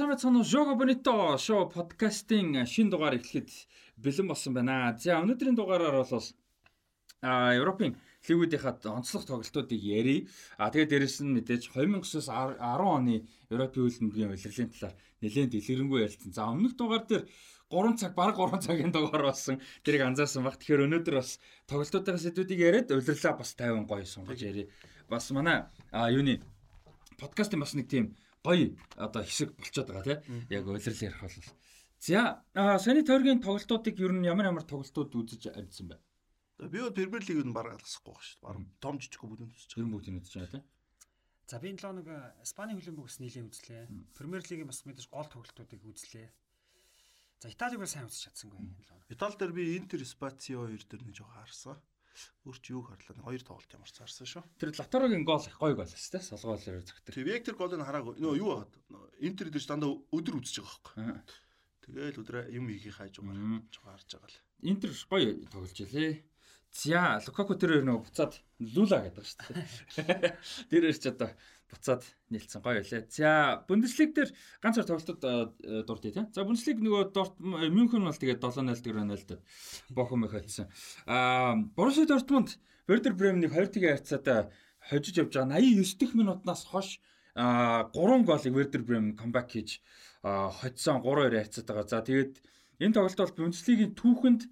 Уу? 0.00 0.44
Жого 0.44 0.76
Бонито 0.76 1.36
шоу 1.38 1.66
подкастын 1.66 2.66
шин 2.66 2.90
дугаар 2.90 3.18
эхлэхэд 3.18 3.50
бэлэн 3.98 4.28
болсон 4.30 4.54
байна. 4.54 4.94
За 4.94 5.18
өнөөдрийн 5.18 5.58
дугаараар 5.58 6.06
бол 6.06 6.26
а 7.22 7.50
Европын 7.58 7.98
лигүүдийнхаа 8.28 8.78
онцлог 8.94 9.26
тоглолтуудыг 9.26 9.82
ярий. 9.82 10.28
А 10.56 10.70
тэгээд 10.70 10.90
дээрэс 10.94 11.18
нь 11.26 11.34
мэдээж 11.34 11.74
2009-оос 11.74 12.30
10 12.30 12.62
оны 12.62 13.26
Европын 13.50 13.90
хөлбөмбөгийн 13.90 14.30
улирлын 14.30 14.70
талаар 14.70 14.94
нэлээд 15.18 15.50
дэлгэрэнгүй 15.50 15.98
ярилцсан. 16.06 16.30
За 16.30 16.46
өмнөх 16.46 16.78
дугаар 16.78 17.02
дээр 17.02 17.24
3 17.66 17.98
цаг 17.98 18.14
баг 18.14 18.38
3 18.38 18.62
цагийн 18.62 18.94
дугаар 18.94 19.34
болсон. 19.34 19.58
Тэрийг 19.82 20.06
анзаарсан 20.06 20.46
баг. 20.46 20.62
Тэгэхээр 20.62 20.86
өнөөдөр 20.86 21.14
бас 21.18 21.42
тоглолтуудын 21.66 22.22
сэдвүүдийг 22.22 22.60
яриад 22.62 22.94
улирлаа 22.94 23.34
бас 23.34 23.50
50 23.58 23.90
гоё 23.90 24.06
сунгаж 24.06 24.46
ярий. 24.46 24.70
Бас 25.10 25.26
манай 25.34 25.66
а 25.90 26.06
юуны 26.06 26.38
подкастын 27.18 27.58
бас 27.58 27.74
нэг 27.74 27.90
тийм 27.90 28.14
гоё 28.48 28.66
одоо 28.96 29.22
хэсэг 29.28 29.48
болчиход 29.60 29.88
байгаа 29.92 30.24
тийм 30.24 30.48
яг 30.48 30.64
улирал 30.64 31.04
ярих 31.04 31.20
бол. 31.20 31.36
За 32.00 32.42
саяны 32.56 33.02
тойргийн 33.04 33.44
тоглолтуудыг 33.44 33.96
ер 34.00 34.12
нь 34.16 34.28
ямар 34.32 34.48
ямар 34.50 34.64
тоглолтууд 34.64 35.12
үзэж 35.12 35.52
амьдсан 35.52 35.86
бэ? 35.92 35.96
Би 36.72 36.78
бол 36.80 36.96
Премьер 36.96 37.22
лиг 37.28 37.38
нь 37.44 37.54
бараг 37.54 37.78
алгасахгүй 37.78 38.14
ба 38.14 38.22
шүү 38.24 38.36
дээ. 38.38 38.46
Бараг 38.48 38.62
том 38.82 38.96
жижиг 38.98 39.22
бүдүүн 39.22 39.52
үзэж 39.52 39.70
байгаа. 39.70 39.82
Ер 39.82 39.86
нь 39.86 39.94
бүгдийг 39.94 40.16
үзэж 40.18 40.34
байгаа 40.34 40.54
тийм. 40.56 40.66
За 41.48 41.56
би 41.62 41.68
энэ 41.70 41.82
лоног 41.84 42.08
Испани 42.42 42.74
хөлбөмбөгс 42.74 43.18
нийлээ 43.22 43.44
үзлээ. 43.46 43.82
Премьер 44.18 44.42
лигийн 44.42 44.68
бас 44.68 44.82
мэдээж 44.84 45.08
гол 45.08 45.28
тоглолтуудыг 45.30 45.80
үзлээ. 45.86 46.28
За 47.38 47.46
Италиг 47.48 47.78
бол 47.78 47.86
сайн 47.86 48.10
үзэж 48.10 48.20
чадсангүй 48.26 48.58
энэ 48.58 48.74
лоног. 48.90 49.06
Итали 49.08 49.36
дээр 49.38 49.52
би 49.54 49.62
Интер 49.78 50.02
Спацио 50.02 50.66
2 50.66 50.90
дээр 50.90 51.02
нэг 51.06 51.14
жоо 51.14 51.30
харсан. 51.30 51.78
Өөр 52.46 52.58
чи 52.62 52.72
юу 52.74 52.82
харлаа? 52.82 53.24
Хоёр 53.24 53.42
тоглолт 53.42 53.72
ямар 53.74 53.90
цаарсан 53.90 54.26
шүү. 54.26 54.42
Тэр 54.58 54.72
Латарогийн 54.74 55.24
гол 55.24 55.42
их 55.42 55.56
гоё 55.58 55.74
гол 55.78 55.88
шүү 55.88 56.12
дээ. 56.18 56.28
Солгоолоор 56.28 56.82
зөгтөр. 56.82 57.14
Тэг 57.14 57.26
Вектор 57.28 57.54
голыг 57.58 57.82
хараагүй. 57.84 58.14
Нөө 58.18 58.34
юу 58.38 58.50
баад? 58.62 58.72
Интер 59.22 59.50
дээр 59.50 59.66
дандаа 59.68 59.92
өдөр 60.12 60.38
үзэж 60.40 60.56
байгаа 60.62 60.78
байхгүй. 60.82 61.38
Тэгээл 61.88 62.20
өдрөө 62.20 62.42
юм 62.52 62.66
хийхийг 62.68 62.96
хайж 62.96 63.14
байгаа. 63.22 63.62
Жоо 63.72 63.84
харж 63.88 64.08
байгаа 64.12 64.30
л. 64.30 64.40
Интер 64.66 64.90
гоё 64.92 65.30
тоглож 65.48 65.78
илээ. 65.78 66.12
За 66.72 67.18
Лукаку 67.26 67.56
тэр 67.58 67.80
нөгөө 67.82 68.04
буцаад 68.06 68.38
лула 68.76 69.00
гэдэг 69.02 69.24
шүү 69.24 69.38
дээ. 69.48 70.36
Тэр 70.70 70.82
ирч 70.92 71.04
одоо 71.08 71.32
буцаад 71.70 72.02
нийлцсэн 72.30 72.62
гоё 72.62 72.80
байлаа. 72.80 73.02
За 73.08 73.64
Бундеслиг 73.68 74.14
дээр 74.14 74.30
ганц 74.62 74.76
хоёр 74.76 74.88
тоглолтод 74.88 75.20
дурдъя 75.88 76.12
тийм. 76.12 76.26
За 76.32 76.44
Бундеслиг 76.44 76.78
нөгөө 76.80 77.12
Дорт 77.12 77.34
Мюнхен 77.40 78.04
бол 78.04 78.14
тэгээд 78.14 78.44
7-0 78.44 78.84
дээр 78.84 78.98
0-д 79.04 79.40
Бохум 79.90 80.24
их 80.24 80.32
хоцсон. 80.32 80.68
Аа 81.06 81.56
Боруссия 81.56 82.06
Дортмунд 82.06 82.58
Вердер 82.86 83.12
Бремнийг 83.12 83.52
2-1 83.52 83.84
харьцаатай 83.84 84.48
хожиж 84.88 85.18
явж 85.18 85.34
байгаа 85.34 85.60
89 85.60 85.98
дэх 86.00 86.14
минутаас 86.14 86.64
хойш 86.64 87.00
а 87.34 87.90
3 87.92 88.24
голыг 88.24 88.54
Вердер 88.54 88.82
Брем 88.82 89.16
камбэк 89.16 89.48
хийж 89.52 89.80
хоцсон 90.22 91.02
3-2 91.04 91.36
харьцаад 91.36 91.66
байгаа. 91.68 91.88
За 91.88 92.00
тэгээд 92.00 92.32
энэ 92.80 92.94
тоглолт 92.94 93.18
бол 93.18 93.36
Бундеслигийн 93.44 93.92
түүхэнд 93.94 94.42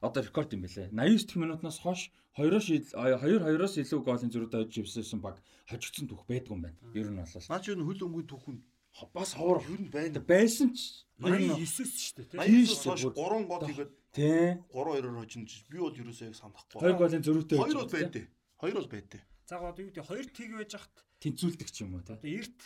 одоо 0.00 0.22
рекорд 0.22 0.52
юм 0.52 0.62
байлээ. 0.64 0.90
89 0.92 1.26
дэх 1.26 1.36
минутаас 1.36 1.78
хойш 1.80 2.12
2-оос 2.36 2.66
2-2-оос 2.92 3.74
илүү 3.80 4.00
гоолын 4.04 4.32
зөрүүд 4.32 4.54
хожиж 4.54 5.00
ивсэн 5.00 5.20
баг 5.24 5.40
хожигдсон 5.70 6.08
түүх 6.08 6.28
байдгүй 6.28 6.52
юм 6.52 6.62
байна. 6.68 6.78
Ер 6.92 7.08
нь 7.08 7.16
бол. 7.16 7.48
Наач 7.48 7.64
юу 7.72 7.80
хөл 7.80 8.04
өмгийн 8.04 8.28
түүхэнд 8.28 8.62
бас 9.16 9.32
ховор 9.32 9.64
ер 9.64 9.80
нь 9.80 9.88
байна. 9.88 10.20
Байсан 10.20 10.76
ч 10.76 11.08
89-с 11.16 11.96
шүү 11.96 12.28
дээ. 12.28 12.44
Тийм 12.44 12.64
шүү. 12.68 13.16
3 13.16 13.48
гол 13.48 13.64
игээд 13.72 13.92
тий 14.12 14.60
3-2-оор 14.68 15.16
хожино. 15.16 15.48
Би 15.72 15.78
бол 15.80 15.96
ерөөсөө 15.96 16.28
яг 16.28 16.36
санахгүй. 16.36 16.80
2 16.84 17.00
гоолын 17.00 17.24
зөрүүтэй 17.24 17.56
хожиж. 17.56 17.72
2 17.72 17.80
бол 17.80 17.94
байдээ. 17.96 18.26
2 18.60 18.76
бол 18.76 18.88
байдээ. 18.92 19.22
За 19.48 19.56
одоо 19.62 19.80
юу 19.80 19.90
гэдэг 19.94 20.04
2 20.04 20.36
тэг 20.36 20.50
байж 20.60 20.72
хахад 20.76 20.96
тэнцүүлдэг 21.24 21.68
ч 21.72 21.76
юм 21.84 21.96
уу 21.96 22.04
тий. 22.04 22.16
Одоо 22.16 22.30
эрт 22.36 22.60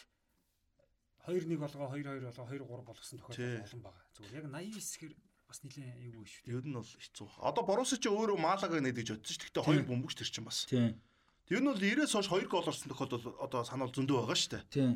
2-1 1.30 1.62
болгоо 1.62 1.88
2-2 1.94 2.26
болгоо 2.26 2.46
2-3 2.50 2.88
болгосон 2.90 3.18
тохиолдол 3.22 3.66
олон 3.70 3.82
байгаа. 3.86 4.04
Зүгээр 4.18 4.34
яг 4.34 4.46
89 4.50 4.98
хэр 4.98 5.12
бас 5.50 5.60
нилээ 5.66 5.90
айгүй 5.90 6.24
шүү 6.30 6.42
дээ. 6.46 6.54
Ер 6.54 6.64
нь 6.70 6.76
бол 6.78 6.86
хэцүү. 6.86 7.28
Одоо 7.42 7.62
Борусо 7.66 7.98
ч 7.98 8.06
өөрөө 8.06 8.38
Малагаг 8.38 8.78
нэгдэж 8.78 9.08
бодсон 9.18 9.34
шүү. 9.34 9.42
Гэхдээ 9.50 9.66
хоёр 9.66 9.84
бөмбөгч 9.90 10.14
тэр 10.22 10.30
чинь 10.30 10.46
бас. 10.46 10.58
Тийм. 10.70 10.94
Тэр 11.50 11.60
нь 11.60 11.68
бол 11.68 11.82
90-ээс 11.82 12.14
хойш 12.14 12.28
2 12.30 12.46
гол 12.46 12.70
орсон 12.70 12.88
тохиолдол 12.94 13.24
одоо 13.42 13.60
санаал 13.66 13.90
зөндөө 13.90 14.16
байгаа 14.22 14.38
шүү 14.38 14.52
дээ. 14.54 14.64
Тийм. 14.70 14.92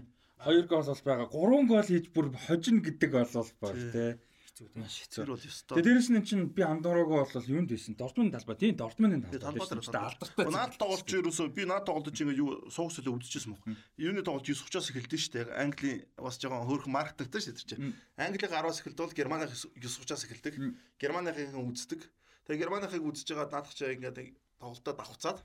2 0.47 0.71
гол 0.71 0.87
бол 0.87 1.03
байгаа. 1.03 1.27
3 1.27 1.67
гол 1.67 1.89
хийж 1.91 2.07
бүр 2.15 2.27
хожино 2.47 2.81
гэдэг 2.87 3.11
бол 3.11 3.35
бол 3.35 3.75
тий 3.91 4.15
хэцүү 4.55 4.71
тийм. 4.71 4.83
Маш 4.87 4.97
хэцүү. 5.03 5.75
Тэгээ 5.75 5.83
дээрэс 5.83 6.09
нь 6.15 6.23
чинь 6.23 6.47
би 6.55 6.63
Андорогоо 6.63 7.27
бол 7.27 7.51
юунд 7.51 7.71
байсан? 7.75 7.99
Дортмунд 7.99 8.31
талбай. 8.31 8.55
Тийм, 8.55 8.79
Дортмундын 8.79 9.27
талбай. 9.27 9.67
Алдартай. 9.67 10.47
Наад 10.47 10.79
тоглолч 10.79 11.11
ерөөсөө 11.11 11.51
би 11.51 11.67
наад 11.67 11.85
тоглолч 11.91 12.15
ингээ 12.15 12.39
юу 12.39 12.71
суугс 12.71 13.03
төлөө 13.03 13.19
үзчихсэн 13.19 13.51
мөн. 13.51 13.75
Юуны 13.99 14.23
тоглолч 14.23 14.47
9 14.47 14.63
30-аас 14.71 14.91
эхэлдэж 14.95 15.21
штэ. 15.27 15.43
Яг 15.43 15.51
Английн 15.59 16.07
бас 16.15 16.39
жоохон 16.39 16.71
хөөрхөн 16.71 16.95
маркетагтай 16.95 17.41
штэ 17.43 17.59
тэр 17.59 17.67
чинь. 17.67 17.99
Англиг 18.15 18.47
10-аас 18.47 18.79
эхэлдэг 18.79 19.03
бол 19.03 19.19
Германы 19.19 19.51
9 19.51 19.75
30-аас 19.75 20.23
эхэлдэг. 20.31 20.55
Германыхын 21.03 21.59
үздэг. 21.59 22.07
Тэгээ 22.47 22.63
Германыхыг 22.63 23.03
үзэж 23.03 23.35
байгаа 23.35 23.51
наадах 23.51 23.75
чаа 23.75 23.91
ингээ 23.91 24.39
тоглолтоо 24.63 24.95
давхцаад 24.95 25.39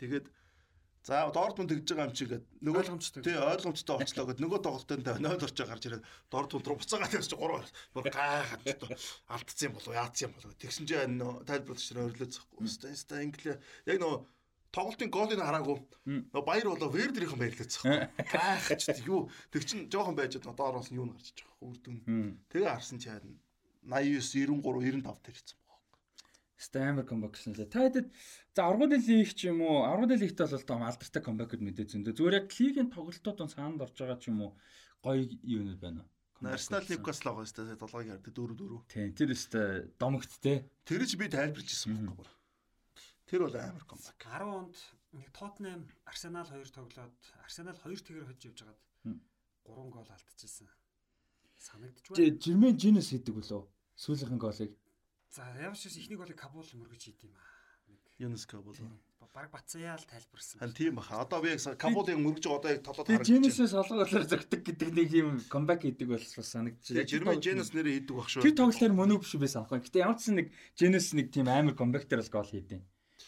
тэгээд 0.00 0.26
За 1.06 1.30
Дортмунд 1.30 1.70
тэгж 1.70 1.94
байгаа 1.94 2.10
юм 2.10 2.18
чи 2.18 2.26
гээд 2.26 2.44
нөгөө 2.66 2.80
ойлгомжтой. 2.82 3.22
Тий 3.22 3.38
ойлгомжтой 3.38 4.02
очлоо 4.02 4.26
гээд 4.26 4.42
нөгөө 4.42 4.58
тоглолтод 4.58 5.06
0 5.06 5.38
орч 5.38 5.54
гарч 5.62 5.84
ирээд 5.86 6.02
Дортмунд 6.34 6.66
руу 6.66 6.78
буцаагаад 6.82 7.14
ирж 7.14 7.30
3 7.30 7.62
бүр 7.94 8.10
гайхаад 8.10 8.66
алдсан 9.30 9.70
юм 9.70 9.74
болов 9.78 9.94
яадсан 9.94 10.34
болов 10.34 10.58
тэгсэн 10.58 10.82
чинь 10.90 11.14
нөө 11.22 11.46
тайлбарлаж 11.46 11.86
тэр 11.86 12.10
ойрлоо 12.10 12.26
захгүй. 12.26 12.66
Ста 12.66 13.22
инглээ 13.22 13.54
яг 13.86 13.98
нөгөө 14.02 14.18
тоглолтын 14.74 15.14
голыг 15.14 15.38
хараагүй. 15.38 15.78
Нөгөө 16.34 16.42
баяр 16.42 16.68
болоо 16.74 16.90
Вердерийнхэн 16.90 17.38
баярлаж 17.38 17.70
захгүй. 17.70 18.02
Гайхаж 18.26 19.06
юу 19.06 19.30
тэг 19.54 19.62
чин 19.62 19.86
жоохон 19.86 20.18
байж 20.18 20.34
доор 20.42 20.74
болсон 20.82 20.98
юу 20.98 21.06
гарч 21.14 21.30
иж 21.30 21.46
байгаа. 21.46 21.70
Үрдүн. 21.70 21.96
Тэгээ 22.50 22.66
харсан 22.66 22.98
чи 22.98 23.14
харин 23.14 23.38
89 23.86 24.58
93 24.58 25.06
95 25.06 25.22
тэрсэн. 25.22 25.58
Стамер 26.58 27.04
комбак 27.06 27.36
гэсэн 27.38 27.54
лээ. 27.54 27.70
Та 27.70 27.84
хэдэд 27.84 28.10
за 28.56 28.64
аргуудын 28.64 29.04
лиг 29.04 29.36
ч 29.36 29.52
юм 29.52 29.60
уу, 29.60 29.84
аргуудын 29.84 30.16
лигт 30.16 30.40
бол 30.40 30.64
том 30.64 30.80
алдартай 30.80 31.20
комбакуд 31.20 31.60
мэдээ 31.60 31.92
зөндөө. 31.92 32.16
Зүгээр 32.16 32.38
яг 32.40 32.48
лигийн 32.56 32.88
тоглолтууд 32.88 33.52
саанд 33.52 33.84
орж 33.84 33.96
байгаа 34.00 34.16
ч 34.16 34.32
юм 34.32 34.48
уу 34.48 34.52
гоё 35.04 35.28
юунууд 35.44 35.80
байна 35.84 36.00
уу? 36.00 36.08
Арсенал 36.40 36.88
Ньюкасл 36.88 37.28
байгаа 37.28 37.44
шүү 37.44 37.68
дээ. 37.68 37.80
Долгойг 37.80 38.08
ярд 38.12 38.24
4 38.24 38.56
4. 38.56 38.80
Тийм, 38.88 39.12
тэр 39.12 39.32
өстэй 39.36 39.68
домогт 40.00 40.32
те. 40.40 40.64
Тэр 40.88 41.04
ч 41.04 41.20
би 41.20 41.28
тайлбарлаж 41.28 41.68
ирсэн 41.68 42.00
байхгүй. 42.00 42.28
Тэр 43.28 43.40
бол 43.44 43.56
амар 43.56 43.84
комбак. 43.84 44.16
10 44.24 44.44
онд 44.44 44.76
нэг 45.16 45.28
Тоттенхэм 45.36 45.82
Арсенал 46.08 46.48
2 46.48 46.72
тоглоод 46.72 47.20
Арсенал 47.44 47.76
2 47.76 48.04
тэгэр 48.04 48.24
хожиж 48.28 48.52
явж 48.52 48.58
хагаад 48.64 48.80
3 49.68 49.92
гол 49.92 50.08
алдчихсан. 50.12 50.68
Санагдчих 51.56 52.12
байна. 52.12 52.40
Жирмен 52.40 52.76
Жинес 52.76 53.12
хийдэг 53.12 53.36
болов. 53.36 53.68
Сүүлийнхэн 53.96 54.40
голыг 54.40 54.72
За 55.32 55.44
ямар 55.56 55.76
ч 55.76 55.88
ихнийг 55.88 56.20
бол 56.20 56.32
Кабул 56.36 56.64
мөргөж 56.64 57.02
хийд 57.04 57.24
юм 57.24 57.36
аа. 57.36 57.55
Юнес 58.18 58.46
Кабул. 58.46 58.76
Бараг 59.36 59.52
Бацаяа 59.52 60.00
л 60.00 60.06
тайлбарсан. 60.08 60.60
Хан 60.64 60.72
тийм 60.72 60.94
баха. 60.96 61.20
Одоо 61.20 61.42
би 61.44 61.52
яг 61.52 61.60
Кабулыг 61.76 62.16
мөргөж 62.16 62.48
одоо 62.48 62.72
яг 62.72 62.80
толоод 62.80 63.04
харагдаж 63.04 63.28
байна. 63.28 63.44
Женесээс 63.44 63.74
олгоолоор 63.76 64.24
зөгтөг 64.32 64.60
гэдэг 64.64 64.90
нэг 64.96 65.08
юм 65.12 65.28
комбек 65.52 65.84
хийдэг 65.84 66.08
бол 66.08 66.24
бас 66.24 66.48
санагдаж 66.48 66.88
байна. 66.88 67.04
Жирмен 67.04 67.44
Женес 67.44 67.68
нэрээ 67.76 68.00
хийдэг 68.00 68.16
баг 68.16 68.28
шүү. 68.32 68.40
Тэр 68.48 68.56
тоглолтоор 68.56 68.94
мөнөө 68.96 69.18
биш 69.20 69.36
би 69.36 69.48
санахгүй. 69.52 69.84
Гэтэ 69.84 70.00
ямар 70.00 70.16
ч 70.16 70.32
нэг 70.32 70.48
Женес 70.72 71.12
нэг 71.12 71.28
тийм 71.36 71.52
амар 71.52 71.76
комбектер 71.76 72.24
бол 72.24 72.32
гол 72.32 72.48
хийдэг. 72.48 72.80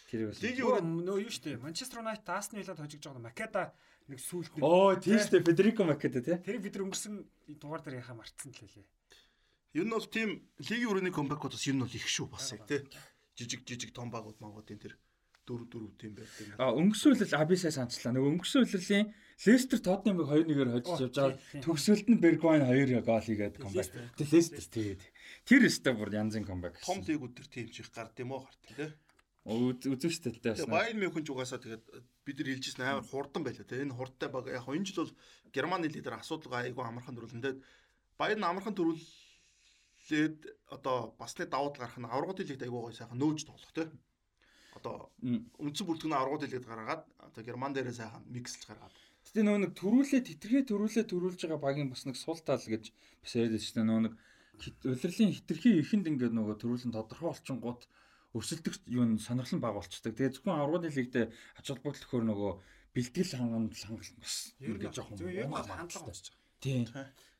Тэр 0.08 0.32
бас 0.32 0.40
нөө 0.40 1.18
юу 1.28 1.32
штэ 1.32 1.60
Манчестер 1.60 2.00
Юнайтед 2.00 2.32
Астон 2.32 2.56
Виллад 2.56 2.80
хожигдж 2.80 3.04
байгаа 3.04 3.28
Македа 3.28 3.76
нэг 4.08 4.20
нэг 4.24 4.64
Оо 4.64 4.96
тийм 4.96 5.20
штэ 5.20 5.44
Федерико 5.44 5.84
Македа 5.84 6.24
тий. 6.24 6.40
Тэр 6.40 6.56
бид 6.64 6.80
өнгөрсөн 6.80 7.28
дугаар 7.60 7.84
дээр 7.84 8.00
яхаа 8.00 8.16
марцсан 8.16 8.56
л 8.56 8.64
лээ. 8.64 8.88
Ер 9.76 9.84
нь 9.84 9.92
бол 9.92 10.08
тийм 10.08 10.48
лигийн 10.56 10.88
өрөөний 10.88 11.12
комбакууд 11.12 11.52
бас 11.52 11.68
ер 11.68 11.76
нь 11.76 11.84
бол 11.84 11.92
их 11.92 12.08
шүү 12.08 12.32
бас 12.32 12.56
тий. 12.64 12.88
Жижиг 13.38 13.62
жижиг 13.62 13.94
том 13.94 14.10
багууд 14.10 14.42
магуудын 14.42 14.82
тэр 14.82 14.98
дөрв 15.46 15.70
дөрв 15.70 15.94
тийм 15.96 16.12
байдаг. 16.18 16.58
А 16.58 16.74
өнгөрсөн 16.74 17.14
үеэл 17.14 17.38
Абисаа 17.38 17.72
санчлаа. 17.72 18.12
Нөгөө 18.12 18.30
өнгөрсөн 18.34 18.66
үеэлийн 18.66 19.06
Лестер 19.46 19.78
Тоттенхэмыг 19.78 20.26
2-1-ээр 20.26 20.70
хожиж 20.74 20.98
явж 21.06 21.14
байгаа. 21.14 21.62
Төгсөлд 21.62 22.06
нь 22.10 22.18
Бергвайн 22.18 22.66
2 22.66 22.98
гол 23.06 23.22
хийгээд 23.22 23.56
комбак. 23.62 23.88
Тэр 24.18 24.28
Лестер 24.34 24.66
тэгээд 24.66 25.02
тэр 25.46 25.62
өстө 25.70 25.94
бүр 25.94 26.10
янзын 26.18 26.44
комбак. 26.44 26.74
Том 26.82 27.00
лигүүд 27.00 27.32
төр 27.38 27.48
тийм 27.48 27.70
чих 27.70 27.88
гард 27.94 28.18
юм 28.18 28.34
уу 28.34 28.42
гарт 28.42 28.62
тий. 28.74 28.90
Штэ 30.12 30.42
таас. 30.42 30.66
Байер 30.66 30.98
Мюнхен 30.98 31.24
ч 31.24 31.30
угаасаа 31.32 31.62
тэгээд 31.62 31.86
бид 32.26 32.36
нар 32.42 32.48
хэлжсэн 32.52 32.84
амар 32.84 33.06
хурдан 33.06 33.46
байлаа 33.46 33.64
тий. 33.64 33.80
Энэ 33.86 33.96
хурдтай 33.96 34.28
баг 34.28 34.50
яг 34.50 34.66
энэ 34.68 34.84
жил 34.84 35.06
бол 35.06 35.14
Германы 35.54 35.88
лидер 35.88 36.18
асуудал 36.18 36.58
айгүй 36.60 36.84
амархан 36.84 37.16
Байер 38.18 38.36
нь 38.36 38.44
амархан 38.44 38.74
дөрүүл 38.74 39.00
лээд 40.10 40.38
одоо 40.70 41.14
басны 41.18 41.46
давуу 41.46 41.72
тал 41.72 41.86
гарах 41.86 41.98
нь 41.98 42.08
аврагын 42.08 42.48
лигт 42.48 42.62
айгуу 42.62 42.88
гой 42.88 42.94
сайхан 42.94 43.18
нөөж 43.18 43.44
тоглох 43.44 43.72
тий. 43.72 43.88
Одоо 44.76 45.10
үндсэн 45.58 45.86
бүртгэн 45.86 46.16
аврагын 46.16 46.50
лигт 46.52 46.66
гаргаад 46.68 47.02
одоо 47.18 47.42
Герман 47.44 47.72
дээрээ 47.72 47.96
сайхан 48.00 48.24
микслж 48.28 48.66
гаргаад. 48.68 48.94
Гэтэ 49.28 49.44
нөө 49.44 49.58
нэг 49.68 49.72
төрүүлээ 49.76 50.22
тэтэрхээ 50.24 50.64
төрүүлээ 50.68 51.04
төрүүлж 51.04 51.40
байгаа 51.44 51.60
багийн 51.60 51.92
бас 51.92 52.08
нэг 52.08 52.16
сул 52.16 52.40
тал 52.40 52.60
гэж 52.60 52.92
бас 53.20 53.32
яриад 53.36 53.60
шүү 53.60 53.76
дээ. 53.76 53.88
Нөө 53.88 54.00
нэг 54.08 54.14
улирлын 54.88 55.34
хитрхи 55.36 55.70
ихэнд 55.82 56.08
ингээд 56.08 56.34
нөгөө 56.34 56.56
төрүүлэн 56.62 56.96
тодорхой 56.96 57.30
олчингууд 57.36 57.82
өрсөлдөх 58.32 58.74
юу 58.88 59.04
сонирхол 59.20 59.60
баг 59.60 59.74
болчдөг. 59.76 60.16
Тэгээ 60.16 60.34
зөвхөн 60.40 60.62
аврагын 60.64 60.96
лигт 60.96 61.14
ач 61.20 61.66
холбогдол 61.68 62.00
өгөхөр 62.00 62.24
нөгөө 62.28 62.52
бэлтгэл 62.94 63.36
хангамж 63.36 63.76
хангалт 63.84 64.16
бас 64.18 64.34
ингээд 64.58 64.96
жоохон 64.96 65.16
хандлага 65.20 66.08
болчих. 66.08 66.34
Тийм. 66.60 66.88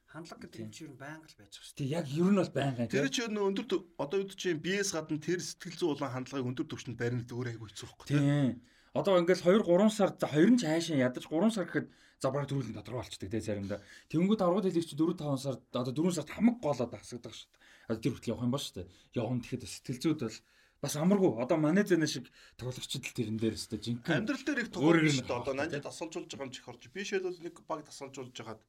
Хандлага 0.09 0.41
гэдэг 0.49 0.61
юм 0.65 0.71
чи 0.73 0.85
ер 0.89 0.93
нь 0.93 0.97
байнга 0.97 1.29
л 1.29 1.37
байж 1.37 1.53
байгаа 1.53 1.65
шүү 1.69 1.77
дээ. 1.77 1.81
Тэг 1.85 1.91
яг 1.93 2.07
ер 2.09 2.31
нь 2.33 2.41
бол 2.41 2.53
байнга 2.57 2.85
Тэр 2.89 3.09
чи 3.13 3.23
нөө 3.29 3.45
өндөр 3.53 3.67
төв- 3.69 3.87
одоо 4.01 4.17
юу 4.25 4.29
чинь 4.33 4.57
биес 4.57 4.97
гадна 4.97 5.21
тэр 5.21 5.41
сэтгэл 5.45 5.77
зүй 5.77 5.89
улаан 5.93 6.13
хандлагыг 6.17 6.49
өндөр 6.49 6.67
түвшинд 6.73 6.97
барина 6.97 7.21
гэдэг 7.21 7.37
өөр 7.37 7.49
айгүй 7.53 7.69
хэцүү 7.69 7.87
байхгүй. 7.93 8.07
Тийм. 8.09 8.49
Одоо 8.97 9.21
ингээл 9.21 9.45
2 9.45 9.69
3 9.69 9.93
сар 9.93 10.11
за 10.17 10.27
2 10.33 10.49
нь 10.49 10.61
цаашаа 10.65 10.97
ядаж 10.97 11.25
3 11.29 11.53
сар 11.53 11.69
гэхэд 11.69 11.87
за 12.25 12.27
бараг 12.33 12.49
төрүүлэн 12.49 12.73
тодорхой 12.81 13.05
болчдөг 13.05 13.29
тий 13.29 13.43
заримдаа. 13.45 13.85
Тэнгүүд 14.09 14.41
аргууд 14.41 14.65
хэлэгч 14.65 14.97
4 14.97 15.13
5 15.13 15.37
сар 15.45 15.57
одоо 15.77 15.93
4 15.93 16.17
сард 16.17 16.31
хамаг 16.33 16.57
голоод 16.65 16.93
асагддаг 16.97 17.37
шүү 17.37 17.53
дээ. 17.53 17.61
Одоо 17.93 18.01
тэр 18.01 18.13
хүртэл 18.17 18.33
явах 18.33 18.45
юм 18.49 18.53
ба 18.57 18.59
шүү 18.65 18.75
дээ. 18.81 18.87
Явна 19.13 19.41
тэгэхэд 19.45 19.65
сэтгэл 19.69 20.03
зүйд 20.03 20.21
бол 20.25 20.39
бас 20.81 20.95
амаргүй. 20.97 21.31
Одоо 21.37 21.57
манай 21.61 21.85
зэнэ 21.85 22.09
шиг 22.09 22.27
тоглогчдод 22.57 23.05
тэрэн 23.13 23.37
дээр 23.39 23.55
өстой 23.61 23.79
жинхэнэ. 23.79 24.25
Амьдрал 24.25 24.41
дээр 24.41 24.61
их 24.65 24.73
нь 24.73 25.13
шүү 25.21 25.29
дээ. 25.29 25.37
Одоо 25.37 25.55
нанжид 25.55 25.85
тасалжуулж 25.85 26.33
байгаа 26.33 26.49
юм 26.49 26.55
чих 26.57 26.65
орж. 26.67 26.83
Би 26.89 27.05
шил 27.05 27.23
бол 27.29 27.39
нэг 27.39 27.55
баг 27.69 27.85
тасалжуулж 27.87 28.33
хагаад 28.35 28.61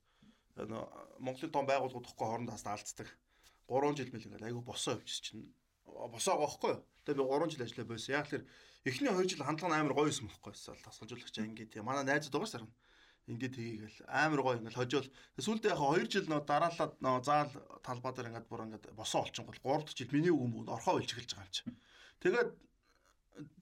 Монголын 1.20 1.52
том 1.52 1.66
байгууллагууд 1.68 2.06
тоххой 2.08 2.28
хоорондоо 2.28 2.56
хас 2.56 2.68
алдцдаг. 2.68 3.08
3 3.70 3.96
жил 3.96 4.12
мэл 4.12 4.28
ингээл 4.28 4.48
айгүй 4.50 4.64
босоо 4.66 4.98
явчих 4.98 5.22
чинь. 5.22 5.54
Босоо 5.86 6.36
гоохгүй 6.42 6.72
юу? 6.74 6.84
Тэгээ 7.06 7.22
би 7.22 7.24
3 7.24 7.52
жил 7.54 7.64
ажиллаа 7.64 7.88
байсан. 7.88 8.14
Яг 8.18 8.28
тэр 8.28 8.44
эхний 8.84 9.12
2 9.14 9.30
жил 9.30 9.46
хандлага 9.46 9.72
нь 9.72 9.80
амар 9.80 9.94
гоё 9.94 10.10
юм 10.10 10.28
байхгүй 10.28 10.52
байсан. 10.52 10.76
Тасалжуулагч 10.84 11.38
ингээд 11.38 11.72
тийм. 11.74 11.86
Манай 11.86 12.04
найзууд 12.04 12.34
байгаа 12.34 12.50
сарна. 12.50 12.74
Ингээд 13.30 13.56
хийгээл 13.56 14.00
амар 14.10 14.42
гоё 14.42 14.58
ингээл 14.58 14.80
хожоол. 14.82 15.10
Сүүлдээ 15.38 15.72
яг 15.72 15.82
2 15.86 16.10
жил 16.10 16.28
нөө 16.28 16.42
дараалаад 16.50 16.94
нөө 16.98 17.18
заал 17.24 17.52
талбай 17.86 18.12
дээр 18.18 18.30
ингээд 18.34 18.50
бүр 18.50 18.66
ингээд 18.66 18.86
босоо 18.98 19.22
олчихсон 19.22 19.46
гол 19.46 19.62
3 19.62 19.86
дахь 19.86 19.98
жил 20.02 20.14
миний 20.18 20.34
үгэн 20.34 20.54
бүгд 20.56 20.74
орхоо 20.74 20.98
үлж 20.98 21.14
эхэлж 21.14 21.32
байгаа 21.38 21.46
юм 21.46 21.54
чи. 21.54 21.64
Тэгээд 22.26 22.50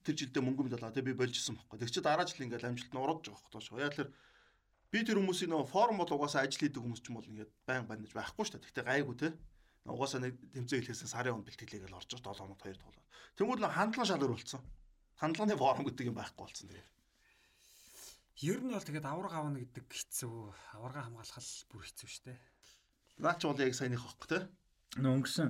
тэр 0.02 0.14
жилдээ 0.16 0.42
мөнгө 0.42 0.62
мэд 0.64 0.76
алаа. 0.80 0.90
Тэгээ 0.96 1.12
би 1.12 1.20
болжсэн 1.20 1.54
байхгүй. 1.54 1.78
Тэг 1.84 1.92
чи 1.92 2.00
дараа 2.00 2.24
жил 2.24 2.48
ингээл 2.48 2.68
амжилт 2.72 2.92
нь 2.96 3.02
ураад 3.02 3.20
байгаа 3.22 3.52
байхгүй. 3.52 3.84
Яг 3.84 3.94
тэр 3.94 4.08
би 4.92 5.04
тэр 5.04 5.20
хүмүүсийн 5.20 5.52
нөө 5.52 5.68
форум 5.68 6.00
бол 6.00 6.08
угаасаа 6.16 6.48
ажил 6.48 6.64
хийдэг 6.64 6.80
хүмүүс 6.80 7.02
ч 7.04 7.12
юм 7.12 7.20
бол 7.20 7.28
ингээд 7.28 7.52
байн 7.68 7.84
банаж 7.84 8.12
байхгүй 8.12 8.44
шүү 8.44 8.56
дээ. 8.56 8.64
Тэгтээ 8.72 8.88
гайгүй 8.88 9.16
те. 9.20 9.28
Угаасаа 9.84 10.20
нэг 10.24 10.34
тэмцээн 10.52 10.80
хэлээсээ 10.84 11.08
сарын 11.12 11.36
он 11.36 11.44
бэлтгэлээгээл 11.44 11.96
орж 11.96 12.08
7 12.08 12.24
хоногт 12.24 12.64
2 12.64 12.76
тоглоод. 12.80 13.08
Тэнгүүд 13.36 13.60
нөө 13.60 13.72
хандлага 13.72 14.08
шал 14.08 14.24
өрөлдсөн. 14.24 14.62
Хандлагын 15.20 15.60
форум 15.60 15.84
гэдэг 15.88 16.08
юм 16.08 16.16
байхгүй 16.16 16.40
болсон 16.44 16.68
тэгээ. 16.72 16.88
Ер 18.48 18.60
нь 18.62 18.72
бол 18.72 18.86
тэгээд 18.86 19.08
авраг 19.08 19.34
авна 19.34 19.58
гэдэг 19.60 19.84
хэцүү. 19.88 20.36
Аварга 20.78 21.04
хамгаалах 21.04 21.40
л 21.42 21.68
бүр 21.72 21.82
хэцүү 21.84 22.08
шүү 22.08 22.24
дээ. 22.30 22.38
Наа 23.18 23.34
чи 23.34 23.44
бол 23.50 23.58
яг 23.58 23.74
саяных 23.74 24.04
байхгүй 24.04 24.28
те. 24.30 24.38
Нөө 25.02 25.12
өнгөрсөн 25.18 25.48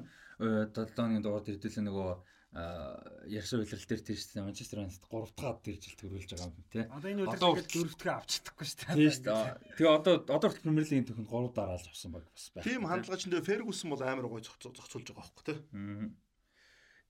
7 0.72 0.98
оны 0.98 1.20
дугаар 1.20 1.44
дэрдэлээ 1.44 1.84
нөгөө 1.84 2.10
ярьсан 2.52 3.60
үйлрэл 3.60 3.84
дээр 3.84 4.02
тийш 4.02 4.32
Манчестер 4.40 4.80
Юнайтед 4.80 5.04
3 5.04 5.36
дахь 5.36 5.60
тэр 5.60 5.76
жилд 5.76 5.98
төрүүлж 6.00 6.30
байгаа 6.32 6.48
юм 6.48 6.64
тий. 6.72 6.84
Одоо 6.88 7.08
энэ 7.12 7.28
Одоо 7.28 7.48
үлрэлт 7.52 7.72
дөрөвдгөө 7.76 8.14
авч 8.16 8.30
чадахгүй 8.40 8.64
шүү 8.64 8.78
дээ. 8.78 8.96
Тийм 8.96 9.10
шүү 9.12 9.24
дээ. 9.28 9.76
Тэгээ 9.76 9.92
одоо 10.00 10.14
одоо 10.32 10.48
Премьер 10.56 10.84
Лигийн 10.88 11.04
төхөнд 11.04 11.28
3 11.28 11.52
дараалж 11.52 11.86
авсан 11.92 12.10
баг 12.16 12.24
бас 12.32 12.48
байна. 12.56 12.64
Тим 12.64 12.82
хандлагач 12.88 13.22
энэ 13.28 13.44
Фергюсон 13.44 13.88
бол 13.92 14.00
амар 14.00 14.26
гоё 14.32 14.40
зохицуулж 14.40 15.12
байгаа 15.12 15.28
байхгүй. 15.28 15.56
Мгм. 15.76 16.08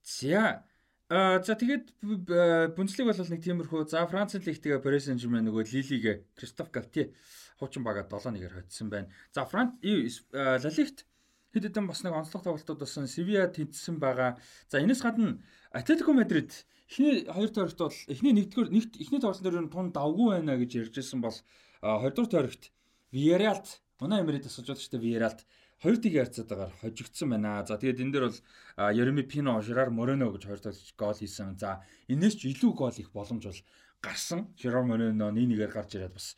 За 0.03 0.65
А 1.09 1.41
за 1.41 1.55
тэгээд 1.57 1.87
б- 2.05 2.69
Бундслиг 2.77 3.09
бол 3.09 3.17
нэг 3.17 3.41
тиймэрхүү. 3.41 3.89
За 3.89 4.05
Франц 4.05 4.35
лиг 4.37 4.61
тэгээ 4.61 4.85
Paris 4.85 5.09
Saint-Germain 5.09 5.49
нөгөө 5.49 5.65
Лилиг 5.73 6.29
Кристоф 6.37 6.69
Галтье 6.69 7.15
хуучин 7.57 7.81
бага 7.81 8.05
7-1-ээр 8.05 8.53
хоцсон 8.53 8.91
байна. 8.93 9.09
За 9.33 9.47
Франц 9.49 9.81
Ла 9.83 10.69
Лигт 10.69 11.07
хэд 11.53 11.65
хэдэн 11.69 11.87
бас 11.89 12.05
нэг 12.05 12.13
онцлог 12.13 12.43
тоглолтууд 12.45 12.81
болсон 12.83 13.09
Sevilla 13.09 13.49
тэнцсэн 13.49 13.97
байгаа. 13.97 14.37
За 14.69 14.81
энэс 14.81 15.01
гадна 15.01 15.41
Атлетико 15.73 16.13
Мадрид 16.13 16.67
эхний 16.89 17.25
хоёр 17.25 17.51
тойрогт 17.53 17.79
бол 17.79 17.99
эхний 18.09 18.33
нэгдүгээр 18.37 18.71
нэгт 18.73 18.93
эхний 19.01 19.21
тоглолтын 19.21 19.45
дээр 19.45 19.65
нь 19.65 19.73
тун 19.73 19.93
давгүй 19.93 20.29
байна 20.41 20.61
гэж 20.61 20.71
ярьжсэн 20.89 21.21
бол 21.21 21.37
хоёрдугаар 21.81 22.29
тойрогт 22.29 22.73
Villarreal 23.13 23.65
Унаа 24.01 24.21
Эмери 24.23 24.45
тасалж 24.45 24.69
байгаа 24.69 24.83
шүү 24.83 24.93
дээ 24.95 25.05
Villarreal 25.05 25.41
хоёр 25.83 25.97
тийг 25.99 26.15
харьцаад 26.19 26.49
байгаа 26.49 26.71
хожигдсон 26.83 27.29
байна. 27.31 27.65
За 27.67 27.79
тэгээд 27.79 28.03
энэ 28.03 28.13
дээр 28.13 28.27
бол 28.29 28.39
а, 28.77 28.93
Ереми 28.93 29.23
Пино, 29.23 29.63
Жерар 29.63 29.91
Морено 29.91 30.31
гэж 30.35 30.43
хоёр 30.47 30.61
тоглогч 30.61 30.95
гол 30.99 31.15
хийсэн. 31.15 31.59
За 31.59 31.83
энэс 32.09 32.35
ч 32.35 32.51
илүү 32.51 32.73
гол 32.75 32.95
их 32.99 33.11
боломж 33.15 33.45
бол 33.47 33.61
гарсан. 34.03 34.51
Жерар 34.59 34.83
Морено 34.83 35.31
1-1-ээр 35.31 35.71
гарч 35.71 35.95
ирээд 35.95 36.15
бас 36.15 36.37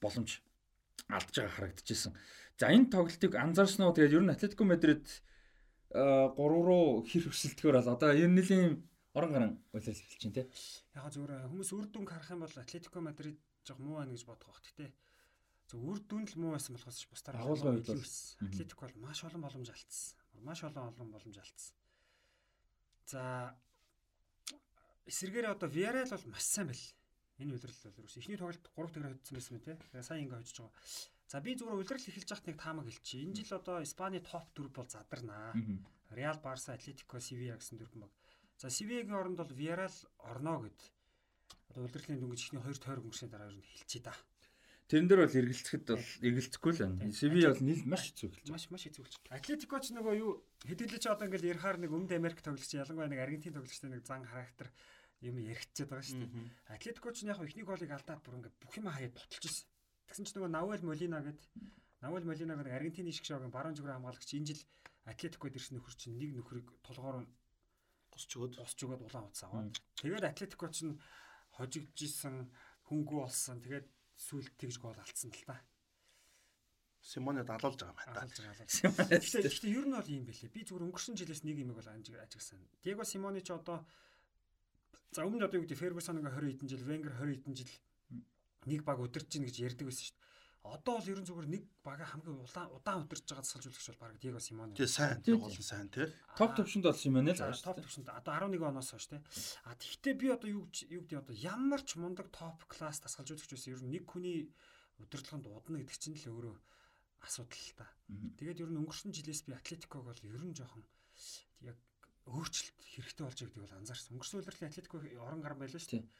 боломж 0.00 0.40
алдж 1.08 1.34
байгаа 1.36 1.52
харагдчихсэн. 1.56 2.12
За 2.58 2.74
энэ 2.74 2.90
тоглолтыг 2.90 3.32
анзаарсан 3.38 3.86
уу? 3.86 3.94
Тэгээд 3.94 4.18
ер 4.18 4.24
нь 4.26 4.34
Атлетико 4.34 4.66
Мадрид 4.66 5.06
3 5.94 6.34
руу 6.34 7.06
хэр 7.06 7.30
өсөлтгөр 7.30 7.78
бол 7.78 7.94
одоо 7.94 8.10
энэ 8.10 8.34
нэлийн 8.34 8.82
орон 9.14 9.30
гарan 9.30 9.52
уйлал 9.70 9.94
эхэлж 9.94 10.26
байна 10.26 10.36
те. 10.42 10.44
Яг 10.98 11.06
зүгээр 11.14 11.46
хүмүүс 11.54 11.70
үр 11.78 11.86
дүнг 11.86 12.10
харах 12.10 12.34
юм 12.34 12.42
бол 12.42 12.58
Атлетико 12.58 12.98
Мадрид 12.98 13.38
жоох 13.62 13.78
муу 13.78 14.02
байна 14.02 14.10
гэж 14.10 14.26
бодох 14.26 14.50
бах. 14.50 14.58
Гэтэ 14.66 14.90
зөв 15.70 15.86
үр 15.86 16.02
дүн 16.02 16.26
л 16.26 16.34
муу 16.34 16.52
байсан 16.58 16.74
болохоос 16.74 16.98
ч 16.98 17.06
бусдаар 17.06 17.38
Агуулгын 17.38 17.78
байсан. 17.78 18.42
Атлетико 18.42 18.90
бол 18.90 19.06
маш 19.06 19.22
олон 19.22 19.42
боломж 19.46 19.70
алдсан. 19.70 20.18
Маш 20.42 20.60
олон 20.66 20.90
олон 20.90 21.08
боломж 21.14 21.38
алдсан. 21.38 21.74
За 23.06 23.54
эсэргээр 25.06 25.54
одоо 25.54 25.70
Villarreal 25.70 26.10
бол 26.10 26.26
маш 26.34 26.42
сайн 26.42 26.74
байл. 26.74 26.86
Энэ 27.38 27.54
үлрэл 27.54 27.86
бол 27.86 28.02
ерөөс 28.02 28.18
эхний 28.18 28.34
тоглолт 28.34 28.66
3 28.74 28.98
тэгрэ 28.98 29.14
хоцсон 29.14 29.34
байсан 29.38 29.52
мэт 29.54 29.64
те. 29.64 30.02
Сайн 30.02 30.26
ингээ 30.26 30.42
хожиж 30.42 30.58
байгаа. 30.58 30.74
За 31.28 31.44
би 31.44 31.52
зүгээр 31.52 31.76
үлрэл 31.84 32.08
эхэлж 32.08 32.30
яхад 32.32 32.48
нэг 32.48 32.56
таамаг 32.56 32.88
хэлчихье. 32.88 33.20
Энэ 33.28 33.36
жил 33.44 33.60
одоо 33.60 33.84
Испани 33.84 34.24
топ 34.24 34.48
4 34.56 34.72
бол 34.72 34.88
задарнаа. 34.88 35.52
Реал, 36.10 36.40
Барса, 36.40 36.72
Атлетико, 36.72 37.20
Севиа 37.20 37.60
гэсэн 37.60 37.76
дөрвөн 37.76 38.08
баг. 38.08 38.12
За 38.56 38.72
Севиагийн 38.72 39.12
оронд 39.12 39.36
бол 39.36 39.52
Villarreal 39.52 39.92
орно 40.24 40.64
гэд. 40.64 40.80
Одоо 41.68 41.84
удирдлагын 41.84 42.24
дөнгөж 42.24 42.40
ихний 42.48 42.64
хоёр 42.64 42.78
тойрог 42.80 43.04
өнгөрсөний 43.04 43.32
дараа 43.32 43.52
нь 43.52 43.60
хэлчихье 43.60 44.08
да. 44.08 44.16
Тэрэн 44.88 45.04
дээр 45.04 45.20
бол 45.28 45.36
эргэлцэхэд 45.36 45.84
бол 45.84 46.08
эргэлцэхгүй 46.24 46.72
л 46.72 46.80
байна. 46.80 47.12
Севи 47.12 47.44
бол 47.44 47.60
нийл 47.60 47.84
маш 47.84 48.02
хэцүү 48.08 48.28
эхэлж. 48.32 48.48
Маш 48.48 48.64
маш 48.72 48.82
хэцүүлж. 48.88 49.12
Атлетико 49.28 49.76
ч 49.84 49.92
нөгөө 49.92 50.14
юу 50.16 50.32
хэдүүлээ 50.64 50.96
ч 50.96 51.06
одоо 51.12 51.28
ингээл 51.28 51.52
ярихаар 51.52 51.76
нэг 51.76 51.92
Өмнөд 51.92 52.16
Америк 52.16 52.40
тоглогч 52.40 52.72
ялангуяа 52.72 53.12
нэг 53.12 53.20
Аргентин 53.20 53.52
тоглогчтой 53.52 53.92
нэг 53.92 54.00
зан 54.08 54.24
характер 54.24 54.72
юм 55.20 55.36
яригчээд 55.44 55.92
байгаа 55.92 56.08
шүү 56.08 56.24
дээ. 56.24 56.72
Атлетико 56.72 57.12
ч 57.12 57.28
яг 57.28 57.36
ихний 57.44 57.68
голыг 57.68 57.92
алдаад 57.92 58.24
бүр 58.24 58.40
ингээд 58.40 58.56
бүх 58.64 58.72
юм 58.80 58.88
хаяад 58.88 59.12
ботолж 59.12 59.44
ирсэн. 59.44 59.68
Тэгсэн 60.08 60.24
чинь 60.24 60.36
нөгөө 60.40 60.52
Навел 60.52 60.82
Молина 60.88 61.20
гэдэг 61.20 61.46
Навел 62.00 62.24
Молина 62.24 62.56
гэдэг 62.56 62.74
Аргентины 62.74 63.12
шиг 63.12 63.28
шогийн 63.28 63.52
баруун 63.52 63.76
зүгрээ 63.76 63.96
хамгаалагч 63.96 64.32
энэ 64.34 64.48
жил 64.56 64.62
Атлетикод 65.04 65.56
ирсэн 65.56 65.76
нөхөр 65.78 65.94
чинь 65.96 66.16
нэг 66.16 66.32
нөхрийг 66.36 66.68
толгоор 66.84 67.24
нь 67.24 67.28
Госч 68.18 68.34
өгөөд. 68.34 68.52
босч 68.58 68.78
өгөөд 68.82 69.02
улаан 69.06 69.30
утас 69.30 69.46
аваад. 69.46 69.78
Тэгээд 70.02 70.26
Атлетико 70.26 70.66
ч 70.74 70.90
нь 70.90 70.98
хожигдчихсэн 71.54 72.50
хөнгүү 72.90 73.18
болсон. 73.22 73.62
Тэгээд 73.62 73.86
сүйд 74.18 74.48
тэгж 74.58 74.76
гол 74.82 74.98
алдсан 74.98 75.30
л 75.30 75.44
та. 75.46 75.62
Симоне 76.98 77.46
далуулж 77.46 77.78
байгаа 77.78 77.94
юм 77.94 78.18
байна. 78.18 78.26
Гэхдээ 79.22 79.70
ер 79.70 79.86
нь 79.86 79.94
бол 79.94 80.10
юм 80.10 80.24
бэлээ. 80.26 80.50
Би 80.50 80.66
зүгээр 80.66 80.86
өнгөрсөн 80.90 81.14
жилээс 81.14 81.46
нэг 81.46 81.62
юм 81.62 81.78
бол 81.78 81.86
анжиг 81.86 82.18
ажигсан. 82.18 82.58
Диего 82.82 83.06
Симоне 83.06 83.40
ч 83.40 83.54
одоо 83.54 83.86
за 85.14 85.22
өмнө 85.22 85.46
одоо 85.46 85.62
юу 85.62 85.64
гэдэг 85.64 85.78
Фергюсон 85.78 86.18
ингээ 86.18 86.34
20 86.34 86.58
хэдэн 86.58 86.68
жил, 86.74 86.84
Венгер 86.90 87.14
20 87.14 87.38
хэдэн 87.38 87.54
жил 87.54 87.72
нэг 88.68 88.80
баг 88.84 88.98
удирч 89.00 89.28
гин 89.32 89.44
гэж 89.48 89.56
ярьдаг 89.64 89.88
байсан 89.88 90.04
шүү 90.08 90.16
дээ. 90.16 90.26
Одоо 90.68 90.94
бол 91.00 91.08
ер 91.08 91.18
нь 91.22 91.28
зүгээр 91.28 91.48
нэг 91.48 91.62
бага 91.86 92.04
хамгийн 92.04 92.38
удаан 92.44 92.68
удаан 92.76 93.00
удирч 93.08 93.24
байгаа 93.24 93.44
тасалжуулагч 93.46 93.86
бол 93.88 94.02
баг 94.04 94.12
Диего 94.20 94.40
Симоне. 94.42 94.74
Тэгээ 94.76 94.90
сайн. 94.92 95.16
Тий, 95.24 95.32
Тэгээ 95.32 95.40
гол 95.40 95.56
нь 95.56 95.64
сайн 95.72 95.88
тий. 95.88 96.06
Топ 96.36 96.50
төвшөнд 96.58 96.84
болсон 96.84 97.06
юм 97.08 97.14
байна 97.24 97.32
л 97.32 97.62
топ 97.64 97.78
төвшөнд 97.80 98.08
одоо 98.12 98.32
11 98.36 98.68
оноос 98.68 98.90
хойш 98.92 99.06
те. 99.08 99.16
А 99.64 99.72
тэгвэл 99.78 100.18
би 100.20 100.26
одоо 100.28 100.48
юу 100.50 100.62
гэж- 100.68 100.88
юу 100.92 101.02
гэдэг 101.08 101.18
одоо 101.24 101.34
ямар 101.40 101.80
ч 101.86 101.96
мундаг 101.96 102.28
топ 102.34 102.58
класс 102.68 103.00
тасгалжуулагч 103.00 103.48
байсан 103.48 103.72
ер 103.72 103.80
нь 103.86 103.92
нэг 103.96 104.04
хүний 104.10 104.50
удирдлаганд 105.00 105.46
удна 105.48 105.78
гэдэг 105.80 105.96
чинь 105.96 106.18
л 106.20 106.26
өөрөө 106.36 106.56
асуудал 107.24 107.64
л 107.64 107.72
та. 107.78 107.86
Тэгээд 108.36 108.60
ер 108.66 108.70
нь 108.74 108.78
өнгөрсөн 108.82 109.14
жилээс 109.14 109.46
би 109.48 109.54
Атлетиког 109.56 110.04
бол 110.04 110.20
ер 110.26 110.42
нь 110.44 110.52
жоохон 110.58 110.84
яг 111.64 111.78
өөрчлөлт 112.28 112.76
хэрэгтэй 112.82 113.24
болж 113.24 113.38
байгаа 113.40 113.48
гэдэг 113.56 113.62
бол 113.64 113.78
анзаарсан. 113.78 114.10
Өнгөрсөн 114.18 114.38
удирдлагын 114.42 114.68
Атлетико 114.74 114.96
орон 115.24 115.40
гар 115.40 115.54
байлаа 115.56 115.80
шүү 115.80 115.90
Тий. 115.96 116.02
дээ. 116.02 116.10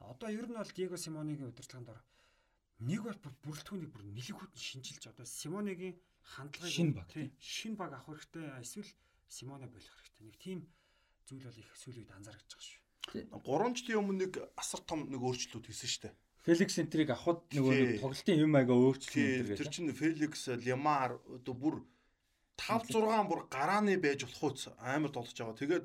Одоо 0.00 0.28
ер 0.30 0.46
нь 0.48 0.56
бол 0.56 0.72
Диего 0.74 0.96
Симонегийн 0.96 1.50
удирдлаганд 1.50 1.92
ор 1.94 2.00
нэг 2.82 3.02
бол 3.04 3.18
бүр 3.22 3.34
бүрэлдэхүүнийг 3.44 3.92
бүр 3.92 4.04
нэлээгүүд 4.10 4.52
нь 4.54 4.66
шинжилж 4.66 5.04
одоо 5.12 5.26
Симонегийн 5.26 5.96
хандлагыг 6.24 6.74
Шинэ 6.74 6.94
баг, 6.96 7.08
шинэ 7.38 7.76
баг 7.76 7.92
авах 7.94 8.18
хэрэгтэй 8.18 8.46
эсвэл 8.64 8.90
Симоне 9.28 9.66
болох 9.66 9.94
хэрэгтэй. 9.98 10.24
Нэг 10.26 10.36
тийм 10.40 10.60
зүйл 11.28 11.46
бол 11.46 11.62
их 11.62 11.70
сүүлийн 11.76 12.04
үед 12.04 12.16
анзаарч 12.16 12.50
байгаа 12.50 12.66
шүү. 12.66 12.80
3 13.14 13.76
жилийн 13.76 14.00
өмнө 14.00 14.20
нэг 14.24 14.34
асар 14.56 14.80
том 14.84 15.06
нэг 15.08 15.20
өөрчлөлт 15.20 15.68
хийсэн 15.68 15.90
шүү 15.90 16.02
дээ. 16.08 16.14
Феликс 16.44 16.76
энтриг 16.80 17.08
авахд 17.12 17.48
нөгөө 17.56 18.00
тоглолтын 18.04 18.42
юм 18.44 18.52
аяга 18.56 18.74
өөрчлөлт 18.76 19.48
энэ 19.48 19.56
тэр 19.56 19.70
чинь 19.72 19.92
Феликс, 19.92 20.42
Лемар 20.60 21.16
одоо 21.24 21.54
бүр 21.56 21.74
5 22.60 22.92
6 22.92 23.28
бүр 23.28 23.40
гарааны 23.48 23.96
байж 24.00 24.24
болох 24.28 24.52
үс 24.52 24.68
амар 24.76 25.12
тоглож 25.12 25.36
байгаа. 25.36 25.60
Тэгээд 25.60 25.84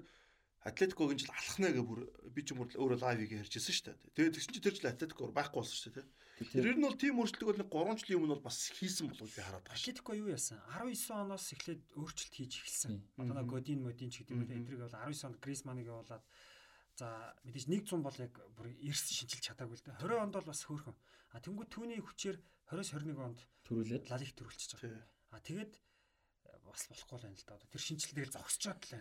Атлетикогийн 0.68 1.20
жил 1.20 1.32
алхнаа 1.32 1.72
гэ 1.72 1.84
бүр 1.84 2.00
би 2.36 2.42
ч 2.44 2.52
юм 2.52 2.64
уу 2.64 2.68
өөрөө 2.68 3.00
лайвыг 3.00 3.32
ярьжсэн 3.32 3.74
шүү 3.74 3.86
дээ. 3.96 3.98
Тэгээд 4.16 4.36
тэгсэн 4.36 4.54
чинь 4.56 4.66
тэр 4.68 4.76
жил 4.76 4.92
Атлетико 4.92 5.32
байхгүй 5.32 5.60
болсон 5.64 5.80
шүү 5.80 5.94
дээ. 5.96 6.08
Тэр 6.52 6.68
ер 6.72 6.78
нь 6.80 6.84
бол 6.84 7.00
тим 7.00 7.20
өөрчлөлтөг 7.20 7.48
бол 7.48 7.62
нэг 7.64 7.72
3 7.72 8.00
жилийн 8.04 8.20
өмнө 8.20 8.34
бол 8.36 8.48
бас 8.48 8.60
хийсэн 8.76 9.08
болов 9.08 9.28
би 9.28 9.40
хараад 9.40 9.64
байгаа. 9.64 9.80
Атлетико 9.80 10.12
юу 10.20 10.28
яасан? 10.32 10.60
19 10.72 11.16
оноос 11.16 11.46
эхлээд 11.56 11.84
өөрчлөлт 11.96 12.36
хийж 12.36 12.54
эхэлсэн. 12.60 12.92
Одоо 13.20 13.36
нэг. 13.40 13.48
Годин 13.48 13.80
модин 13.88 14.12
ч 14.12 14.24
гэдэг 14.24 14.36
юм 14.36 14.44
уу. 14.44 14.52
Энтриг 14.52 14.80
бол 14.84 14.96
19 15.00 15.28
онд 15.28 15.38
Грисманыг 15.40 15.88
явуулаад 15.88 16.24
за 17.00 17.08
мэдээж 17.48 17.66
100 17.68 18.04
бол 18.04 18.18
яг 18.20 18.34
бүр 18.56 18.68
эрс 18.84 19.04
шинжилж 19.16 19.44
чадаагүй 19.48 19.80
л 19.80 19.84
дээ. 19.84 20.00
20 20.00 20.24
онд 20.28 20.36
бол 20.36 20.48
бас 20.48 20.64
хөөрхөн. 20.64 20.96
А 21.36 21.40
тэнгуү 21.44 21.68
түүний 21.72 22.00
хүчээр 22.04 22.38
20-21 22.72 23.20
онд 23.20 23.40
Төрүүлээд 23.70 24.10
Лалиг 24.10 24.34
төрүүлчихэж 24.34 24.82
байгаа. 24.82 25.06
А 25.30 25.38
тэгээд 25.46 25.72
бас 26.72 26.86
болохгүй 26.90 27.18
л 27.18 27.26
байна 27.26 27.38
л 27.38 27.48
да. 27.50 27.56
Тэр 27.60 27.82
л 28.22 28.34
байна. 28.34 28.46
л 28.50 28.60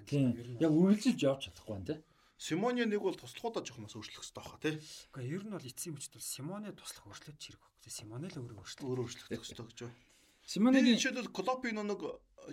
Тийм. 0.08 0.28
Яг 0.60 0.72
үргэлжилж 0.72 1.20
явж 1.22 1.40
чадахгүй 1.48 1.74
байна 1.76 1.88
те. 1.88 1.96
Симоны 2.38 2.86
нэг 2.86 3.02
бол 3.02 3.18
туслахуудаа 3.18 3.66
жоох 3.66 3.82
мас 3.82 3.98
өөрчлөх 3.98 4.22
хэрэгтэй 4.22 4.38
баха 4.38 4.62
тий. 4.62 4.74
Гэхдээ 5.10 5.34
ер 5.34 5.42
нь 5.42 5.54
бол 5.54 5.66
эцсийн 5.66 5.94
хүчт 5.98 6.14
бол 6.14 6.22
Симоне 6.22 6.70
туслах 6.70 7.06
өөрчлөлт 7.10 7.42
чирэг 7.42 7.58
баг. 7.58 7.74
Тэгээ 7.82 7.98
Симоне 7.98 8.26
л 8.30 8.38
өөрөө 8.38 8.58
өөрчлөлт. 8.62 8.86
Өөрөө 8.86 9.04
өөрчлөх 9.10 9.26
хэрэгтэй 9.26 9.42
гэж 9.42 9.78
байна. 9.82 9.98
Би 9.98 10.48
Симоныгийн 10.48 10.96
жишээлбэл 11.02 11.34
Клопын 11.34 11.82
нэг 11.82 12.00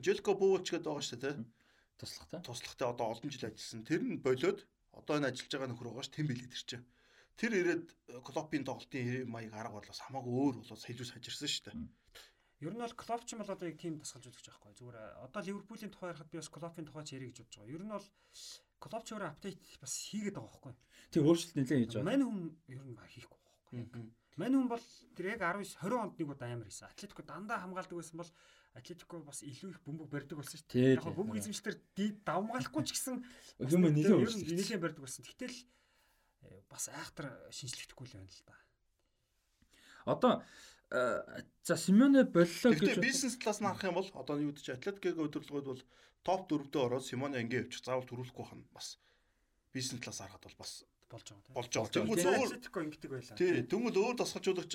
Желко 0.01 0.31
Бууч 0.33 0.65
гэдэг 0.73 0.89
байгаа 0.89 1.05
шүү 1.05 1.19
дээ 1.21 1.37
тий. 1.37 1.45
туслах 2.01 2.27
та. 2.27 2.41
Туслахтай 2.41 2.87
одоо 2.89 3.07
олон 3.13 3.29
жил 3.31 3.47
ажилласан. 3.47 3.85
Тэр 3.87 4.01
нь 4.03 4.19
болоод 4.19 4.59
одоо 4.91 5.13
энэ 5.15 5.31
ажиллаж 5.31 5.51
байгаа 5.53 5.69
нөхөр 5.71 5.87
байгаа 5.93 6.03
ш 6.03 6.11
тэм 6.11 6.27
билээ 6.27 6.51
тэр 6.51 6.63
чинь. 6.67 6.85
Тэр 7.39 7.51
ирээд 7.55 7.85
Клопын 8.27 8.63
тоглолтын 8.67 9.29
маяг 9.31 9.53
арга 9.55 9.79
болоос 9.79 10.01
хамаагүй 10.03 10.33
өөр 10.33 10.55
болоос 10.59 10.83
илүү 10.91 11.07
сажирсан 11.07 11.47
шүү 11.47 11.63
дээ. 11.71 11.77
Ер 12.63 12.71
нь 12.71 12.79
бол 12.79 12.95
Клоп 12.95 13.25
ч 13.27 13.35
юм 13.35 13.43
бол 13.43 13.51
одоо 13.51 13.67
яг 13.67 13.77
тийм 13.79 13.99
тасгалж 13.99 14.31
үзэж 14.31 14.47
байгаа 14.47 14.63
байхгүй. 14.63 14.79
Зүгээр 14.79 14.97
одоо 15.27 15.41
Ливерпулийн 15.43 15.91
тухай 15.91 16.09
ярихад 16.15 16.31
би 16.31 16.39
бас 16.39 16.49
Клопын 16.49 16.85
тухай 16.87 17.03
ч 17.03 17.09
ярих 17.19 17.35
гэж 17.35 17.39
бодож 17.43 17.55
байгаа. 17.59 17.75
Ер 17.75 17.83
нь 17.83 17.91
бол 17.91 18.07
Клоп 18.79 19.03
ч 19.03 19.09
өөрөө 19.11 19.29
апдейт 19.35 19.59
бас 19.83 19.93
хийгээд 20.07 20.35
байгаа 20.39 20.51
байхгүй. 20.55 20.73
Тэг 21.11 21.21
өөрчлөлт 21.27 21.55
нэлээд 21.59 21.79
хийж 21.83 21.93
байгаа. 21.99 22.07
Мань 22.07 22.23
хүн 22.23 22.39
ер 22.71 22.83
нь 22.87 22.95
хийхгүй 22.95 23.39
байхгүй. 23.43 24.03
Мань 24.35 24.55
хүн 24.55 24.67
бол 24.71 24.85
тэр 25.15 25.25
яг 25.35 25.41
19 25.43 25.83
20 25.83 25.99
онд 25.99 26.15
нэг 26.19 26.27
удаа 26.31 26.47
амар 26.51 26.67
хийсэн. 26.67 26.91
Атлетико 26.91 27.23
дандаа 27.23 27.59
хамгаалдаг 27.59 27.95
байсан 27.99 28.19
бол 28.19 28.31
Атлетико 28.75 29.19
бас 29.23 29.39
илүү 29.47 29.69
их 29.71 29.79
бөмбөг 29.87 30.11
барьдаг 30.11 30.35
болсон 30.39 30.59
шүү 30.59 30.67
дээ. 30.75 30.99
Яг 30.99 31.07
бөмбөг 31.07 31.39
эзэмшлэр 31.39 31.75
дид 31.95 32.19
давмгаалахгүй 32.27 32.83
ч 32.83 32.91
гэсэн 32.91 33.15
Юм 33.63 33.83
нэлээд 33.87 34.19
өөрчлөлт. 34.19 34.51
нэлээд 34.51 34.83
барьдаг 34.83 35.03
болсон. 35.07 35.23
Гэтэл 35.23 35.55
э, 36.43 36.59
бас 36.67 36.91
айхтар 36.91 37.31
шинжлэхдэггүй 37.55 38.05
л 38.11 38.15
байна 38.19 38.27
л 38.27 38.43
да. 38.43 38.55
Одоо 40.11 40.31
э, 40.35 40.43
за 40.91 41.77
Симоне 41.77 42.23
боллоо 42.23 42.71
гэж 42.73 42.99
бизнес 43.01 43.37
талаас 43.41 43.59
нь 43.61 43.67
харах 43.67 43.83
юм 43.89 43.97
бол 43.97 44.09
одоо 44.13 44.37
юу 44.37 44.53
гэж 44.53 44.77
Атлетикогийн 44.77 45.25
өдөрлгөөд 45.25 45.65
бол 45.65 45.81
топ 46.21 46.41
4-д 46.51 46.75
ороод 46.77 47.05
Симоне 47.05 47.41
ингээ 47.41 47.65
явчих 47.65 47.81
заавал 47.85 48.05
төрүүлэхгүй 48.05 48.45
хана 48.45 48.65
бас 48.73 49.01
бизнес 49.73 50.01
талаас 50.01 50.21
харахад 50.21 50.45
бол 50.45 50.57
бас 50.61 50.71
болж 51.09 51.25
байгаа 51.25 51.41
тийм. 51.41 51.55
болж 51.57 51.71
байгаа. 51.73 51.91
Тэр 51.91 52.05
өөр 52.05 52.49
Атлетико 52.53 52.79
ингэдэг 52.85 53.09
байлаа. 53.11 53.37
тий 53.37 53.51
тэнгүүд 53.65 53.97
өөр 53.97 54.15
тасгалжуулагч 54.21 54.73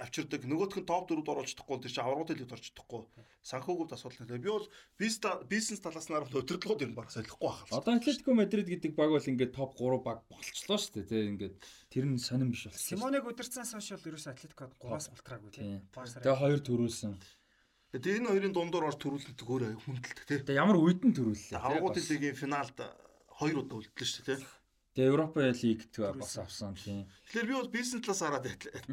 авчирдаг. 0.00 0.42
Нөгөөх 0.48 0.80
нь 0.80 0.88
топ 0.88 1.06
4-д 1.12 1.28
оруулж 1.28 1.52
чадахгүй 1.52 1.78
тэр 1.84 1.92
чинь 1.92 2.04
аврагууд 2.04 2.30
хэлээд 2.32 2.54
орж 2.56 2.64
чадахгүй. 2.72 3.00
Санхүүгүүд 3.44 3.92
асуудал 3.92 4.20
нэлээ. 4.24 4.40
Би 4.40 4.50
бол 4.50 4.68
бизнес 4.96 5.20
бизнес 5.44 5.80
талаас 5.84 6.08
нь 6.08 6.16
харахад 6.16 6.40
өдөрлгөөд 6.40 6.84
ер 6.84 6.90
нь 6.90 6.96
баг 6.96 7.12
солихгүй 7.12 7.44
байх. 7.44 7.68
Одоо 7.68 7.92
Атлетико 8.00 8.32
Мадрид 8.32 8.68
гэдэг 8.72 8.92
баг 8.96 9.12
бол 9.12 9.30
ингээд 9.30 9.52
топ 9.52 9.76
3 9.76 10.00
баг 10.00 10.24
болчихлоо 10.32 10.78
шүү 10.80 10.92
дээ. 11.04 11.08
Тэ 11.12 11.30
ингээд 11.36 11.56
тэр 11.92 12.04
нь 12.08 12.16
сонирн 12.16 12.50
биш 12.56 12.64
болсон. 12.72 12.96
Симонег 12.96 13.28
удирцсанаас 13.28 13.76
хойш 13.76 13.92
бол 13.92 14.08
ерөөсөө 14.08 14.32
Атлетикод 14.32 14.72
3-аас 14.80 15.06
болтраагүй. 15.12 15.50
Барсаар 15.92 16.24
Тэгээ 16.24 16.40
хоёр 16.40 16.60
төрүүлсэн. 16.64 17.12
Тэгээ 17.90 18.18
энэ 18.22 18.30
хоёрын 18.30 18.54
дундуур 18.54 18.86
орж 18.86 18.98
төрүүлэлт 19.02 19.40
өөр 19.42 19.62
хүндэлдэг 19.82 20.26
тий. 20.26 20.38
Тэгээ 20.46 20.62
ямар 20.62 20.78
үедэн 20.78 21.10
төрүүллээ. 21.10 21.58
Аврагууд 21.58 21.98
лигийн 21.98 22.38
финалд 22.38 22.78
хоёр 23.34 23.66
удаа 23.66 23.82
үлдлээ 23.82 24.06
шүү 24.06 24.24
дээ 24.30 24.38
тий. 24.38 24.59
Тэгээ 24.94 25.10
Европа 25.14 25.40
лиг 25.54 25.80
бас 26.18 26.34
авсан 26.38 26.74
тийм. 26.74 27.06
Тэгэхээр 27.30 27.46
би 27.46 27.54
бол 27.54 27.70
бизнес 27.70 28.02
талаас 28.02 28.22
хараад 28.26 28.46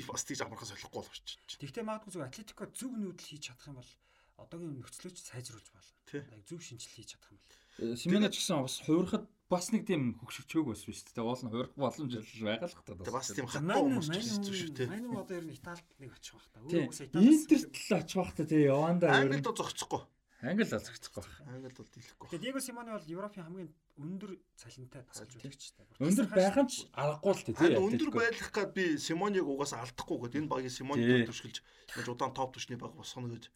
бас 0.06 0.24
тийж 0.30 0.40
амархан 0.46 0.70
солихгүй 0.70 1.02
болчихчих. 1.02 1.42
Тэгтээ 1.58 1.84
магадгүй 1.90 2.12
зөв 2.14 2.22
Атлетико 2.22 2.70
зөв 2.70 2.92
нүүдэл 2.94 3.30
хийж 3.34 3.50
чадах 3.50 3.66
юм 3.74 3.82
бол 3.82 3.92
одоогийн 4.38 4.78
нөхцөлөж 4.78 5.18
сайжруулж 5.18 5.68
болно. 5.74 5.98
Тий. 6.06 6.22
Яг 6.22 6.44
зөв 6.46 6.62
шинжилэл 6.62 6.96
хийж 7.02 7.10
чадах 7.18 7.34
юм 7.34 7.42
бол. 7.42 7.98
Симоне 7.98 8.30
ч 8.30 8.38
гэсэн 8.46 8.62
бас 8.62 8.78
хувирахад 8.86 9.26
бас 9.50 9.66
нэг 9.74 9.84
тийм 9.90 10.22
хөвгшөвчөөг 10.22 10.66
бас 10.70 10.82
биш 10.86 11.02
тэгээ 11.02 11.26
уул 11.26 11.42
нь 11.42 11.50
хувирах 11.50 11.74
боломж 11.74 12.14
байгаа 12.14 12.70
л 12.70 12.78
Тэгээ 12.78 13.18
бас 13.18 13.26
хата. 13.26 13.38
тийм 13.38 13.50
хатаа 13.50 13.82
хүмүүс 13.82 14.08
ч 14.14 14.18
гэсэн 14.22 14.44
шүү 14.54 14.72
тий. 14.78 14.88
Мань 14.92 15.18
одоо 15.18 15.36
ер 15.38 15.46
нь 15.50 15.56
Италид 15.58 15.88
нэг 15.98 16.12
очих 16.14 16.34
байх 16.38 16.48
та. 16.54 16.58
Өөрөө 16.62 16.94
Италиас 16.94 17.42
Интерт 17.42 17.74
л 17.74 17.98
очих 17.98 18.18
бах 18.22 18.32
та 18.38 18.44
тэгээ 18.46 18.70
Яванда 18.70 19.06
ер 19.08 19.14
Англид 19.18 19.42
нь 19.42 19.48
бол 19.50 19.58
зогцохгүй. 19.58 20.02
Англи 20.42 20.64
л 20.64 20.70
зогцохгүй. 20.70 21.24
Англид 21.50 21.74
бол 21.78 21.90
дийлэхгүй. 21.90 22.28
Тэгээ 22.30 22.44
Диего 22.46 22.62
Симоне 22.62 22.92
бол 22.94 23.10
Европын 23.10 23.44
хамгийн 23.44 23.70
өндөр 23.98 24.32
цалинтай 24.54 25.02
тасгалжуулагчтай. 25.10 25.86
Өндөр 25.98 26.28
байх 26.30 26.58
нь 26.62 26.70
ч 26.70 26.76
аргагүй 26.94 27.34
л 27.34 27.46
тий. 27.46 27.54
Харин 27.58 27.82
өндөр 27.82 28.12
байх 28.14 28.52
гад 28.54 28.72
би 28.78 28.98
Симоныг 29.02 29.46
угаасаа 29.50 29.82
алдахгүй 29.82 30.18
гэд 30.30 30.38
энэ 30.46 30.52
багийн 30.52 30.74
Симоны 30.74 31.02
Тий. 31.02 31.26
төшгөлж 31.26 31.58
яаж 31.98 32.08
удаан 32.14 32.34
топ 32.38 32.54
түвшний 32.54 32.78
баг 32.78 32.94
босгоно 32.94 33.34
гэж 33.34 33.50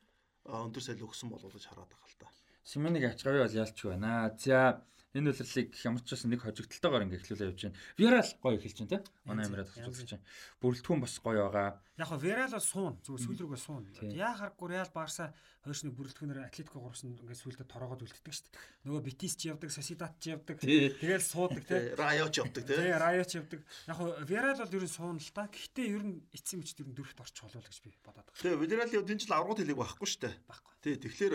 өндөр 0.49 0.81
сайл 0.81 1.05
өгсөн 1.05 1.29
болов 1.29 1.53
гэж 1.53 1.69
хараад 1.69 1.93
байгаа 1.93 2.09
л 2.09 2.17
да. 2.17 2.27
Симоныг 2.65 3.05
ачгавь 3.05 3.45
бол 3.45 3.59
ялчгүй 3.61 3.93
байна. 3.93 4.33
За 4.41 4.81
энэ 5.11 5.35
үлрэлийг 5.35 5.75
ямар 5.83 6.01
ч 6.07 6.15
байсан 6.15 6.31
нэг 6.31 6.41
хожигдолтойгоор 6.47 7.03
ингээ 7.03 7.19
эхлүүлээ 7.19 7.49
явж 7.51 7.61
байна. 7.67 7.79
Вирал 7.99 8.31
гоё 8.39 8.55
эхэлж 8.55 8.77
байна 8.79 8.93
те. 8.95 8.99
Манай 9.27 9.43
амираа 9.43 9.67
бүр, 9.67 9.83
тасчихж 9.91 10.11
байна. 10.15 10.25
Бүрэлдэхүүн 10.63 11.01
бас 11.03 11.15
гоё 11.19 11.43
байгаа. 11.51 11.69
Яг 11.99 12.07
хоо 12.07 12.19
Верал 12.23 12.55
бол 12.55 12.63
суун. 12.63 12.95
Зүгээр 13.03 13.23
сүүл 13.27 13.41
рүүгээ 13.43 13.59
суун. 13.59 13.83
Яа 14.15 14.33
харахгүй 14.39 14.67
Реал 14.71 14.91
Барса 14.95 15.35
хоёршны 15.67 15.91
бүрэлдэхүүнээр 15.91 16.47
Атлетико 16.47 16.79
гурвсан 16.79 17.11
ингээд 17.11 17.41
сүүлдээ 17.43 17.67
тороогоод 17.67 18.01
үлддэг 18.07 18.33
шүү 18.33 18.47
дээ. 18.49 18.63
Нөгөө 18.87 19.01
Битис 19.05 19.35
ч 19.35 19.51
явдаг, 19.51 19.69
Сосидат 19.69 20.15
ч 20.17 20.31
явдаг. 20.31 20.57
Тий. 20.63 20.89
Тэгэл 20.95 21.21
суудаг 21.21 21.63
те. 21.67 21.93
Райоч 21.93 22.33
явдаг 22.41 22.63
тий. 22.65 22.75
Тэгээ 22.79 22.97
Райо 22.97 23.23
ч 23.27 23.37
явдаг. 23.37 23.61
Яг 23.85 23.95
хоо 23.99 24.15
Верал 24.25 24.57
бол 24.57 24.73
ер 24.73 24.83
нь 24.87 24.95
суун 24.95 25.21
л 25.21 25.31
та. 25.35 25.45
Гэхдээ 25.51 25.87
ер 25.91 26.01
нь 26.01 26.23
эцсийн 26.33 26.65
мөч 26.65 26.73
ер 26.81 26.89
нь 26.89 26.97
дөрөвт 26.97 27.21
орчих 27.21 27.45
болов 27.45 27.61
гэж 27.61 27.77
би 27.85 27.93
бодоод 28.01 28.25
байгаа. 28.25 28.41
Тэгээ 28.41 28.57
Вилерали 28.57 28.97
энэ 29.05 29.21
жил 29.21 29.35
аврагууд 29.37 29.61
хэлийг 29.61 29.77
байхгүй 29.77 30.07
шүү 30.09 30.21
дээ. 30.25 30.35
Баггүй. 30.49 30.73
Тий 30.81 30.95
тэгэхээр 30.97 31.33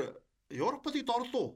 Европ 0.59 0.87
лиг 0.91 1.07
дорлоо. 1.07 1.55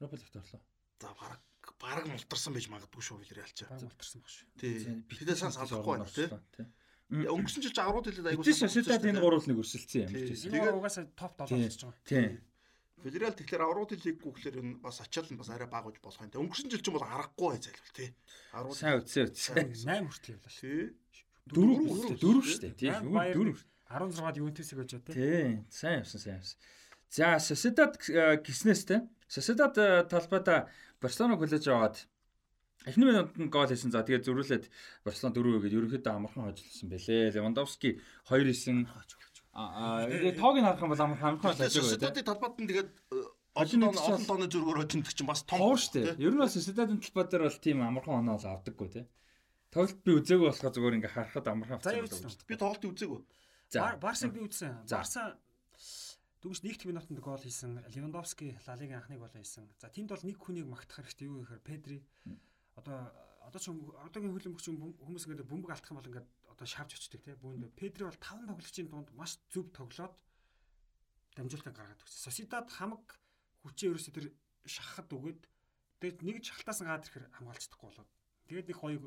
Робот 0.00 0.22
их 0.22 0.30
торлоо. 0.30 0.60
За 0.98 1.12
баг 1.14 1.38
баг 1.78 2.06
мултарсан 2.10 2.52
байж 2.54 2.66
магадгүй 2.72 3.02
шүү 3.02 3.18
Вилерал 3.22 3.52
ч. 3.54 3.62
Баг 3.70 3.82
мултарсан 3.86 4.20
баг 4.22 4.30
шүү. 4.34 4.46
Тий. 4.58 4.74
Тэдээ 5.06 5.36
сан 5.38 5.52
салахгүй 5.54 5.94
байна 5.94 6.10
тий. 6.10 6.26
Тий. 6.56 6.66
Өнгөрсөн 7.08 7.62
жил 7.64 7.72
ч 7.72 7.78
аврагууд 7.80 8.06
хэлээд 8.10 8.28
айгуу. 8.34 8.44
Битис 8.44 8.60
шашидад 8.60 9.06
энэ 9.06 9.22
гурвал 9.22 9.46
нэг 9.48 9.58
өрсөлдсөн 9.62 10.00
юм 10.04 10.12
Тий. 10.12 10.60
гол 10.60 10.76
угаасаа 10.82 11.06
топ 11.16 11.32
7 11.40 11.48
Тийм. 11.48 11.62
болчихж 11.64 11.82
байгаа. 11.86 12.04
Тий. 12.04 12.26
Федерал 12.98 13.32
тэгэхээр 13.38 13.62
аврагууд 13.62 13.92
хэлийггүй 13.94 14.32
гэхээр 14.34 14.56
энэ 14.58 14.74
бас 14.82 14.98
ачаал 15.00 15.30
нь 15.30 15.38
бас 15.38 15.48
арай 15.54 15.70
бага 15.70 15.88
гэж 15.88 16.02
болох 16.02 16.20
юм. 16.20 16.50
Өнгөрсөн 16.50 16.68
жил 16.68 16.82
ч 16.82 16.86
юм 16.90 16.98
бол 16.98 17.06
аргагүй 17.06 17.48
бай 17.48 17.60
зайлвал 17.62 17.94
тий. 17.94 18.10
Аврагууд 18.52 18.76
Сайн 18.82 18.98
үтсээ 18.98 19.24
үтсээ. 19.30 19.54
8 19.88 20.04
хүртэл 20.10 20.34
явлаа 20.34 20.52
шүү. 20.52 20.66
тий. 20.66 20.86
Дөрөв 21.48 21.80
дөрөв 22.18 22.46
тий. 22.58 22.90
Баян 22.90 23.06
Юу 23.06 23.14
Баяр 23.14 23.36
дөрөв. 23.38 23.58
16-ад 23.88 24.36
Ювентусыг 24.36 24.78
өжөө 24.84 25.00
те. 25.06 25.12
Тий. 25.16 25.48
Сайн 25.72 26.02
явсан 26.04 26.20
сайн 26.20 26.36
явсан. 26.42 26.58
За 27.08 27.40
э, 27.40 28.36
гиснээс 28.44 28.82
те. 28.84 28.96
Sociedad 29.28 29.76
э, 29.76 30.08
талбайда 30.08 30.68
Барселона 31.00 31.36
хүлээж 31.36 31.68
аваад 31.68 31.96
эхний 32.88 33.06
минутанд 33.06 33.36
нь 33.36 33.52
гол 33.52 33.68
хийсэн. 33.68 33.92
За 33.92 34.00
тэгээд 34.02 34.24
зөрүүлээд 34.24 34.64
Барселона 35.04 35.36
4 35.36 35.62
гээд 35.62 35.76
ерөнхийдөө 35.76 36.12
амархан 36.16 36.44
хожлсон 36.48 36.88
байлээ. 36.88 37.36
Левандовски 37.36 38.00
2-9 38.24 38.88
аа 39.52 40.08
тэгээд 40.08 40.40
тоог 40.40 40.56
нь 40.56 40.64
харах 40.64 40.80
юм 40.80 40.92
бол 40.96 41.04
амархан 41.04 41.28
амархан 41.36 41.52
Тэгэхээр 41.54 41.68
хожлоо 41.68 41.84
Sociedad-ын 41.92 42.24
талбайд 42.24 42.56
нь 42.56 42.70
тэгээд 42.72 42.90
э, 43.12 43.38
Олон 43.58 43.82
олон 43.82 43.94
нэг 43.94 44.06
олон 44.06 44.26
тооны 44.30 44.46
зөргөөр 44.48 44.78
очинд 44.86 45.06
чинь 45.10 45.26
бас 45.26 45.42
том 45.42 45.58
Тоо 45.58 45.74
штэ. 45.74 46.14
Ер 46.16 46.32
нь 46.32 46.40
бол 46.40 46.48
Sociedad-ын 46.48 47.02
талбай 47.02 47.24
дээр 47.26 47.44
бол 47.50 47.58
тийм 47.58 47.78
амархан 47.82 48.22
оноо 48.22 48.38
бол 48.38 48.52
авдаггүй 48.54 48.88
те. 48.94 49.02
Тоглолт 49.74 50.00
би 50.06 50.10
үзээгүй 50.14 50.46
болохоор 50.48 50.72
зүгээр 50.72 50.96
ингээ 51.02 51.12
харахад 51.12 51.46
амархан 51.50 51.76
авчихсан. 51.82 52.46
Би 52.46 52.54
тоглолтыг 52.56 52.90
үзээгүй. 52.94 53.20
Барсаг 54.00 54.30
би 54.32 54.40
үзсэн. 54.46 54.86
Барса 54.88 55.36
дүнш 56.42 56.62
нэгт 56.62 56.86
минутанд 56.86 57.18
гол 57.18 57.42
хийсэн. 57.42 57.82
Левандовски 57.90 58.54
Ла 58.66 58.74
Лигийн 58.78 59.02
анхныг 59.02 59.18
гол 59.18 59.34
хийсэн. 59.34 59.66
За 59.78 59.90
тэнд 59.90 60.14
бол 60.14 60.22
нэг 60.22 60.38
хүнийг 60.38 60.66
магтах 60.70 61.02
хэрэгтэй 61.02 61.26
юу 61.26 61.42
гэхээр 61.42 61.66
Педри 61.66 61.98
одоо 62.78 63.10
одоо 63.42 63.60
ч 63.60 63.72
одоогийн 63.72 64.34
хөлбөмбөгч 64.36 64.66
хүмүүс 65.02 65.24
ингээд 65.26 65.50
бөмбөг 65.50 65.72
алдах 65.74 65.90
юм 65.90 65.98
бол 65.98 66.10
ингээд 66.10 66.28
одоо 66.52 66.66
шавж 66.66 66.94
очдөг 66.94 67.20
тий. 67.26 67.34
Бүүнд 67.34 67.74
Педри 67.74 68.06
бол 68.06 68.22
таван 68.22 68.46
тоглогчийн 68.46 68.86
дунд 68.86 69.10
маш 69.18 69.42
зөв 69.50 69.66
тоглоод 69.74 70.14
дамжуултаа 71.34 71.74
гаргаад 71.74 72.02
өгсөн. 72.06 72.22
Сосидад 72.22 72.70
хамаг 72.70 73.18
хүчээ 73.66 73.90
ерөөсөө 73.90 74.14
тэр 74.14 74.26
шахахад 74.62 75.10
өгөөд 75.10 75.40
тэгээд 76.02 76.18
нэг 76.22 76.36
шахалтаас 76.46 76.80
нь 76.82 76.90
гаад 76.90 77.06
ирэхээр 77.06 77.26
хамгаалцдаггүй 77.34 77.88
болоод 77.88 78.10
тэгээд 78.46 78.68
нэг 78.70 78.78
хоёуг 78.78 79.04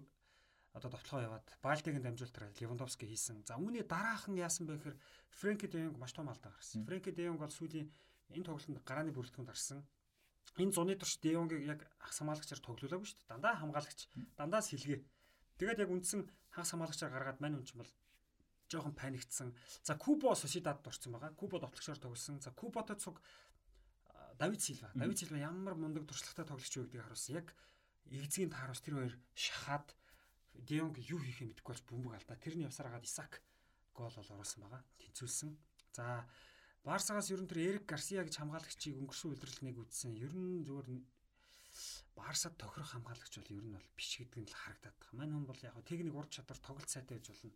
одоо 0.73 0.89
довтлогоо 0.91 1.23
яваад 1.27 1.47
Баалтигийн 1.61 2.03
дамжуултаар 2.03 2.51
Левандовски 2.59 3.05
хийсэн. 3.05 3.43
За 3.43 3.59
үүний 3.59 3.83
дараах 3.83 4.27
нь 4.31 4.39
яасан 4.39 4.67
бэ 4.67 4.79
гэхээр 4.79 4.97
Фрэнки 5.35 5.67
де 5.67 5.83
Йонг 5.83 5.99
маш 5.99 6.15
том 6.15 6.31
алдаа 6.31 6.51
гаргасан. 6.51 6.87
Фрэнки 6.87 7.11
де 7.11 7.27
Йонг 7.27 7.39
бол 7.43 7.51
сүүлийн 7.51 7.91
энэ 8.31 8.45
тоглолтод 8.47 8.83
гарааны 8.87 9.11
бүрэлдэхүүнд 9.11 9.51
гарсан. 9.51 9.83
Энэ 10.55 10.71
зуны 10.71 10.95
турш 10.95 11.19
де 11.19 11.35
Йонгийг 11.35 11.67
яг 11.67 11.79
хагас 11.99 12.19
хамгаалагчаар 12.23 12.61
тоглоулаагүй 12.63 13.07
шүү 13.07 13.19
дээ. 13.19 13.31
Дандаа 13.35 13.55
хамгаалагч, 13.59 13.99
дандаа 14.39 14.61
сэлгээ. 14.63 14.99
Тэгээд 15.59 15.83
яг 15.83 15.91
үндсэн 15.91 16.21
хагас 16.55 16.71
хамгаалагчаар 16.71 17.11
гаргаад 17.11 17.39
мань 17.43 17.59
чинь 17.67 17.83
бол 17.83 17.91
жоохон 18.71 18.95
паниктсан. 18.95 19.55
За 19.83 19.95
Кубо 19.95 20.35
Сосидад 20.35 20.83
дурсан 20.83 21.11
байгаа. 21.11 21.35
Кубо 21.35 21.59
довтлогчоор 21.59 21.99
тоглосон. 21.99 22.39
За 22.39 22.51
Куботой 22.51 22.95
цуг 22.95 23.21
Давид 24.39 24.61
Силва. 24.61 24.91
Давид 24.95 25.19
Силва 25.19 25.37
ямар 25.37 25.75
мундаг 25.75 26.07
туршлагатай 26.07 26.45
тоглогч 26.45 26.75
юу 26.75 26.87
гэдгийг 26.87 27.03
харуулсан. 27.03 27.35
Яг 27.35 27.47
эцгийн 28.09 28.49
таараас 28.49 28.81
тэр 28.81 28.95
хоёр 28.95 29.15
шахаад 29.35 29.95
Дионг 30.67 30.97
юу 31.01 31.19
хийхээ 31.19 31.47
мэдэхгүй 31.49 31.73
болж 31.73 31.83
бөмбөг 31.89 32.13
алдаа. 32.15 32.37
Тэрний 32.37 32.65
явсаар 32.69 32.89
хагаад 32.93 33.07
Исак 33.09 33.41
гол 33.93 34.13
бол 34.13 34.33
оруулсан 34.35 34.61
байгаа. 34.63 34.81
Тэнцүүлсэн. 35.01 35.49
За 35.97 36.25
Барсагаас 36.83 37.29
ер 37.29 37.41
нь 37.41 37.49
тэр 37.49 37.59
Эрик 37.81 37.85
Гарсия 37.85 38.23
гэж 38.25 38.41
хамгаалагчийг 38.41 38.97
өнгөрсөн 38.97 39.33
удирдлагыг 39.37 39.77
үзсэн. 39.85 40.17
Ер 40.17 40.33
нь 40.33 40.65
зүгээр 40.65 40.89
Барсад 42.17 42.57
тохирох 42.57 42.91
хамгаалагч 42.93 43.33
бол 43.37 43.55
ер 43.57 43.65
нь 43.65 43.75
бол 43.77 43.89
биш 43.95 44.17
гэдэг 44.17 44.39
нь 44.41 44.49
л 44.49 44.57
харагдаад 44.57 44.95
байгаа. 44.97 45.17
Мань 45.17 45.33
хүн 45.33 45.45
бол 45.45 45.61
яг 45.61 45.75
техник 45.85 46.15
ур 46.15 46.27
чадвар 46.27 46.59
тоглолт 46.59 46.89
сайтай 46.89 47.17
гэж 47.21 47.27
болно. 47.31 47.53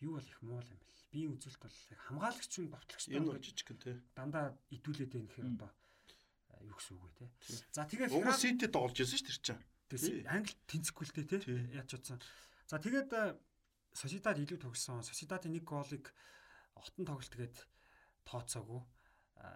юу 0.00 0.12
бол 0.16 0.28
их 0.28 0.42
муу 0.42 0.60
юм 0.60 0.78
бэл. 0.80 1.08
Биеийн 1.10 1.34
үзүүлэлт 1.34 1.62
бол 1.64 1.78
яг 1.90 2.00
хамгаалагч 2.04 2.52
нь 2.60 2.70
довтлогчтой 2.70 3.16
Энэ 3.16 3.26
бол 3.26 3.40
жижиг 3.40 3.66
гэн 3.68 3.78
те. 3.80 3.92
дандаа 4.14 4.46
идүүлээд 4.70 5.12
байх 5.12 5.24
гэхээр 5.26 5.48
одоо 5.56 5.70
э, 6.52 6.68
юу 6.68 6.76
гэсэн 6.76 6.94
үг 6.96 7.04
вэ 7.04 7.12
те. 7.16 7.26
За 7.72 7.82
Угсаа 7.88 8.08
Ферран 8.12 8.38
Сити 8.38 8.66
тоглож 8.68 8.96
байсан 9.00 9.16
шүү 9.18 9.24
дээ 9.24 9.32
тэр 9.32 9.40
чинь. 9.40 9.62
Тэгсэн 9.90 10.26
англи 10.30 10.54
тэнцэхгүй 10.70 11.04
л 11.10 11.14
дээ 11.18 11.26
Тий. 11.26 11.40
тий 11.42 11.58
яаж 11.74 11.90
утсан. 11.98 12.18
За 12.70 12.78
тэгээд 12.78 13.10
э, 13.10 13.34
Сосидад 13.90 14.38
илүү 14.38 14.62
тогсон. 14.62 15.02
Сосидадын 15.02 15.50
нэг 15.50 15.66
голыг 15.66 16.14
отон 16.78 17.04
тоглолт 17.04 17.34
гээд 17.34 17.56
тооцоогүй. 18.22 18.80
А, 19.42 19.50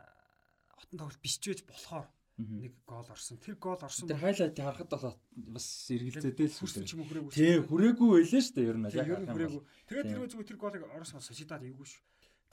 Отон 0.74 0.98
тоглолт 0.98 1.22
байж 1.22 1.62
болохоор 1.62 2.10
нэг 2.38 2.74
гол 2.82 3.06
орсон. 3.06 3.38
Тэр 3.38 3.54
гол 3.62 3.78
орсон. 3.78 4.10
Тэр 4.10 4.18
хайлайт 4.18 4.58
харахад 4.58 4.90
бол 4.90 5.14
бас 5.54 5.66
эргэлзээдээ 5.94 6.50
л 6.50 6.58
хүрсэн. 6.58 6.82
Тий, 7.30 7.62
хүрээгүй 7.62 8.08
байлаа 8.10 8.42
шүү 8.42 8.54
дээ 8.58 8.66
ер 8.66 8.78
нь. 8.82 8.90
Ер 8.90 9.22
нь 9.22 9.30
хүрээгүй. 9.30 9.62
Тэгээд 9.86 10.06
тэр 10.10 10.18
зүгээр 10.34 10.48
тэр 10.50 10.58
голыг 10.58 10.82
орсон 10.98 11.22
Сосидад 11.22 11.62
эвгүй 11.62 11.86
шүү. 11.86 12.02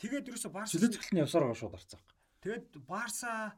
Тэгээд 0.06 0.30
ерөөсө 0.30 0.50
Барса 0.54 0.78
Чөлөөцөлтний 0.78 1.22
явсаар 1.26 1.50
гоо 1.50 1.58
шууд 1.58 1.78
арцсан. 1.78 2.02
тэгээд 2.46 2.78
Барса 2.86 3.58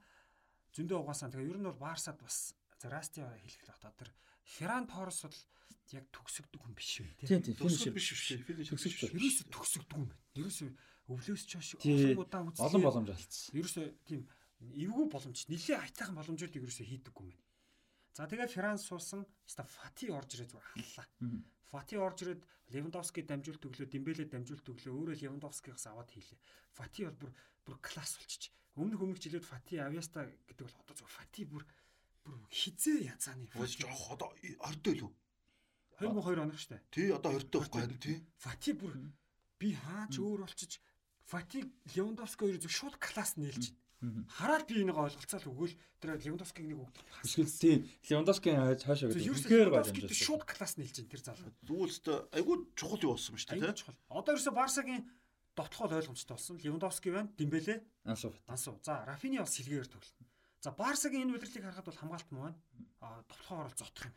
зөндөө 0.75 0.99
угаасан. 1.03 1.31
Тэгээд 1.31 1.51
ер 1.51 1.59
нь 1.59 1.67
бол 1.67 1.79
Барсад 1.79 2.19
бас 2.19 2.55
Расти 2.89 3.21
хэлэх 3.23 3.63
л 3.67 3.75
одоо 3.77 3.91
тэр 3.95 4.09
Ферран 4.43 4.87
Торрес 4.87 5.23
бол 5.23 5.39
яг 5.93 6.05
төгсөгдөг 6.11 6.59
хүн 6.63 6.75
биш 6.75 7.03
үү 7.03 7.11
тий. 7.19 7.27
Тийм 7.27 7.55
финишер. 7.55 7.93
биш. 7.93 8.07
Финиш 8.43 8.69
Төгсөж 8.71 8.93
биш. 8.99 9.11
Ерөөсө 9.13 9.43
төгсөгдөг 9.51 9.97
юм 9.99 10.07
байна. 10.09 10.23
Ерөөсө 10.39 10.65
өвлөөс 11.11 11.43
чош 11.47 11.67
олон 11.79 12.23
удаа 12.23 12.41
үзлээ. 12.47 12.65
Олон 12.65 12.81
боломж 12.83 13.09
алдсан. 13.13 13.51
Ерөөсө 13.59 13.81
тийм 14.07 14.21
эвгүй 14.63 15.05
боломж 15.11 15.39
нэлээ 15.51 15.77
айтайхан 15.83 16.15
боломжууд 16.15 16.57
ерөөсө 16.59 16.83
хийдэггүй 16.87 17.25
юм 17.27 17.35
байна. 17.35 17.51
За 18.13 18.27
тэгээ 18.29 18.47
Франц 18.53 18.81
суусан 18.87 19.25
ста 19.43 19.63
Фати 19.65 20.13
орж 20.13 20.29
ирээ 20.37 20.49
зүгээр 20.53 20.67
халлаа. 20.71 21.07
Фати 21.71 21.95
орж 21.97 22.17
ирээд 22.23 22.41
Левандовски 22.73 23.21
дамжуулт 23.25 23.65
өглөө, 23.65 23.89
Дембеле 23.89 24.25
дамжуулт 24.29 24.65
өглөө, 24.69 24.93
өөрөө 24.93 25.15
Левандовскигаас 25.19 25.89
аваад 25.89 26.09
хийлээ. 26.13 26.39
Фати 26.77 27.09
бол 27.09 27.17
бүр 27.21 27.31
бүр 27.65 27.77
класс 27.81 28.17
болчих. 28.21 28.53
Өмнөх 28.77 29.01
өмнөх 29.01 29.19
жилүүд 29.19 29.45
Фати 29.45 29.81
Авьяста 29.81 30.29
гэдэг 30.47 30.63
бол 30.65 30.77
одоо 30.85 30.95
зүгээр 30.95 31.17
Фати 31.17 31.41
бүр 31.49 31.63
бүр 32.25 32.39
хизээ 32.49 33.11
язааны. 33.13 33.47
Ууш 33.55 33.77
жоох 33.79 34.15
одоо 34.15 34.31
ордоо 34.63 34.93
л 34.93 35.03
үү? 35.07 35.13
2002 35.99 36.41
оног 36.41 36.57
штэ. 36.59 36.81
Тий, 36.91 37.11
одоо 37.13 37.37
ордоо 37.37 37.61
байхгүй 37.61 37.81
харин 37.83 37.99
тий. 38.01 38.17
Фати 38.41 38.71
бүр 38.73 38.93
би 39.59 39.73
хаач 39.77 40.17
өөр 40.19 40.43
болчих. 40.47 40.81
Фати 41.29 41.63
Левандовски 41.95 42.43
хоёр 42.43 42.59
зөв 42.59 42.71
шууд 42.71 42.95
класс 42.99 43.37
нээлж 43.39 43.71
байна. 44.03 44.27
Хараад 44.27 44.67
би 44.67 44.83
энийг 44.83 44.99
ойлгоцоод 44.99 45.47
өгөөл 45.47 45.75
тэр 46.03 46.19
Левандовскиг 46.19 46.67
нэг 46.67 46.75
өгдөг. 46.75 47.07
Эсвэл 47.23 47.47
тийм 47.55 47.79
Левандовскийн 48.11 48.59
хаашаа 48.83 49.07
Зөв 49.07 49.15
гэдэг. 49.15 49.31
Үнэхээр 49.31 49.69
гоё 49.71 49.79
Левандовскиг 49.79 50.03
амжилт. 50.11 50.27
шууд 50.27 50.43
класс 50.43 50.73
нээлж 50.75 50.95
байна 50.99 51.11
тэр 51.15 51.21
залуу. 51.23 51.51
Зүгэлстэй 51.63 52.17
айгүй 52.35 52.55
чухал 52.75 52.99
юу 53.07 53.13
болсон 53.15 53.31
юм 53.31 53.39
шүү 53.39 53.51
Аюул 53.55 53.63
дээ 53.63 53.71
тий. 53.71 53.79
чухал. 53.79 53.95
Одоо 54.11 54.31
ерөөсөө 54.35 54.55
Барсагийн 54.59 55.03
довтлохол 55.55 55.95
ойлгомжтой 55.95 56.35
болсон. 56.35 56.55
Левандовски 56.59 57.09
байна, 57.15 57.31
Дембеле, 57.39 57.75
Ансуу. 58.03 58.33
Ансуу. 58.51 58.75
За, 58.83 59.05
Рафини 59.07 59.39
бас 59.39 59.55
сэлгээр 59.55 59.87
тоглоно. 59.87 60.27
За, 60.63 60.71
Барсагийн 60.71 61.27
энэ 61.27 61.35
удирлыг 61.35 61.59
харахад 61.59 61.91
бол 61.91 61.99
хамгаалт 61.99 62.29
муу 62.31 62.47
байна. 62.47 62.59
Аа, 63.03 63.19
довтлохоор 63.27 63.67
бол 63.67 63.75
зотох 63.75 64.07
юм. 64.07 64.15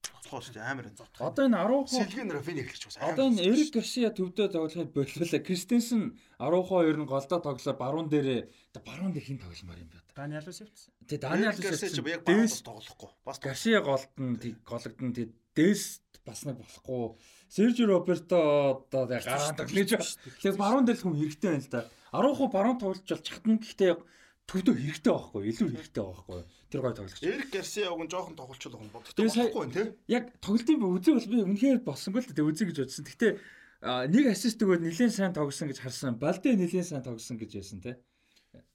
Цоцгоо 0.00 0.40
шүү 0.40 0.54
дээ 0.56 0.64
амар 0.64 0.88
энэ. 0.88 0.96
Зотох. 0.96 1.20
Одоо 1.20 1.44
энэ 1.52 1.60
10 1.60 1.68
хоо 1.68 2.00
Сэлгэн 2.00 2.32
Рафин 2.32 2.58
эхлэж 2.64 2.82
бас. 2.88 2.96
Одоо 2.96 3.24
энэ 3.28 3.44
Эрик 3.44 3.70
Гарсиа 3.76 4.08
төвдөө 4.16 4.48
тоглохыг 4.56 4.90
боллоо. 4.96 5.40
Кристенсен 5.44 6.16
10 6.40 6.64
хоо 6.64 6.80
ер 6.88 6.96
нь 6.96 7.04
голдоо 7.04 7.38
тоглоо 7.44 7.74
баруун 7.76 8.08
дээрээ 8.08 8.40
баруун 8.80 9.12
дээр 9.12 9.26
хин 9.28 9.38
тогломоор 9.44 9.80
юм 9.84 9.90
байна. 9.92 10.08
Даниэл 10.16 10.48
Усевц. 10.48 10.88
Тэ 11.04 11.20
Даниэл 11.20 11.60
ч 11.60 12.00
яг 12.00 12.24
Дээс 12.24 12.64
баас 12.64 12.64
тоглохгүй. 12.64 13.10
Бас 13.28 13.36
Гарсиа 13.36 13.84
голдон 13.84 14.40
тэг 14.40 14.64
гологдон 14.64 15.12
тэг 15.12 15.28
Дэс 15.52 16.00
бас 16.24 16.40
нэг 16.48 16.56
болохгүй. 16.56 17.20
Сержи 17.52 17.84
Роберто 17.84 18.80
одоо 18.80 19.04
гараад 19.04 19.60
тоглож 19.60 19.92
байна. 19.92 20.08
Тэгээ 20.40 20.56
баруун 20.56 20.88
дээр 20.88 21.04
хүн 21.04 21.20
хэрэгтэй 21.20 21.52
байна 21.52 21.60
л 21.60 21.68
да. 21.68 21.84
10 22.16 22.32
хоо 22.40 22.48
баруун 22.48 22.80
тоглож 22.80 23.04
бол 23.04 23.20
чатна 23.20 23.60
гэхдээ 23.60 23.92
төвдөө 24.50 24.74
хэрэгтэй 24.76 25.12
байхгүй 25.12 25.42
илүү 25.52 25.68
хэрэгтэй 25.72 26.04
байхгүй. 26.04 26.40
Тэр 26.72 26.80
гой 26.82 26.92
тоглогч. 26.96 27.22
Эрик 27.22 27.50
Гарсиаг 27.52 27.98
нь 28.02 28.10
жоохон 28.12 28.36
тоглолцол 28.36 28.72
байгаа 28.72 28.84
юм 28.84 28.92
бод. 28.92 29.04
Тэгээ 29.12 29.32
сая- 29.32 29.48
Тэгэхгүй 29.48 29.66
тий. 29.72 29.86
яг 30.12 30.24
тоглолтын 30.42 30.78
үзэг 30.82 31.14
бол 31.16 31.30
би 31.32 31.38
үнэхээр 31.46 31.78
болсонгүй 31.86 32.20
л 32.20 32.32
дээ 32.36 32.48
үзье 32.50 32.64
гэж 32.68 32.78
бодсон. 32.82 33.04
Гэхдээ 33.06 33.32
нэг 34.12 34.24
ассист 34.28 34.60
өгөөд 34.62 34.82
нэлээд 34.82 35.12
сайн 35.14 35.32
тогсон 35.32 35.68
гэж 35.72 35.78
харсан. 35.80 36.18
Балдэ 36.20 36.52
нэлээд 36.58 36.86
сайн 36.86 37.02
тогсон 37.06 37.36
гэж 37.40 37.50
байсан 37.56 37.80
те. 37.80 37.96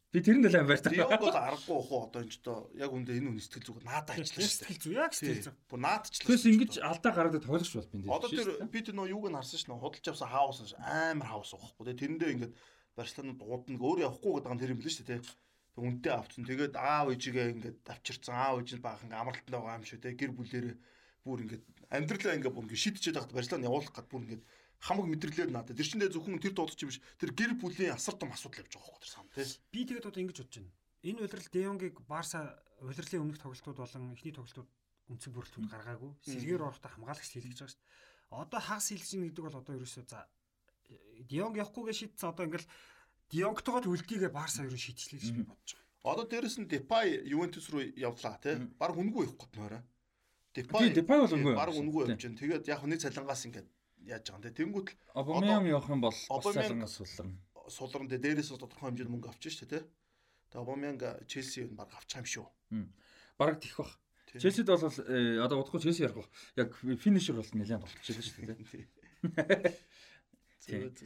Би 0.07 0.23
тэр 0.23 0.39
нь 0.39 0.47
л 0.47 0.55
амар 0.55 0.79
та. 0.79 0.89
Диог 0.89 1.11
бол 1.19 1.35
аргагүй 1.35 1.75
уух 1.77 1.91
одоо 2.09 2.23
энэ 2.23 2.31
ч 2.31 2.39
одоо 2.41 2.71
яг 2.79 2.89
үндэ 2.95 3.11
энэ 3.19 3.27
хүн 3.27 3.43
сэтгэл 3.43 3.65
зүгээр 3.67 3.85
наадаа 3.85 4.15
ажиллаж 4.17 4.39
шүү 4.39 4.47
дээ. 4.47 4.71
Сэтгэл 4.71 4.81
зүй 4.87 4.95
яг 4.95 5.11
Тий. 5.11 5.19
сэтгэл 5.19 5.45
зүй. 5.51 5.55
Бүр 5.67 5.79
наадчлаа. 5.83 6.27
Тэс 6.31 6.43
ингэж 6.47 6.73
алдаа 6.79 7.11
гаргадаг 7.11 7.43
тоглогч 7.43 7.71
бол 7.75 7.89
би 7.91 7.97
энэ. 8.01 8.15
Одоо 8.15 8.29
тэр 8.31 8.49
би 8.71 8.79
тэр 8.87 8.95
нөө 8.95 9.07
юуг 9.13 9.27
нь 9.29 9.35
харсан 9.35 9.59
ш 9.59 9.65
нь 9.67 9.75
худалж 9.77 10.05
авсан 10.07 10.29
хаус 10.31 10.57
ш 10.63 10.73
амар 10.79 11.27
хаус 11.27 11.51
уухгүй 11.59 11.83
тий 11.91 11.95
тэрэндээ 12.07 12.31
ингээд 12.39 12.53
Барселона 12.97 13.35
дуудна 13.35 13.77
өөр 13.77 13.99
явахгүй 14.07 14.31
гэдэг 14.41 14.53
нь 14.55 14.61
тэр 14.63 14.71
юм 14.73 14.79
л 14.81 14.87
шүү 14.89 15.05
дээ 15.11 15.19
тий 15.21 15.35
үнтэй 15.77 16.13
авцсан. 16.13 16.43
Тэгээд 16.45 16.75
аав 16.75 17.13
ээжигээ 17.13 17.53
ингээд 17.53 17.79
авчирцсан. 17.85 18.33
Аав 18.33 18.61
ээж 18.65 18.77
нь 18.77 18.85
баахан 18.85 19.13
амралтанд 19.13 19.53
байгаа 19.53 19.77
юм 19.77 19.85
шүү 19.85 20.01
тий 20.01 20.13
гэр 20.17 20.31
бүлэрээ 20.33 20.75
бүр 21.21 21.39
ингээд 21.45 21.63
амьдралаа 21.93 22.35
ингээд 22.37 22.55
бүр 22.57 22.65
ингээд 22.65 22.83
шидчихээд 22.83 23.17
байхад 23.17 23.35
Барселона 23.37 23.67
явуулах 23.69 23.93
гад 23.93 24.09
бүр 24.09 24.23
ингээд 24.25 24.43
хамаг 24.81 25.05
мэдрэлээд 25.09 25.51
надад 25.53 25.77
тэр 25.77 25.89
чиндээ 25.89 26.13
зөвхөн 26.13 26.41
тэр 26.41 26.53
дуудчих 26.57 26.81
юм 26.81 26.89
биш. 26.89 27.01
Тэр 27.21 27.31
гэр 27.37 27.51
бүлийн 27.61 27.93
асар 27.93 28.15
том 28.17 28.33
асуудал 28.33 28.61
явж 28.65 28.73
байгаа 28.73 28.89
байхгүй 28.89 29.01
тэр 29.05 29.13
сан 29.13 29.25
тий 29.33 29.45
Би 29.73 29.79
тэгээд 29.85 30.09
одоо 30.09 30.21
ингэж 30.21 30.37
бодож 30.41 30.55
байна. 30.57 30.73
Энэ 31.05 31.21
удирал 31.25 31.49
Деонгийг 31.53 31.97
Барса 32.09 32.39
удирлын 32.81 33.21
өмнөх 33.21 33.39
тоглолтууд 33.41 33.77
болон 33.77 34.13
эхний 34.13 34.33
тоглолтууд 34.33 34.69
үндсэн 35.07 35.31
бүрэлдэхүүн 35.33 35.71
гаргаагүй. 35.71 36.11
Сэлгээр 36.25 36.65
орохдоо 36.67 36.91
хамгаалагч 36.93 37.31
хийлгэж 37.31 37.57
байгаа 37.57 37.73
шүү 37.73 37.81
дээ. 37.81 38.41
Одоо 38.43 38.59
хагас 38.59 38.87
хийлгэж 38.91 39.09
байгаа 39.13 39.27
гэдэг 39.29 39.45
бол 39.45 39.61
одоо 39.61 39.73
ерөөсөө 39.77 40.05
за 40.09 40.19
Дионг 41.29 41.55
явахгүйгээ 41.57 41.95
шийдсэн. 41.95 42.29
Одоо 42.29 42.45
ингээл 42.45 42.67
Дионгтойгоо 43.31 43.91
үлдээгээ 43.91 44.31
Барса 44.31 44.63
ерөө 44.63 44.79
шийдчихлээ 44.79 45.19
гэж 45.19 45.31
би 45.35 45.43
бодож 45.43 45.71
байгаа. 45.75 46.11
одоо 46.15 46.25
дээрэс 46.31 46.55
нь 46.63 46.67
Депай 46.71 47.07
Ювентус 47.27 47.67
руу 47.69 47.83
явлаа 47.83 48.39
тий 48.39 48.55
баг 48.79 48.95
үнгүй 48.95 49.27
явах 49.27 49.51
гээд 49.51 49.55
нөрөө 49.59 49.81
Тийм, 50.57 50.93
Depay 50.95 51.17
бол 51.21 51.35
үнгүй 51.37 51.53
явсан. 51.53 51.81
үнгүй 51.85 52.01
Тийм. 52.07 52.11
явж 52.15 52.23
байна 52.23 52.39
тэгээд 52.41 52.63
яг 52.71 52.81
нэг 52.87 52.99
цалингаас 53.03 53.43
ингээд 53.45 53.67
яаж 54.07 54.23
байгаа 54.25 54.39
юм 54.39 54.43
те 54.47 54.51
тэнгуут 54.57 54.87
л 54.89 54.95
Обамян 55.13 55.65
явах 55.67 55.89
юм 55.91 56.01
бол 56.01 56.17
Обамян- 56.31 56.65
цалингаас 56.65 56.93
сулрна. 56.97 57.35
сулран 57.67 58.07
дээр 58.07 58.21
дээрээс 58.23 58.49
нь 58.55 58.57
тодорхой 58.57 58.87
хэмжээнд 58.89 59.11
мөнгө 59.11 59.29
авчих 59.29 59.53
шүү 59.53 59.67
дээ 59.69 59.83
тий 59.83 59.85
Тэгээ 60.49 60.63
Обамянг 60.63 61.01
Челси 61.27 61.59
баг 61.75 61.91
авчих 61.93 62.17
юм 62.23 62.25
шүү 62.25 62.47
Бараг 63.37 63.59
тих 63.61 63.75
бах. 63.77 63.93
Тийм. 64.31 64.41
Челсид 64.41 64.65
бол 64.65 64.81
э, 64.81 65.37
одоо 65.45 65.61
удахгүй 65.61 65.77
Челси 65.83 66.01
ярих 66.09 66.15
бах. 66.25 66.29
Яг 66.57 66.73
финишер 66.73 67.35
бол 67.37 67.45
нэлээд 67.53 67.83
болчихлоо 67.85 68.23
шүү 68.23 68.43
дээ. 68.49 69.67
Зүг. 70.65 70.97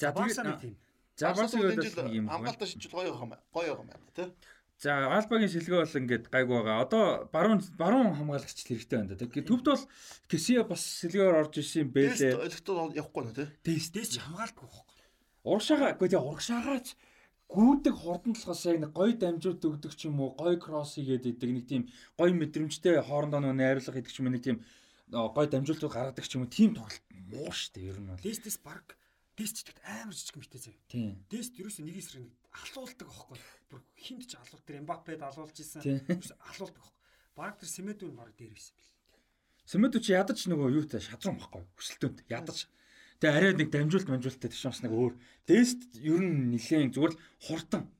За 0.00 0.12
Барса 0.12 0.42
нэг 0.42 0.56
тэгээд 0.56 0.60
тийм. 0.64 0.76
За 1.16 1.34
Барса 1.34 1.58
энэ 1.58 1.82
жил 1.82 2.04
нэг 2.04 2.14
юм 2.14 2.28
хамгаалтаа 2.28 2.68
шийдэл 2.68 2.94
гоё 2.96 3.10
юм 3.12 3.32
гоё 3.52 3.72
юм 3.80 3.88
байна 3.88 4.12
тий 4.14 4.28
За 4.76 5.08
Альбагийн 5.08 5.48
шилгээ 5.48 5.80
бол 5.80 5.98
ингээд 6.04 6.24
гайгүй 6.28 6.60
байгаа. 6.60 6.84
Одоо 6.84 7.04
баруун 7.32 7.64
баруун 7.80 8.12
хамгаалагч 8.12 8.60
хэрэгтэй 8.60 9.00
байна 9.00 9.16
да. 9.16 9.24
Төвд 9.24 9.64
бол 9.64 9.84
Кесиа 10.28 10.68
бас 10.68 10.84
шилгээр 11.00 11.48
орж 11.48 11.64
исэн 11.64 11.88
Бэлээ 11.88 12.36
бэлээ. 12.36 12.44
олигтод 12.44 12.92
явахгүй 12.92 13.22
нэ 13.24 13.32
тий 13.64 13.80
дэс 13.88 14.08
ч 14.12 14.20
хамгаалахгүй 14.20 14.68
байхгүй. 14.68 14.84
Урагшаага 15.48 15.96
үгүй 15.96 16.08
тэгээ 16.12 16.28
урагшаагаач 16.28 16.86
гүйдэг 17.48 17.94
хордонтлохоос 17.96 18.62
яг 18.68 18.78
нэг 18.84 18.92
гой 18.92 19.16
дамжуулт 19.16 19.64
өгдөг 19.64 19.92
ч 19.96 20.12
юм 20.12 20.20
уу, 20.20 20.36
гой 20.36 20.60
кросс 20.60 21.00
хийгээд 21.00 21.24
идэг 21.24 21.50
нэг 21.56 21.64
тийм 21.64 21.82
гой 22.20 22.36
мэдрэмжтэй 22.36 23.00
хоорондоо 23.00 23.40
нөө 23.40 23.54
найруулга 23.56 23.96
хийдэг 23.96 24.12
ч 24.12 24.20
юм 24.20 24.28
уу 24.28 24.34
нэг 24.36 24.44
тийм 24.44 24.58
оо, 25.14 25.32
гой 25.32 25.46
дамжуултууд 25.48 25.94
гаргадаг 25.94 26.26
ч 26.26 26.36
юм 26.36 26.44
уу 26.44 26.52
тийм 26.52 26.76
тоглолт 26.76 27.06
муу 27.30 27.48
штэ 27.54 27.80
ер 27.80 27.96
нь 28.02 28.10
бол. 28.12 28.20
Дэс 28.20 28.60
баг 28.60 28.98
дэс 29.36 29.52
ч 29.52 29.58
гэдэгт 29.68 29.80
амар 29.84 30.16
жижиг 30.16 30.36
мэтээ 30.40 30.62
заяа. 30.64 30.80
Тийм. 30.88 31.20
Дэс 31.28 31.52
ерөөсөө 31.60 31.84
нэг 31.84 31.96
эсрэг 32.00 32.24
нэг 32.24 32.34
алуулдаг 32.56 33.06
байхгүй. 33.06 33.38
Бүр 33.68 33.80
хинт 34.00 34.24
ч 34.24 34.32
алуул 34.40 34.64
тэр 34.64 34.80
Эмбапед 34.80 35.20
алуулж 35.20 35.56
исэн. 35.60 35.84
Алуулдаг 35.84 36.80
байхгүй. 36.80 36.96
Баг 37.36 37.60
тэр 37.60 37.68
Семедүн 37.68 38.16
баг 38.16 38.32
дээр 38.32 38.56
байсан 38.56 38.74
бил. 38.80 38.92
Сэмэдүү 39.68 40.00
чи 40.00 40.16
ядаж 40.16 40.40
нөгөө 40.48 40.68
юутай 40.72 41.04
шадрам 41.04 41.36
байхгүй 41.36 41.62
хүсэлтөнд 41.76 42.24
ядаж. 42.32 42.64
Тэгээ 43.20 43.36
арай 43.36 43.52
нэг 43.60 43.68
дамжуулт 43.68 44.08
манжуулттай 44.08 44.48
тийш 44.48 44.64
бас 44.64 44.80
нэг 44.80 44.92
өөр. 44.96 45.12
Дэст 45.44 46.00
ер 46.00 46.22
нь 46.22 46.56
нилээн 46.56 46.96
зүгээр 46.96 47.12
л 47.12 47.20
хурдан. 47.44 47.92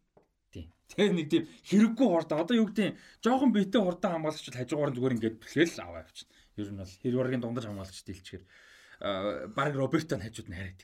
Тийм. 0.55 0.73
Тэгээ 0.89 1.13
нэг 1.13 1.27
тийм 1.29 1.45
хэрэггүй 1.69 2.07
хурдан. 2.07 2.41
Одоо 2.41 2.57
юу 2.57 2.69
гэдэг 2.73 2.97
жоохон 3.21 3.53
биетэй 3.53 3.83
хурдан 3.83 4.13
хамгаалагч 4.15 4.47
хажуугаар 4.57 4.91
нь 4.93 4.97
зүгээр 4.97 5.15
ингээд 5.21 5.41
бэлгээл 5.43 5.85
аваа 5.85 6.05
явчихна. 6.07 6.33
Ер 6.57 6.69
нь 6.73 6.81
бол 6.81 6.95
хэрвэргийн 7.03 7.43
дундаж 7.45 7.65
хамгаалагч 7.67 7.99
дийлчихэр 8.07 8.45
аа 9.03 9.51
баг 9.53 9.73
Роберто 9.77 10.17
хажууд 10.17 10.49
нь 10.49 10.57
хараад. 10.57 10.81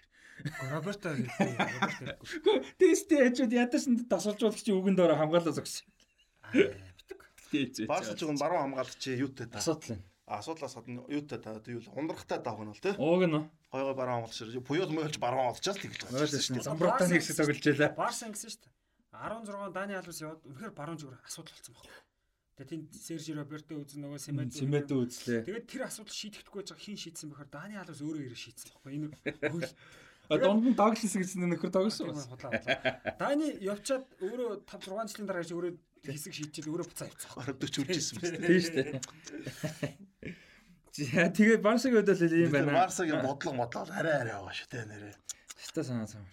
Роберто 0.70 1.08
хэлээ. 1.14 1.56
Роберто. 1.58 2.18
Дэстээ 2.78 3.20
хажууд 3.30 3.52
ядаж 3.52 3.84
нь 3.88 3.98
тасалжуулагч 4.08 4.66
үгэнд 4.70 5.00
ороо 5.00 5.16
хамгаалаа 5.18 5.54
зогс. 5.54 5.82
битэг. 6.52 7.20
Тийч. 7.50 7.86
Барса 7.86 8.14
ч 8.16 8.24
гон 8.26 8.36
баруун 8.38 8.72
хамгаалагч 8.72 9.02
юутай 9.16 9.46
та 9.46 9.58
асуудал 9.62 9.96
нь. 9.96 10.02
асуудлаас 10.26 10.74
гадна 10.74 11.04
юутай 11.08 11.38
та 11.38 11.60
юу 11.68 11.80
л 11.80 11.88
ундрахтай 11.94 12.40
таах 12.40 12.58
нь 12.64 12.70
бол 12.72 12.80
тий 12.80 12.94
Ууг 12.96 13.22
нь. 13.28 13.44
гой 13.70 13.82
гой 13.84 13.94
баруун 13.94 14.24
хамгаалагч 14.24 14.58
буюул 14.64 14.92
мөөлж 14.92 15.16
баруун 15.20 15.52
олчаас 15.52 15.76
л 15.76 15.82
тэгэлж 15.84 16.02
байгаа 16.08 16.26
шин 16.40 16.62
замбрутаа 16.64 17.08
нэг 17.08 17.20
хэсэг 17.20 17.36
тоглож 17.36 17.66
ялаа. 17.68 17.92
Барса 17.96 18.26
ингэсэн 18.30 18.50
шүү 18.50 18.62
дээ. 18.64 18.72
16 19.12 19.72
Дани 19.76 19.92
Алвес 19.94 20.20
яваад 20.24 20.40
үнэхээр 20.48 20.72
баруун 20.72 20.98
зүгээр 20.98 21.20
асуудал 21.20 21.52
болсон 21.52 21.74
байхгүй. 21.76 22.00
Тэгээ 22.52 22.68
тэнд 22.72 22.88
Серж 22.96 23.26
Роберто 23.36 23.72
үзэн 23.76 24.00
нөгөө 24.04 24.20
Семедо. 24.20 24.52
Семедо 24.56 24.94
үзлээ. 25.04 25.44
Тэгээд 25.48 25.66
тэр 25.68 25.82
асуудал 25.88 26.16
шийдэхгүй 26.16 26.58
байж 26.64 26.68
байгаа 26.72 26.84
хин 26.84 26.96
шийдсэн 27.00 27.28
бэхээр 27.32 27.50
Дани 27.52 27.74
Алвес 27.76 28.00
өөрөө 28.00 28.24
ирээ 28.28 28.40
шийдсэн 28.40 28.68
байхгүй. 28.72 28.92
Энэ 28.92 29.08
хөл 29.52 29.68
А 30.30 30.38
донд 30.38 30.64
нь 30.66 30.76
Даглас 30.78 31.14
гэсэн 31.16 31.40
нөхөр 31.50 31.70
худлаа. 32.30 32.50
худлаа. 32.52 33.16
Дани 33.18 33.46
явчаад 33.58 34.04
өөрөө 34.22 34.64
5 34.68 34.90
6 34.92 35.12
жилийн 35.12 35.28
дараа 35.28 35.42
өөрөө 35.44 35.72
хэсэг 36.06 36.32
шийдчихэл 36.34 36.72
өөрөө 36.72 36.88
буцаа. 36.90 37.08
Бараг 37.36 37.56
40 37.58 37.82
үржсэн 37.86 38.16
биз 38.22 38.30
дээ. 38.32 38.46
Тийм 38.46 38.60
шүү 38.62 38.74
дээ. 38.76 39.00
За 40.92 41.24
тэгээд 41.32 41.62
Барсагийн 41.64 42.04
хувьд 42.04 42.10
бол 42.12 42.36
ийм 42.36 42.50
байна. 42.52 42.72
Барсагийн 42.84 43.22
бодлого 43.24 43.56
модлол 43.64 43.90
арай 43.96 44.14
арай 44.20 44.34
байгаа 44.36 44.52
шүү 44.52 44.68
дээ 44.72 44.84
нэрээ. 44.92 45.14
Хэвээ 45.72 45.84
санаа 45.88 46.08
самар. 46.08 46.32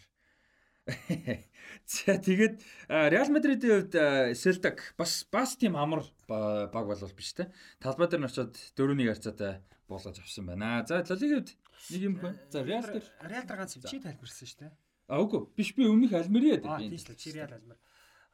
За 1.88 2.18
тэгээд 2.20 2.56
Реал 2.90 3.30
Мадридийн 3.32 3.88
хувьд 3.88 3.96
Селдаг 4.36 4.94
бас 5.00 5.24
бас 5.32 5.56
тийм 5.56 5.80
амар 5.80 6.04
ба- 6.28 6.68
баг 6.74 6.86
болвол 6.92 7.14
биш 7.16 7.34
те. 7.34 7.48
Талбай 7.80 8.10
дээр 8.12 8.22
нь 8.22 8.28
очиод 8.28 8.54
4-1 8.76 9.08
харьцаатай 9.16 9.64
болгож 9.90 10.20
авсан 10.22 10.46
байна. 10.46 10.86
За 10.86 11.02
хувьд 11.04 11.58
нэг 11.90 12.02
юм 12.02 12.16
байна. 12.22 12.38
За 12.54 12.62
Реал 12.64 12.86
дээр 12.86 13.08
Реал 13.26 13.46
дээр 13.50 13.60
ганц 13.60 13.74
чи 13.76 14.00
тайлбарсан 14.00 14.48
шүү 14.48 14.60
дээ. 14.62 14.74
А 15.10 15.18
үгүй 15.26 15.42
биш 15.58 15.74
би 15.74 15.90
өмнөх 15.90 16.14
Альмериад 16.14 16.64
Аа 16.70 16.78
тийм 16.78 16.94
л 16.94 17.18
чи 17.18 17.34
Реал 17.34 17.54
алмар. 17.58 17.80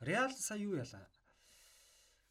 Реал 0.03 0.31
сая 0.35 0.59
юу 0.59 0.75
яла? 0.75 1.07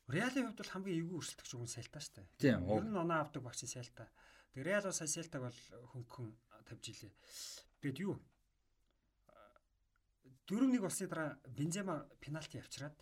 Реалын 0.07 0.53
хувьд 0.53 0.61
бол 0.61 0.73
хамгийн 0.77 1.01
эвгүй 1.01 1.17
өрсөлдөгч 1.17 1.51
хүн 1.57 1.71
Селта 1.73 2.01
шүү 2.05 2.15
дээ. 2.21 2.27
Тийм, 2.37 2.69
Ер 2.69 2.85
нь 2.85 3.01
оноо 3.01 3.25
авдаг 3.25 3.41
багч 3.41 3.65
Селта. 3.65 4.13
Тэгээ 4.53 4.69
Реал 4.69 4.93
сая 4.93 5.09
Селтаг 5.09 5.41
бол 5.49 5.61
хөнгөн 5.97 6.29
тавьж 6.69 6.85
илээ. 6.93 7.13
Тэгээд 7.81 7.99
юу? 8.05 8.21
Дөрөв 10.45 10.69
нэг 10.69 10.85
болсны 10.85 11.09
дараа 11.09 11.41
Бензема 11.49 12.05
пенальти 12.21 12.61
авчираад 12.61 12.93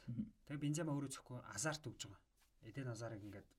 тэгээ 0.46 0.62
Бензема 0.62 0.94
өөрөө 0.94 1.10
зөвхөн 1.10 1.42
Азарт 1.50 1.82
өгж 1.90 2.06
байгаа. 2.06 2.22
Эден 2.62 2.94
Азарыг 2.94 3.18
ингээд 3.18 3.50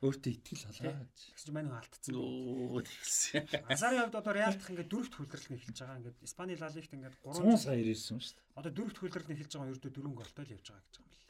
өөртөө 0.00 0.32
итгэл 0.32 0.64
халаа. 0.64 1.04
тэгс 1.12 1.44
чи 1.44 1.52
манай 1.52 1.76
алдсан. 1.76 2.16
Оо 2.16 2.80
тэгсэн. 2.80 3.44
Азарын 3.68 4.08
хувьд 4.08 4.16
одоо 4.16 4.32
Реалтх 4.32 4.66
ингээд 4.72 4.88
дөрөвт 4.88 5.12
хөлдрөл 5.12 5.48
нь 5.52 5.58
эхэлж 5.60 5.78
байгаа. 5.84 5.98
Ингээд 6.00 6.18
Испани 6.24 6.56
Ла 6.56 6.68
Лигт 6.72 6.92
ингээд 6.96 7.16
100 7.20 7.44
3 7.44 7.60
сая 7.60 7.76
ирсэн 7.84 8.16
шүү 8.16 8.32
дээ. 8.32 8.48
одоо 8.56 8.72
дөрөвт 8.72 8.96
хөлдрөл 8.96 9.28
нь 9.28 9.34
эхэлж 9.36 9.52
байгаа 9.60 9.72
ердөө 9.76 9.92
дөрвөн 9.92 10.16
голтой 10.16 10.44
л 10.48 10.54
явж 10.56 10.66
байгаа 10.72 10.84
гэж 10.88 10.96
байгаа 10.96 11.04
юм 11.04 11.12
бэл. 11.12 11.28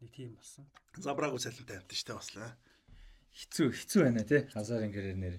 Нэг 0.00 0.10
тийм 0.14 0.30
болсон. 0.38 0.64
Забраагүй 1.02 1.40
салентай 1.42 1.76
амт 1.82 1.90
штэ 1.98 2.14
бас 2.14 2.28
л. 2.30 2.46
Хэцүү 3.34 3.66
хэцүү 3.74 4.00
байна 4.06 4.22
те. 4.22 4.38
Хазар 4.54 4.86
ингэрээр 4.86 5.18
нэр. 5.18 5.36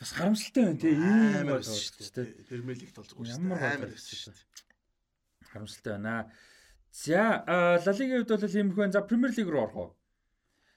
Бас 0.00 0.10
харамсалтай 0.16 0.64
байна 0.64 0.80
те. 0.80 0.88
Ийм 0.96 1.44
Амар 1.44 1.60
бол 1.60 1.68
шүү 1.68 2.08
дээ. 2.08 2.48
Премьер 2.48 2.76
лигт 2.80 2.96
болж 2.96 3.10
байгаа 3.12 3.36
шүү 3.36 3.52
дээ. 3.52 3.68
Амар 3.68 3.92
байсан 3.92 4.16
шүү 4.16 4.32
дээ. 4.32 4.48
харамсалтай 5.52 5.92
байна. 5.92 6.32
За 6.88 7.44
Лалигийн 7.84 8.24
хувьд 8.24 8.32
бол 8.32 8.48
ийм 8.48 8.68
их 8.72 8.76
байна. 8.80 8.92
За 8.96 9.04
Премьер 9.04 9.32
лиг 9.36 9.48
руу 9.52 9.62
орох 9.68 9.76
уу? 9.76 9.90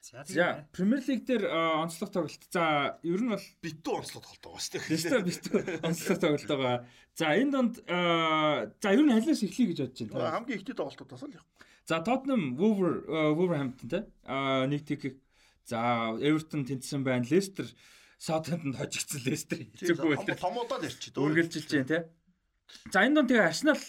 За. 0.08 0.68
Премьер 0.72 1.04
лиг 1.08 1.26
дээр 1.28 1.44
онцлог 1.84 2.12
тоглолт. 2.12 2.44
За 2.52 2.98
ер 3.04 3.22
нь 3.22 3.32
бол 3.34 3.46
Битүү 3.64 3.94
онцлог 4.00 4.24
тоглолт 4.24 4.44
байгаа 4.48 4.62
шүү 4.64 4.74
дээ. 4.78 4.92
Лестер 4.94 5.22
битүү 5.28 5.58
онцлог 5.84 6.18
тоглолт 6.24 6.48
байгаа. 6.48 6.78
За 7.18 7.26
энэ 7.36 7.52
донд 7.52 7.74
за 7.84 8.88
ер 8.94 9.02
нь 9.04 9.12
халиас 9.12 9.44
эхлэе 9.44 9.68
гэж 9.74 9.80
бодож 9.84 10.00
байна. 10.08 10.32
Хамгийн 10.38 10.60
ихтэй 10.64 10.76
тоглолтуудаас 10.78 11.24
л 11.28 11.36
яг. 11.36 11.46
За 11.88 12.00
Tottenham 12.04 12.56
Wolver 12.56 13.04
Wolverhampton 13.36 13.88
те 13.92 14.00
нэг 14.24 14.82
тэг. 14.88 15.20
За 15.68 16.16
Everton 16.16 16.64
тэнцсэн 16.64 17.04
байна. 17.04 17.28
Leicester 17.28 17.68
Southampton 18.20 18.76
хожигдсан 18.80 19.22
Leicester 19.28 19.60
хэцүүгүй 19.60 20.16
байна. 20.24 20.40
Томоодод 20.40 20.88
ярьчих 20.88 21.12
дөө. 21.12 21.36
үргэлжилж 21.36 21.68
байна 21.68 21.92
те. 21.92 22.00
За 22.92 23.04
энэ 23.08 23.16
донд 23.16 23.30
тэгээ 23.32 23.48
Arsenal 23.48 23.80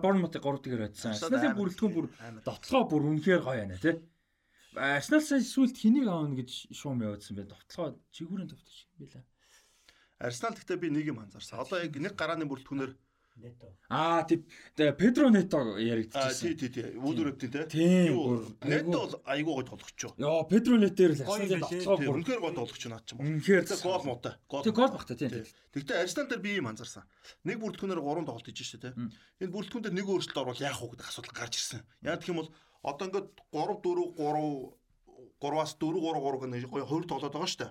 Bournemouth-ыг 0.00 0.40
3 0.40 0.64
тэгэр 0.64 0.80
бодсон. 0.88 1.12
Arsenal 1.12 1.28
Arsenal-ийн 1.28 1.56
бүрэлдэхүүн 1.56 1.92
бүр 1.92 2.06
амар. 2.20 2.42
дотлогоо 2.44 2.84
бүр 2.88 3.02
үнэхээр 3.12 3.42
гоё 3.44 3.60
байна 3.60 3.76
те. 3.76 4.00
Сая 4.72 5.40
сүлд 5.44 5.76
хэнийг 5.76 6.08
аавна 6.08 6.36
гэж 6.40 6.72
шуум 6.72 7.04
явуулсан 7.04 7.36
бэ? 7.36 7.44
Дотлогоо 7.52 7.98
чигүүрийн 8.16 8.48
товтож 8.48 8.76
юм 8.96 9.04
билаа. 9.04 9.24
Арсенал 10.18 10.56
гэхдээ 10.56 10.80
би 10.80 10.88
нэг 10.88 11.06
юм 11.12 11.20
анзаарсан. 11.20 11.60
Одоо 11.60 11.82
яг 11.84 11.92
нэг 11.92 12.16
гарааны 12.16 12.48
бүрэлдэхүүнээр 12.48 12.96
Аа 13.88 14.22
тийм 14.28 14.44
Педро 14.76 15.30
Нето 15.32 15.56
аа 15.56 15.76
тий 15.80 15.88
яригдчихсэн. 15.88 16.52
тий 16.56 16.68
тий 16.68 16.84
Вулверхэмптэн 17.00 17.50
те. 17.50 17.64
Тийм, 17.64 18.12
Юу, 18.12 18.44
бүр 18.60 18.68
Нет 18.68 18.84
айгуу- 18.84 18.92
бол 18.92 19.12
айгуу 19.24 19.54
гой 19.56 19.64
тоглогч. 19.64 20.00
Йоо 20.20 20.44
Педро 20.48 20.76
Нетээр 20.76 21.16
л 21.16 21.24
Тий, 21.64 21.80
бүр 21.88 22.20
үнэхээр 22.20 22.40
гой 22.44 22.52
тоглогч 22.52 22.84
наад 22.92 23.04
ч 23.08 23.16
юм. 23.16 23.24
үнэхээр 23.24 23.64
Тэгээ 23.64 23.82
гол 23.88 24.04
муутай. 24.04 24.34
Гол. 24.52 24.62
Тэг 24.68 24.74
гол 24.76 24.92
багтаа 24.92 25.16
тийм. 25.16 25.30
Тий. 25.32 25.44
Гэхдээ 25.72 26.00
Арсенал 26.04 26.28
дээр 26.28 26.44
би 26.44 26.50
юм 26.60 26.68
анзаарсан. 26.68 27.04
Нэг 27.48 27.56
бүрэлдэхүүнээр 27.56 28.00
3 28.04 28.24
тоглолт 28.28 28.46
хийж 28.52 28.60
штэ 28.68 28.80
те. 28.84 28.90
Энэ 29.40 29.48
бүрэлдэхүүн 29.52 29.84
дээр 29.88 29.96
нэг 29.96 30.06
өөрчлөлт 30.12 30.36
орвол 30.44 30.60
яах 30.60 30.80
вэ 30.84 30.88
гэдэг 30.92 31.08
асуудал 31.08 31.32
гарч 31.32 31.54
ирсэн. 31.56 31.80
Яг 32.04 32.20
гэх 32.20 32.28
юм 32.28 32.36
бол 32.44 32.52
одоо 32.82 33.06
ингээд 33.08 33.28
3 33.54 33.80
4 33.82 34.18
3 34.18 34.82
3-аас 35.42 35.72
4 35.78 35.98
3 35.98 36.22
3 36.22 36.62
гэх 36.62 36.70
гоё 36.70 36.86
хоёр 36.86 37.04
тоглоод 37.06 37.34
байгаа 37.34 37.50
штэ. 37.50 37.66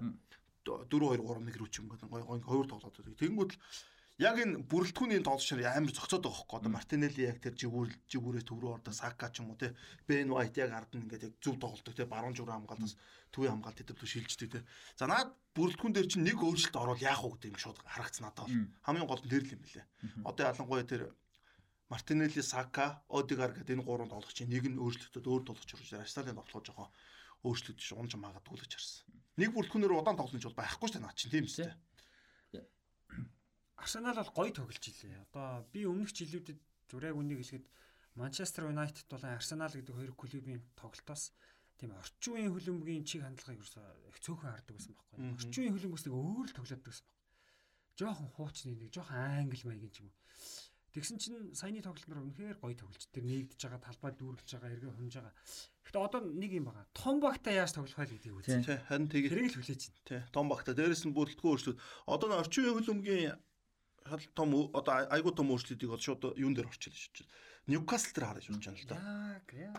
4 0.66 0.88
2 0.88 1.20
3 1.20 1.24
1 1.24 1.60
рүү 1.60 1.70
ч 1.72 1.80
юм 1.80 1.88
гээд 1.92 2.08
гоё 2.08 2.24
гоё 2.24 2.44
хоёр 2.44 2.68
тоглоод 2.68 2.96
байгаа. 2.96 3.20
Тэгэнгүүт 3.20 3.52
л 3.52 3.60
яг 4.22 4.38
энэ 4.38 4.62
бүрэлдэхүүний 4.70 5.26
тоглолчор 5.26 5.66
амар 5.66 5.92
зогцоод 5.92 6.22
байгаа 6.22 6.38
хөөхгүй. 6.38 6.58
Одоо 6.62 6.72
Мартинелли 6.72 7.22
яг 7.26 7.38
тэр 7.42 7.56
жигүүр 7.58 7.90
жигүүрээ 8.06 8.44
төв 8.46 8.60
рүү 8.62 8.72
ордоо 8.78 8.94
Сака 8.94 9.34
ч 9.34 9.42
юм 9.42 9.50
уу 9.50 9.58
те. 9.58 9.74
Бен 10.06 10.30
Вайт 10.30 10.56
яг 10.62 10.72
ард 10.78 10.94
нь 10.94 11.10
ингээд 11.10 11.26
яг 11.26 11.34
зөв 11.42 11.58
тоглолдог 11.58 11.96
те. 11.98 12.06
Баруун 12.06 12.38
жураа 12.38 12.62
хамгаалтаас 12.62 12.94
төвийн 13.34 13.58
хамгаалт 13.58 13.82
хэдэв 13.82 13.98
төв 13.98 14.10
шилждэг 14.12 14.50
те. 14.52 14.60
За 14.94 15.10
наад 15.10 15.34
бүрэлдэхүүн 15.58 15.94
дээр 15.96 16.08
чинь 16.12 16.28
нэг 16.28 16.38
өөрчлөлт 16.38 16.78
орвол 16.78 17.02
яах 17.02 17.24
вэ 17.26 17.34
гэдэг 17.34 17.50
юм 17.50 17.58
шууд 17.58 17.80
харагдсан 17.82 18.24
надад 18.30 18.46
бол. 18.46 18.54
Хамгийн 18.86 19.10
гол 19.10 19.24
нь 19.26 19.32
тэр 19.32 19.42
л 19.42 19.54
юм 19.58 19.62
билээ. 19.66 19.86
Одоо 20.22 20.44
ялангуяа 20.54 20.86
тэр 20.86 21.02
Мартинелли, 21.92 22.40
Сака, 22.40 23.04
Одигар 23.12 23.52
гэдэг 23.52 23.76
энэ 23.76 23.84
гурван 23.84 24.08
тоглогчийн 24.08 24.48
нэг 24.48 24.64
нь 24.72 24.80
өөрчлөлтөд 24.80 25.28
өөр 25.28 25.44
тоглогч 25.44 25.76
орж. 25.76 25.92
Арсеналын 26.00 26.40
тоглож 26.40 26.64
жоохон 26.72 26.88
өөрчлөлт 27.44 27.80
унж 28.00 28.16
магадгүй 28.16 28.56
л 28.56 28.64
гэж 28.64 28.74
харсан. 28.80 29.04
Нэг 29.36 29.52
бүрэлдэхүүнээр 29.52 30.00
удаан 30.00 30.16
тоглож 30.16 30.40
бол 30.48 30.56
байхгүй 30.56 30.88
шүү 30.88 30.96
дээ 30.96 31.04
наа 31.04 31.16
чинь 31.20 31.34
тийм 31.36 31.52
үстэй. 31.52 31.76
Арсенал 33.76 34.16
бол 34.16 34.32
гоё 34.32 34.52
тоглож 34.56 34.80
илээ. 34.88 35.20
Одоо 35.28 35.68
би 35.74 35.84
өмнөх 35.84 36.16
жилүүдэд 36.16 36.60
зураг 36.88 37.18
үнийг 37.18 37.44
хэлэхэд 37.44 37.68
Манчестер 38.16 38.72
Юнайтед 38.72 39.08
болон 39.12 39.36
Арсенал 39.36 39.74
гэдэг 39.76 39.92
хоёр 39.92 40.14
клубийн 40.16 40.64
тоглолтоос 40.80 41.36
тийм 41.82 41.92
орчин 41.98 42.34
үеийн 42.38 42.54
хөлбөмбөгийн 42.54 43.04
чиг 43.04 43.26
хандлагыг 43.26 43.66
ерөөсөө 43.66 44.16
их 44.16 44.20
цөөхөн 44.22 44.52
хардаг 44.54 44.76
байсан 44.78 44.94
байхгүй. 44.94 45.18
Орчин 45.34 45.62
үеийн 45.66 45.76
хөлбөмбөс 45.76 46.06
нэг 46.06 46.16
өөр 46.16 46.48
л 46.48 46.58
тоглоод 46.62 46.84
байсан 46.86 47.06
байхгүй. 47.10 47.20
Жохон 47.98 48.30
хуучны 48.36 48.72
нэг 48.78 48.90
жохон 48.94 49.18
англи 49.18 49.66
маягийн 49.66 49.92
ч 49.92 49.98
юм 50.06 50.08
уу. 50.08 50.16
Тэгсэн 50.92 51.18
чинь 51.24 51.56
саяны 51.56 51.80
тоглолтноор 51.80 52.20
үнэхээр 52.28 52.60
гоё 52.60 52.76
тоглож. 52.76 53.08
Тэр 53.16 53.24
нэгдэж 53.24 53.60
байгаа 53.64 53.80
талбай 53.80 54.12
дүүргэж 54.12 54.50
байгаа 54.60 54.72
эргээ 54.76 54.92
хумж 54.92 55.14
байгаа. 55.16 55.34
Гэхдээ 55.88 56.04
одоо 56.04 56.22
нэг 56.28 56.52
юм 56.52 56.66
байгаа. 56.68 56.86
Том 56.92 57.16
багтаа 57.24 57.54
яаж 57.56 57.72
тоглох 57.72 57.96
вэ 57.96 58.12
гэдгийг 58.12 58.36
үзье. 58.36 58.60
Тий, 58.60 58.80
харин 58.92 59.08
тэгээ 59.08 59.32
Тэрийг 59.32 59.52
л 59.56 59.60
хүлээж 59.64 59.82
байна. 59.88 60.04
тий, 60.04 60.22
том 60.36 60.46
багта 60.52 60.76
дээрэс 60.76 61.04
нь 61.08 61.16
бүрэлдэхүүн 61.16 61.52
өөрчлөлт. 61.56 61.80
Одоо 62.12 62.28
н 62.28 62.40
орчин 62.44 62.62
үеийн 62.68 62.76
хөлбөмбөгийн 62.76 63.36
хал 64.04 64.26
том 64.36 64.50
одоо 64.76 64.94
айгуу 65.16 65.32
том 65.32 65.48
өөрчлөлтийг 65.56 65.92
бол 65.96 66.02
шууд 66.04 66.36
юун 66.36 66.54
дээр 66.58 66.68
орчихлоо 66.68 67.00
шүү 67.00 67.24
дээ. 67.24 67.30
Ньюкасл 67.72 68.12
дээр 68.12 68.28
харж 68.28 68.46
болж 68.50 68.66
байна 68.66 68.82
л 68.82 68.90
да. 68.90 68.98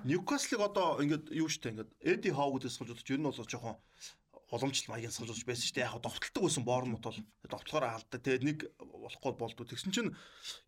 Ньюкаслыг 0.07 0.61
одоо 0.63 1.03
ингээд 1.03 1.35
юу 1.35 1.51
штэ 1.51 1.75
ингээд 1.75 1.91
Эди 2.01 2.31
Хаугдээс 2.31 2.79
суулж 2.79 2.95
бодож 2.95 3.11
ер 3.11 3.19
нь 3.19 3.27
бол 3.27 3.35
жоохон 3.37 3.77
уламжлалт 4.53 4.93
маягийн 4.93 5.17
суулж 5.17 5.43
байсан 5.49 5.65
штэ 5.65 5.89
яг 5.89 5.97
довтлдог 6.05 6.45
байсан 6.45 6.65
Боорнмут 6.69 7.01
бол 7.01 7.19
довтлохоор 7.49 7.89
алддаг. 7.89 8.21
Тэгээд 8.21 8.45
нэг 8.45 8.59
болохгүй 8.79 9.33
болдгоо. 9.41 9.65
Тэгсэн 9.65 9.93
чинь 9.97 10.13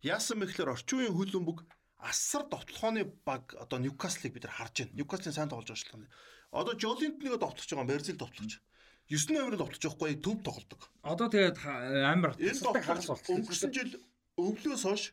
яасан 0.01 0.41
бэ 0.41 0.49
гэхээр 0.49 0.73
орчин 0.73 1.05
үеийн 1.05 1.13
хөлбөмбөг 1.13 1.61
асар 2.01 2.49
довтлохооны 2.49 3.05
баг 3.21 3.53
одоо 3.53 3.77
Ньюкаслыг 3.77 4.33
бид 4.33 4.49
нар 4.49 4.57
харж 4.57 4.89
байна. 4.89 4.97
Ньюкаслын 4.97 5.33
сайн 5.37 5.49
тоглож 5.53 5.69
байгаа 5.69 5.85
шүү 5.85 6.01
дээ. 6.01 6.13
Одоо 6.49 6.73
Жолинт 6.73 7.21
нэгэ 7.21 7.37
довтлож 7.37 7.69
байгаа 7.69 7.89
Берзил 7.93 8.17
довтлож. 8.17 8.57
9 9.05 9.37
номерын 9.37 9.61
довтлож 9.61 9.83
байхгүй 9.85 10.17
төв 10.17 10.41
тоглодог. 10.41 10.81
Одоо 11.05 11.29
тэгээд 11.29 11.61
амар 12.09 12.33
Энэ 12.41 12.57
тасалтай 12.57 12.81
хагас 12.81 13.05
болсон. 13.05 13.37
өнгөрсөн 13.37 13.69
жил 13.69 13.91
өвлөөс 14.33 14.81
хойш 14.81 15.03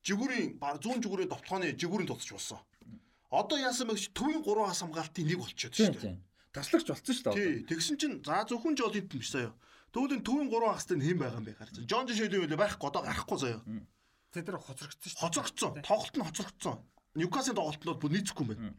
жигүүрийн 0.00 0.56
баг 0.56 0.80
100 0.80 1.04
жигүүрийн 1.04 1.28
довтлооны 1.28 1.76
жигүүрийн 1.76 2.08
тоглож 2.08 2.30
болсон. 2.32 2.60
Одоо 3.28 3.58
яасан 3.60 3.92
бэ 3.92 4.00
гэж 4.00 4.16
төвийн 4.16 4.40
3 4.40 4.64
хас 4.64 4.80
хамгаалтын 4.80 5.28
нэг 5.28 5.38
болчиход 5.44 5.76
шүү 5.76 5.92
дээ. 5.92 6.16
Тийм. 6.54 6.62
Таслагч 6.62 6.86
болсон 6.86 7.14
шүү 7.14 7.26
дээ. 7.26 7.34
Тий, 7.34 7.54
тэгсэн 7.66 7.96
чинь 7.98 8.16
за 8.22 8.46
зөвхөн 8.46 8.78
Жолинт 8.78 9.10
биш 9.10 9.34
заяа. 9.34 9.52
Тэгвэл 9.90 10.22
энэ 10.22 10.26
төвийн 10.26 10.48
3 10.50 10.70
хастай 10.70 10.96
нь 10.98 11.06
хэн 11.06 11.18
байгаа 11.18 11.38
юм 11.42 11.46
бэ 11.50 11.58
гарч. 11.58 11.74
Жон 11.82 12.06
Жишэлийн 12.06 12.46
үйл 12.46 12.54
байхгүй 12.54 12.86
одоо 12.86 13.02
гарахгүй 13.02 13.38
заяа. 13.42 13.62
Тэд 14.30 14.46
нар 14.50 14.58
хоцрогдсон 14.62 15.10
шүү. 15.10 15.20
Хоцрогдсон. 15.22 15.72
Тоглолт 15.82 16.14
нь 16.14 16.26
хоцрогдсон. 16.26 16.76
Ньюкасын 17.14 17.54
тоглолтод 17.54 17.86
бол 17.86 18.02
бүр 18.02 18.14
нийцэхгүй 18.18 18.42
юм 18.42 18.50
байна. 18.50 18.74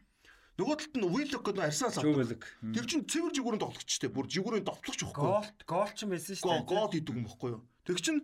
Нөгөө 0.56 0.76
талд 0.76 0.96
нь 0.96 1.08
Уиллок 1.08 1.44
гэдэг 1.44 1.64
Арсенал 1.68 1.96
авдаг. 1.96 2.44
Тэр 2.60 2.84
чинь 2.88 3.04
цэвэр 3.04 3.32
жигүүрийн 3.32 3.60
тоглогчтэй. 3.60 4.08
Бүр 4.08 4.24
жигүүрийн 4.28 4.64
довтлогч 4.64 5.00
байхгүй. 5.04 5.20
Гол 5.20 5.48
гол 5.68 5.92
ч 5.92 6.00
юм 6.04 6.10
байсан 6.16 6.32
шүү 6.36 6.48
Гол 6.48 6.64
гол 6.64 6.92
идэг 6.96 7.12
юм 7.12 7.28
байхгүй 7.28 7.50
юу? 7.52 7.60
Тэг 7.84 8.00
чинь 8.00 8.20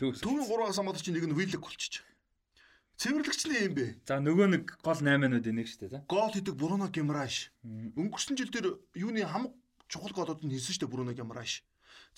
төвийн 0.00 0.48
3 0.48 0.64
хас 0.64 0.80
хамгаалч 0.80 1.04
чинь 1.04 1.16
нэг 1.16 1.28
нь 1.28 1.36
Уиллок 1.36 1.64
болчих. 1.64 2.04
Цэвэрлэгч 2.98 3.42
нь 3.46 3.54
юм 3.62 3.74
бэ? 3.78 3.86
За 4.02 4.18
нөгөө 4.18 4.46
нэг 4.58 4.64
гол 4.82 4.98
8-нууд 4.98 5.46
энийг 5.46 5.70
шүү 5.70 5.86
дээ. 5.86 6.02
Гол 6.10 6.34
хийдэг 6.34 6.58
Бруно 6.58 6.90
Гимраш. 6.90 7.54
Өнгөрсөн 7.94 8.34
жил 8.34 8.50
тэр 8.50 8.74
юуны 8.98 9.22
хамаг 9.22 9.54
чухал 9.86 10.10
голууд 10.10 10.42
нь 10.42 10.50
хийсэн 10.50 10.82
дээ 10.82 10.90
Бруно 10.90 11.14
Гимраш. 11.14 11.62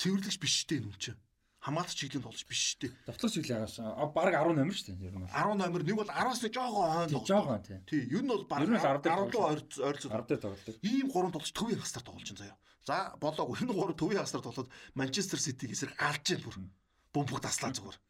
Цэвэрлэгч 0.00 0.40
биш 0.40 0.64
дээ 0.64 0.80
энэ 0.80 0.88
хүн 0.88 0.96
чинь. 0.96 1.20
хамгаалт 1.60 1.92
чиглэлийн 1.92 2.24
тоглож 2.24 2.44
биш 2.48 2.80
дээ. 2.80 2.96
Давтлагч 3.04 3.34
чиглэл 3.36 3.68
ягаас 3.68 3.76
баг 4.16 4.32
10 4.32 4.56
номер 4.56 4.72
дээ. 4.72 4.96
Ер 5.04 5.12
нь 5.12 5.20
бол. 5.20 5.28
10 5.28 5.60
номер 5.60 5.80
нэг 5.84 5.96
бол 6.00 6.08
10-аас 6.08 6.40
нэг 6.40 6.52
жоохон 6.56 6.88
хойно 6.88 7.12
Тий, 7.12 7.28
жоохон 7.28 7.60
тий. 7.60 7.78
Тий, 7.84 8.02
ер 8.08 8.22
нь 8.24 8.32
бол 8.32 8.44
баг 8.48 8.60
Ер 8.64 8.72
нь 8.72 8.80
бол 8.80 8.88
10 8.88 9.04
дээр 9.04 9.20
10 9.28 9.44
ойрц 9.52 9.72
ойрцоо 9.84 10.08
10 10.16 10.24
дээр 10.24 10.40
тоглолдог. 10.40 10.74
ийм 10.80 11.06
гурван 11.12 11.32
тоглож 11.36 11.52
төвийн 11.52 11.80
хастар 11.84 12.00
тоглож 12.00 12.24
байна 12.32 12.40
заяа. 12.40 12.56
За 12.88 12.96
болоог 13.20 13.60
энэ 13.60 13.76
гурав 13.76 13.96
төвийн 14.00 14.24
хастар 14.24 14.40
тоглоод 14.40 14.72
Манчестер 14.96 15.36
Ситиг 15.36 15.76
эсрэг 15.76 15.92
алж 16.00 16.24
जैन 16.24 16.40
бүр. 16.40 16.56
Бөмбөг 17.12 17.44
таслаа 17.44 17.76
зүгээр. 17.76 18.00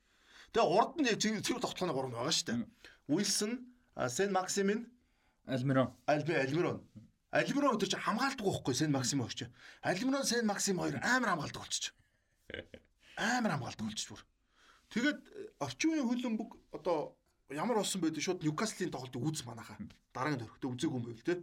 Тэгээ 0.51 0.67
урд 0.67 0.95
нь 0.99 1.43
зөв 1.43 1.59
тоглохны 1.63 1.95
гурав 1.95 2.11
байгаа 2.11 2.35
шүү 2.35 2.47
дээ. 2.51 2.67
Уилсон, 3.11 3.53
Сен 4.09 4.31
Максимин, 4.33 4.91
Альмирон. 5.47 5.95
Альби 6.07 6.33
Альмирон. 6.35 6.83
Альмирон 7.31 7.75
өдөр 7.75 7.91
чи 7.91 7.99
хамгаалдаг 7.99 8.47
байхгүй 8.47 8.75
Сен 8.75 8.93
Максим 8.93 9.23
өгч. 9.23 9.47
Альмирон 9.83 10.25
Сен 10.25 10.47
Максим 10.47 10.79
хоёр 10.79 10.99
амар 11.03 11.35
хамгаалдаг 11.35 11.63
болчих. 11.63 11.95
Амар 13.17 13.53
хамгаалдаг 13.59 13.87
болчих 13.87 14.11
бүр. 14.11 14.23
Тэгээд 14.91 15.19
орчин 15.59 15.91
үеийн 15.91 16.09
хөлбөмбөг 16.11 16.51
одоо 16.75 17.15
ямар 17.51 17.79
болсон 17.79 18.03
гэдэг 18.03 18.23
шууд 18.23 18.43
Ньюкаслын 18.43 18.91
тоглолтыг 18.91 19.23
үз 19.23 19.43
манаха. 19.47 19.79
Дараагийн 20.15 20.43
төрхтөө 20.43 20.71
үзээгүй 20.75 20.99
юм 20.99 21.07
байл 21.07 21.23
те. 21.23 21.43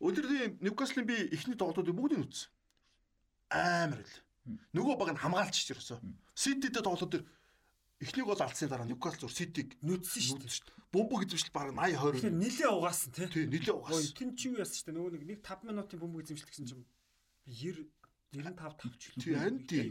Өдөрний 0.00 0.56
Ньюкаслын 0.60 1.08
би 1.08 1.16
эхний 1.32 1.56
тоглолтуудыг 1.56 1.96
бүгдийг 1.96 2.28
үзсэн. 2.28 2.48
Амар 3.52 4.00
л. 4.04 4.16
Нөгөө 4.76 4.96
баг 5.00 5.16
нь 5.16 5.22
хамгаалч 5.24 5.56
ч 5.56 5.72
ерөөсөө. 5.72 6.00
Ситидээ 6.36 6.84
тоглолт 6.84 7.08
төр 7.08 7.24
эхнийг 8.02 8.26
бол 8.26 8.42
алдсны 8.42 8.66
дараа 8.68 8.86
Ньюкасл 8.90 9.22
зур 9.24 9.32
Ситиг 9.32 9.78
нүдсэн 9.80 10.22
шүү 10.22 10.38
дээ. 10.42 10.50
дээ. 10.50 10.90
Бөмбөг 10.92 11.20
эзэмшил 11.30 11.54
баг 11.54 11.70
80 11.72 11.96
20. 11.96 12.18
Тэгэхээр 12.18 12.36
нилээ 12.42 12.70
угаасан 12.74 13.10
тий. 13.14 13.26
Тий, 13.30 13.44
нилээ 13.46 13.72
Ой, 13.72 13.80
угаас. 13.80 14.12
тэн 14.12 14.30
чи 14.36 14.44
юу 14.50 14.58
яасан 14.60 14.76
ч 14.76 14.84
нөгөө 14.90 15.10
нэг 15.16 15.22
нэг 15.24 15.38
5 15.40 15.64
минутын 15.70 15.98
бөмбөг 16.02 16.20
эзэмшлэх 16.26 16.50
гэсэн 16.50 16.66
чинь 16.66 16.84
90 17.46 17.86
95 18.34 18.76
тавч. 18.76 19.00
Тий, 19.22 19.32
харин 19.38 19.64
тий. 19.64 19.86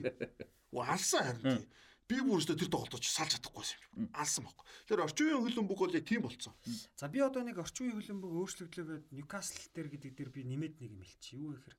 Уу 0.76 0.84
алсан 0.84 1.24
харин 1.26 1.64
тий. 1.64 1.68
Би 2.12 2.20
бүр 2.20 2.42
өстө 2.44 2.60
тэр 2.60 2.68
тоглолточ 2.68 3.08
салж 3.08 3.40
чадахгүйсэн 3.40 3.80
юм. 3.96 4.10
Алсан 4.12 4.44
байхгүй. 4.44 4.66
Тэр 4.84 5.00
орчин 5.08 5.32
үеийн 5.32 5.44
хөлбөмбөг 5.48 5.80
бол 5.80 5.96
яг 5.96 6.04
тийм 6.04 6.26
болцсон. 6.28 6.52
За 7.00 7.08
би 7.08 7.24
одоо 7.24 7.40
нэг 7.40 7.56
орчин 7.56 7.88
үеийн 7.88 8.04
хөлбөмбөг 8.04 8.32
өөрчлөгдлөө 8.36 8.86
гээд 8.92 9.16
Ньюкасл 9.16 9.72
дээр 9.72 9.88
гэдэг 9.96 10.12
дээр 10.20 10.32
би 10.36 10.44
нэмээд 10.44 10.84
нэг 10.84 10.92
юм 10.92 11.08
хэлчих. 11.08 11.40
Юу 11.40 11.56
гэхээр 11.56 11.78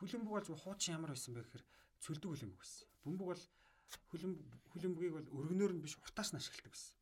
хөлбөмбөг 0.00 0.32
бол 0.32 0.62
хуучин 0.64 0.96
ямар 0.96 1.12
байсан 1.12 1.36
бэ 1.36 1.44
гэхээр 1.44 1.64
цөлдөг 2.00 2.30
хөлбөмбөг 2.32 2.56
байсан. 2.64 2.88
Бөмбөг 3.04 3.28
бол 3.36 3.42
хөлбөмбөг 4.10 4.46
хөлбөмбөгийг 4.72 5.14
бол 5.16 5.28
өргөнөөр 5.38 5.72
нь 5.76 5.84
биш 5.84 5.94
уртаас 6.02 6.30
нь 6.32 6.38
ашигладаг 6.40 6.72
байсан. 6.74 6.94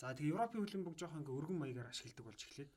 За 0.00 0.14
тэгээ 0.16 0.32
Европын 0.34 0.60
хөлбөмбөг 0.64 0.96
жоохон 0.96 1.20
ингээ 1.20 1.38
өргөн 1.40 1.58
маягаар 1.60 1.92
ашигладаг 1.92 2.24
болж 2.24 2.40
эхлээд. 2.44 2.70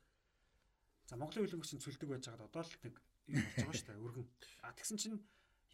За 1.08 1.14
Монголын 1.16 1.44
хөлбөмбөг 1.44 1.68
чинь 1.68 1.84
цөлдөг 1.84 2.08
байж 2.08 2.24
байгаад 2.28 2.48
одоо 2.48 2.62
л 2.64 2.72
нэг 2.84 2.94
юм 3.28 3.40
болж 3.40 3.54
байгаа 3.56 3.76
шүү 3.76 3.88
дээ 3.88 4.04
өргөн. 4.04 4.26
А 4.64 4.72
тэгсэн 4.76 4.98
чинь 5.00 5.18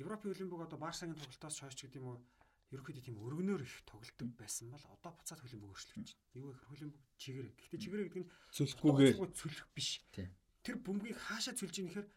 Европын 0.02 0.30
хөлбөмбөг 0.30 0.60
одоо 0.66 0.78
Барсагийн 0.78 1.18
тоглолтоос 1.18 1.56
хойш 1.60 1.74
ч 1.74 1.80
гэдэг 1.86 2.00
юм 2.00 2.08
уу 2.14 2.18
ерөөхдөө 2.70 3.02
тийм 3.02 3.18
өргөнөөр 3.18 3.62
их 3.66 3.74
тоглолдог 3.82 4.30
байсан 4.38 4.70
бол 4.70 4.84
одоо 4.94 5.10
буцаад 5.10 5.42
хөлбөмбөг 5.42 5.70
өөрчлөгдөж 5.74 6.10
байна. 6.14 6.38
Юу 6.38 6.50
гэхээр 6.54 6.70
хөлбөмбөг 6.70 7.02
чигээрээ. 7.18 7.54
Гэхдээ 7.58 7.80
чигээрээ 7.82 8.06
гэдэг 8.06 8.22
нь 8.22 8.30
Цөлхгүйгээр 8.54 9.16
цөлөх 9.34 9.66
биш. 9.74 9.88
Тэр 10.62 10.76
бөмбөгийг 10.78 11.18
хаашаа 11.18 11.54
цөлж 11.58 11.74
ийн 11.82 11.88
гэхээр 11.90 12.08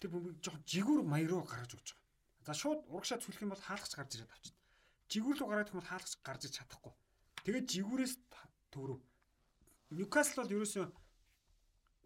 тэр 0.00 0.10
бөмбөгийг 0.10 0.40
жоохон 0.40 0.64
жигүүр 0.64 1.02
маяг 1.04 1.28
руу 1.28 1.44
гаргаж 1.44 1.72
өгч 1.76 1.88
байгаа. 1.92 2.08
За 2.48 2.52
шууд 2.56 2.80
урагшаа 2.88 3.20
цөлөх 3.20 3.44
юм 3.44 3.52
бол 3.52 3.60
хаалгач 3.60 3.92
гарч 3.92 4.10
ирээд 4.16 4.32
авчихна. 4.32 4.59
Жигүүр 5.10 5.36
рүү 5.42 5.48
гараад 5.50 5.66
ирэх 5.66 5.74
юм 5.74 5.80
бол 5.82 5.90
хаалгач 5.90 6.14
гарч 6.22 6.42
иж 6.46 6.54
чадахгүй. 6.58 6.92
Тэгээд 7.44 7.66
жигүүрээс 7.74 8.14
төрөв. 8.70 9.00
Ньюкасл 9.90 10.38
бол 10.38 10.54
ерөөсөө 10.54 10.86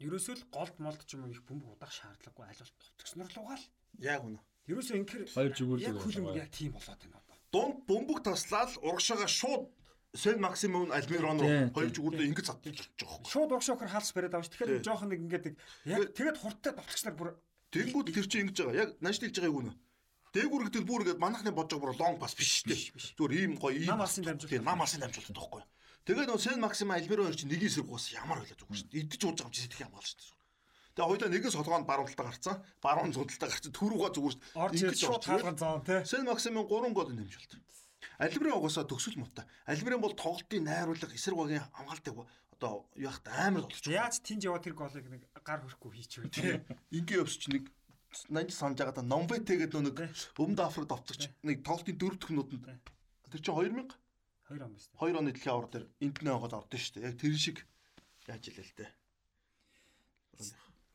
ерөөсөө 0.00 0.34
л 0.40 0.44
голд 0.50 0.76
молд 0.80 1.00
ч 1.04 1.14
юм 1.14 1.28
уу 1.28 1.32
их 1.36 1.44
бөмбөг 1.44 1.76
удаах 1.76 1.92
шаардлагагүй 1.92 2.44
аль 2.48 2.62
бол 2.64 2.72
товтгснор 2.80 3.28
лугаал. 3.36 3.64
Яг 4.00 4.24
үнэ. 4.24 4.40
Ерөөсөө 4.72 4.96
инкер 4.96 5.20
Хоёр 5.28 5.52
жигүүр 5.52 5.78
хөлбөмбөг 6.00 6.32
байгаа. 6.32 6.42
яг 6.48 6.50
тийм 6.56 6.72
болоод 6.72 7.00
байна 7.04 7.20
одоо. 7.20 7.36
Дунд 7.52 7.76
бөмбөг 7.84 8.18
таслаад 8.24 8.70
урагшаага 8.80 9.28
шууд 9.28 9.68
Сен 10.14 10.38
Максимум 10.40 10.88
Альмирон 10.94 11.42
руу 11.42 11.74
хоёр 11.74 11.90
тий. 11.90 11.96
зүгүүрлээ 11.98 12.28
ингэж 12.30 12.46
байгаа 12.46 12.72
байхгүй. 12.72 13.30
Шууд 13.34 13.50
урагшаа 13.50 13.74
өгөхөр 13.74 13.92
хаалгач 13.92 14.12
бариад 14.14 14.34
авч. 14.38 14.48
Тэгэхээр 14.54 14.86
жоохон 14.86 15.08
нэг 15.10 15.20
ингээд 15.26 15.46
яг 15.90 16.02
тэгээд 16.14 16.38
хурдтай 16.38 16.72
товтгч 16.72 17.02
нар 17.04 17.16
бүр 17.18 17.30
Тэнгүүд 17.74 18.14
тэр 18.14 18.26
чинь 18.30 18.42
ингэж 18.46 18.58
байгаа. 18.62 18.78
Яг 18.78 18.90
нааш 19.02 19.18
хэлж 19.18 19.34
байгаа 19.42 19.50
юу 19.50 19.62
нэ? 19.66 19.74
Дээгүр 20.34 20.66
гэдэг 20.66 20.82
бүр 20.82 21.02
ингэж 21.06 21.18
манахны 21.22 21.54
бодож 21.54 21.78
байгаа 21.78 21.94
бүр 21.94 22.00
лонг 22.02 22.18
пас 22.18 22.34
биш 22.34 22.66
шүү 22.66 22.74
дээ. 22.74 22.82
Зүгээр 23.14 23.32
ийм 23.38 23.54
гоё 23.54 23.78
ийм 23.78 23.94
Нам 23.94 24.02
алсын 24.02 24.26
дамжуулалт. 24.26 24.66
Нам 24.66 24.82
алсын 24.82 25.00
дамжуулалт 25.06 25.30
байхгүй. 25.30 25.62
Тэгээд 26.04 26.28
нөө 26.28 26.42
Сен 26.42 26.58
Максим 26.58 26.90
Альмирон 26.90 27.30
хоёр 27.30 27.38
чинь 27.38 27.54
нэг 27.54 27.62
эсрэг 27.62 27.86
уус 27.86 28.10
ямар 28.10 28.42
байлаа 28.42 28.58
зүгээр 28.58 28.78
шүү 28.82 28.90
дээ. 28.90 29.02
Идэж 29.06 29.20
ууж 29.22 29.38
байгаа 29.38 29.46
юм 29.46 29.54
чи 29.54 29.62
сэтгэх 29.62 29.86
юм 29.86 29.94
байна 29.94 30.04
шүү 30.10 30.18
дээ. 30.18 30.34
Тэгээ 30.94 31.06
хоёулаа 31.06 31.30
нэгээс 31.30 31.54
холгоонд 31.54 31.86
баруун 31.86 32.08
талдаа 32.10 32.26
гарцсан. 32.34 32.56
Баруун 32.82 33.12
зүүн 33.14 33.28
талдаа 33.30 33.50
гарцсан. 33.54 33.72
Түрүүгээ 33.78 34.10
зүгээр 34.14 34.34
шүү 34.34 34.42
дээ. 34.74 34.86
ирж 34.90 35.00
шууд 35.06 35.24
хаалган 35.24 35.56
зоон 35.58 35.82
тий. 35.86 36.00
Сен 36.02 36.26
Максимын 36.26 36.66
3 36.66 36.92
гол 36.98 37.10
нэмжүүлт. 37.14 37.52
Альбрын 38.18 38.58
угаасаа 38.58 38.84
төгсөл 38.86 39.18
муутай. 39.18 39.46
Альбрын 39.66 40.02
бол 40.02 40.14
тоглолтын 40.14 40.66
найруулга 40.66 41.14
эсрэг 41.14 41.34
багийн 41.34 41.66
хамгаалтыг 41.74 42.14
одоо 42.54 42.86
яхад 42.94 43.26
амар 43.26 43.66
байгаа. 43.66 43.90
Яаж 43.90 44.22
тэнд 44.22 44.46
яваа 44.46 44.62
тэр 44.62 44.74
голыг 44.78 45.06
нэг 45.10 45.22
гар 45.42 45.66
хөрөхгүй 45.66 45.90
хийчихвэ 45.98 46.30
тий. 46.30 46.62
Ингийн 46.94 47.26
өвсч 47.26 47.50
нэг 47.50 47.74
80 48.14 48.54
санаж 48.54 48.78
байгаа 48.78 48.96
да 48.96 49.02
Номбете 49.02 49.58
гэдэг 49.58 49.80
нэг 49.82 49.98
өмнөд 50.38 50.60
Африкт 50.62 50.94
авцагч 50.94 51.22
нэг 51.42 51.66
тоглолтын 51.66 51.98
дөрөв 51.98 52.18
дэх 52.22 52.30
нүдэнд 52.30 52.84
тэр 53.34 53.40
чинь 53.42 53.54
2000 53.54 53.92
Хоёр 54.44 54.64
он 54.64 54.72
байсан. 54.76 54.92
2 55.00 55.16
оны 55.16 55.32
дэлхийн 55.32 55.54
авар 55.56 55.68
дээр 55.72 55.86
эндний 56.04 56.32
онгод 56.32 56.52
ордон 56.52 56.76
шүү 56.76 57.00
дээ. 57.00 57.08
Яг 57.08 57.16
тэр 57.16 57.32
шиг 57.32 57.58
яаж 58.28 58.44
илээ 58.44 58.66
л 58.68 58.76
дээ. 58.76 58.90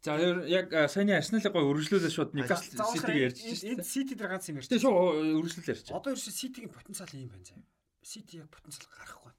За 0.06 0.16
яг 0.46 0.70
саяны 0.88 1.18
Арсеналыг 1.18 1.50
гой 1.50 1.66
өргөжлүүлээ 1.66 2.14
шууд 2.14 2.32
Ньюкасл 2.38 2.78
Ситиг 2.94 3.18
ярьж 3.18 3.42
энд 3.42 3.84
шээ. 3.84 3.90
Сити 3.90 4.14
дээр 4.14 4.30
ганц 4.30 4.48
юм 4.54 4.62
ярьж. 4.62 4.70
Тэгээ 4.70 4.86
шууд 4.86 5.42
өргөжлөл 5.42 5.72
ярьж. 5.74 5.88
Одоо 5.90 6.14
ерөөсө 6.14 6.32
Ситигийн 6.32 6.72
потенциал 6.72 7.10
ийм 7.18 7.34
байна 7.34 7.44
заяа. 7.44 7.66
Сити 8.06 8.38
яг 8.38 8.54
потенциал 8.54 8.86
гарахгүй. 8.86 9.34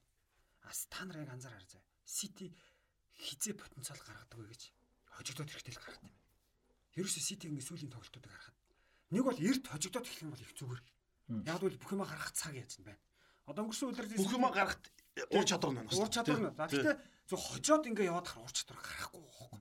Ас 0.67 0.85
та 0.91 1.07
нар 1.07 1.23
яг 1.23 1.31
анзаараар 1.31 1.65
заяа. 1.65 1.87
Сити 2.03 2.51
хизээ 3.15 3.55
потенциал 3.55 3.97
гаргадаг 4.05 4.37
вэ 4.37 4.51
гэж 4.51 4.61
хожигдоод 5.17 5.49
хэрэгтэй 5.49 5.73
л 5.73 5.81
гаргад 5.81 6.03
юм. 6.03 6.13
Ерөөсө 6.95 7.19
Ситигийн 7.23 7.63
сүүлийн 7.63 7.91
тоглолтуудыг 7.91 8.31
харахад 8.31 8.57
нэг 9.11 9.23
бол 9.23 9.39
эрт 9.39 9.65
хожигдоод 9.67 10.07
эхлэх 10.07 10.23
юм 10.27 10.33
бол 10.35 10.43
их 10.43 10.53
зүгээр. 10.55 10.81
Яг 11.47 11.59
бол 11.63 11.77
бүх 11.79 11.91
юма 11.95 12.07
гаргах 12.07 12.31
цаг 12.35 12.55
яаж 12.55 12.79
юм 12.79 12.91
байна. 12.91 13.01
Одоо 13.47 13.63
өнгөрсөн 13.67 13.87
үеэр 13.91 14.07
Бүх 14.19 14.35
юм 14.35 14.47
гарахт 14.51 14.83
ур 15.31 15.45
чадвар 15.47 15.71
нь 15.71 15.79
байна. 15.83 15.91
Уур 15.91 16.11
чадвар 16.11 16.39
нь. 16.39 16.55
За 16.55 16.67
гэхдээ 16.67 16.95
зөв 17.27 17.39
хожоод 17.39 17.87
ингээ 17.87 18.09
яваад 18.11 18.27
хар 18.27 18.43
уур 18.43 18.53
чадвар 18.55 18.79
гарахгүй 18.79 19.21
байхгүй. 19.23 19.59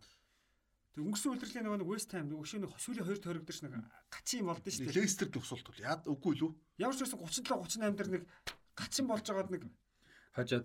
Тэг 0.90 1.06
өнгөрсөн 1.06 1.32
үлрэлийн 1.38 1.64
нөгөө 1.70 1.80
нэг 1.80 1.90
West 1.90 2.10
Ham 2.14 2.26
нөгөө 2.26 2.42
өшөө 2.42 2.60
нэг 2.66 2.72
сүүлийн 2.82 3.06
хоёр 3.06 3.20
тойрогдсон 3.22 3.64
нэг 3.70 3.86
гачин 4.10 4.42
болдсон 4.46 4.72
шүү 4.74 4.84
дээ. 4.90 4.98
Лестерд 4.98 5.32
төгсөлт 5.34 5.66
бол 5.70 5.84
яад 5.86 6.02
үгүй 6.10 6.34
лүү? 6.34 6.50
Ямар 6.82 6.94
ч 6.98 7.00
байсан 7.06 7.18
37 7.22 7.46
38 7.46 7.94
дээр 7.94 8.10
нэг 8.10 8.22
гачин 8.74 9.06
болж 9.06 9.22
байгаад 9.22 9.50
нэг 9.54 9.62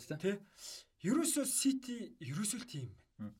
та. 0.10 0.18
тий. 0.18 0.36
Ерөөсөө 1.06 1.46
City 1.46 1.98
ерөөсөө 2.26 2.58
л 2.58 2.66
тийм 2.66 2.90
байна. 3.22 3.38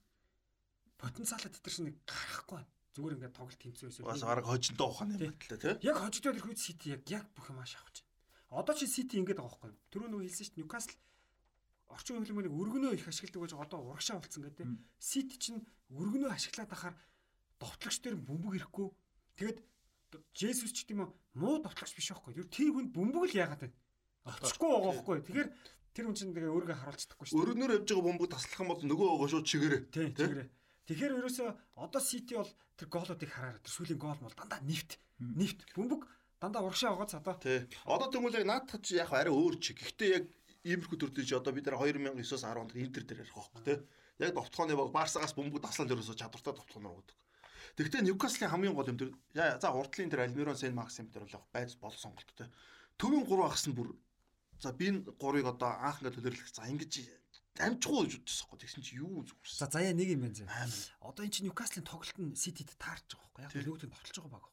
Потенциалаа 1.02 1.50
тэр 1.50 1.74
чинь 1.74 1.90
нэг 1.90 1.98
гарахгүй 2.06 2.62
байна. 2.62 2.75
Зүгээр 2.96 3.16
ингээд 3.20 3.36
тоглолт 3.36 3.60
тэнцүү 3.60 3.86
байсан. 3.92 4.08
Бас 4.08 4.24
арга 4.24 4.48
хожинтой 4.48 4.88
ухааны 4.88 5.16
Тий. 5.20 5.28
мэтлээ 5.28 5.60
тий. 5.60 5.76
Яг 5.84 5.98
хожигдоод 6.00 6.36
ирэх 6.40 6.48
үед 6.48 6.64
City 6.64 6.88
яг 6.96 7.04
яг 7.12 7.26
бүх 7.36 7.52
юм 7.52 7.60
ааш 7.60 7.76
авах 7.76 7.92
чинь. 7.92 8.08
Одоо 8.56 8.74
чи 8.76 8.88
City 8.88 9.20
ингээд 9.20 9.40
байгаа 9.44 9.52
байхгүй 9.52 9.70
юу? 9.76 9.80
Түрүү 9.92 10.08
нөгөө 10.16 10.26
хэлсэн 10.32 10.46
шүү 10.48 10.56
дээ. 10.56 10.62
Newcastle 10.64 11.00
орчин 11.92 12.16
үеийн 12.16 12.26
хөлбөмбөгийг 12.26 12.56
өргөнөө 12.56 12.94
их 12.96 13.08
ашигладаг 13.12 13.42
байж 13.44 13.54
одоо 13.60 13.80
урагшаа 13.84 14.16
болцсон 14.20 14.44
гэдэг. 14.48 14.68
City 14.96 15.36
чинь 15.36 15.60
өргөнөө 15.92 16.32
ашиглаад 16.32 16.72
ахаар 16.72 16.96
довтлогч 17.60 17.98
дээр 18.00 18.16
бөмбөг 18.16 18.54
ирэхгүй. 18.64 18.88
Тэгээд 19.40 19.60
Жесус 20.32 20.72
ч 20.72 20.88
гэдэм 20.88 21.04
юм 21.04 21.12
муу 21.36 21.60
довтлогч 21.60 21.92
биш 21.96 22.12
байхгүй. 22.16 22.40
Юу 22.40 22.48
тэр 22.48 22.72
хүн 22.72 22.88
бөмбөг 22.96 23.28
л 23.28 23.36
яагаад 23.36 23.68
байна? 23.68 23.76
Очихгүй 24.24 24.70
байгаа 24.72 24.92
байхгүй. 24.96 25.18
Тэгэхээр 25.28 25.50
тэр 25.92 26.06
хүн 26.08 26.16
чинь 26.16 26.32
тэгээ 26.32 26.56
өөрийгөө 26.56 26.78
харуулж 26.80 27.02
чадахгүй 27.04 27.26
шүү 27.28 27.36
дээ. 27.36 27.44
Өргөнөөр 27.44 27.76
явж 27.76 27.88
байгаа 27.92 28.08
бөмбөг 28.08 28.30
таслах 28.32 28.60
юм 28.64 28.70
бол 28.72 28.80
нөгөө 28.80 29.08
өгөө 29.16 29.30
шууд 29.36 29.48
чигээрээ. 29.52 29.82
Тий, 29.92 30.08
тэгэрээ. 30.16 30.48
Тэгэхээр 30.86 31.18
ерөөсөө 31.18 31.50
одоо 31.82 32.02
Сити 32.02 32.38
бол 32.38 32.52
тэр 32.78 32.88
гоолуудыг 32.94 33.30
хараараа 33.34 33.62
тэр 33.62 33.74
сүүлийн 33.74 33.98
гоол 33.98 34.22
мол 34.22 34.38
дандаа 34.38 34.62
нефт. 34.62 35.02
Нефт. 35.18 35.66
Бөмбөг 35.74 36.06
дандаа 36.38 36.62
урагшаа 36.62 36.94
байгаа 36.94 37.10
цадаа. 37.10 37.36
Тий. 37.42 37.66
Одоо 37.90 38.08
тэгвэл 38.14 38.46
наадах 38.46 38.82
чи 38.86 39.02
яг 39.02 39.10
арай 39.10 39.34
өөр 39.34 39.58
чи. 39.58 39.74
Гэхдээ 39.74 40.10
яг 40.14 40.26
иймэрхүү 40.62 40.98
төрлөж 41.02 41.30
одоо 41.42 41.54
бид 41.58 41.66
нар 41.66 41.82
2009-оос 41.82 42.46
10 42.46 42.62
онд 42.62 42.78
Интер 42.78 43.02
дээр 43.02 43.26
ярих 43.26 43.34
байхгүй 43.34 43.62
тий. 43.66 43.78
Яг 44.22 44.32
довтлооны 44.38 44.78
баг 44.78 44.94
Барсагаас 44.94 45.34
бөмбөг 45.34 45.62
таслал 45.66 45.90
ерөөсө 45.90 46.14
чадвартай 46.14 46.54
довтлооноор 46.54 47.02
өгдөг. 47.02 47.18
Тэгвэл 47.76 48.06
Ньюкаслын 48.06 48.50
хамгийн 48.54 48.78
гол 48.78 48.90
юм 48.90 48.98
тэр 49.02 49.12
за 49.34 49.70
урдлын 49.74 50.10
тэр 50.10 50.24
Альмирон 50.30 50.56
Сен 50.56 50.78
Максим 50.78 51.10
тэр 51.10 51.26
бол 51.26 51.38
яг 51.38 51.46
байц 51.52 51.76
бол 51.76 51.92
сонголт 51.92 52.30
тий. 52.38 52.48
Төвийн 52.98 53.26
3 53.26 53.42
ахс 53.46 53.66
нь 53.68 53.76
бүр 53.76 53.98
за 54.62 54.72
би 54.72 54.94
энэ 54.94 55.18
3-ыг 55.20 55.46
одоо 55.50 55.70
анх 55.82 56.00
ингээд 56.00 56.18
төлөрлөх 56.22 56.50
за 56.50 56.70
ингэж 56.72 56.94
амжихгүй 57.60 58.04
гэж 58.08 58.14
бодчихсон 58.20 58.48
байхгүй. 58.50 58.60
Тэгсэн 58.66 58.84
чи 58.84 58.94
юу 59.00 59.24
зүгэрсэн. 59.24 59.60
За 59.60 59.68
заяа 59.72 59.94
нэг 59.96 60.10
юм 60.12 60.22
байна 60.28 60.36
зэ. 60.36 60.46
Одоо 61.00 61.24
эн 61.24 61.32
чинь 61.32 61.48
Ньюкаслын 61.48 61.86
тоглолт 61.88 62.18
нь 62.20 62.36
Ситид 62.36 62.72
таарч 62.76 63.16
байгаа 63.16 63.32
байхгүй. 63.36 63.62
Яг 63.62 63.66
нөгөөд 63.66 63.84
нь 63.88 63.94
товтлж 63.96 64.16
байгаа 64.20 64.34
байхгүй. 64.36 64.52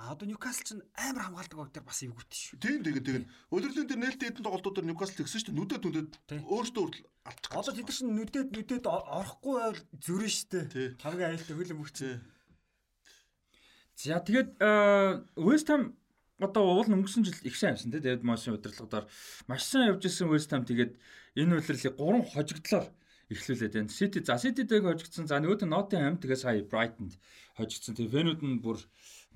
А 0.00 0.16
одоо 0.16 0.26
Ньюкасл 0.30 0.64
чинь 0.64 0.82
амар 0.96 1.22
хамгаалдаг 1.28 1.58
баг 1.60 1.70
дээр 1.76 1.84
бас 1.84 2.00
эвгүйт 2.00 2.30
шүү. 2.32 2.56
Тийм 2.62 2.80
тэгээд 2.80 3.04
тэгээд 3.04 3.26
өдөрлийн 3.52 3.88
тэр 3.90 4.00
нээлттэй 4.00 4.26
хэдэн 4.32 4.44
тоглолтууд 4.48 4.86
Ньюкасл 4.88 5.18
тэгсэн 5.18 5.38
шүү 5.44 5.48
дээ. 5.52 5.58
Нүдэд 5.60 5.82
нүдэд 5.84 6.10
өөртөө 6.40 6.82
хүртэл 6.88 7.06
алдчих. 7.28 7.52
Одоо 7.52 7.72
тэд 7.76 7.84
нар 7.84 7.96
чинь 8.00 8.14
нүдэд 8.16 8.48
нүдэд 8.54 8.84
ор- 8.88 9.08
орохгүй 9.20 9.54
байвал 9.60 9.82
зөрөн 10.00 10.32
штэ. 10.32 10.60
Тий. 10.72 10.88
Хамгийн 11.04 11.28
аюултай 11.36 11.54
хөлөө 11.58 11.76
мөрч. 11.76 11.96
Тий. 12.00 12.16
За 14.00 14.16
тэгээд 14.24 14.48
э, 14.56 14.72
West 15.36 15.68
Ham 15.68 15.92
одоо 16.40 16.64
уул 16.64 16.88
өнгөрсөн 16.88 17.24
жил 17.28 17.38
их 17.44 17.56
сайн 17.56 17.76
явсан 17.76 17.92
тий 17.92 18.00
Дэвид 18.00 18.24
Мойсийн 18.24 18.56
удирдлагаар 18.56 19.06
маш 19.46 19.62
сайн 19.68 19.92
явж 19.92 20.08
исэн 20.08 20.32
West 20.32 20.50
Ham 20.52 20.64
тэгээд 20.64 20.96
энэ 21.36 21.60
үйлрэлийг 21.60 21.94
3 22.00 22.34
хожигдлоор 22.34 22.86
эхлүүлээд 23.30 23.74
байна. 23.78 23.92
City 23.94 24.20
за 24.26 24.34
City-дэг 24.42 24.82
хожигдсон. 24.82 25.30
За 25.30 25.38
нөгөөд 25.38 25.62
нь 25.62 25.70
Nottingham 25.70 26.18
тэгээ 26.18 26.38
сая 26.42 26.66
Brighton-д 26.66 27.14
хожигдсон. 27.54 27.94
Тэгээ 27.94 28.14
Venus 28.16 28.42
нь 28.42 28.58
бүр 28.58 28.78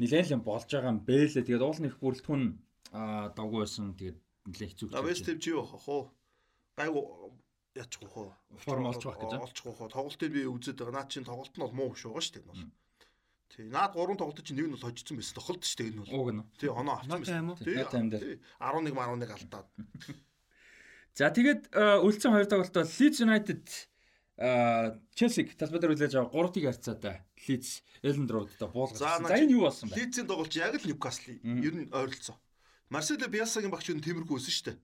нилээн 0.03 0.43
л 0.43 0.49
болж 0.49 0.67
байгаа 0.67 0.91
юм 0.91 1.01
бэлээ. 1.07 1.47
Тэгээд 1.47 1.63
уул 1.63 1.79
нэх 1.79 2.03
бүрэлдэхүүн 2.03 2.45
давгүй 3.39 3.61
байсан. 3.63 3.95
Тэгээд 3.95 4.19
нилээн 4.51 4.71
хэцүү. 4.75 4.89
А 4.99 5.07
West 5.07 5.31
Ham 5.31 5.39
чи 5.39 5.55
юу 5.55 5.63
хоо? 5.63 6.11
Гайг 6.75 6.91
яачих 7.79 8.03
уу? 8.03 8.35
Форм 8.59 8.91
олж 8.91 9.03
байх 9.07 9.19
гэж. 9.23 9.33
Олчих 9.39 9.67
уу? 9.67 9.87
Тоглолтыг 9.91 10.31
би 10.35 10.43
үзээд 10.43 10.79
байгаа. 10.83 10.99
Наад 10.99 11.11
чинь 11.15 11.27
тоглолт 11.27 11.55
нь 11.55 11.63
бол 11.63 11.75
муу 11.75 11.91
шүү 11.95 12.19
байгаа 12.19 12.27
шүү 12.27 12.35
дээ. 12.43 12.84
Тий. 13.53 13.69
Наад 13.69 13.95
3 13.95 14.17
тоглолт 14.19 14.41
чинь 14.41 14.57
нэг 14.59 14.67
нь 14.69 14.75
бол 14.75 14.85
хожигдсон 14.87 15.19
байсан. 15.21 15.37
Тохолт 15.37 15.63
шүү 15.63 15.79
дээ 15.79 15.89
энэ 15.93 16.01
бол. 16.01 16.15
Уг 16.15 16.29
нь. 16.33 16.43
Тий, 16.59 16.71
оноо 16.71 16.95
авчихсан. 16.99 17.55
Тий. 17.61 18.39
11 18.61 18.95
11 18.95 19.35
алдаад. 19.35 19.69
За 21.15 21.31
тэгээд 21.31 21.71
үлдсэн 22.03 22.35
хоёр 22.35 22.49
тоглолтоо 22.51 22.83
Leeds 22.83 23.23
United 23.23 23.63
Челсиг 25.15 25.55
талбай 25.55 25.79
дээр 25.79 25.95
үлээж 25.95 26.19
аваа 26.19 26.51
3-1 26.51 26.67
харьцаатай. 26.67 27.23
Leeds 27.47 27.87
Elland 28.03 28.31
Road-д 28.35 28.67
буулгасан. 28.67 29.23
За 29.23 29.39
энэ 29.39 29.55
юу 29.55 29.71
болсон 29.71 29.95
бэ? 29.95 29.95
Leeds-ийн 29.95 30.27
тоглолч 30.27 30.59
яг 30.59 30.75
л 30.75 30.83
Newcastle 30.91 31.39
ер 31.39 31.75
нь 31.79 31.87
ойролцоо. 31.95 32.35
Марсело 32.91 33.31
Биасагийн 33.31 33.71
багч 33.71 33.95
нь 33.95 34.03
тиймэрхүү 34.03 34.43
өсөн 34.43 34.55
шүү 34.59 34.67
дээ. 34.75 34.79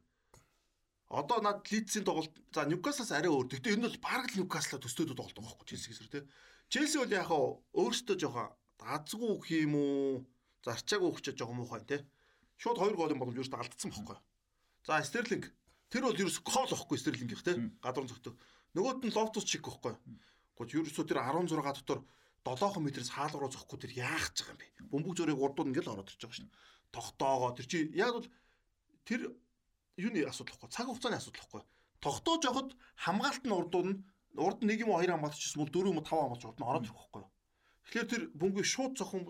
Одоо 1.11 1.42
над 1.42 1.66
Leeds-ийн 1.66 2.07
тоглолт 2.07 2.31
за 2.55 2.62
Newcastle-аас 2.70 3.11
арай 3.11 3.27
өөр. 3.27 3.51
Гэхдээ 3.51 3.75
энэ 3.75 3.90
бол 3.90 3.99
баг 3.99 4.31
л 4.31 4.38
Newcastle-а 4.38 4.79
төстөөд 4.79 5.18
тоглох 5.18 5.35
байхгүй 5.35 5.66
Челсигээс 5.66 6.07
тий. 6.14 6.23
Челси 6.70 7.02
бол 7.02 7.11
яг 7.11 7.26
хаа 7.26 7.59
өөртөө 7.83 8.14
жоохон 8.14 8.54
дазгүй 8.78 9.28
өгөх 9.35 9.50
юм 9.59 9.74
уу? 9.74 10.22
Зарчааг 10.62 11.02
өгч 11.02 11.35
жоохон 11.35 11.59
муухай 11.59 11.83
тий. 11.83 11.98
Шууд 12.62 12.78
2 12.78 12.94
голын 12.94 13.18
боломж 13.18 13.42
өөртөө 13.42 13.59
алдсан 13.59 13.90
бохгүй. 13.90 14.14
За 14.87 15.02
Стерлинг 15.02 15.50
тэр 15.90 16.06
бол 16.06 16.14
ерөөс 16.14 16.38
кол 16.46 16.70
واخгүй 16.70 16.94
Стерлингийнх 17.02 17.42
тий. 17.42 17.59
Гадуур 17.83 18.06
зөгтөө. 18.06 18.35
Нөгөөд 18.78 19.02
нь 19.02 19.14
Лофтус 19.18 19.50
чиг 19.50 19.66
واخгүй. 19.66 19.98
Гэхдээ 20.54 20.78
ерөөсөө 20.78 21.04
тэр 21.11 21.18
16 21.26 21.59
дотор 21.59 22.06
7 22.46 22.78
метрээс 22.87 23.11
хаалгаруу 23.18 23.50
зохгүй 23.50 23.78
тэр 23.90 23.92
яах 24.06 24.30
гэж 24.30 24.46
байгаа 24.46 24.54
юм 24.54 24.61
бэ? 24.62 24.66
Бөмбөг 24.94 25.14
зөрийг 25.18 25.42
урдууд 25.42 25.74
ингээл 25.74 25.92
ороод 25.92 26.06
ирж 26.06 26.22
байгаа 26.22 26.38
шин. 26.38 26.54
Тогтоогоо 26.94 27.50
тэр 27.59 27.66
чи 27.66 27.78
яг 27.98 28.14
бол 28.14 28.28
тэр 29.02 29.20
юуны 29.98 30.22
асуудал 30.22 30.54
واخгүй. 30.54 30.70
Цаг 30.70 30.87
хугацааны 30.87 31.18
асуудал 31.18 31.42
واخгүй. 31.42 31.62
Тогтоож 31.98 32.42
явахад 32.46 32.70
хамгаалт 32.94 33.44
нь 33.44 33.56
урдууд 33.59 33.87
нь 33.90 34.00
урд 34.36 34.62
нэг 34.62 34.84
юм 34.84 34.94
хоёр 34.94 35.16
хамгаалч 35.16 35.40
гэсэн 35.40 35.60
бол 35.60 35.74
дөрөв 35.74 35.92
юм 35.94 36.04
тав 36.04 36.18
хамгаалч 36.20 36.44
урд 36.46 36.58
нь 36.60 36.68
ороод 36.70 36.86
ирэх 36.86 36.98
байхгүй 36.98 37.22
юу. 37.22 37.30
Тэгэхээр 37.86 38.10
тэр 38.10 38.22
бөмбөгийг 38.38 38.68
шууд 38.68 38.92
зохон 38.94 39.22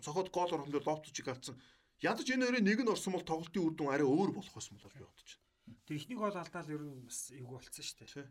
зохоод 0.00 0.28
гол 0.32 0.52
орхон 0.54 0.72
дээр 0.72 0.86
лоптчиг 0.88 1.28
алдсан. 1.28 1.56
Ядаж 2.00 2.26
энэ 2.30 2.46
хоёрын 2.46 2.64
нэг 2.64 2.80
нь 2.80 2.92
орсон 2.92 3.12
бол 3.12 3.26
тоглолтын 3.26 3.64
үр 3.66 3.74
дүн 3.74 3.92
арай 3.92 4.06
өөр 4.06 4.30
болох 4.32 4.54
байсан 4.54 4.78
болоо 4.78 4.90
би 4.94 5.02
бодож 5.02 5.30
байна. 5.34 5.78
Тэг 5.84 5.96
ихнийг 5.98 6.20
бол 6.22 6.36
алдаал 6.38 6.70
ер 6.70 6.82
нь 6.86 7.04
бас 7.04 7.20
эвгүй 7.34 7.56
болцсон 7.58 7.84
шүү 7.84 7.98
дээ. 8.06 8.30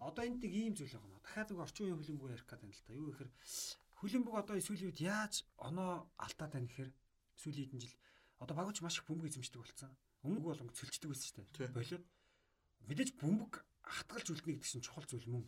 Одоо 0.00 0.22
энэ 0.24 0.40
тийг 0.40 0.54
ийм 0.56 0.74
зүйл 0.74 0.96
байна. 0.96 1.20
Дахиад 1.20 1.48
нэг 1.52 1.60
орчин 1.60 1.84
үеийн 1.84 1.98
хөлбөмбөг 2.00 2.32
ярих 2.32 2.48
гэдэг 2.48 2.64
юм 2.64 2.72
л 2.72 2.82
та. 2.82 2.96
Юу 2.96 3.06
гэхээр 3.12 3.30
хөлбөмбөг 4.00 4.34
одоо 4.40 4.54
сүүлийн 4.56 4.88
үед 4.88 5.00
яаж 5.04 5.34
оноо 5.60 6.08
алдаад 6.16 6.52
байна 6.56 6.68
гэхээр 6.72 6.90
сүүлийн 7.36 7.68
хэдэн 7.68 7.84
жил 7.84 7.96
одоо 8.40 8.54
багуч 8.56 8.80
маш 8.80 8.96
их 8.96 9.04
бөмбөг 9.04 9.28
эзэмшдэг 9.28 9.60
болсон. 9.60 9.92
Өмнөг 10.24 10.44
бол 10.44 10.62
өнгө 10.64 10.78
цөлчдөг 10.80 11.08
байсан 11.12 11.28
шүү 11.28 11.68
дээ. 11.68 11.76
Болоод 11.76 12.04
мэдээж 12.88 13.10
бөмбөг 13.20 13.52
хатгалж 13.90 14.26
үлдэнэ 14.30 14.54
гэдэг 14.62 14.70
чинь 14.70 14.84
чухал 14.86 15.06
зүйл 15.10 15.26
мөн. 15.26 15.44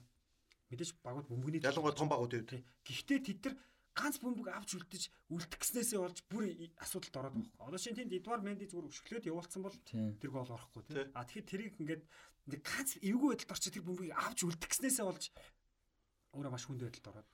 Мэдээж 0.75 0.91
багууд 1.07 1.31
бөмбөгний 1.31 1.63
ялангуяа 1.63 1.95
том 1.95 2.11
багууд 2.11 2.33
үү. 2.35 2.63
Гэхдээ 2.83 3.21
тэд 3.23 3.41
нар 3.47 3.57
ганц 3.93 4.17
бөмбөг 4.25 4.49
авч 4.49 4.71
үлдэж 4.81 5.03
үлдгэснээсээ 5.29 6.01
болж 6.01 6.19
бүр 6.33 6.45
асуудалд 6.81 7.17
ороод 7.21 7.35
байгаа. 7.37 7.69
Одоо 7.69 7.79
шинэ 7.79 7.97
тэнд 8.01 8.17
Эдвард 8.17 8.45
Менди 8.45 8.65
зүгээр 8.67 8.89
өшгөлөөд 8.89 9.29
явуулсан 9.29 9.61
бол 9.63 9.77
тэр 9.85 10.31
гол 10.33 10.49
орохгүй 10.49 10.83
тий. 10.89 11.05
А 11.13 11.29
тэгэхээр 11.29 11.51
тэрийг 11.53 11.75
ингээд 11.77 12.03
нэг 12.49 12.61
ганц 12.65 12.97
эвгүй 13.05 13.29
байдалд 13.37 13.53
орчих 13.53 13.73
тэр 13.77 13.85
бөмбөгийг 13.85 14.17
авч 14.17 14.39
үлдгэснээсээ 14.49 15.05
болж 15.05 15.25
өөрөө 16.33 16.53
маш 16.57 16.65
хүнд 16.65 16.83
байдалд 16.89 17.11
ороод. 17.13 17.29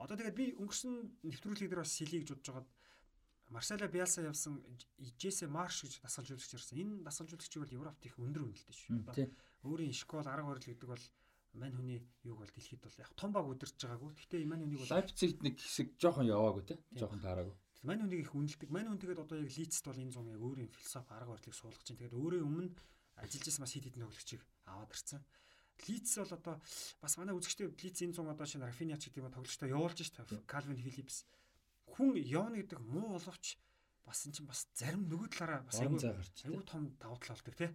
Одоо 0.00 0.16
тэгээд 0.16 0.38
би 0.40 0.44
өнгөрсөн 0.56 0.92
нэвтрүүлэг 1.28 1.68
дээр 1.68 1.84
бас 1.84 1.92
сэлий 1.92 2.24
гэж 2.24 2.32
бодож 2.32 2.48
байгаад 2.48 2.68
Марсело 3.50 3.88
Биалса 3.90 4.22
явсан 4.24 4.62
Жесе 5.18 5.46
Марш 5.50 5.84
гэж 5.84 6.00
дасгалжуулагч 6.00 6.54
ирсэн. 6.54 6.80
Энэ 6.80 7.04
дасгалжуулагчийг 7.04 7.60
бол 7.66 7.76
Европт 7.76 8.06
их 8.06 8.16
өндөр 8.16 8.46
үнэлдэг 8.46 8.76
шүү. 8.78 9.04
Өөрийн 9.64 9.92
школ 9.92 10.24
арга 10.24 10.48
барил 10.48 10.64
гэдэг 10.64 10.88
бол 10.88 11.04
мань 11.52 11.74
хүний 11.74 12.00
юуг 12.24 12.38
бол 12.40 12.52
дэлхийд 12.54 12.80
бол 12.80 13.00
яг 13.00 13.10
том 13.18 13.30
баг 13.32 13.44
өдөрч 13.50 13.76
байгаагүй. 13.76 14.10
Гэхдээ 14.16 14.46
мань 14.46 14.62
хүнийг 14.64 14.80
бол 14.80 14.94
Лайпцигт 14.94 15.42
нэг 15.42 15.58
хэсэг 15.58 15.98
жоохон 15.98 16.30
яваагүй 16.30 16.62
те. 16.64 16.74
Жоохон 16.96 17.20
таараагүй. 17.20 17.54
Мань 17.82 18.00
хүнийг 18.04 18.22
их 18.24 18.34
үнэлдэг. 18.34 18.70
Мань 18.70 18.88
хүн 18.88 19.00
тэгээд 19.00 19.24
одоо 19.24 19.38
яг 19.40 19.50
Лидст 19.50 19.84
бол 19.84 19.98
энэ 19.98 20.14
зам 20.14 20.28
яг 20.30 20.40
өөрийн 20.40 20.70
философи 20.70 21.12
арга 21.12 21.34
барилыг 21.34 21.56
суулгаж 21.56 21.82
чинь. 21.84 21.98
Тэгээд 21.98 22.16
өөрөө 22.16 22.42
өмнө 22.44 22.70
ажиллаж 23.18 23.44
байсан 23.48 23.64
бас 23.64 23.72
хит 23.74 23.84
хитэн 23.84 24.04
тоглогчийг 24.04 24.42
аваад 24.68 24.92
ирсэн. 24.94 25.20
Лидс 25.88 26.12
бол 26.20 26.32
одоо 26.36 26.54
бас 27.00 27.12
манай 27.16 27.34
үзэгчтэй 27.34 27.68
Лидс 27.72 28.00
энэ 28.04 28.14
зам 28.14 28.28
одоо 28.28 28.46
шинэ 28.46 28.68
Рафиняч 28.68 29.02
гэдэг 29.08 29.24
юм 29.24 29.32
тоглогчтой 29.32 29.72
явуулж 29.72 29.96
шээ. 29.96 30.44
Калвин 30.44 30.76
Филипс 30.76 31.24
хүн 31.88 32.20
явна 32.20 32.60
гэдэг 32.60 32.80
муу 32.84 33.16
боловч 33.16 33.56
бас 34.04 34.26
эн 34.28 34.32
чинь 34.36 34.48
бас 34.48 34.68
зарим 34.76 35.08
нөгөө 35.08 35.28
талаараа 35.32 35.64
бас 35.64 35.80
айгүй 35.80 36.00
айгүй 36.04 36.64
том 36.68 36.92
давуу 37.00 37.16
тал 37.16 37.32
болдог 37.36 37.56
тий. 37.56 37.70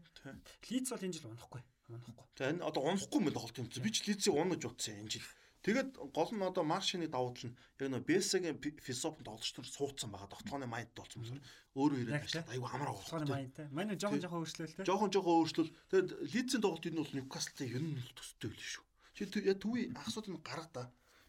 Лидс 0.70 0.94
бол 0.94 1.06
энэ 1.06 1.16
жил 1.18 1.34
унахгүй. 1.34 1.62
Унахгүй. 1.90 2.26
За 2.38 2.50
энэ 2.50 2.66
одоо 2.66 2.82
унахгүй 2.82 3.20
юм 3.22 3.30
тоглолт 3.30 3.58
юм. 3.62 3.70
Би 3.70 3.90
ч 3.94 4.06
лидсийг 4.10 4.34
унаж 4.34 4.66
утсан 4.66 5.06
энэ 5.06 5.12
жил. 5.14 5.30
Тэгээд 5.66 5.98
гол 6.14 6.30
нь 6.30 6.46
одоо 6.46 6.62
маршины 6.62 7.10
давуу 7.10 7.34
тал 7.34 7.50
нь 7.50 7.58
яг 7.82 7.90
нөө 7.90 8.06
Бесагийн 8.06 8.58
философи 8.62 9.26
тоглогч 9.26 9.50
нар 9.58 9.66
суудсан 9.66 10.10
байгаа. 10.14 10.30
Тогтооны 10.30 10.70
майнд 10.70 10.94
болсон 10.94 11.26
юм. 11.26 11.42
Өөрөө 11.74 12.00
ирээд 12.06 12.22
ажиллаад 12.22 12.54
айгүй 12.54 12.70
авах. 12.70 13.02
Тогтооны 13.02 13.26
майндтай. 13.34 13.66
Манай 13.74 13.98
жоохон 13.98 14.22
жоохон 14.22 14.42
өөрчлөлтэй. 14.46 14.86
Жоохон 14.86 15.10
жоохон 15.10 15.38
өөрчлөл. 15.42 15.74
Тэгээд 15.90 16.10
лидсийн 16.34 16.62
тоглолт 16.62 16.86
энэ 16.86 17.02
бол 17.02 17.16
Ньюкаслын 17.18 17.70
ер 17.74 17.82
нь 17.82 17.98
төстэй 18.14 18.50
байл 18.54 18.70
шүү. 18.70 18.86
Чи 19.18 19.22
төвий 19.26 19.86
асуудал 20.06 20.38
нь 20.38 20.46
гарга 20.46 20.70
да. 20.70 20.84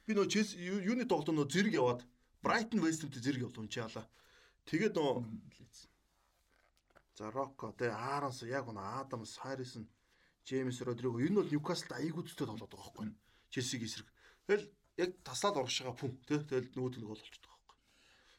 Би 0.05 0.12
нөө 0.12 0.29
Челси 0.29 0.61
юуны 0.61 1.09
тоглолт 1.09 1.33
нөө 1.33 1.49
зэрэг 1.49 1.75
яваад 1.81 2.01
Брайтон 2.45 2.85
Вестэмтэй 2.85 3.25
зэрэг 3.25 3.49
явлаа 3.49 3.69
чи 3.73 3.81
яалаа. 3.81 4.05
Тэгээд 4.69 5.01
нөө 5.01 5.25
За 7.16 7.33
Рокко 7.33 7.73
тэ 7.73 7.88
Ааронс 7.88 8.45
яг 8.45 8.69
нөө 8.69 9.01
Адамс 9.01 9.40
Харрисон 9.40 9.88
Джеймс 10.47 10.79
Родриго 10.81 11.19
энэ 11.19 11.43
бол 11.43 11.51
Ньюкаслд 11.51 11.91
аягүй 11.91 12.23
төстэй 12.23 12.47
тоглоод 12.47 12.71
байгаа 12.71 12.95
байхгүй. 12.95 13.11
Челсиг 13.51 13.83
эсрэг. 13.83 14.07
Тэгэл 14.47 14.71
яг 15.03 15.11
таслаад 15.27 15.59
шагаа 15.67 15.99
пүн 15.99 16.15
тий. 16.23 16.39
Тэгэл 16.39 16.71
нь 16.71 16.79
гол 16.79 17.11
болчихдог 17.11 17.51
байхгүй. 17.51 17.77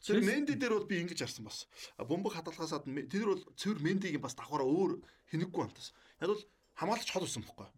Тэр 0.00 0.24
Менди 0.24 0.56
дээр 0.56 0.72
бол 0.72 0.88
би 0.88 1.04
ингэж 1.04 1.20
харсан 1.20 1.44
бас. 1.44 1.68
Бөмбөг 2.00 2.32
хадгалахаас 2.32 2.72
гадна 2.72 3.04
тэр 3.04 3.28
бол 3.28 3.44
цэвэр 3.60 3.84
Мендигийн 3.84 4.24
бас 4.24 4.32
давхараа 4.32 4.64
өөр 4.64 5.04
хинэггүй 5.28 5.62
амтас. 5.68 5.92
Яг 6.24 6.32
бол 6.32 6.42
хамгаалагч 6.80 7.10
хол 7.12 7.28
байсан 7.28 7.44
байхгүй. 7.44 7.68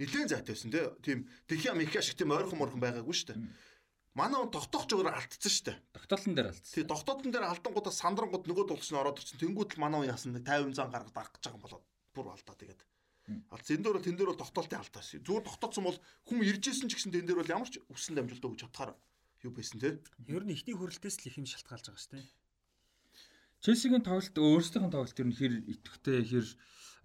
Нилээн 0.00 0.32
зайтай 0.32 0.54
байсан 0.56 0.70
тий. 0.72 0.84
Тийм 1.04 1.18
Дэхиа 1.44 1.76
Михиа 1.76 2.00
шиг 2.00 2.16
тийм 2.16 2.32
ойрхон 2.32 2.56
морхон 2.56 2.80
байгаагүй 2.80 3.12
шүү 3.12 3.36
дээ. 3.36 3.52
Манай 4.14 4.40
он 4.40 4.48
тогтоох 4.48 4.86
жигээр 4.88 5.10
алдсан 5.10 5.50
шүү 5.50 5.66
дээ. 5.68 5.78
Тогтоолтон 5.92 6.34
дээр 6.38 6.48
алдсан. 6.54 6.72
Тий, 6.72 6.86
тогтоолтон 6.86 7.30
дээр 7.34 7.50
алдангуудаа 7.50 7.92
сандрангууд 7.92 8.46
нөгөө 8.46 8.64
дулч 8.70 8.94
нь 8.94 8.98
ороод 8.98 9.18
ирсэн. 9.18 9.42
Тэнгүүд 9.42 9.74
л 9.74 9.82
манай 9.82 10.06
он 10.06 10.10
яасан 10.14 10.38
50 10.38 10.70
зан 10.78 10.94
гаргад 10.94 11.18
арах 11.18 11.34
гэж 11.34 11.42
байгаа 11.50 11.58
юм 11.58 11.64
болоод 11.66 11.84
бүр 12.14 12.30
алдаа 12.30 12.54
тэгээд. 12.54 12.80
Алц 13.24 13.68
энэ 13.72 13.80
дээр 13.84 13.96
бол 13.96 14.04
тэн 14.04 14.16
дээр 14.20 14.30
бол 14.32 14.42
тогтоолтын 14.44 14.80
алдаас. 14.84 15.16
Зүгээр 15.16 15.48
тогтооцсон 15.48 15.84
бол 15.88 15.98
хүн 16.28 16.44
ирж 16.44 16.64
исэн 16.68 16.92
ч 16.92 17.00
гэсэн 17.00 17.12
тэн 17.12 17.24
дээр 17.24 17.40
бол 17.40 17.54
ямар 17.56 17.68
ч 17.72 17.80
үсэн 17.88 18.20
дамжуулалтаа 18.20 18.52
өгч 18.52 18.60
чадхаар 18.68 18.92
юу 19.40 19.52
байсан 19.56 19.80
те. 19.80 19.96
Ер 20.28 20.44
нь 20.44 20.52
ихний 20.52 20.76
хөрөлтөөс 20.76 21.16
л 21.24 21.28
их 21.32 21.40
юм 21.40 21.48
шалтгаалж 21.48 21.88
байгаа 21.88 22.04
шүү 22.04 22.12
дээ. 22.20 22.28
Челсигийн 23.64 24.04
тоглолт 24.04 24.36
өөрсдийнх 24.36 24.86
нь 24.88 24.92
тоглолт 24.92 25.20
ер 25.24 25.28
нь 25.32 25.38
хэр 25.40 25.52
итгэвтэй 25.72 26.20
хэр 26.20 26.46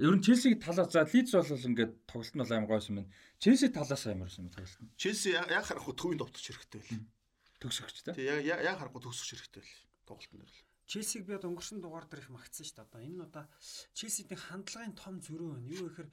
ер 0.03 0.13
нь 0.15 0.23
Челсиг 0.27 0.59
талаас 0.59 0.91
за 0.91 1.07
Лидс 1.07 1.31
бол 1.31 1.67
ингээд 1.71 1.91
тоглолт 2.03 2.35
нь 2.35 2.43
амар 2.43 2.67
гойсон 2.67 2.95
байна. 2.99 3.11
Челси 3.39 3.71
талаас 3.71 4.03
амар 4.03 4.27
байсан 4.27 4.51
тоглолт 4.51 4.79
нь. 4.83 4.91
Челси 4.99 5.39
яг 5.39 5.63
харахгүй 5.63 5.95
төвийн 5.95 6.19
довтч 6.19 6.43
хэрэгтэй 6.51 6.83
байл. 6.83 7.07
Төгсөгч 7.63 7.97
те. 8.03 8.11
Тий 8.11 8.27
яг 8.27 8.59
яг 8.59 8.75
харахгүй 8.75 9.07
төгсөгч 9.07 9.39
хэрэгтэй 9.39 9.63
байл 9.63 9.75
тоглолтын 10.03 10.39
дээр 10.43 10.51
л. 10.51 10.68
Челсиг 10.89 11.29
би 11.29 11.37
өнгөрсөн 11.37 11.85
дугаар 11.85 12.09
дээр 12.09 12.25
их 12.25 12.33
магтсан 12.33 12.65
шүү 12.65 12.75
дээ. 12.81 12.87
Одоо 12.89 12.99
энэ 13.05 13.13
нь 13.13 13.25
одоо 13.29 13.45
Челсиний 13.93 14.39
хандлагын 14.41 14.97
том 14.97 15.21
зөрүү 15.21 15.49
байна. 15.53 15.69
Юу 15.69 15.85
гэхээр 15.85 16.09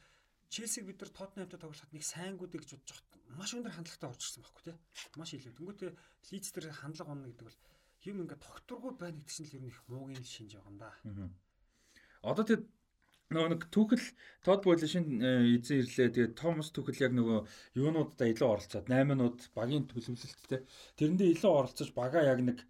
Челсиг 0.53 0.85
бид 0.85 1.01
нар 1.01 1.11
Тоттенхэмтэй 1.17 1.61
тоглоход 1.65 1.93
нэг 1.97 2.05
сайнгуудыг 2.05 2.61
гэж 2.61 2.71
бодож 2.77 2.93
хат 3.01 3.09
маш 3.41 3.51
өндөр 3.57 3.73
хандлагатай 3.73 4.09
орж 4.13 4.21
ирсэн 4.21 4.45
байхгүй 4.45 4.65
тий. 4.69 4.77
Маш 5.17 5.31
илүү. 5.33 5.53
Тэнгүүтээ 5.57 5.91
Лидс 6.29 6.51
дээр 6.53 6.77
хандлага 6.77 7.13
онно 7.17 7.29
гэдэг 7.33 7.47
бол 7.49 7.61
юм 8.05 8.17
ингээд 8.23 8.45
тогтургүй 8.45 8.93
байна 9.01 9.17
гэдэг 9.17 9.33
чинь 9.33 9.49
л 9.49 9.57
ер 9.57 9.63
нь 9.65 9.73
их 9.73 9.81
муугийн 9.89 10.25
шинж 10.29 10.53
байгаа 10.55 10.71
юм 10.71 10.79
да. 10.79 10.91
Одоо 12.21 12.45
тэр 12.45 12.61
нөгөө 13.35 13.51
нэг 13.51 13.63
түүхэл 13.75 14.07
Тод 14.47 14.61
Бойл 14.63 14.85
шин 14.87 15.19
эзэн 15.25 15.83
ирлээ. 15.83 16.15
Тэгээд 16.15 16.39
Томас 16.39 16.71
түүхэл 16.71 17.11
яг 17.11 17.13
нөгөө 17.17 17.39
юунуудаа 17.81 18.29
илүү 18.31 18.47
оролцоод 18.47 18.87
8-нууд 18.87 19.41
багийн 19.57 19.89
төлөвлөлттэй. 19.91 20.63
Тэрэндээ 20.95 21.35
илүү 21.35 21.51
оролцож 21.51 21.91
бага 21.91 22.23
яг 22.23 22.39
нэг 22.45 22.63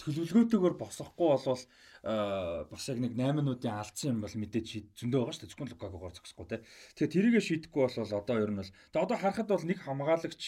төлөвлөгөөтэйгээр 0.00 0.76
босохгүй 0.80 1.28
болвол 1.28 1.64
бас 2.72 2.84
яг 2.90 2.98
нэг 2.98 3.12
8-нуудын 3.14 3.76
алдсан 3.76 4.10
юм 4.16 4.20
бол 4.24 4.34
мэдээж 4.34 4.68
зөндөө 4.98 5.18
байгаа 5.22 5.34
шүү 5.36 5.42
дээ. 5.44 5.50
Зөвхөн 5.52 5.70
Лукагугаар 5.70 6.14
зогсохгүй 6.16 6.46
те. 6.50 6.58
Тэгэхээр 6.98 7.14
тэрийгэ 7.14 7.40
шийдэхгүй 7.46 7.82
бол 7.86 8.16
одоо 8.18 8.36
ер 8.42 8.50
нь 8.50 8.58
бол 8.58 8.72
тэгээ 8.72 9.04
одоо 9.06 9.18
харахад 9.22 9.48
бол 9.52 9.68
нэг 9.70 9.78
хамгаалагч 9.86 10.42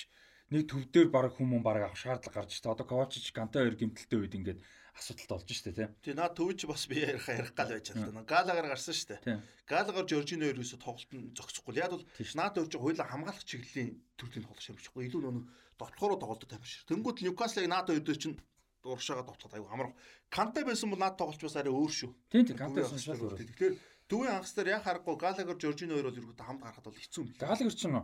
нэг 0.51 0.63
төв 0.69 0.83
дээр 0.91 1.09
баг 1.15 1.31
хүмүүн 1.39 1.63
баг 1.63 1.79
авах 1.87 1.99
шаардлага 1.99 2.45
гарч 2.45 2.59
та 2.59 2.75
одоо 2.75 2.87
Ковачич 2.87 3.31
Ганта 3.31 3.63
хоёр 3.63 3.79
гимтэлтэй 3.79 4.19
үед 4.19 4.35
ингээд 4.35 4.61
асуудалтай 4.95 5.35
болж 5.39 5.51
штэ 5.51 5.73
тий. 5.73 5.89
тий 6.05 6.15
наа 6.15 6.31
төвч 6.31 6.67
бас 6.71 6.87
би 6.87 7.03
ярих 7.03 7.27
ярих 7.27 7.55
гал 7.57 7.73
байж 7.73 7.91
чадлаа. 7.91 8.23
Галагаар 8.23 8.69
гарсан 8.71 8.95
дээ. 8.95 9.43
Галагаар 9.67 10.07
Жоржино 10.07 10.47
ерөөсө 10.53 10.79
тоглолтод 10.79 11.35
зогсохгүй. 11.35 11.81
Яг 11.83 11.91
бол 11.97 12.05
наад 12.39 12.61
өрж 12.61 12.79
хоёулаа 12.79 13.09
хамгаалах 13.09 13.43
чиглэлийн 13.43 13.99
төрлийн 14.15 14.45
тоглох 14.47 14.63
ширмжихгүй. 14.63 15.11
Илүү 15.11 15.23
нөө 15.27 15.45
дотлохороо 15.81 16.19
тоглолтод 16.21 16.51
тамиршир. 16.55 16.87
Тэнгүүд 16.87 17.27
Ньюкаслыг 17.27 17.67
наад 17.67 17.91
өдөө 17.91 18.17
чинь 18.23 18.39
урагшаага 18.85 19.25
тоглоход 19.25 19.55
аюу 19.57 19.69
амар. 19.73 19.89
Канте 20.29 20.65
байсан 20.65 20.91
бол 20.93 21.01
наад 21.01 21.17
тоглож 21.17 21.41
бас 21.41 21.57
арай 21.57 21.73
өөр 21.73 21.93
шүү. 21.93 22.13
Тийм 22.31 22.45
тийм 22.47 22.59
Канте 22.61 22.85
байсан 22.85 23.01
шал 23.01 23.21
өөр. 23.21 23.41
Тэгэхээр 23.41 23.75
төвийн 24.09 24.37
хагас 24.37 24.53
дээр 24.55 24.69
яг 24.77 24.85
харахгүй 24.85 25.17
Галагаар 25.17 25.59
Жоржино 25.59 25.97
хоёр 25.97 26.09
бол 26.13 26.21
ерөөдөө 26.21 26.47
хамт 26.47 26.63
гарахад 26.63 26.85
бол 26.85 27.01
хэцүү 27.01 27.21
юм 27.25 27.29
лээ. 27.33 27.41
Галагер 27.41 27.75
ч 27.75 27.85
нь 27.89 27.97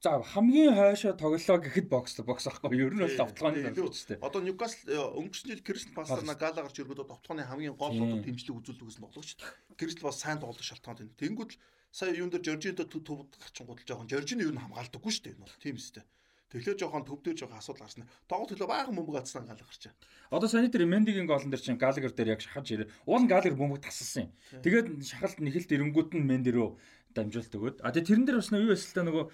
за 0.00 0.20
хамгийн 0.22 0.74
хойшоо 0.76 1.12
тоглолоо 1.16 1.58
гэхэд 1.60 1.88
бокс 1.88 2.20
бокс 2.20 2.46
ахгүй. 2.46 2.76
Ер 2.76 2.92
нь 2.92 3.00
бол 3.00 3.16
товтлооны 3.16 3.72
штэ. 3.72 4.20
Одоо 4.20 4.40
Ньюкасл 4.44 4.92
э, 4.92 5.00
өнгөрсөн 5.00 5.48
жил 5.56 5.64
Кристал 5.64 5.96
Паласна 5.96 6.36
Галагаар 6.36 6.72
ч 6.72 6.84
ерөөдөө 6.84 7.06
товтлооны 7.08 7.48
хамгийн 7.48 7.76
гол 7.76 7.96
одоо 7.96 8.20
дэмжлэг 8.20 8.56
үзүүлдэг 8.60 8.86
гэсэн 8.92 9.04
тоглогч. 9.08 9.40
Кристал 9.80 10.12
бас 10.12 10.20
сайн 10.20 10.38
тоглох 10.38 10.60
шалтгаан 10.60 11.00
тийм. 11.00 11.10
Тэнгүүд 11.16 11.50
л 11.56 11.60
сая 11.96 12.12
юун 12.12 12.28
дээр 12.28 12.44
Жоржинто 12.44 12.84
төвд 12.84 13.40
гарчингууд 13.40 13.80
л 13.80 13.88
жоохон 13.88 14.10
Жоржино 14.12 14.44
юу 14.44 14.52
н 14.52 14.60
хамгаалдаггүй 14.60 15.12
шүү 15.16 15.24
дээ. 15.32 15.64
Тийм 15.64 15.80
үстэй. 15.80 16.04
Тэглээ 16.46 16.78
жоохон 16.78 17.02
төвдөр 17.02 17.34
жоохон 17.34 17.58
асуудал 17.58 17.90
гарсан. 17.90 18.06
Тоглолт 18.30 18.54
төлөө 18.54 18.70
баахан 18.70 18.94
бөмбөг 18.94 19.18
атсан 19.18 19.50
Галагаар 19.50 19.78
ч. 19.78 19.90
Одоо 20.30 20.46
саний 20.46 20.70
дээр 20.70 20.86
Мендигийн 20.86 21.26
гоолн 21.26 21.50
дээр 21.50 21.62
чинь 21.62 21.80
Галагер 21.80 22.14
дээр 22.14 22.38
яг 22.38 22.40
шахаж 22.40 22.70
ирээ. 22.70 22.92
Уул 23.02 23.26
Галагер 23.26 23.58
бөмбөг 23.58 23.82
тасалсан 23.82 24.30
юм. 24.30 24.62
Тэгээд 24.62 24.86
шахалт 25.02 25.42
нэхэлт 25.42 25.74
эрэнгүүд 25.74 26.14
нь 26.14 26.22
Менди 26.22 26.54
рүү 26.54 26.78
дамжуулт 27.18 27.50
өгөөд. 27.50 27.76
А 27.82 27.90
тэгээд 27.90 28.08
тэрэн 28.08 28.24
дээр 28.30 28.38
бас 28.38 28.50
нөгөө 28.54 28.66
юу 28.70 28.76
эсвэл 28.78 28.94
та 28.94 29.02
нөгөө 29.02 29.24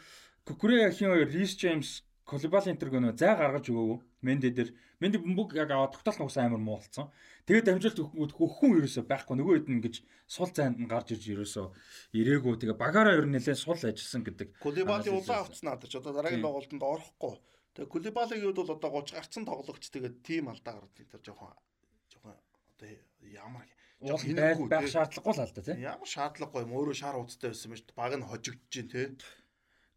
Кукуре 0.42 0.90
хин 0.90 1.12
хоёр 1.12 1.28
Рис 1.28 1.52
Джеймс 1.54 2.02
Колибал 2.24 2.66
энтер 2.66 2.88
гэнэ 2.90 3.16
зай 3.18 3.34
гаргаж 3.34 3.66
өгөөгүй. 3.68 3.98
Менди 4.22 4.50
дээр 4.54 4.70
Менди 5.02 5.18
бөмбөг 5.18 5.56
яг 5.58 5.74
тогтоолт 5.90 6.22
нугсан 6.22 6.46
амар 6.46 6.62
муу 6.62 6.78
болсон. 6.78 7.10
Тэгээд 7.50 7.66
дамжуулт 7.66 7.98
өгөхгүйд 7.98 8.32
хөхөн 8.38 8.76
ерөөсөө 8.78 9.04
байхгүй. 9.10 9.34
Нөгөө 9.34 9.54
хэд 9.58 9.72
ингэж 9.74 9.94
сул 10.30 10.46
зайд 10.54 10.78
нь 10.78 10.86
гарч 10.86 11.10
ирж 11.18 11.26
ерөөсөө 11.26 11.66
ирээгүй. 12.14 12.54
Тэгээд 12.62 12.78
багаараа 12.78 13.18
ер 13.18 13.26
нь 13.26 13.34
нэлээд 13.34 13.58
сул 13.58 13.74
ажилласан 13.74 14.22
гэдэг. 14.22 14.62
Кулибали 14.62 15.02
Анализ 15.02 15.26
улаан 15.26 15.26
хийсэн. 15.26 15.42
авцсан 15.42 15.66
надад 15.66 15.90
ч 15.90 15.94
одоо 15.98 16.14
дараагийн 16.14 16.38
Тийм. 16.38 16.46
тоглолтод 16.46 16.86
орохгүй. 16.86 17.34
Тэгээ 17.74 17.90
Кулибалиг 17.90 18.38
юу 18.46 18.54
бол 18.54 18.70
одоо 18.70 18.90
30 19.02 19.18
гарцсан 19.18 19.42
тоглогч 19.42 19.84
тэгээд 19.90 20.16
тим 20.22 20.44
алдаа 20.54 20.72
гараад 20.78 20.94
энэ 21.02 21.10
төр 21.10 21.22
жоохон 21.26 21.50
жоохон 22.06 22.38
одоо 22.38 22.88
ямар 23.26 23.66
байх 24.02 24.22
хинэггүй, 24.22 24.66
байх 24.70 24.86
шаардлагагүй 24.86 25.34
л 25.34 25.42
алда 25.42 25.62
тий. 25.66 25.76
ямар 25.82 26.08
шаардлагагүй 26.10 26.62
юм 26.62 26.74
өөрөө 26.78 26.94
шар 26.94 27.18
уцтай 27.18 27.50
байсан 27.50 27.70
юм 27.70 27.78
шүү 27.78 27.86
дээ. 27.90 27.98
Баг 27.98 28.12
нь 28.18 28.26
хожигдож 28.26 28.70
чинь 28.70 28.90
тий. 28.90 29.06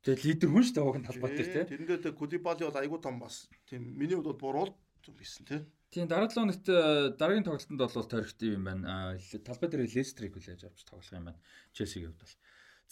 Тэгээд 0.05 0.21
лидер 0.21 0.49
хүн 0.53 0.61
шүү 0.61 0.75
дээ 0.77 0.85
уг 0.85 0.97
талбай 1.01 1.31
дээр 1.33 1.49
тий. 1.49 1.65
Тэрэн 1.65 1.97
дээр 1.97 2.13
Кулибали 2.13 2.61
бол 2.69 2.77
айгүй 2.77 2.99
том 3.01 3.17
бас 3.17 3.49
тийм 3.65 3.89
миний 3.97 4.13
хувьд 4.13 4.37
бол 4.37 4.69
буруул 4.69 4.71
юм 5.09 5.15
бисэн 5.17 5.49
тий. 5.49 5.65
Тийм 5.89 6.05
дараа 6.05 6.29
7 6.29 6.45
хоногт 6.45 6.69
э, 6.69 7.17
дараагийн 7.17 7.41
тоглолтод 7.41 7.73
бол 7.73 8.05
тарихтай 8.05 8.53
юм 8.53 8.69
байна. 8.69 9.17
Талбай 9.17 9.65
дээр 9.65 9.89
Лестрийг 9.89 10.37
хүлээж 10.37 10.61
авч 10.69 10.85
тоглох 10.85 11.09
юм 11.09 11.33
байна. 11.33 11.41
Челсигийн 11.73 12.13
хувьд 12.13 12.21
бол. 12.21 12.37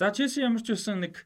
За 0.02 0.10
Челси 0.10 0.42
ямар 0.42 0.66
ч 0.66 0.74
байсан 0.74 1.06
нэг 1.06 1.22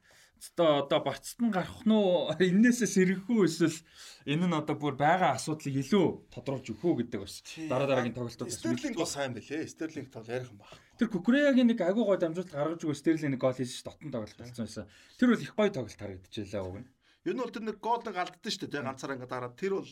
одоо 0.51 0.83
одоо 0.83 0.99
бацт 1.07 1.39
нь 1.39 1.55
гарах 1.55 1.87
нь 1.87 1.95
уу 1.95 2.35
энээсээ 2.35 2.91
сэргэх 2.91 3.31
үү 3.31 3.47
эсвэл 3.47 3.79
энэ 4.27 4.43
нь 4.43 4.59
одоо 4.59 4.75
бүр 4.75 4.99
байгаа 4.99 5.39
асуудлыг 5.39 5.75
илүү 5.87 6.07
тодруулж 6.35 6.67
өгөх 6.67 6.83
үү 6.83 6.95
гэдэг 7.07 7.19
бас 7.23 7.35
дараа 7.71 7.87
дараагийн 7.87 8.17
тоглолтууд 8.17 8.51
бас 8.51 8.59
Стерлинг 8.59 8.99
бол 8.99 9.07
сайн 9.07 9.31
байлээ. 9.33 9.71
Стерлинг 9.71 10.11
бол 10.11 10.27
ярих 10.27 10.51
юм 10.51 10.59
байна. 10.59 10.86
Тэр 10.97 11.09
Кукуреягийн 11.13 11.69
нэг 11.69 11.81
агуу 11.81 12.09
гой 12.09 12.17
дамжуулалт 12.17 12.53
гаргаж 12.53 12.81
өгөө 12.81 12.97
Стерлинг 12.97 13.37
нэг 13.37 13.41
гол 13.41 13.53
хийсэн 13.53 13.77
ш 13.77 13.83
дотн 13.85 14.09
тоглолт 14.09 14.37
болсон 14.37 14.65
байсан. 14.65 14.85
Тэр 15.21 15.29
бол 15.29 15.45
их 15.45 15.53
гоё 15.53 15.69
тоглолт 15.69 16.01
харагдчихлаа 16.01 16.63
уг 16.65 16.77
нь. 16.81 16.89
Ер 17.25 17.33
нь 17.37 17.41
бол 17.41 17.53
тэр 17.53 17.65
нэг 17.69 17.77
гол 17.77 18.01
нэг 18.01 18.17
алдсан 18.17 18.51
шүү 18.51 18.69
дээ. 18.71 18.81
Ганцаараа 18.81 19.15
ингээ 19.21 19.29
дараад 19.29 19.55
тэр 19.59 19.73
бол 19.77 19.91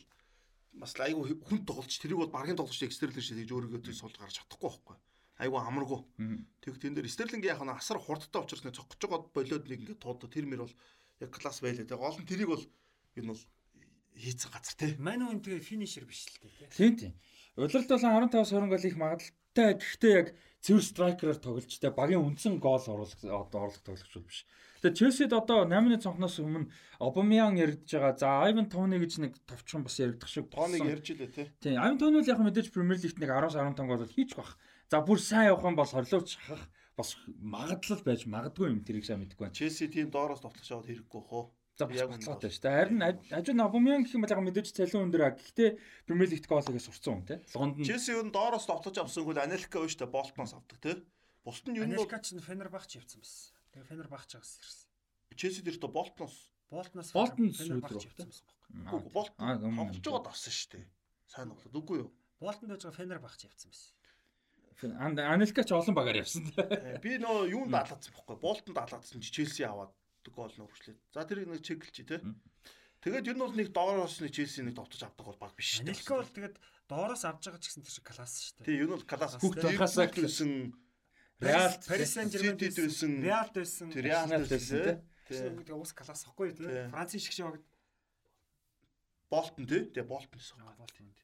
бас 0.81 0.93
айгүй 0.97 1.37
хүн 1.45 1.61
тоглож 1.61 1.95
тэрийг 1.99 2.19
бол 2.19 2.33
багийн 2.33 2.57
тоглогч 2.57 2.81
экстерлинг 2.83 3.21
шиг 3.21 3.37
тэгж 3.37 3.51
өөрийгөө 3.53 3.85
тэр 3.85 3.95
суулж 3.95 4.17
гарч 4.17 4.41
чадахгүй 4.41 4.65
байхгүй. 4.65 4.97
Айгүй 5.45 5.59
амаргүй. 5.59 5.99
Тэг 6.63 6.79
тэн 6.79 6.95
дээр 6.95 7.07
стерлинг 7.11 7.43
яг 7.45 7.59
нэг 7.61 7.79
асар 7.79 7.99
хурдтай 7.99 8.41
учраас 8.41 8.63
нэг 8.63 8.75
цогч 8.75 8.99
жогод 8.99 9.31
болоод 9.35 9.67
нэг 9.67 9.79
ингээ 9.83 9.99
тууд 9.99 10.25
тэр 10.31 10.47
мөр 10.47 10.63
бол 10.67 10.75
яг 11.19 11.29
класс 11.31 11.59
байлаа. 11.59 11.85
Тэг 11.87 11.99
гол 11.99 12.17
нь 12.19 12.27
тэрийг 12.27 12.49
бол 12.51 12.63
энэ 13.19 13.29
бол 13.29 13.43
хийцэн 14.15 14.51
газар 14.51 14.75
тий. 14.79 14.91
Мань 14.99 15.23
үн 15.27 15.43
тэгээ 15.43 15.59
финишер 15.59 16.07
биш 16.07 16.27
л 16.27 16.39
дээ 16.39 16.71
тий. 16.71 16.71
Тийм 16.71 16.93
тийм. 16.95 17.13
Улиралд 17.59 17.91
бол 17.91 18.31
15 18.31 18.31
20 18.31 18.71
гол 18.71 18.87
их 18.87 18.95
магадaltaй. 18.95 19.71
Гэхдээ 19.79 20.13
яг 20.15 20.27
цэвэр 20.65 20.81
страйкераар 20.81 21.37
тоглож 21.37 21.69
тэ 21.69 21.93
багийн 21.93 22.25
үндсэн 22.25 22.57
гол 22.57 22.81
оруулах 22.81 23.21
орлох 23.21 23.85
тоглогч 23.85 24.17
биш. 24.17 24.49
Тэгээ 24.81 24.97
Челсид 24.97 25.33
одоо 25.33 25.65
8-ны 25.65 26.01
цонхноос 26.01 26.41
өмнө 26.41 26.69
Обамян 26.97 27.57
яригдж 27.57 27.89
байгаа. 27.93 28.17
За 28.17 28.29
Айван 28.49 28.65
Тони 28.69 28.97
гэж 28.97 29.13
нэг 29.21 29.37
товчхон 29.45 29.85
бас 29.85 29.97
яригдах 30.01 30.29
шиг 30.29 30.49
Тооныг 30.49 30.81
ярьж 30.81 31.13
илээ 31.13 31.29
тий. 31.29 31.47
Тийм. 31.61 31.77
Айван 31.77 31.97
Тони 32.01 32.21
бол 32.21 32.31
яг 32.33 32.41
мэдээж 32.41 32.73
Премьер 32.73 32.97
Лигт 32.97 33.17
нэг 33.21 33.29
10-15 33.29 33.85
гол 33.85 34.05
хийчих 34.09 34.37
бах. 34.37 34.57
За 34.89 35.01
бүр 35.05 35.21
сайн 35.21 35.53
явах 35.53 35.65
юм 35.65 35.77
бол 35.77 35.89
хорлооч 35.89 36.37
шахах 36.37 36.65
бас 36.97 37.17
магадлал 37.41 38.01
байж 38.05 38.25
магадгүй 38.25 38.69
юм 38.69 38.81
тэрийг 38.85 39.05
сайн 39.05 39.21
мэдэхгүй 39.25 39.45
байна. 39.49 39.57
Челси 39.57 39.89
тийм 39.89 40.09
доороос 40.13 40.41
тоглож 40.45 40.69
аваад 40.69 40.89
хэрэггүй 40.89 41.21
хөө. 41.29 41.43
За 41.75 41.85
Яг 41.91 42.07
баталгаатай 42.07 42.51
шүү 42.55 42.63
дээ. 42.63 42.75
Харин 42.87 43.03
Ажун 43.35 43.59
Обамян 43.59 44.03
гэх 44.07 44.15
юм 44.15 44.23
бол 44.23 44.31
яг 44.31 44.39
мэдээж 44.47 44.67
цалин 44.79 45.11
өндөр 45.11 45.23
а. 45.27 45.35
Гэхдээ 45.35 45.69
Премьер 46.07 46.29
Лигт 46.31 46.47
гол 46.47 46.63
хийгээ 46.63 46.87
сурцсан 46.87 47.19
хүн 47.19 47.27
те. 47.27 47.35
Лонд 47.51 47.75
нь 47.75 47.83
Челси 47.83 48.15
юу 48.15 48.23
доороос 48.31 48.63
тоглож 48.63 48.95
авсан 48.95 49.27
хөл 49.27 49.43
Анелка 49.43 49.83
биш 49.83 49.99
үү 49.99 50.07
Болтноос 50.07 50.55
авдаг 50.55 50.79
тий. 50.79 51.03
Бусд 51.43 51.67
нь 51.67 51.75
юу 51.75 51.83
нь 51.83 51.91
бол 51.91 52.07
Анелка 52.07 52.23
ч 52.23 52.31
Фенербахч 52.39 52.95
явцсан 52.95 53.19
байсан. 53.19 53.51
Тэгээ 53.75 53.89
Фенербахч 53.91 54.31
агаас 54.39 54.55
ирсэн. 54.55 54.87
Челси 55.35 55.61
дээр 55.67 55.77
то 55.83 55.87
Болтноос 55.91 56.35
Болтноос 56.71 57.11
Болтон 57.11 57.51
Фенербахч 57.51 58.07
явцсан 58.07 58.27
байсан 58.31 58.45
байхгүй. 58.47 58.95
Үгүй 58.95 59.11
Болтон 59.11 59.35
Аа, 59.43 59.59
тоглож 59.59 59.99
байгаад 59.99 60.27
авсан 60.31 60.53
шүү 60.55 60.69
дээ. 60.79 60.85
Сайн 61.27 61.51
тоглоод 61.51 61.75
үгүй 61.75 61.97
юу? 62.07 62.09
Болтонд 62.39 62.71
байж 62.71 62.81
байгаа 62.87 62.99
Фенербахч 63.03 63.39
явцсан 63.51 63.67
байсан. 63.67 63.91
Ан- 64.95 65.19
Анелка 65.19 65.63
ч 65.67 65.71
олон 65.75 65.91
багаар 65.95 66.23
явсан. 66.23 66.47
Э, 66.55 66.99
Би 67.03 67.19
нөө 67.19 67.51
юунд 67.51 67.75
алаадсан 67.75 68.15
бохгүй. 68.15 68.39
Болтонд 68.39 68.79
алаадсан 68.79 69.19
чи 69.19 69.31
Челси 69.31 69.67
аваад 69.67 69.91
гол 70.33 70.53
нөрвчлээ. 70.55 70.97
За 71.13 71.25
тэрийг 71.25 71.49
нэг 71.51 71.61
чеклж 71.61 71.91
чи 71.91 72.03
тий. 72.07 72.21
Тэгээд 73.05 73.29
ер 73.29 73.37
нь 73.37 73.43
бол 73.45 73.53
нэг 73.53 73.69
доороос 73.69 74.17
нэг 74.17 74.33
Челси 74.33 74.65
нэг 74.65 74.81
товтож 74.81 75.05
авдаг 75.05 75.25
бол 75.29 75.37
баг 75.37 75.53
биш 75.53 75.77
шүү 75.77 75.85
дээ. 75.85 75.93
Анелка 75.93 76.13
бол 76.17 76.31
тэгээд 76.33 76.55
доороос 76.89 77.23
авч 77.29 77.43
байгаа 77.45 77.61
ч 77.61 77.65
гэсэн 77.69 77.85
тэр 77.85 77.93
шиг 77.93 78.05
класс 78.09 78.33
шүү 78.41 78.53
дээ. 78.57 78.65
Тий, 78.65 78.75
ер 78.81 78.89
нь 78.89 78.95
бол 78.97 79.05
класс 79.05 79.37
Хүүхд 79.37 79.61
байхасаа 79.61 80.07
гэсэн 80.09 80.51
Реал 81.37 81.75
Парис 81.85 82.11
Сен-Жермен 82.15 82.57
Ситид 82.57 82.81
байсан. 82.81 83.11
Реал 83.21 83.49
байсан. 83.53 83.87
Тий, 83.91 84.01
Реал 84.01 84.29
байсан, 84.31 84.79
тий. 84.81 84.95
Тэр 85.27 85.53
гэдэг 85.59 85.75
ус 85.75 85.91
класс 85.93 86.23
ихгүй 86.25 86.49
тий. 86.55 86.65
Тий. 86.65 86.89
Францын 86.89 87.19
шиг 87.19 87.33
шиг 87.35 87.45
багт. 87.45 87.65
Болтон 89.29 89.65
тий. 89.67 89.83
Тэгээ 89.91 90.07
Болтон 90.07 90.39
гэсэн. 90.39 90.63
Аа 90.63 90.73
Болтонд. 90.79 91.17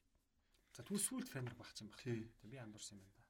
За 0.76 0.84
түл 0.84 0.99
сүлд 0.99 1.32
Фенербахч 1.32 1.82
юм 1.82 1.89
байна. 1.89 2.04
Тий. 2.04 2.28
Би 2.43 2.60
андуурсан 2.60 2.99
юм 2.99 3.08
байна. 3.08 3.21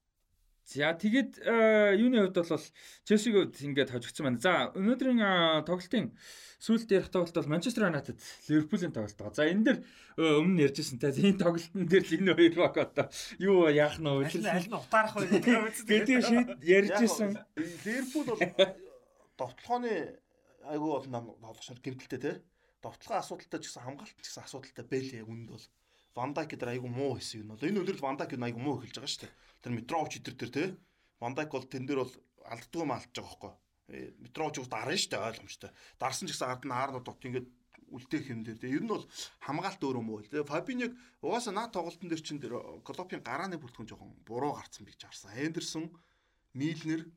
За 0.71 0.95
тэгэд 0.95 1.43
э, 1.43 1.99
юуны 1.99 2.23
хувьд 2.23 2.47
бол 2.47 2.65
Челсиг 3.03 3.35
ингээд 3.59 3.91
хожигдсан 3.91 4.23
байна. 4.23 4.39
За 4.39 4.71
өнөөдрийн 4.71 5.19
э, 5.19 5.67
тоглолтын 5.67 6.15
сүүлд 6.63 6.95
ярих 6.95 7.11
тоглолт 7.11 7.35
бол 7.35 7.51
Манчестер 7.51 7.91
Юнайтед 7.91 8.23
Ливерпулийн 8.47 8.95
тоглолт 8.95 9.19
байгаа. 9.19 9.35
За 9.35 9.51
энэ 9.51 9.65
дэр 9.67 9.77
э, 9.83 10.39
өмнө 10.39 10.63
ярьжсэн 10.71 10.95
те 10.95 11.11
энэ 11.11 11.43
тоглолтын 11.43 11.83
дээр 11.91 12.05
л 12.07 12.15
энэ 12.23 12.35
хоёр 12.39 12.55
баг 12.55 12.77
одоо 12.79 13.05
юу 13.35 13.67
яах 13.67 13.99
нь 13.99 14.07
вэ? 14.07 14.31
Аль 14.47 14.69
нь 14.71 14.79
утаарах 14.79 15.15
вэ 15.19 15.27
гэдэг 15.27 15.55
үү? 15.59 15.71
гэдэг 15.91 16.19
шийд 16.23 16.49
ярьжсэн. 16.63 17.31
Ливерпул 17.59 18.25
бол 18.31 18.39
довтлооны 19.35 19.93
айгүй 20.71 20.89
бол 20.95 21.07
нам 21.11 21.25
тоглогч 21.35 21.83
гэмтэлтэй 21.83 22.19
тий. 22.23 22.35
Довтлогын 22.79 23.19
асуудалтай 23.19 23.59
ч 23.59 23.67
гэсэн 23.67 23.83
хамгаалалт 23.83 24.17
ч 24.23 24.23
гэсэн 24.23 24.45
асуудалтай 24.47 24.85
байлээ 24.87 25.21
яг 25.25 25.27
үүнд 25.27 25.49
бол. 25.51 25.67
Вандак 26.15 26.51
гэдэг 26.51 26.69
айгүй 26.75 26.91
муу 26.91 27.15
хийсэн 27.15 27.47
юм 27.47 27.55
бол 27.55 27.63
энэ 27.63 27.81
өдрөл 27.81 28.03
Вандак 28.03 28.35
нь 28.35 28.43
айгүй 28.43 28.61
муу 28.61 28.83
эхэлж 28.83 28.99
байгаа 28.99 29.11
шүү 29.11 29.23
дээ. 29.23 29.33
Тэр 29.63 29.71
Митрович 29.79 30.13
өдр 30.19 30.35
төр 30.35 30.51
тий. 30.51 30.67
Вандак 31.23 31.49
бол 31.51 31.63
тэн 31.63 31.87
дээр 31.87 32.03
бол 32.03 32.13
алддгүй 32.51 32.81
юм 32.83 32.91
алдж 32.91 33.15
байгаа 33.15 33.31
хөөхгүй. 33.31 33.53
Митрович 34.19 34.55
ус 34.59 34.67
дарна 34.67 34.97
шүү 34.99 35.11
дээ 35.11 35.27
ойлгомжтой. 35.31 35.71
Дарсан 35.95 36.27
ч 36.27 36.35
гэсэн 36.35 36.51
ард 36.51 36.63
нь 36.67 36.75
аарнууд 36.75 37.05
дот 37.07 37.23
ингээд 37.23 37.47
үлдээх 37.91 38.25
юм 38.31 38.43
дээр 38.43 38.59
тий. 38.59 38.75
Ер 38.75 38.83
нь 38.83 38.91
бол 38.91 39.07
хамгаалт 39.43 39.83
өөр 39.83 39.99
юм 39.99 40.09
уу 40.11 40.23
тий. 40.23 40.43
Фабиньяг 40.43 40.91
угаасаа 41.23 41.55
наа 41.55 41.67
тоглолтын 41.71 42.07
дээр 42.11 42.23
чин 42.23 42.39
дээр 42.39 42.83
Клопын 42.83 43.23
гарааны 43.23 43.59
бүртгэн 43.59 43.87
жоохон 43.87 44.11
буруу 44.27 44.55
гарцсан 44.55 44.87
гэж 44.87 44.99
харсан. 45.07 45.35
Эндерсон, 45.35 45.91
Милнер, 46.55 47.07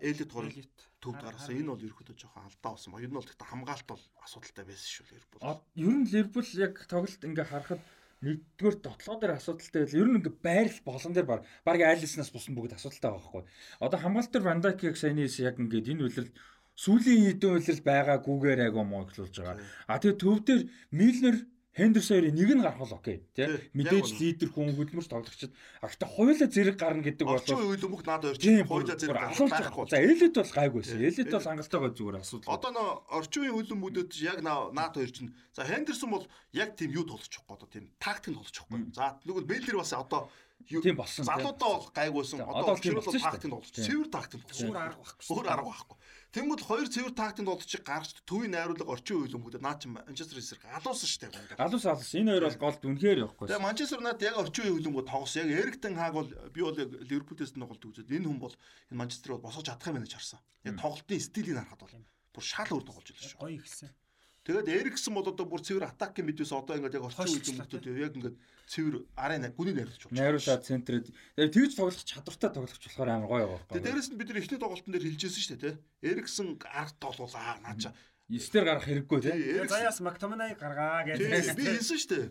Элит 0.00 0.30
хорыг 0.30 0.54
төвд 1.02 1.18
гаргасан. 1.18 1.58
Энэ 1.58 1.70
бол 1.74 1.82
ерөөхдөө 1.82 2.14
жоохон 2.14 2.46
алдаа 2.46 2.70
болсон 2.78 2.94
ба. 2.94 3.02
Ер 3.02 3.10
нь 3.10 3.18
бол 3.18 3.26
гэхдээ 3.26 3.50
хамгаалт 3.50 3.86
бол 3.90 4.02
асуудалтай 4.22 4.64
байсан 4.64 4.90
шүү 4.94 5.06
Ливерпул. 5.10 5.40
Ер 5.74 5.94
нь 5.98 6.08
Ливерпул 6.14 6.48
яг 6.62 6.74
тоглолт 6.86 7.22
ингээ 7.26 7.50
харахад 7.50 7.82
нэгдүгээр 8.22 8.76
дотлоо 8.80 9.16
дээр 9.18 9.34
асуудалтай 9.34 9.80
байл. 9.82 9.98
Ер 9.98 10.08
нь 10.08 10.18
ингээ 10.22 10.36
байрал 10.46 10.80
болон 10.86 11.12
дээр 11.12 11.26
баг 11.26 11.40
баг 11.66 11.80
айлснаас 11.82 12.30
бусна 12.30 12.54
бүгд 12.54 12.78
асуудалтай 12.78 13.10
байгаа 13.10 13.22
байхгүй. 13.26 13.44
Одоо 13.82 13.98
хамгаалт 13.98 14.30
дээр 14.30 14.46
Ван 14.46 14.60
Дайк 14.62 14.78
яг 14.86 14.96
саяны 14.96 15.26
хэсэг 15.26 15.44
яг 15.50 15.56
ингээд 15.58 15.90
энэ 15.90 16.04
үлрэл 16.06 16.30
сүүлийн 16.78 17.22
хэдэн 17.34 17.54
үлрэл 17.58 17.82
байгаагүйгээр 17.82 18.60
муу 18.78 19.02
эхлүүлж 19.10 19.36
байгаа. 19.42 19.58
А 19.90 19.98
тэгээ 19.98 20.22
төв 20.22 20.38
дээр 20.46 20.62
Милнер 20.94 21.36
Хендерсон 21.74 22.14
хоёрын 22.22 22.34
нэг 22.38 22.50
нь 22.54 22.62
гарах 22.62 22.78
бол 22.78 22.94
окей 22.94 23.26
тий. 23.34 23.50
Мэдээж 23.74 24.06
яг 24.14 24.20
лидер 24.22 24.48
хүн 24.54 24.78
хөдөлмөрч 24.78 25.08
тоглогчд. 25.10 25.50
А 25.82 25.90
гэхдээ 25.90 26.06
хоёулаа 26.14 26.48
зэрэг 26.54 26.76
гарна 26.78 27.02
гэдэг 27.02 27.26
бол 27.26 27.34
Орчин 27.34 27.58
үеийн 27.58 27.82
лүмбэг 27.82 28.02
наад 28.06 28.22
хоёр 28.30 28.38
чинь 28.38 28.62
хоёулаа 28.62 28.94
зэрэг 28.94 29.18
байхгүй. 29.18 29.86
За 29.90 29.98
элит 29.98 30.34
бол 30.38 30.52
гайгүй 30.54 30.80
байсан. 30.86 30.98
Тий. 31.02 31.08
Элит 31.10 31.30
бол 31.34 31.42
хангалттай 31.50 31.80
зүгээр 31.98 32.16
асуудал. 32.22 32.54
Одоо 32.54 32.70
нөө 32.70 32.88
орчин 33.18 33.40
үеийн 33.42 33.56
хөлбөмбөдөд 33.58 34.10
яг 34.22 34.38
наа- 34.46 34.70
наад 34.70 34.94
хоёр 34.94 35.10
чинь 35.10 35.34
за 35.50 35.66
Хендерсон 35.66 36.10
бол 36.14 36.24
яг 36.54 36.78
тийм 36.78 36.94
юу 36.94 37.02
тоглочихгүй 37.10 37.52
одоо 37.58 37.66
тийм 37.66 37.90
тактик 37.98 38.38
тоглочихгүй. 38.38 38.94
За 38.94 39.18
нөгөө 39.26 39.42
Мэллер 39.50 39.82
бас 39.82 39.90
одоо 39.98 40.30
Тийм 40.64 40.96
болсон. 40.96 41.24
Залуудаа 41.24 41.70
бол 41.76 41.90
гайгүйсэн. 41.92 42.40
Одоо 42.40 42.74
одоо 42.74 42.76
тийм 42.80 42.94
бол 42.96 43.04
болсон 43.04 43.20
шүү 43.20 43.30
тактик 43.30 43.42
дээ. 43.44 43.52
тоглож. 43.52 43.70
Тийм. 43.74 43.84
Цэвэр 43.84 44.08
тактик 44.08 44.40
тоглож. 44.44 44.60
Өөр 44.64 44.78
арга 44.80 44.98
байхгүй 45.04 45.24
Өөр 45.34 45.46
арга 45.52 45.68
байхгүй. 45.70 45.96
Тэнгүүд 46.34 46.62
хоёр 46.66 46.88
цэвэр 46.90 47.14
тактик 47.14 47.44
тоглож 47.46 47.72
гарч 47.84 48.08
төвийн 48.26 48.52
найруулга 48.54 48.84
орчин 48.90 49.14
үеийн 49.14 49.30
хөлбөмбөдөд 49.30 49.62
наа 49.62 49.76
чи 49.78 49.86
Манчестер 49.86 50.38
Юнайтед 50.40 50.66
галуусан 50.66 51.08
шүү 51.08 51.20
дээ. 51.30 51.58
Галус 51.60 51.84
алс 51.86 52.10
энэ 52.16 52.30
хоёр 52.34 52.44
бол 52.50 52.62
голд 52.64 52.82
үнэхээр 52.82 53.22
явахгүй. 53.22 53.46
Тэгээ 53.54 53.62
Манчестер 53.62 53.98
Юнайтед 54.02 54.26
яг 54.28 54.36
орчин 54.42 54.62
үеийн 54.64 54.76
хөлбөмбөд 54.82 55.06
тоглосон. 55.14 55.46
Яг 55.46 55.62
Эриктен 55.62 55.94
хааг 55.94 56.14
бол 56.18 56.28
би 56.50 56.60
бол 56.64 56.74
яг 56.80 56.90
Ливерпулээс 56.90 57.52
тоглолт 57.54 57.84
үзээд 57.86 58.10
энэ 58.10 58.26
хүн 58.26 58.40
бол 58.42 58.54
энэ 58.90 58.98
Манчестер 58.98 59.30
бол 59.38 59.46
босгож 59.46 59.66
чадах 59.70 59.88
юм 59.88 59.94
байна 60.02 60.08
гэж 60.10 60.14
харсан. 60.18 60.40
Яг 60.66 60.74
тоглолтын 60.82 61.22
стилийг 61.22 61.54
харахад 61.54 61.82
бол 61.86 61.94
бүр 62.34 62.44
шал 62.44 62.70
өөр 62.74 62.82
тоглож 62.82 63.08
байлаа 63.14 63.30
шүү. 63.30 63.38
Гоё 63.38 63.54
ихсэн. 63.62 63.90
Тэгээд 64.44 64.68
Эриксэн 64.68 65.16
бол 65.16 65.24
одоо 65.24 65.46
бүр 65.48 65.64
цэвэр 65.64 65.88
атакийн 65.88 66.28
мэдээс 66.28 66.52
одоо 66.52 66.76
ингээд 66.76 67.00
яг 67.00 67.08
орчин 67.08 67.32
үеийн 67.32 67.64
хүмүүсүүд 67.64 67.84
яг 67.96 68.12
ингээд 68.12 68.36
цэвэр 68.68 68.94
арын 69.16 69.48
гүний 69.56 69.72
найруулж 69.72 70.04
болж 70.04 70.12
Найруулаад 70.12 70.62
центрээд 70.68 71.06
тэгээ 71.08 71.54
тэгж 71.56 71.72
тоглох 71.80 72.04
чадвартай 72.04 72.50
тоглогч 72.52 72.84
болохоор 72.84 73.08
амар 73.08 73.28
гоё 73.32 73.46
байгаа 73.48 73.64
Тэгээд 73.72 73.72
байхгүй. 73.72 73.88
дээрэс 73.88 74.08
нь 74.12 74.18
бид 74.20 74.28
нар 74.28 74.40
эхний 74.44 74.60
тоглолтын 74.60 74.92
дээр 74.92 75.06
хэлжсэн 75.08 75.40
шүү 75.40 75.56
дээ 75.56 75.64
тий. 75.64 75.74
Эриксэн 76.12 76.48
ард 76.60 76.96
тоглуулаа 77.00 77.56
наача. 77.64 77.90
Эстер 78.28 78.64
гарах 78.68 78.84
хэрэггүй 78.84 79.18
тий. 79.24 79.64
Заяас 79.64 80.04
Мактоминай 80.04 80.52
гаргаа 80.60 81.08
гэж. 81.08 81.24
би 81.56 81.64
хэлсэн 81.64 81.98
шүү 82.04 82.12
дээ. 82.12 82.28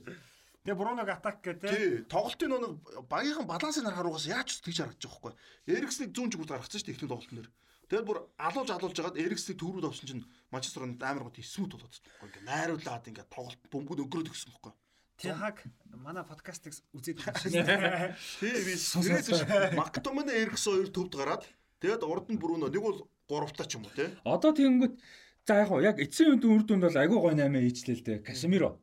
Тэгээ 0.63 0.79
Бруног 0.79 1.09
атак 1.09 1.43
гэдэг. 1.43 1.69
Тий, 1.75 1.89
тоглолтын 2.07 2.55
нэг 2.55 2.77
багийнхан 3.11 3.49
балансыг 3.49 3.83
харахаар 3.83 4.07
угаас 4.07 4.29
яаж 4.29 4.47
ч 4.47 4.63
тэгж 4.63 4.79
харагдаж 4.79 5.05
байгаа 5.09 5.33
байхгүй. 5.33 5.75
Эрикснийг 5.75 6.11
зүүн 6.15 6.31
чигт 6.31 6.47
гаргацсан 6.47 6.79
шүү 6.79 6.87
дээ 6.87 6.95
эхний 6.95 7.11
тоглолтын 7.11 7.37
дээр. 7.43 7.49
Тэгээд 7.93 8.09
бүр 8.09 8.25
алуулж 8.41 8.69
алуулж 8.73 8.97
жагаад 8.97 9.21
Эрикснийг 9.21 9.61
төрүүд 9.61 9.85
авсан 9.85 10.09
чинь 10.09 10.25
Манчестер 10.49 10.81
Юнайтед 10.81 11.05
амар 11.05 11.29
гот 11.29 11.37
эсвүүд 11.37 11.77
болоод 11.77 11.93
байгаа. 11.93 12.25
Ингээд 12.25 12.49
найруулад 12.49 13.05
ингээд 13.05 13.29
тоглолт 13.29 13.61
бөмбөг 13.69 14.01
өнгөрөөд 14.01 14.31
өгсөн 14.33 14.49
байхгүй. 14.49 14.73
Тихаг 15.21 15.57
манай 16.01 16.25
подкастыг 16.25 16.73
үзээд 16.89 17.21
дээ. 17.21 18.17
Тий, 18.41 18.57
би 18.65 18.73
сэрээс 18.81 19.77
Мактомын 19.77 20.25
Эрикс 20.25 20.65
хоёр 20.65 20.89
төвд 20.89 21.13
гараад 21.13 21.45
тэгээд 21.85 22.01
урд 22.01 22.33
нь 22.33 22.41
Бруно 22.41 22.73
нэг 22.73 22.81
бол 22.81 23.05
гуравтаа 23.29 23.69
ч 23.69 23.77
юм 23.77 23.85
уу 23.85 23.93
тий. 23.93 24.09
Одоо 24.25 24.57
тэгэнгүүт 24.57 24.97
за 25.45 25.53
яг 25.61 25.69
яг 25.85 25.97
эцсийн 26.01 26.41
үнд 26.41 26.49
үр 26.49 26.65
дүнд 26.65 26.89
бол 26.89 26.97
агүй 26.97 27.19
гой 27.21 27.37
8 27.37 27.61
ээжлээ 27.61 27.97
л 28.01 28.05
дээ. 28.09 28.25
Касемиро. 28.25 28.81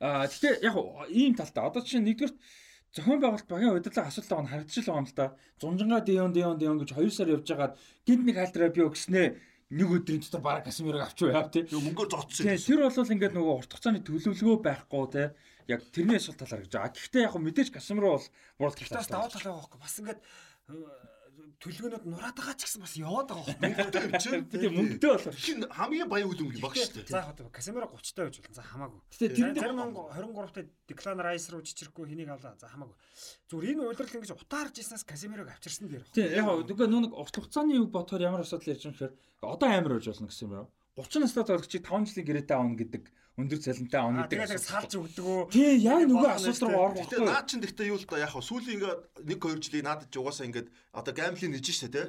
Аа 0.00 0.24
гэхдээ 0.24 0.64
яг 0.64 0.80
ийм 1.12 1.36
талтай. 1.36 1.60
Одоо 1.60 1.84
чинь 1.84 2.08
нэгдүгээр 2.08 2.32
зохион 2.96 3.20
байгуулалт 3.20 3.50
багийн 3.52 3.76
удирдлага 3.76 4.08
асуудал 4.08 4.40
байгаа 4.40 4.44
нь 4.48 4.52
харагдчихл 4.56 4.88
байгаа 4.88 5.02
юм 5.04 5.08
л 5.12 5.18
да. 5.20 5.26
Зунжангаа 5.60 6.00
Дион 6.00 6.32
Дион 6.32 6.56
Дион 6.56 6.80
гэж 6.80 6.90
2 6.96 7.12
сар 7.12 7.28
явж 7.28 7.44
байгаад 7.44 7.76
гинт 8.08 8.24
нэг 8.24 8.36
халтраа 8.40 8.72
био 8.72 8.88
гэснээ 8.88 9.26
нэг 9.76 9.88
өдрийн 9.90 10.22
дотор 10.22 10.40
бараг 10.40 10.64
Касемирог 10.64 11.02
авч 11.02 11.18
яав 11.26 11.50
тий. 11.50 11.66
Мөнгөөр 11.66 12.08
зодсон. 12.08 12.46
Тийм 12.46 12.56
тэр 12.56 12.80
бол 12.86 13.12
ингээд 13.12 13.34
нөгөө 13.34 13.54
урт 13.60 13.70
хугацааны 13.74 14.00
төлөвлөгөө 14.06 14.58
байхгүй 14.62 15.04
тий. 15.12 15.26
Яг 15.66 15.80
тэрний 15.90 16.16
асуулт 16.22 16.38
талаар 16.38 16.62
гэж 16.62 16.72
байгаа. 16.72 16.94
Гэхдээ 16.94 17.26
яг 17.26 17.34
мэдээж 17.34 17.68
Касемиро 17.74 18.14
бол 18.14 18.26
World 18.62 18.78
бас 18.94 19.10
даваа 19.10 19.28
талаа 19.28 19.58
байхгүй. 19.58 19.78
Бас 19.82 19.94
ингээд 19.98 20.20
төлөвлөгөөнүүд 21.60 22.04
нураад 22.08 22.36
байгаа 22.36 22.56
ч 22.56 22.62
гэсэн 22.66 22.80
бас 22.84 22.94
яваад 22.96 23.28
байгаа 23.28 23.44
байхгүй. 23.56 23.64
Мөнгөтэй 23.66 24.04
чинь. 24.20 24.44
Тийм 24.50 24.72
мөнгөтэй 24.76 25.10
болохоор. 25.12 25.36
Хин 25.36 25.58
хамгийн 25.68 26.08
баян 26.08 26.28
үл 26.32 26.42
өнгө 26.44 26.60
баг 26.60 26.74
шүү 26.76 27.04
дээ. 27.04 27.12
За 27.12 27.22
яг 27.24 27.52
Касемиро 27.52 27.86
30 27.92 28.16
таа 28.16 28.24
байж 28.26 28.36
болно. 28.40 28.56
За 28.56 28.64
хамаагүй. 28.64 29.00
Гэтэ 29.12 29.26
тэр 29.36 29.46
дээр- 29.52 29.64
зарим 30.16 30.32
23 30.36 30.54
таа 30.56 30.64
Declan 30.88 31.20
Rice 31.20 31.48
руу 31.52 31.62
чичрэхгүй 31.64 32.04
хэнийг 32.08 32.30
авлаа. 32.32 32.54
За 32.56 32.68
хамаагүй. 32.72 32.96
Зүгээр 33.48 33.72
энэ 33.76 33.82
уйлрал 33.84 34.16
ингэж 34.16 34.32
утаарж 34.36 34.74
ирснээс 34.80 35.04
Касемирог 35.04 35.48
авчирсан 35.52 35.88
дээр. 35.88 36.04
Тийм 36.12 36.32
яг 36.32 36.44
хөө 36.48 36.64
нөгөө 36.72 37.02
нэг 37.04 37.12
урт 37.16 37.34
хугацааны 37.36 37.76
үг 37.80 37.90
бодохоор 37.92 38.22
ямар 38.24 38.42
асуудал 38.44 38.72
ярьж 38.72 38.84
байгаа 38.84 38.92
юм 38.92 38.98
хэрэг 39.00 39.14
одоо 39.44 39.68
амар 39.68 39.92
байж 39.96 40.06
болно 40.08 40.28
гэсэн 40.28 40.44
юм 40.46 40.52
байна. 40.56 40.68
30 40.96 41.20
настай 41.20 41.44
тоглогчийг 41.44 41.84
5 41.84 42.08
жилийн 42.08 42.26
гэрээтэй 42.26 42.56
авна 42.56 42.76
гэдэг 42.80 43.02
өндөр 43.36 43.58
цалинтай 43.60 44.00
авна 44.00 44.24
гэдэг. 44.24 44.48
Тэгээд 44.48 44.64
салж 44.64 44.92
өгдөг 44.96 45.26
үү? 45.28 45.42
Тийм 45.52 45.76
яг 45.84 46.02
нөгөө 46.08 46.36
шүү 46.40 46.68
руу 46.72 46.80
орох 46.88 47.04
Гэтэ 47.04 47.20
наад 47.20 47.46
чин 47.52 47.60
гэхдээ 47.60 47.86
юу 47.92 47.98
л 48.00 48.06
да 48.08 48.16
яг 48.24 48.30
хаа 48.32 48.40
сүүлийн 48.40 48.76
ингээд 48.80 49.00
1 49.28 49.36
2 49.36 49.60
жилийн 49.60 49.84
надад 49.84 50.08
ч 50.08 50.16
угаасаа 50.16 50.48
ингээд 50.48 50.68
одоо 50.96 51.12
гамблинг 51.12 51.52
нэж 51.52 51.66
штэ 51.68 51.92
тий. 51.92 52.06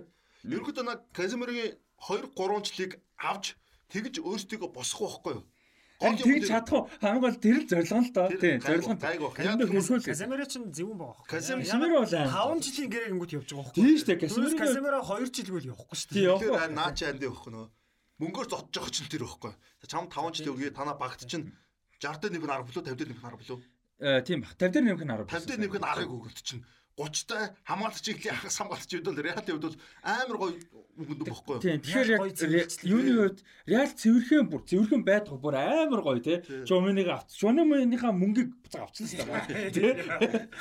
Ерөнхийдөө 0.47 0.85
наа 0.87 1.03
Казимирогийн 1.11 1.75
2 1.99 2.31
3 2.31 2.63
жилиг 2.63 2.91
авч 3.19 3.59
тэгж 3.91 4.23
өөрсдийгөө 4.23 4.69
босгох 4.71 5.19
байхгүй 5.19 5.33
юу? 5.35 5.43
Харин 5.97 6.21
тэгж 6.21 6.47
чадах 6.47 6.73
уу? 6.77 6.85
Хамгийн 7.01 7.23
гол 7.25 7.37
тэр 7.41 7.57
л 7.57 7.67
зорилго 7.67 7.99
л 8.05 8.11
доо. 8.13 8.27
Тийм 8.37 8.61
зорилго 8.61 8.93
нь. 8.93 9.01
Тэрэндээ 9.01 9.67
хөрхөөл. 9.67 10.05
Касемиро 10.07 10.45
ч 10.45 10.53
зөвүүн 10.61 10.97
байгаа 11.01 11.17
байхгүй. 11.17 11.31
Касем- 11.33 11.59
Касемиро 11.65 11.95
бол 12.05 12.13
аим. 12.13 12.29
5 12.29 12.61
жилийн 12.61 12.91
гэрэгэнгүүт 12.93 13.31
явж 13.33 13.49
байгаа 13.49 13.65
байхгүй. 13.65 13.81
Тийм 13.81 13.95
шүү 13.97 14.07
дээ. 14.07 14.19
Касемиро 14.61 14.99
2 15.01 15.27
жилгүй 15.33 15.59
л 15.65 15.69
явахгүй 15.73 15.97
шүү 15.97 16.09
дээ. 16.13 16.23
явах. 16.23 16.41
Тэгэхээр 16.45 16.71
наа 16.77 16.91
чи 16.93 17.03
анд 17.09 17.21
явах 17.25 17.45
нөө. 17.49 17.65
Мөнгөөр 18.17 18.47
зодж 18.49 18.73
байгаа 18.73 18.93
чинь 18.93 19.09
тэр 19.13 19.23
байхгүй. 19.25 19.53
Чам 19.85 20.09
5 20.09 20.41
жил 20.41 20.53
өгье 20.57 20.73
танаа 20.73 20.97
багт 20.97 21.21
чинь 21.29 21.53
60 22.01 22.33
дээр 22.33 22.33
нэмэх 22.33 22.49
нь 22.49 22.53
10 22.53 22.65
билүү 22.65 22.83
50 22.89 22.97
дээр 22.97 23.09
нэмэх 23.13 23.21
нь 23.21 23.29
10 23.29 23.41
билүү. 23.45 23.59
Э 24.01 24.21
тийм 24.25 24.41
баг. 24.41 24.57
50 24.57 24.73
дээр 24.73 24.85
нэмэх 24.89 25.05
нь 25.05 25.13
10. 25.13 25.29
50 25.29 25.45
дээр 25.45 25.61
нэмэх 25.61 25.77
нь 25.77 25.85
10-ыг 25.85 26.09
өгөлт 26.17 26.39
чинь 26.41 26.63
30-тай 26.97 27.53
хамгаалч 27.61 28.05
иглийн 28.09 28.33
хагас 28.33 28.57
хамгаалч 28.57 28.89
үед 28.89 29.05
бол 29.05 29.21
реалын 29.21 29.53
үед 29.53 29.65
бол 29.69 29.77
амар 30.01 30.37
гоё 30.41 30.53
мөнгөнд 30.97 31.29
бохгүй 31.29 31.53
юу? 31.53 31.61
Тийм. 31.61 31.77
Тэгэхээр 31.85 32.09
Яг 32.09 32.73
юуны 32.81 33.13
үед 33.21 33.37
Реал 33.69 33.93
цэвэрхэн 33.93 34.49
бүр 34.49 34.61
цэвэрхэн 34.65 35.03
байдаг 35.05 35.37
бүр 35.37 35.55
амар 35.61 36.01
гоё 36.01 36.17
тий. 36.25 36.41
Жоминийг 36.65 37.13
авч. 37.13 37.37
Жоминийхаа 37.37 38.09
мөнгийг 38.17 38.49
буцаа 38.65 38.89
авчихсан 38.89 39.13
шүү 39.13 39.29
дээ. 39.29 39.77
Тий. 39.77 39.93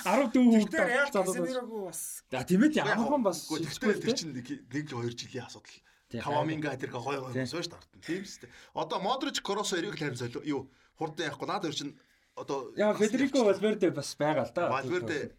14 0.04 0.36
хүүхэд 0.36 0.76
Тэр 0.76 0.92
яа 0.92 1.09
залуу. 1.09 1.88
За 1.88 2.44
тийм 2.44 2.68
ээ 2.68 2.84
амархан 2.84 3.24
бас 3.24 3.48
гэхдээ 3.48 3.96
тэр 4.04 4.12
чинь 4.12 4.36
нэг 4.36 4.44
1 4.44 4.92
2 4.92 5.16
жилийн 5.16 5.48
асуудал. 5.48 5.72
Каваминга 6.11 6.76
тэр 6.78 6.90
гоё 6.94 7.18
гоё 7.26 7.32
Тийм. 7.34 7.46
сууж 7.46 7.66
тартна. 7.66 8.00
Тийм 8.02 8.22
шүү 8.22 8.46
дээ. 8.46 8.50
Одоо 8.74 8.98
Модрич 9.02 9.42
Кросс 9.42 9.74
хоёрыг 9.74 9.98
харин 9.98 10.14
солио 10.14 10.42
юу 10.44 10.70
хурдан 10.98 11.26
явахгүй 11.26 11.48
наад 11.50 11.62
хоёр 11.66 11.74
чинь 11.74 11.98
одоо 12.36 12.70
Яа 12.76 12.94
Федерико 12.94 13.42
Валверде 13.42 13.90
бас 13.90 14.14
байгаа 14.14 14.46
л 14.46 14.54
да. 14.54 14.70
Валверде 14.70 15.34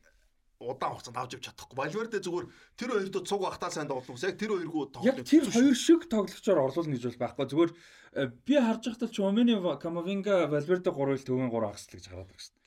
удаан 0.59 0.97
хугацаанд 0.97 1.17
авч 1.17 1.37
явж 1.37 1.45
чадахгүй. 1.47 1.77
Валверде 1.77 2.19
зүгээр 2.19 2.45
тэр 2.75 2.89
хоёрт 2.97 3.15
цуг 3.29 3.41
ахтаа 3.45 3.71
сайн 3.71 3.87
тоглох. 3.87 4.19
Яг 4.19 4.35
тэр 4.35 4.51
хоёргүй 4.57 4.91
тоглох. 4.91 5.07
Яг 5.07 5.23
тэр 5.23 5.45
хоёр 5.47 5.75
шиг 5.77 6.09
тоглогчоор 6.09 6.59
орлуулна 6.65 6.97
гэж 6.97 7.05
бол 7.15 7.21
байхгүй. 7.21 7.45
Зүгээр 7.47 7.71
э, 7.71 8.27
би 8.43 8.55
харж 8.57 8.83
байхдаа 8.89 9.07
Чомени, 9.07 9.55
Камавинга, 9.77 10.49
Валверде 10.49 10.91
3 10.91 11.15
ил 11.15 11.23
төвийн 11.23 11.53
3 11.53 11.69
агсл 11.69 11.93
гэж 11.95 12.05
хараад 12.09 12.27
байгаа 12.27 12.41
шүү 12.41 12.51
дээ. 12.51 12.57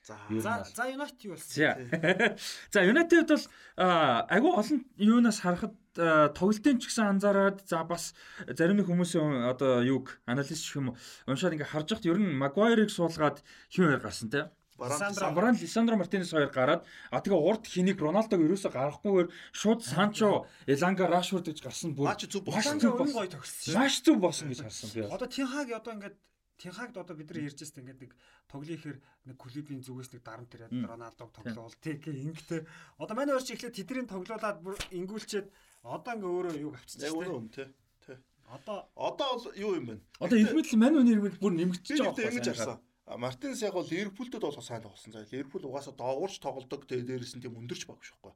За. 0.41 0.65
За 0.75 0.87
Юнайтед 0.89 1.25
юу 1.27 1.35
болсон? 1.35 1.51
За. 2.73 2.81
United 2.87 3.27
бол 3.27 3.45
агүй 3.77 4.53
олон 4.55 4.79
юунаас 4.97 5.41
харахад 5.43 5.75
тоглолтын 5.95 6.79
ч 6.79 6.87
гэсэн 6.87 7.19
анзаараад 7.19 7.67
за 7.67 7.83
бас 7.83 8.15
зарим 8.47 8.79
нэг 8.79 8.87
хүмүүсийн 8.87 9.51
одоо 9.51 9.83
юг 9.83 10.23
аналист 10.27 10.63
гэх 10.71 10.79
юм 10.79 10.89
уншаад 11.27 11.59
ингээ 11.59 11.73
харж 11.73 11.89
байхад 11.91 12.11
ер 12.11 12.19
нь 12.23 12.39
Магуайрыг 12.39 12.91
суулгаад 12.95 13.43
хин 13.71 13.91
хоёр 13.91 14.03
гарсан 14.03 14.31
те. 14.31 14.51
Баран 14.81 15.57
Лисандро 15.61 15.97
Мартинес 15.97 16.31
хоёр 16.31 16.49
гараад 16.49 16.87
а 17.11 17.21
тэгээ 17.21 17.37
урд 17.37 17.67
хэнийг 17.69 18.01
Роналдог 18.01 18.41
ерөөсө 18.41 18.73
гарахгүйгээр 18.73 19.29
шууд 19.53 19.85
Санчо, 19.85 20.49
Эланга, 20.65 21.05
Рашфорд 21.05 21.53
гэж 21.53 21.61
гарсан 21.61 21.93
бүр 21.93 22.09
маш 22.09 22.25
зүг 22.25 22.49
болсон. 22.49 22.81
Маш 23.77 23.95
зүг 24.01 24.19
болсон 24.25 24.49
гэж 24.49 24.61
харсан 24.65 24.89
би. 24.95 25.05
Одоо 25.05 25.29
Тинхаг 25.29 25.69
одоо 25.69 25.93
ингээд 26.01 26.17
Тинхагд 26.57 26.97
одоо 26.97 27.17
бид 27.17 27.29
нар 27.29 27.45
ярьж 27.45 27.61
байсан 27.61 27.85
ингээд 27.85 28.01
нэг 28.09 28.13
тоглоихэр 28.49 28.97
нэг 29.29 29.37
клубийн 29.37 29.85
зүгээс 29.85 30.13
нэг 30.17 30.23
дарамт 30.25 30.53
ирээд 30.57 30.73
Роналдог 30.73 31.29
тоглоул 31.33 31.77
тэг 31.81 32.05
ингэтэй. 32.09 32.65
Одоо 32.97 33.15
манай 33.17 33.37
өөр 33.37 33.45
чи 33.45 33.57
эхлээд 33.57 33.77
тэдний 33.77 34.09
тоглоулаад 34.09 34.65
бүр 34.65 34.77
ингүүлчээд 34.93 35.49
одоо 35.83 36.13
ингээ 36.15 36.31
өөрөө 36.31 36.55
юг 36.61 36.75
авчихсан 36.77 37.09
шүү 37.11 37.23
дээ. 37.25 37.37
үнэ 37.41 37.51
тий. 37.55 37.67
Тий. 38.07 38.17
Одоо 38.51 38.77
Одоо 38.97 39.29
бол 39.39 39.47
юу 39.57 39.73
юм 39.79 39.87
бэ? 39.89 39.95
Одоо 40.21 40.37
ирмэл 40.39 40.73
мань 40.77 40.97
үний 41.01 41.15
ирмэл 41.17 41.39
бүр 41.41 41.53
нэмэгдэж 41.57 41.89
Би 41.89 41.99
байгаа 41.99 42.17
байхгүй. 42.21 42.45
харсан. 42.45 42.79
А, 43.11 43.17
Мартинес 43.19 43.63
яг 43.63 43.75
бол 43.75 43.89
Ливерпултэд 43.91 44.43
болох 44.43 44.63
сайн 44.65 44.83
тоглосон. 44.83 45.13
За 45.13 45.27
Ливерпул 45.27 45.67
угаасаа 45.67 45.95
доогуурч 45.99 46.39
тоглодог. 46.39 46.87
Тэгээ 46.87 47.07
дээрээс 47.11 47.35
нь 47.39 47.43
тийм 47.43 47.59
өндөрч 47.59 47.87
баг 47.91 47.99
шүүхгүй. 48.07 48.33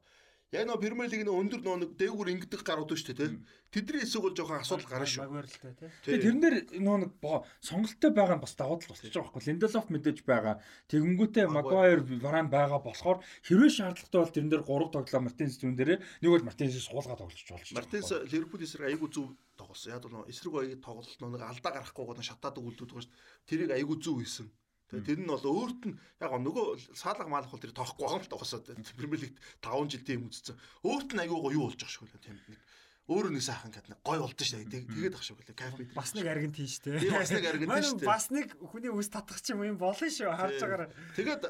Яг 0.55 0.67
нөө 0.71 0.79
Премьер 0.79 1.11
лигийн 1.11 1.27
өндөр 1.27 1.61
нөө 1.61 1.77
нэг 1.83 1.91
дээгүүр 1.99 2.31
ингэдэг 2.31 2.61
гарууд 2.63 2.95
шүү 2.95 3.11
дээ 3.11 3.19
тий. 3.19 3.39
Тэдний 3.75 4.01
хэсэг 4.07 4.23
бол 4.23 4.31
жоохон 4.31 4.63
асуудал 4.63 4.87
гарна 4.87 5.07
шүү. 5.09 5.27
Магварлтай 5.27 5.73
тий. 5.75 5.89
Тэгээ 6.07 6.23
тэрнэр 6.23 6.55
нөө 6.79 6.97
нэг 7.03 7.11
сонголттой 7.59 8.11
байгаа 8.15 8.39
нь 8.39 8.43
бас 8.45 8.55
давуу 8.55 8.79
тал 8.79 8.95
болчихж 8.95 9.11
байгаа 9.11 9.35
байхгүй. 9.35 9.43
Линделоф 9.51 9.87
мэдээж 9.91 10.19
байгаа. 10.23 10.55
Тэгэнгүүтээ 10.87 11.45
Магуайр 11.51 11.99
Варан 12.23 12.47
байгаа 12.47 12.79
болохоор 12.79 13.19
хэрвээ 13.43 13.71
шаардлагатай 13.75 14.19
бол 14.23 14.31
тэрэн 14.31 14.51
дээр 14.55 14.63
3 14.63 14.95
тоглоо 14.95 15.21
Мартинес 15.27 15.59
зүүн 15.59 15.75
дээрээ 15.75 15.99
нэг 16.23 16.29
бол 16.31 16.47
Мартинесээс 16.47 16.87
суулгаад 16.87 17.19
тоглож 17.19 17.43
болж. 17.51 17.67
Мартинес 17.75 18.09
Ливерпул 18.31 18.63
эсрэг 18.63 18.87
айгүй 18.95 19.09
зүв 19.11 19.35
тоглосон. 19.59 19.91
Яг 19.91 20.07
бол 20.07 20.23
нөө 20.23 20.31
эсрэг 20.31 20.51
баяг 20.55 20.79
тоглолт 20.79 21.19
нөө 21.19 21.31
нэг 21.35 21.43
алдаа 21.43 21.71
гарахгүйгээр 21.75 22.29
шатаад 22.31 22.59
өгүүлдэг 22.63 22.87
шүү. 22.95 23.11
дээ. 23.11 23.47
Тэрийг 23.49 23.71
айгүй 23.75 23.97
зүв 23.99 24.23
хийсэн. 24.23 24.47
Тэгээ 24.91 25.07
тэр 25.09 25.19
нь 25.23 25.31
бол 25.31 25.45
өөрт 25.45 25.81
нь 25.89 25.97
яг 26.21 26.31
нөгөө 26.35 26.65
саалга 26.93 27.29
маалах 27.29 27.49
бол 27.49 27.63
тэр 27.63 27.73
тоохгүй 27.73 28.05
байгаа 28.05 28.19
юм 28.21 28.25
л 28.25 28.33
тоглосоо. 28.33 28.61
Премьер 28.99 29.21
лигт 29.25 29.37
5 29.61 29.89
жил 29.89 30.03
тийм 30.05 30.29
үзсэн. 30.29 30.55
Өөрт 30.85 31.09
нь 31.13 31.21
айгүй 31.25 31.39
гоё 31.41 31.57
юу 31.57 31.65
болж 31.69 31.79
байгаа 31.81 31.95
шүү 31.95 32.09
дээ. 32.13 32.25
Тийм 32.29 32.37
нэг 32.53 32.61
Өөрөө 33.05 33.37
нэг 33.37 33.43
сайхан 33.45 33.69
гэдэг 33.69 34.01
гой 34.01 34.17
болд 34.17 34.41
ш. 34.41 34.57
Тэгээд 34.65 35.13
ах 35.13 35.21
шиг 35.21 35.37
үлээ. 35.37 35.53
Кафе. 35.53 35.85
Бас 35.93 36.17
нэг 36.17 36.25
аргентин 36.25 36.65
шүү 36.65 36.81
дээ. 36.89 37.01
Тийм 37.05 37.13
бас 37.13 37.29
нэг 37.29 37.45
аргентин 37.45 37.85
шүү 37.85 37.99
дээ. 38.01 38.09
Бас 38.09 38.25
нэг 38.33 38.47
хүний 38.57 38.89
үс 38.89 39.09
татах 39.13 39.37
ч 39.45 39.53
юм 39.53 39.61
юм 39.61 39.77
болно 39.77 40.09
шүү. 40.09 40.33
Харж 40.33 40.57
байгаараа. 40.57 40.89
Тэгээд 41.13 41.43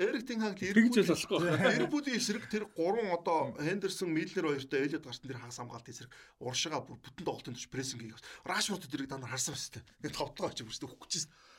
Эрик 0.00 0.24
Тенхаг 0.24 0.56
тэгж 0.56 1.04
л 1.04 1.12
болохгүй. 1.12 1.54
Ливерпулийн 1.60 2.16
эсрэг 2.16 2.48
тэр 2.48 2.64
гурван 2.72 3.12
одоо 3.12 3.52
Хендерсон, 3.60 4.16
Миллер 4.16 4.48
хоёртой 4.48 4.88
Элиот 4.88 5.04
гарсан 5.06 5.28
тэр 5.28 5.38
хагас 5.38 5.60
хамгаалт 5.60 5.92
эсрэг 5.92 6.10
уршигаа 6.40 6.82
бүр 6.82 6.98
бүтэн 6.98 7.22
тоглолтын 7.22 7.54
төч 7.54 7.68
прессинг 7.70 8.02
хийх. 8.02 8.18
Рашфорд 8.42 8.88
тэрийг 8.90 9.06
дандаа 9.06 9.30
харсан 9.30 9.54
ба 9.54 9.60
сте. 9.60 9.86
Нэг 10.02 10.16
товтлоо 10.16 10.50
очиж 10.50 10.66
бүрстэ 10.66 10.90
өгчихсэн. 10.90 11.30
Хөө 11.30 11.53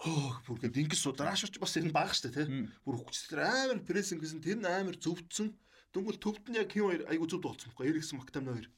бүр 0.00 0.58
гээд 0.64 0.80
ингэж 0.80 1.00
Рашфорд 1.20 1.60
бас 1.60 1.76
энэ 1.76 1.92
баг 1.92 2.16
штэ 2.16 2.32
тий. 2.32 2.46
Бүр 2.84 3.04
тэр 3.04 3.44
амар 3.44 3.84
прессинг 3.84 4.24
гэсэн 4.24 4.40
тэр 4.40 4.64
амар 4.64 4.96
зөвдсөн. 4.96 5.52
Дөнгөл 5.92 6.22
төвд 6.22 6.48
нь 6.48 6.56
яг 6.56 6.72
хин 6.72 6.88
хоёр 6.88 7.02
айгу 7.10 7.28
зөвд 7.28 7.44
болсон 7.44 7.68
байхгүй. 7.74 7.90
Эриксэн 7.90 8.16
Мактамны 8.16 8.54
хоёр. 8.54 8.68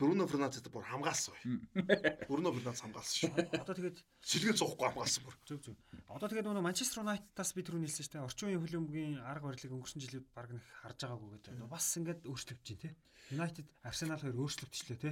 Бруно 0.00 0.24
Фернандес 0.26 0.64
бүр 0.72 0.82
хамгаалсан 0.88 1.36
бай. 1.36 1.84
Бруно 2.28 2.50
Фернандес 2.56 2.80
хамгаалсан 2.80 3.16
шүү. 3.20 3.60
Одоо 3.60 3.74
тэгээд 3.76 3.98
сэлгээ 4.24 4.56
зоохгүй 4.56 4.86
хамгаалсан 4.88 5.22
бүр. 5.28 5.36
Зөв 5.44 5.58
зөв. 5.60 5.76
Одоо 6.08 6.28
тэгээд 6.32 6.48
нөгөө 6.48 6.64
Манчестер 6.64 7.04
Юнайтедаас 7.04 7.52
би 7.52 7.64
түрүү 7.68 7.84
нэлсэн 7.84 8.04
шүү 8.08 8.12
дээ. 8.16 8.24
Орчин 8.24 8.48
үеийн 8.48 8.62
хөлбөмбөгийн 8.64 9.20
арга 9.20 9.52
барилыг 9.52 9.76
өнгөрсөн 9.76 10.00
жилүүд 10.00 10.26
баг 10.32 10.48
нэг 10.56 10.64
харж 10.80 10.98
байгаагүй 11.04 11.30
гэдэг. 11.36 11.68
Бас 11.68 11.84
ингээд 12.00 12.20
өөрчлөгдөж 12.32 12.64
байна 12.64 12.80
те. 12.80 12.90
Юнайтед 13.28 13.68
Арсенал 13.84 14.22
хоёр 14.24 14.40
өөрчлөгдөжлөө 14.40 14.98
те. 15.04 15.10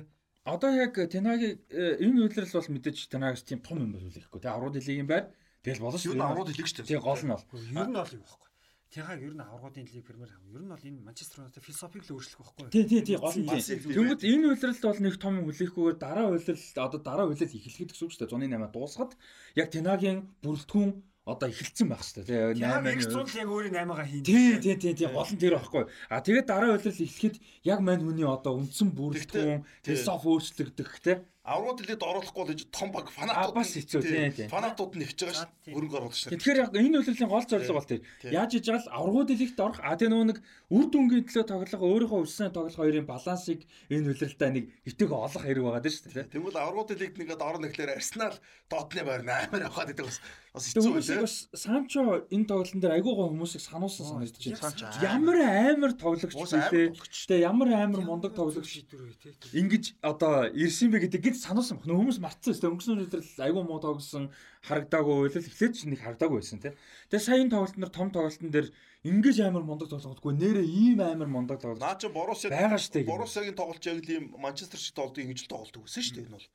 Одоо 0.48 0.70
яг 0.72 0.96
Тенагийн 0.96 1.60
энэ 1.68 2.20
үйлрэл 2.24 2.56
бол 2.56 2.72
мэдээж 2.72 3.12
Тенагс 3.12 3.44
тийм 3.44 3.60
том 3.60 3.84
юм 3.84 3.92
бол 3.92 4.08
ихгүй 4.08 4.40
те. 4.40 4.48
Аврууд 4.48 4.80
хэлийг 4.80 5.04
юм 5.04 5.08
байна. 5.12 5.28
Тэгэл 5.60 5.84
болно 5.84 6.00
шүү. 6.00 6.16
Юу 6.16 6.24
аврууд 6.24 6.48
хэлийг 6.48 6.68
шүү. 6.72 6.88
Тэгээ 6.88 7.04
гол 7.04 7.20
нь 7.20 7.32
бол. 7.36 7.44
Ер 7.52 7.88
нь 7.92 7.98
бол 8.00 8.14
юу 8.16 8.24
байхгүй. 8.24 8.48
Тяхаг 8.88 9.20
ер 9.20 9.34
нь 9.36 9.44
аврагуудын 9.44 9.84
лиг 9.84 10.04
премьер 10.08 10.32
хав. 10.32 10.40
Ер 10.48 10.64
нь 10.64 10.72
бол 10.72 10.80
энэ 10.80 11.04
Манчестер 11.04 11.44
Юнайтед 11.44 11.60
философиг 11.60 12.02
л 12.08 12.16
өөрчлөх 12.16 12.40
байхгүй. 12.40 12.72
Тий, 12.72 12.84
тий, 12.88 13.02
тий, 13.04 13.16
гол 13.20 13.36
нь. 13.36 13.44
Тэнгүүд 13.44 14.24
энэ 14.24 14.48
үйлрэлт 14.48 14.80
бол 14.88 15.00
нэг 15.04 15.14
том 15.20 15.34
хүлээхгүйгээр 15.44 15.98
дараа 16.00 16.32
үйлрэл 16.32 16.64
одоо 16.80 17.00
дараа 17.04 17.26
үйлрэл 17.28 17.52
эхлэхэд 17.52 17.92
гэсэн 17.92 18.04
үг 18.08 18.12
шүү 18.16 18.24
дээ. 18.24 18.48
108 18.48 18.72
дуусгаад 18.72 19.12
яг 19.60 19.68
Тенагийн 19.68 20.18
бүрэлдэхүүн 20.40 20.90
одоо 21.28 21.48
эхэлсэн 21.52 21.88
байх 21.92 22.00
шүү 22.00 22.24
дээ. 22.24 22.56
Тэгээ 22.56 22.64
8 22.64 22.88
их 22.96 23.06
цул 23.12 23.28
яг 23.28 23.48
өөрийн 23.52 23.76
8-ага 23.76 24.04
хийн. 24.08 24.24
Тий, 24.24 24.56
тий, 24.56 24.76
тий, 24.80 24.94
тий, 24.96 25.08
гол 25.12 25.28
нь 25.28 25.36
тэр 25.36 25.60
байхгүй. 25.60 25.84
А 26.08 26.24
тэгээд 26.24 26.48
дараа 26.48 26.72
үйлрэл 26.80 27.04
эхлэхэд 27.04 27.36
яг 27.68 27.80
мань 27.84 28.00
хүний 28.00 28.24
одоо 28.24 28.56
үндсэн 28.56 28.88
бүрэлдэхүүн 28.96 29.62
философи 29.84 30.26
өөрчлөгдөх 30.32 30.90
те 31.04 31.12
аврууд 31.48 31.78
дэлхийд 31.80 32.04
оруулахгүй 32.04 32.44
л 32.52 32.68
том 32.68 32.88
баг 32.92 33.08
фанатууд 33.08 33.56
бас 33.56 33.72
хэцүү 33.72 34.00
тийм 34.04 34.52
фанатууд 34.52 34.92
нь 35.00 35.04
ихж 35.08 35.18
байгаа 35.24 35.48
шүү 35.48 35.72
хөрөнгө 35.72 35.96
оруулагч 35.98 36.22
нар. 36.28 36.32
Тэгэхээр 36.36 36.62
яг 36.62 36.72
энэ 36.76 36.96
үйлрлийн 37.00 37.32
гол 37.32 37.46
зорилго 37.48 37.78
бол 37.80 37.88
тэр 37.88 38.00
яаж 38.28 38.50
иж 38.60 38.66
байгаа 38.68 38.84
л 38.84 38.94
аврууд 39.00 39.28
дэлхийд 39.32 39.60
орох 39.64 39.80
а 39.80 39.96
тэгээ 39.96 40.12
нөгөө 40.12 40.28
нэг 40.28 40.38
үр 40.68 40.86
дүнгийн 40.92 41.24
төлөө 41.24 41.44
тоглох 41.48 41.82
өөрийнхөө 41.88 42.20
өссөн 42.28 42.52
тоглох 42.52 42.76
хоёрын 42.76 43.08
балансыг 43.08 43.60
энэ 43.88 44.08
үйлрэлдээ 44.12 44.50
нэг 44.52 44.64
итэг 44.84 45.08
олох 45.08 45.42
хэрэг 45.42 45.64
байгаа 45.64 45.82
дээ 45.84 45.94
шүү 45.96 46.12
дээ. 46.12 46.32
Тэгвэл 46.36 46.58
аврууд 46.60 46.88
дэлхийд 46.92 47.16
нэгэд 47.16 47.40
орно 47.40 47.66
гэхлээр 47.68 47.96
Арсенал 47.96 48.36
Дотны 48.68 49.02
байр 49.08 49.24
амар 49.24 49.64
явахад 49.64 49.88
гэдэг 49.96 50.04
бас 50.04 50.20
бас 50.52 50.64
хэцүү 50.68 50.92
үү. 50.92 51.24
Бас 51.24 51.36
Санчо 51.56 52.28
энэ 52.28 52.48
тоглолтын 52.48 52.80
дээр 52.84 52.96
айгуу 53.00 53.14
гоо 53.16 53.28
хүмүүсийг 53.32 53.64
сануулсан 53.64 54.04
санагдаж 54.04 54.44
байна. 54.44 54.92
Ямар 55.00 55.38
амар 55.40 55.92
тоглогч? 55.96 56.36
Тэгээ 56.36 57.48
ямар 57.48 57.68
амар 57.72 58.02
мундаг 58.04 58.36
тоглогч 58.36 58.68
шийдвэр 58.68 59.08
вэ? 59.08 59.56
Ингиж 59.56 59.96
одоо 60.04 60.52
ирсэн 60.52 60.92
бэ 60.92 61.08
гэдэг 61.08 61.20
сануулсан 61.38 61.78
баг. 61.78 61.86
Нөө 61.86 61.98
хүмүүс 61.98 62.18
мартсан 62.18 62.52
шүү 62.54 62.62
дээ. 62.62 62.72
Өнгөрсөн 62.74 63.02
өдрөл 63.06 63.44
айгүй 63.46 63.62
муу 63.64 63.80
тоглосон 63.80 64.24
харагдаагүй 64.66 65.14
байлаа. 65.18 65.42
Эхлээд 65.46 65.74
ч 65.74 65.80
нэг 65.86 66.00
харагдаагүй 66.02 66.38
байсан 66.42 66.60
тий. 66.60 66.72
Тэгээ 67.10 67.26
саяын 67.26 67.52
тоглолтнор 67.52 67.90
том 67.94 68.08
тоглолтын 68.10 68.50
дээр 68.50 68.68
ингэж 69.06 69.36
амар 69.46 69.64
мундаг 69.64 69.88
тоглохгүй 69.88 70.34
нэрээ 70.34 70.66
ийм 70.66 70.98
амар 71.00 71.30
мундаг 71.30 71.62
тоглож. 71.62 71.80
Наа 71.80 71.96
чи 71.96 72.10
Боруссия 72.10 72.50
байгаа 72.50 72.78
шүү 72.78 72.92
дээ. 72.98 73.10
Боруссиягийн 73.10 73.54
тоглолт 73.54 73.84
яг 73.86 74.02
л 74.02 74.10
ийм 74.10 74.24
Манчестер 74.36 74.80
шиг 74.82 74.94
тоглолтыг 74.98 75.24
ингэж 75.24 75.40
л 75.46 75.52
тоглолт 75.54 75.78
өгсөн 75.78 76.02
шүү 76.02 76.14
дээ 76.18 76.26
энэ 76.26 76.34
бол. 76.34 76.48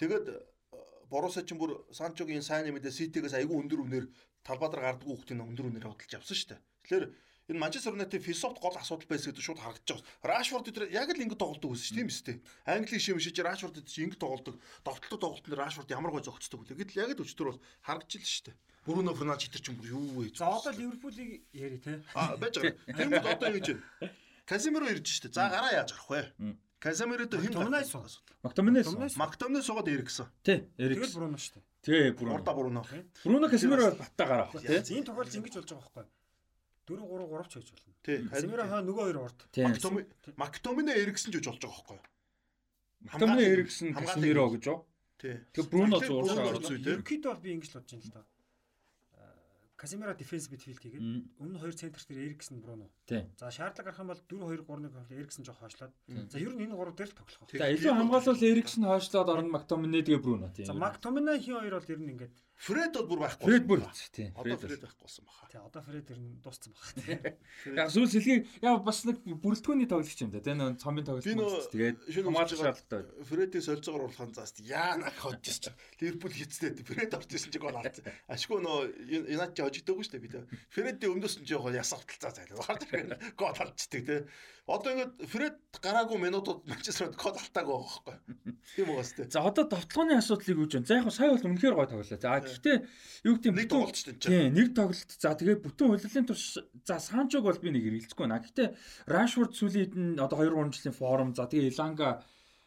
Тэгээд 0.00 0.26
Боруссия 1.12 1.44
ч 1.44 1.52
бүр 1.54 1.84
Санчогийн 1.92 2.42
сайн 2.42 2.66
нэмэдэ 2.66 2.90
Ситигээс 2.90 3.36
айгүй 3.36 3.54
өндөр 3.60 3.84
үнээр 3.84 4.06
талбай 4.42 4.68
дээр 4.72 4.82
гардаг 4.82 5.06
хүүхдийн 5.06 5.44
өндөр 5.44 5.68
үнээр 5.68 5.86
хөдөлж 5.86 6.12
авсан 6.16 6.36
шүү 6.36 6.48
дээ. 6.56 6.60
Тэгэхээр 6.84 7.04
энэ 7.48 7.58
Манчестер 7.60 7.92
Юнайтед 7.92 8.22
философт 8.24 8.58
гол 8.60 8.76
асуудал 8.76 9.08
байсан 9.08 9.32
гэдэг 9.32 9.44
шууд 9.44 9.60
харагдаж 9.60 10.00
байгаа. 10.00 10.40
Рашфорд 10.40 10.68
өдр 10.72 10.88
яг 10.88 11.08
л 11.12 11.20
ингэ 11.20 11.36
тоглолдог 11.36 11.76
байсан 11.76 11.84
шүү 11.84 11.96
тийм 12.00 12.08
үстэй. 12.08 12.36
Английн 12.64 13.02
шим 13.04 13.20
шиж 13.20 13.36
Рашфорд 13.36 13.76
өдр 13.80 13.92
ингэ 13.92 14.16
тоглолдог. 14.16 14.56
Довтлоо 14.80 15.18
тоглолтод 15.20 15.52
Рашфорд 15.52 15.92
ямар 15.92 16.12
гой 16.12 16.24
зөгцдөг 16.24 16.64
вэ 16.64 16.72
гэдэл 16.72 17.04
яг 17.04 17.12
л 17.12 17.24
өчтөр 17.24 17.52
бол 17.52 17.60
харагдаж 17.84 18.16
л 18.16 18.24
шүү 18.24 18.44
дээ. 18.48 18.56
Бруно 18.84 19.12
Фернандес 19.16 19.48
хитэр 19.48 19.60
ч 19.60 19.66
юм 19.72 19.80
юу 19.84 20.24
вэ? 20.24 20.36
За 20.36 20.48
одоо 20.48 20.72
Ливерпулийг 20.72 21.44
яри 21.52 21.78
те. 21.80 22.00
А 22.12 22.36
байж 22.36 22.60
байгаа. 22.60 22.76
Тэгмэд 22.84 23.24
одоо 23.28 23.48
ингэж 23.48 23.66
байна. 23.76 24.12
Казимиро 24.44 24.88
ирж 24.92 25.08
штэ. 25.08 25.32
За 25.32 25.48
гараа 25.48 25.72
яаж 25.72 25.96
гарах 25.96 26.32
вэ? 26.36 26.56
Казимиро 26.80 27.24
хэд 27.24 27.52
Томнай 27.52 27.84
суугаас. 27.84 28.20
Мактоминес. 28.44 29.16
Мактоминес 29.16 29.64
суугаад 29.64 29.88
Эриксэн. 29.88 30.28
Тий, 30.44 30.68
Эрикс. 30.76 31.00
Тэгэл 31.00 31.16
Бруно 31.16 31.38
штэ. 31.40 31.60
Тий, 31.80 32.10
Бруно. 32.12 32.34
Урда 32.36 32.52
Бруно. 32.52 32.84
Бруно 33.24 33.48
Казимиро 33.48 33.88
бол 33.88 34.00
батта 34.04 34.24
гараа. 34.28 34.52
Тий. 34.52 35.00
Энэ 35.00 35.08
тохиолдолд 35.08 35.32
ингэж 35.32 35.54
болж 35.56 35.68
байгаа 35.72 35.80
байхгүй 35.80 36.04
юу? 36.04 36.12
4 36.86 37.00
3 37.00 37.28
3 37.32 37.48
ч 37.48 37.54
хийж 37.56 37.68
болно. 37.72 37.94
Тий. 38.04 38.18
Казимиро 38.28 38.64
хаа 38.68 38.82
нөгөө 38.84 39.04
хоёр 39.08 39.18
урд. 39.24 39.38
Мактомине 40.36 40.92
Эриксэн 41.00 41.32
ч 41.32 41.40
гэж 41.40 41.46
болж 41.48 41.60
байгаа 41.64 41.72
байхгүй 41.72 41.96
юу? 41.96 42.04
Мактомине 43.08 43.44
Эриксэн 43.52 43.88
Казимиро 43.96 44.44
гэж 44.52 44.64
юу? 44.68 44.78
Тий. 45.16 45.40
Тэгээ 45.56 45.70
Бруно 45.72 45.96
зууршаа 46.04 46.52
орж 46.52 46.68
үү? 46.68 46.84
Ерөнхийдөө 46.84 47.30
бол 47.32 47.44
би 47.44 47.50
ингэж 47.56 47.70
л 47.72 47.76
бодож 47.80 47.92
байна 47.96 48.04
л 48.04 48.14
да. 48.14 48.22
Казимиро 49.84 50.14
дефенс 50.16 50.46
midfield 50.48 50.80
хийгээд 50.80 51.02
өмнө 51.42 51.60
хоёр 51.60 51.74
центр 51.76 52.00
дээр 52.08 52.32
Эриксэн 52.32 52.62
Бруно. 52.62 52.88
За 53.36 53.50
шаардлага 53.52 53.90
гарах 53.92 54.00
юм 54.00 54.08
бол 54.08 54.22
4 54.64 54.64
2 54.64 54.64
3-1 54.64 54.88
бол 54.88 55.12
Эриксэн 55.12 55.44
жоох 55.44 55.60
хойшлоод. 55.60 55.92
За 56.30 56.38
ер 56.38 56.54
нь 56.56 56.64
энэ 56.64 56.72
гурав 56.78 56.96
дээр 56.96 57.10
л 57.12 57.18
тоглох. 57.18 57.50
За 57.52 57.68
илүү 57.68 57.92
хамгаалал 57.92 58.38
Эриксэн 58.48 58.84
хойшлоод 58.86 59.28
орно 59.28 59.50
Мактомине 59.52 60.00
тэгээ 60.00 60.24
Бруно 60.24 60.48
тийм. 60.56 60.70
За 60.70 60.72
Мактомине 60.72 61.36
хин 61.36 61.60
хоёр 61.60 61.74
бол 61.82 61.90
ер 61.90 62.00
нь 62.00 62.12
ингээд 62.16 62.32
Фред 62.54 62.94
бол 62.94 63.06
бүр 63.10 63.20
байхгүй. 63.24 63.46
Фред 63.50 63.66
бүр 63.66 63.80
тийм. 64.14 64.30
Одоо 64.38 64.56
Фред 64.62 64.80
байхгүй 64.80 65.02
болсон 65.02 65.26
баха. 65.26 65.48
Тий, 65.50 65.58
одоо 65.58 65.82
Фред 65.82 66.10
ер 66.14 66.18
нь 66.22 66.38
дууссан 66.40 66.72
баха. 66.72 67.32
Яг 67.82 67.90
сүүл 67.90 68.08
сэлгийг 68.08 68.46
яа 68.62 68.78
бас 68.78 69.02
нэг 69.04 69.18
бүрэлдэхүүний 69.26 69.88
тоглогч 69.90 70.22
юм 70.22 70.30
да. 70.30 70.40
Тэгээ 70.40 70.58
нөө 70.62 70.78
цомын 70.78 71.04
тоглогч 71.04 71.26
юм. 71.34 71.42
Тэгээд 71.74 71.96
хамгаалах 72.14 72.54
шаардлагатай. 72.54 73.02
Фредийг 73.26 73.62
солилцоогоор 73.66 74.06
урлахын 74.06 74.32
заас 74.38 74.54
яана 74.62 75.10
ходж 75.18 75.44
ч. 75.50 75.74
Ливерпул 76.00 76.32
хитцтэй 76.32 76.72
Фред 76.78 77.18
орж 77.18 77.30
исэн 77.34 77.52
чиг 77.52 77.66
гол 77.66 77.76
алдсан. 77.76 78.06
Ашгүй 78.30 78.62
нөө 78.62 79.34
Юнайтед 79.34 79.60
хожигдоогүй 79.60 80.06
шүү 80.06 80.14
дээ 80.14 80.24
би. 80.24 80.28
Фредийн 80.72 81.12
өмнөөс 81.18 81.36
нь 81.42 81.48
жоох 81.50 81.68
ясавталцаа 81.74 82.32
зайлаа. 82.32 82.64
Гарч 82.64 82.88
ирэх 82.94 83.34
гол 83.36 83.58
алдчихдаг 83.58 84.02
тий. 84.08 84.20
Одоо 84.64 84.96
ингээд 84.96 85.28
Фред 85.28 85.56
гараагүй 85.84 86.16
минутууд 86.24 86.64
Манчестер 86.64 87.12
код 87.12 87.36
алтаагүй 87.36 87.76
байгаа 87.76 88.16
байхгүй. 88.16 88.56
Тийм 88.72 88.88
угаас 88.96 89.12
тээ. 89.12 89.28
За 89.28 89.44
одоо 89.44 89.68
довтлооны 89.68 90.16
асуудлыг 90.16 90.56
үүж 90.56 90.72
байна. 90.80 90.88
За 90.88 90.96
яг 90.96 91.12
сая 91.12 91.36
бол 91.36 91.44
үнэхээр 91.52 91.76
гой 91.76 91.84
тоглолоо. 91.84 92.16
За 92.16 92.32
гэхдээ 92.44 92.76
юу 93.24 93.34
гэдэг 93.40 93.52
нэг 93.56 93.68
тоглолт 93.72 93.96
ч 93.96 94.02
тийм 94.04 94.52
нэг 94.54 94.68
тоглолт. 94.76 95.10
За 95.16 95.34
тэгээ 95.34 95.56
бүтэн 95.64 95.88
хөлөлийн 95.96 96.26
турш 96.28 96.60
за 96.84 96.96
Санчог 97.00 97.44
бол 97.48 97.58
би 97.58 97.72
нэг 97.72 97.84
эргэлзэхгүй 97.88 98.26
наа. 98.28 98.44
Гэхдээ 98.44 98.68
Рашфорд 99.08 99.56
сүүлийн 99.56 100.20
одоо 100.20 100.44
2 100.44 100.52
3 100.52 100.76
жилийн 100.76 100.96
форум 100.96 101.30
за 101.32 101.48
тэгээ 101.48 101.72
Иланга 101.72 102.24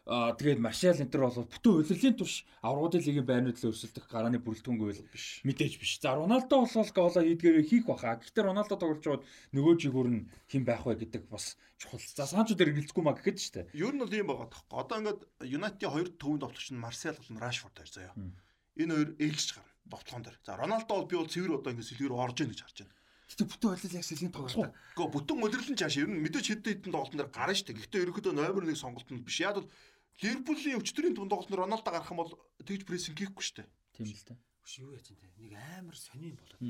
тэгээд 0.07 0.63
Маршал 0.63 0.95
энтер 0.95 1.19
бол 1.19 1.43
бүтэн 1.51 1.83
удирлын 1.83 2.15
турш 2.15 2.47
аврагуудын 2.63 3.03
лигийн 3.03 3.27
байрнууд 3.27 3.59
л 3.59 3.69
өрсөлдөх 3.75 4.07
гарааны 4.07 4.39
бүрэлдэхүүнгүй 4.39 4.91
л 4.95 5.11
биш. 5.11 5.43
Мэдээж 5.43 5.73
биш. 5.83 5.99
За 5.99 6.15
Роналдо 6.15 6.63
бол 6.63 6.91
гоолоо 6.95 7.23
хийдгээр 7.27 7.67
хийх 7.67 7.91
баха. 7.91 8.15
Гэхдээ 8.15 8.47
Роналдо 8.47 8.79
тоглож 8.79 9.03
байгаад 9.03 9.27
нөгөө 9.51 9.73
жигүүр 9.83 10.07
нь 10.07 10.21
хэн 10.47 10.63
байх 10.63 10.87
вэ 10.87 11.03
гэдэг 11.03 11.27
бас 11.27 11.59
чухал. 11.75 11.99
За 11.99 12.23
Санчо 12.23 12.55
дээр 12.55 12.71
эргэлзэхгүй 12.71 13.03
маа 13.03 13.19
гэхэд 13.19 13.35
ч 13.35 13.51
тийм. 13.51 13.67
Ер 13.75 13.91
нь 13.91 13.99
бол 13.99 14.15
ийм 14.15 14.31
байгаа 14.31 14.47
тоххой. 14.47 14.79
Одоо 14.79 14.95
ингээд 15.03 15.19
Юнайтед 15.43 15.91
хоёр 15.91 16.07
төвөнд 16.15 16.41
товтлогч 16.47 16.71
нь 16.71 16.79
Марсиал 16.79 17.19
болон 17.19 17.43
Рашфорд 17.43 17.75
хоёр 17.75 17.91
заяа. 17.91 18.15
Энэ 18.77 18.93
хоёр 18.93 19.09
ээлжиж 19.17 19.49
гарна 19.57 19.73
товтлогон 19.89 20.23
дээр. 20.23 20.37
За 20.45 20.57
Роналдо 20.57 20.93
бол 20.93 21.09
би 21.09 21.15
бол 21.17 21.27
цэвэр 21.29 21.57
одоо 21.57 21.71
ингээд 21.73 21.89
сэлгэр 21.89 22.13
орж 22.13 22.37
ийн 22.41 22.51
гэж 22.53 22.61
харж 22.61 22.77
байна. 22.85 22.95
Гэтэ 23.27 23.43
бүтэн 23.43 23.69
ойлол 23.75 23.97
яг 23.97 24.05
сэлгийн 24.07 24.31
тоглолт. 24.31 24.71
Гэхдээ 24.71 25.11
бүтэн 25.11 25.37
удирлын 25.43 25.79
чааш 25.79 25.95
ер 25.99 26.07
нь 26.07 26.21
мэдээж 26.23 26.45
хэд 26.47 26.63
хэдэн 26.63 26.93
тоглолтын 26.95 27.19
дээр 27.19 27.31
гарна 27.35 27.55
шүү 27.55 27.67
дээ. 27.67 27.79
Гэхдээ 27.83 28.03
ерөнхийдөө 28.07 28.33
номер 28.37 28.63
1 28.71 28.79
сонголт 28.79 29.09
нь 29.11 29.23
биш. 29.25 29.37
Яг 29.43 29.59
бол 29.59 29.67
Ливерпулийн 30.17 30.79
өчтөрийн 30.81 31.15
тунд 31.15 31.29
тоглолт 31.29 31.51
нь 31.51 31.59
Роналдо 31.59 31.91
гарах 31.91 32.09
юм 32.09 32.23
бол 32.23 32.31
тэгж 32.63 32.87
прессинг 32.87 33.19
хийхгүй 33.19 33.43
шүү 33.43 33.57
дээ. 33.61 33.69
Тийм 33.99 34.07
л 34.07 34.25
дээ. 34.31 34.37
Биш 34.63 34.73
юу 34.79 34.95
яаж 34.95 35.07
юм 35.11 35.17
те. 35.19 35.27
Нэг 35.37 35.51
амар 35.59 35.97
сонин 35.99 36.35
болоод. 36.39 36.61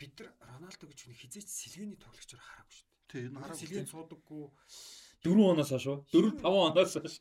Бид 0.00 0.12
нар 0.18 0.28
Роналдо 0.48 0.84
гэж 0.88 0.98
хүний 1.04 1.18
хизээч 1.20 1.46
сэлгээний 1.46 2.00
тоглогчоор 2.00 2.42
хараагүй 2.42 2.74
шүү 2.74 2.88
дээ. 2.88 3.06
Тийм 3.12 3.36
хараагүй. 3.36 3.60
Сэлгийн 3.62 3.90
цуудаггүй 3.92 4.42
4 5.22 5.38
оноос 5.38 5.70
хойш 5.70 5.86
уу? 5.86 5.98
4 6.10 6.42
5 6.42 6.50
оноос 6.72 6.92
хойш. 6.98 7.14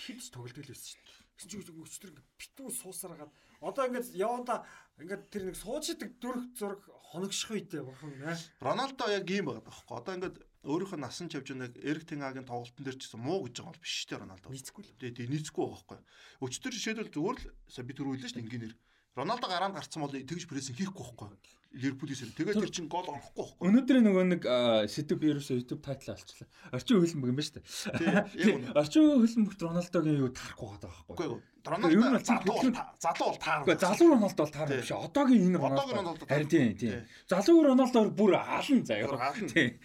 Хитс 0.00 0.32
тоглолт 0.32 0.56
л 0.56 0.70
байсан 0.72 0.88
шүү 0.88 1.04
дээ. 1.04 1.29
Гэсэн 1.40 1.64
чинь 1.64 1.80
өчтөр 1.80 2.10
битүү 2.36 2.68
суусараад 2.68 3.32
одоо 3.64 3.88
ингээд 3.88 4.12
яванда 4.12 4.60
ингээд 5.00 5.32
тэр 5.32 5.42
нэг 5.48 5.56
суучдаг 5.56 6.20
дүрх 6.20 6.52
зураг 6.52 6.84
хоногших 7.16 7.56
үедээ 7.56 7.80
бурхан 7.80 8.12
нэ. 8.20 8.36
Роналдо 8.60 9.08
яг 9.08 9.24
ийм 9.24 9.48
байгаа 9.48 9.64
байхгүй. 9.64 9.96
Одоо 9.96 10.12
ингээд 10.20 10.36
өөрийнх 10.68 10.92
нь 10.92 11.00
насан 11.00 11.32
чавж 11.32 11.56
нэг 11.56 11.80
Эрик 11.80 12.04
Тенгагийн 12.04 12.44
тоглолтын 12.44 12.84
дээр 12.84 13.00
ч 13.00 13.08
гэсэн 13.08 13.24
муу 13.24 13.48
гэж 13.48 13.56
байгаа 13.56 13.72
бол 13.72 13.80
биш 13.80 13.94
шүү 14.04 14.08
дээ 14.12 14.20
Роналдо. 14.20 14.52
Нийцэхгүй 14.52 14.82
л. 14.84 15.00
Тэгээ 15.00 15.32
нийцэхгүй 15.32 15.64
байгаа 15.64 15.80
байхгүй. 15.80 15.98
Өчтөр 16.44 16.72
жишээлбэл 16.76 17.14
зүгээр 17.16 17.38
л 17.40 17.88
би 17.88 17.92
түрүү 17.96 18.12
хэлсэн 18.20 18.28
шүү 18.28 18.36
дээ 18.36 18.44
ингээр 18.44 18.76
Роналдо 19.16 19.46
гараанд 19.48 19.76
гарцсан 19.80 20.04
бол 20.04 20.12
тэгж 20.12 20.44
прессинг 20.44 20.76
хийхгүй 20.76 21.04
байхгүй. 21.08 21.40
Ливерпулийн 21.70 22.18
сэр. 22.18 22.34
Тэгээд 22.34 22.58
тэр 22.66 22.72
чинь 22.74 22.90
гол 22.90 23.06
орохгүй 23.06 23.30
байхгүй. 23.30 23.62
Өнөөдөр 23.62 23.98
нөгөө 24.02 24.24
нэг 24.26 24.42
сэдв 24.90 25.22
ерөөсөө 25.22 25.54
YouTube 25.62 25.82
тайтл 25.86 26.10
алчлаа. 26.18 26.50
Орчин 26.74 26.98
хөлбөмбөг 26.98 27.30
юм 27.30 27.38
ба 27.38 27.46
дээ. 27.46 28.74
Орчин 28.74 29.06
хөлбөмбөгт 29.22 29.60
Роналдогийн 29.62 30.18
юу 30.18 30.30
таарахгүй 30.34 30.66
байгаа 30.66 30.90
байхгүй. 31.06 31.14
Үгүй. 31.14 31.38
Роналдо 31.70 32.18
залуу 32.26 32.74
залуу 32.98 33.28
бол 33.30 33.38
таарна. 33.38 33.64
Үгүй 33.70 33.76
залуу 33.78 34.08
Роналдо 34.10 34.42
бол 34.42 34.50
таарна 34.50 34.76
биш. 34.82 34.90
Одоогийн 34.90 35.46
энэ 35.46 35.58
Роналдо. 35.62 36.26
Харин 36.26 36.50
тийм 36.50 36.74
тийм. 36.74 37.06
Залуу 37.30 37.62
Роналдоор 37.62 38.10
бүр 38.18 38.34
аална 38.34 38.82
заяа. 38.82 39.30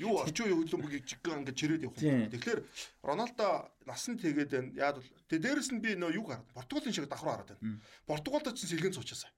Юу 0.01 0.25
орчин 0.25 0.49
үеийн 0.49 0.59
хөлбөмбөгийг 0.65 1.05
жиг 1.05 1.21
ингээд 1.21 1.53
чирээд 1.53 1.85
явах 1.85 2.01
юм. 2.01 2.33
Тэгэхээр 2.33 2.59
Роналдо 3.05 3.69
насан 3.85 4.17
тэгээд 4.17 4.49
байна. 4.49 4.73
Яад 4.73 4.97
бол 4.97 5.09
тэгээ 5.29 5.43
дээрэс 5.53 5.69
нь 5.69 5.83
би 5.85 5.93
нөө 5.93 6.17
юу 6.17 6.25
гараад 6.25 6.49
Португалийн 6.49 6.97
шиг 6.97 7.05
давхар 7.05 7.45
хараад 7.45 7.53
байна. 7.53 7.77
Португалд 8.09 8.49
ч 8.57 8.65
сэлгэн 8.65 8.95
цуучаасаа 8.97 9.29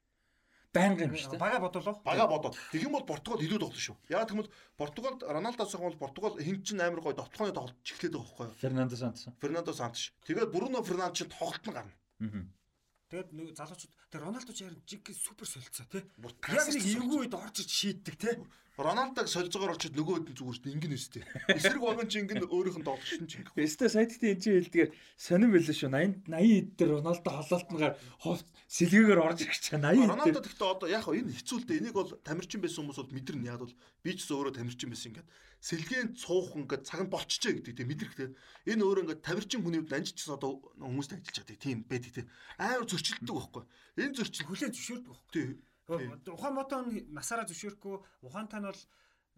байнга 0.77 1.03
юм 1.09 1.15
шүү 1.17 1.31
дээ. 1.33 1.41
Бага 1.41 1.59
бодвол 1.65 1.97
бага 2.05 2.27
бодоод. 2.29 2.55
Тэгэх 2.71 2.85
юм 2.85 2.95
бол 2.95 3.05
Португал 3.09 3.41
илүү 3.41 3.59
тоглоно 3.59 3.81
шүү. 3.81 3.97
Яг 4.13 4.29
тэгмэл 4.29 4.49
Португалд 4.77 5.19
Роналдоос 5.25 5.73
бол 5.81 5.97
Португал 5.97 6.37
хин 6.37 6.61
чин 6.61 6.81
амар 6.81 7.01
гой 7.01 7.17
довтлооны 7.17 7.53
тоглолт 7.57 7.77
чихлээд 7.81 8.13
байгаа 8.13 8.29
байхгүй 8.29 8.45
юу? 8.47 8.59
Фернандо 8.61 8.95
Сантос. 8.95 9.27
Фернандо 9.41 9.73
Сантос. 9.73 10.13
Тэгээд 10.29 10.53
Бруно 10.53 10.83
Фернандо 10.85 11.17
чинь 11.17 11.33
тоглолт 11.33 11.65
нь 11.65 11.73
гарна. 11.73 11.93
Аа. 12.21 12.45
Тэгээд 13.07 13.29
нэг 13.31 13.55
залуучууд 13.55 13.93
тэр 14.11 14.21
Роналдо 14.27 14.51
ч 14.51 14.67
харин 14.67 14.83
жиг 14.83 15.07
супер 15.15 15.47
солилцоо 15.47 15.87
тий. 15.87 16.03
Яг 16.51 16.67
нэг 16.67 16.83
эвгүй 16.83 17.17
үед 17.23 17.35
орж 17.39 17.63
иж 17.63 17.71
шийддэг 17.71 18.15
тий. 18.19 18.35
Роналдог 18.77 19.25
сольцоогоор 19.25 19.73
очиод 19.73 19.97
нөгөөд 19.97 20.29
нь 20.29 20.37
зүгээр 20.37 20.57
чинь 20.61 20.73
ингэн 20.77 20.93
өстэй. 20.93 21.25
Эсрэг 21.49 21.81
вагон 21.81 22.05
чинь 22.13 22.29
ингэн 22.29 22.45
өөрийнх 22.45 22.77
нь 22.77 22.85
тоглолт 22.85 23.25
чинь. 23.25 23.49
Өстэй 23.57 23.89
сайтдын 23.89 24.37
энэ 24.37 24.41
чинь 24.45 24.57
хэлдгээр 24.61 24.89
сонирн 25.17 25.49
байлаа 25.49 25.73
шүү. 25.73 25.89
80 25.89 26.29
80 26.29 26.61
эд 26.61 26.67
дээр 26.77 26.91
Роналдо 27.01 27.25
халаалтнаар 27.25 27.97
ховт 28.21 28.45
сэлгээгээр 28.69 29.17
орж 29.17 29.39
ирж 29.49 29.65
байгаа 29.73 29.97
80 29.97 30.05
эд. 30.05 30.11
Роналдо 30.13 30.41
гэхдээ 30.45 30.69
одоо 30.77 30.87
яг 30.93 31.09
энэ 31.09 31.33
хэцүүлдэ 31.33 31.73
энийг 31.73 31.95
бол 31.97 32.11
тамирчин 32.21 32.61
байсан 32.61 32.79
хүмүүс 32.85 32.99
бол 33.01 33.15
мэдэрнэ. 33.17 33.49
Яг 33.49 33.59
бол 33.65 33.73
би 34.05 34.11
ч 34.13 34.17
гэсэн 34.21 34.37
өөрөө 34.37 34.53
тамирчин 34.61 34.89
байсан 34.93 35.09
ингээд 35.09 35.29
сэлгээнд 35.57 36.11
цуух 36.21 36.53
ингээд 36.53 36.83
цаг 36.85 37.01
нь 37.01 37.09
болчихжээ 37.09 37.53
гэдэг 37.57 37.73
тийм 37.81 37.89
мэдрэгтэй. 37.89 38.29
Энэ 38.69 38.85
өөрөө 38.85 39.03
ингээд 39.09 39.25
тамирчин 39.25 39.65
хүний 39.65 39.81
хувьд 39.81 39.97
анжичсан 39.97 40.37
одоо 40.37 40.61
хүмүүст 40.77 41.17
ажиллаж 41.17 41.37
байгаа 41.41 41.57
тийм 41.65 41.77
байдаг 41.89 42.13
тийм. 42.13 42.27
Амар 42.61 42.85
зөрчилддөг 42.85 43.35
байхгүй. 43.41 43.63
Энэ 44.05 44.13
зөрчил 44.21 44.45
хүлэн 44.45 44.69
зөвшөөрдөг 44.77 45.09
байхгүй. 45.09 45.57
Тийм 45.87 46.19
Ухаан 46.27 46.53
мотон 46.55 46.83
насаараа 47.15 47.47
зөвшөөрөхгүй 47.47 47.95
ухаантай 48.27 48.59
нь 48.59 48.67
бол 48.67 48.81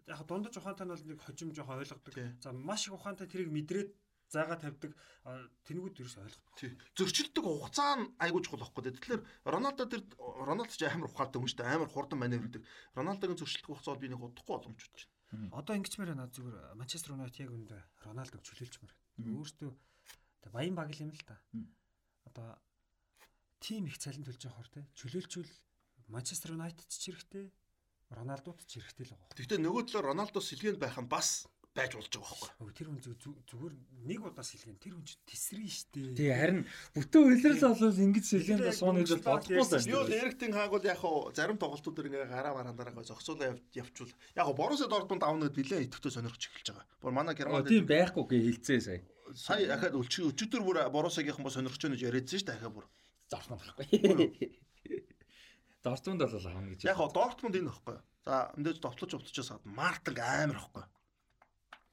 яг 0.10 0.22
дундаж 0.26 0.58
ухаантай 0.58 0.86
нь 0.86 0.93
бол 0.93 1.06
нэг 1.06 1.20
хожим 1.22 1.54
жоохон 1.54 1.78
ойлгодог. 1.78 2.14
За 2.41 2.50
маш 2.52 2.89
их 2.89 2.97
ухаантай 2.97 3.30
тэрийг 3.30 3.54
мэдрээд 3.54 3.89
заагаа 4.34 4.58
тавьдаг 4.58 4.93
тэнэгүүд 5.66 6.02
ерөөс 6.02 6.18
ойлгохгүй. 6.22 6.74
Зөрчилдөг 6.97 7.45
хугацаа 7.45 7.93
нь 8.02 8.10
айгуу 8.18 8.41
чухал 8.41 8.66
байхгүй. 8.66 8.93
Тэгэхээр 8.97 9.22
Роналдо 9.45 9.86
тэр 9.86 10.02
Роналдо 10.18 10.74
ч 10.74 10.86
амар 10.86 11.10
ухаантай 11.10 11.38
хүн 11.41 11.50
шүү 11.50 11.60
дээ. 11.62 11.74
Амар 11.78 11.89
хурдан 11.89 12.18
маневрдэг. 12.22 12.62
Роналдогийн 12.97 13.38
зөрчилдөг 13.41 13.70
хугацаа 13.70 13.93
бол 13.93 14.04
би 14.06 14.10
нэг 14.10 14.22
удахгүй 14.22 14.54
боломжтой 14.54 15.06
байна. 15.30 15.54
Одоо 15.54 15.74
ингэчмээр 15.78 16.14
байна 16.14 16.30
зүгээр 16.34 16.78
Манчестер 16.78 17.14
Юнайтед 17.14 17.45
яг 17.45 17.54
үндэ 17.54 17.78
Роналдог 18.06 18.41
чөлөөлчмөр. 18.41 18.91
Өөртөө 19.30 19.72
баян 20.50 20.74
баг 20.74 20.89
юм 20.97 21.14
л 21.14 21.22
та. 21.22 21.38
Одоо 22.26 22.58
тим 23.62 23.86
их 23.86 23.97
цалин 24.02 24.26
төлж 24.26 24.41
байгаа 24.41 24.58
хор 24.58 24.70
те 24.74 24.82
чөлөөлчүүл 24.97 25.52
Манчестер 26.10 26.57
Юнайтед 26.57 26.89
ч 26.89 27.14
хэрэгтэй, 27.14 27.53
Роналдод 28.10 28.66
ч 28.66 28.82
хэрэгтэй 28.82 29.05
л 29.05 29.14
байгаа. 29.14 29.38
Гэхдээ 29.38 29.60
нөгөө 29.62 29.84
талаар 29.86 30.10
Роналдо 30.12 30.41
сэлгээнд 30.41 30.82
байх 30.82 30.97
нь 30.97 31.05
бас 31.05 31.45
байж 31.78 31.93
болж 31.93 32.10
байгаа 32.10 32.38
байхгүй. 32.57 32.74
Тэр 32.74 32.88
хүн 32.89 32.99
зүгээр 33.45 33.74
нэг 34.10 34.20
удаа 34.26 34.41
сэлгэн 34.41 34.82
тэр 34.82 34.97
хүн 34.97 35.05
чинь 35.05 35.22
тесрэн 35.30 35.70
штэ. 35.70 36.18
Тий 36.18 36.34
харин 36.34 36.66
бүтэн 36.97 37.22
үйлрэл 37.30 37.62
болвол 37.62 38.03
ингэж 38.10 38.26
сэлгээнд 38.26 38.66
сууна 38.74 39.05
гэж 39.05 39.22
бодохгүй 39.22 39.62
байна. 39.62 39.93
Юу 39.93 40.03
Эриктийн 40.10 40.53
хааг 40.57 40.72
бол 40.74 40.89
яг 40.89 40.97
хуу 40.97 41.30
зарим 41.38 41.62
тоглолтууд 41.62 41.95
дэр 41.95 42.10
ингээ 42.10 42.34
гараа 42.34 42.57
мараа 42.57 42.74
дараагаа 42.74 43.05
зогсоолоо 43.05 43.62
явчвал 43.78 44.10
яг 44.10 44.45
хуу 44.49 44.57
Боруссия 44.57 44.89
Дортмунд 44.89 45.24
авнад 45.24 45.53
нилээ 45.53 45.86
идэвхтэй 45.86 46.12
сонирхож 46.12 46.43
эхэлж 46.49 46.68
байгаа. 46.74 46.86
Бүр 46.99 47.14
манай 47.14 47.38
Германд 47.38 47.70
тийм 47.70 47.86
байхгүй 47.86 48.26
гээ 48.26 48.41
хэлцээ 48.49 48.80
сая. 48.82 49.01
Сая 49.38 49.78
ахад 49.78 49.93
өчигдөр 49.93 50.66
бүр 50.66 50.78
Боруссиягийн 50.89 51.38
хүмүүс 51.38 51.53
сонирхож 51.53 51.82
байна 51.86 51.95
гэж 51.95 52.03
яриадсан 52.10 52.39
шүү 52.41 52.47
дээ 52.49 52.57
ахаа 52.57 52.74
бүр. 52.74 52.86
Зарсан 53.30 53.62
байхгүй. 53.62 54.57
Дортмунд 55.84 56.22
бол 56.24 56.36
авна 56.36 56.70
гэж. 56.74 56.84
Яг 56.86 57.00
Дортмунд 57.14 57.56
энэ 57.56 57.70
багхгүй. 57.72 57.98
За 58.26 58.52
мэдээж 58.60 58.80
довтлож 58.84 59.12
увтлчаас 59.16 59.50
хаад 59.56 59.66
Мартинг 59.66 60.20
амар 60.20 60.60
багхгүй. 60.60 60.86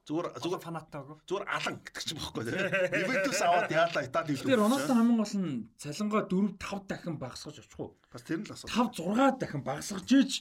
Зүгээр 0.07 0.27
зүгээр 0.39 0.63
фанаттай 0.63 1.01
гоо. 1.03 1.19
Зүгээр 1.27 1.45
алан 1.51 1.75
гэдэг 1.83 2.03
ч 2.03 2.09
юм 2.15 2.19
багхгүй 2.23 2.43
тийм. 2.47 2.63
Ювентус 2.95 3.41
аваад 3.43 3.71
яалаа 3.71 4.03
Итали 4.07 4.31
хэлээ. 4.39 4.55
Тэр 4.55 4.63
Роналдо 4.63 4.93
хамгийн 4.95 5.19
гол 5.19 5.35
нь 5.35 5.67
цалингаа 5.75 6.23
4 6.31 6.55
5 6.55 6.87
дахин 6.87 7.15
багасгаж 7.19 7.59
очих 7.59 7.75
уу? 7.75 7.99
Бас 8.07 8.23
тэр 8.23 8.39
нь 8.39 8.47
л 8.47 8.55
асуу. 8.55 8.71
5 8.71 9.03
6 9.03 9.35
дахин 9.35 9.63
багасгаж 9.67 10.07
иж 10.15 10.31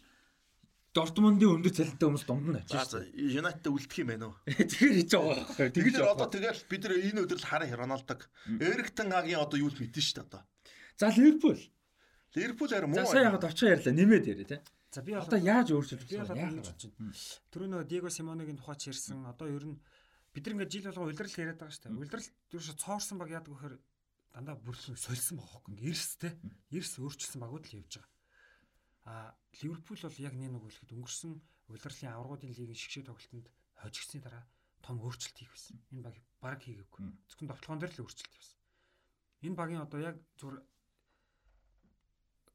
Дортмундын 0.95 1.51
өндөр 1.59 1.75
цалинтай 1.75 2.07
хүмүүс 2.07 2.25
дунд 2.31 2.47
нь 2.47 2.61
очиж. 2.63 2.79
За 2.79 3.03
Юнайтед 3.11 3.67
үлдэх 3.67 3.99
юм 4.01 4.09
байна 4.15 4.27
уу? 4.31 4.39
Тэгэхээр 4.55 4.97
хийж 5.03 5.11
байгаа. 5.19 5.75
Тэгэж 5.75 5.95
одоо 5.99 6.29
тэгэл 6.31 6.63
бид 6.71 6.83
нар 6.87 6.95
энэ 7.03 7.21
өдрөл 7.27 7.47
хараа 7.51 7.75
Роналдог. 7.75 8.21
Эриктен 8.47 9.11
хагийн 9.11 9.43
одоо 9.43 9.59
юу 9.59 9.75
л 9.75 9.77
мэдэн 9.83 9.99
шүү 9.99 10.15
дээ 10.23 10.27
одоо. 10.31 10.43
За 10.95 11.11
Ливерпул 11.11 11.59
Ливерпул 12.37 12.69
харин 12.69 12.91
муу. 12.93 13.01
За 13.01 13.07
сая 13.09 13.33
яг 13.33 13.41
очоо 13.41 13.69
ярьлаа 13.73 13.95
нэмээд 13.97 14.27
яриа 14.29 14.45
тий. 14.45 14.61
За 14.93 15.01
би 15.01 15.17
одоо 15.17 15.41
яаж 15.41 15.73
өөрчилж 15.73 16.05
байгаа 16.05 16.37
юм 16.37 16.61
яаж 16.61 16.85
байна. 16.85 17.17
Түрүү 17.49 17.69
нөгөө 17.73 17.89
Диего 17.89 18.11
Симонегийн 18.13 18.61
тухай 18.61 18.77
ч 18.77 18.93
ярьсан. 18.93 19.25
Одоо 19.25 19.49
ер 19.49 19.65
нь 19.65 19.81
бид 20.37 20.45
ингээд 20.45 20.69
жил 20.69 20.87
болгоо 20.93 21.09
улирал 21.09 21.41
яриад 21.41 21.57
байгаа 21.57 21.73
шүү 21.73 21.85
дээ. 21.89 21.97
Улирал 21.97 22.29
ерөөсө 22.53 22.75
цоорсон 22.77 23.17
баг 23.17 23.33
яадаг 23.33 23.53
вэхээр 23.57 23.77
дандаа 24.37 24.57
бүрлэн 24.61 25.01
сольсон 25.01 25.41
байгаа 25.41 25.65
хөөхгүй. 25.65 25.81
Эрс 25.89 26.21
те. 26.21 26.29
Эрс 26.69 26.93
өөрчилсөн 27.01 27.41
багууд 27.41 27.65
л 27.73 27.77
явж 27.81 27.93
байгаа. 28.05 28.13
А 29.09 29.33
Ливерпул 29.65 29.97
бол 29.97 30.21
яг 30.21 30.35
нэг 30.37 30.51
нэг 30.53 30.63
үлэхэд 30.69 30.93
өнгөрсөн 30.93 31.33
улирлын 31.73 32.13
аврагуудын 32.13 32.53
лигийн 32.53 32.77
шигшээ 32.77 33.09
тоглолтод 33.09 33.49
хожигсны 33.81 34.21
дараа 34.21 34.45
том 34.85 35.01
өөрчлөлт 35.01 35.41
хийх 35.41 35.53
байсан. 35.57 35.81
Энэ 35.89 36.05
баг 36.05 36.17
баг 36.45 36.61
хийгээгүй. 36.61 37.01
Зөвхөн 37.33 37.49
тоглоом 37.49 37.81
дээр 37.81 37.93
л 37.97 38.03
өөрчлөлт 38.05 38.35
хийсэн. 38.37 38.59
Энэ 39.47 39.57
багийн 39.57 39.83
одоо 39.83 40.01
яг 40.05 40.17
зүгээр 40.37 40.59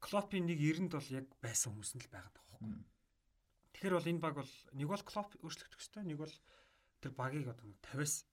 Клопын 0.02 0.50
нэг 0.50 0.58
90-д 0.58 0.98
бол 0.98 1.10
яг 1.14 1.26
байсан 1.38 1.70
хүмүүс 1.72 1.92
нь 1.94 2.02
л 2.02 2.10
байгаад 2.10 2.34
байгаа 2.34 2.58
байхгүй. 2.58 2.82
Тэгэхээр 3.72 3.96
бол 3.96 4.10
энэ 4.10 4.22
баг 4.22 4.34
бол 4.34 4.52
нэг 4.74 4.88
бол 4.90 5.04
Клоп 5.06 5.30
өөрчлөгдөх 5.46 5.78
ёстой, 5.78 6.02
нэг 6.02 6.18
бол 6.18 6.34
тэр 6.98 7.12
багийг 7.14 7.46
одоо 7.46 7.70
50-аас 7.86 8.26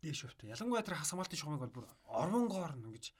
дээш 0.00 0.24
өвтө. 0.28 0.48
Ялангуяа 0.48 0.84
тэр 0.84 0.96
хасамалтын 0.96 1.36
шугамыг 1.36 1.60
бол 1.68 1.76
бүр 1.84 1.86
орвонгоор 2.08 2.72
ингэж 2.80 3.12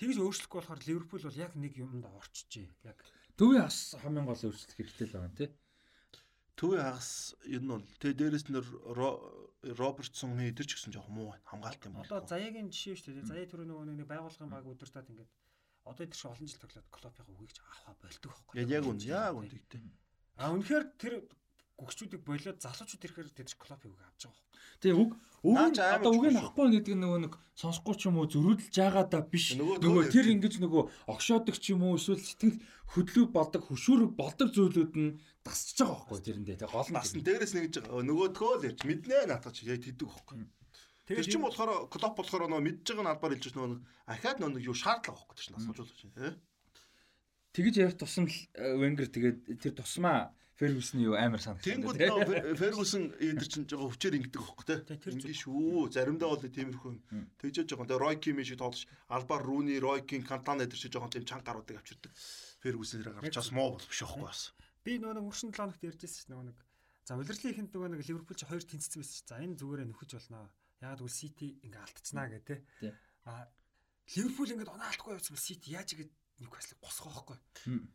тэгж 0.00 0.16
өөрчлөхгүй 0.16 0.58
болохоор 0.64 0.80
Ливерпул 0.88 1.24
бол 1.28 1.42
яг 1.44 1.52
нэг 1.56 1.72
юмд 1.76 2.04
орчжээ. 2.08 2.68
Яг 2.88 2.98
төвийн 3.36 3.68
хас 3.68 3.96
хамгийн 4.00 4.24
гол 4.24 4.40
өөрчлөлт 4.48 4.76
хэрэгтэй 4.76 5.06
л 5.12 5.16
байгаа 5.20 5.36
тийм. 5.36 5.52
Төвийн 6.56 6.84
хагас 6.88 7.36
ер 7.44 7.62
нь 7.64 7.72
бол 7.72 7.84
тэгээ 8.00 8.16
дээрэс 8.16 8.46
нэр 8.48 8.66
Робертсон 9.76 10.40
хэдэр 10.40 10.66
ч 10.66 10.72
гэсэн 10.76 10.92
жоох 10.96 11.08
муу 11.12 11.36
хамгаалт 11.44 11.84
юм 11.84 12.00
байна. 12.00 12.08
Одоо 12.08 12.20
заяагийн 12.24 12.72
жишээ 12.72 12.96
шүү 12.96 13.12
дээ. 13.20 13.28
Заяа 13.28 13.46
түрүү 13.46 13.66
нөгөө 13.68 13.84
нэг 13.92 14.08
байгуулгын 14.08 14.50
баг 14.50 14.64
өдөртад 14.66 15.06
ингээд 15.12 15.30
одоо 15.84 16.06
тэр 16.06 16.16
шиг 16.16 16.30
олон 16.30 16.48
жил 16.48 16.62
тоглоод 16.62 16.88
Клопын 16.94 17.26
үгийг 17.32 17.58
авах 17.58 17.98
болдог 18.02 18.30
байхгүй. 18.30 18.54
Яг 18.62 18.68
яг 18.70 18.84
үн 18.86 18.98
яг 19.02 19.34
үн 19.34 19.48
тэгтэй. 19.50 19.80
А 20.38 20.52
үнэхээр 20.54 20.84
тэр 20.98 21.14
гүгчүүдийг 21.78 22.22
болоод 22.22 22.58
залуучууд 22.62 23.02
ирэхээр 23.02 23.30
тэр 23.34 23.46
Клопын 23.58 23.90
үг 23.90 24.02
авч 24.06 24.22
байгаа. 24.30 24.42
Тэгээ 24.78 24.98
үг 25.02 25.12
үг 25.42 25.58
одоо 25.58 26.12
үг 26.14 26.26
нь 26.30 26.38
авахгүй 26.38 26.68
гэдэг 26.70 26.94
нөгөө 26.94 27.20
нэг 27.26 27.34
сонсохгүй 27.58 27.94
ч 27.98 28.02
юм 28.06 28.22
уу 28.22 28.30
зөрүүдэлж 28.30 28.74
байгаа 28.78 29.04
да 29.10 29.20
биш. 29.26 29.58
Нөгөө 29.58 30.14
тэр 30.14 30.26
ингэж 30.38 30.62
нөгөө 30.62 30.82
огшоодог 31.10 31.56
ч 31.58 31.74
юм 31.74 31.82
уу 31.82 31.98
эсвэл 31.98 32.22
сэтгэл 32.22 32.62
хөдлөв 32.94 33.26
болдог 33.34 33.62
хөшүүрэг 33.66 34.10
болдог 34.14 34.48
зүйлүүд 34.54 34.94
нь 34.94 35.18
тасчих 35.42 35.82
байгаа 35.82 35.98
байхгүй 36.06 36.18
тэрэндээ 36.22 36.56
тэгээ 36.62 36.70
гол 36.70 36.90
нь. 36.90 36.94
Насн 36.94 37.20
дээрээс 37.26 37.54
нэгж 37.58 37.74
нөгөөдгөө 37.90 38.52
л 38.62 38.66
ярьж 38.70 38.80
мэднэ 38.86 39.26
наатач 39.26 39.66
яг 39.66 39.82
тэдэг 39.82 40.06
байхгүй. 40.06 40.46
Тэр 41.16 41.26
чинь 41.28 41.44
болохоор 41.44 41.88
клоп 41.92 42.14
болохоор 42.16 42.48
нөө 42.48 42.62
мэдж 42.62 42.86
байгаа 42.94 43.12
албаар 43.12 43.34
хэлж 43.36 43.54
нөө 43.56 43.80
ахаад 44.08 44.38
нөө 44.40 44.62
юу 44.62 44.76
шаардлага 44.76 45.18
байхгүй 45.18 45.36
гэж 45.36 45.48
асуужуулж 45.58 46.00
байна. 46.16 46.38
Тэгэж 47.52 47.74
ярих 47.84 47.96
тусам 48.00 48.24
Венгер 48.56 49.08
тэгээд 49.12 49.60
тэр 49.60 49.72
тусмаа 49.76 50.32
Фергюсны 50.56 51.02
юу 51.04 51.16
амар 51.18 51.40
санагдсан. 51.42 51.84
Тэнгүүд 51.84 51.98
нөө 52.00 52.56
Фергюсон 52.60 53.12
эдэр 53.18 53.48
чинь 53.48 53.66
жоо 53.66 53.88
өвчээр 53.90 54.16
ингэдэг 54.20 54.40
байхгүй 54.40 54.66
те. 54.68 54.76
Ингээ 55.10 55.36
шүү. 55.36 55.90
Заримдаа 55.90 56.28
бол 56.32 56.44
тиймэрхүү 56.44 56.92
тэгжэж 57.40 57.72
байгаа. 57.72 57.88
Тэгээ 57.88 58.02
Рой 58.04 58.16
Ким 58.22 58.38
шиг 58.44 58.60
тоглож 58.62 58.86
Албар 59.08 59.42
Руни, 59.42 59.80
Рой 59.82 60.06
Кин, 60.06 60.22
Кантана 60.22 60.64
эдэр 60.64 60.78
чинь 60.78 60.92
жоохон 60.92 61.10
тийм 61.10 61.24
чанга 61.26 61.50
гаруудыг 61.50 61.82
авчирдаг. 61.82 62.12
Фергюсон 62.62 63.00
дээр 63.02 63.20
гарч 63.20 63.36
бас 63.36 63.50
муу 63.50 63.74
бол 63.74 63.84
биш 63.90 64.00
байхгүй 64.06 64.22
бас. 64.22 64.54
Би 64.84 65.00
нөгөө 65.02 65.24
өнгөрсөн 65.24 65.50
7 65.50 65.56
хоногт 65.56 65.82
ярьжсэн 65.82 66.30
нөгөө 66.30 66.46
нэг 66.52 66.58
За 67.02 67.18
удирдлын 67.18 67.50
ихэнд 67.50 67.74
нөгөө 67.74 67.88
нэг 67.98 68.06
Ливерпул 68.06 68.38
чи 68.38 68.46
хоёр 68.46 68.62
тэнцсэн 68.62 69.02
байсан 69.02 69.14
чи. 69.18 69.26
За 69.26 69.42
энэ 69.42 69.58
зүгээрээ 69.58 69.90
нөхөж 69.90 70.10
болно. 70.14 70.46
Яг 70.82 70.98
л 71.00 71.08
Сити 71.08 71.54
ингээ 71.62 71.82
алдчихнаа 71.86 72.26
гэдэг 72.26 72.58
те. 72.82 72.90
А 73.24 73.46
Ливерпул 74.18 74.50
ингээд 74.50 74.74
онаалтгүй 74.74 75.14
явсан 75.14 75.38
Сити 75.38 75.70
яаж 75.72 75.94
игээд 75.94 76.10
Ньюкаслыг 76.42 76.78
госгоо 76.82 77.12
байхгүй. 77.14 77.38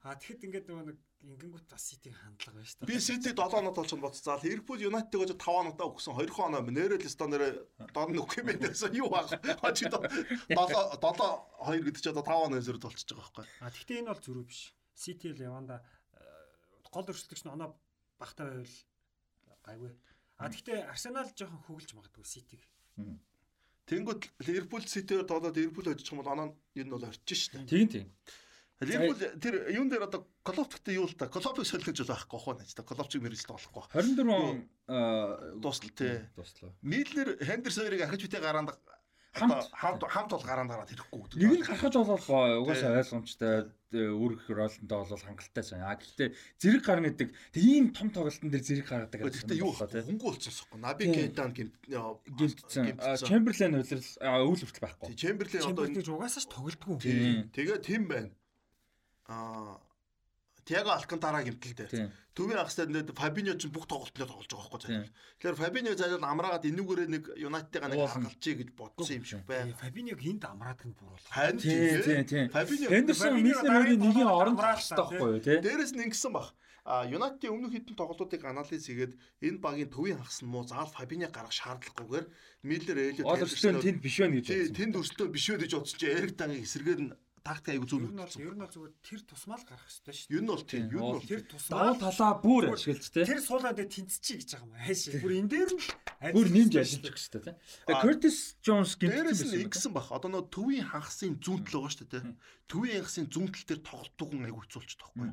А 0.07 0.15
тэгэхэд 0.15 0.45
ингээд 0.47 0.65
нөгөө 0.71 0.85
нэг 0.87 0.97
ингэнгүүт 1.27 1.67
бас 1.67 1.83
Ситийн 1.83 2.15
хандлага 2.15 2.61
байна 2.61 2.69
шүү 2.69 2.79
дээ. 2.79 2.87
Би 2.87 2.99
Сити 3.03 3.29
7 3.35 3.59
оноо 3.59 3.73
толчсон 3.75 3.99
бодцоо. 3.99 4.39
Ливерпул 4.39 4.79
Юнайтед 4.79 5.19
гэж 5.19 5.31
5 5.35 5.61
оноотаа 5.67 5.87
өгсөн 5.91 6.15
20 6.15 6.45
оноо 6.47 6.61
нэрэл 6.63 7.09
стандараа 7.11 7.51
дон 7.91 8.15
нүх 8.15 8.37
юм 8.39 8.47
байсан 8.55 8.95
юу 8.95 9.09
баг. 9.11 9.27
Хачи 9.35 9.89
7 9.91 9.99
7 10.47 10.55
2 10.55 11.83
гэдэг 11.83 11.99
чи 11.99 12.09
одоо 12.13 12.23
5 12.23 12.47
оноо 12.47 12.61
зэрэг 12.63 12.81
толчж 12.85 13.09
байгаа 13.11 13.25
байхгүй. 13.25 13.45
А 13.65 13.73
тэгтээ 13.73 13.99
энэ 13.99 14.11
бол 14.13 14.23
зөрүү 14.23 14.45
биш. 14.47 14.61
City-л 14.95 15.41
яванда 15.41 15.83
э, 16.15 16.23
гол 16.93 17.09
өрсөлдөгч 17.11 17.43
нь 17.43 17.51
оноо 17.51 17.75
багтаа 18.21 18.47
байвал 18.47 18.77
гайгүй. 19.65 19.91
А 20.37 20.47
тэгтээ 20.53 20.87
Арсенал 20.87 21.27
жоохон 21.33 21.65
хөглж 21.65 21.91
магадгүй 21.97 22.23
City-г. 22.23 22.63
Тэнгүүд 23.87 24.21
Ливерпул 24.43 24.83
Ситиээр 24.83 25.23
доолоод 25.23 25.55
Ливерпул 25.55 25.87
очих 25.87 26.11
юм 26.11 26.19
бол 26.19 26.33
оноо 26.33 26.47
энэ 26.75 26.91
бол 26.91 27.07
орчих 27.07 27.37
шүү 27.39 27.63
дээ. 27.63 27.71
Тийм 27.71 27.87
тийм. 27.87 28.07
Ливерпул 28.83 29.15
тэр 29.39 29.55
юун 29.71 29.89
дээр 29.89 30.05
одоо 30.05 30.27
Клоптой 30.43 30.99
юу 30.99 31.07
л 31.07 31.15
да 31.15 31.31
Клопыг 31.31 31.65
солих 31.65 31.87
гэж 31.87 32.03
байхгүй 32.03 32.39
хоо 32.39 32.53
нэ. 32.59 32.67
Клопчиг 32.67 33.23
мэрэгчлээ 33.23 33.55
болохгүй. 33.55 33.83
24 33.95 34.27
он 34.27 34.69
аа 34.91 35.55
Дуустал 35.55 35.89
тий. 35.95 36.19
дуслаа. 36.35 36.75
Миллер 36.83 37.39
Хендерс 37.39 37.79
хоёрыг 37.79 38.01
ахиж 38.03 38.27
битээ 38.27 38.43
гараанд 38.43 38.75
Хамт- 39.33 39.69
хамт 39.73 40.01
хамт 40.03 40.31
бол 40.31 40.45
гараанд 40.45 40.71
гараад 40.71 40.91
ирэхгүй 40.93 41.19
гэдэг. 41.23 41.37
Нэг 41.37 41.51
нь 41.59 41.65
гарахаж 41.67 41.93
болол 41.93 42.61
угаасаа 42.63 42.99
ойлгомжтой 43.01 43.55
үүрэх 43.93 44.43
роллонтой 44.51 44.97
бол 44.97 45.23
хангалттай 45.23 45.63
сайн. 45.63 45.83
А 45.87 45.95
гэхдээ 45.95 46.29
зэрэг 46.59 46.83
гарна 46.83 47.07
гэдэг 47.13 47.29
тэг 47.53 47.63
ийм 47.63 47.93
том 47.93 48.09
тоглолтын 48.11 48.49
дээр 48.51 48.65
зэрэг 48.65 48.87
гаргадаг. 48.89 49.21
Гэхдээ 49.23 49.61
юу 49.61 49.71
хөнгө 49.71 50.25
болчихсохгүй. 50.25 50.79
Наби. 50.81 51.05
Кейтан 51.13 51.53
гимт 51.53 51.75
гимтсэн. 51.87 52.97
Чемберлен 53.23 53.77
үлрэл 53.79 54.09
үйл 54.25 54.61
хүртэл 54.65 54.83
байхгүй. 54.83 55.15
Чемберлен 55.15 55.63
одоо 55.71 55.85
гэж 55.87 56.07
угаасаа 56.11 56.41
ч 56.43 56.47
тоглодгүй. 56.51 56.95
тий. 56.99 57.47
Тэгээ 57.53 57.77
тийм 57.79 58.03
байна. 58.11 58.31
Аа 59.27 59.79
Тиаго 60.67 60.91
Алкантара 60.91 61.39
гимтэлтэй. 61.47 61.87
Тийм. 61.87 62.11
Төвийн 62.35 62.59
ахстай 62.59 62.91
нэ 62.91 63.07
Фабиньо 63.15 63.55
ч 63.55 63.71
бүх 63.71 63.87
тоглолтод 63.87 64.27
тоглож 64.27 64.51
байгаа 64.51 64.67
байхгүй 64.67 64.81
зайлшгүй. 64.83 65.11
Тэгэхээр 65.39 65.61
Фабиньо 65.63 65.91
зайлшгүй 65.95 66.27
амраагаад 66.27 66.67
энүүгээрээ 66.67 67.07
нэг 67.07 67.23
Юнайтедтэйгээ 67.39 67.87
нэг 67.87 67.99
Уулна. 68.03 68.13
харгалчий 68.13 68.55
гэж 68.59 68.69
бодсон 68.75 69.15
юм 69.15 69.23
шиг 69.23 69.47
байна. 69.47 69.71
Фабиньог 69.79 70.19
энд 70.19 70.43
амраад 70.43 70.81
нь 70.83 70.91
буруулах. 70.91 71.31
Харин 71.31 71.57
Тийм 71.63 72.03
тийм 72.03 72.23
тийм. 72.27 72.47
Фабиньо 72.51 72.87
хоёрын 72.91 73.07
дараагийн 73.07 74.01
нэгийн 74.03 74.27
оронд 74.27 74.59
хэрэгтэй 74.59 74.97
байхгүй 74.99 75.29
юу 75.31 75.39
тий? 75.39 75.57
Дээрээс 75.63 75.93
нь 75.95 76.03
ингэсэн 76.03 76.33
баг. 76.35 76.51
А 76.87 77.03
Юнайтедийн 77.03 77.51
өмнөх 77.51 77.71
хэдэн 77.75 77.95
тоглолтуудыг 77.99 78.43
анализ 78.47 78.83
хийгээд 78.87 79.13
энэ 79.43 79.59
багийн 79.59 79.91
төвийн 79.91 80.19
хагас 80.23 80.39
нь 80.43 80.47
муу 80.47 80.63
заавал 80.63 80.87
Фабиньо 80.87 81.27
гаргах 81.27 81.51
шаардлагагүйгээр 81.51 82.27
Миллер 82.63 82.97
Элиот 83.11 83.27
Ол 83.27 83.43
өчтөн 83.43 83.83
тэнд 83.83 83.99
биш 83.99 84.15
байна 84.23 84.39
гэж 84.39 84.71
тэнд 84.71 84.95
өрсөлдөөн 84.95 85.31
биш 85.35 85.45
үү 85.51 85.59
гэж 85.67 85.71
бодсон 85.75 85.99
чи 85.99 86.07
Эрик 86.07 86.39
Тангийн 86.39 86.63
эсрэгээр 86.63 87.01
нь 87.03 87.11
тактик 87.47 87.71
аягүй 87.79 87.87
зөв 87.87 88.01
Ер 88.03 88.11
нөхцөлсөн. 88.11 88.43
ер 88.43 88.55
нь 88.55 88.61
бол 88.61 88.73
зүгээр 88.75 88.93
тэр 89.07 89.21
тусмал 89.23 89.63
гарах 89.63 89.87
хэрэгтэй 89.87 90.13
шүү 90.19 90.31
Юу 90.35 90.41
нь 90.43 90.49
бол 90.51 90.63
тийм, 90.67 90.83
юу 90.91 90.99
нь 90.99 91.11
бол 91.15 91.23
Тэр 91.23 91.41
Давуу 91.47 91.51
тусмал 91.55 91.95
талаа 92.03 92.33
бүр 92.43 92.63
ашиглаж 92.75 93.07
тий. 93.07 93.23
тэр 93.23 93.39
суулаа 93.39 93.71
дээр 93.71 93.87
тэнцчихий 93.95 94.37
гэж 94.43 94.49
байгаа 94.51 94.67
юм. 94.67 94.75
Хайш. 94.83 95.01
Бүр 95.23 95.33
энэ 95.39 95.51
дээр 95.55 95.71
нь 95.71 95.81
Бүр 96.35 96.47
нэмж 96.51 96.73
ажиллаж 96.75 97.07
өгч 97.07 97.25
дээ 97.31 97.43
тий. 97.47 97.55
Curtis 98.03 98.37
Jones 98.59 98.91
Дээрээс 98.99 99.39
гэмтсэн 99.39 99.47
нь 99.55 99.63
ингэсэн 99.63 99.91
баг. 99.95 100.07
Одоо 100.11 100.29
нөө 100.35 100.43
төвийн 100.51 100.85
хагасын 100.91 101.39
зүүнтэл 101.39 101.75
байгаа 101.79 101.93
шүү 101.95 102.07
дээ. 102.11 102.35
Төвийн 102.67 102.95
хагасын 102.99 103.25
зүүнтэл 103.31 103.65
дээр 103.71 103.81
тоглолтог 103.87 104.27
хүн 104.27 104.43
аягүй 104.43 104.63
хэцүүлчих 104.67 104.99
тахгүй. 104.99 105.31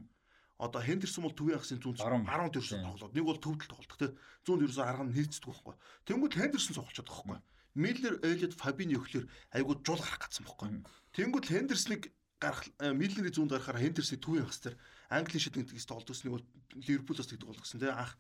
Одоо 0.55 0.81
Хендерсон 0.87 1.27
бол 1.27 1.35
төвийн 1.35 1.59
Баруун. 1.99 2.25
баруун 2.25 2.53
дээрсэн 2.55 2.79
Тийм. 2.79 2.87
тоглоод 2.95 3.15
нэг 3.19 3.25
бол 3.27 3.43
төвдөл 3.43 3.71
тоглолдог 3.75 3.99
тий. 3.99 4.11
Зүүнд 4.47 4.63
ерөөсөө 4.65 4.87
арга 4.87 5.03
нь 5.03 5.13
нэрцдэг 5.19 5.51
байхгүй. 5.51 5.75
Тэнгүүд 6.07 6.35
Хендерсон 6.39 6.75
байгаа 6.79 7.05
байхгүй. 7.11 7.39
Миллер, 7.75 8.15
Элиот, 8.23 8.55
Фабини 8.55 8.95
өгөхлөөр 8.95 9.27
аягүй 9.51 9.75
жул 9.83 9.99
гарах 9.99 10.31
гэсэн 10.31 10.47
байхгүй. 10.47 10.69
Тэнгүүд 11.15 11.47
Хендерсныг 11.47 12.11
гарах 12.43 12.67
Миллерийн 12.79 13.35
зүүнд 13.35 13.55
гарахаар 13.55 13.81
Хендерсийн 13.81 14.21
төвийн 14.21 14.45
хагас 14.45 14.61
дээр 14.63 14.77
Английн 15.15 15.43
шид 15.43 15.57
нэгтгэж 15.57 15.87
тоглолтосны 15.87 16.31
бол 16.35 16.45
Ливерпулоос 16.75 17.29
тэгдэг 17.31 17.49
болгосон 17.49 17.81
тий 17.81 17.93
анх. 17.93 18.19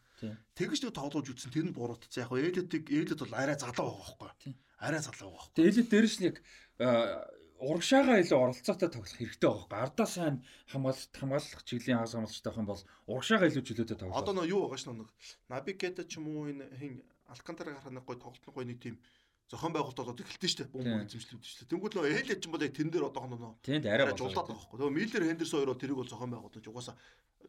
Тэгэж 0.54 0.80
нэг 0.86 0.94
тоглож 0.94 1.26
үзсэн 1.26 1.50
тэр 1.50 1.66
нь 1.68 1.74
буруутсан. 1.74 2.22
Яг 2.22 2.30
нь 2.30 2.46
Элиотыг 2.54 2.84
Элиот 2.86 3.20
бол 3.24 3.34
арай 3.34 3.58
залуу 3.58 3.98
байгаа 3.98 4.16
байхгүй. 4.20 4.52
Арай 4.78 5.02
залуу 5.02 5.34
байгаа. 5.34 5.50
Тэгээ 5.58 5.72
элит 5.74 5.90
дээрш 5.90 6.16
нэг 6.22 6.34
аа, 6.78 7.26
урагшаага 7.58 8.20
илүү 8.22 8.38
оролцоотой 8.38 8.88
тоглох 8.92 9.16
хэрэгтэй 9.16 9.48
байгаа 9.48 9.66
байхгүй. 9.66 9.84
Ардаа 9.84 10.08
сайн 10.08 10.36
хамгаалалт 10.70 11.12
хамгаалах 11.18 11.64
чиглэлийн 11.66 11.98
хагас 11.98 12.14
хамгаалагчтай 12.14 12.50
байх 12.52 12.60
юм 12.62 12.68
бол 12.70 12.82
урагшаага 13.10 13.48
илүү 13.48 13.64
чөлөөтэй 13.64 13.98
тоглох. 13.98 14.20
Одоо 14.20 14.34
нөө 14.38 14.46
юу 14.54 14.60
байгаа 14.68 14.78
ш 14.78 14.84
нэг 14.86 15.10
Набикета 15.50 16.02
ч 16.04 16.20
юм 16.20 16.30
уу 16.30 16.46
энэ 16.52 16.68
хин 16.78 17.02
Алкантара 17.26 17.74
гарах 17.74 17.90
нэг 17.90 18.04
гой 18.04 18.18
тоглолтны 18.20 18.52
гой 18.52 18.64
нэг 18.68 18.78
тийм 18.78 19.00
зохион 19.50 19.72
байгуулалт 19.76 19.98
болоод 20.00 20.20
эхэлтэн 20.24 20.50
штэ 20.50 20.64
бум 20.72 20.82
Тийм. 20.84 21.04
эзэмшлүүд 21.04 21.44
штэ. 21.44 21.68
Тэнгүүд 21.68 21.94
нөө 21.94 22.08
Элиот 22.08 22.40
ч 22.40 22.44
юм 22.48 22.52
бол 22.56 22.64
яг 22.64 22.72
тэн 22.72 22.88
дээр 22.88 23.08
одоо 23.12 23.24
нөө 23.28 23.52
Тэнд 23.60 23.84
арай 23.84 24.14
жуулаад 24.16 24.48
байгаа 24.48 24.56
байхгүй. 24.56 24.78
Тэгээ 24.80 24.96
Миллер 24.96 25.22
Хендерсон 25.28 25.58
хоёроо 25.60 25.76
тэрийг 25.76 25.98
бол 26.00 26.08
зохион 26.08 26.32
байгуулалт 26.32 26.68
угаасаа 26.68 26.96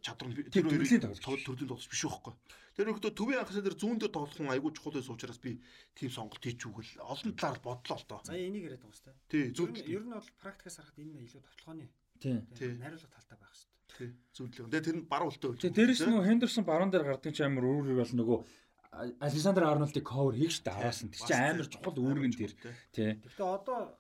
чадвар 0.04 0.28
нь 0.30 0.36
Тэр 0.52 0.66
төрлийн 0.68 1.02
тоглогч. 1.02 1.24
төрлийн 1.24 1.70
тоглогч 1.72 1.88
биш 1.88 2.04
байхгүй. 2.04 2.34
Тэр 2.76 2.92
өгдөө 2.92 3.12
төвийн 3.16 3.40
анхны 3.40 3.62
дээр 3.64 3.78
зүүн 3.80 3.98
дээр 4.00 4.12
тоглох 4.12 4.36
хүн 4.36 4.52
айгүй 4.52 4.72
чухал 4.76 4.94
байсан 5.00 5.16
учраас 5.16 5.40
би 5.40 5.52
тийм 5.96 6.12
сонголт 6.12 6.44
хийчихвэл 6.44 6.92
олон 7.00 7.32
талаар 7.40 7.60
бодлоо 7.64 7.98
л 7.98 8.06
доо. 8.06 8.20
За 8.28 8.36
энийг 8.36 8.68
яриад 8.68 8.84
байгаа 8.84 9.00
шүү 9.00 9.08
дээ. 9.32 9.56
Тий, 9.56 9.56
нь 9.56 9.88
ер 9.96 10.04
нь 10.04 10.12
бол 10.12 10.30
практикаас 10.44 10.76
харахад 10.84 11.00
энэ 11.00 11.24
илүү 11.24 11.42
тоглооны 11.48 11.88
Тийм. 12.20 12.44
Тий. 12.56 12.72
найруулга 12.76 13.08
талтай 13.16 13.38
байх 13.40 13.56
шүү 13.56 13.72
дээ. 13.72 13.96
тий 13.96 14.10
зүүн 14.36 14.50
дээр. 14.52 14.68
Тэгээ 14.68 14.88
тэр 14.92 14.98
нь 15.00 15.08
баруун 15.08 15.32
үлтэй 15.32 15.50
байж. 15.56 15.62
Тэгээ 15.64 15.78
дээрэс 15.80 16.02
нөгөө 16.04 16.28
Хендерсон 16.28 16.66
баруун 16.68 16.92
дээр 16.92 17.06
гардаг 17.08 17.32
ч 17.32 17.40
амар 17.40 17.64
үүрэг 17.64 17.96
бол 18.04 18.14
нөгөө 18.20 18.40
Александр 19.20 19.64
Арнольдыг 19.68 20.06
cover 20.08 20.36
хийх 20.36 20.52
штэ 20.56 20.72
араас 20.72 21.04
нь. 21.04 21.12
Тэр 21.12 21.28
чинь 21.28 21.36
амар 21.36 21.68
чухал 21.68 22.00
үүргэн 22.00 22.34
дээр. 22.36 22.54
Тий. 22.96 23.12
Гэхдээ 23.20 23.44
одоо 23.44 24.00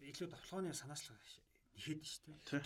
илүү 0.00 0.28
тоглооны 0.32 0.72
санаачлага 0.72 1.20
ихэд 1.76 2.00
дээ. 2.50 2.62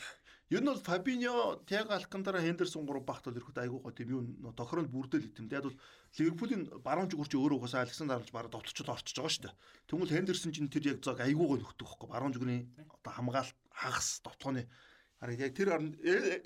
Ер 0.49 0.63
нь 0.65 0.71
бол 0.71 0.81
Фабиньо, 0.81 1.61
Тиаго 1.69 1.93
Алкантара, 1.93 2.41
Хендерсон 2.41 2.87
гурав 2.87 3.05
багт 3.05 3.25
бол 3.29 3.37
ирэхэд 3.37 3.59
айгүй 3.59 3.81
гоо 3.85 3.93
тийм 3.93 4.09
юу 4.09 4.23
нөө 4.25 4.57
тохиронд 4.57 4.89
бүрдэл 4.89 5.29
итэм. 5.29 5.49
Тэгээд 5.49 5.69
бол 5.69 5.77
Ливерпулийн 6.17 6.63
баруун 6.81 7.09
жигүүрч 7.13 7.33
өөрөө 7.37 7.59
угаасаа 7.61 7.85
Александр 7.85 8.17
Арнольд 8.17 8.33
бараг 8.33 8.53
довтлцол 8.53 8.89
орчиж 8.89 9.17
байгаа 9.21 9.53
дээ. 9.53 9.55
Тэгвэл 9.93 10.15
Хендерсон 10.17 10.53
чинь 10.57 10.73
тэр 10.73 10.97
яг 10.97 11.05
зог 11.05 11.21
айгүй 11.21 11.47
гоо 11.49 11.61
нөхдөг 11.61 11.85
байхгүй. 11.85 12.09
Баруун 12.09 12.33
жигүүрийн 12.33 12.65
одоо 12.81 13.13
хамгаалалт 13.13 13.57
хагас 13.77 14.09
довтлооны 14.25 14.63
хараг 15.21 15.37
яг 15.37 15.53
тэр 15.53 15.69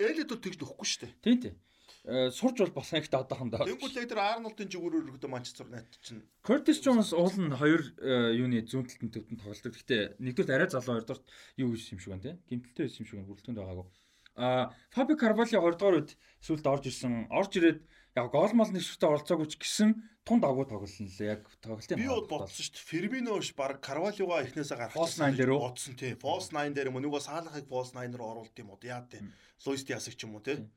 Элит 0.03 0.27
бол 0.27 0.43
тэгж 0.43 0.57
нөхгүй 0.59 0.87
шүү 0.87 1.01
дээ. 1.07 1.13
Тийм 1.23 1.37
тийм. 1.39 1.55
Э, 2.03 2.31
Сурж 2.35 2.59
бол 2.59 2.83
болсон 2.83 2.99
ихтэй 2.99 3.15
одоохондоо. 3.15 3.63
Тэнгүүл 3.63 3.95
яг 3.95 4.11
тэр 4.11 4.19
Арнольдын 4.19 4.67
жигүүрээр 4.67 5.07
ирэхэд 5.07 5.31
Манчестер 5.31 5.71
Юнайтед 5.71 6.03
чинь 6.03 6.27
Curtis 6.43 6.83
Jones 6.83 7.15
уул 7.15 7.31
нь 7.31 7.55
хоёр 7.55 7.79
э, 7.95 8.35
юуны 8.43 8.59
зүүн 8.67 8.91
талд 8.91 9.07
төвтөнд 9.07 9.39
тоглолдог. 9.39 9.71
Гэхдээ 9.71 10.19
нэгдүгээр 10.19 10.51
арай 10.51 10.67
залуу 10.67 10.99
хоёрдугаар 10.99 11.23
юу 11.63 11.71
гэж 11.71 11.95
юм 11.95 11.99
шиг 12.03 12.11
байна 12.11 12.27
те. 12.27 12.31
Гимтэлтэй 12.51 12.91
байсан 12.91 12.99
юм 12.99 13.07
шиг 13.07 13.15
байна. 13.23 13.29
Бүрэлдэхүүнд 13.31 13.59
байгаагүй. 13.63 13.87
А 14.35 14.47
Фаби 14.91 15.15
Карвалио 15.15 15.63
2 15.63 15.79
дугаар 15.79 15.97
үед 16.03 16.11
сүүлд 16.43 16.67
орж 16.67 16.83
ирсэн. 16.91 17.31
Орж 17.31 17.51
ирээд 17.55 17.79
яг 18.19 18.27
гол 18.35 18.51
мол 18.51 18.67
нэгштэй 18.67 19.07
оролцоогүй 19.07 19.47
ч 19.47 19.55
гэсэн 19.63 19.95
тунд 20.27 20.43
агуу 20.43 20.67
тоглолно 20.67 21.07
лээ. 21.07 21.39
Яг 21.39 21.47
тоглолтын 21.63 22.03
би 22.03 22.11
бол 22.11 22.27
бодсон 22.27 22.67
шүү 22.67 22.83
дээ. 22.83 22.89
Ферминош 22.91 23.55
баг 23.55 23.79
Карвалиуга 23.79 24.43
эхнээсээ 24.43 24.75
гарах. 24.75 24.91
False 24.91 25.23
nine 25.23 25.39
дээр 25.39 25.55
үү? 25.55 25.61
бодсон 25.71 25.95
тий. 25.95 26.19
False 26.19 26.51
9 26.51 26.75
дээр 26.75 26.91
юм 26.91 26.99
уу? 26.99 27.05
Нөгөө 27.07 27.21
Салахыг 27.23 27.71
False 27.71 27.95
9 27.95 28.11
руу 28.19 28.43
оруулд 28.43 28.55
юм 28.59 28.75
уу? 28.75 28.81
Яа 28.83 29.07
тий. 29.07 29.23
Луис 29.63 29.87
Диасыг 29.87 30.19
ч 30.19 30.27
юм 30.27 30.35
уу 30.35 30.43
тий. 30.43 30.59
Тийм. 30.59 30.69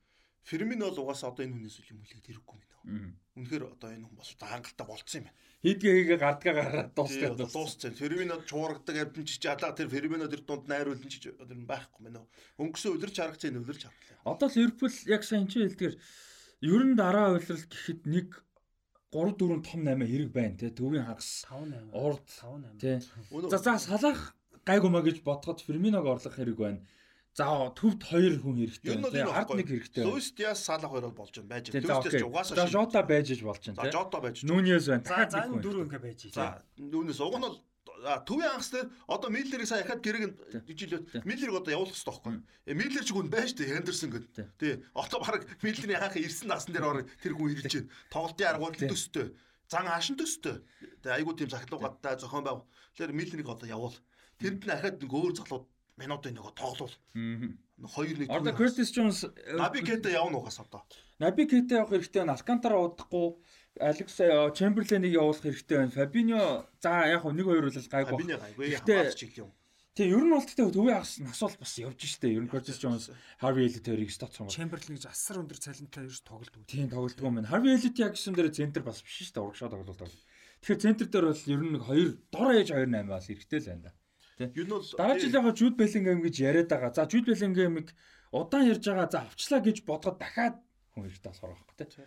Фермино 0.47 0.87
бол 0.87 1.03
угаасаа 1.03 1.35
одоо 1.35 1.43
энэ 1.43 1.59
хүнээс 1.59 1.77
үл 1.83 1.91
юм 1.91 1.99
үлээд 2.07 2.27
нөө. 2.31 2.67
Мгм. 2.87 3.11
Үнэхээр 3.35 3.63
одоо 3.67 3.89
энэ 3.91 4.07
хүн 4.07 4.15
бол 4.15 4.31
хангалттай 4.47 4.87
болцсон 4.87 5.19
юм 5.19 5.25
байна. 5.27 5.39
Хийдгээ 5.67 5.93
хийгээ 5.99 6.19
гардгаа 6.23 6.53
гараад 6.55 6.95
одоо 6.95 7.47
дууссан. 7.51 7.91
Фермино 7.99 8.35
чуургадаг 8.47 8.95
амтэн 8.95 9.27
чиж 9.27 9.43
алаа 9.43 9.75
тэр 9.75 9.91
Фермино 9.91 10.31
тэр 10.31 10.47
дунд 10.47 10.71
найруулсан 10.71 11.11
чиж 11.11 11.35
одоо 11.35 11.51
энэ 11.51 11.67
байхгүй 11.67 11.99
мэнэ. 12.07 12.23
Өнгөсөн 12.63 12.95
үлэрч 12.95 13.15
харагч 13.19 13.43
энэ 13.43 13.59
үлэрч 13.59 13.83
харлаа. 13.91 14.23
Одоо 14.23 14.47
л 14.47 14.55
Ливерпул 14.55 14.95
яг 15.11 15.23
сайн 15.27 15.51
чи 15.51 15.67
хэлдгээр 15.67 15.95
ер 16.63 16.83
нь 16.87 16.95
дараа 16.95 17.35
уйлрал 17.35 17.67
гэхэд 17.67 18.01
нэг 18.07 18.39
3 19.11 19.35
4 19.35 19.67
том 19.67 19.83
8 19.83 20.07
хэрэг 20.07 20.31
байна 20.31 20.55
те 20.55 20.71
төвийн 20.71 21.07
хагас 21.11 21.43
5 21.43 21.91
8. 21.91 21.91
урд 21.91 22.23
5 22.23 22.71
8. 22.71 22.79
тий 22.79 22.97
Өнөө 23.35 23.51
За 23.51 23.59
за 23.59 23.75
салах 23.79 24.35
гайгумаа 24.63 25.03
гэж 25.03 25.23
бодоход 25.27 25.63
Ферминог 25.63 26.07
орлох 26.07 26.35
хэрэг 26.35 26.57
байна. 26.59 26.79
За 27.37 27.69
төвд 27.77 28.01
хоёр 28.01 28.41
хүн 28.41 28.65
хэрэгтэй 28.65 28.97
Ард 29.29 29.53
нэг 29.53 29.69
хэрэгтэй. 29.69 30.09
Диас 30.33 30.57
Салах 30.57 30.89
хоёроо 30.89 31.13
болж 31.13 31.37
байна 31.37 31.61
байж. 31.61 31.69
За 31.69 32.01
ч 32.01 32.25
угаасаа 32.25 32.57
За 32.57 32.65
Жота 32.65 33.05
байж 33.05 33.29
иж 33.29 33.45
болж 33.45 33.61
За 33.61 33.77
байна 33.77 33.85
тий. 33.85 33.93
Жота 33.93 34.17
байж. 34.17 34.41
Нүүниэс 34.41 34.85
байна. 34.89 35.05
За 35.05 35.29
за 35.29 35.45
энэ 35.45 35.61
дөрөв 35.61 35.85
ингээ 35.85 36.01
байж. 36.01 36.21
За 36.33 36.65
үүнээс 36.81 37.21
уг 37.21 37.37
нь 37.37 37.45
бол 37.45 37.61
төвийн 38.25 38.57
ангас 38.57 38.73
дээр 38.73 38.89
одоо 39.05 39.29
Миллерийг 39.29 39.69
сая 39.69 39.85
дахиад 39.85 40.01
гэрэг 40.01 40.23
Тий. 40.65 40.73
жилээ 40.81 41.21
Миллерийг 41.29 41.61
одоо 41.61 41.73
явуулах 41.77 41.93
хэрэгтэй 41.93 42.09
байхгүй. 42.09 42.33
Э, 42.65 42.73
Миллер 42.73 43.03
ч 43.05 43.09
хүн 43.13 43.29
байж 43.29 43.53
тээ 43.53 43.69
Хендерсон 43.69 44.09
Тий. 44.09 44.17
гэд. 44.17 44.57
Тий. 44.57 44.73
Одоо 44.97 45.21
баг 45.21 45.45
Миллерийн 45.61 46.01
хаах 46.01 46.17
ирсэн 46.17 46.49
насан 46.49 46.73
дээр 46.73 46.89
ороо 46.89 47.05
тэр 47.21 47.33
хүн 47.37 47.53
ирж 47.53 47.69
байна. 47.69 47.89
Тоглолтын 48.09 48.49
аргууд 48.49 48.81
төстэй. 48.81 49.27
Зан 49.69 49.85
хашин 49.85 50.17
төстэй. 50.17 50.61
Тэгээ 51.05 51.17
айгуу 51.21 51.37
тийм 51.37 51.49
захиалгаатай 51.53 52.17
зохион 52.17 52.45
байв. 52.45 52.65
Тэгэхээр 52.97 53.13
Миллерийг 53.13 53.49
одоо 53.49 53.69
явуул. 53.69 53.97
Тэнд 54.41 54.61
нь 54.61 54.69
дахиад 54.69 55.01
нэг 55.01 55.11
өөр 55.13 55.33
залууд 55.37 55.65
минутын 55.97 56.35
нөгөө 56.37 56.53
тоглол. 56.57 56.93
Хоёр 57.13 58.17
нэг. 58.17 58.29
Одоо 58.29 58.53
Curtis 58.57 58.89
Jones 58.93 59.25
Наби 59.53 59.81
Кета 59.85 60.09
явна 60.09 60.37
угаас 60.41 60.59
одоо. 60.59 60.81
Наби 61.19 61.45
Кейта 61.45 61.81
явах 61.81 61.93
хэрэгтэй 61.93 62.21
байна. 62.25 62.33
Алкантара 62.33 62.77
удахгүй 62.81 63.37
Алекс 63.79 64.17
Чемберленийг 64.57 65.13
явуулах 65.13 65.41
хэрэгтэй 65.41 65.77
байна. 65.77 65.91
Фабиньо 65.93 66.65
за 66.81 67.05
яг 67.05 67.25
нэг 67.25 67.45
хоёр 67.45 67.69
бол 67.69 67.77
гайгүй. 67.77 68.13
Абине 68.17 68.37
гайгүй 68.37 68.65
Гэхдээ- 68.73 68.97
хамгаалч 68.97 69.17
чиглэл 69.21 69.43
юм. 69.45 69.51
Тэгээ 69.97 70.13
ер 70.13 70.25
нь 70.25 70.33
бол 70.33 70.45
тэгтээ 70.45 70.73
төвийн 70.77 70.97
хагас 70.97 71.13
нас 71.21 71.39
бол 71.41 71.57
бас 71.57 71.73
явж 71.77 72.01
штэ. 72.05 72.29
Ер 72.37 72.43
нь 72.45 72.49
Curtis 72.53 72.77
Jones, 72.77 73.09
Harvey 73.41 73.65
Elliott 73.65 73.85
хоёрыг 73.89 74.09
стат 74.13 74.33
сонгоо. 74.33 74.53
Чемберлен 74.53 74.93
гэж 74.97 75.05
асар 75.09 75.41
өндөр 75.41 75.57
цалинтай 75.57 76.05
ерөөс 76.05 76.21
тоглодог. 76.21 76.61
Тийм 76.69 76.89
тоглолтгүй 76.89 77.25
юм 77.25 77.41
байна. 77.41 77.49
Harvey 77.49 77.73
Elliott 77.73 77.97
яг 77.97 78.13
гэсэн 78.13 78.33
дээр 78.37 78.53
центр 78.53 78.81
бас 78.85 79.01
биш 79.01 79.25
штэ. 79.25 79.41
Урагшаа 79.41 79.69
тоглолт 79.73 79.97
бол. 79.97 80.13
Тэгэхээр 80.61 80.81
центр 80.81 81.05
дээр 81.09 81.25
бол 81.33 81.41
ер 81.49 81.61
нь 81.65 81.73
нэг 81.73 81.81
хоёр 81.85 82.09
дор 82.29 82.49
ээж 82.53 82.69
2 82.77 82.85
8 82.93 83.09
бол 83.09 83.25
хэрэгтэй 83.25 83.57
л 83.61 83.69
байна 83.73 83.83
да. 83.89 83.93
Юу 84.37 84.65
нь 84.65 84.69
бол 84.69 84.85
Дараа 84.85 85.17
жил 85.17 85.33
яг 85.33 85.49
Jude 85.57 85.77
Bellingham 85.77 86.21
гэж 86.21 86.35
яриад 86.45 86.69
байгаа. 86.69 86.93
За 86.93 87.09
Jude 87.09 87.33
Bellingham-ыг 87.33 87.89
удаан 88.31 88.69
ярьж 88.69 88.85
байгаа 88.85 89.09
за 89.09 89.19
авчлаа 89.25 89.61
гэж 89.65 89.77
бодоход 89.81 90.21
дахиад 90.21 90.61
хүн 90.93 91.09
хэрэгтэй 91.09 91.31
болохоор 91.33 91.53
байхгүй 91.57 91.75
тий. 91.89 92.05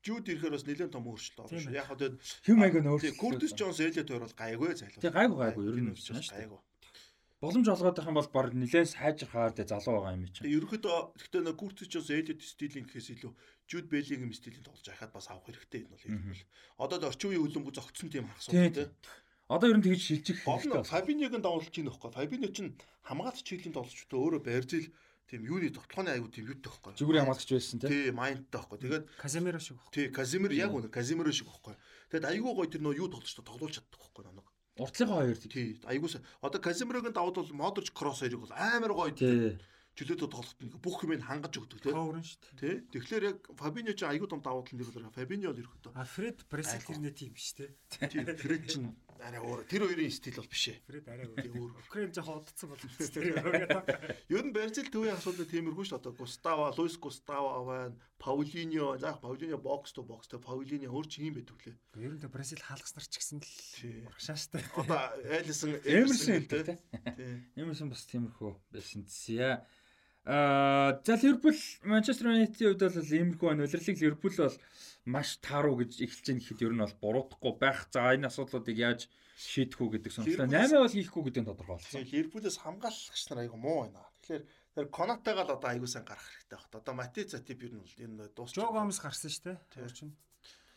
Жууд 0.00 0.26
ирэхээр 0.32 0.54
бас 0.56 0.64
нэлээд 0.64 0.92
том 0.96 1.04
өөрчлөлт 1.04 1.40
орно 1.44 1.60
шүү. 1.60 1.76
Яг 1.76 1.86
хаа 1.86 1.98
тэгээд 2.00 2.16
Хэм 2.48 2.56
маяг 2.56 2.76
нь 2.80 2.88
өөрчлөлт. 2.88 3.20
Куртис 3.20 3.52
Джонс 3.52 3.78
ээлээ 3.84 4.08
тойр 4.08 4.24
бол 4.24 4.32
гайгүй 4.32 4.72
зайлуу. 4.72 5.04
Тэг 5.04 5.12
гайгүй 5.12 5.38
гайгүй 5.44 5.64
ер 5.68 5.76
нь 5.76 5.92
ч 5.92 6.08
байна 6.08 6.24
шүү 6.24 6.38
гайгүй. 6.40 6.60
Боломж 7.40 7.68
олгоод 7.68 7.96
байх 7.96 8.08
юм 8.08 8.16
бол 8.16 8.32
баг 8.32 8.52
нилээн 8.56 8.88
сайжрахаар 8.88 9.52
тэ 9.52 9.68
залуу 9.68 10.00
байгаа 10.00 10.16
юм 10.16 10.24
чинь. 10.32 10.44
Тэгээд 10.44 10.56
ерөөхдөө 10.56 10.96
гэхдээ 11.20 11.42
нэг 11.44 11.56
Куртис 11.60 11.88
Джонс 11.92 12.08
ээлээ 12.12 12.36
стилийн 12.40 12.84
гэхээс 12.88 13.08
илүү 13.16 13.32
Жууд 13.68 13.86
Беллингэм 13.92 14.32
стилийн 14.32 14.64
тоглож 14.64 14.88
байхад 14.88 15.12
бас 15.12 15.28
авах 15.28 15.44
хэрэгтэй 15.48 15.84
юм 15.84 15.92
бол 15.92 16.04
хэлбэл. 16.04 16.48
Одоо 16.80 16.96
л 17.00 17.08
орчин 17.12 17.28
үеийн 17.32 17.44
хөлбөмбөг 17.44 17.74
зогцсон 17.76 18.08
тийм 18.12 18.24
хагас 18.28 18.48
Тийм, 18.48 18.72
тий. 18.72 18.88
Одоо 19.50 19.66
ер 19.74 19.78
нь 19.78 19.84
тэгж 19.84 19.98
шилжих 19.98 20.38
нь 20.38 20.46
хэрэгтэй. 20.46 20.86
Фабиньог 20.86 21.34
нь 21.34 21.42
давуулж 21.42 21.74
ийн 21.74 21.90
нөхгүй. 21.90 22.10
Фабиньо 22.14 22.48
чинь 22.54 22.78
хамгаалт 23.02 23.42
чиглэлийн 23.42 23.74
тоглолчтой 23.74 24.18
өөрөө 24.22 24.42
барьзил 24.46 24.86
тийм 25.26 25.42
юуны 25.42 25.74
тоглооны 25.74 26.10
аягүй 26.14 26.30
тийм 26.30 26.46
юутай 26.54 26.70
байхгүй. 26.70 26.94
Зүгүрийн 26.94 27.26
хамгаалагч 27.26 27.50
байсан 27.50 27.78
тий. 27.82 27.90
Тий, 27.90 28.10
майндтай 28.14 28.58
байхгүй. 28.62 28.78
Тэгээд 28.78 29.04
Каземиро 29.18 29.58
шиг 29.58 29.74
баг. 29.78 29.90
тий, 29.90 30.06
Казимир 30.10 30.52
яг 30.54 30.70
үнэ 30.70 30.86
Казимиро 30.90 31.34
шиг 31.34 31.50
байхгүй. 31.50 31.74
Тэгээд 32.14 32.30
аягүй 32.30 32.52
гоё 32.54 32.70
тэр 32.70 32.82
нөө 32.86 32.94
юу 33.02 33.08
тоглолчтой 33.10 33.42
тоглуулж 33.46 33.74
чаддаг 33.78 33.98
байхгүй 33.98 34.22
намайг. 34.26 34.46
Уртлынхаа 34.78 35.18
хоёр 35.22 35.38
тий. 35.38 35.50
Тий, 35.50 35.66
аягүй 35.86 36.08
одоо 36.42 36.60
Казимирогийн 36.62 37.14
давууд 37.14 37.36
бол 37.42 37.58
Модрич 37.58 37.90
кросс 37.90 38.22
хоёрыг 38.22 38.42
бол 38.46 38.54
амар 38.54 38.94
гоё 38.94 39.14
Тий. 39.14 39.58
чөлөөтэй 39.98 40.30
тоглоход 40.30 40.58
нэг 40.62 40.74
бүх 40.78 40.98
юмыг 41.04 41.22
хангаж 41.26 41.54
өгдөг 41.58 41.78
тий. 41.82 41.90
Товрон 41.94 42.22
шүү 42.22 42.38
дээ. 42.38 42.58
Тий. 42.58 42.74
Тэгэхээр 42.94 43.24
яг 43.26 43.38
Фабиньо 43.58 43.92
ч 43.94 44.06
аягүй 44.06 44.30
том 44.30 44.40
давуу 44.40 44.62
тал 44.62 44.78
нэр 44.78 44.88
бол 44.94 45.10
Фабиньо 45.14 45.50
л 45.50 45.58
ирэхэд. 45.62 45.90
А 45.94 46.06
Фред 46.06 46.46
Бресил 46.46 46.80
тэрний 46.86 47.10
тим 47.12 47.34
шүү 47.34 47.66
дээ. 47.66 48.08
Тий, 48.08 48.22
Фред 48.24 48.62
чинь 48.70 48.94
арай 49.22 49.40
өөр. 49.40 49.64
Тэр 49.70 49.84
хоёрын 49.86 50.10
стил 50.10 50.36
бол 50.40 50.50
биш 50.50 50.64
ээ. 50.72 50.78
Фред 50.88 51.06
арай 51.08 51.26
өөр. 51.28 51.72
Украин 51.86 52.12
жоохон 52.12 52.40
удацсан 52.40 52.68
бол 52.70 52.80
тэр. 52.80 53.36
Ер 54.28 54.44
нь 54.44 54.54
Барзил 54.54 54.88
төвийн 54.90 55.16
асуудал 55.16 55.48
тиймэрхүү 55.48 55.84
шүү 55.86 56.00
дээ. 56.00 56.18
Густаво, 56.18 56.72
Луис 56.76 56.96
Густаво 56.96 57.64
байна, 57.64 57.96
Паулиньо, 58.18 58.98
за 58.98 59.16
Паулиньо 59.16 59.58
бокс 59.58 59.92
то 59.92 60.02
бокс 60.02 60.28
то 60.28 60.38
Паулиньо 60.38 60.92
өөр 60.92 61.06
чи 61.08 61.24
юм 61.24 61.40
байдаг 61.40 61.56
лээ. 61.64 61.76
Ер 62.00 62.12
нь 62.16 62.24
Бресил 62.28 62.60
хаалгас 62.60 62.92
нар 62.96 63.06
ч 63.08 63.16
гэсэн 63.16 63.40
л 63.40 63.48
урагшаа 64.08 64.36
шүү 64.36 64.50
дээ. 64.56 64.64
Одоо 64.76 65.02
Элисон 65.24 65.72
Эмерсон. 65.84 66.44
Тий. 66.44 66.76
Эмерсон 67.56 67.88
бас 67.88 68.04
тиймэрхүү 68.08 68.52
байсан 68.72 69.08
зя. 69.08 69.64
Аа 70.24 71.00
за 71.04 71.16
Ливерпул 71.16 71.56
Манчестер 71.82 72.28
Юнайтедийн 72.28 72.76
хувьд 72.76 72.92
бол 72.92 73.14
иймэрхүү 73.16 73.46
байна. 73.48 73.64
Улирлыг 73.64 73.96
Ливерпул 74.00 74.36
бол 74.36 74.56
маш 75.08 75.38
тааруу 75.40 75.80
гэж 75.80 75.96
эхэлж 76.04 76.26
байгаа 76.28 76.40
гэхэд 76.44 76.64
ер 76.68 76.72
нь 76.76 76.82
бол 76.84 76.96
буруутахгүй 77.00 77.52
байх. 77.56 77.88
За 77.88 78.12
энэ 78.12 78.28
асуудлуудыг 78.28 78.76
яаж 78.76 79.08
шийдэх 79.40 79.80
үү 79.80 79.90
гэдэг 79.96 80.12
сонирхолтой. 80.12 80.52
Ливерпулээс- 80.52 80.76
8 80.76 80.84
бол 80.84 80.96
хийхгүй 81.00 81.22
гэдэг 81.24 81.40
нь 81.40 81.48
тодорхой 81.48 81.76
болсон. 81.80 82.04
Ливерпулээс 82.04 82.56
хамгаалагч 82.60 83.22
нар 83.32 83.38
айгу 83.40 83.56
муу 83.56 83.78
байна. 83.88 84.04
Тэгэхээр 84.20 84.44
тэр 84.76 84.86
Конатегаа 84.92 85.44
л 85.48 85.54
одоо 85.56 85.68
аягүй 85.72 85.88
сайн 85.88 86.04
гарах 86.04 86.28
хэрэгтэй 86.28 86.58
байна. 86.60 86.76
Одоо 86.84 86.94
Мати 86.94 87.20
Затип 87.24 87.60
ер 87.64 87.72
нь 87.72 87.80
бол 87.80 87.96
энэ 88.04 88.28
дуусч. 88.36 88.54
Жо 88.60 88.68
Гомес 88.68 89.00
гарсан 89.00 89.32
шүү 89.32 89.44
дээ. 89.48 89.58
Тий. 89.72 89.82
Орчин. 89.88 90.12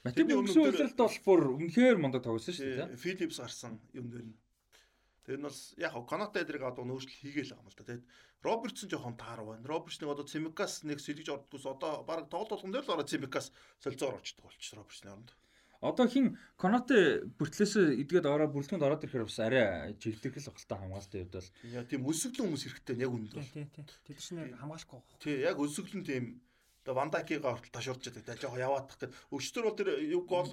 Матип 0.08 0.28
өмнө 0.32 0.56
улиралд 0.56 0.96
бол 0.96 1.20
бүр 1.28 1.42
үнэхээр 1.60 1.98
мундаг 2.00 2.24
тоглосон 2.24 2.56
шүү 2.56 2.96
дээ. 2.96 2.96
Филипс 2.96 3.40
гарсан 3.44 3.80
юм 3.92 4.08
дээр 4.08 4.24
нь. 4.32 4.36
Тэр 5.26 5.40
нь 5.40 5.46
бол 5.48 5.60
яг 5.78 5.94
Конате 6.08 6.44
эдрийг 6.44 6.64
одоо 6.68 6.84
нөөцөл 6.84 7.12
хийгээл 7.12 7.56
байгаа 7.56 7.64
юм 7.64 7.72
л 7.72 7.78
да. 7.80 7.88
Тэгээд 7.88 8.06
Робертсон 8.44 8.90
жоохон 8.92 9.16
тааруу 9.16 9.48
байна. 9.56 9.68
Робертсныг 9.68 10.12
одоо 10.12 10.28
Цимикас 10.28 10.84
нэг 10.84 11.00
сэлгэж 11.00 11.28
ордгоос 11.32 11.66
одоо 11.66 12.04
баг 12.04 12.28
тоглолт 12.28 12.52
болгон 12.60 12.72
дээр 12.76 12.84
л 12.84 12.94
ороо 13.00 13.08
Цимикас 13.08 13.52
солилцоор 13.80 14.20
орчдөг 14.20 14.44
болчих 14.44 14.76
Робертсны 14.76 15.12
оронд. 15.16 15.32
Одоо 15.84 16.08
хин 16.08 16.40
Конате 16.60 17.28
бүртлээс 17.40 17.76
эдгээд 18.04 18.28
ороо 18.28 18.48
бүрэлдэхүүнд 18.52 18.84
ороод 18.88 19.04
ирэхээр 19.04 19.28
бас 19.28 19.40
арай 19.40 19.96
жигдэрхэл 20.00 20.52
багтаа 20.52 20.80
хамгаалтын 20.80 21.20
хувьд 21.28 21.36
бол 21.40 21.50
Яа 21.76 21.84
тийм 21.84 22.04
өсөглөн 22.08 22.48
хүмүүс 22.52 22.64
хэрэгтэй 22.68 22.96
яг 23.04 23.12
үнд 23.12 23.32
Тий, 23.32 23.40
бол. 23.40 23.52
тий, 23.52 23.68
тий. 23.68 23.86
Тэд 24.08 24.20
чинь 24.20 24.40
яг 24.44 24.56
хамгаалахгүй 24.64 25.00
байх. 25.00 25.20
Тий, 25.20 25.36
яг 25.44 25.60
өсөглөн 25.60 26.04
тийм 26.08 26.24
одоо 26.84 26.96
Вандакига 26.96 27.52
хортол 27.52 27.76
ташуурч 27.76 28.12
байдаг. 28.16 28.40
Жохоо 28.40 28.60
яваадах 28.64 28.96
гэд. 28.96 29.12
Өчтөр 29.32 29.64
бол 29.68 29.76
тэр 29.76 29.90
юу 30.08 30.24
гол 30.24 30.52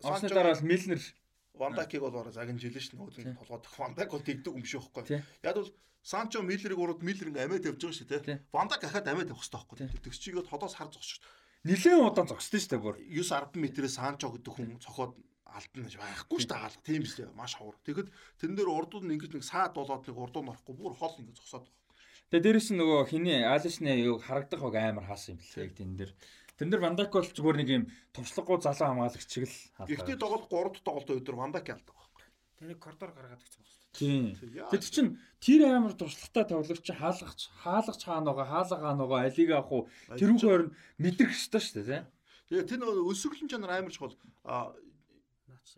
Осны 0.00 0.28
дараа 0.32 0.56
бол 0.56 0.64
Милнер 0.64 1.00
Вандакиг 1.54 2.00
бол 2.00 2.14
бараг 2.14 2.34
загин 2.34 2.58
жилэн 2.58 2.80
ш 2.82 2.92
нөөдөн 2.94 3.36
толгойд 3.40 3.66
Вандак 3.78 4.10
бол 4.10 4.22
тэгдэг 4.22 4.52
юм 4.54 4.64
шиг 4.64 4.86
байхгүй. 4.94 5.22
Яг 5.42 5.54
бол 5.56 5.70
Санчо 6.02 6.40
Миллерийг 6.40 6.80
урууд 6.80 7.02
Миллер 7.04 7.28
ингээ 7.28 7.44
амиа 7.44 7.60
тавьж 7.60 7.80
байгаа 7.80 7.98
шүү 7.98 8.08
дээ. 8.08 8.38
Вандак 8.52 8.84
ахаад 8.84 9.06
амиа 9.08 9.28
тавих 9.28 9.44
хэрэгтэй 9.44 9.60
байхгүй. 9.60 9.76
Тэгс 10.00 10.18
чигээд 10.24 10.48
ходоос 10.48 10.74
хар 10.80 10.88
зогсож 10.88 11.20
нилээн 11.68 12.08
удаан 12.08 12.28
зогсдөө 12.32 12.60
шүү 12.60 12.72
дээ 12.72 12.80
бүр. 12.80 12.96
9 13.04 13.52
10 13.52 13.60
метрээс 13.60 14.00
Санчо 14.00 14.32
гэдэг 14.32 14.52
хүн 14.56 14.80
цохоод 14.80 15.12
алдна 15.44 15.84
гэж 15.84 15.94
байхгүй 16.00 16.38
шүү 16.40 16.48
дээ 16.48 16.60
хаалга. 16.64 16.86
Тийм 16.88 17.02
шүү 17.04 17.18
дээ. 17.20 17.36
Маш 17.36 17.52
ховор. 17.58 17.76
Тэгэхэд 17.84 18.08
тэрэн 18.40 18.56
дээр 18.56 18.70
урдууд 18.70 19.04
нь 19.04 19.14
ингэж 19.18 19.32
нэг 19.36 19.44
саад 19.44 19.76
болоод 19.76 20.08
нэг 20.08 20.16
урдууд 20.16 20.46
норохгүй 20.48 20.74
бүр 20.78 20.94
хол 20.96 21.20
ингэ 21.20 21.36
зогсоод. 21.36 21.68
Тэгээ 22.30 22.44
дээрэс 22.46 22.68
нь 22.70 22.78
нөгөө 22.78 23.10
хиний 23.10 23.42
Алисны 23.42 23.90
юу 24.06 24.22
харагдах 24.22 24.62
баг 24.62 24.74
амар 24.78 25.06
хаасан 25.10 25.34
юм 25.34 25.42
бэлээ 25.42 25.64
яг 25.66 25.72
тэн 25.74 25.90
дээр. 25.98 26.12
Тэн 26.60 26.68
дээр 26.68 26.84
Вандак 26.84 27.08
бол 27.08 27.24
зүгээр 27.24 27.56
нэг 27.56 27.68
юм 27.72 27.84
товчлоггүй 28.12 28.60
залуу 28.60 28.92
хамгаалагч 28.92 29.24
шиг 29.32 29.48
л 29.48 29.88
Гэхдээ 29.88 30.20
тоглолт 30.20 30.52
3 30.52 30.76
дахь 30.76 30.84
тоглолтын 30.84 31.16
өдөр 31.16 31.36
Вандак 31.40 31.64
ялдаг 31.72 31.96
байхгүй. 31.96 32.24
Тэнийг 32.60 32.76
коридор 32.76 33.16
гаргаад 33.16 33.40
өгсөн 33.40 33.64
байна. 33.64 33.80
Тийм. 33.96 34.36
Яа. 34.52 34.68
Тэд 34.68 34.84
чинь 34.84 35.16
тэр 35.40 35.72
амар 35.72 35.96
туршлагатай 35.96 36.44
тоглогч 36.52 36.84
хаалгач 36.84 37.40
хаалгач 37.64 38.00
хаана 38.04 38.36
байгаа 38.36 38.60
хаалга 38.68 38.76
хаана 38.76 39.04
байгаа 39.08 39.32
алиг 39.32 39.50
авах 39.56 39.72
уу 39.72 39.82
тэрүүгээр 40.20 40.62
нь 40.68 40.74
мэдрэх 41.00 41.32
ёстой 41.32 41.64
шүү 41.64 41.80
дээ 41.80 42.04
Тэгээ 42.50 42.66
тэр 42.66 42.78
нэг 42.82 43.08
өсөглөн 43.08 43.46
чанар 43.46 43.78
амар 43.78 43.94
чухал. 43.94 44.18
Наач. 44.42 45.70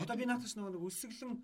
Одоо 0.00 0.16
би 0.16 0.24
наатас 0.24 0.56
нөгөө 0.56 0.72
нэг 0.74 0.84
өсөглөн 0.88 1.38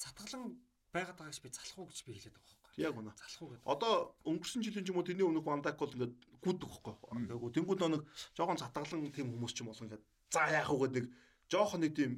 цатгалан 0.00 0.56
байгаад 0.88 1.20
байгаа 1.20 1.30
гэж 1.30 1.44
би 1.44 1.52
залах 1.52 1.78
уу 1.78 1.88
гэж 1.92 2.00
би 2.08 2.16
хэлээд 2.16 2.32
байгаа. 2.32 2.59
Яг 2.76 2.94
үнэ. 2.94 3.10
Залах 3.16 3.40
уу 3.42 3.50
гэдэг. 3.50 3.66
Одоо 3.66 3.92
өнгөрсөн 4.28 4.62
жилийн 4.62 4.84
ч 4.84 4.90
юм 4.90 4.98
уу 5.00 5.06
тэрний 5.06 5.26
өмнөх 5.26 5.46
Вандак 5.46 5.78
бол 5.80 5.90
ингээд 5.90 6.14
гүддэг 6.44 6.68
байхгүй. 6.70 6.94
Тэгээгүү 7.26 7.50
тэнгууд 7.56 7.80
нэг 7.90 8.02
жоохон 8.36 8.60
цатгалан 8.60 9.10
тийм 9.10 9.34
хүмүүс 9.34 9.52
ч 9.56 9.64
юм 9.64 9.72
бол 9.72 9.82
ингээд 9.82 10.04
за 10.30 10.42
яах 10.50 10.70
вэ 10.70 10.78
гэдэг 10.86 11.06
жоохон 11.50 11.80
нэг 11.82 11.92
тийм 11.98 12.12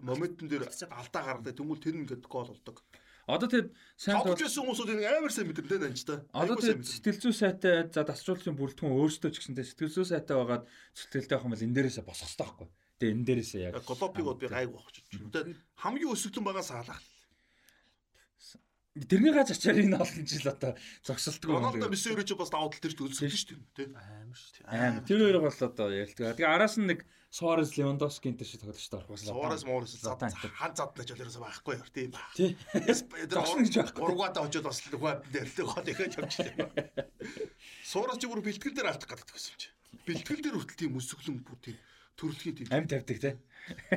моментэн 0.00 0.48
дээр 0.48 0.64
алдаа 0.70 1.22
гаргадаг. 1.24 1.54
Тэнгүүл 1.56 1.84
тэр 1.84 1.96
ингээд 2.00 2.24
гол 2.24 2.48
болдог. 2.48 2.80
Одоо 3.24 3.48
тэгэд 3.48 3.68
сайн 3.96 4.20
байсан 4.20 4.68
хүмүүсүүд 4.68 4.90
энэ 5.00 5.08
амар 5.16 5.32
сайн 5.32 5.48
мэдэрнэ 5.48 5.88
нэ 5.88 5.96
ч 5.96 6.04
та. 6.04 6.20
Одоо 6.36 6.60
тэгэд 6.60 6.84
сэтгэл 6.84 7.20
зүй 7.24 7.32
сайтай 7.32 7.88
за 7.88 8.04
дасчлуулын 8.04 8.52
бүрэлдэхүүн 8.52 8.92
өөрсдөө 9.00 9.32
ч 9.32 9.36
гэсэн 9.40 9.56
сэтгэл 9.56 9.96
зүй 9.96 10.04
сайтай 10.12 10.36
байгаад 10.36 10.68
сэтгэлтэй 10.92 11.32
байх 11.32 11.46
юм 11.48 11.52
бол 11.56 11.64
энэ 11.64 11.72
дээрээсээ 11.72 12.04
босох 12.04 12.28
хэрэгтэй 12.28 12.44
байхгүй. 12.44 12.68
Тэгээ 13.00 13.14
энэ 13.16 13.24
дээрээсээ 13.24 13.64
яг 13.64 13.80
Голопиг 13.88 14.24
бод 14.28 14.38
би 14.44 14.48
гайг 14.52 14.70
багч. 14.76 14.96
Тэгээд 15.08 15.56
хамгийн 15.56 16.12
өсөглөн 16.12 16.44
байгаа 16.52 16.64
саалах. 16.68 17.00
Тэрний 18.94 19.34
гач 19.34 19.50
ачаар 19.50 19.82
энэ 19.82 19.98
олон 19.98 20.22
жил 20.22 20.46
одоо 20.54 20.72
зогсолтгүй 21.02 21.50
Рональдо 21.50 21.90
Месси 21.90 22.14
ч 22.14 22.30
бас 22.38 22.50
давуу 22.54 22.70
тал 22.70 22.78
тэр 22.78 22.94
ч 22.94 23.02
үзсэн 23.02 23.26
шүү 23.26 23.58
дээ. 23.74 23.90
Тэ. 23.90 23.90
Амар 23.90 24.38
шүү 24.38 24.62
дээ. 24.62 24.70
Аим 24.70 25.02
тэр 25.02 25.18
хоёр 25.18 25.38
бол 25.42 25.58
одоо 25.66 25.88
ярилдаг. 25.90 26.38
Тэгээ 26.38 26.54
араас 26.54 26.78
нь 26.78 26.86
нэг 26.86 27.02
Суарес 27.34 27.74
Левандовски 27.74 28.30
энэ 28.30 28.46
шиг 28.46 28.62
тоглогчтой 28.62 29.02
орох 29.02 29.10
бас 29.10 29.26
Суарес 29.26 29.64
Морес 29.66 29.98
Златан 29.98 30.30
зад 30.30 30.54
хан 30.54 30.72
задна 30.78 31.02
ч 31.02 31.10
болоос 31.10 31.38
байхгүй 31.42 31.74
юу 31.74 31.90
тийм 31.90 32.10
ба. 32.14 32.22
Тий. 32.38 32.54
Зогсно 33.26 33.66
гэж 33.66 33.74
байхгүй. 33.82 34.02
Ургуада 34.06 34.46
очоод 34.46 34.70
бас 34.70 34.78
лугад 34.86 35.26
дээр 35.34 35.50
гол 35.66 35.90
ихэж 35.90 36.14
явчихлаа. 36.14 36.70
Суурас 37.82 38.18
ч 38.22 38.30
бүр 38.30 38.46
бэлтгэл 38.46 38.78
дээр 38.78 38.94
алдах 38.94 39.10
гэдэг 39.10 39.34
гэсэн 39.34 39.50
юм 39.50 39.58
чи. 39.58 39.68
Бэлтгэл 40.06 40.42
дээр 40.46 40.54
хүртэл 40.62 40.78
тийм 40.86 40.94
өсөглөн 40.94 41.42
бүр 41.42 41.58
тийм 41.58 41.76
төрөлхийн 42.18 42.54
тийм 42.54 42.68
Ам 42.70 42.86
тавьдаг 42.86 43.18
те. 43.20 43.30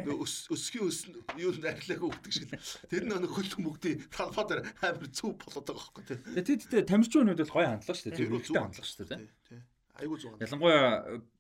өс 0.07 0.47
өсгийн 0.49 0.88
өс 0.88 0.99
юу 1.38 1.51
н 1.53 1.65
арилааг 1.68 2.01
өгдөг 2.01 2.34
шиг. 2.34 2.51
Тэр 2.89 3.03
нэг 3.07 3.30
хөл 3.30 3.51
мөгдий 3.61 3.99
талбай 4.09 4.45
дээр 4.47 4.61
амар 4.82 5.07
зүв 5.11 5.36
болоод 5.38 5.68
байгаа 5.68 5.91
байхгүй 5.91 6.03
тийм. 6.07 6.20
Тэгээ 6.34 6.61
тэд 6.72 6.88
тамирчин 6.88 7.28
хүмүүс 7.28 7.41
бол 7.43 7.55
гоё 7.55 7.68
хандлага 7.68 7.97
шүү 7.99 8.07
дээ. 8.07 8.18
Тэр 8.18 8.32
үлдээ 8.32 8.61
хандлага 8.63 8.88
шүү 8.88 9.07
дээ. 9.11 9.28
Тий. 9.47 9.59
Айгуу 9.97 10.18
зүг. 10.22 10.38
Ялангуяа 10.38 10.86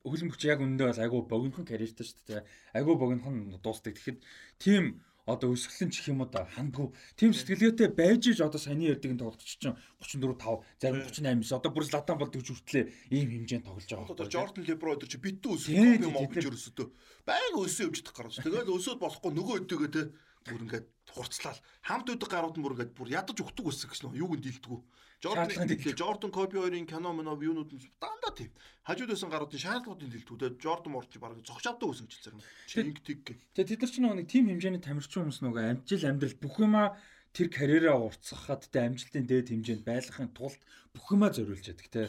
хөлбөмбөгч 0.01 0.43
яг 0.49 0.59
үндэ 0.65 0.83
бол 0.89 1.01
айгу 1.05 1.17
богинохон 1.29 1.65
карьертэй 1.69 2.05
шүү 2.09 2.25
дээ. 2.25 2.41
Айгу 2.73 2.97
богинохон 2.97 3.35
дуустдаг. 3.61 3.95
Тэгэхэд 3.95 4.19
тийм 4.57 4.83
одоо 5.27 5.51
өсгөлэн 5.51 5.91
чих 5.91 6.07
юм 6.07 6.23
уу 6.23 6.31
да 6.31 6.47
хандгүй. 6.47 6.89
Тим 7.19 7.35
сэтгэлгээтэй 7.35 7.91
байж 7.91 8.31
иж 8.31 8.39
одоо 8.39 8.57
саяны 8.57 8.87
ярдгийн 8.87 9.19
тоглогч 9.19 9.59
чинь 9.59 9.75
34 9.99 10.39
5 10.39 10.63
зарим 10.79 11.03
38 11.03 11.51
9 11.51 11.59
одоо 11.59 11.71
бүр 11.75 11.83
Златан 11.83 12.17
болдог 12.17 12.41
хүртлээ 12.47 12.87
ийм 13.11 13.27
хэмжээнд 13.35 13.67
тоглож 13.67 13.85
байгаа. 13.91 14.15
Одоо 14.15 14.27
Жордан 14.31 14.63
Лебро 14.63 14.95
өдөр 14.95 15.11
чи 15.11 15.19
битүү 15.19 15.51
өсөх 15.59 15.75
юм 15.75 15.99
тий. 16.31 16.47
ерөөсөө 16.47 16.87
байга 17.27 17.59
өсөө 17.59 17.85
өвчдөх 17.91 18.13
гарч. 18.15 18.39
Тэгээд 18.39 18.71
өсөөд 18.71 18.99
болохгүй 19.03 19.31
нөгөө 19.35 19.55
өдөгөө 19.67 19.89
те 19.91 20.01
бүр 20.47 20.63
ингээд 20.65 20.87
хурцлал 21.11 21.59
хамт 21.83 22.07
өдөг 22.11 22.29
гарууд 22.31 22.57
нь 22.57 22.63
бүр 22.63 22.75
ингээд 22.75 22.93
бүр 22.95 23.09
ядаж 23.11 23.37
өгдөг 23.37 23.65
өсөх 23.67 23.91
гэсэн 23.91 24.15
юу 24.15 24.33
нь 24.33 24.43
дийлдэггүй. 24.43 24.79
Жордан. 25.17 25.69
Жордан 25.97 26.31
Коби 26.31 26.61
хоёрын 26.61 26.85
кино 26.85 27.09
мөнөө 27.09 27.41
юунууд 27.49 27.73
нь 27.73 27.81
дандаа 27.97 28.31
тийм. 28.37 28.53
Хажууд 28.85 29.09
байсан 29.09 29.33
гаруудын 29.33 29.63
шаардлагуудын 29.63 30.13
дийлдэггүй. 30.13 30.61
Жордан 30.61 30.93
Морч 30.93 31.17
баг 31.17 31.41
зогшааддаг 31.41 31.89
өсөн 31.89 32.07
ч 32.07 32.21
зэрэг. 32.21 32.45
Чинг 32.69 33.01
тиг. 33.01 33.25
Тэгээ 33.57 33.77
тэд 33.77 33.81
нар 33.81 33.91
ч 33.91 33.95
нэг 33.97 34.27
тим 34.29 34.45
хэмжээний 34.45 34.83
тамирчин 34.83 35.25
хүмүүс 35.25 35.41
нөгөө 35.41 35.63
амжил 35.73 36.05
амьдрал 36.05 36.37
бүх 36.37 36.55
юма 36.61 36.93
тэр 37.33 37.49
карьераа 37.49 37.97
уртсахад 37.97 38.69
тэ 38.69 38.85
амжилтын 38.85 39.25
дээд 39.25 39.49
хэмжээнд 39.53 39.85
байлгахын 39.85 40.33
тулд 40.37 40.61
бүх 40.93 41.05
юма 41.13 41.33
зориулж 41.33 41.65
яадаг 41.65 41.89
те 41.89 42.01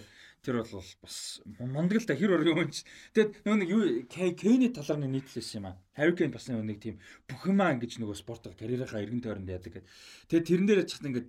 тэр 0.43 0.63
бол 0.63 0.85
бас 1.03 1.17
мундаг 1.59 1.99
л 1.99 2.09
та 2.09 2.15
хэр 2.15 2.35
өөр 2.39 2.51
юм 2.53 2.71
чи 2.71 2.87
тэгээд 3.15 3.31
нөгөө 3.45 3.59
нэг 3.59 3.71
юу 3.71 3.83
Кэйний 4.09 4.71
талаар 4.73 5.01
нэг 5.03 5.11
нийтлээс 5.29 5.59
юм 5.59 5.71
а 5.71 5.79
Harry 5.99 6.15
Kane 6.15 6.35
бас 6.35 6.47
нэг 6.49 6.79
тийм 6.79 6.99
бүх 7.27 7.47
юма 7.51 7.75
ингэж 7.75 7.99
нөгөө 7.99 8.17
спортоор 8.17 8.55
карьерийнхаа 8.55 9.03
эргэн 9.03 9.23
тойронд 9.23 9.51
яадаг 9.51 9.83
гэдэг 9.83 9.91
тэгээд 10.31 10.49
тэрэн 10.49 10.67
дээр 10.67 10.83
чихт 10.87 11.07
ингээд 11.09 11.29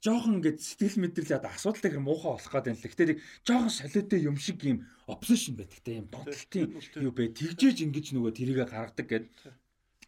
жоохон 0.00 0.40
ингээд 0.40 0.58
сэтгэл 0.64 0.96
мэдрэл 1.04 1.36
одоо 1.36 1.52
асуудалтай 1.52 1.92
хэр 1.92 2.00
муухай 2.00 2.32
болох 2.32 2.48
гэдэг 2.48 2.72
юм 2.72 2.80
л. 2.80 2.88
Гэтэ 2.88 3.04
нэг 3.04 3.18
жоохон 3.44 3.68
солиотой 3.68 4.20
юм 4.24 4.36
шиг 4.40 4.58
юм 4.64 4.78
obsession 5.04 5.54
байдаг 5.60 5.80
те 5.84 6.00
юм 6.00 6.08
донтолтын 6.08 6.72
юу 7.04 7.12
бэ? 7.12 7.36
Тэгжээж 7.36 7.84
ингэж 7.84 8.06
нөгөө 8.16 8.32
тэрийгэ 8.32 8.64
гаргадаг 8.64 9.06
гэд. 9.12 9.28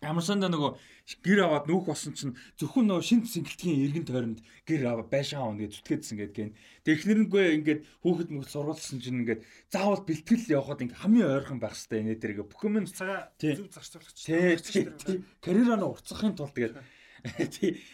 Ямар 0.03 0.25
санда 0.27 0.51
нөгөө 0.51 0.75
гэр 1.23 1.47
аваад 1.47 1.71
нүүх 1.71 1.87
болсон 1.87 2.11
чинь 2.19 2.35
зөвхөн 2.59 2.91
нөгөө 2.91 3.07
шинэ 3.07 3.31
сэнгэлтгийн 3.31 3.83
эргэн 3.87 4.07
тойронд 4.07 4.41
гэр 4.67 4.83
аваа 4.91 5.07
байшаа 5.07 5.47
авна 5.47 5.63
гэж 5.63 5.79
зүтгээдсэн 5.79 6.17
гэдэг 6.19 6.35
гэн. 6.35 6.53
Технэрнгүй 6.83 7.45
ингээд 7.63 7.81
хүүхэд 8.03 8.31
мөхөд 8.35 8.51
сургуулсан 8.51 8.99
чинь 8.99 9.23
ингээд 9.23 9.47
заавал 9.71 10.03
бэлтгэл 10.03 10.59
явахад 10.59 10.83
ингээд 10.83 11.03
хамгийн 11.07 11.31
ойрхон 11.31 11.63
байх 11.63 11.79
хэрэгтэй 11.79 12.03
нэ 12.03 12.19
тэрэг 12.19 12.51
бүх 12.51 12.63
юм 12.67 12.83
цагаа 12.91 13.31
зөв 13.39 13.71
зарцуулагч. 13.71 14.19
тий 14.27 15.23
карьераа 15.39 15.87
урцахын 15.87 16.35
тулд 16.35 16.51
тэгээд 16.51 16.75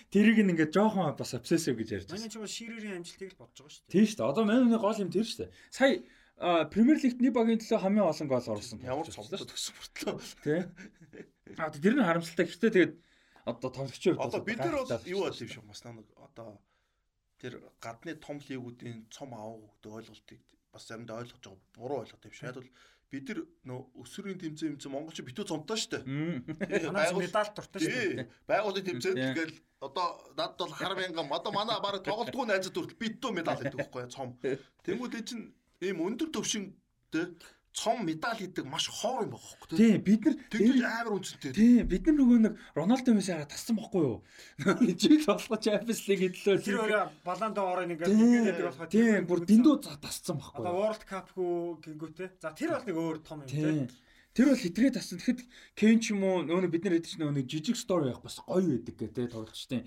тэрийг 0.09 0.39
нь 0.41 0.53
ингээд 0.57 0.73
жоохон 0.73 1.13
бас 1.13 1.37
obsessive 1.37 1.77
гэж 1.77 1.89
ярьж 1.93 2.09
Манай 2.09 2.33
байна. 2.33 2.49
ч 2.49 2.57
ширэрийн 2.57 2.97
амжилтыг 3.05 3.37
л 3.37 3.41
бодож 3.45 3.61
байгаа 3.61 3.73
шүү 3.77 3.85
дээ. 3.85 3.93
Тийм 3.93 4.05
шүү 4.09 4.17
дээ. 4.17 4.31
Одоо 4.33 4.45
манай 4.49 4.81
гол 4.81 5.03
юм 5.05 5.13
тэр 5.13 5.29
шүү 5.29 5.41
дээ. 5.45 5.53
Сая 5.69 6.01
Премьер 6.39 6.99
Лигт 7.03 7.19
нэг 7.21 7.35
багийн 7.35 7.59
төлөө 7.59 7.83
хамгийн 7.83 8.07
олон 8.09 8.29
гол 8.31 8.47
оруулсан. 8.47 8.79
Ямар 8.81 9.05
тоглогч 9.05 9.19
цомтой 9.19 9.43
төгсөн 9.43 9.75
мөртлөө. 9.75 10.17
тий. 10.47 10.61
А 11.57 11.71
тэр 11.73 11.95
нь 11.97 12.05
харамсалтай. 12.05 12.47
Гэхдээ 12.47 12.73
тэгээд 12.77 12.95
одоо 13.49 13.71
хувьд 13.73 14.21
Одоо 14.21 14.43
бид 14.45 14.59
нар 14.59 14.77
бол 14.85 15.09
юу 15.09 15.21
бол 15.25 15.41
юм 15.41 15.49
шиг 15.49 15.65
бас 15.65 15.81
нэг 15.85 16.07
одоо 16.17 16.61
тэр 17.41 17.63
гадны 17.81 18.15
том 18.21 18.39
лигүүдийн 18.43 19.09
цом 19.09 19.33
аав 19.33 19.57
хөвгдө 19.81 19.89
ойлголтыг 19.97 20.43
бас 20.73 20.85
заримдаа 20.85 21.23
ойлгож 21.23 21.41
байгаа 21.41 21.73
буруу 21.75 21.99
ойлгох 22.05 22.25
юм 22.27 22.35
шиг. 22.35 22.45
Яг 22.51 22.59
бол 22.61 22.71
бид 23.09 23.29
нар 23.29 23.41
нөө 23.65 23.81
өсвөрийн 24.05 24.39
тэмцээн 24.43 24.73
юмцэн 24.77 24.93
монголч 24.93 25.19
битүү 25.25 25.45
цомтой 25.49 25.77
шүү 25.81 25.91
дээ. 25.97 26.93
Манай 26.93 27.13
медаль 27.17 27.53
дуртай 27.57 27.81
шүү 27.81 27.95
дээ. 27.95 28.13
Тий. 28.13 28.27
Байгууллагын 28.45 28.89
тэмцээнд 28.89 29.19
тэгэл 29.33 29.57
одоо 29.81 30.07
над 30.37 30.53
бол 30.61 30.75
хар 30.77 30.95
мянган 30.99 31.33
одоо 31.33 31.53
манай 31.57 31.81
баг 31.81 32.05
тоглолтгүй 32.05 32.45
найзад 32.45 32.77
хүртэл 32.77 33.01
битүү 33.01 33.31
медаль 33.33 33.63
гэдэг 33.65 33.81
байхгүй 33.81 34.13
цом. 34.13 34.37
Тэнгүүд 34.85 35.17
энэ 35.17 35.29
чинь 35.29 35.45
ийм 35.81 36.05
өндөр 36.05 36.29
төвшинтэй 36.37 37.27
цом 37.79 38.03
медаль 38.03 38.39
гэдэг 38.43 38.67
маш 38.67 38.91
хоор 38.91 39.23
юм 39.27 39.39
байгаа 39.39 39.55
байхгүй 39.55 39.71
юу. 39.71 39.79
Тий, 39.79 39.95
бид 40.03 40.23
нар 40.27 40.35
Тэгж 40.51 40.83
амар 40.83 41.15
үнцэнтэй. 41.15 41.53
Тий, 41.55 41.77
бид 41.87 42.05
нар 42.11 42.17
нөгөө 42.19 42.39
нэг 42.43 42.55
Роналдо 42.75 43.15
месси 43.15 43.33
хараа 43.33 43.47
тассан 43.47 43.79
байхгүй 43.79 44.03
юу? 44.03 44.19
Жил 45.03 45.23
болох 45.31 45.63
Champions 45.63 46.03
League 46.11 46.23
хэдлөө. 46.27 46.59
Тэр 46.67 46.83
өөрөө 46.83 47.05
баландо 47.23 47.61
ороо 47.63 47.87
ингээд 47.87 48.11
Тий, 48.11 48.35
ингээд 48.43 48.61
болохоор 48.67 48.91
тий, 48.91 49.11
бүр 49.23 49.41
дэндүү 49.47 49.75
тассан 50.03 50.37
байхгүй 50.43 50.59
Одоо? 50.59 50.75
World 50.75 51.03
Cup 51.07 51.27
хүү 51.39 51.55
гингүүтэй. 51.87 52.29
За 52.43 52.51
тэр 52.51 52.75
бол 52.75 52.87
нэг 52.89 52.97
өөр 52.99 53.19
том 53.23 53.43
юм 53.43 53.49
тий. 53.49 53.63
Тий. 53.63 54.07
Тэр 54.35 54.55
бол 54.55 54.63
хитрээ 54.63 54.91
тассан. 54.95 55.19
Тэгэхэд 55.19 55.41
Кен 55.75 55.99
ч 55.99 56.15
юм 56.15 56.23
уу 56.23 56.47
нөгөө 56.47 56.71
бид 56.71 56.85
нар 56.87 56.95
хэд 56.99 57.11
ч 57.11 57.15
нөгөө 57.19 57.43
нэг 57.43 57.47
жижиг 57.51 57.75
стори 57.75 58.13
явах 58.13 58.23
бас 58.23 58.39
гоё 58.39 58.63
байдаг 58.71 58.95
гэдэг 58.95 59.35
тоглолчтой. 59.35 59.83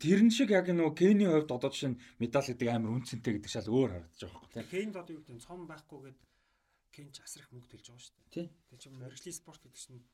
Тэрэн 0.00 0.30
шиг 0.32 0.48
яг 0.54 0.72
нөгөө 0.72 0.96
Кений 0.96 1.28
хувьд 1.28 1.52
одоо 1.52 1.68
жишээ 1.68 1.92
нь 1.92 2.00
медаль 2.16 2.48
гэдэг 2.48 2.68
амар 2.72 2.96
үнцэнтэй 2.96 3.36
гэдэг 3.36 3.52
шал 3.52 3.68
өөр 3.68 3.90
харагдаж 3.92 4.20
байгаа 4.22 4.40
байхгүй. 4.48 4.64
Кейнд 4.72 4.96
одоо 4.96 5.12
юу 5.12 5.20
гэдэг 5.20 5.36
нь 5.36 5.44
цом 5.44 5.60
байхгүйгээд 5.68 6.16
Кен 6.16 6.31
ч 6.92 7.18
асар 7.24 7.42
их 7.42 7.50
мөнгө 7.52 7.68
төлж 7.72 7.86
байгаа 7.88 8.04
шүү 8.04 8.16
дээ. 8.36 8.48
Тэр 8.52 8.78
чинь 8.78 8.96
мэрэгжлийн 9.00 9.36
спорт 9.40 9.60
гэдэг 9.64 9.80
чинь 9.80 10.04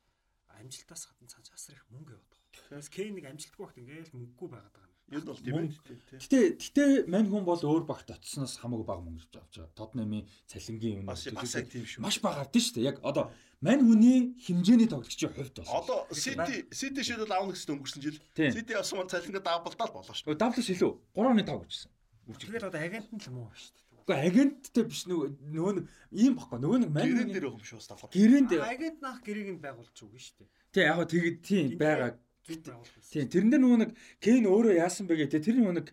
амжилтаас 0.55 1.03
гадна 1.11 1.27
цааш 1.27 1.51
асар 1.51 1.75
их 1.75 1.85
мөнгө 1.91 2.15
яваад 2.15 2.31
байгаа. 2.31 2.71
Тэгээс 2.71 2.89
Кен 2.89 3.13
нэг 3.15 3.25
амжилтгүй 3.27 3.63
багт 3.63 3.77
ингээл 3.79 4.15
мөнгөгүй 4.15 4.49
байгаад 4.49 4.75
байгаа 4.75 4.87
юм. 4.87 4.97
Юу 5.09 5.25
бол 5.25 5.41
тийм 5.41 5.57
ээ. 5.57 5.73
Гэтэ 6.21 6.39
гэтэ 6.61 6.83
мань 7.09 7.29
хүн 7.29 7.43
бол 7.45 7.57
өөр 7.57 7.83
багт 7.89 8.13
очсноос 8.13 8.61
хамаагүй 8.61 8.85
бага 8.85 9.01
мөнгө 9.01 9.25
авч 9.25 9.35
авч 9.41 9.55
байгаа. 9.57 9.77
Тотнамын 9.77 10.23
цалингийн 10.45 11.01
юм 11.01 11.09
яг 11.09 11.67
тийм 11.69 11.85
шүү. 11.89 12.01
маш 12.05 12.17
бага 12.21 12.45
авдсан 12.45 12.61
шүү 12.61 12.75
дээ. 12.77 12.89
Яг 12.93 12.97
одоо 13.01 13.33
мань 13.61 13.81
хүний 13.81 14.37
хэмжээний 14.37 14.85
тоглогчийн 14.85 15.33
хувьд 15.33 15.55
бол. 15.65 15.73
Одоо 15.81 15.97
Сити 16.13 16.69
Сити 16.69 17.01
шийдэл 17.01 17.33
аавна 17.33 17.57
гэсэн 17.57 17.73
өнгөрсөн 17.73 18.01
жил. 18.05 18.21
Сити 18.37 18.73
авсан 18.77 19.01
маань 19.01 19.09
цалингаа 19.09 19.41
даабалдаад 19.41 19.91
болоо 19.97 20.13
шүү. 20.13 20.37
Даблс 20.37 20.69
илүү 20.69 20.91
3.5 21.17 21.57
гэжсэн. 21.65 21.91
Тэгээд 22.37 22.69
одоо 22.69 22.81
агент 22.81 23.09
нь 23.09 23.17
л 23.17 23.33
муу 23.33 23.49
шүү 23.57 23.73
дээ. 23.73 23.88
Уу 24.09 24.17
агенттэй 24.17 24.83
биш 24.89 25.05
нөгөө 25.05 25.73
нэг 25.77 25.85
ийм 26.09 26.33
баггүй 26.33 26.57
нөгөө 26.57 26.79
нэг 26.81 26.89
мань 26.89 27.05
Гэрэн 27.13 27.29
дээр 27.29 27.45
юм 27.53 27.61
шүү 27.61 27.77
ставхар. 27.77 28.09
гэрээнд 28.09 28.51
А, 28.57 28.73
Агент 28.73 28.97
наах 29.05 29.21
гэрээг 29.21 29.49
нь 29.53 29.61
байгуулж 29.61 29.93
үгүй 29.93 30.17
шүү 30.17 30.35
дээ. 30.41 30.49
тий 30.73 30.83
яг 30.89 30.99
тэгэд 31.05 31.37
тийм 31.45 31.65
байгаа. 31.77 32.17
Тийм 32.49 33.29
тэрэн 33.29 33.49
дээр 33.53 33.61
нөгөө 33.61 33.79
нэг 33.85 33.91
Кен 34.17 34.49
өөрөө 34.49 34.73
яасан 34.81 35.05
бэ 35.05 35.29
гэдэг 35.29 35.45
тэр 35.45 35.55
нөгөө 35.61 35.75
нэг 35.77 35.87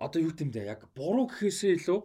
одоо 0.00 0.20
юу 0.24 0.32
гэмдэ 0.32 0.64
яг 0.64 0.88
буруу 0.96 1.28
гэхээсээ 1.28 1.76
илүү 1.76 2.00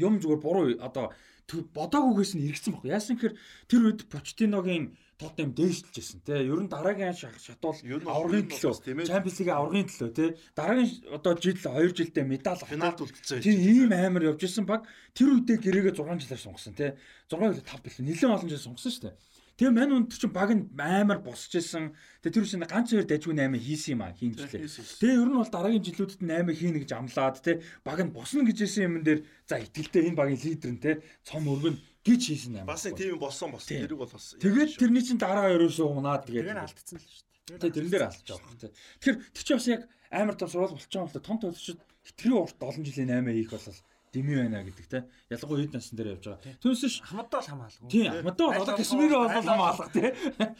юм 0.00 0.14
зүгээр 0.16 0.40
буруу 0.40 0.66
одоо 0.80 1.12
бодоагүйгээс 1.52 2.32
нь 2.40 2.48
эргэсэн 2.48 2.72
баггүй. 2.72 2.96
Яасан 2.96 3.20
гэхээр 3.20 3.36
тэр 3.68 3.80
үед 3.84 4.00
Почтиногийн 4.08 4.96
Тотнем 5.18 5.52
дээшлжсэн 5.54 6.20
тий. 6.26 6.48
Ер 6.48 6.60
нь 6.62 6.70
дараагийн 6.72 7.14
шатуул 7.14 7.78
аврагын 8.06 8.48
төлөө. 8.48 9.06
Champions 9.06 9.38
League 9.38 9.54
аврагын 9.54 9.86
төлөө 9.86 10.10
тий. 10.16 10.30
Дараагийн 10.56 10.90
одоо 11.14 11.32
жил 11.38 11.58
2 11.58 11.92
жилдээ 11.94 12.24
медаль 12.26 12.64
Финалд 12.64 12.98
үлдсэн. 13.00 13.42
Тийм 13.44 13.58
ийм 13.60 13.92
амар 13.92 14.34
явж 14.34 14.42
исэн 14.48 14.66
баг 14.66 14.88
тэр 15.14 15.38
үедээ 15.38 15.62
гэрээгээ 15.62 15.94
6 15.94 16.26
жилээр 16.26 16.42
сунгасан 16.42 16.74
тий 16.74 16.90
6 17.30 17.38
или 17.38 17.62
5 17.62 17.84
бэлэн 17.86 18.06
нэлээд 18.08 18.34
олон 18.34 18.50
жил 18.50 18.66
сунгасан 18.66 18.92
шүү 18.92 19.04
дээ. 19.06 19.16
Тэгээ 19.52 19.76
мань 19.76 19.92
үнд 19.92 20.10
чинь 20.16 20.32
баг 20.32 20.50
нь 20.50 20.64
амар 20.80 21.20
босч 21.20 21.52
исэн. 21.60 21.92
Тэгээ 22.24 22.34
тэр 22.34 22.46
чинь 22.48 22.64
ганц 22.64 22.88
хоёр 22.88 23.04
дайггүй 23.04 23.36
8 23.36 23.52
хийсэн 23.60 23.94
юм 23.94 24.02
а 24.02 24.16
хийн 24.16 24.32
гэлээ. 24.32 24.64
Тэгээ 24.64 25.20
ер 25.20 25.28
нь 25.28 25.36
бол 25.36 25.52
дараагийн 25.52 25.86
жилүүдэд 25.86 26.24
8 26.24 26.50
хийнэ 26.56 26.80
гэж 26.82 26.90
амлаад 26.96 27.36
тий 27.44 27.60
баг 27.84 28.00
нь 28.00 28.10
босно 28.16 28.48
гэж 28.48 28.58
исэн 28.64 28.82
юм 28.88 28.94
дээр 29.04 29.20
за 29.44 29.60
итгэлтэй 29.60 30.08
энэ 30.08 30.16
багийн 30.16 30.40
лидер 30.40 30.72
нь 30.72 30.80
тий 30.80 30.94
цом 31.22 31.44
өргөн 31.52 31.76
гэж 32.02 32.20
хийсэн 32.28 32.54
амар. 32.62 32.74
Бас 32.74 32.84
нэг 32.86 32.96
тийм 32.98 33.18
болсон 33.18 33.50
болсон. 33.54 33.68
Тийм. 33.70 33.82
Тэрэг 33.86 33.98
бол 33.98 34.10
бас. 34.10 34.26
Тэгээд 34.38 34.70
тэрний 34.78 35.02
чинь 35.06 35.18
дараа 35.22 35.50
ерөөсөө 35.54 35.86
унаад 35.86 36.26
Тэгээд 36.26 36.50
тэгээд 36.50 36.62
алдсан 36.66 36.98
л 36.98 37.06
шүү 37.06 37.24
дээ. 37.46 37.58
Тэгээ 37.62 37.74
тэрэн 37.78 37.90
дээр 37.92 38.04
алдчих 38.10 38.26
жоох 38.26 38.42
тий. 38.58 38.70
Тэгэхээр 39.02 39.16
тэр 39.32 39.42
чинь 39.46 39.58
бас 39.58 39.68
яг 39.70 39.82
амар 40.10 40.34
том 40.38 40.48
сурвал 40.50 40.74
болчихсон 40.74 41.06
бол 41.06 41.22
том 41.22 41.38
төлөвчд 41.38 41.80
хэтрийн 42.02 42.36
урт 42.38 42.58
олон 42.62 42.82
жилийн 42.82 43.10
8 43.22 43.30
хийх 43.38 43.50
бол 43.54 43.78
дэмий 44.12 44.36
байна 44.36 44.60
гэдэг 44.60 44.86
те. 44.92 44.98
Ялангуяа 45.32 45.62
хэд 45.64 45.72
насн 45.72 45.96
дээр 45.96 46.12
явж 46.20 46.24
байгаа. 46.28 46.58
Түүнээс 46.60 46.84
ш 46.84 47.00
Хамаадаа 47.00 47.40
л 47.40 47.48
хамаалгүй. 47.48 47.88
тий 47.88 48.06
Ахмадаа 48.12 48.48
бол 48.52 48.62
одоо 48.66 48.76
Кашмир 48.76 49.08
бол 49.16 49.32
хамаалах 49.32 49.88
тий. 49.96 50.08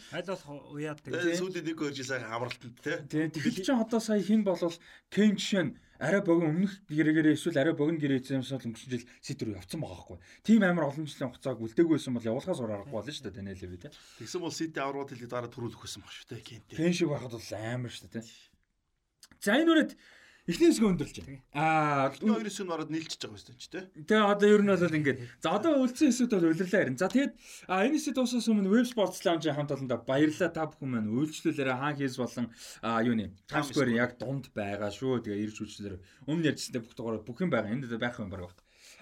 Аль 0.09 0.25
болох 0.25 0.73
уяад 0.73 0.99
Тэгээд 1.05 1.21
тэгээ. 1.21 1.37
сүүлийн 1.37 1.65
нэг 1.69 1.77
хоёр 1.77 1.93
жил 1.93 2.09
сайхан 2.09 2.33
амралтанд 2.33 2.77
те. 2.81 2.93
Тий 3.05 3.29
тэгэл 3.29 3.61
чинь 3.61 3.77
одоо 3.77 3.99
сая 4.01 4.23
хин 4.25 4.41
болвол 4.41 4.73
Кен 5.13 5.37
жишээ 5.37 5.63
нь 5.69 5.73
арай 5.99 6.21
богино 6.21 6.49
өмнөх 6.49 6.73
гэрэгээрээ 6.89 7.37
эсвэл 7.37 7.61
арай 7.61 7.75
богино 7.77 7.99
гэрээ 8.01 8.21
эзэмсэл 8.23 8.61
өнгөрсөн 8.61 8.91
жил 8.93 9.05
сэтэр 9.21 9.53
явцсан 9.57 9.79
байгаа 9.81 9.97
байхгүй. 9.97 10.19
Тийм 10.41 10.61
амар 10.63 10.89
олон 10.89 11.05
жилийн 11.05 11.29
хугацааг 11.29 11.59
үлдээгүй 11.61 11.95
байсан 11.97 12.13
бол 12.17 12.29
явуулахаас 12.29 12.61
өөр 12.61 12.73
аргагүй 12.73 12.97
болно 12.97 13.13
шүү 13.13 13.25
дээ 13.29 13.37
Даниэл 13.37 13.61
Леви 13.61 13.77
тий. 13.77 13.91
Тэгсэн 14.19 14.41
бол 14.41 14.53
Сити 14.53 14.79
аврагууд 14.81 15.11
хэлийг 15.13 15.29
дараа 15.29 15.51
төрүүлэх 15.53 15.81
байсан 15.85 16.01
баг 16.01 16.13
шүү 16.13 16.27
те. 16.33 16.41
Кентэй. 16.41 16.75
Кен 16.77 16.93
шиг 16.97 17.09
байхад 17.13 17.33
бол 17.37 17.51
амар 17.53 17.91
шүү 17.93 18.09
дээ. 18.09 18.25
За 19.43 19.59
энэ 19.59 19.71
үрээд 19.71 19.91
эхний 20.43 20.67
хэсгээ 20.69 20.91
өндөрлж 20.91 21.17
байна. 21.23 21.39
Аа 21.55 22.11
Эхний 22.11 22.31
хоёр 22.35 22.47
хэсэг 22.51 22.65
нь 22.67 22.73
ороод 22.75 22.91
нийлчихэж 22.91 23.21
байгаа 23.23 23.39
юм 23.47 23.59
шүү 23.63 23.71
те. 23.71 23.81
Тэгээ 23.95 24.31
одоо 24.33 24.47
ер 24.51 24.61
нь 24.63 24.71
бол 24.75 24.97
ингээд 24.99 25.19
за 25.39 25.49
одоо 25.55 25.71
үлдсэн 25.79 26.09
хэсүүд 26.11 26.31
бол 26.35 26.49
улирлаа 26.51 26.81
харин. 26.83 26.99
За 26.99 27.07
тэгээд 27.07 27.33
а 27.71 27.87
энэ 27.87 27.95
хэсэг 27.95 28.13
дуусаас 28.19 28.47
өмнө 28.51 28.67
Web 28.67 28.87
Sports 28.91 29.23
Lounge-ийн 29.23 29.55
хамт 29.55 29.71
олондоо 29.71 29.99
баярлалаа 30.03 30.51
та 30.51 30.67
бүхэн 30.67 30.89
маань 30.91 31.13
үйлчлүүлээрээ 31.15 31.79
хаан 31.79 31.95
хийс 31.95 32.19
болон 32.19 32.51
а 32.83 32.99
юу 32.99 33.15
нэ 33.15 33.31
Times 33.47 33.71
Square 33.71 33.95
яг 33.95 34.19
дунд 34.19 34.51
байгаа 34.51 34.91
шүү. 34.91 35.23
Тэгээ 35.23 35.43
ирж 35.47 35.57
үйлчлэлээр 35.63 35.95
өмнө 36.27 36.47
ярьжсэнтэй 36.51 36.81
бүх 36.83 36.95
дугаар 36.99 37.23
бүх 37.23 37.39
юм 37.39 37.47
байгаа. 37.47 37.71
Энд 37.71 37.87
дээр 37.87 38.03
байх 38.03 38.19
юм 38.19 38.27
баг. 38.27 38.51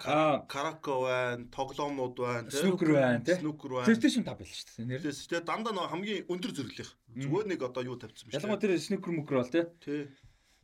Аа 0.06 0.46
Карако 0.46 1.06
байна, 1.06 1.46
тоглоомнууд 1.50 2.16
байна. 2.18 2.50
Snooker 2.50 2.90
байна. 2.94 3.22
Snooker 3.22 3.70
байна. 3.70 3.86
PlayStation 3.86 4.22
5 4.26 4.38
байл 4.38 4.50
шүү 4.50 4.66
дээ. 4.78 4.86
Нэр. 4.90 5.02
Тэс 5.02 5.26
тэгээ 5.30 5.46
дандаа 5.46 5.72
нэг 5.74 5.90
хамгийн 5.90 6.26
өндөр 6.26 6.52
зэрэглэх. 6.58 6.90
Зүгээр 7.22 7.46
нэг 7.54 7.60
одоо 7.62 7.82
юу 7.86 7.96
тавьчихсан 7.98 8.26
биш. 8.26 8.34
Ялангуяа 8.34 8.62
тэр 8.62 8.74
snooker 8.82 9.12
мөкр 9.14 9.38
бол 9.38 9.52
тий. 9.52 9.64
тий. 9.78 10.10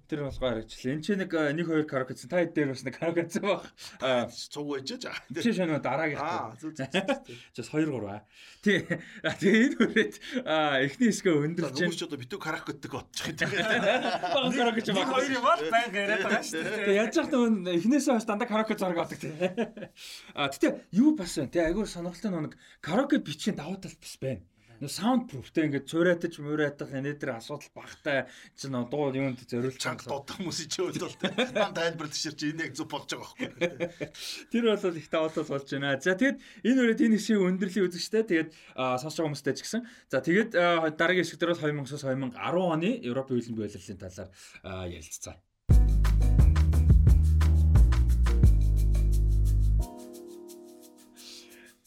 Тэр 0.09 0.25
бол 0.25 0.33
гоё 0.33 0.41
харагчлаа. 0.41 0.93
Энд 0.97 1.05
чи 1.05 1.13
нэг 1.21 1.31
а, 1.37 1.53
нэг 1.53 1.69
хоёр 1.69 1.85
караоке 1.85 2.17
гэсэн. 2.17 2.33
Та 2.33 2.41
хэд 2.41 2.57
дээр 2.57 2.73
бас 2.73 2.81
нэг 2.81 2.97
караоке 2.97 3.29
гэсэн 3.29 3.45
баг. 3.45 3.69
Аа 4.01 4.25
Цуг 4.33 4.65
байж 4.73 4.89
жаа. 4.97 5.21
чи 5.37 5.53
шанаа 5.53 5.85
дараагийн. 5.85 6.17
Аа 6.17 6.57
зүг 6.57 6.73
зүг. 6.81 6.89
Just 7.57 7.77
2 7.77 7.93
3 7.93 8.09
аа. 8.09 8.25
Тий. 8.65 8.89
Тэгээ 8.89 9.65
энэ 9.69 9.77
хүрээд 9.77 10.15
а 10.49 10.81
эхний 10.81 11.13
хэсгээ 11.13 11.35
өндөрлж 11.45 11.77
байна. 11.77 11.93
ч 11.93 12.03
одоо 12.09 12.19
битүү 12.25 12.41
карако 12.41 12.73
гэдэг 12.73 12.89
бодчих 12.89 13.27
гэдэг. 13.37 13.49
Баг 14.33 14.53
караоке 14.57 14.81
ч 14.81 14.89
баг. 14.97 15.13
хоёр 15.13 15.29
юм 15.29 15.45
бол 15.45 15.63
байнга 15.69 15.99
яриад 16.01 16.25
байгаа 16.25 16.41
шүү 16.41 16.57
дээ. 16.57 16.81
Тэгээ 16.89 17.01
яаж 17.05 17.15
яах 17.21 17.29
вэ? 17.29 17.45
Эхнээсээ 17.77 18.13
хойш 18.17 18.25
дандаа 18.25 18.49
караоке 18.49 18.81
зураг 18.81 18.99
авдаг 19.05 19.21
тий. 19.21 19.33
А 20.41 20.49
гэтээ 20.49 20.73
юу 20.97 21.13
бас 21.13 21.37
байна 21.37 21.53
тий. 21.53 21.61
Айгуур 21.61 21.85
сонирхолтой 21.85 22.33
нэг 22.33 22.57
караоке 22.81 23.21
бичгийн 23.21 23.61
давуу 23.61 23.77
тал 23.77 23.93
бас 23.93 24.17
байна. 24.17 24.41
Нөө 24.79 24.93
саунд 24.95 25.27
пруфтэй 25.27 25.67
ингээд 25.67 25.91
цураатаж 25.91 26.39
мураатах 26.39 26.95
энэ 26.95 27.19
дээр 27.19 27.43
асуудал 27.43 27.67
багтай 27.75 28.31
чинь 28.55 28.71
дуу 28.71 29.11
юунд 29.11 29.43
зориулж 29.43 29.75
Чанга 29.75 30.07
дуудах 30.07 30.39
хүмүүсийн 30.39 30.71
ч 30.71 30.79
үед 30.79 31.03
бол 31.03 31.19
тань 31.19 31.75
тайлбар 31.75 32.07
тийшэр 32.07 32.39
чи 32.39 32.55
энэ 32.55 32.71
яг 32.71 32.79
зөв 32.79 32.87
болж 32.87 33.11
байгаа 33.11 33.27
байхгүй. 33.27 34.07
Тэр 34.55 34.65
бол 34.71 34.95
их 35.03 35.11
тал 35.11 35.35
болж 35.35 35.67
байна. 35.67 35.99
За 35.99 36.15
тэгэд 36.15 36.39
энэ 36.63 36.79
үрээд 36.79 37.03
энэ 37.11 37.19
хэсгийг 37.19 37.43
өндөрлөлийн 37.43 37.87
үзэгчтэй 37.91 38.23
тэгээд 38.23 38.51
сонсож 39.03 39.19
байгаа 39.19 39.27
хүмүүстэй 39.35 39.55
ч 39.59 39.61
гэсэн. 39.67 39.83
За 40.15 40.23
тэгээд 40.23 40.51
дараагийн 40.95 41.27
хэсэг 41.27 41.43
дээр 41.43 41.59
бол 41.59 41.63
2009-оос 41.83 42.07
2010 42.07 42.39
оны 42.39 42.91
Европын 43.03 43.35
хөлбөмбөгийн 43.35 43.67
боловсролын 43.67 43.99
талаар 43.99 44.31
а, 44.63 44.87
ярилцсан. 44.87 45.35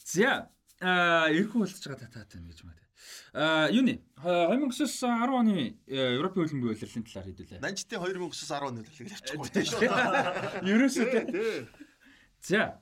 За 0.04 0.52
а 0.84 1.32
эргэн 1.32 1.64
уулзж 1.64 1.88
байгаа 1.88 2.04
татаад 2.04 2.28
байна 2.36 2.52
гэж 2.52 2.60
байна. 2.68 2.81
Аа 3.32 3.72
юуны 3.72 3.96
2019 4.20 5.08
10 5.08 5.32
оны 5.32 5.80
э, 5.88 6.20
Европын 6.20 6.44
хөлбөмбөгийн 6.44 6.76
улирлын 6.76 7.04
талаар 7.08 7.28
хэдүүлээ. 7.32 7.60
Нанчтын 7.64 7.96
2009-аас 8.04 8.44
10 8.44 8.68
оны 8.68 8.84
төлөв 8.84 9.08
явчихгүй 9.08 9.48
тийм 9.56 9.66
шүү. 9.72 9.80
Ерөөсөө 10.68 11.06
тий. 11.08 11.64
За. 12.44 12.76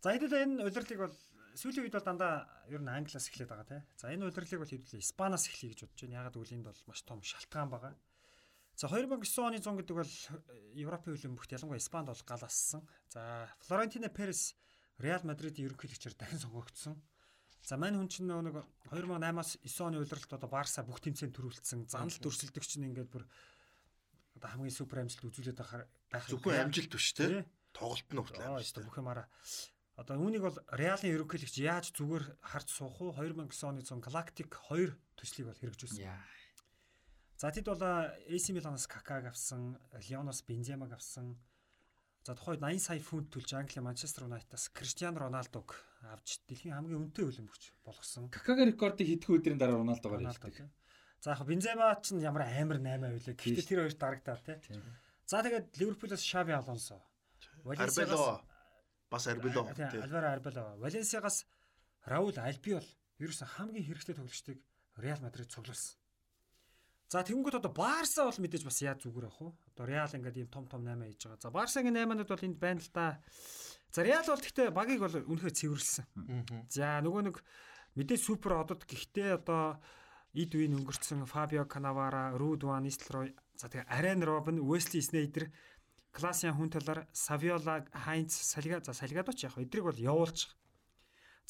За 0.00 0.16
хэдүүлээ 0.16 0.44
энэ 0.48 0.64
удирлыг 0.64 0.96
бол 1.04 1.16
сүүлийн 1.60 1.84
үед 1.84 1.96
бол 2.00 2.08
дандаа 2.08 2.48
ер 2.72 2.80
нь 2.80 2.88
англиас 2.88 3.28
эхлээд 3.28 3.52
байгаа 3.52 3.68
тий. 3.68 3.80
За 4.00 4.08
энэ 4.08 4.32
удирлыг 4.32 4.64
бол 4.64 4.72
хэдүүлээ 4.72 5.04
испаноос 5.04 5.44
эхлэе 5.52 5.76
гэж 5.76 5.84
бодож 5.84 6.00
байна. 6.08 6.18
Ягаад 6.24 6.36
гэвэл 6.40 6.56
энд 6.56 6.66
бол 6.72 6.80
маш 6.88 7.00
том 7.04 7.20
шалтгаан 7.20 7.68
байгаа. 7.68 7.92
За 8.80 8.88
2009 8.88 9.44
оны 9.44 9.60
100 9.60 9.76
гэдэг 9.76 9.96
бол 10.00 10.12
Европын 10.72 11.12
хөлбөмбөгт 11.12 11.52
ялангуяа 11.52 11.84
Испанд 11.84 12.08
бол 12.08 12.24
гал 12.24 12.42
ассан. 12.48 12.80
За 13.12 13.44
Флорентино 13.68 14.08
Перес 14.08 14.56
Реал 14.96 15.20
Мадридын 15.28 15.68
ерөнхийлөгчөөр 15.68 16.16
дахин 16.16 16.40
сонгогдсон. 16.40 16.96
За 17.62 17.78
мань 17.78 17.94
хүн 17.94 18.10
чинь 18.10 18.26
нэг 18.26 18.58
2008-аас 18.90 19.62
9 19.62 19.86
оны 19.86 20.02
удирдалт 20.02 20.34
одоо 20.34 20.50
Барса 20.50 20.82
бүх 20.82 20.98
тэмцээнд 20.98 21.30
төрүүлсэн. 21.30 21.86
Занал 21.86 22.10
төрсөлдөг 22.10 22.66
чинь 22.66 22.90
ингээд 22.90 23.06
бүр 23.06 23.22
одоо 24.34 24.48
хамгийн 24.50 24.74
супер 24.74 25.06
амжилт 25.06 25.30
үзүүлээд 25.30 25.58
байгаа 25.62 25.86
байх. 26.10 26.26
Зөвхөн 26.26 26.66
амжилт 26.66 26.90
биш 26.90 27.14
те. 27.14 27.46
Тоглолт 27.70 28.10
нь 28.10 28.18
хүртэл 28.18 28.58
ёстой 28.58 28.82
бүх 28.82 28.98
юмараа. 28.98 29.30
Одоо 29.94 30.18
үүнийг 30.18 30.42
бол 30.42 30.58
Реалын 30.74 31.14
ерөнхийлөгч 31.14 31.56
яаж 31.62 31.94
зүгээр 31.94 32.24
харж 32.42 32.68
суух 32.74 32.98
уу? 32.98 33.14
2009 33.14 33.54
оны 33.68 33.86
зун 33.86 34.02
Galactic 34.02 34.50
2 34.66 34.90
төслийг 35.14 35.52
бол 35.52 35.60
хэрэгжүүлсэн. 35.62 36.08
За 37.38 37.52
тэд 37.52 37.68
бол 37.68 37.82
AC 37.82 38.46
Milan-аас 38.50 38.88
Какаг 38.88 39.28
авсан, 39.30 39.78
Лионоос 40.08 40.42
Бенземаг 40.42 40.96
авсан. 40.96 41.38
За 42.22 42.34
тухайд 42.38 42.62
80 42.62 42.78
сая 42.78 43.00
фунт 43.02 43.34
төлж 43.34 43.50
Англи 43.58 43.82
Манчестер 43.82 44.30
Юнайтаас 44.30 44.70
Криштиано 44.70 45.26
Роналдог 45.26 45.74
авч 46.06 46.38
дэлхийн 46.46 46.78
хамгийн 46.78 47.10
өнтэй 47.10 47.26
хөлбөмбөгч 47.26 47.82
болгосон. 47.82 48.30
Какагийн 48.30 48.70
рекордыг 48.70 49.10
хэдхэн 49.10 49.34
өдрийн 49.42 49.58
дараа 49.58 49.82
Роналдогоор 49.82 50.22
Роналдо 50.22 50.46
хэлдэг. 50.46 50.70
За 51.18 51.34
яг 51.34 51.42
Бензема 51.42 51.98
ч 51.98 52.14
ямар 52.22 52.46
амар 52.46 52.78
8 52.78 53.10
авилаа. 53.10 53.34
Гэхдээ 53.34 53.66
тэр 53.66 53.80
хоёр 53.82 53.94
дарагдаа 53.98 54.38
тийм. 54.38 54.82
За 55.26 55.42
тэгээд 55.42 55.74
Ливерпулээс 55.82 56.22
Шаби 56.22 56.54
Алонсо. 56.54 57.02
Арбело 57.66 58.42
бас 59.10 59.26
Арбело. 59.26 59.66
Альваро 59.66 60.28
Арбело. 60.30 60.78
Валенсиагаас 60.78 61.46
Раул 62.06 62.34
Альбиол 62.38 62.86
ерөөсөн 63.18 63.50
хамгийн 63.50 63.86
хэрэгтэй 63.86 64.14
тоглогчдыг 64.14 64.58
Реал 64.98 65.22
Мадрид 65.22 65.50
цуглуулсан. 65.50 66.01
За 67.12 67.20
тэгэнгүүт 67.20 67.60
одоо 67.60 67.68
Барса 67.76 68.24
бол 68.24 68.40
мэдээж 68.40 68.64
бас 68.64 68.80
яа 68.80 68.96
зүгээр 68.96 69.28
ах 69.28 69.36
уу? 69.44 69.52
Одоо 69.76 69.84
Реал 69.84 70.16
ингээд 70.16 70.40
ийм 70.40 70.48
том 70.48 70.64
том 70.64 70.80
8 70.80 70.96
хийж 71.12 71.28
байгаа. 71.28 71.44
За 71.44 71.52
Барсагийн 71.52 71.92
8-нууд 71.92 72.30
бол 72.32 72.46
энд 72.48 72.56
байна 72.56 72.80
л 72.80 72.88
да. 72.88 73.20
За 73.92 74.00
Реал 74.00 74.24
бол 74.24 74.40
гэхдээ 74.40 74.72
багийг 74.72 75.00
бол 75.04 75.12
үнэхээр 75.20 75.52
цэвэрлсэн. 75.52 76.04
За 76.72 77.04
нөгөө 77.04 77.22
нэг 77.28 77.36
мэдээж 78.00 78.20
супер 78.24 78.56
одод 78.64 78.88
гэхдээ 78.88 79.44
одоо 79.44 79.76
Эд 80.32 80.56
Вин 80.56 80.80
өнгөрцөн 80.80 81.28
Фабио 81.28 81.68
Канавара, 81.68 82.32
Руд 82.32 82.64
Ван 82.64 82.88
Нистелрой, 82.88 83.36
за 83.60 83.68
тэгээ 83.68 83.92
Арен 83.92 84.24
Робин, 84.24 84.64
Уэсли 84.64 85.04
Снейдер, 85.04 85.52
Класиан 86.16 86.56
хүн 86.56 86.72
талаар 86.72 87.04
Савиола, 87.12 87.84
Хайнц, 87.92 88.32
Салига, 88.40 88.80
за 88.80 88.96
Салигад 88.96 89.28
ч 89.36 89.44
яг 89.44 89.60
эдрийг 89.60 89.84
бол 89.84 90.00
явуулчих. 90.00 90.56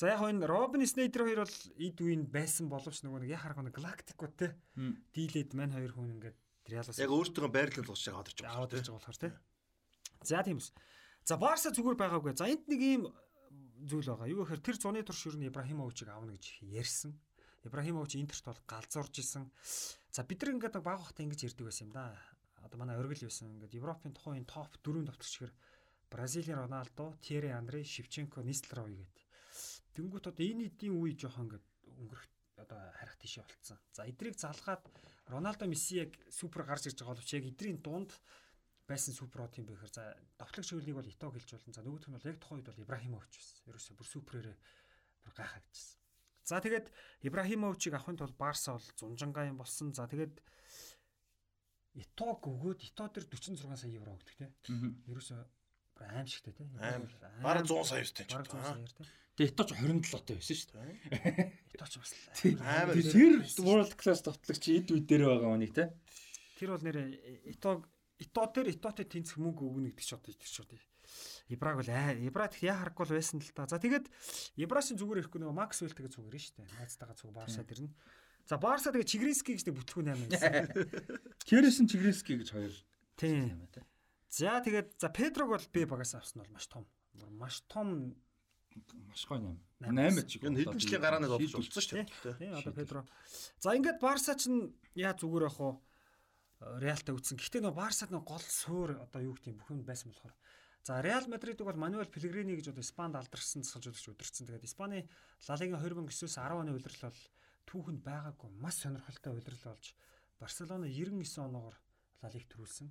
За 0.02 0.10
яг 0.10 0.26
энэ 0.26 0.50
Робин 0.50 0.82
Снейдер 0.82 1.22
хоёр 1.22 1.46
бол 1.46 1.56
Эд 1.78 2.00
Вин 2.02 2.26
байсан 2.26 2.66
боловч 2.66 3.06
нөгөө 3.06 3.22
нэг 3.22 3.38
яхаар 3.38 3.62
нэг 3.62 3.70
галактикууд 3.78 4.34
те 4.34 4.58
дийлээд 5.14 5.54
мань 5.54 5.70
хоёр 5.70 5.94
хүн 5.94 6.18
ингээд 6.18 6.34
Реалаас 6.66 6.98
Яг 6.98 7.14
өөртөө 7.14 7.46
байрлал 7.46 7.86
байгаа 7.86 8.18
одорч 8.18 8.38
байгаа. 8.42 8.66
ирж 8.66 8.90
байгаа 8.90 8.98
болохоор 8.98 9.18
тий. 9.22 9.32
За 10.26 10.42
тийм 10.42 10.58
үс. 10.58 10.74
За 11.22 11.38
Барса 11.38 11.70
зүгээр 11.70 11.94
байгаагүй. 12.02 12.34
За 12.34 12.50
энд 12.50 12.66
нэг 12.66 12.82
ийм 12.82 13.02
зүйл 13.86 14.10
байгаа. 14.10 14.26
Юу 14.26 14.42
гэхээр 14.42 14.66
тэр 14.66 14.76
зуны 14.82 15.06
турш 15.06 15.22
нь 15.38 15.46
Ибрахимовичийг 15.46 16.10
аавна 16.10 16.34
гэж 16.34 16.66
ярьсан. 16.66 17.14
Ибрахимович 17.62 18.18
Интерт 18.18 18.42
бол 18.42 18.58
галзуурж 18.66 19.22
исэн. 19.22 19.54
За 20.10 20.26
бид 20.26 20.42
нар 20.42 20.58
ингээд 20.58 20.82
баг 20.82 20.98
хахта 20.98 21.22
ингэж 21.22 21.46
ярьдаг 21.46 21.70
байсан 21.70 21.86
юм 21.86 21.94
да. 21.94 22.18
Одоо 22.58 22.74
манай 22.74 22.98
оргил 22.98 23.30
байсан. 23.30 23.54
Ингээд 23.54 23.78
Европын 23.78 24.10
тухайн 24.10 24.42
топ 24.50 24.74
4 24.82 25.06
товтлогчгэр 25.06 25.54
Бразилийн 26.10 26.58
Роналдо, 26.58 27.14
Тьерри 27.22 27.54
Андре, 27.54 27.86
Шевченко, 27.86 28.42
Нистлрой 28.42 28.98
гэдэг. 28.98 29.21
Тэнгүүт 29.96 30.28
одоо 30.32 30.44
энэ 30.44 30.68
эдийн 30.72 30.96
үе 30.96 31.12
жоохон 31.16 31.46
ингээд 31.46 31.66
өнгөрөх 32.00 32.26
одоо 32.62 32.80
харих 32.96 33.16
тийшээ 33.20 33.44
болцсон. 33.44 33.78
За 33.92 34.06
эдрийг 34.08 34.36
залгаад 34.38 34.84
Роналдо 35.28 35.66
Месси 35.66 36.02
яг 36.04 36.12
супер 36.30 36.64
гарч 36.64 36.88
ирж 36.88 36.98
байгаа 37.00 37.14
боловч 37.16 37.30
яг 37.34 37.44
эдрийн 37.44 37.78
дунд 37.82 38.12
байсан 38.88 39.14
супер 39.14 39.46
од 39.46 39.56
юм 39.58 39.66
бэхээр 39.66 39.92
за 39.92 40.16
довтлог 40.38 40.64
чиглэлийг 40.66 40.96
бол 40.96 41.12
Ито 41.12 41.28
гэлж 41.30 41.50
болно. 41.54 41.72
За 41.72 41.82
нөгөөх 41.82 42.08
нь 42.08 42.16
бол 42.16 42.28
яг 42.28 42.38
тухайн 42.40 42.58
үед 42.60 42.68
бол 42.68 42.84
Ибрахимович 42.84 43.32
байсан. 43.36 43.58
Ерөөсө 43.70 43.96
бүр 43.96 44.08
суперээрээ 44.12 44.56
бүр 45.22 45.32
гайхагдчихсан. 45.38 45.98
За 46.44 46.58
тэгээд 46.58 46.86
Ибрахимовичийг 47.22 47.94
авахын 47.94 48.18
тулд 48.18 48.36
Барса 48.36 48.74
бол 48.74 48.88
зунжангаа 48.98 49.46
юм 49.46 49.62
болсон. 49.62 49.94
За 49.94 50.08
тэгээд 50.10 50.34
Итог 51.94 52.42
өгөөд 52.42 52.80
Ито 52.88 53.06
дээр 53.08 53.26
46 53.30 53.76
сая 53.76 53.92
евро 53.92 54.16
өгдөг 54.16 54.34
тий. 54.36 54.50
Ерөөсө 55.06 55.36
бүр 55.94 56.02
аимшигтэй 56.08 56.52
тий. 56.56 56.66
Аим. 56.80 57.06
Бараг 57.44 57.68
100 57.68 57.84
сая 57.86 58.00
юустай 58.02 58.26
ч. 58.26 58.32
Бараг 58.34 58.48
100 58.48 58.64
сая 58.64 58.80
тий. 58.80 59.06
Тэгээ 59.36 59.52
иточ 59.52 59.68
27 59.72 60.28
тоо 60.28 60.36
байсан 60.36 60.56
шүү 60.56 60.70
дээ. 60.76 61.48
Иточ 61.72 61.92
бас 61.96 62.12
л 62.12 62.60
Амар. 62.62 62.96
Тэр 63.00 63.32
World 63.64 63.92
Class 63.96 64.20
тоглогч 64.24 64.64
эд 64.68 64.92
үе 64.92 65.02
дээр 65.02 65.24
байгаа 65.28 65.50
хүнийг 65.56 65.72
те. 65.72 65.88
Тэр 66.60 66.76
бол 66.76 66.84
нэр 66.84 66.98
Ито 67.48 67.80
Ито 68.20 68.42
дээр 68.52 68.76
Итотой 68.76 69.06
тэнцэх 69.08 69.40
мөнгө 69.40 69.64
өгнө 69.64 69.90
гэдэг 69.92 70.20
одоо 70.20 70.36
тэр 70.36 70.50
ч 70.52 70.56
одоо 70.60 70.78
Ибраг 71.48 71.80
бол 71.80 71.90
аа 71.90 72.12
Ибраг 72.16 72.52
яа 72.60 72.76
харахгүй 72.80 73.18
байсан 73.18 73.40
л 73.40 73.52
та. 73.56 73.64
За 73.68 73.80
тэгээд 73.80 74.06
Ибрасын 74.60 74.96
зүгээр 75.00 75.24
ирэхгүй 75.24 75.40
нөгөө 75.40 75.56
Макс 75.56 75.80
Вэлтэйгээ 75.80 76.12
зүгээр 76.12 76.36
нь 76.36 76.44
шүү 76.44 76.56
дээ. 76.60 76.76
Найзтайгаа 76.76 77.16
цуг 77.16 77.32
Барса 77.32 77.64
дэрнэ. 77.64 77.92
За 78.48 78.56
Барса 78.56 78.92
тэгээд 78.92 79.10
Чигринский 79.10 79.56
гэж 79.56 79.64
нэг 79.68 79.76
бүтлгүү 79.76 80.02
8 80.12 80.28
байсан. 80.32 80.70
Керэсэн 81.48 81.86
Чигринский 81.90 82.36
гэж 82.40 82.48
хоёр 82.52 82.72
Тийм. 83.16 83.68
За 84.32 84.58
тэгээд 84.64 84.96
за 84.96 85.08
Педрог 85.12 85.48
бол 85.52 85.66
би 85.72 85.84
багаас 85.84 86.14
авсан 86.16 86.42
бол 86.42 86.52
маш 86.56 86.66
том. 86.66 86.86
Маш 87.36 87.60
том 87.68 88.16
Маш 89.08 89.24
гоё 89.28 89.40
юм. 89.40 89.58
Найман 89.80 90.16
8 90.16 90.26
ч. 90.26 90.40
Энэ 90.40 90.62
хэдэн 90.62 90.80
жилийн 90.80 91.02
гараанаас 91.02 91.32
олж 91.36 91.52
болсон 91.52 91.82
шүү 91.82 92.06
дээ. 92.06 92.38
Тийм 92.38 92.54
одоо 92.56 92.72
Педро. 92.72 93.00
За 93.60 93.74
ингээд 93.76 93.98
Барса 94.00 94.34
ч 94.38 94.48
яа 94.94 95.12
зүгээр 95.16 95.46
ах 95.48 95.58
уу 95.60 95.74
Реалтай 96.78 97.14
үтсэн. 97.14 97.38
Гэхдээ 97.38 97.62
нөө 97.66 97.74
Барсад 97.74 98.14
нөө 98.14 98.22
гол 98.22 98.46
суур 98.46 98.90
одоо 99.02 99.20
юу 99.22 99.34
гэдэг 99.34 99.50
юм 99.50 99.58
бүх 99.58 99.70
юм 99.74 99.82
байсан 99.82 100.14
болохоор. 100.14 100.34
За 100.86 101.02
Реал 101.02 101.26
Мадридыг 101.26 101.66
бол 101.66 101.78
Мануэл 101.78 102.10
Пелегрини 102.10 102.54
гэж 102.54 102.70
одоо 102.70 102.82
Испанд 102.82 103.18
алдарсан 103.18 103.66
засалжуулагч 103.66 104.06
удирдсан. 104.14 104.46
Тэгээд 104.46 104.66
Испани 104.66 105.06
Ла 105.46 105.54
Лигийн 105.58 105.78
2009-с 105.78 106.38
10 106.38 106.62
оны 106.62 106.70
удирдал 106.74 107.10
бол 107.10 107.22
түүхэнд 107.66 108.00
байгаагүй 108.06 108.50
маш 108.62 108.82
сонирхолтой 108.82 109.34
удирдал 109.38 109.74
болж 109.74 109.94
Барселона 110.38 110.86
99 110.86 111.38
оноогоор 111.38 111.76
Ла 112.22 112.28
Лиг 112.30 112.46
төрүүлсэн. 112.46 112.90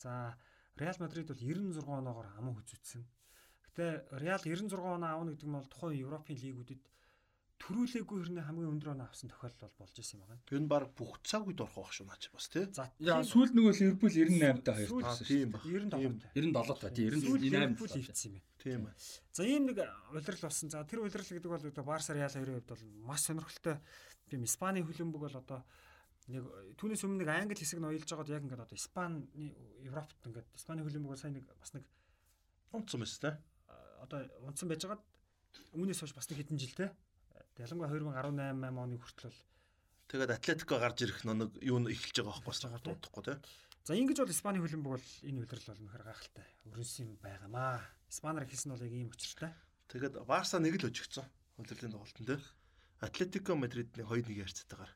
За 0.00 0.36
Реал 0.76 0.96
Мадрид 1.00 1.28
бол 1.28 1.40
96 1.40 1.84
оноогоор 1.84 2.28
аман 2.36 2.56
хүзүүцсэн. 2.56 3.04
Гэтэ 3.72 4.20
Реал 4.20 4.42
96 4.44 4.76
оноо 4.76 5.08
аавна 5.08 5.32
гэдэг 5.32 5.48
нь 5.48 5.56
бол 5.56 5.68
тухайн 5.72 5.96
Европын 6.04 6.36
лигүүдэд 6.36 6.82
төрүүлээгүй 7.62 8.18
хэрнээ 8.26 8.42
хамгийн 8.44 8.72
өндөр 8.74 8.90
оноо 8.92 9.06
авсан 9.06 9.30
тохиолдол 9.30 9.70
бол 9.70 9.86
болж 9.86 9.94
исэн 10.02 10.18
юм 10.18 10.26
байна. 10.28 10.42
Энэ 10.50 10.66
баг 10.66 10.84
бүх 10.98 11.22
цаг 11.22 11.46
үед 11.46 11.62
орох 11.62 11.78
байх 11.78 11.94
шүү 11.94 12.06
наач 12.10 12.24
бас 12.34 12.46
тий. 12.50 12.66
За 12.74 12.90
Яа 12.98 13.22
сүүл 13.22 13.54
нөгөө 13.54 13.72
Ливерпул 13.78 14.10
98 14.10 14.66
та 14.66 14.74
хоёр 14.74 14.88
Сүүл- 14.90 15.04
тагсан 15.06 15.24
шүү. 15.24 15.30
Тийм 15.30 15.48
ба. 15.54 15.58
97 15.62 15.94
97 16.34 16.82
та 16.82 16.88
Сүүл 17.22 17.38
98 17.38 17.54
Ливерпул 17.54 17.94
ивцсэн 18.02 18.28
юм 18.28 18.42
байна. 18.42 18.58
Тийм 18.58 18.78
ба. 18.82 18.90
За 19.32 19.42
ийм 19.46 19.62
нэг 19.70 19.78
улирал 20.10 20.42
болсон. 20.42 20.68
За 20.74 20.82
тэр 20.84 20.98
улирал 21.06 21.30
гэдэг 21.30 21.48
бол 21.54 21.62
одоо 21.70 21.84
Барса 21.86 22.12
Реал 22.18 22.34
хоёрын 22.34 22.58
хувьд 22.58 22.68
бол 22.74 22.82
маш 23.06 23.20
сонирхолтой 23.30 23.76
тийм 24.26 24.42
Испани 24.42 24.82
хөлбөмбөг 24.82 25.22
бол 25.22 25.36
одоо 25.38 25.62
нэг 26.26 26.42
түүнээс 26.82 27.02
өмнө 27.06 27.22
нэг 27.22 27.30
англи 27.30 27.54
хэсэг 27.62 27.78
нь 27.78 27.86
уялж 27.86 28.10
байгаад 28.10 28.30
яг 28.34 28.42
ингээд 28.42 28.64
одоо 28.66 28.74
Испани 28.74 29.22
Европт 29.86 30.18
ингээд 30.26 30.50
Испани 30.58 30.82
хөлбөмбөг 30.82 31.14
бол 31.14 31.22
сайн 31.22 31.38
нэг 31.38 31.46
бас 31.46 31.72
нэг 31.78 31.86
Унтсан 32.74 33.00
мэс 33.06 33.18
тий. 33.22 33.34
Одоо 34.02 34.26
унтсан 34.42 34.68
байж 34.68 34.82
байгаад 34.82 35.04
үүнээс 35.78 36.02
хойш 36.02 36.14
бас 36.18 36.26
нэг 36.28 36.38
хэдэн 36.42 36.58
жилтэй. 36.58 36.90
Ялангуяа 37.62 37.90
2018 37.94 38.58
8 38.58 38.82
оны 38.82 38.98
хүртэл 38.98 39.30
бол 39.30 39.40
Тэгээд 40.12 40.28
Атлетико 40.36 40.76
гарч 40.76 40.98
ирэх 41.08 41.24
нэг 41.24 41.56
юу 41.64 41.80
нь 41.80 41.88
эхэлж 41.88 42.20
байгаа 42.20 42.36
байхгүй 42.36 42.52
бас 42.52 42.60
дуудахгүй 42.60 43.22
тий. 43.24 43.36
За 43.88 43.96
ингэж 43.96 44.18
бол 44.20 44.34
Испани 44.34 44.60
хөлбөмбөг 44.60 44.92
бол 44.92 45.08
энэ 45.24 45.40
удирдал 45.40 45.72
бол 45.72 45.84
нөхөр 45.88 46.04
гайхалтай. 46.04 46.46
Өрнсөн 46.68 47.08
юм 47.08 47.16
байгаамаа. 47.24 47.80
Испанаар 48.12 48.44
хэлсэн 48.44 48.68
нь 48.68 48.74
бол 48.76 48.84
яг 48.84 48.92
ийм 48.92 49.08
учиртай. 49.08 49.56
Тэгээд 49.88 50.20
Барса 50.28 50.60
нэг 50.60 50.76
л 50.76 50.92
өжигдсөн. 50.92 51.24
Хөлөлийн 51.56 51.96
тоглолтод 51.96 52.28
тий. 52.28 52.40
Атлетико 53.00 53.56
Мадридны 53.56 54.04
2-1 54.04 54.36
ярьцтайгаар. 54.36 54.92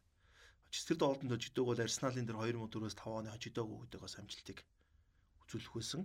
Тэр 0.68 0.96
тоглолтод 1.00 1.32
өжигдөг 1.32 1.64
бол 1.64 1.80
Арсеналын 1.80 2.26
дээр 2.28 2.38
2004-өөс 2.52 2.96
5 3.00 3.16
оны 3.16 3.32
хожигдөг 3.32 3.64
өгдөг 3.64 4.00
бас 4.04 4.20
амжилтыг 4.20 4.60
үзүүлэх 5.48 5.72
байсан. 5.72 6.04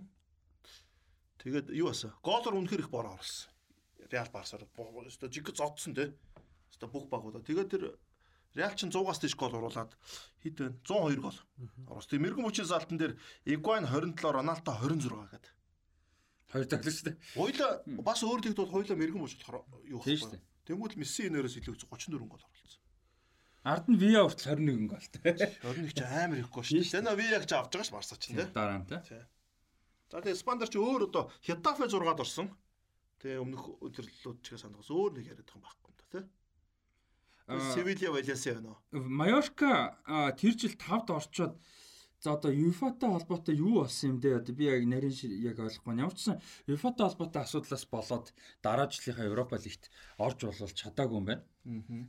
Тэгээд 1.42 1.74
юу 1.74 1.90
баса? 1.90 2.14
Голоор 2.22 2.54
үнэхэр 2.54 2.86
их 2.86 2.90
бороо 2.90 3.18
оруулсан. 3.18 3.50
Реал 4.10 4.30
Барсаар 4.30 4.62
өстө 4.62 5.26
жиг 5.26 5.50
зодсон 5.50 5.94
тий. 5.98 6.14
Өстө 6.70 6.86
бүх 6.86 7.10
багуудаа. 7.10 7.42
Тэгээд 7.42 7.70
тэр 7.70 7.98
Реал 8.54 8.76
чин 8.76 8.92
100-аас 8.92 9.18
дээш 9.18 9.34
гол 9.34 9.56
оруулаад 9.56 9.96
хэд 10.44 10.56
вэ? 10.60 10.68
102 10.84 11.18
гол. 11.18 11.38
Оруулсан. 11.88 12.10
Тэгээд 12.12 12.24
мэрэгэн 12.28 12.44
мөчийн 12.44 12.68
салтан 12.68 12.98
дээр 13.00 13.16
Игуайн 13.48 13.88
27, 13.88 14.28
Роналдо 14.28 14.70
26 14.76 15.08
гэдэг. 15.32 15.52
Хоёр 16.52 16.66
тоглож 16.68 16.92
шүү 16.92 17.06
дээ. 17.08 17.16
Хоёлаа 17.32 17.70
бас 18.04 18.20
өөр 18.20 18.40
тэгд 18.44 18.60
бол 18.60 18.74
хоёлаа 18.76 18.96
мэрэгэн 19.00 19.22
мөч 19.24 19.32
болохоор 19.40 19.64
юу 19.88 20.04
Тийм 20.04 20.36
дээ. 20.36 20.44
Тэнгүүд 20.68 21.00
Месси 21.00 21.32
энээрээс 21.32 21.56
илүү 21.64 21.74
34 21.80 22.28
гол 22.28 22.44
оруулсан. 22.44 22.82
Ард 23.64 23.86
нь 23.88 23.96
Via 23.96 24.20
хүртэл 24.28 24.60
21 24.60 24.84
гол 24.84 25.06
тий. 25.08 25.32
21 25.64 25.96
ч 25.96 26.00
амар 26.04 26.38
ихгүй 26.44 26.62
шүү 26.62 26.76
дээ. 26.76 26.92
Тэна 26.92 27.16
Via-г 27.16 27.44
ч 27.48 27.52
авч 27.56 27.72
байгаа 27.72 27.88
ш 27.88 27.90
Барса 27.96 28.14
ч 28.20 28.36
тий. 28.36 28.44
Дараа 28.52 28.84
нь 28.84 28.86
тий. 28.86 29.00
За 30.12 30.20
тэгээ 30.20 30.36
Спандер 30.36 30.68
ч 30.68 30.76
өөр 30.76 31.08
одоо 31.08 31.32
Хетафе 31.40 31.88
6-ад 31.88 32.20
орсон. 32.20 32.52
Тэгээ 33.24 33.40
өмнөх 33.40 33.80
өдөрлөлүүд 33.80 34.44
ч 34.44 34.52
гэсэн 34.52 34.76
санахс 34.76 34.92
өөр 34.92 35.16
нэг 35.16 35.32
яриад 35.32 35.48
байгаа 35.48 35.64
байхгүй 35.64 35.88
юм 35.88 35.96
да 35.96 36.06
тий. 36.12 36.24
Севилья 37.72 38.12
Валясиа 38.12 38.60
нөө. 38.60 38.76
Майорка 38.92 39.96
а, 40.04 40.36
тэр 40.36 40.52
жил 40.52 40.76
5-д 40.76 41.16
орчоод 41.16 41.56
за 42.20 42.36
одоо 42.36 42.52
ЮФАтай 42.52 43.08
холбоотой 43.08 43.56
юу 43.56 43.80
болсон 43.80 44.12
юм 44.12 44.16
бэ? 44.20 44.36
Одоо 44.44 44.52
би 44.52 44.68
яг 44.68 44.84
нарийн 44.84 45.16
яг 45.40 45.56
ойлгохгүй. 45.56 45.96
байна. 45.96 46.04
Ямар 46.04 46.16
ч 46.20 46.28
сан 46.28 46.36
ЮФАтай 46.68 47.08
холбоотой 47.08 47.42
асуудлаас 47.48 47.84
болоод 47.88 48.26
дараа 48.60 48.92
жилийнхаа 48.92 49.32
Европа 49.32 49.56
лигт 49.56 49.88
орж 50.20 50.44
болол 50.44 50.76
чадаагүй 50.76 51.16
юм 51.18 51.24
байна. 51.24 51.42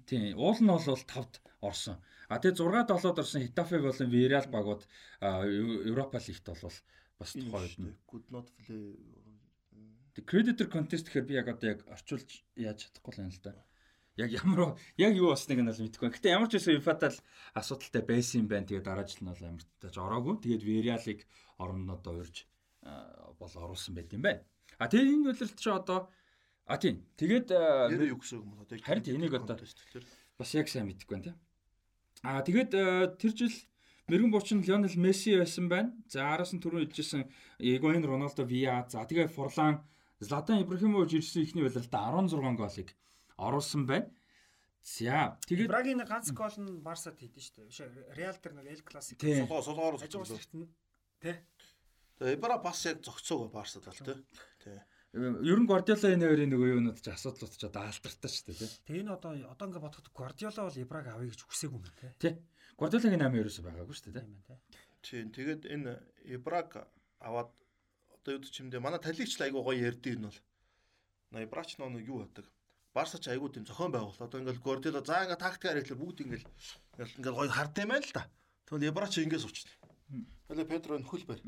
Тийм. 0.04 0.36
Уул 0.36 0.60
нь 0.60 0.68
бол 0.68 0.84
5-д 0.84 1.40
орсон. 1.64 2.04
А 2.28 2.36
тэгээ 2.36 2.60
6-д 2.60 2.92
болоод 2.92 3.22
орсон 3.24 3.48
Хитафе 3.48 3.80
болон 3.80 4.12
Виреал 4.12 4.52
багууд 4.52 4.84
Европа 5.24 6.20
лигт 6.20 6.46
бол 6.52 6.76
бас 7.24 7.34
тухай 7.34 7.68
байна. 7.72 7.96
Good 8.12 8.26
not 8.30 8.48
play. 8.60 9.00
The 10.14 10.22
Creditor 10.22 10.68
Contest 10.70 11.10
гэхээр 11.10 11.26
би 11.26 11.34
яг 11.40 11.48
одоо 11.50 11.74
яг 11.74 11.80
орчуулж 11.90 12.44
яаж 12.54 12.86
чадахгүй 12.86 13.12
л 13.18 13.22
юм 13.26 13.32
л 13.34 13.42
да. 13.42 13.56
Яг 14.14 14.30
ямар 14.30 14.78
яг 14.94 15.14
юу 15.18 15.34
болсныг 15.34 15.58
нь 15.58 15.66
бол 15.66 15.82
мэдэхгүй. 15.82 16.06
байна. 16.06 16.18
Гэтэ 16.20 16.30
ямар 16.30 16.50
ч 16.52 16.54
байсан 16.62 16.78
UEFA-тай 16.78 17.10
л 17.10 17.20
асуудалтай 17.58 18.04
байсан 18.06 18.46
юм 18.46 18.48
байна. 18.52 18.68
Тэгээд 18.70 18.86
дараа 18.86 19.08
жил 19.10 19.26
нь 19.26 19.32
бол 19.34 19.42
тааж 19.82 19.96
ороогүй. 19.98 20.36
Тэгээд 20.38 20.66
Villarreal-ыг 20.70 21.20
орнодоо 21.58 22.14
урьж 22.22 22.46
аа, 22.86 23.34
бол 23.42 23.50
оруулсан 23.50 23.98
байт 23.98 24.14
юм 24.14 24.22
байна. 24.22 24.46
А 24.78 24.86
тэгээд 24.86 25.10
энэ 25.18 25.28
үйлрэлт 25.34 25.58
чи 25.58 25.70
одоо 25.74 26.14
а 26.70 26.78
тийм. 26.78 27.02
Тэгээд 27.18 27.50
юу 28.14 28.22
гэсэн 28.22 28.38
юм 28.38 28.62
одоо? 28.62 28.78
Харин 28.78 29.02
энийг 29.10 29.34
одоо- 29.34 29.58
бас 30.38 30.54
яг 30.54 30.70
сайн 30.70 30.86
мэдэхгүй 30.94 31.18
байна 31.18 31.26
тийм. 31.34 31.38
Аа 32.22 32.46
тэгээд 32.46 32.70
тэр 33.18 33.32
жил 33.34 33.56
мэрэгэн 34.08 34.32
буучин 34.32 34.60
Лионел 34.62 34.96
Месси 35.00 35.38
байсан 35.38 35.70
байна. 35.70 35.96
За 36.08 36.34
араас 36.34 36.52
нь 36.52 36.62
түрүү 36.64 36.88
хэлжсэн 36.92 37.30
Игуаин 37.60 38.04
Роналдо 38.04 38.44
Виа. 38.44 38.84
За 38.90 39.06
тэгээд 39.08 39.32
Форлан 39.32 39.84
Златан 40.20 40.64
Ибрахимович 40.64 41.14
ирсэн 41.20 41.44
ихний 41.44 41.64
удирдалтаа 41.64 42.12
16 42.12 42.58
голыг 42.60 42.90
оруулсан 43.38 43.86
байна. 43.88 44.12
За 44.84 45.40
тэгээд 45.48 45.72
Брагийн 45.72 46.04
ганц 46.04 46.32
гол 46.36 46.56
нь 46.60 46.84
Барсад 46.84 47.16
хийдэж 47.16 47.44
штэ. 47.56 47.64
Биш 47.64 47.80
Реал 48.12 48.36
тэр 48.36 48.60
нэг 48.60 48.68
Эл 48.68 48.84
Классик. 48.84 49.20
Солоо 49.24 49.96
зогссон. 49.96 50.36
ихтэн 50.36 50.68
тэ. 51.24 51.40
Тэгээ 52.20 52.36
Эбра 52.36 52.60
бас 52.60 52.84
яг 52.84 53.00
зогцоог 53.00 53.52
Барсад 53.52 53.88
бол 53.88 53.96
тий. 53.96 54.20
Тий. 54.60 54.80
ер 55.16 55.60
нь 55.62 55.68
Гвардиола 55.70 56.12
энэ 56.12 56.28
хоёрын 56.28 56.52
нөгөө 56.52 56.70
юунууд 56.76 57.00
ч 57.00 57.08
асуудлууд 57.16 57.54
ч 57.56 57.64
одоо 57.64 57.88
алдартай 57.88 58.28
шүү 58.28 58.46
дээ. 58.52 58.72
Тэгээ 58.84 59.02
энэ 59.08 59.14
одоо 59.16 59.32
одоо 59.48 59.66
ингээ 59.72 59.86
бодоход 59.88 60.12
Гвардиола 60.12 60.68
бол 60.68 60.82
Ибраг 60.84 61.06
авъя 61.08 61.32
гэж 61.32 61.42
үгсээгүй 61.48 61.80
юм 61.80 61.86
тэ. 61.96 62.12
Тий. 62.20 62.34
Гвардиолагийн 62.78 63.22
наам 63.22 63.38
ерөөсөй 63.38 63.64
байгаагүй 63.66 63.96
шүү 63.96 64.06
дээ 64.14 64.24
тий. 64.24 64.58
Тийм. 65.04 65.28
Тэгээд 65.36 65.62
энэ 65.70 65.92
Эбраг 66.36 66.88
аваад 67.20 67.52
одоо 68.16 68.32
юу 68.36 68.42
ч 68.44 68.64
юм 68.64 68.72
дэ 68.72 68.80
манай 68.80 69.00
талигч 69.00 69.38
л 69.38 69.46
айгуу 69.46 69.64
гоё 69.64 69.78
ярдээ 69.90 70.16
энэ 70.18 70.28
бол. 70.28 70.40
На 71.32 71.44
Эбрач 71.46 71.78
нөө 71.78 72.02
юу 72.02 72.24
байдаг. 72.24 72.46
Барса 72.94 73.18
ч 73.20 73.30
айгуу 73.30 73.50
тийм 73.50 73.66
зохион 73.66 73.92
байгуул. 73.92 74.18
Одоо 74.18 74.40
ингээл 74.42 74.66
Гордиола 74.66 75.02
за 75.06 75.26
ингээ 75.26 75.44
тактикаар 75.44 75.78
хэлэхээр 75.82 76.02
бүгд 76.02 76.20
ингээл 76.24 76.48
ингээл 77.20 77.40
гоё 77.42 77.50
хард 77.50 77.76
юм 77.78 77.90
байна 77.94 78.06
л 78.06 78.14
да. 78.14 78.24
Тэгвэл 78.66 78.90
Эбрач 78.90 79.14
ингээс 79.18 79.46
уучна. 79.46 79.72
Тэгэл 80.48 80.70
Педро 80.70 80.98
нөхөл 80.98 81.26
барь. 81.26 81.44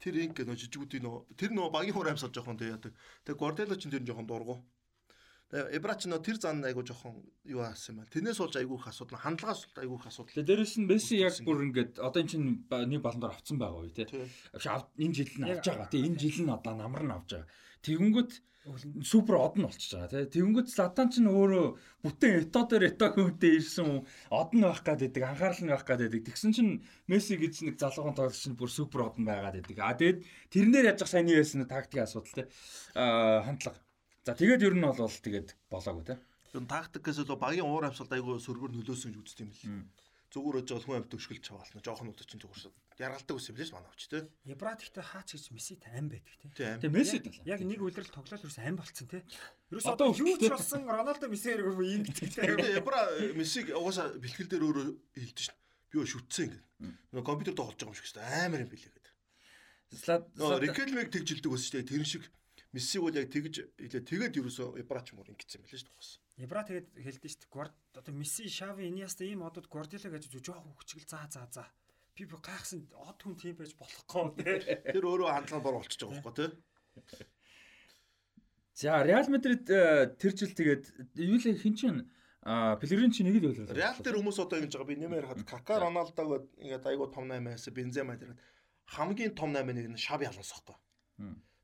Тэр 0.00 0.14
инг 0.20 0.36
нөө 0.36 0.56
жижигүүдийн 0.60 1.04
нөө 1.04 1.16
тэр 1.36 1.50
нөө 1.56 1.72
багийн 1.72 1.96
хур 1.96 2.12
амьсал 2.12 2.32
жоохон 2.32 2.60
тэг 2.60 2.76
яадаг. 2.76 2.92
Тэг 3.24 3.36
Гордиола 3.40 3.76
ч 3.80 3.88
тэр 3.88 4.04
нь 4.04 4.08
жоохон 4.08 4.28
дургу. 4.28 4.60
Тэгээ 5.52 5.76
Эбрач 5.76 6.08
нөө 6.08 6.24
тэр 6.24 6.38
зан 6.40 6.64
айгуу 6.64 6.80
жоохон 6.80 7.20
юу 7.44 7.60
аасан 7.60 7.92
юм 7.92 7.96
байна. 8.00 8.12
Тэрнээс 8.16 8.40
болж 8.40 8.56
айгуу 8.56 8.80
их 8.80 8.88
асуудал, 8.88 9.20
хандлагаас 9.20 9.68
айгуу 9.76 10.00
их 10.00 10.08
асуудал. 10.08 10.32
Тэгээ 10.32 10.48
дээрэс 10.48 10.74
нь 10.80 10.88
Месси 10.88 11.20
яг 11.20 11.36
бүр 11.44 11.68
ингээд 11.68 12.00
одоо 12.00 12.20
эн 12.24 12.30
чинь 12.32 12.64
нэг 12.72 13.00
баландаар 13.04 13.36
авцсан 13.36 13.60
байгаа 13.60 13.84
үе 13.84 13.92
тий. 13.92 14.08
Энэ 14.08 15.12
жил 15.12 15.28
нь 15.36 15.44
авч 15.52 15.68
байгаа 15.68 15.92
тий. 15.92 16.08
Энэ 16.08 16.16
жил 16.16 16.40
нь 16.48 16.56
одоо 16.56 16.72
намар 16.72 17.04
нь 17.04 17.12
авч 17.12 17.28
байгаа. 17.36 17.52
Тэгэнгүүт 17.84 18.32
супер 19.04 19.36
од 19.36 19.60
нь 19.60 19.66
болчихж 19.68 19.92
байгаа 19.92 20.24
тий. 20.24 20.40
Тэгэнгүүт 20.40 20.72
Златан 20.72 21.12
ч 21.12 21.20
өөрөө 21.20 21.66
бүтэн 22.00 22.48
ето 22.48 22.60
дээр 22.72 22.88
ето 22.88 23.06
хүнтэй 23.12 23.60
ирсэн 23.60 23.84
хүн 23.84 24.00
од 24.32 24.50
нь 24.56 24.64
байх 24.64 24.80
гад 24.86 25.04
байдаг, 25.04 25.22
анхаарал 25.36 25.62
нь 25.66 25.72
байх 25.74 25.84
гад 25.84 26.00
байдаг. 26.00 26.22
Тэгсэн 26.32 26.56
чинь 26.56 26.72
Месси 27.12 27.36
гэж 27.36 27.68
нэг 27.68 27.76
залуухан 27.76 28.16
тоглогч 28.16 28.48
нь 28.48 28.56
бүр 28.56 28.70
супер 28.72 29.04
од 29.04 29.20
нь 29.20 29.28
байгаад 29.28 29.60
байдаг. 29.60 29.76
А 29.82 29.98
тэгээд 29.98 30.18
тэрнээр 30.48 30.88
яаж 30.96 31.04
сайн 31.04 31.28
байсан 31.28 31.66
тактикийн 31.66 32.06
асуудал 32.06 32.40
тий. 32.40 32.46
Аа 32.96 33.42
хандлага. 33.42 33.82
За 34.22 34.38
тэгээд 34.38 34.62
ер 34.62 34.74
нь 34.78 34.86
бол 34.86 35.10
тэгээд 35.10 35.48
болоогүй 35.66 36.04
тий. 36.06 36.18
Юу 36.54 36.62
тактикээс 36.68 37.26
л 37.26 37.34
багийн 37.34 37.66
уур 37.66 37.90
амьсгалд 37.90 38.12
айгуу 38.14 38.38
сөргөр 38.38 38.70
нөлөөсөн 38.70 39.10
гэж 39.10 39.24
үздэг 39.24 39.50
юм 39.66 39.82
л. 39.82 39.90
Зүгээр 40.32 40.64
өж 40.64 40.68
хүн 40.84 40.96
амт 40.96 41.10
төгшгөл 41.12 41.44
чаваална. 41.44 41.84
Жохон 41.84 42.08
удаа 42.08 42.24
чинь 42.24 42.40
зүгээр 42.40 42.60
шээ. 42.64 42.72
Яргалдаг 43.04 43.36
ус 43.36 43.48
юм 43.52 43.56
лээс 43.60 43.72
манай 43.76 43.90
авч 43.92 44.08
тий. 44.08 44.24
Ибраг 44.48 44.80
ихтэй 44.80 45.04
хаач 45.04 45.28
гэж 45.36 45.52
Месси 45.52 45.76
тайм 45.76 46.08
байдаг 46.08 46.32
тэ. 46.40 46.48
Тийм. 46.56 46.80
Тэгээд 46.80 46.96
Месси. 46.96 47.18
Яг 47.44 47.60
нэг 47.60 47.80
үлрэл 47.84 48.08
тоглол 48.08 48.40
ерөөс 48.40 48.58
ам 48.64 48.76
болцсон 48.80 49.08
тэ. 49.12 49.28
Ерөөс 49.68 49.86
Одоо 49.92 50.08
юу 50.16 50.36
ч 50.40 50.48
болсон 50.48 50.88
Роналдо 50.88 51.28
Месси 51.28 51.52
хэрэг 51.52 51.68
ийм 51.84 52.00
гэдэг 52.08 52.28
тэ. 52.32 52.48
Тэгээд 52.48 52.80
Эбра 52.80 53.00
Мессиг 53.36 53.76
угаасаа 53.76 54.16
бэлтгэл 54.16 54.48
дээр 54.48 54.64
өөрөө 54.64 54.86
хэлдэг 55.20 55.44
шин. 55.52 55.56
Би 55.92 55.96
өө 56.00 56.08
шүтсэн 56.08 56.44
ингэ. 56.48 56.60
Нөгөө 57.12 57.28
компьютер 57.28 57.52
тоглож 57.52 57.76
байгаа 57.76 57.92
юм 57.92 58.00
шиг 58.00 58.08
дээ. 58.16 58.48
Амар 58.48 58.64
юм 58.64 58.70
билээ 58.72 58.88
гэдэг. 58.88 59.12
Нөгөө 60.40 60.60
Рикелмиг 60.64 61.08
тэгжилдэг 61.12 61.52
ус 61.52 61.68
шүү 61.68 61.84
дээ. 61.84 61.90
Тэр 61.92 62.04
шиг 62.08 62.24
Мессиг 62.72 63.04
бол 63.04 63.12
яг 63.12 63.28
тэгж 63.28 63.68
хэлээ. 63.76 64.08
Тэгээд 64.08 64.38
ерөөсөө 64.40 64.80
Эбра 64.80 65.04
ч 65.04 65.12
мөр 65.12 65.28
ингэсэн 65.36 65.60
билээ 65.60 65.80
шүү 65.84 65.92
дээ. 65.92 66.44
Ибра 66.48 66.64
тэгээд 66.64 66.88
хэлдэг 66.96 67.28
шүү 67.28 67.40
дээ. 67.44 67.52
Гвард 67.52 67.76
одоо 67.92 68.14
Месси, 68.16 68.48
Шави, 68.48 68.88
Иниаста 68.88 69.28
ийм 69.28 69.44
одод 69.44 69.68
Гвардиола 69.68 70.16
гэж 70.16 70.32
жоохон 70.32 70.72
хүчгэл 70.80 71.04
заа 71.04 71.28
заа 71.28 71.46
заа. 71.52 71.68
Би 72.16 72.24
бүр 72.24 72.40
гайхсан 72.40 72.88
од 72.96 73.20
хүн 73.20 73.36
тийм 73.36 73.60
байж 73.60 73.76
болохгүй 73.76 74.24
тэ. 74.40 74.56
Тэр 74.96 75.04
өөрөө 75.04 75.28
хандлага 75.36 75.64
бор 75.64 75.76
болчихж 75.84 76.00
байгаа 76.00 76.24
байхгүй 76.24 76.34
тий. 76.40 77.28
За 78.80 79.04
Реал 79.04 79.28
Мадрид 79.28 79.68
э, 79.68 80.16
тэр 80.16 80.32
жил 80.32 80.56
тэгээд 80.56 80.84
юу 81.20 81.36
л 81.36 81.60
хин 81.60 81.76
чин 81.76 81.96
а 82.42 82.76
Пелегрин 82.76 83.12
чи 83.12 83.22
нэг 83.22 83.36
л 83.36 83.52
байлаа. 83.52 83.76
Реал 83.76 84.00
дээр 84.00 84.16
хүмүүс 84.16 84.40
одоо 84.40 84.58
ингэж 84.64 84.74
байгаа. 84.74 84.88
Би 84.88 84.96
нэмэр 84.96 85.28
хад 85.28 85.44
Кака 85.44 85.78
Роналдог 85.84 86.48
ингээд 86.56 86.88
айгуу 86.88 87.12
том 87.12 87.28
8 87.28 87.44
байсан. 87.52 87.76
Бензема 87.76 88.16
дээр 88.16 88.34
хамгийн 88.96 89.36
том 89.36 89.52
8 89.52 89.76
нэг 89.76 89.86
нь 89.92 90.00
Шаби 90.00 90.26
Алонсо 90.26 90.56
хгүй. 90.56 90.76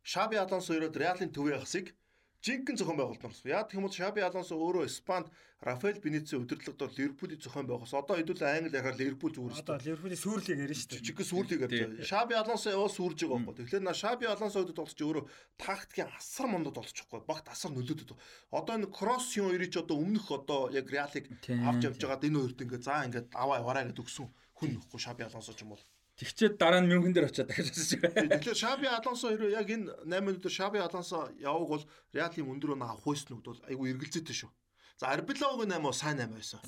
Шаби 0.03 0.37
Алонсо 0.37 0.75
өрөөд 0.77 0.97
Реалын 0.97 1.33
төвийн 1.33 1.61
хасыг 1.63 1.95
жинхэнэ 2.43 2.79
зохион 2.79 2.99
байгуулалт 2.99 3.25
нарсан. 3.25 3.51
Яг 3.51 3.67
тийм 3.69 3.83
бол 3.83 3.93
Шаби 3.93 4.23
Алонсо 4.23 4.55
өөрөө 4.55 4.87
Испанд 4.87 5.27
Рафаэл 5.59 5.99
Бенеци 5.99 6.39
удирдлагад 6.39 6.95
Ливерпулийн 6.95 7.43
зохион 7.43 7.67
байгуулсан. 7.67 7.99
Одоо 7.99 8.15
хэдүүл 8.15 8.47
англи 8.47 8.79
ярахаар 8.79 8.95
Ливерпул 8.95 9.35
зүгээр 9.35 9.55
шүү 9.59 9.65
Одоо 9.67 9.79
Ливерпулийн 9.83 10.23
сүүрлийг 10.23 10.59
ярина 10.63 10.79
шүү 10.79 10.87
дээ. 10.87 11.03
жижиг 11.03 11.19
сүрлийг 11.27 11.61
ярьж. 11.67 12.07
Шаби 12.07 12.35
Алонсо 12.39 12.71
яваа 12.71 12.91
сүрж 12.95 13.19
байгаа 13.27 13.43
байхгүй. 13.43 13.67
Тэгэхээр 13.67 13.83
на 13.83 13.95
Шаби 13.99 14.25
Алонсо 14.31 14.63
өдөд 14.63 14.79
болчих 14.79 15.03
өөрөө 15.03 15.25
тактикийн 15.59 16.11
асар 16.15 16.47
мондод 16.47 16.79
болчихгүй. 16.79 17.21
Багт 17.27 17.47
асар 17.51 17.75
нөлөөдөд. 17.75 18.15
Одоо 18.55 18.75
энэ 18.79 18.87
кросс 18.87 19.35
юм 19.35 19.51
ч 19.59 19.75
одоо 19.83 19.99
өмнөх 19.99 20.31
одоо 20.31 20.71
яг 20.71 20.87
Реалыг 20.87 21.27
авч 21.43 21.83
явж 21.91 21.99
байгаад 21.99 22.23
энэ 22.23 22.39
хоёрт 22.39 22.63
ингээ 22.63 22.81
за 22.87 23.03
ингээ 23.03 23.35
аваа 23.35 23.59
яваараа 23.59 23.91
гэдээ 23.91 24.05
өгсөн 24.07 24.31
хүн 24.55 24.71
нөхгүй 24.79 25.01
Шаби 25.03 25.27
Алонсо 25.27 25.59
ч 25.59 25.67
юм 25.67 25.75
бол. 25.75 25.83
Тэгчээд 26.19 26.59
дараа 26.59 26.83
нь 26.83 26.91
Мюнхен 26.91 27.15
дээр 27.15 27.31
очиад 27.31 27.47
дахиж 27.47 27.71
асууж 27.71 28.03
байгаа. 28.03 28.43
Тэгэхээр 28.43 28.59
Шаби 28.59 28.87
Алонсо 28.91 29.31
хэрэг 29.31 29.55
яг 29.55 29.69
энэ 29.71 29.87
8 30.03 30.19
минутаар 30.27 30.51
Шаби 30.51 30.79
Алонсо 30.83 31.31
яваг 31.39 31.69
бол 31.71 31.85
Реалын 32.11 32.51
өндөр 32.59 32.75
өнө 32.75 32.87
авах 32.91 33.07
хойснууд 33.07 33.47
бол 33.47 33.61
айгүй 33.71 33.95
эргэлзээтэй 33.95 34.35
шүү. 34.35 34.51
За 34.99 35.15
Арбилогийн 35.15 35.71
8 35.71 35.79
бол 35.79 35.95
сайн 35.95 36.19
8 36.19 36.35
байсан. 36.35 36.59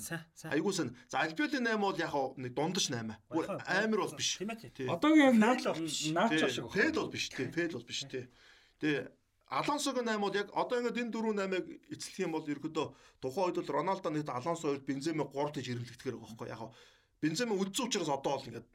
Айгүй 0.55 0.71
сайн. 0.71 0.95
За 1.11 1.19
Альбиолийн 1.27 1.67
8 1.67 1.83
бол 1.83 1.99
яг 1.99 2.15
нэг 2.39 2.55
дундаж 2.55 2.87
8. 2.87 3.11
Бүр 3.27 3.43
амар 3.67 4.07
бол 4.07 4.15
биш. 4.15 4.39
Одоогийн 4.39 5.35
наач 5.35 5.67
Тий, 5.67 6.47
шиг. 6.47 6.71
Фейл 6.71 6.95
бол 6.95 7.11
биш 7.11 7.27
тий. 7.27 7.51
Фейл 7.51 7.75
бол 7.75 7.83
биш 7.83 8.07
тий. 8.07 8.31
Тэгээ 8.79 9.11
Алонсогийн 9.51 10.07
8 10.07 10.23
бол 10.23 10.31
яг 10.31 10.47
одоо 10.55 10.79
ингээд 10.79 11.01
энэ 11.03 11.11
дөрөв 11.11 11.35
8-ыг 11.35 11.65
эцэлэх 11.91 12.23
юм 12.23 12.39
бол 12.39 12.47
ерөөдөө 12.47 12.87
тухайн 13.19 13.45
үед 13.51 13.57
бол 13.59 13.75
Роналдо 13.75 14.07
нэгт 14.07 14.31
Алонсо 14.31 14.71
хоёрт 14.71 14.87
Бензема 14.87 15.27
3 15.27 15.59
гэж 15.59 15.65
ирэмлэгдэхэр 15.75 16.15
байгаа 16.15 16.39
байхгүй 16.39 16.47
яг 16.55 16.71
Бензема 17.19 17.59
үдцэн 17.59 17.91
учраас 17.91 18.07
одоо 18.07 18.39
бол 18.39 18.47
ингээд 18.47 18.67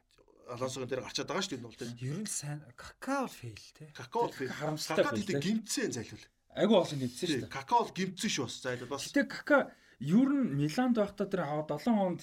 Алонсогийн 0.47 0.89
дээр 0.89 1.03
гарчаад 1.03 1.27
байгаа 1.27 1.43
шүү 1.43 1.51
дээ 1.51 1.59
энэ 1.59 1.67
бол 1.67 1.79
тий. 1.79 1.91
Ер 2.07 2.19
нь 2.23 2.29
сайн 2.29 2.59
какао 2.79 3.25
л 3.27 3.35
фейл 3.35 3.67
те. 3.75 3.85
Какао 3.91 4.31
харамсалтай 4.31 5.03
Какао 5.03 5.15
фейл, 5.15 5.27
гэдэг 5.27 5.43
гимцэн 5.43 5.91
зайлвал. 5.91 6.25
Айгу 6.55 6.73
олон 6.79 6.99
нэмсэн 7.03 7.27
шүү 7.27 7.41
дээ. 7.43 7.51
Какао 7.51 7.81
л 7.85 7.95
гимцэн 7.97 8.31
шүү 8.31 8.45
бас 8.47 8.55
зайлвал 8.63 8.91
бас. 8.95 9.03
Гэтэ 9.11 9.23
Кака 9.27 9.57
ер 9.99 10.29
нь 10.31 10.55
Миланд 10.55 10.95
байхдаа 10.95 11.27
тэр 11.27 11.43
7 11.43 11.83
хонд 11.83 12.21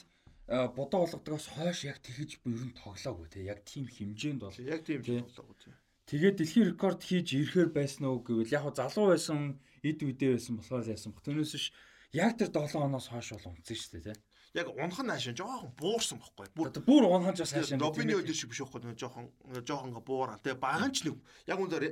а, 0.48 0.68
бодоо 0.72 1.04
болгодогоос 1.04 1.46
хойш 1.52 1.84
яг 1.84 1.98
тэгэж 2.00 2.30
ер 2.44 2.64
нь 2.64 2.76
тоглоогүй 2.76 3.28
те. 3.28 3.44
Яг 3.44 3.60
тийм 3.68 3.86
хэмжээнд 3.86 4.40
бол. 4.40 4.56
Яг 4.58 4.82
тийм 4.88 5.00
болоо 5.04 5.54
тий. 5.60 5.74
Тэгээд 6.04 6.36
дэлхийн 6.36 6.68
рекорд 6.76 7.00
хийж 7.00 7.32
ирэхээр 7.32 7.70
байсан 7.72 8.04
уу 8.08 8.20
гэвэл 8.20 8.52
яг 8.52 8.68
залуу 8.76 9.16
байсан, 9.16 9.56
эд 9.80 10.04
үдээ 10.04 10.36
байсан 10.36 10.60
болохоор 10.60 10.84
яасан 10.84 11.16
бох. 11.16 11.24
Түүнээс 11.24 11.52
биш 11.56 11.66
яг 12.12 12.36
тэр 12.36 12.52
7 12.52 12.76
хоноос 12.76 13.08
хойш 13.08 13.32
бол 13.32 13.56
унтсан 13.56 13.76
шүү 13.76 13.92
дээ 14.04 14.12
те. 14.12 14.20
Яг 14.54 14.68
унхан 14.70 15.10
наашин 15.10 15.34
жоохон 15.34 15.72
буурсан 15.74 16.20
бохгүй. 16.22 16.46
Бүр 16.54 16.70
бүр 16.86 17.08
унханж 17.10 17.42
бас 17.42 17.52
хаашаа. 17.56 17.78
Добины 17.78 18.14
өдөр 18.14 18.36
шиг 18.38 18.54
биш 18.54 18.62
байхгүй 18.62 18.86
нэг 18.86 18.98
жоохон 19.02 19.26
жоохон 19.66 19.90
ингээ 19.90 20.06
буураа. 20.06 20.38
Тэгээ 20.38 20.62
баган 20.62 20.94
ч 20.94 21.02
нэг 21.10 21.18
яг 21.50 21.58
үнээр 21.58 21.84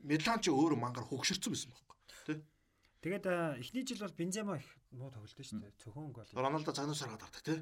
Милан 0.00 0.40
ч 0.40 0.48
өөрөө 0.48 0.80
мангар 0.80 1.04
хөгшөрцөн 1.04 1.52
байсан 1.52 1.76
байхгүй. 1.76 1.96
Тий. 2.24 2.38
Тэгээд 3.04 3.26
эхний 3.60 3.84
жил 3.84 4.00
бол 4.00 4.16
Бензема 4.16 4.56
их 4.56 4.68
муу 4.96 5.12
тоглолт 5.12 5.36
шүү 5.36 5.60
дээ. 5.60 5.76
Цөөхөн 5.76 6.08
гол. 6.16 6.30
Роналдо 6.32 6.72
цагнуусаар 6.72 7.12
гадардаг 7.20 7.44
тий. 7.44 7.60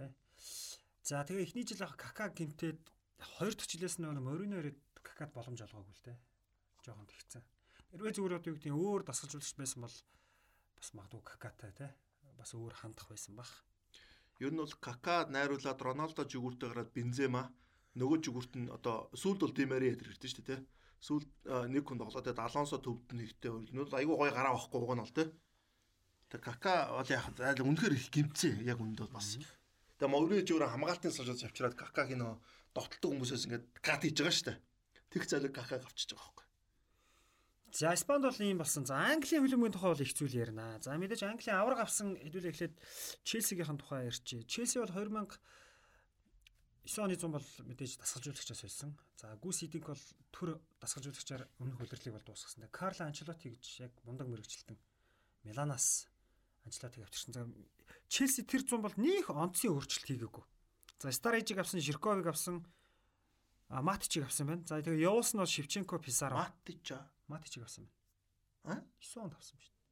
За 1.03 1.27
тэгээ 1.27 1.45
эхний 1.51 1.67
жил 1.67 1.83
ах 1.83 1.99
Кака 1.99 2.31
гинтээд 2.31 2.79
хоёр 3.19 3.59
дахь 3.59 3.67
жилээс 3.67 3.99
нөгөө 3.99 4.23
Морино 4.23 4.63
ирээд 4.63 4.79
Какад 5.03 5.35
боломж 5.35 5.67
олгоогүй 5.67 5.99
л 5.99 6.07
дээ. 6.15 6.19
Жохон 6.87 7.11
тэгцэн. 7.11 7.43
Хэрвээ 7.91 8.15
зүгээр 8.15 8.39
одоо 8.39 8.51
юу 8.55 8.57
гэдэг 8.57 8.71
нь 8.71 8.79
өөр 8.79 9.03
дасгалжуулагч 9.03 9.59
байсан 9.59 9.83
бол 9.83 9.97
бас 10.79 10.89
магадгүй 10.95 11.23
Какатай 11.27 11.73
тий. 11.75 11.91
Бас 12.39 12.55
өөр 12.55 12.73
хандах 12.73 13.11
байсан 13.11 13.35
бах. 13.35 13.51
Ер 14.43 14.51
нь 14.51 14.59
бол 14.59 14.75
Кака 14.83 15.27
найруулад 15.31 15.79
Роналдо 15.79 16.27
жигүүртээ 16.27 16.69
гараад 16.71 16.91
Бензема 16.91 17.53
нөгөө 17.95 18.19
жигүүрт 18.27 18.53
нь 18.59 18.71
одоо 18.75 19.07
сүүлд 19.15 19.41
бол 19.47 19.55
Димари 19.55 19.95
ирдэ 19.95 20.11
шүү 20.11 20.43
дээ 20.43 20.59
тий. 20.59 20.61
Сүүлд 20.99 21.31
нэг 21.71 21.85
хүн 21.87 22.01
тоглоод 22.03 22.25
тэгээд 22.27 22.43
Алонсо 22.43 22.83
төвд 22.83 23.15
нь 23.15 23.23
ихтэй 23.23 23.51
бол 23.55 23.95
айгүй 23.95 24.17
гоё 24.19 24.33
гараа 24.35 24.59
авахгүй 24.59 24.81
уг 24.83 24.93
нь 24.99 25.03
бол 25.07 25.15
тий. 25.15 25.29
Тэгээд 26.35 26.45
Кака 26.45 26.75
бол 26.91 27.11
яг 27.15 27.25
зайл 27.39 27.63
үнэхээр 27.63 27.95
их 27.95 28.11
гимцээ 28.11 28.55
яг 28.67 28.83
үндэ 28.83 29.07
бол 29.07 29.15
бас. 29.23 29.39
Тэгээд 29.39 30.11
Морino 30.11 30.43
жигүүр 30.43 30.67
хамгаалтын 30.67 31.15
суулж 31.15 31.47
авчираад 31.47 31.79
Какагийн 31.79 32.19
нөгөө 32.19 32.39
довтлдог 32.75 33.11
хүмүүсээс 33.15 33.47
ингээд 33.47 33.65
кат 33.79 34.03
хийж 34.03 34.19
байгаа 34.19 34.35
шүү 34.35 34.47
дээ. 34.51 34.59
Тэг 35.15 35.23
залыг 35.31 35.53
Какаг 35.55 35.87
авчиж 35.87 36.11
байгаа. 36.19 36.44
За 37.75 37.91
Испанд 37.91 38.23
бол 38.23 38.39
ийм 38.39 38.63
болсон. 38.63 38.87
За 38.87 38.95
Английн 38.95 39.43
хөлбөмбөгийн 39.43 39.75
тухай 39.75 39.91
бол 39.91 40.05
их 40.07 40.15
зүйл 40.15 40.31
ярина. 40.31 40.79
За 40.79 40.95
мэдээж 40.95 41.27
Английн 41.27 41.59
авраг 41.59 41.83
авсан 41.83 42.15
хэдүүлээ 42.15 42.55
эхлээд 42.55 42.75
Челсигийн 43.27 43.79
тухай 43.83 44.07
ярьчээ. 44.07 44.47
Челси 44.47 44.79
бол 44.79 44.95
2000 44.95 45.43
9 46.87 47.03
оны 47.03 47.19
100 47.19 47.35
бол 47.35 47.49
мэдээж 47.67 47.99
дасгалжуулагчаас 47.99 48.63
байсан. 48.63 48.95
За 49.19 49.35
Гүс 49.43 49.67
Идинг 49.67 49.91
бол 49.91 50.05
төр 50.31 50.61
дасгалжуулагчаар 50.79 51.51
өмнөх 51.59 51.83
хөлрлийг 51.83 52.15
бол 52.15 52.29
дуусгасан. 52.31 52.71
Карло 52.71 53.11
Анчелоти 53.11 53.51
гэж 53.51 53.91
яг 53.91 53.93
мундаг 54.07 54.31
мэрэгчлэлтэн 54.31 54.79
Миланаас 55.43 56.07
Анчелотиг 56.63 57.11
авчирсан. 57.11 57.35
За 57.35 57.43
Челси 58.07 58.47
тэр 58.47 58.63
100 58.63 58.85
бол 58.85 58.95
нөх 59.01 59.35
онцгийн 59.35 59.75
өөрчлөлт 59.75 60.07
хийгээгүй. 60.15 60.45
За 61.03 61.11
Старижиг 61.11 61.59
авсан, 61.59 61.81
Жирковыг 61.81 62.31
авсан, 62.31 62.63
Матичиг 63.67 64.29
авсан 64.29 64.47
байна. 64.47 64.63
За 64.69 64.79
тэгээ 64.79 65.09
явуулсан 65.09 65.41
нь 65.41 65.49
Шевченко, 65.49 65.99
Писаро. 65.99 66.37
Матич 66.37 66.93
аа. 66.93 67.14
Матичиг 67.29 67.63
авсан 67.65 67.89
байна. 68.65 68.81
Аа? 68.81 68.83
9 69.01 69.25
онд 69.25 69.35
авсан 69.39 69.59
шүү 69.61 69.73
дээ. 69.73 69.85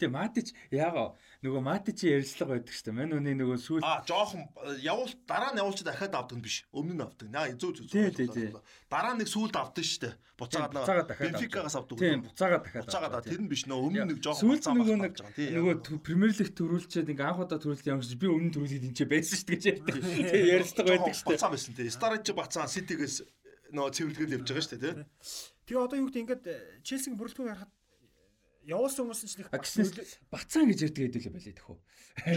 Тэгээ 0.00 0.12
Матич 0.16 0.48
яага 0.72 1.04
нөгөө 1.44 1.60
Матичийн 1.64 2.14
ярилцлага 2.20 2.56
байдаг 2.56 2.74
шүү 2.74 2.84
дээ. 2.88 2.96
Мань 2.96 3.14
үний 3.16 3.36
нөгөө 3.36 3.58
сүүл 3.60 3.84
Аа, 3.84 4.00
жоохон 4.08 4.48
явуул 4.80 5.12
дараа 5.28 5.52
нь 5.52 5.60
явуулчих 5.60 5.84
дахиад 5.84 6.16
авдаг 6.16 6.36
нь 6.40 6.44
биш. 6.44 6.64
Өмнө 6.72 6.94
нь 6.96 7.04
авдаг. 7.04 7.28
Наа 7.28 7.52
зүү 7.52 7.84
зүү. 7.84 7.92
Тий, 7.92 8.08
тий, 8.08 8.28
тий. 8.32 8.48
Дараа 8.88 9.14
нэг 9.16 9.28
сүулт 9.28 9.56
авдаг 9.56 9.84
шүү 9.84 10.00
дээ. 10.08 10.14
Буцаагаад 10.40 11.04
дахиад 11.04 11.36
Бенфикагаас 11.36 11.76
авдаг. 11.76 11.96
Тийм, 12.00 12.24
буцаагаад 12.24 12.62
дахиад. 12.64 12.84
Буцаагаад. 12.88 13.28
Тэр 13.28 13.40
нь 13.44 13.50
биш 13.52 13.62
нөө 13.68 13.80
өмнө 13.92 14.04
нэг 14.08 14.18
жоохон 14.24 14.40
Сүүлд 14.40 14.64
нөгөө 14.72 14.96
нэг. 15.04 15.14
Тий, 15.36 15.48
нөгөө 15.52 16.00
Премьер 16.00 16.32
лиг 16.32 16.50
төрүүлчихэд 16.56 17.12
ингээ 17.12 17.28
анх 17.28 17.44
удаа 17.44 17.60
төрүүлсэн 17.60 17.92
юм 17.92 18.00
шиг 18.00 18.20
би 18.24 18.28
өмнө 18.32 18.52
төрүүлээд 18.56 18.88
энэ 18.88 18.96
ч 18.96 19.00
байсан 19.04 19.36
шүү 19.36 19.48
дээ 19.52 19.56
гэж 19.60 19.64
ярьдаг. 19.68 19.96
Тэгээ 20.00 20.52
ярилцлага 20.56 20.88
байдаг 20.96 21.12
шүү 21.12 21.28
дээ. 21.28 21.36
Буцаа 21.36 21.52
байсан 21.52 21.72
тий. 21.76 21.92
Старич 21.92 22.26
бацаа 22.32 22.64
Ситигээс 22.72 23.16
нөө 23.70 23.88
цэвэрлэгээл 23.94 24.36
явж 24.40 24.48
байгаа 24.48 24.64
шүү 24.64 24.80
дээ 24.80 24.96
тий. 24.96 25.04
Тэгээ 25.70 25.86
одоо 25.86 25.98
юу 26.02 26.08
гэдэг 26.10 26.22
ингээд 26.26 26.44
Челсигийн 26.82 27.14
бүрэлдэхүүн 27.14 27.50
харахад 27.54 27.70
явуулсан 28.66 29.06
хүмүүс 29.06 29.22
ч 29.24 29.34
нэг 29.40 29.48
бацаан 30.28 30.68
гэж 30.68 30.78
ярьдаг 30.90 31.02
хэдүүлээ 31.06 31.32
байлээ 31.32 31.56
тэхүү. 31.56 31.76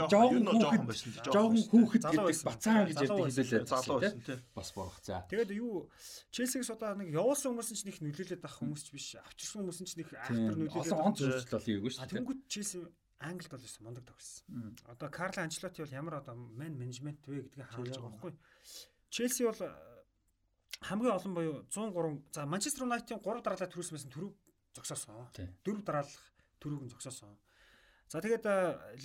Жоохон 0.08 0.46
хүүхэд 0.48 0.86
байсан. 0.88 1.10
жоохон 1.28 1.64
хүүхэд 1.68 2.04
Залуу 2.04 2.14
гэдэг 2.14 2.30
байсан. 2.32 2.48
бацаан 2.48 2.84
гэж 2.88 2.98
ярьдаг 3.04 3.26
хэдүүлээ 3.28 3.66
залуу 3.68 3.98
байсан 4.00 4.22
тий. 4.24 4.38
бас 4.56 4.70
борох 4.72 4.98
за. 5.04 5.26
Тэгээд 5.28 5.52
юу 5.60 5.90
Челсигээс 6.32 6.72
одоо 6.72 6.92
нэг 6.96 7.10
явуулсан 7.12 7.50
хүмүүс 7.52 7.70
ч 7.76 7.82
нэг 7.90 7.98
нөлөөлөд 8.00 8.44
авах 8.46 8.58
хүмүүс 8.62 8.82
ч 8.86 8.90
биш. 8.96 9.08
Авчирсан 9.20 9.60
хүмүүс 9.68 9.80
ч 9.84 9.94
нэг 10.00 10.08
актер 10.14 10.56
нөлөөлөд. 10.56 10.94
Олон 10.94 11.02
онц 11.12 11.20
үржилт 11.26 11.52
бол 11.52 11.70
ийггүй 11.74 11.92
шүү 11.92 12.02
дээ. 12.08 12.16
тэнгууд 12.22 12.42
Челси 12.48 12.78
Англид 13.24 13.52
бол 13.52 13.64
байсан 13.64 13.84
мундаг 13.84 14.06
тогссон. 14.08 14.76
Одоо 14.88 15.08
Карло 15.10 15.44
Анчелоти 15.44 15.84
бол 15.84 15.96
ямар 15.96 16.14
одоо 16.24 16.36
мен 16.36 16.76
менежмент 16.80 17.20
вэ 17.28 17.48
гэдгийг 17.48 17.68
харуулж 17.68 17.96
байгаа 18.00 18.12
байхгүй. 18.16 18.34
Челси 19.12 19.42
бол 19.48 19.62
э, 19.64 19.93
хамгийн 20.82 21.14
олон 21.14 21.34
буюу 21.34 21.56
103 21.70 22.34
за 22.34 22.45
Манчестер 22.45 22.84
Юнайтийн 22.84 23.20
3 23.20 23.44
дараалал 23.44 23.72
төрүүлсэн 23.72 23.95
байсан 23.95 24.12
төрөв 24.12 24.32
зогсоосон. 24.74 25.28
Тий. 25.34 25.48
4 25.64 25.84
дараалал 25.86 26.18
төрөв 26.60 26.82
нь 26.84 26.91
зогсоосон. 26.91 27.38
За 28.10 28.22
тэгээд 28.22 28.45
э, 28.45 28.56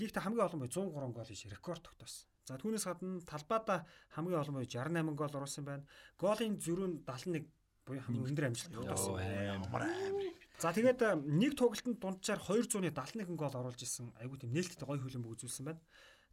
лигт 0.01 0.17
хамгийн 0.17 0.45
олон 0.45 0.61
буюу 0.61 0.73
103 0.73 1.13
гол 1.17 1.25
хийж 1.25 1.47
рекорд 1.49 1.83
тогтоосон. 1.83 2.29
За 2.45 2.57
түүнээс 2.57 2.85
гадна 2.89 3.21
талбайда 3.25 3.87
хамгийн 4.13 4.41
олон 4.41 4.55
буюу 4.59 4.69
68 4.69 5.17
гол 5.17 5.37
оруулсан 5.39 5.65
байна. 5.65 5.85
Голын 6.19 6.59
зөрүү 6.59 6.87
нь 6.89 6.97
71 7.07 7.49
буюу 7.87 8.03
хамгийн 8.05 8.29
өндөр 8.29 8.49
амжилт 8.49 8.75
тогтоосон. 8.75 9.21
Ямар 9.21 9.83
амар. 9.89 10.29
За 10.59 10.73
тэгээд 10.75 11.01
э, 11.03 11.15
нэг 11.25 11.57
тоглолтод 11.57 11.97
дунджаар 12.03 12.41
271 12.43 13.37
гол 13.39 13.55
оруулж 13.55 13.81
исэн. 13.81 14.13
Айгуу 14.21 14.37
тийм 14.37 14.53
нээлттэй 14.53 14.85
гоё 14.85 15.01
хөлбөмбөг 15.01 15.39
үзүүлсэн 15.39 15.65
байна. 15.71 15.81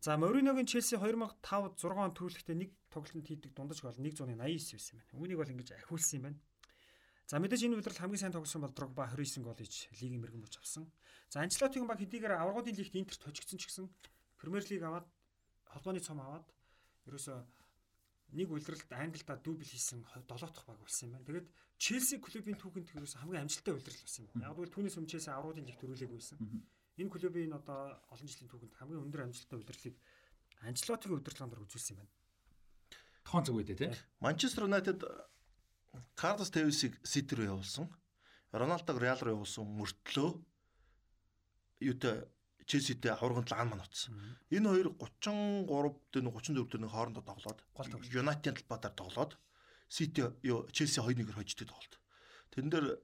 За 0.02 0.18
Мориногийн 0.18 0.68
Челси 0.68 0.98
2005 0.98 1.42
6 1.42 1.86
он 1.96 2.14
төрүүлэхдээ 2.14 2.58
нэг 2.58 2.72
тоглолтод 2.90 3.28
хийдэг 3.28 3.52
дундаж 3.54 3.80
гол 3.82 3.96
189 3.98 4.36
байсан 4.36 4.96
байна. 5.00 5.18
Үүнийг 5.18 5.40
бол 5.40 5.54
ингэж 5.54 5.70
ахиулсан 5.76 6.18
юм 6.20 6.24
байна. 6.30 6.40
За 7.26 7.42
мэдээж 7.42 7.66
энэ 7.66 7.82
удирдал 7.82 8.06
хамгийн 8.06 8.22
сайн 8.22 8.36
тоглосон 8.38 8.62
бол 8.62 8.76
Дрогба 8.78 9.10
29 9.10 9.42
гол 9.42 9.58
хийж 9.58 9.90
лигийн 9.98 10.22
мэрэгэн 10.22 10.46
болж 10.46 10.56
авсан. 10.62 10.86
За 11.34 11.42
Анчлотигийн 11.42 11.90
баг 11.90 11.98
хэдийгээр 11.98 12.38
аврагуудын 12.38 12.78
лигт 12.78 12.94
Интерт 12.94 13.26
хожигдсон 13.26 13.58
ч 13.58 13.66
гэсэн 13.66 13.90
Премьер 14.38 14.62
лиг 14.70 14.84
аваад 14.86 15.10
холбооны 15.66 16.06
цом 16.06 16.22
аваад 16.22 16.46
ерөөсөө 17.10 17.38
нэг 18.38 18.48
улиралд 18.54 18.92
Англидаа 18.94 19.38
дубль 19.42 19.66
хийсэн 19.66 20.06
7 20.06 20.30
дахь 20.30 20.66
баг 20.70 20.78
болсон 20.78 21.10
юм 21.10 21.14
байна. 21.18 21.26
Тэгээд 21.26 21.48
Челси 21.82 22.22
клубын 22.22 22.62
түүхэнд 22.62 22.94
ерөөсөө 22.94 23.20
хамгийн 23.26 23.44
амжилттай 23.50 23.74
улирал 23.74 24.02
болсон 24.06 24.24
юм. 24.30 24.42
Яг 24.46 24.54
бол 24.54 24.70
түүнээс 24.70 24.98
өмнө 25.02 25.10
Челси 25.10 25.30
аврагуудын 25.34 25.66
лиг 25.66 25.78
төрүүлээгүй 25.82 26.20
байсан. 26.22 26.38
Энэ 26.96 27.12
клубын 27.12 27.56
одоо 27.60 28.00
олон 28.12 28.28
жилийн 28.28 28.50
түүхэнд 28.50 28.76
хамгийн 28.80 29.04
өндөр 29.04 29.26
амжилттай 29.28 29.60
улирлыг 29.60 29.96
Анчлотигийн 30.64 31.20
удирдлагын 31.20 31.52
дор 31.52 31.66
үзүүлсэн 31.68 31.94
юм 31.96 32.00
байна. 32.00 32.14
Тохон 33.28 33.44
зүг 33.44 33.56
үедээ 33.60 33.78
тий. 33.78 33.92
Манчестер 34.24 34.64
Юнайтед 34.66 35.04
Карлос 36.16 36.52
Тевисийг 36.56 36.96
Сити 37.04 37.36
рүү 37.36 37.52
явуулсан. 37.52 37.92
Роналдог 38.56 38.98
Реал 39.02 39.20
руу 39.20 39.36
явуулсан 39.44 39.68
мөртлөө 39.68 40.30
юутай 41.84 42.24
Челситэй 42.66 43.12
авраганд 43.12 43.52
лаган 43.52 43.70
мань 43.70 43.84
утсан. 43.84 44.16
Энэ 44.50 44.70
хоёр 44.72 44.88
33 44.98 45.68
дэх 46.16 46.34
34 46.34 46.80
дэх 46.82 46.92
хоорондоо 46.92 47.24
тоглоод. 47.28 47.60
Юнайтед 48.10 48.66
талбайдаар 48.66 48.96
тоглоод 48.96 49.38
Сити 49.90 50.24
юу 50.42 50.66
Челси 50.72 51.04
2-1-ээр 51.04 51.38
хождог 51.38 51.68
тоглолт. 51.70 52.00
Тэн 52.50 52.70
дээр 52.72 52.98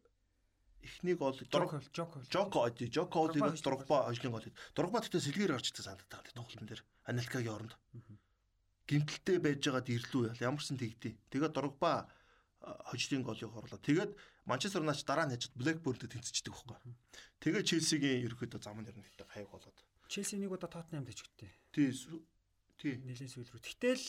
эхнийг 0.81 1.17
бол 1.21 1.37
Жоко 1.37 1.81
Жоко 1.93 2.17
Жоко 2.29 2.57
оди 2.65 2.85
Жоко 2.91 3.29
Дрогба 3.29 3.49
олиг 3.53 3.61
Дрогба 3.63 3.97
хожлын 4.09 4.31
гол. 4.33 4.45
Дрогба 4.75 4.99
тэгтээ 5.01 5.21
сэлгээр 5.21 5.51
гарч 5.55 5.67
ирсэн 5.71 5.85
санагдаад 5.95 6.09
байгаа 6.11 6.33
тоглолтын 6.35 6.67
дээр. 6.67 6.81
Аналькагийн 7.05 7.55
оронд. 7.55 7.73
Гимтэлтэй 8.89 9.37
байж 9.39 9.61
байгаад 9.63 9.87
ирлүү 9.87 10.23
ямар 10.41 10.61
ч 10.61 10.65
сан 10.67 10.77
тэгдэй. 10.81 11.13
Тэгээд 11.31 11.53
Дрогба 11.55 12.09
хожлын 12.89 13.23
голыг 13.23 13.49
хорлоо. 13.51 13.79
Тэгээд 13.79 14.11
Манчестер 14.45 14.81
Юнайтед 14.81 15.05
дараа 15.05 15.25
нь 15.29 15.33
яжд 15.37 15.53
Блэкбурнтэй 15.55 16.09
тэнцэждэг 16.09 16.53
байхгүй. 16.53 16.93
Тэгээд 17.39 17.67
Челсигийн 17.69 18.25
ерөөхдөө 18.25 18.59
зам 18.61 18.81
нь 18.81 18.89
гэдэг 18.89 19.29
хайг 19.29 19.47
болоод. 19.53 19.77
Челси 20.09 20.41
нэг 20.41 20.51
удаа 20.51 20.67
Тоттенхэмд 20.67 21.07
дэжгтээ. 21.07 21.51
Тий 21.71 21.87
сүү- 21.93 22.25
тий 22.81 22.97
Нийлэн 22.99 23.29
сүүл 23.29 23.47
рүү. 23.47 23.61
Тэгтэл 23.63 24.03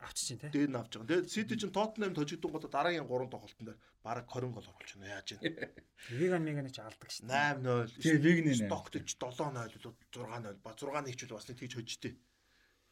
авчиж 0.00 0.24
чинь 0.28 0.40
те. 0.40 0.48
дээр 0.50 0.70
нь 0.70 0.78
авч 0.78 0.92
байгаа. 0.98 1.08
Тэгээд 1.22 1.30
Сити 1.30 1.54
чинь 1.54 1.74
Тоттенхэм 1.74 2.14
тожигдсон 2.14 2.50
гоо 2.50 2.66
дараагийн 2.66 3.06
3 3.06 3.30
тоглолтын 3.30 3.66
дээр 3.66 3.78
бараг 4.02 4.26
20 4.26 4.54
гол 4.54 4.66
оруулж 4.66 4.90
байна. 4.94 5.14
Яаж 5.18 5.28
вэ? 5.38 5.48
Веган 6.18 6.42
меганы 6.44 6.70
ч 6.70 6.78
алдаг 6.82 7.10
шүү. 7.10 7.28
8-0. 7.30 8.02
Тий, 8.02 8.16
Вигнэ 8.18 8.52
нэ. 8.54 8.68
Стокч 8.68 9.14
7-0 9.16 9.70
л 9.70 9.94
6-0 10.10 10.62
ба 10.64 10.70
6-1 10.74 11.14
ч 11.14 11.22
л 11.24 11.36
бас 11.36 11.46
нэг 11.48 11.58
тийж 11.62 11.72
хожжтэй. 11.78 12.12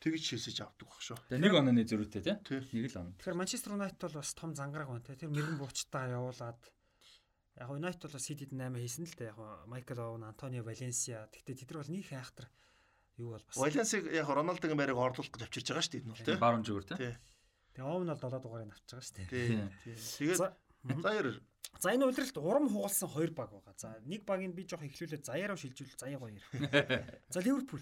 Тэгж 0.02 0.22
Челсиж 0.34 0.58
авдаг 0.62 0.88
баг 0.90 0.98
шүү. 0.98 1.18
Тэгээ 1.30 1.42
нэг 1.46 1.54
онооны 1.54 1.86
зөрүүтэй 1.86 2.22
тий. 2.26 2.34
Тий. 2.42 2.60
Нэг 2.74 2.90
л 2.90 2.98
он. 2.98 3.14
Тэгэхээр 3.22 3.38
Манчестер 3.38 3.78
Юнайтед 3.78 4.02
бол 4.02 4.18
бас 4.18 4.34
том 4.34 4.50
зангараг 4.58 4.90
байна 4.90 5.06
те. 5.06 5.14
Тэр 5.14 5.30
мэрэгэн 5.30 5.62
буучтаа 5.62 6.10
явуулаад 6.10 6.58
яг 6.58 7.68
нь 7.70 7.78
Юнайтед 7.78 8.10
бол 8.10 8.18
Ситид 8.18 8.50
8 8.50 8.82
хийсэн 8.82 9.06
л 9.06 9.14
дээ. 9.14 9.30
Яг 9.30 9.38
нь 9.38 9.70
Майкл 9.70 10.02
Оуэн, 10.02 10.26
Антонио 10.26 10.66
Валенсиа. 10.66 11.30
Тэгтээ 11.30 11.54
тэд 11.54 11.70
нар 11.70 11.86
бол 11.86 11.94
нөх 11.94 12.10
айхтар 12.10 12.50
юу 13.22 13.30
бол 13.38 13.44
бас. 13.46 13.56
Валенсиг 13.56 14.10
яг 14.10 14.26
Роналдогийн 14.26 14.78
байрыг 14.78 14.98
орлуулах 14.98 15.30
гэж 15.30 15.42
авчирч 15.46 15.66
байгаа 15.70 15.84
шүү 15.86 15.92
дээ 15.94 16.02
энэ 16.02 16.12
бол 16.12 16.26
тий. 16.26 16.42
Баруун 16.42 16.66
зүгэр 16.66 16.86
тий. 16.90 16.98
Тий. 16.98 17.14
Тэгээ 17.72 17.86
Оуэн 17.86 18.10
бол 18.10 18.18
7 18.18 18.42
дугаарыг 18.42 18.74
авч 18.74 18.86
байгаа 18.90 19.06
шүү 19.06 19.16
дээ. 19.16 19.28
Тий. 19.30 19.46
тий. 19.86 19.96
Тэгээд 20.18 20.40
За 20.42 20.50
заяар 20.82 21.26
За 21.80 21.88
энэ 21.94 22.06
удиралт 22.06 22.36
урам 22.36 22.68
хугалсан 22.68 23.08
хоёр 23.08 23.30
баг 23.32 23.50
байгаа. 23.54 23.74
За 23.78 23.96
нэг 24.04 24.26
багийг 24.26 24.52
би 24.54 24.66
жоох 24.68 24.84
ихлүүлээд 24.84 25.24
заяараа 25.24 25.56
шилжүүл 25.56 25.96
заяа 25.96 26.20
гоё. 26.20 26.42
За 27.34 27.40
Ливерпул. 27.40 27.80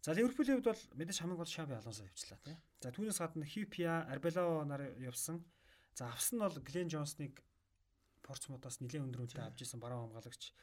За 0.00 0.16
Ливерпулийн 0.16 0.62
хувьд 0.62 0.72
бол 0.72 0.82
мэдээж 0.96 1.20
хамгийн 1.20 1.36
гол 1.36 1.50
Шаби 1.50 1.76
Алонсо 1.76 2.08
явчлаа 2.08 2.40
тий. 2.40 2.56
За 2.80 2.88
түүнээс 2.88 3.20
гадна 3.20 3.44
Хипиа, 3.44 4.08
Арбелао 4.08 4.64
нар 4.64 4.96
явсан. 4.96 5.44
За 5.92 6.08
авсан 6.08 6.40
нь 6.40 6.44
бол 6.48 6.56
Глен 6.64 6.88
Джонсныг 6.88 7.44
Портсмутаас 8.24 8.80
нэлээд 8.80 9.04
өндөр 9.04 9.28
үнэтэй 9.28 9.44
авч 9.44 9.60
исэн 9.68 9.80
баруун 9.82 10.08
хамгаалагч. 10.08 10.56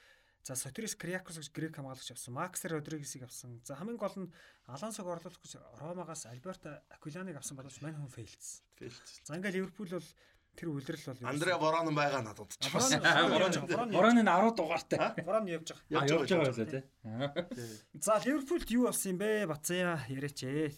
За 0.44 0.56
Сотирис 0.56 0.96
Криакос 0.96 1.38
гэж 1.42 1.52
грек 1.52 1.76
хамгаалагч 1.76 2.12
авсан. 2.12 2.34
Макс 2.34 2.64
Родригесийг 2.64 3.24
авсан. 3.28 3.60
За 3.66 3.76
хамгийн 3.76 3.98
гол 3.98 4.16
нь 4.16 4.32
Алонсог 4.68 5.08
орлуулах 5.08 5.42
гэж 5.44 5.60
Ромагаас 5.82 6.26
Альберто 6.26 6.84
Аквиланыг 6.90 7.36
авсан 7.36 7.58
боловч 7.58 7.82
мань 7.82 7.96
хүн 8.00 8.08
фейлдсэн. 8.08 8.64
фейлц. 8.80 9.22
За 9.28 9.36
ингээл 9.36 9.68
Ливерпул 9.68 9.92
бол 9.92 10.08
тэр 10.56 10.68
үлрэл 10.72 11.04
бол 11.04 11.28
Андре 11.28 11.54
Ворон 11.60 11.92
байгаа 11.94 12.24
надад 12.24 12.56
ч 12.56 12.72
бас. 12.72 12.96
Ворон 12.96 14.16
нь 14.16 14.24
10 14.24 14.56
дугаартай. 14.56 15.20
Ворон 15.28 15.46
явж 15.52 15.76
байгаа. 15.92 16.08
Явж 16.08 16.32
байгаа 16.32 16.48
байлаа 16.48 16.72
тий. 16.72 16.84
За 18.00 18.16
Ливерпулд 18.24 18.72
юу 18.72 18.88
болсон 18.88 19.12
юм 19.12 19.18
бэ? 19.20 19.52
Бацаа 19.52 20.00
яриач 20.08 20.48
ээ. 20.48 20.72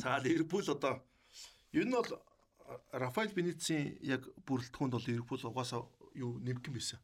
За 0.00 0.16
Ливерпул 0.24 0.64
одоо 0.64 1.04
ер 1.76 1.84
нь 1.84 1.92
бол 1.92 2.08
Рафаэл 2.96 3.34
Беницийн 3.36 3.98
яг 4.00 4.24
бүрэлдэхүүнд 4.48 4.94
бол 4.96 5.04
Ливерпул 5.04 5.42
угаасаа 5.44 5.84
юу 6.16 6.40
нэмгэн 6.40 6.72
байсан. 6.74 6.98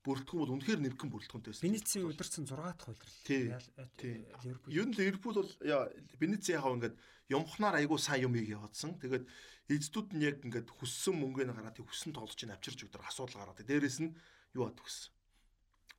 Бүрэлдэхүүн 0.00 0.40
бол 0.40 0.54
үнэхээр 0.56 0.80
нэмгэн 0.80 1.10
бүрэлдэхүүнтэй 1.12 1.52
байсан. 1.52 1.66
Беницийн 1.68 2.08
удирцсан 2.08 2.44
6 2.48 2.56
дахь. 2.56 3.04
Тий. 3.28 3.52
Реал- 3.52 3.90
Тий. 4.00 4.16
Ливерпул. 4.40 4.72
Ер 4.72 4.86
нь 4.88 4.96
Ливерпул 4.96 5.34
бол 5.44 5.52
яа 5.60 5.92
Беници 6.16 6.56
яхав 6.56 6.72
ингээд 6.80 6.96
юмхнаар 7.28 7.76
айгуу 7.84 8.00
сайн 8.00 8.24
юм 8.24 8.34
ийг 8.40 8.48
явуулсан. 8.48 8.96
Тэгээд 8.96 9.28
эцдүүд 9.68 10.08
нь 10.16 10.24
яг 10.24 10.40
ингээд 10.40 10.72
хүссэн 10.72 11.14
мөнгөний 11.20 11.52
гараад 11.52 11.76
хүссэн 11.76 12.16
тоглож 12.16 12.32
чинь 12.32 12.48
авчирч 12.48 12.80
өгдөр 12.88 13.04
асуудал 13.04 13.44
гараад. 13.44 13.60
Дээрээс 13.60 13.98
нь 14.00 14.16
юу 14.56 14.72
бат 14.72 14.80
өгсөн. 14.80 15.12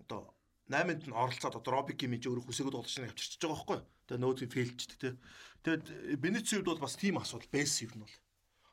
Одоо 0.01 0.33
8-нд 0.65 1.05
нь 1.05 1.13
оролцоод 1.13 1.61
одоо 1.61 1.71
Робби 1.71 1.93
Кимич 1.93 2.25
өөрөө 2.25 2.49
хүсээгүй 2.49 2.73
тоглож 2.73 2.89
чинь 2.89 3.05
авчирч 3.05 3.37
байгаа 3.37 3.53
байхгүй. 3.53 3.79
Тэгээд 4.09 4.23
нөөцийн 4.25 4.49
фейлчдэг 4.49 4.97
тий. 4.97 5.13
Тэгээд 5.61 5.85
Беници 6.17 6.57
хувьд 6.57 6.67
бол 6.73 6.81
бас 6.81 6.97
тийм 6.97 7.21
асуудал 7.21 7.47
байсан 7.53 7.85
юм 7.85 7.93
нь 8.01 8.03
бол. 8.09 8.15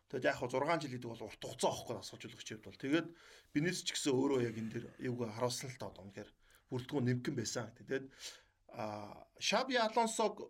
Тэгээд 0.09 0.25
яг 0.25 0.37
хаа 0.41 0.49
6 0.49 0.89
жил 0.89 0.93
гэдэг 0.97 1.11
бол 1.13 1.27
урт 1.29 1.43
хугацаа 1.45 1.69
авахгүй 1.69 1.97
асуужуулагч 2.01 2.49
хувьд 2.49 2.65
бол. 2.65 2.81
Тэгээд 2.81 3.09
Беници 3.53 3.85
ч 3.85 3.93
гэсэн 3.93 4.13
өөрөө 4.17 4.41
яг 4.49 4.57
энэ 4.57 4.73
дэр 4.73 4.85
юуг 5.05 5.21
харуулсан 5.29 5.69
л 5.69 5.77
та 5.77 5.93
одоо 5.93 6.09
үнэхээр 6.09 6.31
бүрдгүүн 6.73 7.05
нэмгэн 7.13 7.37
байсан. 7.37 7.69
Тэгээд 7.77 8.05
а 8.73 9.29
Шаби 9.37 9.77
Алонсог 9.77 10.49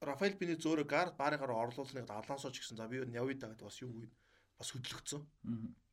Рафаэл 0.00 0.40
Беници 0.40 0.64
өөрөө 0.64 0.88
гар 0.88 1.08
баарыгаар 1.12 1.52
орлуулсныг 1.52 2.08
Алонсо 2.08 2.48
ч 2.52 2.64
гэсэн 2.64 2.80
за 2.80 2.88
би 2.88 3.04
явъя 3.04 3.36
да 3.36 3.52
гэдэг 3.52 3.68
бас 3.68 3.80
юу? 3.84 4.08
Бас 4.56 4.72
хөдлөгцсөн. 4.72 5.22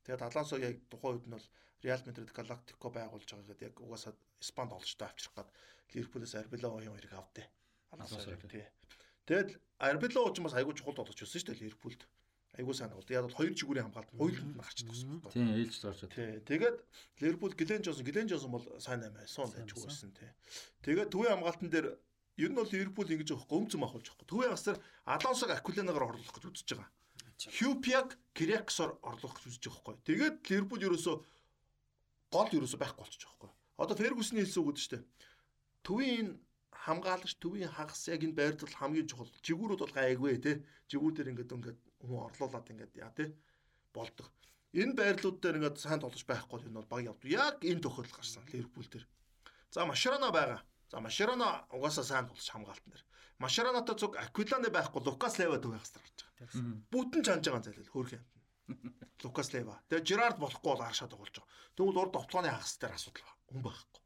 Тэгээд 0.08 0.24
Алонсо 0.24 0.56
яг 0.60 0.80
тухайн 0.88 1.20
үед 1.20 1.28
нь 1.28 1.36
бол 1.36 1.48
Реал 1.84 2.04
Мадрид 2.08 2.32
Галактико 2.32 2.88
байгуулж 2.88 3.28
байгаа 3.28 3.48
гэдэг 3.52 3.68
яг 3.68 3.76
угаасаа 3.84 4.16
Испанд 4.40 4.72
олжтой 4.72 5.08
авчрах 5.08 5.36
гад 5.36 5.50
Ливерпулээс 5.92 6.36
Арбело 6.40 6.72
оюун 6.80 6.96
хэрэг 6.96 7.20
авдээ. 7.20 7.48
Алонсо 7.92 8.32
тий. 8.48 8.64
Тэгэл 9.28 9.60
Арбело 9.80 10.32
ч 10.32 10.40
бас 10.40 10.56
айгүй 10.56 10.76
чухал 10.76 11.04
болж 11.04 11.20
өссөн 11.20 11.40
шүү 11.40 11.48
дээ 11.52 11.64
Ливерпулд. 11.64 12.02
Айгүй 12.54 12.76
сайн 12.78 12.94
бол. 12.94 13.06
Яг 13.10 13.26
бол 13.26 13.34
хоёр 13.34 13.54
жигүүрийн 13.58 13.88
хамгаалалт 13.90 14.14
хоёуланд 14.14 14.54
нь 14.54 14.62
гарч 14.62 14.78
төгсөн 14.86 15.10
байхгүй. 15.26 15.34
Тийм 15.34 15.50
ээлж 15.58 15.76
гарч 15.82 16.00
чад. 16.06 16.14
Тий. 16.14 16.38
Тэгээд 16.46 16.78
Ливерпул 17.18 17.54
Глен 17.58 17.82
Джонсон, 17.82 18.06
Глен 18.06 18.28
Джонсон 18.30 18.52
бол 18.54 18.66
сайн 18.78 19.02
амиа 19.02 19.26
суун 19.26 19.50
байжгүй 19.50 19.82
байсан 19.90 20.14
тий. 20.14 20.30
Тэгээд 20.86 21.10
төвийн 21.10 21.34
хамгаалтан 21.34 21.70
дээр 21.74 21.88
ер 22.38 22.50
нь 22.54 22.58
бол 22.58 22.70
Ливерпул 22.70 23.10
ингэж 23.10 23.34
явахгүй 23.34 23.58
өмцөм 23.58 23.82
ахуулж 23.82 24.06
байгаа. 24.06 24.30
Төвийн 24.30 24.54
хасаар 24.54 24.78
Алонсог 25.10 25.50
Акуленагаар 25.50 26.14
орлох 26.14 26.30
гэж 26.30 26.46
үзэж 26.46 26.70
байгаа. 26.78 26.94
Хьюпиаг 27.58 28.10
Кряксор 28.38 29.02
орлох 29.02 29.34
гэж 29.42 29.50
үзэж 29.50 29.64
байгаа 29.66 29.98
байхгүй. 29.98 30.06
Тэгээд 30.06 30.36
Ливерпул 30.46 30.86
ерөөсөө 30.86 31.16
гол 32.34 32.50
ерөөсөө 32.54 32.80
байхгүй 32.82 33.02
болчих 33.02 33.22
жоохоо. 33.26 33.50
Одоо 33.82 33.98
Фергюсны 33.98 34.46
хэлсэн 34.46 34.62
үг 34.62 34.78
чинь 34.78 35.06
төвийн 35.82 36.38
хамгаалагч 36.70 37.38
төвийн 37.40 37.70
хагас 37.70 38.08
яг 38.10 38.22
энэ 38.26 38.38
байрлал 38.38 38.78
хамгийн 38.78 39.08
чухал. 39.08 39.30
Жигүүрүүд 39.46 39.82
бол 39.82 39.98
гайгүй 39.98 40.38
те. 40.42 40.62
Жигүүр 40.90 41.14
дээр 41.16 41.32
ингээд 41.32 41.54
ингээд 41.54 41.80
хүн 42.04 42.28
орлуулад 42.28 42.68
ингээд 42.68 42.94
яа 43.00 43.12
те 43.16 43.32
болдог. 43.96 44.28
Энэ 44.74 44.94
байрлууд 44.98 45.38
дээр 45.40 45.58
ингээд 45.58 45.78
сайн 45.80 46.02
тоглож 46.04 46.24
байхгүй 46.28 46.52
бол 46.60 46.68
энэ 46.68 46.78
бол 46.82 46.92
баг 46.92 47.02
явдаг. 47.08 47.30
Яг 47.32 47.56
энэ 47.64 47.84
тохиолдол 47.84 48.18
гарсан 48.18 48.44
Ливерпул 48.52 48.88
дээр. 48.90 49.06
За 49.72 49.86
Машарана 49.86 50.32
байгаа. 50.32 50.62
За 50.92 51.00
Машарана 51.00 51.66
угаасаа 51.72 52.04
сайн 52.04 52.28
тоглож 52.28 52.50
хамгаалтан 52.50 52.92
дээр. 52.92 53.06
Машаранатай 53.40 53.96
зүг 53.98 54.18
Аквиланы 54.18 54.70
байхгүй 54.70 55.02
Лукас 55.04 55.38
Лева 55.40 55.58
төв 55.58 55.74
байх 55.74 55.84
хэрэгтэй 55.84 56.04
гарч 56.04 56.20
байгаа. 56.54 56.84
Бүтэн 56.94 57.22
чанж 57.26 57.44
байгаа 57.50 57.64
зайлал 57.66 57.94
хөөрхөн 57.94 58.22
юм. 58.22 58.26
Лукас 59.24 59.50
Лева. 59.54 59.82
Тэгээ 59.90 60.06
Жерард 60.06 60.38
болохгүй 60.40 60.70
бол 60.70 60.86
аршаад 60.86 61.12
тоглож 61.12 61.34
байгаа. 61.42 61.54
Тэгвэл 61.76 62.02
урд 62.02 62.14
тоглооны 62.14 62.50
хагас 62.54 62.78
дээр 62.78 62.94
асуудал 62.94 63.30
хүн 63.50 63.62
байхгүй. 63.66 64.02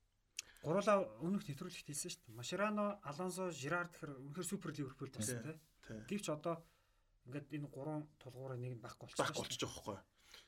Гурлаа 0.64 0.98
өмнөх 1.22 1.44
нэвтрүүлэгт 1.48 1.88
хэлсэн 1.88 2.12
шүү 2.12 2.24
дээ. 2.28 2.40
Машерано, 2.40 2.86
Алонсо, 3.04 3.52
Жирард 3.52 3.92
гэхэр 3.94 4.12
үнэхээр 4.20 4.48
супер 4.48 4.72
Ливерпул 4.74 5.12
Тий. 5.12 5.24
тий. 5.24 5.56
Тий. 5.86 6.00
Гэвч 6.18 6.26
одоо 6.34 6.64
ингээд 7.28 7.48
энэ 7.52 7.68
гурван 7.68 8.08
тулгуурын 8.24 8.60
нэг 8.64 8.74
нь 8.80 8.84
байхгүй 8.84 9.06
болчихсон. 9.12 9.26
байхгүй 9.28 9.44
болчих 9.44 9.62
жоохоо. 9.62 10.00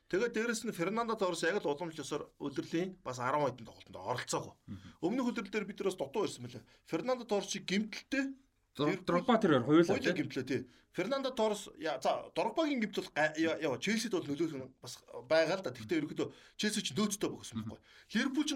Тэгээд 0.10 0.34
дээрэс 0.34 0.64
нь 0.66 0.74
Фернандо 0.74 1.14
Торрес 1.14 1.44
яг 1.46 1.62
л 1.62 1.70
уламжлалсаар 1.70 2.24
өдөрлийн 2.42 2.98
бас 3.06 3.22
10 3.22 3.46
хэдэн 3.46 3.68
тоглолтод 3.68 3.98
оролцоог. 4.00 4.58
Өмнөх 5.06 5.30
өдрөл 5.30 5.54
дээр 5.54 5.70
бид 5.70 5.78
тэрээс 5.78 6.00
дутуу 6.02 6.26
ирсэн 6.26 6.42
мөлий. 6.48 6.66
Фернандо 6.90 7.30
Торрес 7.30 7.54
чи 7.54 7.62
гимтэлтэй 7.62 8.34
Дрогба 8.80 9.38
тэр 9.38 9.62
хоёулаа 9.62 10.00
гимтлээ 10.00 10.46
тий. 10.48 10.62
Фернандо 10.96 11.30
Торрес 11.30 11.70
за 11.78 12.32
Дрогбагийн 12.34 12.80
гимтэл 12.82 13.12
яа 13.14 13.78
Челсид 13.78 14.12
бол 14.16 14.26
нөлөөлөх 14.26 14.72
бас 14.82 14.98
байгаа 15.30 15.60
л 15.60 15.64
да. 15.68 15.76
Гэхдээ 15.76 16.00
ерөөдөө 16.02 16.28
Челси 16.58 16.82
ч 16.82 16.90
нөөцтэй 16.96 17.30
бохсон 17.30 17.68
байхгүй. 17.68 17.80
Ливерпул 18.16 18.46
ч 18.48 18.52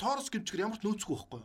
Торрес 0.00 0.28
гимчгэр 0.32 0.64
ямар 0.64 0.80
ч 0.80 0.82
нөөцгүй 0.82 1.14
байхгүй. 1.14 1.42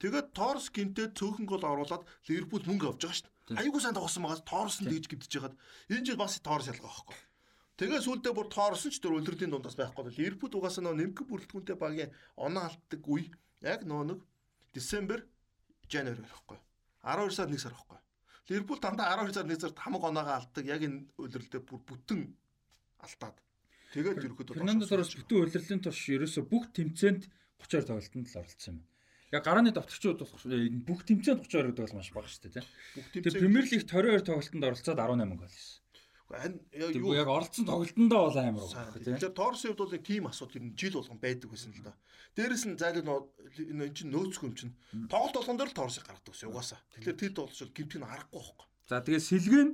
Тэгээд 0.00 0.32
Торрес 0.32 0.72
гинтээ 0.72 1.12
цөөхөн 1.14 1.46
гол 1.46 1.62
оруулаад 1.62 2.08
Ливерпул 2.26 2.64
мөнгө 2.64 2.96
авч 2.96 3.04
байгаа 3.04 3.16
шүү 3.20 3.26
дээ. 3.28 3.39
Аюулгүй 3.50 3.82
сайн 3.82 3.96
тоглосон 3.96 4.22
байгаас 4.22 4.46
Торрес 4.46 4.78
нь 4.78 4.90
тэгж 4.90 5.06
гимтэж 5.10 5.32
хагаад 5.34 5.56
энэ 5.90 6.06
жил 6.06 6.20
бас 6.20 6.38
Торрес 6.38 6.70
ялгаа 6.70 6.86
байхгүй. 6.86 7.18
Тэгээ 7.80 8.00
сүүлдээ 8.04 8.34
бүр 8.36 8.48
Торрес 8.52 8.84
ч 8.86 9.02
тэр 9.02 9.16
үлрэлийн 9.18 9.50
дундаас 9.50 9.74
байхгүй. 9.74 10.12
Ливерпул 10.14 10.54
угаасаа 10.54 10.84
нөө 10.86 10.94
нэмгэн 11.00 11.26
бүрэлдэхүүнтэй 11.26 11.76
багийн 11.80 12.14
оноо 12.38 12.68
алддаг 12.68 13.02
үе 13.08 13.32
яг 13.64 13.82
нөө 13.88 14.02
нэг 14.06 14.20
Десембер, 14.70 15.26
Жануар 15.90 16.20
байхгүй. 16.22 16.58
12 17.02 17.34
сар 17.34 17.48
1 17.50 17.58
сар 17.58 17.74
байхгүй. 17.74 17.98
Ливерпул 18.52 18.78
дандаа 18.78 19.18
12 19.18 19.34
сар 19.34 19.46
1 19.48 19.60
сард 19.64 19.78
хамаг 19.80 20.02
оноогоо 20.04 20.36
алддаг. 20.38 20.64
Яг 20.68 20.82
энэ 20.86 21.10
үлрэлдээ 21.18 21.62
бүр 21.66 21.80
бүтэн 21.88 22.20
алдаад. 23.02 23.36
Тэгээд 23.96 24.22
ерөөхдөө 24.30 24.54
Фернандо 24.60 24.86
Торрес 24.86 25.10
бүтэн 25.16 25.42
удирдлын 25.42 25.82
турш 25.82 26.02
ерөөсө 26.14 26.46
бүх 26.46 26.70
тэмцээнд 26.70 27.26
32 27.58 27.88
тоглолтод 27.88 28.28
л 28.30 28.38
оролцсон 28.38 28.74
юм. 28.78 28.89
Яг 29.30 29.42
гарааны 29.46 29.70
давтагчид 29.70 30.18
болох 30.18 30.42
энэ 30.42 30.82
бүх 30.82 31.06
тэмцээнд 31.06 31.46
32 31.46 31.70
гэдэг 31.70 31.84
бол 31.86 31.98
маш 31.98 32.10
бага 32.10 32.26
шүү 32.26 32.42
дээ 32.50 32.54
тийм. 32.58 32.66
бүх 32.98 33.06
Тэр 33.14 33.22
тэмцээн 33.22 33.42
Премьер 33.46 33.66
Лигт 33.70 33.88
22 33.90 34.26
тоглолтод 34.26 34.64
оролцоод 34.66 34.98
18 34.98 35.38
гол 35.38 35.54
хийсэн. 35.54 35.80
Ань 36.30 36.62
юу 36.70 37.14
яг 37.14 37.26
оролцсон 37.26 37.66
тоглолтондоо 37.66 38.30
бол 38.30 38.38
амар 38.38 38.62
байгаа 38.62 39.02
тийм. 39.02 39.18
Тэгэхээр 39.18 39.34
Торрес 39.34 39.62
хувьд 39.66 39.82
бол 39.82 39.94
яг 39.98 40.04
тийм 40.06 40.24
асуудал 40.30 40.62
нь 40.62 40.74
жил 40.78 40.94
болгон 40.94 41.18
байдаг 41.18 41.48
байсан 41.50 41.74
л 41.74 41.82
да. 41.82 41.94
Дээрэс 42.38 42.64
нь 42.70 42.78
зайлуу 42.78 43.34
энэ 43.58 43.90
чинь 43.90 44.14
нөөцгүй 44.14 44.46
юм 44.46 44.54
чинь 44.54 44.74
тоглолт 45.10 45.34
болгон 45.34 45.58
дээр 45.58 45.70
л 45.74 45.78
Торресыг 45.78 46.06
гаргадаг 46.06 46.30
гэсэн 46.30 46.50
угаасаа. 46.54 46.78
Тэгэхээр 46.94 47.18
тэр 47.18 47.32
тоглолт 47.34 47.74
гимтг 47.74 47.98
нь 47.98 48.06
харахгүй 48.06 48.38
байхгүй. 48.38 48.66
За 48.86 49.02
тэгээ 49.02 49.26
Сэлгэн 49.26 49.70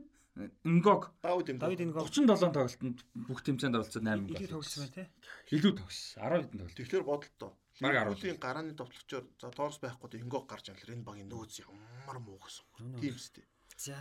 Нгог 0.64 1.12
Давид 1.20 1.48
юм. 1.48 1.92
Ингол 1.92 2.08
37 2.08 2.52
тоглолтод 2.52 3.04
бүх 3.28 3.40
тэмцээнд 3.40 3.76
оролцоод 3.76 4.04
8 4.04 4.20
илүү 4.24 4.36
гол. 4.36 4.52
тоглосон 4.60 4.80
байна 4.84 4.96
тий. 4.96 5.08
Илүү 5.56 5.72
тогс. 5.76 5.98
10 6.16 6.40
хэдэн 6.40 6.60
тоглолт. 6.60 6.76
Тэгэхээр 6.76 7.04
бодолтой. 7.04 7.52
Баг 7.80 7.92
Ливерпулийн 7.92 8.38
гарааны 8.40 8.72
товтлогчоор 8.74 9.24
за 9.40 9.50
Торрес 9.52 9.78
байхгүй 9.82 10.08
дээ 10.10 10.22
Ингог 10.24 10.46
гарч 10.48 10.70
ирлээ. 10.72 10.96
Энэ 10.96 11.04
багийн 11.04 11.28
нөөц 11.28 11.60
ямар 11.60 12.18
муу 12.20 12.40
гэсэн. 12.40 12.64
Тийм 13.00 13.14
үстэй. 13.14 13.44
За 13.76 13.96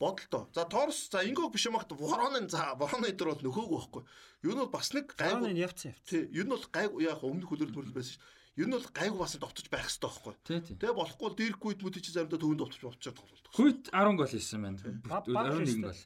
Бодолтой. 0.00 0.46
За 0.54 0.64
Торрес 0.64 1.10
за 1.12 1.20
Ингог 1.28 1.52
биш 1.52 1.66
юм 1.68 1.76
ахт 1.76 1.92
Воронын 1.92 2.48
за 2.48 2.72
Вороны 2.78 3.12
дээр 3.12 3.34
бол 3.36 3.44
нөхөөгүй 3.44 3.76
байхгүй. 3.76 4.02
Юу 4.48 4.52
нь 4.56 4.60
бол 4.64 4.72
бас 4.72 4.92
нэг 4.96 5.12
Гайгүй 5.12 5.52
гайгүй 5.52 5.60
явцсан 5.60 5.90
явцсан. 5.92 6.06
Тий, 6.08 6.22
ер 6.32 6.46
нь 6.46 6.52
бол 6.54 6.64
гайгүй 6.72 7.02
яг 7.04 7.20
өмнөх 7.20 7.48
хөлөр 7.52 7.68
төрөл 7.74 7.92
байсан 7.92 8.16
шүү. 8.16 8.24
Ер 8.58 8.66
нь 8.66 8.74
бол 8.78 8.88
гайгүй 8.96 9.18
бас 9.18 9.34
довтож 9.36 9.66
байх 9.68 9.84
хэрэгтэй 9.84 10.08
байхгүй. 10.08 10.34
Тэгээ 10.78 10.94
болохгүй 10.96 11.24
бол 11.28 11.36
дээрхгүйд 11.36 11.80
мүдэ 11.84 11.98
чи 12.00 12.10
заримдаа 12.16 12.38
төвөнд 12.40 12.58
довтож 12.62 12.80
болчиход 12.80 13.18
тоглолдог. 13.18 13.52
Хүйт 13.58 13.82
10 13.92 14.16
гол 14.16 14.30
хийсэн 14.32 14.60
байна. 14.62 14.78
Баб- 15.04 15.26
Бабл 15.28 15.62
11 15.62 15.68
шүү 15.68 15.82
гол. 15.84 16.00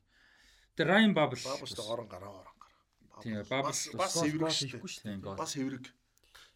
Тэр 0.76 0.86
Райан 0.88 1.12
Бабл. 1.14 1.36
Бабуштай 1.38 1.84
орон 1.86 2.08
гараа 2.08 2.32
орон 2.42 2.56
гараа. 2.58 3.22
Тийм, 3.22 3.34
Бабус 3.48 3.80
бас 3.94 4.12
гол 4.16 4.24
эврэг 4.26 4.40
гол 4.40 4.56
шүү. 4.56 4.80
шүү. 4.88 5.02
Тийм 5.04 5.20
гол. 5.20 5.36
Бас 5.36 5.52
эврэг. 5.56 5.84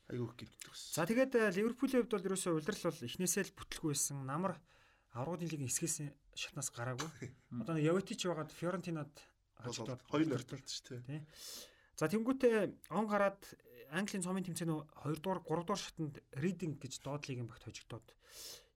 Айгүйх 0.07 0.71
ус. 0.71 0.95
За 0.95 1.03
тэгээд 1.03 1.35
э, 1.35 1.51
Ливерпулийн 1.51 2.07
хувьд 2.07 2.15
бол 2.15 2.29
ерөөсөө 2.31 2.53
улирал 2.63 2.83
бол 2.87 3.07
эхнээсээ 3.11 3.45
л 3.51 3.57
бүтлгүй 3.59 3.91
байсан. 3.91 4.23
Намар 4.23 4.55
аврагын 5.11 5.51
лигийн 5.51 5.67
эсгээс 5.67 6.15
шатнаас 6.39 6.71
гараагүй. 6.71 7.35
Одоо 7.59 7.75
Явитич 7.75 8.23
байгаад 8.27 8.55
Фиорентинад 8.55 9.11
Болоод 9.65 10.03
хоёр 10.07 10.29
нарталт 10.29 10.69
шүү 10.69 11.03
дээ. 11.09 11.25
За 11.97 12.07
тэнгуүтээ 12.07 12.93
он 12.93 13.09
гараад 13.09 13.41
Английн 13.91 14.23
цомын 14.23 14.45
тэмцээн 14.45 14.71
2 14.71 15.23
дугаар 15.23 15.41
3 15.43 15.65
дугаар 15.65 15.81
шатанд 15.81 16.15
Reading 16.37 16.77
гэж 16.77 17.01
доодлигийн 17.01 17.49
багт 17.49 17.65
хожигдоод 17.65 18.07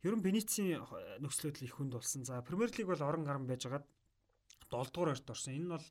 ер 0.06 0.14
нь 0.16 0.24
Венецийн 0.24 0.80
нөхцөлөд 1.20 1.60
их 1.60 1.76
хүнд 1.76 1.94
болсон. 1.98 2.24
За 2.24 2.40
Премьер 2.40 2.72
лиг 2.72 2.88
бол 2.88 3.02
орон 3.02 3.26
гарan 3.26 3.44
байжгаад 3.44 3.84
7 4.70 4.90
дугаар 4.94 5.12
ойрт 5.12 5.28
орсон. 5.28 5.54
Энэ 5.54 5.66
нь 5.66 5.74
бол 5.74 5.86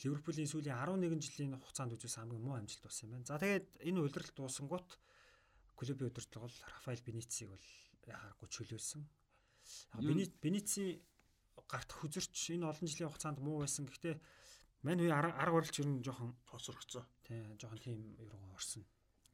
Ливерпулийн 0.00 0.48
сүүлийн 0.48 0.76
11 0.78 1.20
жилийн 1.20 1.52
хугацаанд 1.60 1.92
үзүүлсэн 1.96 2.22
хамгийн 2.24 2.42
муу 2.42 2.56
амжилт 2.56 2.82
болсон 2.88 3.06
юм 3.08 3.12
байна. 3.20 3.28
За 3.28 3.38
тэгээд 3.38 3.66
энэ 3.84 4.00
удирдал 4.00 4.32
дуусангууд 4.36 4.88
клубын 5.76 6.08
удирдлага 6.08 6.46
бол 6.48 6.56
Рафаэл 6.72 7.04
Беницийг 7.06 7.48
бол 7.52 7.66
яхааргүй 8.08 8.48
чөлөөлсөн. 8.48 9.02
Юу- 10.00 10.08
Бени 10.08 10.24
Беници 10.42 11.02
гарт 11.68 11.90
хүзэрч 11.92 12.34
энэ 12.56 12.66
олон 12.66 12.88
жилийн 12.88 13.10
хугацаанд 13.12 13.38
муу 13.44 13.60
байсан. 13.62 13.86
Гэхдээ 13.86 14.16
мань 14.82 15.00
үе 15.04 15.12
арга 15.12 15.52
барилч 15.52 15.76
ер 15.80 15.86
нь 15.86 16.02
жоохон 16.02 16.34
Тосрогцсон. 16.48 17.04
тий 17.22 17.38
жоохон 17.60 17.78
тийм 17.78 17.98
юуруу 18.18 18.52
орсон. 18.56 18.84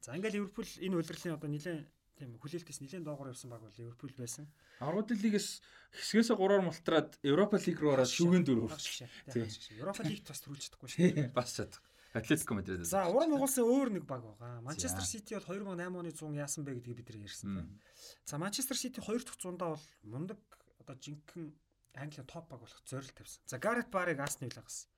За 0.01 0.13
ингээл 0.15 0.37
Ливерпул 0.43 0.67
энэ 0.79 0.95
удирдлын 0.99 1.35
одоо 1.35 1.49
нэлээд 1.49 1.87
тийм 2.19 2.35
хүлээлтээс 2.35 2.83
нэлээд 2.83 3.07
доогоор 3.07 3.31
явсан 3.31 3.49
баг 3.49 3.63
бол 3.63 3.77
Ливерпул 3.79 4.11
байсан. 4.19 4.51
Аргуудын 4.83 5.23
лигээс 5.23 5.63
хэсгээс 5.95 6.35
3-аар 6.35 6.63
мултраад 6.67 7.15
Европа 7.23 7.55
лиг 7.55 7.79
руу 7.79 7.95
ороод 7.95 8.11
шүүгэн 8.11 8.43
дөрөв. 8.43 8.75
Тий. 8.75 9.47
Тий. 9.47 9.79
Европа 9.79 10.03
лигт 10.03 10.27
бас 10.27 10.43
төрүүлж 10.43 10.63
чадахгүй 10.67 10.89
шүү. 10.91 11.31
Бас 11.39 11.55
чад. 11.55 11.79
Атлетико 12.13 12.57
Мадрид. 12.57 12.83
За 12.89 13.05
уран 13.05 13.31
хугалсан 13.31 13.63
өөр 13.69 13.89
нэг 14.01 14.05
баг 14.09 14.25
байгаа. 14.25 14.65
Манчестер 14.65 15.05
Сити 15.05 15.37
бол 15.37 15.45
2008 15.45 15.93
оны 15.93 16.09
100 16.09 16.41
яасан 16.41 16.65
бэ 16.65 16.81
гэдгийг 16.81 16.97
бид 17.05 17.09
нар 17.13 17.21
ярьсан. 17.29 17.79
За 18.25 18.41
Манчестер 18.41 18.75
Сити 18.75 18.97
2 18.97 19.23
дахь 19.23 19.37
100-аа 19.37 19.77
бол 19.77 19.85
мундаг 20.03 20.41
одоо 20.81 20.97
жинхэнэ 20.97 21.53
Английн 21.93 22.25
топ 22.25 22.49
баг 22.49 22.65
болох 22.65 22.81
зорилт 22.85 23.13
тавьсан. 23.13 23.41
За 23.45 23.57
Гарет 23.61 23.89
Барыг 23.93 24.19
Арсенал 24.19 24.51
лагсан. 24.57 24.89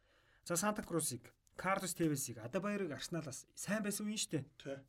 За 0.45 0.55
Санта 0.55 0.83
Крусыг, 0.83 1.33
Карлос 1.55 1.93
Тевесийг, 1.93 2.37
Адабайрыг 2.39 2.91
Арсеналаас 2.91 3.45
сайн 3.55 3.83
байсан 3.83 4.07
үе 4.07 4.17
шүү 4.17 4.31
дээ. 4.39 4.79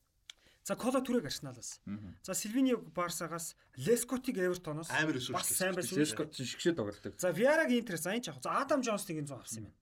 За 0.63 0.77
Коло 0.77 1.03
Түрэг 1.03 1.27
Арсеналаас. 1.27 1.81
За 2.23 2.35
Сильвиниог 2.35 2.87
Барсагаас, 2.95 3.57
Лескотиг 3.77 4.39
Эвертоноос 4.39 4.89
бас 5.35 5.49
сайн 5.51 5.75
байсан. 5.75 5.99
Сеско 5.99 6.31
шигшээ 6.31 6.79
тоглолдог. 6.79 7.19
За 7.19 7.31
Виараг 7.35 7.71
Интерс 7.75 8.07
айн 8.07 8.23
чах. 8.23 8.39
За 8.43 8.63
Адам 8.63 8.81
Джонстыг 8.81 9.19
энэ 9.19 9.27
100 9.27 9.43
авсан 9.43 9.59
юм 9.59 9.75
байна. 9.75 9.79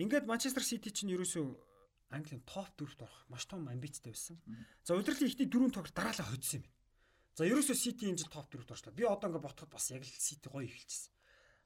Ингээд 0.00 0.24
Манчестер 0.24 0.64
Сити 0.64 0.88
чинь 0.88 1.12
ерөөсөө 1.12 1.44
Английн 2.16 2.40
топ 2.48 2.72
4-т 2.80 3.04
орох 3.04 3.20
маш 3.28 3.44
том 3.44 3.68
амбицтай 3.68 4.16
байсан. 4.16 4.40
За 4.84 4.96
удирдлын 4.96 5.28
ихний 5.28 5.44
дөрөв 5.44 5.76
тоглолт 5.76 5.92
дараалал 5.92 6.32
хоцсон 6.32 6.60
юм 6.60 6.64
байна. 6.64 6.76
За 7.36 7.44
ерөөсөө 7.44 7.76
Сити 7.76 8.08
энэ 8.08 8.16
жил 8.24 8.32
топ 8.32 8.48
4-т 8.48 8.72
орчлоо. 8.72 8.96
Би 8.96 9.04
одоо 9.04 9.28
ингээд 9.28 9.44
ботход 9.44 9.68
бас 9.68 9.92
яг 9.92 10.00
л 10.00 10.08
Сити 10.08 10.48
гоё 10.48 10.64
эхэлчихсэн. 10.64 11.12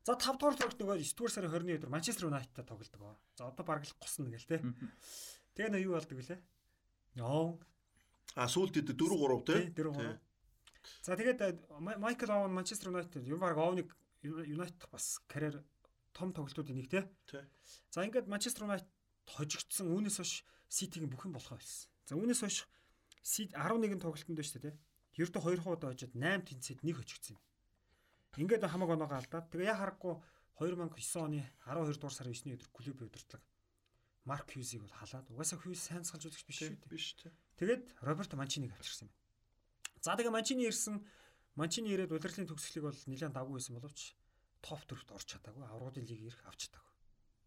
За 0.03 0.19
5 0.19 0.39
дугаар 0.39 0.59
тоглолт 0.59 0.79
нөгөө 0.83 0.99
9 0.99 1.15
дугаар 1.15 1.35
сарын 1.35 1.51
20-ны 1.55 1.79
өдөр 1.79 1.91
Манчестер 1.95 2.27
Юнайтедтай 2.27 2.67
тоглодог. 2.67 3.19
За 3.39 3.51
одоо 3.51 3.65
бараг 3.67 3.87
л 3.87 3.95
госно 3.99 4.31
гэл 4.31 4.47
те. 4.47 4.63
Тэгээ 5.55 5.71
нөө 5.71 5.83
юу 5.87 5.95
болдог 5.99 6.19
вүлээ? 6.19 6.41
Ноо. 7.19 7.59
А 8.35 8.49
сүүлд 8.49 8.75
4 8.83 8.97
3 8.97 9.45
тий. 9.47 9.71
4 9.71 9.93
3. 9.95 10.19
За 11.03 11.17
тэгээд 11.17 11.41
э, 11.43 11.59
Ма- 11.79 11.99
Майкл 11.99 12.31
Оуэн 12.31 12.53
Манчестер 12.53 12.91
Юнайтед 12.91 13.27
юм 13.27 13.41
баг 13.41 13.57
Оуэныг 13.57 13.95
Юнайтед 14.23 14.89
бас 14.91 15.21
карьер 15.29 15.63
том 16.13 16.33
тоглолтуудын 16.33 16.77
нэг. 16.77 16.91
Тий. 16.91 17.05
За 17.91 18.05
ингээд 18.07 18.27
Манчестер 18.27 18.65
Юнайтед 18.67 18.89
хожигдсон 19.27 19.91
үүнээс 19.91 20.17
хойш 20.21 20.45
Ситигийн 20.69 21.11
бүх 21.11 21.27
юм 21.27 21.35
болохоо 21.39 21.59
болсон. 21.59 21.91
За 22.07 22.15
үүнээс 22.15 22.41
хойш 22.43 22.67
Сит 23.23 23.51
11 23.55 23.99
тоглолтонд 23.99 24.39
байна 24.39 24.47
шүү 24.47 24.63
дээ. 24.63 24.77
Ердөө 25.19 25.43
2 25.43 25.65
хуудаа 25.65 25.91
очоод 25.97 26.15
8 26.15 26.47
тэнцэд 26.47 26.79
нэг 26.87 26.97
хожигдсон 27.03 27.35
юм. 27.35 27.43
Ингээд 28.37 28.69
хамаг 28.69 28.91
оноогоо 28.95 29.19
алдаад 29.19 29.49
тэгээ 29.51 29.73
яа 29.73 29.81
харахгүй 29.81 30.15
2009 30.61 31.25
оны 31.25 31.41
12 31.67 31.99
дугаар 31.99 32.15
сарын 32.15 32.33
9-ний 32.37 32.55
өдөр 32.55 32.71
клубын 32.71 33.09
удирдлага 33.11 33.43
Марк 34.29 34.51
Хьюзийг 34.53 34.83
бол 34.85 34.95
халаад 34.95 35.27
угаасаа 35.33 35.59
Хьюз 35.59 35.81
сайн 35.81 36.05
салжуулагч 36.05 36.45
биш 36.47 36.59
шүү 36.63 36.77
дээ. 36.77 36.91
Биш 36.91 37.07
тий. 37.19 37.33
Тэгээд 37.57 37.85
Роберто 38.05 38.37
Манчиниг 38.37 38.73
авчирсан 38.77 39.09
юм. 39.09 39.15
За 40.05 40.13
тэгээ 40.17 40.31
Манчини 40.33 40.69
ирсэн 40.69 41.01
Манчини 41.57 41.93
ирээд 41.97 42.13
удирдлын 42.13 42.49
төгсгөлийг 42.49 42.85
бол 42.85 43.01
нэлээд 43.09 43.33
давгүй 43.33 43.57
байсан 43.57 43.75
боловч 43.81 44.13
топ 44.61 44.81
4-т 44.85 45.11
орч 45.17 45.27
чадаагүй. 45.33 45.65
Аврагын 45.65 46.05
лиг 46.05 46.21
ирэх 46.29 46.45
авч 46.45 46.69
чадаагүй. 46.69 46.93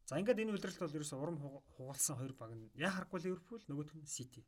За 0.09 0.17
ингээд 0.17 0.41
энэ 0.41 0.53
удирдалт 0.57 0.81
бол 0.81 0.97
ерөөсө 0.97 1.15
урам 1.21 1.37
хуга- 1.37 1.61
хугалсан 1.77 2.17
хоёр 2.17 2.33
баг 2.33 2.51
нь 2.57 2.73
яа 2.73 2.89
харахгүй 2.89 3.21
Ливерпул 3.21 3.61
нөгөөх 3.69 3.93
нь 3.93 4.09
Сити. 4.09 4.41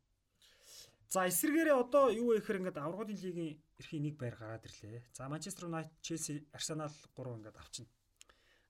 За 1.06 1.28
эсвэргээрээ 1.30 1.76
одоо 1.78 2.10
юу 2.10 2.34
вэ 2.34 2.42
гэхээр 2.42 2.58
ингээд 2.66 2.82
аврагын 2.82 3.14
лигийн 3.22 3.62
эрхийн 3.78 4.02
нэг 4.02 4.18
байр 4.18 4.34
гараад 4.34 4.66
ирлээ. 4.66 5.14
За 5.14 5.28
Манчестер 5.30 5.70
Юнайтед, 5.70 5.94
Челси, 6.02 6.48
Арсенал 6.50 6.90
3 7.14 7.38
ингээд 7.38 7.54
авчна. 7.60 7.86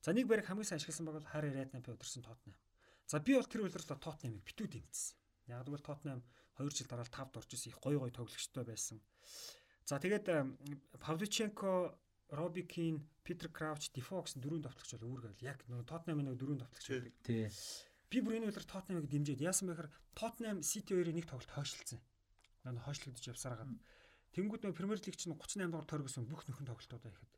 За 0.03 0.13
нэг 0.13 0.27
байрыг 0.27 0.45
хамгийн 0.45 0.67
сайн 0.67 0.77
ашигласан 0.77 1.07
баг 1.09 1.15
бол 1.23 1.31
Харри 1.31 1.49
Реднапи 1.55 1.89
удирсан 1.89 2.21
Тоттенхэм. 2.21 2.53
За 3.07 3.17
би 3.23 3.33
бол 3.33 3.47
тэр 3.49 3.63
удирдлага 3.65 4.03
Тоттенхэмыг 4.03 4.43
битүү 4.43 4.67
дэмжсэн. 4.69 5.15
Яг 5.47 5.63
гэвэл 5.65 5.87
Тоттенхэм 5.87 6.21
2 6.57 6.69
жил 6.69 6.87
дараа 6.87 7.05
л 7.05 7.13
5-д 7.13 7.37
орж 7.39 7.49
исэн 7.53 7.71
их 7.71 7.79
гой 7.81 7.97
гой 7.97 8.11
тоглогчтой 8.11 8.63
байсан. 8.63 9.01
За 9.85 9.99
тэгээд 9.99 10.27
Павличенко, 10.99 11.97
Роби 12.29 12.63
Кин, 12.63 13.03
Питер 13.23 13.49
Крауч, 13.49 13.91
Дефо 13.91 14.23
гэсэн 14.23 14.41
дөрөв 14.41 14.63
давтлагч 14.63 14.95
бол 14.95 15.19
үүргээл 15.19 15.43
яг 15.43 15.59
нөгөө 15.67 15.85
Тоттенхэмийн 15.85 16.27
нөгөө 16.31 16.39
дөрөв 16.39 16.57
давтлагч 16.61 16.87
байдаг. 16.89 17.13
Тий. 17.23 17.45
Би 18.09 18.17
бүр 18.21 18.37
энэ 18.39 18.49
удир 18.49 18.63
Тоттенхэмыг 18.63 19.09
дэмжиж 19.11 19.39
яасан 19.41 19.67
бэ 19.69 19.75
гэхээр 19.75 19.91
Тоттенхэм 20.15 20.59
Сити 20.63 20.93
хоёрын 20.93 21.17
нэг 21.19 21.27
тоглолт 21.27 21.51
хойшлцсан. 21.51 21.99
Нөгөө 22.63 22.85
хойшлогдож 22.85 23.25
явсараад 23.27 23.69
Тэнгүүд 24.33 24.65
нөгөө 24.65 24.77
Премьер 24.77 24.97
лиг 24.97 25.13
чинь 25.13 25.37
38 25.37 25.69
дугаар 25.69 25.85
тойрог 25.85 26.07
гэсэн 26.09 26.25
бүх 26.25 26.41
нөхөн 26.49 26.65
тоглолтуудаа 26.65 27.11
ихэд 27.13 27.33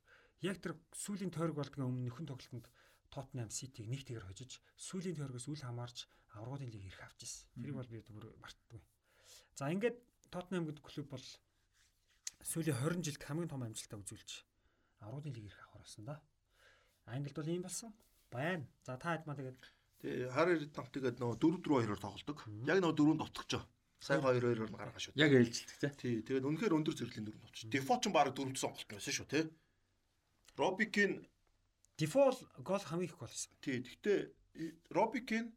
яг 0.48 0.58
тэр 0.64 0.74
сүүлийн 0.96 1.32
тойрог 1.34 1.60
болдгийн 1.60 1.88
өмнө 1.92 2.08
нөхөн 2.08 2.30
тоглолтод 2.32 2.72
Тоттенхэм 3.12 3.52
Ситиг 3.52 3.92
нэг 3.92 4.08
тэгэр 4.08 4.24
хожиж 4.24 4.64
сүүлийн 4.80 5.20
тойрогоос 5.20 5.52
үл 5.52 5.60
хамаарч 5.60 6.08
аврагын 6.40 6.72
лиг 6.72 6.88
ирэх 6.88 7.04
авч 7.04 7.28
ирсэн. 7.28 7.52
Тэрийг 7.60 7.76
бол 7.76 7.92
би 7.92 8.00
бүр 8.00 8.32
мартдаггүй. 8.40 8.82
За 9.56 9.72
ингээд 9.72 9.98
Тоттенхэм 10.32 10.68
гэдэг 10.68 10.84
клуб 10.84 11.08
бол 11.16 11.28
сүүлийн 12.44 12.76
20 12.76 13.08
жилд 13.08 13.24
хамгийн 13.24 13.52
том 13.52 13.64
амжилтаа 13.64 14.00
үзүүлж 14.04 14.32
аврагын 15.02 15.34
лиг 15.36 15.48
ирэх 15.48 15.64
авах 15.72 15.82
болсон 15.88 16.04
да. 16.06 16.20
Англид 17.08 17.36
бол 17.40 17.50
ийм 17.50 17.64
болсон. 17.64 17.92
Байна. 18.32 18.68
За 18.84 19.00
та 19.00 19.16
хэд 19.16 19.26
маа 19.26 19.40
тэгээд 19.40 19.64
Тий. 20.06 20.28
Харри 20.30 20.60
Реднап 20.60 20.92
тэгээд 20.92 21.18
нөгөө 21.24 21.38
4 21.40 21.64
4 21.66 21.88
2-оор 21.88 22.02
тоглодог. 22.04 22.38
Яг 22.68 22.78
нөгөө 22.84 22.98
дөрөнд 23.00 23.22
товтгочоо. 23.24 23.64
Сайн 24.04 24.22
2 24.22 24.44
2-оор 24.44 24.70
нь 24.70 24.78
гаргаа 24.78 25.02
шүү. 25.02 25.16
Яг 25.16 25.32
ээлжилдэг 25.34 25.80
тий. 25.80 25.90
Тий. 25.96 26.16
Тэгээд 26.28 26.46
үнэхээр 26.46 26.76
өндөр 26.78 26.96
зэрэглийн 27.00 27.26
дөрөнд 27.26 27.44
товч. 27.48 27.60
Дефо 27.72 27.96
ч 27.98 28.12
баг 28.12 28.36
дөрөвд 28.36 28.60
сонголт 28.60 28.86
байсан 28.92 29.14
шүү 29.16 29.28
тий. 29.32 29.44
Робикин 30.60 31.26
Дефол 31.98 32.36
гол 32.60 32.84
хамгийн 32.84 33.10
их 33.10 33.18
хийсэн. 33.18 33.56
тий. 33.64 33.82
Гэхдээ 33.82 34.20
Робикин 34.92 35.56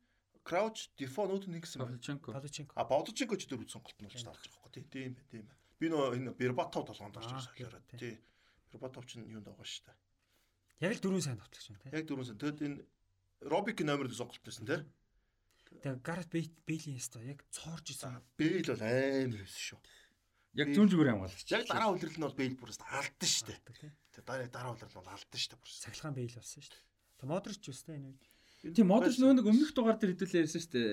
Крауч, 0.48 0.88
Дефо 0.96 1.28
нүүд 1.28 1.44
нэг 1.52 1.68
гэсэн 1.68 1.84
байна. 1.84 1.92
Павличенко. 1.92 2.32
Павличенко. 2.32 2.72
А 2.72 2.88
Бодоженко 2.88 3.36
ч 3.36 3.44
дөрөв 3.52 3.68
сонголт 3.68 4.00
нь 4.00 4.08
болж 4.08 4.24
таарч 4.24 4.48
байгаа 4.48 4.72
тий. 4.72 4.84
Тийм 4.88 5.12
байна, 5.12 5.28
тийм 5.28 5.44
байна. 5.44 5.60
Би 5.76 5.86
нөгөө 5.92 6.16
энэ 6.16 6.32
Бербатов 6.40 6.88
толгоонд 6.88 7.20
орж 7.20 7.28
солиороо 7.52 7.82
тий. 7.92 8.16
Бербатов 8.72 9.04
ч 9.04 9.20
юунд 9.20 9.44
байгаа 9.44 9.66
шүү 9.68 9.84
дээ. 9.92 9.96
Яг 10.88 10.92
л 10.96 11.02
дөрөв 11.04 11.20
сайн 11.20 11.36
тоглож 11.36 11.64
байна 11.68 11.82
тий. 11.84 11.92
Яг 11.92 12.04
дөрөвсөн. 12.08 12.40
Тэгэд 12.40 12.60
энэ 12.64 12.78
Робик 13.44 13.78
номер 13.84 14.08
нэг 14.08 14.16
сонголт 14.16 14.40
байсан 14.40 14.64
тий. 14.64 14.80
Тэгээ 15.68 16.00
Гарет 16.00 16.32
Бейлийн 16.32 16.96
яста 16.96 17.20
яг 17.20 17.44
цоорж 17.52 17.92
исэн. 17.92 18.24
Бэйл 18.40 18.72
бол 18.72 18.82
амар 18.82 19.44
байсан 19.44 19.62
шүү. 19.68 19.80
Яг 20.56 20.72
зүүн 20.72 20.88
зүгээр 20.88 21.10
хамгаалагч. 21.12 21.48
Яг 21.52 21.68
дараа 21.68 21.92
үлрэл 21.92 22.16
нь 22.16 22.24
бол 22.24 22.38
Бэйл 22.40 22.56
бүрээс 22.56 22.80
алдсан 22.88 23.28
шүү 23.28 23.46
дээ. 23.52 23.92
Тэгээ 24.16 24.24
дараа 24.24 24.48
дараа 24.48 24.72
үлрэл 24.72 24.96
бол 24.96 25.12
алдсан 25.12 25.38
шүү 25.38 25.50
дээ 25.54 25.60
бүрээс. 25.60 25.82
Цахилгаан 25.84 26.16
Бейл 26.16 26.34
болсон 26.40 26.62
шүү 26.64 26.72
дээ. 26.72 26.84
Тэгээ 27.20 27.30
Модрич 27.30 27.60
ч 27.60 27.66
үстэй 27.68 27.94
энэ 28.00 28.08
үед. 28.08 28.24
Тийм 28.58 28.90
Модрич 28.90 29.22
нөгөө 29.22 29.38
нэг 29.38 29.46
өмнөх 29.46 29.70
дугаар 29.70 29.98
дээр 30.02 30.18
хэдүүлээ 30.18 30.42
ярьсан 30.42 30.62
шүү 30.66 30.72
дээ. 30.74 30.90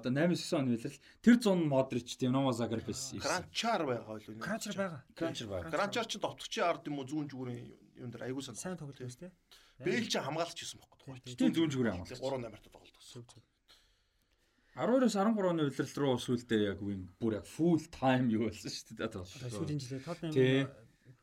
Одоо 0.00 0.10
8 0.16 0.32
9 0.32 0.56
он 0.56 0.72
үлрэл. 0.72 0.96
Тэр 1.20 1.36
100 1.36 1.68
Модрич 1.68 2.08
тийм 2.16 2.32
Номо 2.32 2.56
Загреб 2.56 2.88
байсан. 2.88 3.20
Кранчар 3.20 3.84
байгаа 3.84 4.16
л 4.16 4.28
үү? 4.32 4.40
Кранчер 4.40 4.76
байгаа. 4.80 5.00
Кранчер 5.12 5.48
байгаа. 5.52 5.68
Кранчар 5.68 6.08
ч 6.08 6.16
товтгчийн 6.16 6.64
ард 6.64 6.88
юм 6.88 7.04
уу 7.04 7.04
зүүн 7.04 7.28
зүгүүрийн 7.28 7.68
юм 8.00 8.08
дээр 8.08 8.32
аягүй 8.32 8.40
сан. 8.40 8.56
Сайн 8.56 8.80
тоглож 8.80 8.96
байсан 8.96 9.28
тий. 9.28 9.32
Бэйл 9.84 10.08
ч 10.08 10.16
хамгаалч 10.24 10.56
хийсэн 10.56 10.80
байхгүй. 10.80 11.36
Тийм 11.36 11.52
зүүн 11.52 11.68
зүгүүрийн 11.68 12.00
хамгаалагч. 12.00 12.16
3 12.16 12.48
8-аар 12.48 12.64
тоглолтсон. 12.72 13.04
Зөв 13.12 13.24
зөв. 13.28 13.44
12-оос 14.72 15.12
13 15.20 15.52
оны 15.52 15.68
үлрэл 15.68 15.92
рүү 16.00 16.16
сүүлдээ 16.16 16.60
яг 16.72 16.80
үн 16.80 17.12
бүр 17.20 17.36
яг 17.36 17.44
full 17.44 17.84
time 17.92 18.32
юу 18.32 18.48
болсон 18.48 18.72
шүү 18.72 18.96
дээ. 18.96 19.52
Сүүлийн 19.52 19.80
жилээ 19.84 20.00
Тоттенхэм 20.00 20.32
Тий. 20.32 20.64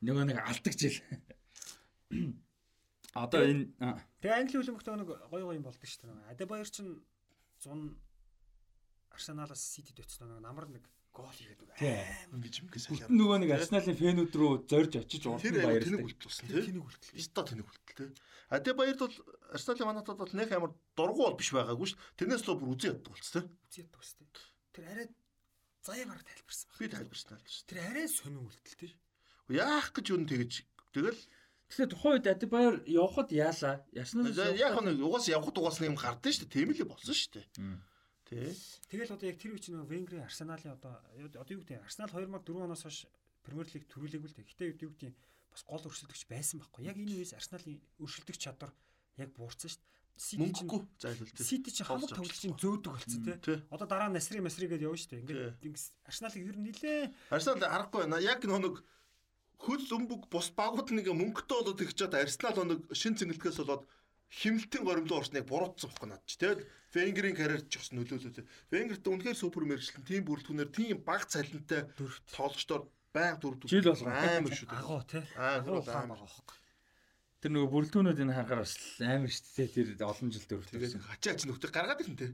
нөгөө 0.05 0.25
нэг 0.29 0.37
алдаг 0.37 0.73
жил. 0.77 1.01
Одоо 3.15 3.41
энэ 3.41 3.73
Тэгээ 4.21 4.37
Англи 4.37 4.57
хөлбөмбөгт 4.59 4.89
нэг 4.93 5.09
гой 5.31 5.41
гой 5.43 5.55
юм 5.57 5.65
болдог 5.65 5.85
шүү 5.85 6.05
дээ. 6.05 6.33
Адебайер 6.35 6.69
ч 6.69 6.85
100 7.65 7.97
Арсеналаас 9.09 9.59
Ситид 9.59 9.99
өцсөн 9.99 10.29
нэг 10.29 10.39
намар 10.45 10.69
нэг 10.69 10.85
гол 11.11 11.27
хийгээд 11.33 11.59
үг. 11.65 11.73
Тий. 11.75 12.05
Ингэж 12.31 12.55
юм 12.61 12.67
гэсэн 12.69 12.93
бүтэн 12.95 13.17
нөгөө 13.17 13.37
нэг 13.43 13.51
Арсеналын 13.57 13.97
фэнүүд 13.99 14.33
рүү 14.37 14.51
зорж 14.69 14.93
очиж 15.01 15.23
урд 15.25 15.41
Тэр 15.43 15.57
нь 15.57 15.65
аягүй 15.65 15.83
тэнэг 15.89 15.99
баярлдаг. 16.05 16.23
үлдсэн 16.23 16.45
Тэр 16.47 16.55
тий. 16.55 16.67
тэнэг 16.69 16.85
үлдэл. 16.85 17.19
Ста 17.19 17.41
тэнэг 17.43 17.67
үлдэл 17.67 17.97
тий. 17.97 18.09
Адебаярд 18.53 19.01
бол 19.01 19.15
Арсеналын 19.51 19.87
манатад 19.89 20.17
бол 20.21 20.33
нэх 20.37 20.49
амар 20.53 20.71
дургу 20.95 21.21
бол 21.25 21.35
биш 21.39 21.49
байгаагүй 21.51 21.87
шүү. 21.89 21.99
Тэрнээс 22.15 22.43
л 22.45 22.55
бүр 22.61 22.71
үзэн 22.77 22.89
яддаг 22.95 23.11
болц 23.11 23.27
тий. 23.33 23.43
Үзээд 23.43 23.89
төгстэй. 23.91 24.27
Тэр 24.71 24.85
арай 24.87 25.07
заяагаар 25.83 26.21
тайлбарсан 26.23 26.65
баг. 26.69 26.77
Би 26.79 26.87
тайлбарсан 26.93 27.29
тайлбарсан. 27.33 27.65
Тэр 27.67 27.79
арай 27.89 28.07
сонин 28.07 28.45
үлдэл 28.45 28.77
тий. 28.79 28.91
Яах 29.49 29.89
гэж 29.91 30.05
юу 30.13 30.21
тэгэж 30.29 30.51
тэгэл 30.93 31.21
Тэгэхээр 31.69 31.91
тухайн 31.93 32.13
үед 32.17 32.27
Адибаяр 32.27 32.75
явхад 32.89 33.29
яалаа. 33.29 33.85
Арсеналаас 33.93 34.57
яг 34.57 34.73
нэг 34.81 34.97
угаас 35.05 35.29
явхад 35.29 35.57
угаас 35.61 35.77
юм 35.85 35.93
гардаа 35.93 36.33
шүү. 36.33 36.49
Тийм 36.49 36.73
л 36.73 36.81
болсон 36.89 37.13
шүү. 37.13 37.45
Мм. 37.61 37.77
Тий. 38.25 38.53
Тэгэл 38.89 39.13
одоо 39.13 39.29
яг 39.29 39.37
тэр 39.37 39.53
үе 39.53 39.61
чинь 39.61 39.77
нөгөө 39.77 39.89
Венгрийн 39.89 40.25
Арсеналын 40.25 40.77
одоо 40.77 40.97
одоо 41.01 41.53
юу 41.53 41.61
гэдэг 41.61 41.85
Арсенал 41.85 42.09
2004 42.09 42.65
оноос 42.65 42.85
хойш 42.85 43.05
Премьер 43.45 43.69
лиг 43.69 43.85
төрүүлээгүй 43.85 44.29
л 44.29 44.37
дээ. 44.37 44.49
Гэтэ 44.49 44.85
юу 44.85 44.93
гэдэг 44.97 45.13
бас 45.49 45.61
гол 45.65 45.85
өршөлтөгч 45.89 46.23
байсан 46.29 46.57
байхгүй. 46.61 46.89
Яг 46.89 46.97
энэ 46.97 47.13
үеэс 47.21 47.33
Арсеналын 47.37 47.81
өршөлтөх 48.01 48.37
чадвар 48.37 48.73
яг 49.17 49.29
буурсан 49.33 49.69
шүү 49.69 49.81
дээ. 49.81 49.97
Мөнгөгүй 50.19 50.81
зайлвал 50.99 51.31
тий. 51.31 51.45
Сити 51.47 51.71
чинь 51.71 51.87
хамаг 51.87 52.11
тоглолтын 52.11 52.53
зөөдөг 52.59 52.91
болцсон 52.91 53.23
тий. 53.23 53.57
Одоо 53.71 53.87
дараа 53.87 54.11
нь 54.11 54.17
Насри 54.19 54.43
Масри 54.43 54.67
гэдээ 54.67 54.89
явна 54.89 54.99
шүү 54.99 55.11
дээ. 55.15 55.21
Ингээд 55.63 55.79
Арсеналыг 56.03 56.43
ер 56.43 56.57
нь 56.59 56.65
нилээ 56.69 57.01
Арсенал 57.31 57.63
харахгүй 57.63 58.03
байна. 58.03 58.19
Яг 58.19 58.43
нэг 58.43 58.83
хөл 59.59 59.83
өмбөг 59.91 60.31
бус 60.31 60.49
багууд 60.55 60.89
нэг 60.95 61.07
мөнгөтэй 61.11 61.57
болоод 61.59 61.81
их 61.83 61.91
чад 61.93 62.15
Арсенал 62.15 62.63
нэг 62.63 62.79
шин 62.95 63.15
цэнгэлтгээс 63.19 63.59
болоод 63.59 63.83
химэлтийн 64.31 64.83
горимлын 64.87 65.19
орсныг 65.19 65.43
буруутсан 65.49 65.89
байхгүй 65.91 66.09
над 66.09 66.21
чи 66.25 66.37
тэгэл 66.39 66.63
Венгерийн 66.93 67.35
карьерд 67.37 67.67
ч 67.69 67.77
бас 67.81 67.89
нөлөөлөө. 67.93 68.45
Венгерт 68.71 69.05
үнэхээр 69.05 69.37
супер 69.37 69.65
мэржлэн 69.67 70.05
тийм 70.05 70.23
бүрэлдэхүүнээр 70.25 70.69
тийм 70.73 70.97
баг 71.05 71.25
цалинтай 71.29 71.85
тоглогчдоор 72.33 72.87
баян 73.13 73.37
дөрөв 73.41 73.65
Жил 73.69 73.89
болгоо. 73.89 74.09
амар 74.09 74.53
шүү 74.53 74.69
дээ. 74.69 74.79
агуу 74.79 75.01
тий. 75.05 75.23
Аа, 75.37 75.61
Агуу 75.65 75.81
амар. 75.81 76.17
байхгүй. 76.21 76.57
Тэр 77.41 77.51
нөгөө 77.57 77.69
бүрэлдэхүүнүүдийг 77.73 78.29
харахаар 78.37 78.61
бас 78.65 78.73
амар 79.01 79.29
шүү 79.33 79.45
дээ. 79.57 79.69
Тэр 79.73 79.87
олон 80.05 80.29
жил 80.29 80.45
Тэгээд 80.45 80.61
дөрөвтэй. 80.69 81.01
хачаач 81.09 81.41
нөхдөд 81.49 81.71
гаргаад 81.73 82.01
ирэн 82.05 82.17
тэ. 82.21 82.27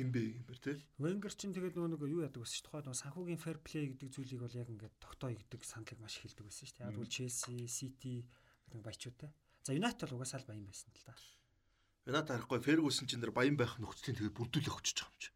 Хин 0.00 0.10
бэ 0.10 0.22
юм 0.40 0.44
бэр 0.48 0.58
тий. 0.64 0.76
Wenger 0.96 1.32
чинь 1.36 1.52
тэгээд 1.52 1.76
нөгөө 1.76 1.90
нэг 1.92 2.02
юу 2.08 2.24
яадаг 2.24 2.40
байсан 2.40 2.56
шүү 2.56 2.64
дээ. 2.64 2.80
Тухайн 2.80 3.00
санхүүгийн 3.04 3.40
fair 3.44 3.58
play 3.60 3.84
гэдэг 3.92 4.08
зүйлийг 4.08 4.40
бол 4.40 4.56
яг 4.56 4.68
ингээд 4.72 4.94
тогтоо 4.96 5.28
гэдэг 5.30 5.60
сандлыг 5.60 6.00
маш 6.00 6.16
их 6.16 6.32
хэлдэг 6.32 6.44
байсан 6.48 6.64
шүү 6.64 6.76
дээ. 6.80 6.88
Яг 6.88 6.96
бол 6.96 7.12
Chelsea, 7.12 7.68
City 7.68 8.14
гэдэг 8.24 8.80
баячуудтай. 8.80 9.30
За 9.62 9.76
United 9.76 10.08
бол 10.08 10.16
угаасаа 10.18 10.40
л 10.40 10.48
баян 10.48 10.64
байсан 10.64 10.88
л 10.90 11.04
да. 11.04 11.14
Юнат 12.08 12.32
харахгүй 12.32 12.60
Фергюсон 12.64 13.06
чинь 13.06 13.20
нэр 13.20 13.36
баян 13.36 13.60
байх 13.60 13.76
нөхцөлийн 13.76 14.16
тэгээд 14.16 14.38
бүрдүүлэх 14.40 14.72
өгч 14.72 14.88
байгаа 14.96 15.12
юм 15.12 15.20
чи. 15.20 15.30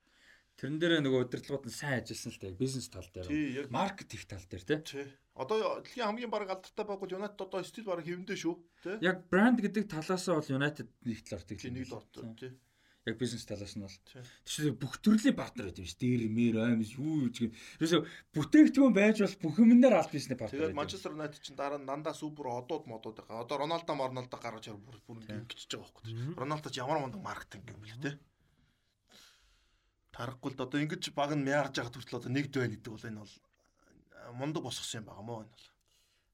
Тэрэн 0.54 0.78
дээр 0.80 1.02
нөгөө 1.04 1.20
удирдлагууд 1.28 1.66
нь 1.68 1.76
сайн 1.76 2.00
ажилласан 2.00 2.32
л 2.32 2.40
та 2.40 2.48
бизнес 2.56 2.88
тал 2.88 3.08
дээр. 3.12 3.68
Маркетинг 3.68 4.24
тал 4.24 4.46
дээр 4.48 4.64
тий. 4.86 5.06
Одоо 5.34 5.82
дэлхийн 5.82 6.06
хамгийн 6.08 6.30
баг 6.30 6.46
алдартай 6.46 6.86
байгуул 6.86 7.10
Юнайтед 7.10 7.42
одоо 7.42 7.60
стил 7.66 7.90
баг 7.90 8.06
хэвэндээ 8.06 8.38
шүү. 8.38 8.54
Тий. 8.86 8.96
Яг 9.02 9.26
брэнд 9.28 9.58
гэдэг 9.60 9.90
талаас 9.90 10.24
нь 10.24 10.38
бол 10.38 10.46
United 10.46 10.88
нэг 11.02 11.18
талаар 11.26 11.42
Тий 11.42 11.70
нэг 11.74 11.90
орд 11.90 12.38
тий. 12.38 12.54
Яг 13.04 13.18
бизнес 13.20 13.44
талаас 13.44 13.76
нь 13.76 13.84
бол. 13.84 13.98
Тэгэхээр 14.48 14.80
бүх 14.80 14.96
төрлийн 15.04 15.36
партнер 15.36 15.68
байдаг 15.68 15.84
шүү. 15.84 16.00
Дээр 16.00 16.22
мэр 16.32 16.56
аймс 16.64 16.96
юу 16.96 17.28
юу 17.28 17.32
гэх. 17.36 17.52
Ерөөсө 17.76 18.00
бүтээгдэхүүн 18.32 18.96
байж 18.96 19.20
бол 19.20 19.36
бүх 19.44 19.60
юмнаар 19.60 20.00
аль 20.00 20.08
бизнес 20.08 20.40
партнер. 20.40 20.72
Тэгээд 20.72 20.78
Манчестер 20.80 21.12
Юнайтед 21.12 21.44
чинь 21.44 21.60
дараа 21.60 21.76
нь 21.76 21.84
дандаа 21.84 22.16
супер 22.16 22.48
одууд 22.48 22.88
модууд 22.88 23.20
байгаа. 23.20 23.44
Одоо 23.44 23.60
Роналдо 23.60 23.92
Марналдо 23.92 24.40
гаргаж 24.40 24.72
ирэх 24.72 24.80
бүр 24.80 24.96
бүр 25.04 25.20
ингэчихэж 25.20 25.76
байгаа 25.76 25.84
байхгүй. 25.84 26.04
Роналдо 26.32 26.68
ч 26.72 26.80
ямар 26.80 27.04
мундаг 27.04 27.20
маркетинг 27.20 27.68
юм 27.68 27.84
бэл 27.84 28.00
тий. 28.00 28.16
Тарахгүй 30.16 30.56
л 30.56 30.64
одоо 30.64 30.80
ингэж 30.80 31.12
баг 31.12 31.36
нь 31.36 31.44
мяарж 31.44 31.76
байгаа 31.76 31.92
хүртэл 31.92 32.24
одоо 32.24 32.32
нэгд 32.32 32.56
байна 32.56 32.72
гэдэг 32.72 32.88
бол 32.88 33.04
энэ 33.04 33.20
бол 33.20 33.34
а, 34.16 34.32
мундаг 34.32 34.62
босгосон 34.64 35.04
юм 35.04 35.12
байгаа 35.12 35.28
мó 35.28 35.44
энэ 35.44 35.52
бол. 35.52 35.68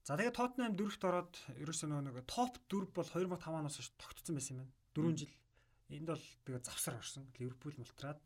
За 0.06 0.14
тэгээд 0.14 0.38
Tottenham 0.38 0.78
дөрөвт 0.78 1.02
ороод 1.02 1.34
ерөөсөө 1.59 1.98
нөгөө 1.98 2.24
топ 2.30 2.62
4 2.70 2.94
бол 2.94 3.10
2005 3.10 3.59
оноос 3.59 3.74
хойш 3.74 3.90
тогтцсон 3.98 4.38
байсан 4.38 4.55
юм 4.55 4.60
байна. 4.62 4.74
4 4.94 5.18
жил. 5.18 5.34
Энд 5.90 6.08
бол 6.08 6.26
тэгээд 6.46 6.64
завсар 6.66 6.96
орсон. 6.96 7.26
Ливерпул 7.38 7.74
мултраад. 7.76 8.22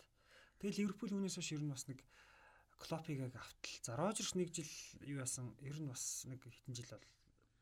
Тэгээд 0.61 0.78
Ливерпул 0.85 1.12
үүнээс 1.16 1.41
хойш 1.41 1.57
ер 1.57 1.65
нь 1.65 1.73
бас 1.73 1.89
нэг 1.89 2.05
Клопыг 2.78 3.19
яг 3.19 3.35
автал. 3.36 3.81
За 3.82 3.97
Рожерс 3.97 4.35
нэг 4.36 4.53
жил 4.53 4.69
юу 5.01 5.24
яасан? 5.24 5.57
Ер 5.65 5.81
нь 5.81 5.89
бас 5.89 6.28
нэг 6.28 6.45
хитэн 6.45 6.77
жил 6.77 6.91
бол 6.93 7.07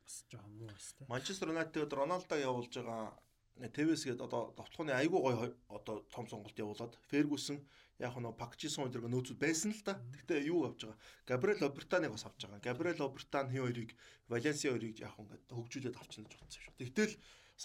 бас 0.02 0.14
жоохон 0.26 0.52
муу 0.58 0.68
байсан 0.68 0.94
те. 0.98 1.06
Манчестер 1.06 1.52
Юнайтед 1.54 1.92
Роналдо 1.92 2.34
явуулж 2.34 2.74
байгаа 2.74 3.14
Тэвэс 3.60 4.08
гээд 4.08 4.24
одоо 4.24 4.50
товтлооны 4.56 4.96
айгүй 4.96 5.20
гой 5.20 5.54
одоо 5.68 6.02
том 6.08 6.26
сонголт 6.26 6.56
явуулаад 6.56 6.96
Фергюсон 7.12 7.60
яг 8.00 8.16
нөө 8.16 8.34
Пакчисон 8.40 8.88
өдрөг 8.88 9.06
нөөцүүд 9.12 9.38
байсан 9.38 9.76
л 9.76 9.82
та. 9.84 10.00
Гэхдээ 10.16 10.48
юу 10.48 10.64
авч 10.66 10.88
байгаа? 10.88 10.98
Габриэл 11.28 11.68
Обертаныг 11.68 12.10
бас 12.16 12.24
авч 12.24 12.48
байгаа. 12.48 12.64
Габриэл 12.64 13.04
Обертан 13.04 13.52
хин 13.52 13.62
хоёрыг 13.62 13.92
Валенсиа 14.32 14.72
хоёрыг 14.72 14.96
яг 14.98 15.14
ингээд 15.20 15.44
хөгжүүлээд 15.52 16.00
авчихна 16.00 16.26
гэж 16.26 16.40
бодсон 16.40 16.62
шүү. 16.64 16.74
Тэгтэл 16.80 17.12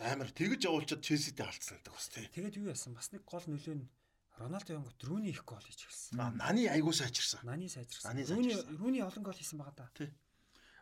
амар 0.02 0.30
тэгж 0.30 0.68
явуулчаад 0.69 1.02
Челситэй 1.02 1.45
алдсан 1.45 1.82
гэдэг 1.82 1.94
бас 1.94 2.07
тий. 2.14 2.26
Тэгээд 2.34 2.57
юу 2.61 2.69
яасан? 2.69 2.94
Бас 2.94 3.10
нэг 3.10 3.26
гол 3.26 3.45
нөлөө 3.48 3.76
нь 3.82 3.86
Роналдо 4.38 4.74
янгот 4.78 5.02
Рүүни 5.02 5.34
их 5.34 5.41
гол 5.49 5.61
хийж 5.65 5.90
эхэлсэн. 5.90 6.22
А 6.22 6.30
наны 6.30 6.69
айгүй 6.69 6.94
сайжирсан. 6.94 7.41
Наны 7.41 7.65
сайжирсан. 7.65 8.14
Сайжирсан. 8.14 8.78
Рүүни 8.78 9.02
олон 9.02 9.24
гол 9.26 9.34
хийсэн 9.34 9.57
байгаа 9.57 9.90
да. 9.98 10.10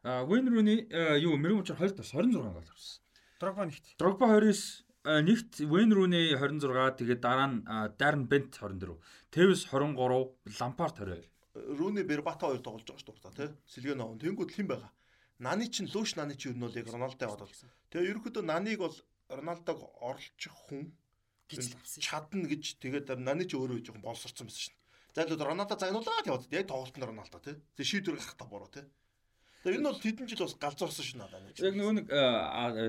А 0.03 0.27
Wayne 0.27 0.51
Rooney 0.51 0.91
а, 0.91 1.15
юу 1.15 1.39
мэрэгэн 1.39 1.63
учир 1.63 1.79
2 1.79 1.95
тас 1.95 2.11
26 2.11 2.35
гол 2.35 2.59
авсан. 2.59 2.99
Дрогба 3.39 3.63
нэгт. 3.65 3.95
Drogba 3.95 4.27
29 4.27 4.83
а, 5.07 5.21
нэгт 5.23 5.63
Wayne 5.63 5.95
Rooney 5.95 6.35
26 6.35 6.99
тэгээд 6.99 7.21
дараа 7.23 7.47
нь 7.47 7.63
Darren 7.95 8.27
Bent 8.27 8.51
24. 8.59 8.99
Tevez 9.31 9.63
23, 9.71 10.59
Lampard 10.59 10.99
22. 10.99 11.23
Рүүни 11.79 12.03
Бербата 12.03 12.51
хоёр 12.51 12.59
тоглож 12.59 12.83
байгаа 12.83 12.99
шүү 13.07 13.15
дээ 13.23 13.39
тий. 13.39 13.49
Сэлгээ 13.71 13.95
ногоон. 13.95 14.19
Тэнгүүд 14.19 14.51
хэн 14.51 14.67
байгаа? 14.67 14.91
Наны 15.39 15.67
чинь 15.67 15.91
Лууш 15.91 16.15
Наны 16.15 16.35
чинь 16.35 16.55
юу 16.55 16.57
нь 16.57 16.63
бол 16.63 16.75
яг 16.75 16.87
Роналдо 16.87 17.25
яваад 17.25 17.43
бол. 17.43 17.59
Тэгээ 17.91 18.09
ерөнхийдөө 18.15 18.43
Наныг 18.45 18.79
бол 18.79 18.95
Роналдог 19.27 19.79
орлчих 19.99 20.55
хүн 20.69 20.95
гэж 21.51 21.75
авсан. 21.75 22.01
чадна 22.01 22.47
гэж 22.47 22.79
тэгээд 22.79 23.19
Наны 23.19 23.43
ч 23.43 23.59
өөрөө 23.59 23.83
жоохон 23.83 24.05
болсорсон 24.05 24.47
байсан 24.47 24.71
шин. 24.71 24.75
За 25.15 25.27
л 25.27 25.35
Роналдо 25.35 25.75
загнуулаад 25.75 26.27
яваад 26.27 26.47
яг 26.51 26.67
тоглолт 26.71 26.95
нь 26.95 27.03
Роналдо 27.03 27.39
тий. 27.43 27.55
Тэгээ 27.75 27.91
шийдвэр 27.91 28.15
гаргах 28.15 28.39
та 28.39 28.45
буруу 28.47 28.71
тий. 28.71 28.87
Тэгээ 29.65 29.79
энэ 29.81 29.89
бол 29.91 29.99
хэдэн 29.99 30.27
жил 30.29 30.45
бас 30.45 30.55
галзуурсан 30.55 31.05
шин 31.05 31.19
надад. 31.19 31.51
Яг 31.59 31.75
нөгөө 31.75 31.93
нэг 31.99 32.07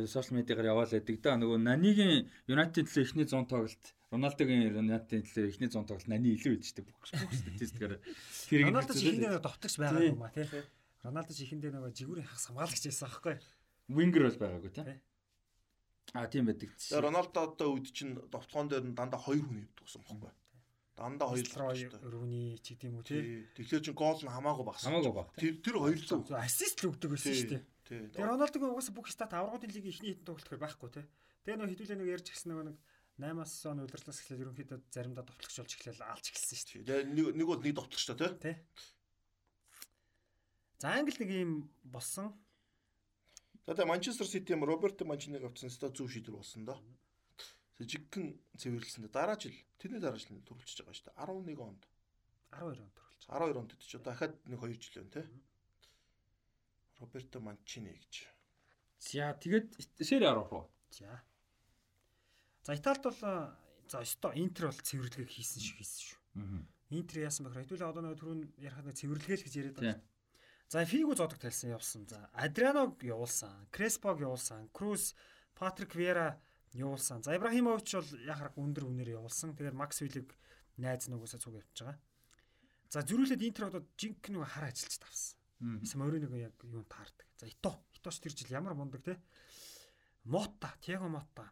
сошиал 0.06 0.38
медиагаар 0.38 0.70
яваал 0.70 0.92
байдаг 0.92 1.16
да. 1.24 1.34
Нөгөө 1.40 1.58
Нанигийн 1.66 2.28
United 2.46 2.84
төлөө 2.86 3.04
эхний 3.06 3.26
100 3.26 3.48
тоглолт, 3.48 3.84
Рональдогийн 4.12 4.70
United 4.70 5.24
төлөө 5.24 5.50
эхний 5.50 5.70
100 5.72 5.88
тоглолт 5.88 6.06
Нани 6.12 6.36
илүү 6.36 6.54
дээ. 6.60 6.84
Бүх 6.84 7.00
бүх 7.00 7.32
статистикаар. 7.32 7.96
Хэрэг 8.52 8.68
Роналдо 8.70 8.92
ч 8.92 9.02
ихэндээ 9.02 9.30
нэг 9.34 9.42
довтлогч 9.42 9.74
байгаа 9.80 10.04
юм 10.04 10.22
а 10.22 10.30
тий. 10.36 10.46
Роналдо 11.06 11.30
ч 11.30 11.46
ихэндээ 11.46 11.70
нөгөө 11.70 11.92
жигүүрийн 11.94 12.26
хагас 12.26 12.46
хамгаалагч 12.50 12.82
байсан 12.90 13.06
аахгүй. 13.06 13.34
Winger 13.94 14.22
бол 14.26 14.40
байгаагүй 14.42 14.72
Тий. 14.74 14.84
тий. 14.84 14.98
А 16.18 16.26
тийм 16.26 16.50
байдаг. 16.50 16.70
Тэгээ 16.74 17.06
Роналдо 17.06 17.38
одоо 17.46 17.68
үед 17.78 17.86
чинь 17.94 18.18
довтлогоон 18.18 18.66
дээр 18.66 18.84
нь 18.90 18.98
дандаа 18.98 19.22
хоёр 19.22 19.46
хүн 19.46 19.62
явдгсан 19.62 20.02
бохгүй. 20.02 20.32
Дандаа 20.98 21.28
хоёр 21.30 21.46
л 21.46 21.58
Рой 21.62 21.76
шүү 21.78 21.92
дээ. 21.94 22.10
Рүүни 22.10 22.42
ч 22.58 22.66
гэдэм 22.74 22.98
үү 22.98 23.04
тий. 23.06 23.22
Тэгэхээр 23.54 23.84
чинь 23.86 23.94
гол 23.94 24.18
нь 24.18 24.32
хамаагүй 24.34 24.64
багсан. 24.66 24.90
Хамаагүй 24.90 25.14
баг. 25.14 25.28
Тэр 25.38 25.54
тэр 25.62 25.76
хоёр 25.78 25.98
л 26.00 26.10
үү. 26.10 26.22
Зөв 26.26 26.34
ассист 26.34 26.78
л 26.82 26.90
өгдөг 26.90 27.10
байсан 27.14 27.34
шүү 27.36 27.50
дээ. 27.54 27.62
Тэгээ 27.86 28.26
Роналдогийн 28.26 28.72
угаасаа 28.74 28.94
бүх 28.98 29.06
стат 29.06 29.30
аврагын 29.30 29.70
лигийн 29.70 29.94
ихний 29.94 30.10
хэдэн 30.10 30.26
тоглолт 30.26 30.48
гэхээр 30.50 30.64
байхгүй 30.66 30.90
тий. 30.90 31.04
Тэгээ 31.46 31.58
нөгөө 31.60 31.70
хэдүүлээ 31.70 31.98
нэг 32.02 32.10
ярьж 32.18 32.26
гисэн 32.34 32.50
нөгөө 32.50 32.66
нэг 32.66 32.76
8-аас 33.16 33.54
он 33.70 33.80
удирдлаас 33.80 34.20
эхлээд 34.20 34.42
ерөнхийдөө 34.44 34.78
заримдаа 34.92 35.24
товтлогч 35.24 35.56
болж 35.56 35.72
эхлээл 35.72 36.04
алж 36.04 36.26
эхэлсэн 36.28 36.56
шүү 36.58 36.84
Тэгээ 36.84 37.04
нэг 37.16 37.26
нэг 37.32 37.46
бол 37.48 37.62
нэг 37.64 37.76
шүү 37.96 38.16
дээ 38.18 38.32
тий. 38.42 38.56
За 40.78 40.92
Англи 40.92 41.16
нэг 41.24 41.30
юм 41.32 41.52
болсон. 41.84 42.36
За 43.64 43.72
тэгээ 43.72 43.88
Манчестер 43.88 44.26
Сити 44.28 44.52
юм 44.52 44.64
Роберт 44.64 45.00
Манчиныг 45.00 45.44
авсан 45.44 45.70
ста 45.70 45.88
зөв 45.88 46.12
шийдвэр 46.12 46.36
болсон 46.36 46.64
да. 46.68 46.76
Жиггэн 47.80 48.36
цэвэрлсэн 48.60 49.08
да. 49.08 49.24
Дараа 49.24 49.40
жил 49.40 49.56
тэрний 49.80 50.00
дараа 50.00 50.20
жил 50.20 50.36
төрүүлчихэж 50.44 50.84
байгаа 50.84 50.96
шүү 50.96 51.06
дээ. 51.08 51.56
11 51.56 51.64
онд. 51.64 51.82
12 52.52 52.84
он 52.84 52.92
төрүүлж. 52.92 53.24
12 53.26 53.56
онд 53.56 53.72
ч 53.80 53.92
одоо 53.96 54.12
дахиад 54.12 54.34
нэг 54.44 54.60
2 54.60 54.76
жил 54.76 55.00
байна 55.00 55.12
тий. 55.16 55.26
Роберто 57.00 57.40
Манчини 57.40 57.96
гэж. 57.96 58.28
За 59.00 59.32
тэгээд 59.32 59.80
шэр 60.04 60.28
арах 60.28 60.52
уу? 60.52 60.68
За. 60.92 61.24
За 62.64 62.76
Италид 62.76 63.02
бол 63.02 63.16
за 63.88 63.98
өсто 64.04 64.32
Интер 64.36 64.68
бол 64.68 64.80
цэвэрлэгийг 64.80 65.30
хийсэн 65.32 65.60
шиг 65.64 65.76
хийсэн 65.80 66.00
шүү. 66.04 66.20
Аа. 66.36 66.64
Интер 66.90 67.16
яасан 67.24 67.46
бэхээр 67.48 67.64
хэдүүлээ 67.64 67.90
одоо 67.90 68.02
нөгөө 68.02 68.20
түрүүн 68.20 68.40
ярихад 68.60 68.86
нэг 68.86 68.96
цэвэрлэгээл 69.00 69.44
гэж 69.46 69.54
яриад 69.56 69.78
Тий. 69.80 69.94
За 70.68 70.84
Фигу 70.84 71.14
зодог 71.14 71.38
талсан 71.38 71.70
явсан. 71.70 72.08
За 72.08 72.28
Адрианог 72.32 73.02
явуулсан, 73.02 73.68
Креспог 73.70 74.20
явуулсан, 74.20 74.68
Круз, 74.72 75.14
Патрик 75.54 75.94
Вера 75.94 76.40
явуулсан. 76.72 77.22
За 77.22 77.36
Ибрахимович 77.36 77.94
бол 77.94 78.10
яхах 78.26 78.58
өндөр 78.58 78.84
үнээр 78.90 79.14
явуулсан. 79.14 79.54
Тэгээд 79.54 79.78
Максвелиг 79.78 80.34
найз 80.76 81.06
нугасаа 81.06 81.38
цуг 81.38 81.54
явж 81.54 81.70
байгаа. 81.70 81.98
За 82.90 83.00
зөрүүлээд 83.06 83.46
Интер 83.46 83.70
одоо 83.70 83.86
жинк 83.94 84.26
нэг 84.28 84.42
хар 84.42 84.66
ажилч 84.70 84.98
тавсан. 84.98 85.38
Эсвэл 85.82 86.02
Мориног 86.02 86.34
яг 86.34 86.54
юу 86.64 86.82
таардаг. 86.84 87.26
За 87.38 87.46
Ито, 87.46 87.78
Иточ 87.94 88.18
тэр 88.18 88.34
жил 88.34 88.50
ямар 88.50 88.74
мундаг 88.74 89.02
те. 89.02 89.22
Мота, 90.24 90.74
Тиаго 90.82 91.08
Мота. 91.08 91.50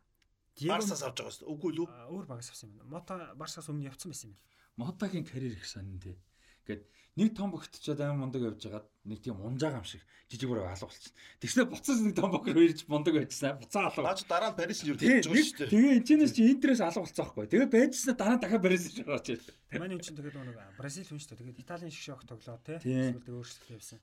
Барсаас 0.59 1.03
авч 1.03 1.23
байгаа 1.23 1.35
шүү. 1.35 1.51
Үгүй 1.51 1.71
л 1.75 1.81
үү? 1.83 1.89
Өөр 2.11 2.27
багаас 2.27 2.51
авсан 2.51 2.71
юм 2.71 2.79
байна. 2.79 2.91
Мота 2.91 3.15
Барсаас 3.35 3.71
өмнө 3.71 3.91
явцсан 3.91 4.11
байсан 4.11 4.31
юм 4.31 4.37
байна. 4.39 4.55
Мотагийн 4.77 5.25
карьер 5.27 5.55
их 5.55 5.67
сонин 5.67 5.99
тий. 5.99 6.19
Гэт 6.65 6.83
нэг 7.17 7.37
том 7.37 7.53
богтчоод 7.55 8.01
аим 8.01 8.25
мундаг 8.25 8.43
явж 8.43 8.65
хагаад 8.65 8.87
нэг 9.05 9.19
тийм 9.23 9.39
унжаага 9.41 9.81
юм 9.81 9.87
шиг 9.87 10.03
жижиг 10.31 10.49
бүр 10.49 10.65
алга 10.65 10.89
болчихсон. 10.89 11.15
Тэгснэ 11.41 11.63
буцаас 11.69 12.01
нэг 12.03 12.15
том 12.17 12.31
богор 12.33 12.57
хоёрч 12.57 12.85
мундаг 12.89 13.15
байжсан. 13.15 13.59
Буцаа 13.61 13.93
алга. 13.93 14.03
Наач 14.03 14.25
дараа 14.27 14.51
нь 14.51 14.59
Парис 14.59 14.81
Тий, 14.81 14.91
гэж 14.91 15.29
байгаа 15.29 15.45
шүү 15.45 15.59
дээ. 15.61 15.71
тэгээ 15.71 15.93
энэчнээс 16.01 16.33
чи 16.35 16.43
интерес 16.51 16.81
алга 16.81 17.05
болцсон 17.05 17.25
байхгүй. 17.25 17.47
Тэгээ 17.53 17.71
байжснаа 17.71 18.17
дараа 18.17 18.39
дахиад 18.41 18.65
барьсан 18.65 18.91
шиг 18.91 19.07
байгаа 19.07 19.25
чи. 19.25 19.35
Манай 19.77 19.95
хүн 19.95 20.03
чинь 20.03 20.19
тэгээд 20.19 20.37
нэг 20.41 20.59
Бразил 20.81 21.07
хүн 21.07 21.21
шүү 21.21 21.31
дээ. 21.31 21.41
Тэгээд 21.45 21.63
Италийн 21.63 21.93
шиг 21.93 22.05
шок 22.09 22.23
тоглоо 22.25 22.59
те. 22.65 22.75
Эсвэл 22.81 23.21
тэгээд 23.21 23.37
өөрчлөлт 23.37 23.75
явсан. 23.77 24.01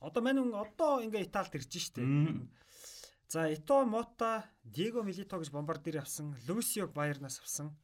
Одоо 0.00 0.20
манай 0.22 0.42
хүн 0.46 0.54
одоо 0.54 0.92
ингээ 1.02 1.26
Италид 1.26 1.54
ирж 1.58 1.72
штэ. 1.74 2.00
Мм. 2.00 2.48
За 3.28 3.50
Ито 3.50 3.84
Мота, 3.84 4.46
Диего 4.62 5.02
Милито 5.02 5.36
гэж 5.36 5.50
бомбардир 5.50 5.98
авсан, 5.98 6.38
Лусиог 6.46 6.94
Байернаас 6.94 7.42
авсан. 7.42 7.74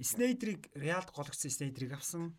Снейдрийг 0.00 0.72
Реалд 0.72 1.12
гологдсон 1.12 1.52
Снейдрийг 1.52 1.92
авсан. 1.92 2.32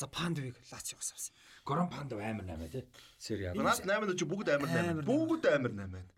За 0.00 0.08
Пандвиг 0.08 0.56
Лациогоос 0.72 1.12
авсан. 1.12 1.34
Горон 1.64 1.90
панд 1.92 2.12
амар 2.16 2.44
наймаа 2.48 2.72
тий. 2.72 2.86
Сери 3.18 3.44
яа. 3.44 3.52
Наад 3.52 3.84
8 3.84 4.16
ч 4.16 4.24
бүгд 4.24 4.48
амар 4.48 4.72
8. 4.72 4.96
Амар 4.96 5.04
Бүгд 5.04 5.44
амар 5.44 5.72
8. 5.76 6.08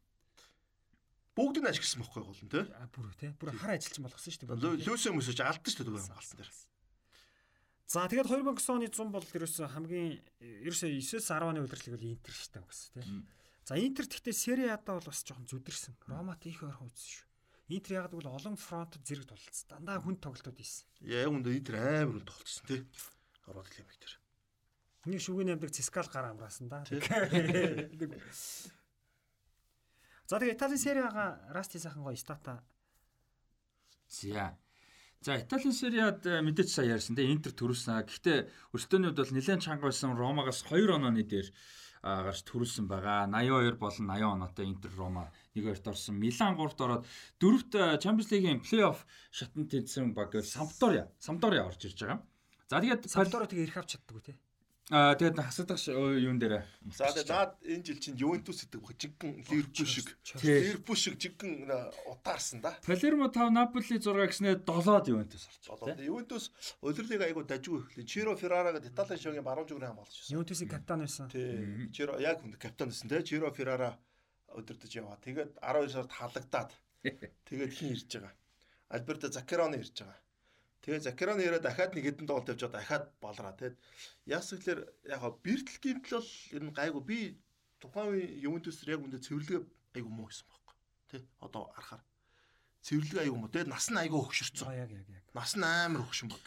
Бүгд 1.35 1.57
нь 1.59 1.67
ашигласан 1.67 2.07
бохгүй 2.07 2.23
гол 2.23 2.43
нь 2.47 2.53
тий. 2.53 2.63
А 2.79 2.87
бүр 2.87 3.11
те. 3.19 3.35
Бүр 3.43 3.51
хар 3.59 3.75
ажилчин 3.75 4.07
болгосон 4.07 4.31
шүү 4.31 4.55
дээ. 4.55 4.87
Лүсэ 4.87 5.11
мөсөж 5.11 5.43
алдсан 5.43 5.67
шүү 5.67 5.83
дээ 5.83 5.89
төгөө 5.99 6.15
галтан 6.15 6.39
дээр. 6.39 6.51
За 7.91 8.07
тэгээд 8.07 8.31
2009 8.31 8.71
оны 8.71 8.87
100 8.87 9.11
бол 9.11 9.27
ерөөсөө 9.35 9.67
хамгийн 9.75 10.09
ерөөсөө 10.63 10.91
9-с 11.03 11.27
10 11.27 11.43
оны 11.43 11.67
удирдлыг 11.67 11.99
бол 11.99 12.07
Интер 12.07 12.35
штэ 12.39 12.63
гэсэн 12.63 13.03
тийм. 13.03 13.27
За 13.67 13.75
Интер 13.83 14.07
гэхдээ 14.07 14.31
Сери 14.31 14.71
Ада 14.71 14.95
бол 14.95 15.11
бас 15.11 15.27
жоохон 15.27 15.51
зүдэрсэн. 15.51 15.99
Ромат 16.07 16.47
их 16.47 16.63
ойрхон 16.63 16.87
үзсэн 16.87 17.11
шүү. 17.19 17.27
Интер 17.75 17.93
яг 17.99 18.15
бол 18.15 18.31
олон 18.31 18.55
фронт 18.55 18.95
зэрэг 19.03 19.27
тулцсан. 19.27 19.67
Дандаа 19.69 19.99
хүн 19.99 20.23
тоглолтууд 20.23 20.57
ийсэн. 20.57 20.87
Яг 21.05 21.35
үндэ 21.35 21.51
итер 21.59 21.77
амар 21.83 22.23
үн 22.23 22.25
тоглолцсон 22.25 22.65
тий. 22.71 22.81
Ороод 23.47 23.69
хэлэм 23.69 23.89
их 23.91 23.99
тэр. 23.99 24.19
Хүний 25.03 25.19
шүгэний 25.19 25.55
амдаг 25.55 25.71
Цискал 25.75 26.07
гар 26.13 26.31
амраасан 26.31 26.69
да. 26.69 26.85
За 30.31 30.39
тэгээд 30.39 30.57
Италийн 30.57 30.79
Сери 30.79 31.03
Ага 31.03 31.43
Расти 31.51 31.79
сайхан 31.79 32.03
гоё 32.07 32.17
стата. 32.17 32.63
За. 34.09 34.57
За 35.21 35.39
Италийн 35.39 35.73
сериад 35.73 36.27
э, 36.27 36.43
мэдээж 36.43 36.69
сая 36.71 36.99
ярьсан 36.99 37.15
те 37.15 37.31
Интер 37.31 37.55
төрүүлсэн. 37.55 38.03
Гэхдээ 38.07 38.39
өртөөнүүд 38.75 39.15
бол 39.15 39.33
нэлээд 39.35 39.63
чанга 39.63 39.87
байсан 39.87 40.19
Ромагаас 40.19 40.67
2 40.67 40.99
онооны 40.99 41.23
дээр 41.23 41.47
гарч 42.03 42.43
төрүүлсэн 42.43 42.91
байгаа. 42.91 43.31
82 43.31 43.79
болон 43.79 44.11
80 44.11 44.35
оноотой 44.35 44.67
Интер 44.67 44.91
Рома 44.99 45.31
нэг 45.55 45.65
хоёрт 45.71 45.87
орсон. 45.87 46.19
Милан 46.19 46.59
3-т 46.59 46.81
ороод 46.83 47.07
дөрөвт 47.39 47.73
э, 47.79 48.03
Champions 48.03 48.35
League-ийн 48.35 48.61
плей-офф 48.67 49.07
шатнд 49.31 49.71
тэнцсэн 49.71 50.11
баг 50.11 50.35
Сампдория. 50.43 51.07
Сампдория 51.23 51.63
орж 51.71 51.87
ирж 51.87 52.03
байгаа. 52.03 52.19
За 52.73 52.81
тэгээд 52.81 53.05
Самдороо 53.05 53.45
тэгээ 53.45 53.69
ирэх 53.69 53.85
авч 53.85 54.01
чаддгүй 54.01 54.33
тий. 54.33 54.37
аа 54.89 55.13
тэгээд 55.13 55.37
хасагдах 55.45 55.77
юун 55.93 56.41
дээр 56.41 56.65
За 56.97 57.13
тэгээд 57.13 57.29
наад 57.29 57.53
энэ 57.69 57.85
жил 57.85 58.01
чинь 58.01 58.17
Ювентус 58.17 58.65
гэдэг 58.65 58.81
баг 58.81 58.97
жиггэн 58.97 59.45
Ливерпул 59.45 59.85
шиг. 59.85 60.09
Ливерпул 60.41 60.97
шиг 60.97 61.15
жиггэн 61.21 61.69
утаарсан 62.09 62.65
да. 62.65 62.73
Палермо 62.89 63.29
5 63.29 63.53
Наполи 63.53 64.01
6 64.01 64.09
гэснээр 64.09 64.65
7-д 64.65 65.13
Ювентус 65.13 65.45
орчих. 65.53 65.69
Одоо 65.69 66.01
Ювентус 66.01 66.49
удирлыг 66.81 67.21
айгу 67.21 67.45
дажгүй 67.45 67.85
эхлэн. 67.85 68.09
Чиро 68.09 68.41
Феррара 68.41 68.73
гэдэг 68.73 68.89
Италийн 68.89 69.21
шогийн 69.21 69.45
баруун 69.45 69.69
зүгний 69.69 69.93
хамгаалагч 69.93 70.17
байсан. 70.17 70.33
Ювентусийн 70.33 70.71
капитан 70.73 71.05
байсан. 71.05 71.29
Тий. 71.29 71.93
Чиро 71.93 72.17
яг 72.25 72.41
хүнд 72.41 72.57
капитан 72.57 72.89
байсан 72.89 73.09
те. 73.13 73.21
Чиро 73.21 73.53
Феррара 73.53 74.01
удирдах 74.57 74.89
яваа. 74.97 75.21
Тэгээд 75.21 75.61
12 75.61 75.93
сард 75.93 76.09
халагдаад 76.09 76.71
тэгээд 77.53 77.73
хин 77.77 77.93
ирж 77.93 78.09
байгаа. 78.17 78.33
Альберто 78.89 79.29
Закероны 79.29 79.77
ирж 79.77 79.93
байгаа. 80.01 80.22
Тэгээд 80.83 81.07
Закероны 81.07 81.47
ирээд 81.47 81.63
дахиад 81.63 81.95
нэг 81.95 82.05
хэдэн 82.11 82.27
тоглолт 82.27 82.51
явж 82.51 82.67
байгаа 82.67 82.83
дахиад 82.83 83.05
болраа. 83.23 83.55
Тэгээд 83.55 83.77
яас 84.27 84.51
гэхэлэр 84.51 84.81
яг 85.15 85.23
бэртэл 85.39 85.79
гимтэл 85.79 86.19
бол 86.19 86.31
ер 86.59 86.63
нь 86.67 86.75
гайгүй 86.75 87.03
би 87.07 87.19
тухайн 87.79 88.11
үе 88.11 88.27
Ювентус 88.43 88.83
яг 88.91 88.99
үндэ 88.99 89.23
цэвэрлэгээ 89.23 89.63
айгу 89.95 90.11
муу 90.11 90.27
гэсэн 90.27 90.47
байхгүй. 90.51 90.75
Тэ 91.07 91.17
одоо 91.39 91.71
харахаар 91.71 92.03
цэвэрлэгээ 92.83 93.25
айгу 93.31 93.39
муу. 93.39 93.51
Тэгээд 93.55 93.71
нас 93.71 93.87
нь 93.95 94.01
айгу 94.03 94.19
өгшөрцөн. 94.27 94.75
Яг 94.75 94.91
яг 94.91 95.07
яг. 95.07 95.25
Нас 95.31 95.55
нь 95.55 95.63
амар 95.63 96.03
өгшин 96.03 96.35
баг. 96.35 96.45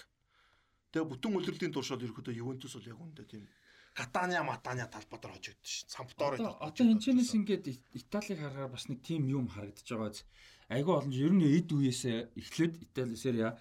Тэгээ 0.91 1.07
бүтэн 1.15 1.31
үлрэлийн 1.31 1.71
туршаад 1.71 2.03
ерөөдөө 2.03 2.35
Ювентус 2.35 2.75
бол 2.75 2.91
яг 2.91 2.99
үндэ 2.99 3.23
тийм 3.23 3.47
Катания 3.95 4.43
Матания 4.43 4.87
талбайд 4.91 5.23
орж 5.23 5.55
өгдөө 5.55 5.71
шин. 5.71 5.87
Сампдорой 5.87 6.39
Одоо 6.43 6.59
одоо 6.59 6.83
энэ 6.83 6.99
чэнэс 6.99 7.31
ингээд 7.39 7.65
Италиг 7.95 8.43
харахаар 8.43 8.75
бас 8.75 8.91
нэг 8.91 8.99
тим 8.99 9.23
юм 9.31 9.47
харагдаж 9.47 9.87
байгаа 9.87 10.11
биз. 10.11 10.27
Айгүй 10.67 10.93
олон 10.99 11.15
ер 11.15 11.31
нь 11.31 11.47
эд 11.47 11.71
үеэсээ 11.71 12.35
эхлээд 12.35 12.73
Итали 12.83 13.15
серия 13.15 13.55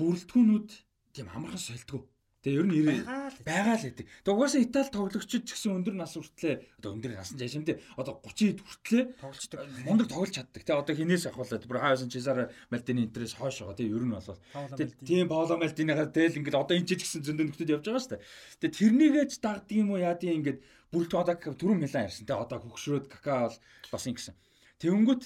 бүрэлдэхүүнүүд 0.00 0.68
тийм 1.12 1.26
амархан 1.28 1.60
солидгоо. 1.60 2.08
Тэгээ 2.42 2.58
ер 2.58 2.66
нь 2.66 2.74
ирээ 2.74 3.06
Байгаа 3.46 3.78
л. 3.78 3.86
гэдэг. 3.86 4.06
Тэгээ 4.26 4.34
угаасаа 4.34 4.62
Итали 4.66 4.90
тоглогчид 4.90 5.46
ч 5.46 5.54
гэсэн 5.54 5.78
өндөр 5.78 5.94
нас 5.94 6.18
хүртлээ 6.18 6.82
одоо 6.82 6.90
өндөр 6.98 7.14
насан 7.14 7.38
жашимтэй 7.38 7.78
одоо 7.94 8.18
30-д 8.18 8.58
хүртлээ 8.66 9.02
Тоглолцдог. 9.22 9.58
мундаг 9.86 10.06
тоглож 10.10 10.30
чаддаг. 10.34 10.62
Тэгээ 10.66 10.80
одоо 10.82 10.94
хинээс 10.98 11.30
авахлаад 11.30 11.70
бүр 11.70 11.78
хаасан 11.78 12.10
Чезаре 12.10 12.50
Мальдини 12.74 13.06
интерес 13.06 13.38
хойш 13.38 13.62
байгаа. 13.62 13.78
Тэгээ 13.78 13.94
ер 13.94 14.02
нь 14.02 14.10
бол 14.10 14.26
Тэгээ 14.74 15.06
тийм 15.06 15.30
Пауло 15.30 15.54
Мальдинийгаа 15.54 16.10
дээл 16.10 16.38
ингээд 16.42 16.58
одоо 16.58 16.74
энэ 16.74 16.88
ч 16.90 16.98
гэсэн 16.98 17.22
зөндөө 17.22 17.46
нөхдөд 17.46 17.72
явж 17.78 17.84
байгаа 17.86 18.02
шүү 18.02 18.10
дээ. 18.18 18.26
Тэгээ 18.58 18.74
тэрнийгээч 18.74 19.32
дагдаг 19.38 19.76
юм 19.78 19.88
уу 19.94 20.02
яа 20.02 20.18
тийм 20.18 20.42
ингээд 20.42 20.58
бүрэлдэхүүн 20.90 21.22
одоо 21.22 21.54
түрүүн 21.54 21.78
Милан 21.78 22.10
ярьсан. 22.10 22.26
Тэгээ 22.26 22.42
одоо 22.42 22.58
хөгшрөөд 22.58 23.06
кака 23.06 23.54
бол 23.54 23.58
бас 23.94 24.04
ингэсэн. 24.10 24.34
Тэнгүүт 24.82 25.22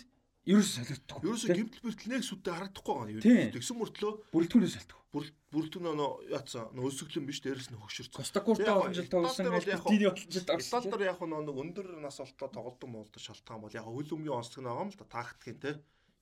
ерөөс 0.46 0.70
солигддог. 0.78 1.18
Ерөөсө 1.26 1.54
гимтэл 1.58 1.82
бэртэл 1.82 2.10
нэг 2.14 2.22
сүтээ 2.22 2.54
харагдахгүй 2.54 2.94
байгаа 2.94 3.12
юм. 3.18 3.50
Тэгсэн 3.50 3.76
мөртлөө 3.82 4.12
бүрэлдэхүүнээс 4.30 4.74
солигддог. 4.78 5.02
бүрэлдэхүүн 5.50 5.96
нөө 5.98 6.10
яатсан 6.30 6.64
нөө 6.76 6.86
өсөглөн 6.86 7.26
биш 7.26 7.40
дээрэс 7.42 7.68
нь 7.74 7.80
хөгшөрсөн. 7.82 8.14
Костакурта 8.14 8.70
олон 8.78 8.94
жил 8.94 9.10
тоглосон 9.10 9.50
Мальдини 9.50 10.06
олон 10.06 10.30
жил 10.30 10.46
тоглосон. 10.46 10.90
дээр 10.92 11.10
яг 11.10 11.20
нэг 11.24 11.56
өндөр 11.56 11.86
нас 11.98 12.20
олтоо 12.22 12.48
тоглолтон 12.52 12.90
молдо 12.94 13.18
шалтгаан 13.18 13.64
бол 13.64 13.74
яг 13.74 13.86
хөл 13.90 14.14
өмгийн 14.14 14.38
онцлог 14.38 14.62
нэг 14.62 14.76
юм 14.76 14.90
л 14.92 14.98
да 15.00 15.06
тактикийн 15.08 15.58
те 15.58 15.70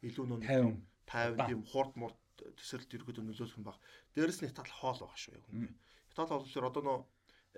илүү 0.09 0.25
нөө 0.25 0.41
50. 0.47 0.79
50 1.11 1.49
тийм 1.51 1.61
хурд 1.69 1.93
мурд 2.01 2.19
төсөлт 2.39 2.95
ерөөдөө 2.97 3.25
нөлөөлөх 3.29 3.59
юм 3.59 3.67
баг. 3.67 3.77
Дээрэс 4.15 4.41
нь 4.41 4.49
Итали 4.49 4.73
хоол 4.73 4.99
байгаа 5.05 5.19
шүү 5.21 5.37
яг 5.37 5.47
үнэ. 5.53 5.75
Итали 6.15 6.31
болохоор 6.33 6.71
одоо 6.71 6.83
нөө 6.87 6.99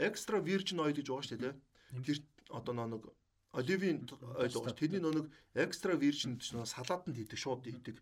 экстра 0.09 0.40
virgin 0.40 0.82
oil 0.82 0.97
гэж 0.97 1.06
байгаа 1.06 1.26
шүү 1.26 1.40
те. 1.43 1.51
Тэр 2.01 2.18
одоо 2.51 2.74
нэг 2.74 3.05
оливийн 3.56 4.04
ойл 4.36 4.52
байгаа. 4.52 4.52
шүү. 4.52 4.76
Тэрний 4.76 5.00
нэг 5.00 5.26
экстра 5.56 5.96
virgin 5.96 6.36
гэж 6.36 6.52
нөө 6.52 6.66
салаатанд 6.68 7.16
хийдэг 7.16 7.38
шууд 7.40 7.64
хийдэг. 7.64 7.96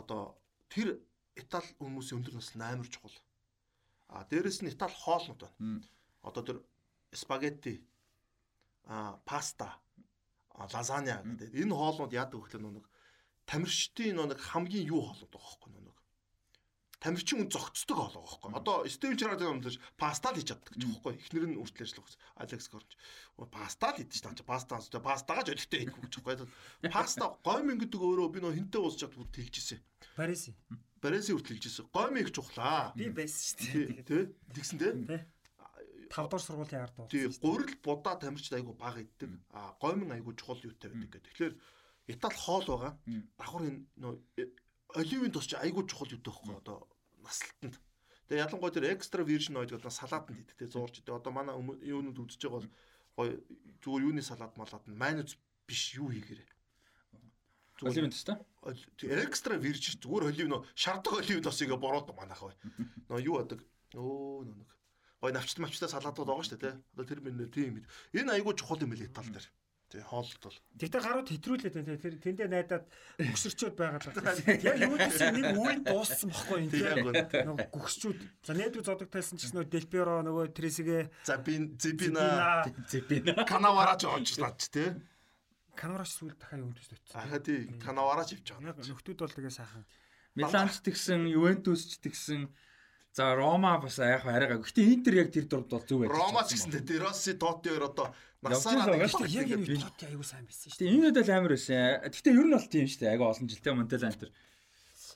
Одоо 0.00 0.40
тэр 0.72 0.96
Итали 1.36 1.70
хүмүүсийн 1.78 2.18
өндөр 2.18 2.34
нас 2.40 2.50
нь 2.56 2.64
амар 2.64 2.88
чухал. 2.88 3.14
А 4.08 4.24
дээрэс 4.24 4.64
нь 4.64 4.72
Итали 4.72 4.96
хоолнууд 4.96 5.40
байна. 5.44 5.84
Одоо 6.24 6.42
тэр 6.42 6.58
спагетти 7.12 7.84
а 8.84 9.20
паста 9.28 9.76
а, 10.50 10.66
лазаня 10.72 11.22
гэдэг. 11.22 11.54
Энэ 11.54 11.74
хоолнууд 11.76 12.12
яадаг 12.12 12.40
вэ 12.40 12.44
гэхэл 12.48 12.66
нэг 12.72 12.86
тамирчдын 13.46 14.16
нэг 14.16 14.40
хамгийн 14.40 14.88
юу 14.88 15.04
хоолнууд 15.04 15.32
байгаа 15.36 15.80
нэг. 15.84 15.87
Тамирчин 16.98 17.46
үн 17.46 17.50
зөгцдөг 17.52 17.94
хоол 17.94 18.14
байгаа 18.18 18.26
хөөхгүй. 18.26 18.52
Одоо 18.58 18.76
Стивен 18.90 19.18
Чарад 19.18 19.42
юмдаж 19.42 19.78
паста 19.94 20.34
л 20.34 20.38
хийж 20.38 20.50
чаддаг 20.50 20.74
гэж 20.74 20.82
хөөхгүй. 20.82 21.14
Эхнэр 21.14 21.46
нь 21.54 21.60
үртэл 21.62 21.86
ажиллах. 21.86 22.10
Алекс 22.34 22.66
Корч. 22.66 22.90
Паста 23.54 23.94
л 23.94 24.02
хийж 24.02 24.18
тааж 24.18 24.42
паста 24.42 24.82
пастагаа 24.98 25.46
ч 25.46 25.54
өлегтэй 25.54 25.86
хийх 25.86 25.94
гэж 25.94 26.14
хөөхгүй. 26.18 26.90
Паста 26.90 27.38
гомин 27.46 27.78
гэдэг 27.78 28.02
өөрөө 28.02 28.28
би 28.34 28.38
нөө 28.42 28.58
хинтээ 28.58 28.82
уусчаад 28.82 29.14
бүр 29.14 29.30
тэлжсэн. 29.30 29.78
Париси. 30.18 30.58
Барисын 30.98 31.38
үртэл 31.38 31.54
хэлжсэн. 31.54 31.86
Гомин 31.94 32.26
их 32.26 32.34
чухлаа. 32.34 32.90
Би 32.98 33.14
байсан 33.14 33.62
шүү 33.62 34.02
дээ. 34.02 34.02
тий. 34.02 34.22
Тэгсэн. 34.58 34.78
Тий. 34.82 35.22
5 36.10 36.26
дугаар 36.26 36.42
сургуулийн 36.42 36.82
ард 36.82 36.94
бол. 36.98 37.06
Тий, 37.06 37.30
гурил 37.38 37.78
будаа 37.84 38.18
тамирчид 38.18 38.58
айгу 38.58 38.74
бага 38.74 39.04
иддэг. 39.04 39.38
А 39.54 39.76
гомин 39.78 40.10
айгу 40.10 40.34
чухал 40.34 40.58
юутай 40.64 40.90
байдаг 40.90 41.22
гэдэг. 41.22 41.22
Тэгэхээр 41.30 41.54
Итали 42.08 42.34
хоол 42.40 42.64
байгаа. 42.64 42.92
Давхар 43.36 43.62
энэ 43.68 43.84
нөө 44.00 44.14
э, 44.40 44.48
оливын 44.94 45.32
тус 45.32 45.46
чи 45.46 45.56
айгу 45.56 45.84
чухал 45.84 46.08
юутай 46.08 46.32
байхгүй 46.32 46.56
одоо 46.56 46.88
наслалтанд. 47.24 47.76
Тэгээ 48.28 48.44
ялангуяа 48.44 48.72
тэр 48.72 48.86
экстра 48.92 49.24
virgin 49.24 49.56
oil 49.60 49.68
гэдэг 49.68 49.92
салаатанд 49.92 50.40
идэх 50.40 50.56
тий 50.56 50.68
зуурч 50.68 51.00
идэх. 51.00 51.16
Одоо 51.20 51.32
манай 51.32 51.56
юунууд 51.56 52.18
үзэж 52.18 52.40
байгаа 52.44 52.60
бол 52.60 52.70
гоё 53.16 53.32
зүгээр 53.84 54.06
юуны 54.08 54.22
салаад 54.22 54.54
малаад 54.56 54.84
нь 54.88 54.96
майонез 54.96 55.36
биш 55.68 55.96
юу 55.96 56.08
хийгээрээ. 56.12 56.48
Оливын 57.84 58.12
төстэй. 58.12 58.36
экстра 59.24 59.56
virgin 59.56 59.96
зүгээр 60.00 60.28
олив 60.28 60.48
нөө 60.48 60.60
шардаг 60.74 61.20
оливын 61.20 61.44
тосыг 61.44 61.72
бороод 61.76 62.08
манайх 62.16 62.40
бай. 62.40 62.56
Нөө 63.08 63.20
юу 63.24 63.36
адаг 63.40 63.60
өө 63.92 64.44
нөө 64.44 64.66
гой 65.20 65.32
навчт 65.32 65.58
мавчтай 65.58 65.88
салаатууд 65.90 66.28
байгаа 66.28 66.44
шүү 66.46 66.56
дээ 66.56 66.64
тий. 66.68 66.76
Одоо 66.94 67.04
тэр 67.06 67.20
мэн 67.20 67.50
тийм 67.50 67.82
юм. 67.82 67.86
Энэ 68.14 68.38
айгуу 68.38 68.54
чухал 68.54 68.78
юм 68.78 68.94
л 68.94 69.02
Итали 69.02 69.34
дээр. 69.34 69.46
Тий 69.88 70.04
хоолт 70.04 70.36
бол. 70.44 70.52
Тэгтээ 70.76 71.00
гарууд 71.00 71.28
хэтрүүлээд 71.32 71.74
байна. 71.80 71.96
Тэр 71.96 72.14
тэндээ 72.20 72.48
найдаад 72.52 72.84
өгсөрчөөд 73.32 73.72
байгаа 73.72 74.00
л 74.04 74.12
байна. 74.20 74.60
Яг 74.60 74.76
юутэйс 74.84 75.20
нэг 75.32 75.46
үйл 75.56 75.80
дууссан 75.80 76.28
бохгүй 76.28 76.58
юм 76.60 76.68
тийм. 76.68 77.08
Нөгөө 77.48 77.68
гүгсчүүд. 77.72 78.18
За 78.44 78.52
найдвар 78.52 78.84
зодог 78.84 79.08
тайлсан 79.08 79.40
ч 79.40 79.48
гэсэн 79.48 79.56
нөгөө 79.56 79.72
Делперо 79.72 80.20
нөгөө 80.28 80.52
Тресигэ 80.52 81.08
За 81.24 81.40
би 81.40 81.56
зибина 81.80 82.68
Зэпина. 82.84 83.48
канавараж 83.48 84.04
оожлаач 84.04 84.68
тий. 84.68 84.92
Канараш 85.72 86.20
сүүл 86.20 86.36
дахиад 86.36 86.68
юутэйс 86.68 86.88
төтсөн. 86.92 87.16
Ахаа 87.16 87.40
тий 87.40 87.64
канавараж 87.80 88.28
ивч 88.36 88.52
байгаа. 88.60 88.76
Нөхдүүд 88.84 89.18
бол 89.24 89.32
тэгээ 89.40 89.56
сайхан. 89.56 89.88
Миланч 90.36 90.84
тэгсэн, 90.84 91.24
Ювентус 91.32 91.88
ч 91.88 91.98
тэгсэн. 92.04 92.44
За 93.12 93.34
Рома 93.34 93.78
бас 93.80 93.98
яг 93.98 94.26
арайгаа. 94.26 94.62
Гэхдээ 94.62 94.92
Интер 94.94 95.14
яг 95.14 95.32
тэр 95.32 95.46
дурд 95.48 95.68
бол 95.68 95.82
зөв 95.82 96.04
байж. 96.04 96.10
Ромач 96.12 96.48
гэсэндээ 96.54 96.84
Дероси 96.86 97.34
Тоти 97.34 97.68
хоёр 97.72 97.90
одоо 97.90 98.14
насаараа 98.42 98.94
Яг 98.94 99.48
энэ 99.50 99.66
тэгээд 99.66 99.68
үед 99.68 99.82
тот 99.82 100.02
аягүй 100.06 100.26
сайн 100.26 100.44
байсан 100.46 100.68
шүү 100.70 100.78
Тэгээ 100.78 100.94
энэ 100.94 101.06
үед 101.10 101.18
л 101.18 101.32
амар 101.34 101.52
байсан. 101.56 101.78
Гэхдээ 102.06 102.34
ер 102.38 102.46
нь 102.46 102.54
бол 102.54 102.68
тийм 102.70 102.86
шүү 102.86 103.00
дээ. 103.02 103.12
Айгаа 103.16 103.28
олон 103.34 103.48
жилтэй 103.50 103.72
Монтелан 103.74 104.14
тэр. 104.14 104.30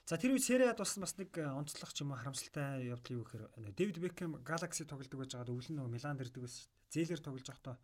За 0.03 0.19
тэр 0.19 0.35
үед 0.35 0.43
сериад 0.43 0.79
болсон 0.83 1.01
бас 1.07 1.15
нэг 1.15 1.31
э, 1.39 1.47
онцлог 1.47 1.91
ч 1.95 2.03
юм 2.03 2.11
уу 2.11 2.19
харамсалтай 2.19 2.91
явдал 2.91 3.23
юу 3.23 3.23
гэхээр 3.23 3.45
Дэвид 3.79 3.99
Бекхэм 4.03 4.43
Galaxy 4.43 4.83
тоглодог 4.83 5.23
байж 5.23 5.31
байгаад 5.31 5.55
өвлөн 5.55 5.79
нөгөө 5.79 5.95
Милан 5.95 6.19
дэрдэг 6.19 6.43
байсан 6.43 6.67
шүү 6.67 6.75
дээ. 6.75 6.91
Зээлэр 6.91 7.23
тоглож 7.23 7.47
байхдаа 7.47 7.77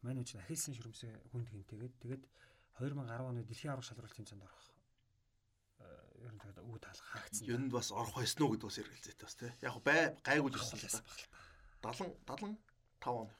манай 0.00 0.24
үуч 0.24 0.32
ахилсан 0.40 0.72
шүрмсээ 0.72 1.12
хүнд 1.28 1.52
гинтэйгээд 1.52 1.94
тэгээд 2.00 2.24
2010 2.80 3.20
оны 3.28 3.44
дэлхийн 3.44 3.76
аврах 3.76 3.84
шалралт 3.84 4.16
тэмцээнд 4.16 4.46
орох. 4.48 4.64
Ер 6.28 6.34
нь 6.36 6.40
тэгээд 6.44 6.60
үүд 6.60 6.82
таалах 6.84 7.08
хаагдсан. 7.08 7.44
ер 7.48 7.60
нь 7.64 7.72
бас 7.72 7.88
орох 7.88 8.14
байсан 8.20 8.42
уу 8.44 8.52
гэдэг 8.52 8.68
бас 8.68 8.78
эргэлзээтэй 8.84 9.24
бас 9.24 9.36
тий. 9.40 9.52
Яг 9.64 9.74
бай 9.80 10.00
гайгүй 10.20 10.50
л 10.52 10.58
ирсэн 10.60 10.76
л 10.76 10.84
да. 10.84 11.00
70 11.88 12.12
75 12.28 13.08
оны. 13.08 13.32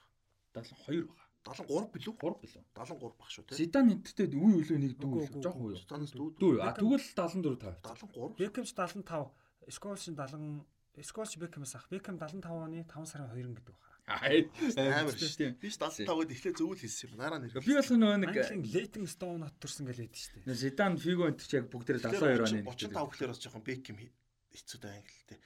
72 0.56 1.04
байгаа. 1.04 1.28
73 1.44 1.92
билүү? 1.92 2.14
3 2.16 2.40
билүү. 2.42 2.62
73 2.72 3.12
баг 3.20 3.28
шүү 3.28 3.44
тий. 3.48 3.56
Зидан 3.60 3.92
энтертэй 3.92 4.26
үе 4.32 4.52
үлээ 4.64 4.78
нэг 4.80 4.92
дүү 4.96 5.28
жоох 5.44 5.56
уу. 5.60 5.76
Станас 5.76 6.12
дүү. 6.16 6.28
Дүү. 6.40 6.60
А 6.64 6.72
тэгвэл 6.72 7.04
74 7.04 7.60
тав. 7.60 7.76
73. 7.84 8.36
Бекхэм 8.40 8.64
ч 8.64 8.72
75, 8.72 9.32
Сколш 9.68 10.08
70, 10.08 10.64
Сколш 11.04 11.36
Бекхэмээс 11.36 11.76
ах. 11.76 11.86
Бекхэм 11.92 12.16
75 12.16 12.48
оны 12.48 12.84
5 12.84 13.04
сарын 13.04 13.28
2 13.32 13.52
гэдэг 13.52 13.76
байна. 13.76 13.87
Аа. 14.08 15.00
Амар 15.04 15.12
шүү. 15.12 15.52
Би 15.60 15.68
75-д 15.68 16.32
эхлээ 16.32 16.54
зөвүүл 16.56 16.80
хэлсэн 16.80 17.12
юм. 17.12 17.20
Нараа 17.20 17.38
нэр. 17.44 17.60
Би 17.60 17.76
бол 17.76 17.90
нөгөө 17.92 18.18
нэг 18.24 18.36
Leighton 18.72 19.04
Stone 19.04 19.44
хот 19.44 19.56
төрсөн 19.60 19.84
гэж 19.92 20.00
байдаг 20.00 20.16
шүү 20.16 20.42
дээ. 20.48 20.56
Зидан 20.56 20.96
Фиго 20.96 21.28
энтер 21.28 21.44
ч 21.44 21.52
яг 21.60 21.68
бүгдээ 21.68 22.00
72 22.00 22.48
оны. 22.48 22.64
35 22.72 23.04
гэхлээр 23.12 23.32
бас 23.36 23.40
жоохон 23.44 23.64
Бекхэм 23.68 23.96
хэцүү 24.00 24.78
дээ 24.80 24.96
англи 24.96 25.22
тий. 25.28 25.38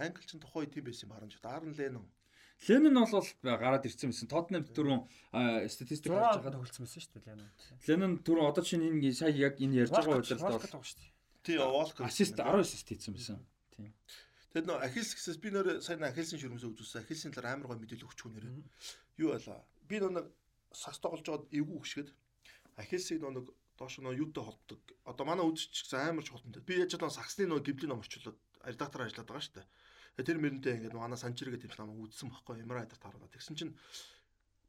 Англи 0.00 0.24
ч 0.24 0.30
тухайн 0.40 0.64
үед 0.64 0.72
тийм 0.72 0.84
байсан 0.88 1.04
юм 1.04 1.12
харин 1.12 1.28
ч. 1.28 1.36
Арн 1.44 1.76
Ленон. 1.76 2.06
Ленон 2.64 2.96
бол 3.04 3.28
гараад 3.44 3.84
ирсэн 3.84 4.08
байсан. 4.08 4.28
Тотнем 4.32 4.64
түрүүн 4.64 5.04
статистик 5.68 6.08
6 6.08 6.16
харж 6.16 6.40
байгаа. 6.40 6.56
тоглолцсон 6.56 6.88
байсан 6.88 7.00
шүү 7.04 7.12
дээ. 7.20 7.28
Ленон. 7.28 7.50
Ленон 7.84 8.12
түрүүн 8.24 8.48
одоо 8.48 8.64
чинь 8.64 8.86
энэ 8.88 9.12
сая 9.12 9.34
яг 9.36 9.60
энэ 9.60 9.84
ярьж 9.84 9.92
байгаа 9.92 10.24
удирдалд 10.24 10.72
бол. 10.72 10.96
Тий, 11.44 11.60
Волк. 11.60 12.00
ассист 12.00 12.40
10 12.40 12.64
ассист 12.64 12.88
хийсэн 12.88 13.12
байсан. 13.12 13.44
Тийм. 13.76 13.92
Тэгэд 14.54 14.70
нөө 14.70 14.86
Ахилс 14.86 15.18
гэсээс 15.18 15.38
би 15.42 15.50
нөр 15.50 15.82
сайн 15.82 16.06
Ахилсын 16.06 16.38
шүрмсээ 16.38 16.70
үзүүлсэн. 16.70 17.02
Ахилсын 17.02 17.34
талаар 17.34 17.58
амар 17.58 17.74
гой 17.74 17.78
мэдээлэл 17.82 18.06
өгч 18.06 18.22
хүнээр. 18.22 18.46
Юу 19.18 19.34
байлаа? 19.34 19.66
Би 19.90 19.98
нөө 19.98 20.30
сас 20.70 21.02
тоглож 21.02 21.26
байгаад 21.26 21.50
эвгүй 21.50 21.74
өгшгээд 21.82 22.14
Ахилсыг 22.78 23.18
нөө 23.18 23.50
доош 23.74 23.98
нөө 23.98 24.14
юутай 24.14 24.46
холбдог. 24.46 24.78
Одоо 25.02 25.26
манай 25.26 25.42
үзчих 25.42 25.74
гэсэн 25.90 26.14
амар 26.14 26.22
ч 26.22 26.30
холбонтой. 26.30 26.62
Би 26.62 26.78
яаж 26.78 26.94
нөө 26.94 27.10
саксны 27.10 27.50
нөө 27.50 27.66
гиблийн 27.66 27.90
ном 27.90 27.98
орчлоод 27.98 28.38
редактор 28.62 29.02
ажиллаад 29.02 29.26
байгаа 29.26 29.42
шүү 29.42 29.58
дээ. 29.58 30.22
Тэр 30.22 30.38
мөрөнтэй 30.38 30.72
ингээд 30.78 30.94
манай 30.94 31.18
санчир 31.18 31.50
гэдэг 31.50 31.74
юм 31.74 32.06
үзсэн 32.06 32.30
байхгүй 32.30 32.62
ямар 32.62 32.86
айдар 32.86 32.98
таарна. 33.02 33.26
Тэгсэн 33.34 33.58
чинь 33.58 33.74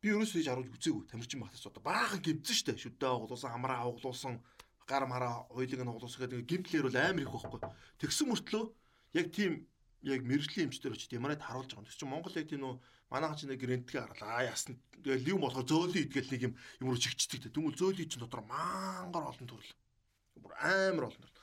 би 0.01 0.09
ерөөсөө 0.09 0.41
хийж 0.41 0.49
харуулж 0.49 0.73
үзээгүй. 0.81 1.05
Тамирчин 1.13 1.45
багтаас 1.45 1.69
одоо 1.69 1.85
баахан 1.85 2.25
гимцэн 2.25 2.57
штэ. 2.57 2.73
Шүдээ 2.81 3.05
оглуулсан, 3.13 3.53
хамраа 3.53 3.85
оглуулсан, 3.85 4.41
гар 4.89 5.05
мараа 5.05 5.45
хоёлыг 5.53 5.85
нь 5.85 5.93
оглуулсан 5.93 6.25
гэдэг 6.25 6.49
гимтлэр 6.49 6.89
бол 6.89 6.97
амар 6.97 7.21
их 7.21 7.29
байхгүй. 7.29 7.61
Тэгсэн 8.01 8.25
мөртлөө 8.33 8.63
яг 9.21 9.29
тийм 9.29 9.69
яг 10.01 10.21
мэрэгжлийн 10.25 10.67
эмчтэр 10.67 10.95
очиж 10.95 11.11
ямар 11.13 11.37
айд 11.37 11.45
харуулж 11.45 11.71
байгаа 11.71 11.83
юм. 11.83 11.87
Тэгс 11.87 11.99
чинь 11.99 12.11
Монгол 12.11 12.35
тийм 12.35 12.61
нөө 12.61 12.73
манайхан 13.09 13.37
чинь 13.37 13.51
нэг 13.53 13.61
рентгээ 13.63 14.01
гарлаа. 14.01 14.49
Ясна. 14.49 14.75
Тэгээ 14.99 15.23
лив 15.23 15.37
болохоор 15.39 15.65
зөөлөн 15.69 16.03
идгээл 16.09 16.31
нэг 16.33 16.41
юм 16.49 16.53
юм 16.81 16.87
руу 16.89 16.99
чигчдэг. 16.99 17.53
Тэгмэл 17.53 17.79
зөөлөн 17.79 18.09
чинь 18.09 18.23
дотор 18.23 18.43
мангар 18.43 19.25
олон 19.29 19.47
төрөл. 19.47 19.73
Бүр 20.41 20.53
амар 20.59 21.09
олон 21.09 21.21
төрөл. 21.21 21.41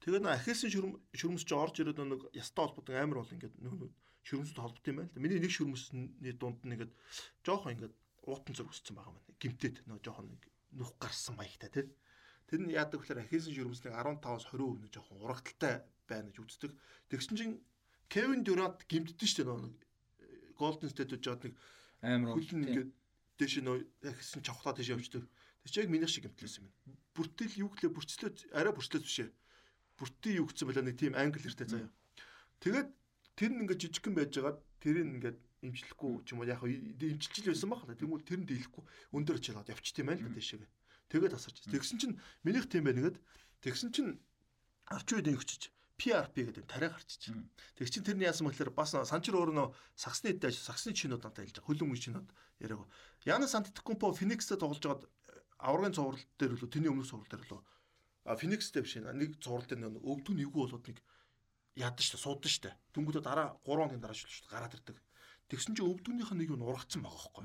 Тэгээд 0.00 0.24
нөө 0.24 0.32
ахилсан 0.32 0.70
шүрм 0.72 0.92
шүрмс 1.12 1.44
ч 1.44 1.50
орж 1.52 1.76
ирээд 1.82 2.00
нэг 2.00 2.22
ястай 2.32 2.64
холбоотой 2.64 2.96
амар 2.96 3.20
бол 3.20 3.34
ингээд 3.36 3.54
нөө 3.60 3.92
шүрмсэд 4.24 4.56
холбоотой 4.56 4.90
юм 4.92 4.98
байна 5.04 5.10
л 5.10 5.14
да. 5.14 5.20
Миний 5.20 5.40
нэг 5.40 5.52
шүрмсний 5.52 6.34
дунд 6.40 6.60
нь 6.64 6.72
ингээд 6.72 6.92
жоохон 7.44 7.74
ингээд 7.76 7.94
уутан 8.24 8.54
зург 8.56 8.72
өссөн 8.72 8.96
байгаа 8.96 9.12
маань. 9.12 9.36
Гимтэд 9.36 9.76
нөө 9.84 10.00
жоохон 10.00 10.28
нэг 10.32 10.42
нүх 10.72 10.96
гарсан 10.96 11.36
маягтай 11.36 11.68
тий. 11.68 11.86
Тэр 12.48 12.60
нь 12.64 12.72
яадаг 12.72 13.00
гэхээр 13.04 13.28
ахилсан 13.28 13.52
шүрмсний 13.52 13.92
15-аас 13.92 14.48
20% 14.48 14.88
нь 14.88 14.92
жоохон 14.94 15.20
урагталтай 15.20 15.84
байна 16.08 16.32
гэж 16.32 16.38
үздэг. 16.40 16.72
Тэгсэн 17.12 17.36
чинь 17.36 17.54
Кевин 18.10 18.42
Дюрант 18.42 18.82
гимтдэн 18.90 19.28
шүү 19.30 19.46
дээ 19.46 19.54
нөө 19.54 19.70
Golden 20.58 20.90
State 20.90 21.14
гэж 21.14 21.22
жоод 21.22 21.42
нэг 21.46 21.54
Амар 22.02 22.34
хөлн 22.34 22.66
ингээд 22.66 22.90
дээш 23.38 23.54
нөө 23.62 23.86
ахилсан 24.02 24.42
чавхлаа 24.42 24.74
тийш 24.74 24.90
явждаг. 24.90 25.24
Тэр 25.64 25.70
чинь 25.70 25.84
яг 25.86 25.90
миний 25.94 26.10
шиг 26.10 26.26
гимтлээсэн 26.26 26.66
юм. 26.66 26.72
Бүртэл 27.14 27.54
юу 27.62 27.70
гэлээ 27.70 27.92
бүрчлээ 27.92 28.30
арай 28.56 28.72
бүрчлээс 28.74 29.04
бишээ. 29.04 29.28
Бүртийн 30.00 30.38
юу 30.40 30.46
гэсэн 30.48 30.66
байлаа 30.66 30.84
нэг 30.84 30.96
тийм 30.98 31.14
англи 31.14 31.40
хэртэй 31.40 31.68
заяа. 31.68 31.92
Тэгээд 32.60 32.88
тэр 33.36 33.50
нь 33.52 33.60
ингээд 33.64 33.80
жижигхэн 33.84 34.16
байжгаад 34.16 34.58
тэрийг 34.80 35.08
ингээд 35.20 35.38
имжлэхгүй 35.60 36.12
ч 36.24 36.28
юм 36.32 36.40
уу 36.40 36.48
яг 36.48 36.64
имчилж 36.64 37.36
л 37.44 37.52
байсан 37.52 37.68
баг. 37.68 37.84
Тэгмэл 37.84 38.24
тэр 38.24 38.40
нь 38.40 38.48
дийлэхгүй 38.48 38.84
өндөр 39.12 39.36
очиад 39.36 39.68
явчихт 39.68 40.00
юм 40.00 40.08
байна 40.08 40.24
л 40.24 40.28
да 40.32 40.36
тийшээ. 40.40 40.64
Тэгээд 41.12 41.32
тасарч. 41.36 41.56
Тэгсэн 41.68 41.96
чинь 42.00 42.16
минийх 42.44 42.64
тийм 42.68 42.88
байна 42.88 43.12
гэд 43.12 43.16
тэгсэн 43.60 43.92
чинь 43.92 44.16
арч 44.88 45.08
үед 45.12 45.28
өгчөж 45.28 45.68
PRP 46.00 46.48
гэдэг 46.48 46.64
тариа 46.64 46.88
гарчиж. 46.96 47.28
Тэг 47.76 47.92
чин 47.92 48.04
тэрний 48.04 48.24
яасан 48.24 48.48
мэхлээр 48.48 48.72
бас 48.72 48.96
санчир 48.96 49.36
өөр 49.36 49.52
нөө 49.52 49.68
саксны 49.92 50.32
дэш 50.32 50.64
саксны 50.64 50.96
чинүүд 50.96 51.20
надад 51.20 51.44
хэлж 51.44 51.60
байгаа. 51.60 51.68
Хөлөн 51.68 51.88
мөн 51.92 52.00
чинүүд 52.00 52.28
яриаг. 52.64 52.88
Яна 53.28 53.44
Сантикумпо 53.44 54.16
Феникстэй 54.16 54.56
тоглож 54.56 54.80
байгаад 54.80 55.04
аврагын 55.60 55.92
цуврал 55.92 56.24
дээр 56.40 56.56
лөө 56.56 56.72
тэний 56.72 56.88
өмнөх 56.88 57.12
цуврал 57.12 57.28
дээр 57.28 57.44
лөө 57.52 57.60
Феникстэй 58.24 58.82
биш 58.82 58.96
нэг 58.96 59.40
цуврал 59.40 59.66
дээр 59.68 59.80
нэг 59.80 60.00
өвдөн 60.00 60.40
эвгүй 60.40 60.60
болоод 60.68 60.84
нэг 60.88 60.98
дээ 61.76 62.20
суудаг 62.20 62.50
шүү 62.52 62.62
дээ. 62.68 62.74
Дүнгүүдээ 62.92 63.24
дараа 63.24 63.56
3 63.64 63.64
хоногийн 63.64 64.02
дараа 64.04 64.16
шүү 64.16 64.28
дээ 64.28 64.52
гараад 64.52 64.76
ирдэг. 64.76 64.96
Тэгсэн 65.48 65.74
чинь 65.74 65.88
өвдөнийх 65.88 66.30
нь 66.36 66.38
нэг 66.44 66.48
юм 66.52 66.62
ургацсан 66.62 67.02
байгаа 67.02 67.16
байхгүй. 67.16 67.44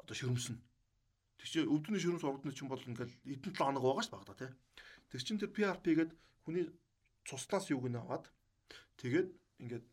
Одоо 0.00 0.14
шөрөмсөн. 0.16 0.56
Тэг 1.38 1.46
чи 1.46 1.58
өвдөний 1.60 2.00
шөрөмс 2.00 2.24
ургадны 2.24 2.52
чинь 2.56 2.72
бол 2.72 2.80
ингээл 2.80 3.14
эдэн 3.28 3.52
7 3.52 3.60
хоног 3.60 3.82
байгаа 3.84 4.00
дээ 4.00 4.14
багада 4.16 4.34
тий. 4.40 4.50
Тэг 5.12 5.20
чин 5.22 5.38
тэр 5.38 5.52
PRP 5.52 5.84
гээд 5.92 6.12
хүний 6.42 6.64
цуснаас 7.26 7.68
юуг 7.74 7.90
нь 7.90 7.98
аваад 7.98 8.30
тэгээд 9.02 9.28
ингээд 9.60 9.86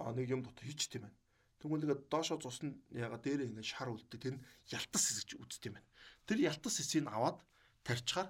а 0.00 0.12
нэг 0.12 0.26
юм 0.32 0.42
дотор 0.42 0.64
хийчт 0.64 0.96
юм 0.96 1.06
байна. 1.08 1.18
Тэгвэл 1.60 1.84
ингээд 1.84 2.08
доошоо 2.08 2.40
цусна 2.40 2.72
яга 2.92 3.20
дээр 3.20 3.48
ингээд 3.48 3.68
шар 3.68 3.92
үлддэг 3.92 4.20
тэр 4.20 4.34
нь 4.40 4.44
ялтас 4.72 5.04
хэсэж 5.08 5.40
үзт 5.40 5.62
юм 5.68 5.76
байна. 5.76 5.88
Тэр 6.26 6.38
ялтас 6.48 6.80
хэсгийг 6.80 7.08
аваад 7.08 7.40
тарьчаар 7.84 8.28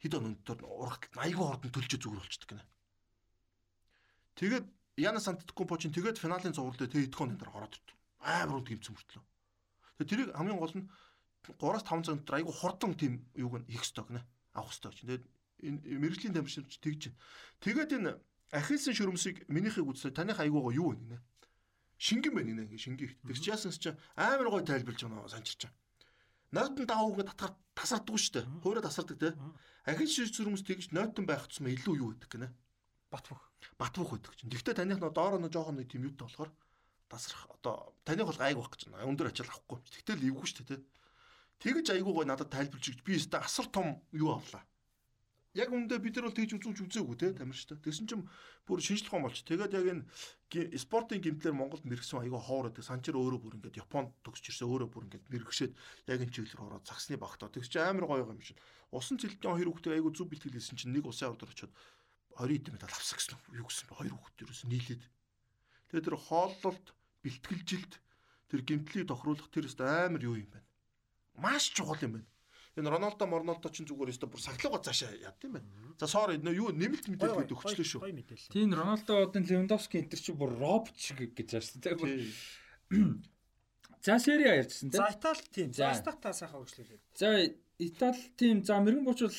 хэд 0.00 0.12
он 0.16 0.36
өндөр 0.36 0.64
урагтал 0.64 1.24
айгүй 1.24 1.44
хордон 1.46 1.72
төлж 1.72 1.92
зүгээр 1.96 2.20
болчихдөг 2.20 2.50
гинэ. 2.52 2.64
Тэгээд 4.36 4.66
Яна 4.96 5.20
Сантикумпо 5.20 5.76
чинь 5.76 5.92
тэгээд 5.92 6.16
финалийн 6.16 6.56
цуврал 6.56 6.76
дээр 6.76 6.92
тэг 6.92 7.04
идэхэн 7.08 7.36
энэ 7.36 7.48
ороод 7.52 7.76
ирд. 7.76 7.88
Амар 8.20 8.64
үнд 8.64 8.68
гимцэн 8.68 8.96
мөртлөө. 8.96 9.24
Тэгээд 10.00 10.08
тэрийг 10.08 10.30
хамгийн 10.32 10.60
гол 10.60 10.72
нь 10.72 10.88
3-5 11.60 11.84
цаг 11.84 12.16
дотор 12.16 12.36
айгүй 12.40 12.54
хурдан 12.56 12.92
тийм 12.96 13.12
юуг 13.36 13.60
нь 13.60 13.68
хийх 13.68 13.84
ёстой 13.84 14.04
гинэ. 14.08 14.24
Авах 14.56 14.72
ёстой 14.72 14.92
чинь. 14.96 15.08
Тэгээд 15.12 15.24
энэ 15.62 15.80
мэрэгжлийн 15.82 16.34
тамирчид 16.36 16.68
тэгж 16.68 17.02
байна. 17.08 17.20
Тэгээд 17.60 17.92
энэ 17.96 18.10
ахилсан 18.52 18.94
шүрмсийг 18.94 19.48
минийхийг 19.48 19.88
үзсэн 19.88 20.12
таних 20.12 20.38
айгуугаа 20.40 20.74
юу 20.76 20.92
вэ 20.92 21.00
гинэ? 21.00 21.18
Шингэн 21.96 22.32
байна 22.36 22.50
гинэ 22.52 22.62
ингээ 22.68 22.84
шингий. 22.84 23.10
Тэг 23.24 23.38
чи 23.40 23.50
яасан 23.50 23.72
чи 23.72 23.90
амар 24.14 24.48
гой 24.52 24.62
тайлбарлаж 24.62 25.00
байгаа 25.02 25.32
санчирч 25.32 25.66
байгаа. 25.66 25.80
Нойтон 26.52 26.86
даваа 26.86 27.08
үгээ 27.10 27.26
татгаар 27.32 27.52
тасарддаг 27.74 28.16
шүү 28.20 28.32
дээ. 28.36 28.44
Хуураа 28.62 28.84
тасардаг 28.84 29.16
те. 29.18 29.28
Ахил 29.88 30.06
шүрмс 30.06 30.62
тэгж 30.62 30.92
нойтон 30.92 31.24
байх 31.26 31.48
тусмаа 31.48 31.72
илүү 31.72 31.94
юу 31.96 32.10
гэдэг 32.14 32.30
гинэ? 32.30 32.48
Бат 33.10 33.24
бөх. 33.26 33.40
Бат 33.80 33.94
бөх 33.96 34.12
гэдэг 34.14 34.32
чинь. 34.36 34.52
Гэхдээ 34.52 34.76
таних 34.76 35.00
нөө 35.00 35.10
доороо 35.16 35.40
нөө 35.40 35.50
жоохон 35.50 35.80
нэг 35.80 35.88
тийм 35.90 36.06
юутай 36.06 36.28
болохоор 36.28 36.52
тасрах 37.08 37.48
одоо 37.50 37.96
таних 38.04 38.28
бол 38.28 38.38
гайг 38.38 38.60
байх 38.60 38.70
гэж 38.70 38.92
байна. 38.92 39.08
Өндөр 39.08 39.32
ачаал 39.32 39.50
авахгүй. 39.50 39.78
Тэгтэл 39.90 40.26
эвгүй 40.30 40.46
шүү 40.46 40.64
дээ 40.68 40.70
те. 40.76 40.84
Тэгж 41.64 41.86
айгуу 41.96 42.14
гой 42.14 42.26
надад 42.28 42.52
тайлбарч 42.52 42.84
өгч 42.92 43.00
би 43.02 43.16
өстө 43.16 43.40
асар 43.40 43.66
том 43.72 44.04
юу 44.12 44.36
авлаа 44.36 44.62
яг 45.56 45.72
үндэ 45.72 45.96
бид 46.04 46.20
нар 46.20 46.28
бол 46.28 46.36
тэгж 46.36 46.60
үзүүлж 46.60 46.80
үзээгүй 46.84 47.16
те 47.16 47.32
тамирчтай. 47.32 47.80
Тэгсэн 47.80 48.04
чинь 48.04 48.28
бүр 48.68 48.84
шинжлэх 48.84 49.08
ухаан 49.08 49.24
болч. 49.24 49.40
Тэгээд 49.40 49.72
яг 49.72 49.86
энэ 49.88 50.04
спортын 50.76 51.24
гимтлэр 51.24 51.56
Монголд 51.56 51.88
мэрэгсэн 51.88 52.20
айгаа 52.20 52.42
хоор 52.44 52.68
байдаг. 52.68 52.84
Санчир 52.84 53.16
өөрөө 53.16 53.40
бүр 53.40 53.56
ингээд 53.56 53.80
Японд 53.80 54.12
төгсч 54.20 54.52
ирсэн 54.52 54.68
өөрөө 54.68 54.88
бүр 54.92 55.04
ингээд 55.08 55.24
мэрэгшээд 55.32 55.72
яг 56.12 56.20
энэ 56.20 56.34
чиглэлээр 56.36 56.66
ороод 56.76 56.84
загсны 56.84 57.16
багтаа. 57.16 57.48
Тэгс 57.48 57.72
чи 57.72 57.80
амар 57.80 58.04
гоё 58.04 58.28
юм 58.28 58.44
шиг. 58.44 58.60
Усан 58.92 59.16
цэлтэн 59.16 59.56
хоёр 59.56 59.72
хүүхдээ 59.72 59.96
айгаа 59.96 60.12
зүв 60.12 60.28
бэлтгэл 60.28 60.56
хийсэн 60.60 60.76
чинь 60.76 60.92
нэг 60.92 61.08
усын 61.08 61.32
ордор 61.32 61.48
очоод 61.48 61.72
20 62.36 62.52
эд 62.52 62.66
медаль 62.76 62.92
авсан 62.92 63.16
гэсэн 63.16 63.40
юу 63.56 63.64
гэсэн 63.64 63.88
бэ? 63.88 63.96
Хоёр 63.96 64.12
хүүхд 64.12 64.44
ерөөс 64.44 64.62
нийлээд. 64.68 65.02
Тэгээд 65.88 66.06
тэр 66.06 66.18
хооллолт 66.20 66.86
бэлтгэлжилт 67.24 67.92
тэр 68.52 68.60
гимтлийг 68.60 69.08
тохируулах 69.08 69.48
тэр 69.48 69.72
өст 69.72 69.80
амар 69.80 70.20
юу 70.20 70.36
юм 70.36 70.52
байна. 70.52 70.68
Маш 71.40 71.72
чухал 71.72 71.98
юм 72.04 72.20
байна 72.20 72.28
энэ 72.76 72.90
Роналдо 72.92 73.24
Морнолдо 73.26 73.68
ч 73.72 73.82
зүгээр 73.88 74.12
өстө 74.12 74.28
бүр 74.28 74.40
сахилгаа 74.40 74.84
цаашаа 74.84 75.16
яд 75.16 75.40
юм 75.42 75.56
байна. 75.56 75.68
За 75.96 76.06
соор 76.06 76.36
юу 76.36 76.70
нэмэлт 76.76 77.08
мэдээлэл 77.08 77.48
өгчлөө 77.48 77.86
шүү. 77.88 78.00
Тийм 78.52 78.76
Роналдо 78.76 79.24
одоо 79.24 79.40
Левандовски 79.40 80.04
энэ 80.04 80.12
чи 80.12 80.32
бүр 80.36 80.52
робот 80.60 80.96
шиг 81.00 81.32
гэж 81.32 81.48
ярьсан 81.56 81.80
тийм. 81.80 81.96
За 84.06 84.18
Сери 84.18 84.44
А 84.44 84.54
ярьжсэн 84.62 84.90
тийм. 84.90 85.02
За 85.02 85.10
Итали 85.10 85.42
тийм. 85.50 85.72
За 85.72 85.94
Стата 85.94 86.32
сайхан 86.32 86.62
хөгжлөлөө. 86.62 86.98
За 87.18 87.28
Итали 87.78 88.22
тийм 88.38 88.62
за 88.64 88.78
мэрэгэн 88.78 89.04
буучвал 89.04 89.34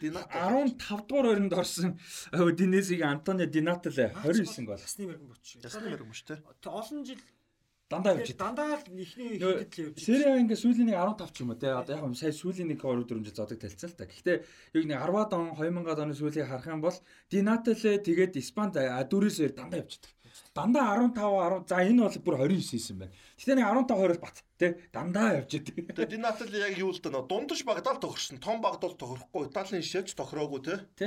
15 0.00 1.08
дугаар 1.08 1.26
оронд 1.32 1.52
орсон 1.56 1.98
Динесиг 2.58 3.02
Антонио 3.02 3.46
Динатал 3.46 3.92
29 3.92 4.66
гол. 4.68 4.76
Ясны 4.76 5.06
мэрэгэн 5.06 5.28
буч. 5.32 5.56
Ясны 5.64 5.88
мэрэгэн 5.88 6.08
буч 6.12 6.20
те. 6.28 6.42
Олон 6.68 7.04
жил 7.08 7.20
дандаа 7.90 8.18
явж 8.18 8.34
байна. 8.34 8.42
Дандаа 8.42 8.74
л 8.82 8.98
ихний 8.98 9.38
хэдэд 9.38 9.70
л 9.70 9.82
явж. 9.86 9.98
Серия 10.02 10.38
ингээ 10.42 10.58
сүүлийн 10.58 10.88
нэг 10.90 10.98
15 10.98 11.30
ч 11.30 11.36
юм 11.42 11.50
уу 11.54 11.58
те. 11.60 11.70
Одоо 11.70 11.94
яг 11.94 12.04
сая 12.18 12.34
сүүлийн 12.34 12.68
нэг 12.74 12.80
2 12.82 13.06
4 13.06 13.22
жил 13.22 13.38
зодог 13.38 13.58
талцсан 13.62 13.90
л 13.90 13.98
та. 13.98 14.10
Гэхдээ 14.10 14.36
яг 14.74 14.84
нэг 14.90 14.98
10-аад 14.98 15.30
он 15.38 15.54
2000-аад 15.54 16.02
оны 16.02 16.14
сүүлийг 16.18 16.50
харах 16.50 16.66
юм 16.66 16.82
бол 16.82 16.98
Динателе 17.30 17.92
тэгээд 18.02 18.34
Испанд 18.42 18.74
Адүрисээр 18.74 19.54
дандаа 19.54 19.86
явж 19.86 20.02
байдаг. 20.02 20.12
Дандаа 20.52 20.98
15 20.98 21.64
10 21.64 21.68
за 21.70 21.76
энэ 21.86 22.02
бол 22.02 22.18
бүр 22.26 22.34
29 22.50 22.70
хийсэн 22.74 22.96
байна. 22.98 23.14
Гэхдээ 23.38 23.54
нэг 23.54 23.66
15 23.70 23.94
20-оос 23.94 24.20
бат 24.20 24.36
те 24.58 24.66
дандаа 24.90 25.28
явж 25.38 25.50
байдаг. 25.54 25.94
Тэгээд 25.94 26.14
Динателе 26.16 26.58
яг 26.66 26.74
юу 26.74 26.90
л 26.90 26.98
дэ 26.98 27.10
дундаж 27.14 27.60
багтаал 27.62 28.02
тохирсон. 28.02 28.42
Том 28.42 28.58
багт 28.58 28.82
бол 28.82 28.98
тохирохгүй. 28.98 29.46
Италийн 29.46 29.86
шилж 29.86 30.10
тохироогүй 30.18 30.60
те. 30.66 30.74
Тэ. 30.98 31.06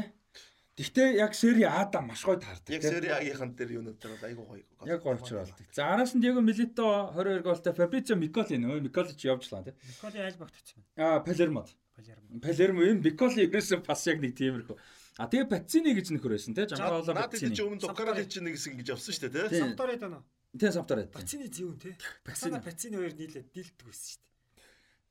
Гэхдээ 0.80 1.20
яг 1.20 1.36
сери 1.36 1.68
Ада 1.68 2.00
маш 2.00 2.24
гоё 2.24 2.40
таардаг. 2.40 2.72
Яг 2.72 2.84
сери 2.84 3.12
Агийнхан 3.12 3.52
дээр 3.52 3.72
юунууд 3.84 4.00
дээр 4.00 4.16
бол 4.16 4.28
айгүй 4.32 4.46
гоё. 4.48 4.64
Яг 4.88 5.04
гоё 5.04 5.20
болдог. 5.20 5.52
За 5.76 5.92
араас 5.92 6.16
нь 6.16 6.22
Диего 6.24 6.40
Милито 6.40 7.12
22 7.12 7.44
голтой 7.44 7.74
Фабризио 7.76 8.16
Миколи 8.16 8.56
нөө 8.56 8.80
Миколи 8.88 9.12
ч 9.12 9.28
явжлаа 9.28 9.68
тий. 9.68 9.76
Миколи 9.84 10.24
аль 10.24 10.40
багтчихсан. 10.40 10.80
Аа 10.96 11.20
Палермод. 11.20 11.76
Палермо. 12.00 12.40
Палермо 12.40 12.80
энэ 12.88 13.04
Миколи 13.04 13.44
ерөөсөө 13.44 13.84
бас 13.84 14.08
яг 14.08 14.24
нэг 14.24 14.40
тиймэрхүү. 14.40 14.78
А 15.20 15.28
тэгээ 15.28 15.52
Пацини 15.52 15.92
гэж 16.00 16.16
нөхөр 16.16 16.40
байсан 16.40 16.56
тий. 16.56 16.64
Жамгаалаа 16.64 17.28
Пацини. 17.28 17.52
Наад 17.52 17.60
чи 17.60 17.64
өмнө 17.68 17.84
Дукарали 17.84 18.24
чи 18.24 18.40
нэг 18.40 18.56
хэсэг 18.56 18.80
гэж 18.80 18.88
авсан 18.96 19.12
шүү 19.20 19.36
дээ 19.36 19.52
тий. 19.52 19.60
Самторед 19.60 20.00
байна. 20.00 20.24
Тий 20.56 20.72
Самторед. 20.72 21.12
Пацини 21.12 21.52
зүүн 21.52 21.76
тий. 21.76 21.94
Пацини 22.24 22.64
Пацини 22.64 22.96
хоёр 22.96 23.12
нийлээд 23.20 23.52
дийлдэг 23.52 23.84
байсан 23.84 24.16
шүү 24.16 24.24
дээ. 24.24 24.29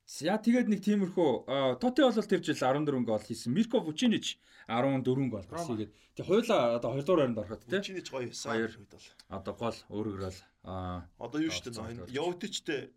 За 0.09 0.41
тэгээд 0.41 0.73
нэг 0.73 0.81
тиймэрхүү 0.81 1.77
Тоти 1.77 2.01
бол 2.01 2.17
тэр 2.17 2.41
жил 2.41 2.57
14 2.57 3.05
гол 3.05 3.21
хийсэн. 3.21 3.53
Мирко 3.53 3.77
Вучинич 3.77 4.41
14 4.65 5.05
гол 5.05 5.45
хийгээд 5.45 5.91
тэг 6.17 6.25
хоёлаа 6.25 6.81
одоо 6.81 6.97
2 6.97 7.05
дугаар 7.05 7.29
байранд 7.29 7.37
ороход 7.37 7.61
тий. 7.69 7.77
Вучинич 7.77 8.09
гоё 8.09 8.25
байсан. 8.25 8.49
Хоёр 8.49 8.71
үед 8.73 8.89
бол. 8.89 9.05
Одоо 9.29 9.53
гол 9.53 9.77
өөрөөрөл 9.93 10.39
аа 10.65 11.05
одоо 11.21 11.39
юу 11.45 11.53
дээ. 11.53 12.09
Явтичтэй 12.09 12.89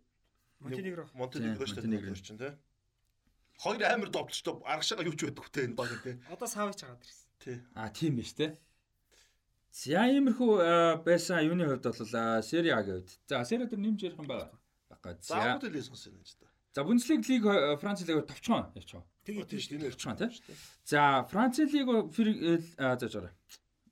Монтенегро. 0.57 1.05
Монтенегро 1.13 1.65
шүү 1.69 1.85
дээ 1.85 2.17
чинь 2.17 2.41
тий. 2.41 2.53
Хоёр 3.61 3.81
амар 3.85 4.09
довтлчтой 4.09 4.57
аргашаага 4.65 5.05
юу 5.05 5.13
ч 5.13 5.29
байдаггүй 5.29 5.53
те 5.53 5.61
энэ 5.69 5.77
баг 5.77 5.93
тий. 6.01 6.17
Одоо 6.33 6.47
савж 6.49 6.81
чагаад 6.81 7.05
ирсэн. 7.05 7.29
Тий. 7.45 7.57
Аа 7.77 7.93
тийм 7.93 8.17
биш 8.17 8.33
те. 8.33 8.57
За 9.69 10.09
иймэрхүү 10.09 11.05
байсан 11.05 11.45
юуны 11.45 11.69
хувьд 11.69 11.85
бол 11.85 12.41
Сери 12.41 12.73
А-гийн 12.73 13.05
хувьд. 13.05 13.21
За 13.29 13.45
Сери 13.45 13.69
дээр 13.69 13.81
нэмж 13.85 14.01
ярих 14.01 14.17
юм. 14.17 14.25
Баггүй. 14.25 14.49
За 15.21 15.37
За. 15.37 15.61
бүгд 15.61 15.77
л 15.77 15.85
сонсоно 15.85 16.17
гэж 16.17 16.41
та. 16.41 16.52
За 16.73 16.83
Бундслиг 16.83 17.27
лиг 17.29 17.45
э, 17.45 17.77
Франц 17.77 18.01
лиг 18.01 18.25
товчхон 18.25 18.71
явчих. 18.73 19.01
Тэгээд 19.25 19.49
Тийм 19.49 19.59
шүү 19.61 19.77
дээ. 19.77 19.91
Товчхон 19.93 20.17
тий. 20.17 20.29
За 20.85 21.23
Франц 21.29 21.59
лиг 21.59 21.87
а 22.77 22.97
за 22.97 23.07
жоо. 23.09 23.29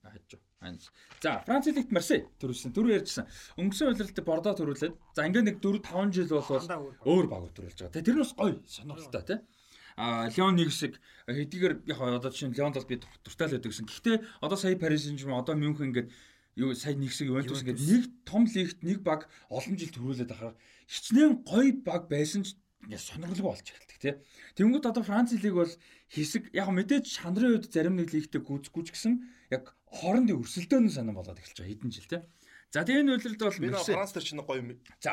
Хажуу. 0.02 0.42
За 1.22 1.42
Франц 1.46 1.66
лигт 1.70 1.92
Марсей 1.92 2.26
төрүүлсэн. 2.42 2.74
Түрүү 2.74 2.94
ярьжсэн. 2.98 3.26
Өнгөрсөн 3.58 3.94
удирдалд 3.94 4.26
Бордо 4.26 4.54
төрүүлээд 4.58 4.94
за 5.14 5.26
ингээд 5.26 5.48
нэг 5.50 5.58
4 5.62 5.82
5 5.82 6.14
жил 6.14 6.30
бол 6.38 6.46
дандаа 6.46 6.82
өөр 7.06 7.26
баг. 7.30 7.50
төрүүлж 7.54 7.78
байгаа. 7.82 7.94
Тэ 7.98 8.06
тэр 8.06 8.18
нь 8.18 8.22
бас 8.22 8.34
гоё 8.38 8.58
сонирхолтой 8.66 9.24
тий. 9.26 9.40
А 9.98 10.30
Леон 10.30 10.58
нэг 10.58 10.70
хэсэг 10.70 10.98
хэдийгээр 11.26 11.74
яг 11.86 12.00
одоо 12.02 12.30
чинь 12.30 12.54
Леонд 12.54 12.78
бол 12.78 12.90
би 12.90 12.98
дуртай 12.98 13.46
л 13.50 13.54
байдаг 13.58 13.70
гэсэн. 13.74 13.90
Гэхдээ 13.90 14.18
одоо 14.42 14.58
сая 14.58 14.78
Парис 14.78 15.06
Сен-Жермен 15.06 15.42
одоо 15.42 15.58
Мюнхен 15.58 15.90
ингээд 15.90 16.10
юу 16.62 16.74
сая 16.78 16.94
нэг 16.94 17.10
хэсэг 17.10 17.30
Ювентус 17.30 17.62
ингээд 17.66 17.82
нэг 17.82 18.04
том 18.26 18.46
лигт 18.46 18.82
нэг 18.86 19.02
баг 19.02 19.30
олон 19.50 19.78
жил 19.78 19.90
төрүүлээд 19.90 20.34
ахаар 20.34 20.56
хичнээн 20.86 21.42
гоё 21.42 21.74
баг 21.82 22.06
байсан 22.06 22.46
ч 22.46 22.54
ингээд 22.86 23.06
сонирхолгүй 23.06 23.46
болж 23.46 23.68
эхэлдэг 23.70 24.00
тий. 24.02 24.14
Тэнгүүд 24.58 24.86
одоо 24.90 25.04
Франц 25.06 25.32
лиг 25.38 25.54
бол 25.54 25.74
хэсэг 26.10 26.50
яг 26.54 26.68
мэдээж 26.74 27.06
шанрын 27.08 27.54
үед 27.62 27.66
зарим 27.70 27.96
нэг 28.00 28.10
лигтэй 28.14 28.42
гүцгүүч 28.42 28.88
гэсэн 28.94 29.14
яг 29.54 29.76
хоорондын 29.86 30.42
өрсөлдөөн 30.42 30.90
сонирн 30.90 31.16
болоод 31.18 31.38
эхэлж 31.40 31.58
байгаа 31.62 31.72
хэдэн 31.78 31.92
жил 31.94 32.10
тий. 32.10 32.22
За 32.72 32.82
тэгээ 32.88 33.02
энэ 33.04 33.12
үйлрэлд 33.20 33.42
бол 33.44 33.60
Марсей- 33.78 33.96
Франц 34.00 34.12
дээр 34.16 34.26
чинь 34.26 34.42
гоё 34.42 34.62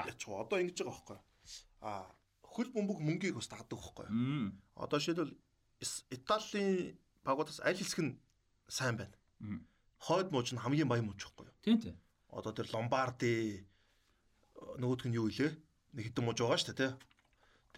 ячих 0.08 0.28
вэ? 0.30 0.34
Одоо 0.40 0.56
ингэж 0.62 0.78
байгаа 0.80 0.94
байхгүй. 0.94 1.18
А 1.82 1.90
хөл 2.42 2.70
бөмбөг 2.72 2.98
мөнгийг 3.02 3.34
бас 3.36 3.48
дагдаг 3.50 3.78
байхгүй. 3.78 4.06
Одоо 4.78 4.98
жишээлбэл 4.98 5.34
Италийн 6.10 6.98
багуудаас 7.26 7.60
аль 7.62 7.76
хэсэг 7.78 8.00
нь 8.02 8.18
сайн 8.70 8.96
байна. 8.98 9.14
Хойд 9.98 10.30
мууч 10.30 10.54
нь 10.54 10.62
хамгийн 10.62 10.88
баян 10.88 11.06
мууч 11.06 11.22
байхгүй. 11.22 11.46
Тийм 11.62 11.78
тийм. 11.82 11.96
Одоо 12.30 12.52
тэр 12.54 12.70
Ломбарди 12.72 13.66
нөгөөх 14.78 15.06
нь 15.06 15.14
юу 15.18 15.28
илээ? 15.30 15.54
Нэг 15.94 16.04
хэдэн 16.14 16.24
мууч 16.24 16.38
байгаа 16.42 16.58
шүү 16.58 16.74
дээ, 16.74 16.78
тий. 16.78 16.92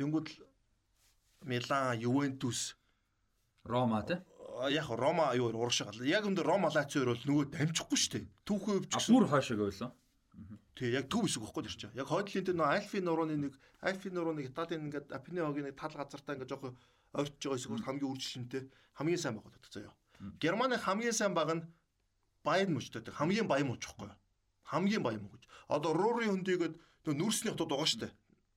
Тэнгүүд 0.01 0.27
л 0.33 0.37
Милан, 1.45 2.01
Ювентус 2.01 2.77
Рома 3.65 4.01
тий. 4.09 4.17
яг 4.73 4.89
Рома 4.89 5.35
юу 5.37 5.53
урагшаал. 5.53 6.01
Яг 6.05 6.25
өндөр 6.25 6.47
Рома 6.49 6.73
Лацио 6.73 7.05
бол 7.05 7.21
нөгөө 7.21 7.53
дамжихгүй 7.53 7.99
шүү 8.01 8.13
дээ. 8.17 8.25
Түүхэн 8.49 8.77
өвч 8.81 8.93
гэсэн. 8.97 9.13
бүр 9.13 9.29
хойшоо 9.29 9.57
байлаа. 9.61 9.93
Тий, 10.73 10.93
яг 10.97 11.09
төв 11.13 11.29
хэсэг 11.29 11.45
байхгүй 11.45 11.65
тэр 11.69 11.77
чинь. 11.77 11.97
Яг 12.01 12.09
хойдлын 12.09 12.45
дээр 12.49 12.57
нөгөө 12.57 12.73
Альфи 12.81 12.99
нурууны 13.05 13.37
нэг 13.37 13.55
Альфи 13.85 14.09
нурууны 14.09 14.41
Италийн 14.49 14.89
ингээд 14.89 15.13
Апенеогийн 15.13 15.69
нэг 15.69 15.77
тал 15.77 15.93
газартаа 15.93 16.37
ингээд 16.37 16.49
жоох 16.49 16.73
ойртож 17.13 17.45
байгаа 17.45 17.57
хэсэг 17.61 17.73
бол 17.73 17.85
хамгийн 17.85 18.09
үржилшинтэй 18.09 18.63
хамгийн 18.97 19.21
сайн 19.21 19.37
байгаа 19.37 19.53
гэдэг 19.53 19.73
заяа. 19.77 19.95
Германы 20.41 20.77
хамгийн 20.81 21.13
сайн 21.13 21.37
баг 21.37 21.53
нь 21.53 21.65
мужтай 22.73 23.05
дээ. 23.05 23.21
Хамгийн 23.21 23.49
баян 23.49 23.69
байхгүй 23.69 24.09
юу? 24.09 24.17
Хамгийн 24.65 25.03
баян 25.05 25.29
гэж. 25.29 25.45
Одоо 25.69 25.93
Рури 25.93 26.33
хөндийгээд 26.33 26.75
нөгөө 27.05 27.17
нүрсний 27.21 27.53
хотод 27.53 27.69
байгаа 27.69 27.89
шүү 27.89 28.01
дээ. 28.09 28.13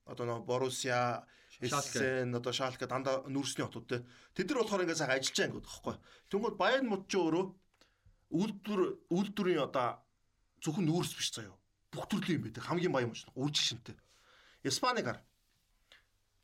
Одоо 0.05 0.25
нөгөө 0.27 0.45
Боруссия. 0.47 1.23
Эссен, 1.61 2.35
одоо 2.35 2.51
Шалке 2.51 2.87
дандаа 2.87 3.23
нүрсний 3.29 3.63
хотод 3.63 3.87
те. 3.87 4.03
Тэд 4.33 4.51
нар 4.51 4.63
болохоор 4.65 4.83
ингээд 4.83 4.99
сайхан 4.99 5.15
ажиллаж 5.21 5.37
байгаа 5.37 5.53
гэдэг 5.53 5.69
байхгүй 5.69 5.93
юу? 5.93 6.01
Тэнгүүд 6.33 6.55
баян 6.57 6.85
мууч 6.89 7.03
ч 7.07 7.13
өөрөө 7.15 7.45
үйлдвэр 8.33 8.81
үйлдвэрийн 9.13 9.63
одоо 9.63 10.01
зөвхөн 10.59 10.85
нүүрс 10.89 11.13
биш 11.13 11.29
заяа. 11.31 11.55
Бүх 11.93 12.09
төрлийн 12.09 12.41
юм 12.41 12.43
байдаг. 12.49 12.67
Хамгийн 12.67 12.91
баян 12.91 13.13
мууч. 13.13 13.29
Үржилшинтэй. 13.37 13.95
Испаник 14.65 15.05
гар. 15.05 15.19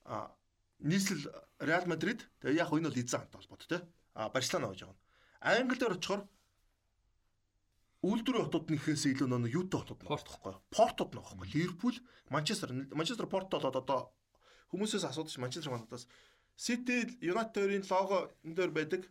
А 0.06 0.32
нийслэл 0.80 1.26
Реал 1.60 1.90
Мадрид 1.90 2.30
тэгээ 2.40 2.62
яг 2.62 2.72
энэ 2.72 2.88
бол 2.88 3.02
Изан 3.02 3.28
холбот 3.34 3.66
те. 3.68 3.82
А 4.14 4.30
Барселона 4.30 4.72
гэж 4.72 4.86
байгаа. 4.88 4.98
Англи 5.42 5.76
дээр 5.76 5.98
очихоор 5.98 6.22
үйлдвэрийн 8.00 8.48
хотуудныхээс 8.48 9.04
илүү 9.12 9.28
нэг 9.28 9.52
юутай 9.52 9.84
хотууд 9.84 10.02
Порт. 10.08 10.28
байхгүй. 10.28 10.56
Портууд 10.72 11.12
нэг 11.16 11.24
байхгүй. 11.24 11.48
Ливерпул, 11.52 11.98
Манчестер, 12.32 12.72
Манчестер 12.96 13.28
Порт 13.28 13.52
бол 13.52 13.68
одоо 13.68 14.16
хүмүүсээс 14.72 15.04
асуудаж 15.04 15.36
Манчестер 15.36 15.76
манадаас 15.76 16.08
City 16.56 17.08
United-ийн 17.20 17.84
лого 17.92 18.32
энэ 18.44 18.56
дээр 18.56 18.72
байдаг 18.72 19.02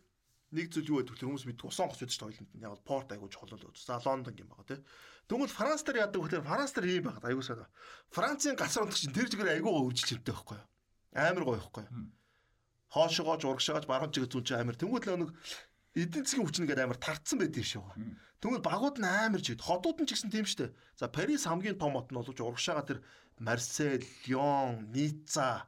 нэг 0.49 0.73
зүйл 0.73 0.89
юу 0.89 0.97
гэдэг 1.05 1.21
вэ? 1.21 1.25
Хүмүүс 1.29 1.45
мэддэг 1.45 1.69
усан 1.69 1.89
гоц 1.89 2.01
үүдэж 2.01 2.17
тойлонд. 2.17 2.49
Яг 2.57 2.73
бол 2.73 2.87
Порт 2.89 3.13
айгуу 3.13 3.29
чухал 3.29 3.53
л 3.53 3.69
үү. 3.69 3.77
За 3.77 4.01
Лондон 4.01 4.33
юм 4.33 4.49
байгаа 4.49 4.65
тий. 4.65 4.81
Тэгвэл 5.29 5.53
Франц 5.53 5.85
дээр 5.85 6.09
яадаг 6.09 6.21
вэ? 6.25 6.41
Франц 6.41 6.73
дээр 6.73 6.89
ийм 6.89 7.05
байгаа 7.05 7.29
айгуу 7.29 7.45
сайн. 7.45 7.69
Францын 8.09 8.57
гасар 8.57 8.89
унтах 8.89 8.97
чинь 8.97 9.13
тэр 9.13 9.29
жигээр 9.29 9.61
айгуугаа 9.61 9.85
үржилж 9.85 10.09
хэмтэй 10.17 10.33
байхгүй 10.33 10.57
юу? 10.57 10.67
Амар 11.13 11.43
гоё 11.45 11.61
байхгүй 11.61 11.85
юу? 11.85 12.09
Хоошоогоож 12.89 13.41
урагшааж 13.45 13.85
баруун 13.85 14.09
чигээ 14.09 14.29
зүүн 14.33 14.45
чи 14.49 14.53
амар. 14.57 14.73
Тэнгүүд 14.73 15.05
л 15.05 15.21
нэг 15.21 15.31
эдийн 15.97 16.25
засгийн 16.25 16.45
хүчин 16.45 16.65
гэдэг 16.69 16.85
амар 16.85 16.99
тарцсан 17.01 17.41
байдгийг 17.41 17.65
шүү. 17.65 17.81
Тэгвэл 18.39 18.61
багууд 18.61 18.97
нь 19.01 19.09
амар 19.09 19.41
жид. 19.41 19.61
Хотууд 19.61 19.97
нь 20.01 20.07
ч 20.07 20.13
гэсэн 20.13 20.29
тийм 20.29 20.45
штэ. 20.45 20.71
За 20.95 21.09
Парис 21.09 21.49
хамгийн 21.49 21.81
том 21.81 21.97
хот 21.97 22.13
нь 22.13 22.17
боловч 22.17 22.39
урагшаага 22.39 22.85
тэр 22.85 22.99
Марсель, 23.41 24.05
Лион, 24.27 24.93
Ницца, 24.93 25.65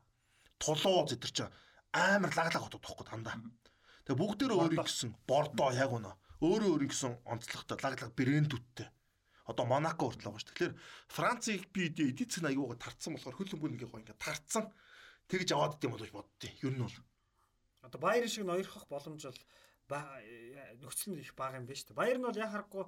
Тулууз 0.61 1.15
эдэр 1.17 1.31
чи 1.33 1.43
амар 1.91 2.31
лаглаг 2.37 2.61
хотууд 2.63 2.85
тохгүй 2.85 3.05
дандаа. 3.09 3.41
Тэгээ 4.05 4.19
бүгдээр 4.21 4.53
өөрийн 4.55 4.85
гэсэн 4.85 5.11
Бордо 5.25 5.73
яг 5.73 5.91
үнэ. 5.91 6.13
Өөрөө 6.41 6.69
өөрийн 6.77 6.91
гэсэн 6.91 7.11
онцлогтой 7.25 7.77
лаглаг 7.81 8.11
брэндүүдтэй. 8.13 8.87
Одоо 9.49 9.65
Монако 9.65 10.07
хүртэл 10.07 10.31
байгаа 10.31 10.41
шүү. 10.41 10.49
Тэгэхээр 10.53 10.73
Францыг 11.11 11.61
би 11.73 11.89
эдийн 11.89 12.29
засгийн 12.29 12.49
аяугаа 12.53 12.77
тарцсан 12.77 13.17
болохоор 13.17 13.35
хөл 13.35 13.51
бөмбөг 13.57 13.73
ингээ 13.75 13.91
гоё 13.91 14.01
ингээ 14.05 14.21
тарцсан. 14.21 14.69
Тэгж 15.27 15.49
аваад 15.51 15.75
идэм 15.81 15.91
болов 15.91 16.11
боддیں۔ 16.13 16.53
Ер 16.61 16.73
нь 16.77 16.83
бол 16.85 16.97
Одоо 17.81 17.99
Баер 17.99 18.29
шиг 18.29 18.45
ноёрхох 18.45 18.85
боломж 18.87 19.25
бол 19.25 19.39
нөхцөл 20.81 21.13
нь 21.13 21.21
их 21.21 21.35
бага 21.35 21.59
юм 21.59 21.65
байна 21.67 21.77
шүү 21.79 21.89
дээ. 21.91 21.99
Баер 21.99 22.17
нь 22.17 22.27
бол 22.27 22.43
яхахгүй 22.45 22.83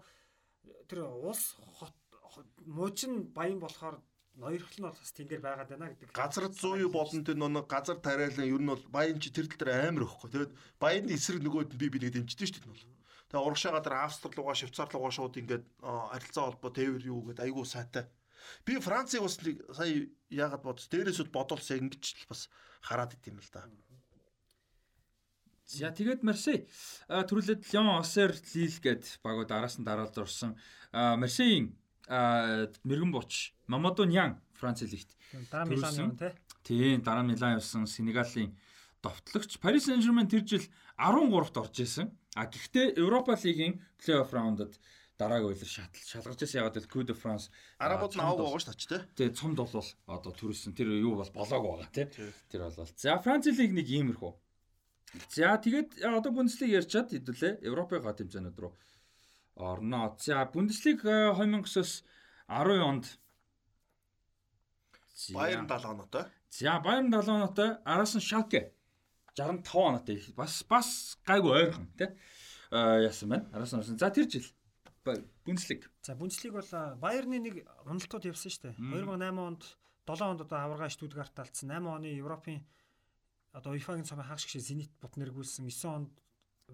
тэр 0.87 0.99
улс 1.09 1.43
хот 1.79 1.95
хот- 2.31 2.57
мууч 2.65 2.99
нь 3.09 3.29
баян 3.35 3.59
болохоор 3.59 3.99
ноёрхол 4.39 4.79
нь 4.79 4.85
бол 4.87 4.97
бас 4.97 5.11
тэнгэр 5.13 5.41
байгаад 5.43 5.69
байна 5.69 5.91
гэдэг. 5.93 6.09
газар 6.15 6.49
зүй 6.49 6.87
болон 6.89 7.21
тэр 7.23 7.37
нэг 7.37 7.67
газар 7.69 7.97
тариалан 8.01 8.49
ер 8.49 8.61
нь 8.61 8.71
бол 8.71 8.85
баян 8.89 9.19
чи 9.19 9.29
тэр 9.29 9.47
дээр 9.47 9.93
амар 9.93 10.07
өгөхгүй. 10.09 10.29
Тэгээд 10.31 10.53
баяны 10.81 11.13
эсрэг 11.13 11.41
нөгөөд 11.43 11.73
нь 11.75 11.81
би 11.81 11.87
би 11.93 11.99
нэг 12.01 12.13
дэмждэг 12.17 12.47
шүү 12.49 12.63
дээ. 12.65 12.93
Тэгээ 13.29 13.45
урагшаага 13.45 13.81
дээр 13.81 13.97
Австрал 14.01 14.33
руугаа 14.33 14.57
Швейцар 14.57 14.89
руугаа 14.89 15.13
шууд 15.13 15.37
ингээд 15.41 15.65
аа, 15.81 16.13
харилцаа 16.13 16.43
холбоо 16.49 16.71
тээвэр 16.73 17.03
юу 17.05 17.21
гэдэг 17.29 17.45
айгүй 17.45 17.65
сайтай. 17.65 18.05
Би 18.65 18.77
Францыг 18.77 19.21
бас 19.21 19.37
нэг 19.41 19.57
сая 19.73 20.05
яагаад 20.29 20.63
бодсон. 20.65 20.89
Дээрээсүүд 20.93 21.29
бодолс 21.33 21.69
яг 21.73 21.81
ингэж 21.81 22.03
л 22.25 22.29
бас 22.29 22.49
хараад 22.81 23.13
идэм 23.17 23.37
л 23.41 23.49
да. 23.53 23.65
За 25.65 25.91
тэгээд 25.91 26.23
Марсей 26.23 26.67
төрүүлээд 27.09 27.63
Лион 27.71 27.99
Осер 27.99 28.35
Лил 28.53 28.75
гэд 28.83 29.19
багууд 29.23 29.51
араас 29.51 29.79
нь 29.79 29.85
дараалж 29.87 30.17
орсон. 30.19 30.55
Марсейн 30.91 31.73
мэрэгэн 32.09 33.11
буч 33.11 33.53
Мамадо 33.67 34.03
Нян 34.05 34.41
Франц 34.53 34.81
лигт. 34.83 35.15
Дараа 35.51 35.65
Милан 35.65 35.95
юм 35.95 36.17
те. 36.17 36.35
Тийм 36.63 37.01
дараа 37.01 37.23
Милан 37.23 37.57
явсан 37.59 37.87
Сенегалийн 37.87 38.55
довтлогч 39.01 39.57
Paris 39.59 39.87
Saint-Germain 39.87 40.27
тэр 40.29 40.43
жил 40.45 40.63
13-т 40.99 41.57
орж 41.59 41.79
исэн. 41.79 42.11
А 42.35 42.45
гэхдээ 42.45 42.97
Европа 42.99 43.35
лигийн 43.39 43.81
плей-офф 43.99 44.31
раундад 44.33 44.79
дараагийн 45.17 45.53
үйл 45.53 45.63
шатал 45.67 46.01
шалгарч 46.03 46.39
ирсэн 46.43 46.59
ягаад 46.63 46.75
гэвэл 46.75 46.91
Coupe 46.91 47.07
de 47.11 47.15
France 47.15 47.49
Арабууд 47.79 48.13
нь 48.13 48.19
цомд 48.19 48.23
аваагүй 48.23 48.43
бол- 48.43 48.51
байгаа 48.51 48.63
шүү 48.63 48.89
дээ 48.89 48.99
тий. 48.99 49.01
Тэгээ 49.15 49.35
цомд 49.37 49.57
бол 49.59 49.89
одоо 50.07 50.31
төрүүлсэн 50.33 50.73
тэр 50.75 50.87
юу 50.97 51.15
бол 51.19 51.31
болоог 51.35 51.63
байгаа 51.63 51.89
тий. 51.93 52.05
Тий. 52.09 52.31
Тэр 52.51 52.61
бол. 52.67 52.89
За 52.97 53.17
Франц 53.21 53.45
лиг 53.47 53.71
нэг 53.71 53.87
иймэрхүү. 53.87 54.31
За 55.29 55.57
тэгээд 55.57 56.01
а, 56.01 56.17
одоо 56.17 56.31
Бундслиг 56.33 56.73
ярьчаад 56.73 57.13
хэдүүлээ 57.13 57.61
Европын 57.69 58.01
га 58.01 58.17
тэмцээнүүд 58.17 58.57
рүү 58.57 58.71
орно. 59.61 60.17
За 60.17 60.41
Бундслиг 60.49 61.05
а, 61.05 61.37
2009-оос 61.37 62.01
10 62.49 62.81
онд 62.81 63.05
Баерн 65.33 65.67
70 65.67 65.85
оноотой. 65.85 66.25
За 66.49 66.79
Баерн 66.79 67.13
70 67.13 67.29
оноотой 67.29 67.69
араас 67.85 68.15
нь 68.17 68.25
Шалке 68.25 68.73
65 69.37 69.69
оноотой 69.75 70.17
бас 70.35 70.63
бас 70.65 71.17
гайгүй 71.25 71.51
ойрхон 71.61 71.87
тий. 71.97 72.09
А 72.71 72.97
яасан 72.97 73.29
байна. 73.29 73.49
Араас 73.53 73.73
нь. 73.73 73.97
За 73.97 74.09
тэр 74.09 74.25
жил 74.29 74.49
Бундслиг 75.45 75.91
За 76.01 76.15
Бундслиг 76.15 76.53
бол 76.53 76.69
а, 76.73 76.95
Баерны 76.95 77.37
нэг 77.37 77.69
уналтууд 77.85 78.25
явсан 78.25 78.49
шүү 78.49 78.73
дээ. 78.73 78.75
2008 78.81 79.37
онд 79.37 79.63
7 80.09 80.25
онд 80.25 80.41
одоо 80.41 80.57
аварга 80.57 80.89
Штутгарт 80.89 81.37
алдсан. 81.37 81.69
8 81.69 81.85
оны 81.85 82.09
Европын 82.17 82.65
одоо 83.53 83.71
UEFA-гийн 83.77 84.09
цомын 84.09 84.25
хагас 84.25 84.43
шиг 84.49 84.61
Зенит 84.61 84.91
бут 84.99 85.15
нэргүүлсэн. 85.15 85.69
9 85.69 85.85
онд 85.93 86.11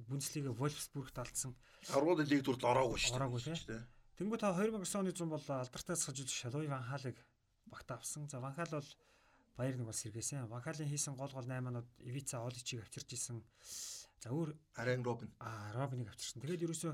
Бундслигээ 0.08 0.56
Вольфсбургт 0.56 1.18
алдсан. 1.20 1.56
Аргууд 1.92 2.24
лиг 2.28 2.42
дүрд 2.44 2.64
ороогүй 2.64 3.00
шүү 3.00 3.16
Ороогүй, 3.20 3.42
тий. 3.44 3.56
дээ. 3.68 3.84
Тэнгүү 4.20 4.38
та 4.40 4.52
2009 4.56 5.00
оны 5.00 5.12
100 5.12 5.28
бол 5.28 5.44
алдартай 5.44 5.96
сахажууд 5.96 6.30
Шалуй 6.32 6.68
Ван 6.68 6.84
Халыг 6.84 7.18
багтаа 7.68 7.98
авсан. 8.00 8.28
За 8.30 8.40
Ван 8.40 8.54
Хал 8.54 8.68
бол 8.72 8.90
Баерныг 9.58 9.88
бас 9.88 10.00
сэргээсэн. 10.04 10.48
Ван 10.48 10.62
Халын 10.64 10.88
хийсэн 10.88 11.16
гол 11.16 11.32
гол 11.32 11.44
8-аад 11.48 11.88
Ивица 12.00 12.40
Оличиг 12.44 12.84
авчирч 12.84 13.12
исэн. 13.16 13.44
За 14.20 14.30
өөр 14.32 14.56
Арен 14.76 15.04
Робин. 15.04 15.32
А 15.40 15.72
Робиныг 15.76 16.08
авчирсан. 16.12 16.42
Тэгээд 16.44 16.64
ерөөсөө 16.68 16.94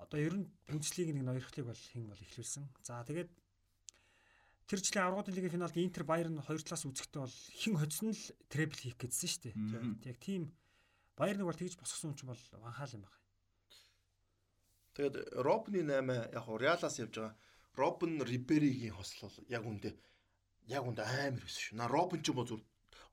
одоо 0.00 0.18
ер 0.20 0.34
нь 0.36 0.48
Бундслиг 0.68 1.12
нэг 1.12 1.24
ноёрхлыг 1.24 1.66
бол 1.66 1.82
хэн 1.92 2.08
бол 2.08 2.20
ихлүүлсэн. 2.24 2.64
За 2.84 3.04
тэгээд 3.04 3.30
тэр 4.68 4.80
жилийн 4.80 5.06
аргуудын 5.08 5.34
лигийн 5.36 5.54
финалд 5.54 5.76
Интер 5.76 6.04
Баерн 6.08 6.40
хоёр 6.40 6.62
талаас 6.64 6.88
үзэхдээ 6.88 7.20
бол 7.20 7.36
хэн 7.60 7.74
хоцсон 7.76 8.10
л 8.12 8.24
требл 8.48 8.78
хийх 8.80 8.96
гэдсэн 8.96 9.28
шүү 9.28 9.42
дээ. 9.52 9.54
Яг 10.08 10.18
тийм 10.20 10.52
Баерныг 11.16 11.46
бол 11.46 11.60
тэгж 11.60 11.76
босгосон 11.78 12.12
хүн 12.12 12.18
чинь 12.18 12.30
бол 12.32 12.42
Ван 12.58 12.72
Хал 12.72 12.94
юм 12.96 13.04
байна. 13.04 13.20
Тэгээд 14.94 15.16
Робны 15.42 15.80
8 15.84 16.32
яг 16.32 16.46
Реалаас 16.48 16.96
явж 16.98 17.14
байгаа. 17.14 17.36
Робн 17.76 18.22
Риберигийн 18.22 18.94
хослол 18.94 19.34
яг 19.50 19.62
үндэ 19.66 19.90
яг 20.70 20.82
үндэ 20.86 21.02
амар 21.04 21.42
байсан 21.44 21.62
шүү. 21.62 21.76
На 21.78 21.86
Робн 21.86 22.22
ч 22.22 22.30
юм 22.30 22.38
уу 22.38 22.46
зүр 22.46 22.62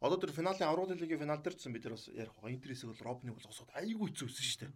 одоо 0.02 0.18
тэр 0.18 0.34
финалийн 0.34 0.69
аврал 0.69 0.90
лигийн 0.90 1.22
финал 1.22 1.41
дээр 1.41 1.56
ч 1.57 1.69
бид 1.69 1.86
нар 1.86 1.94
бас 1.94 2.07
ярих 2.10 2.34
байгаа. 2.34 2.53
Интерисийг 2.53 2.90
бол 2.90 3.06
Робныг 3.06 3.36
бол 3.38 3.49
госоод 3.49 3.69
айгүй 3.78 4.07
хэцүү 4.10 4.28
байсан 4.30 4.45
шүү 4.45 4.61
дээ. 4.65 4.73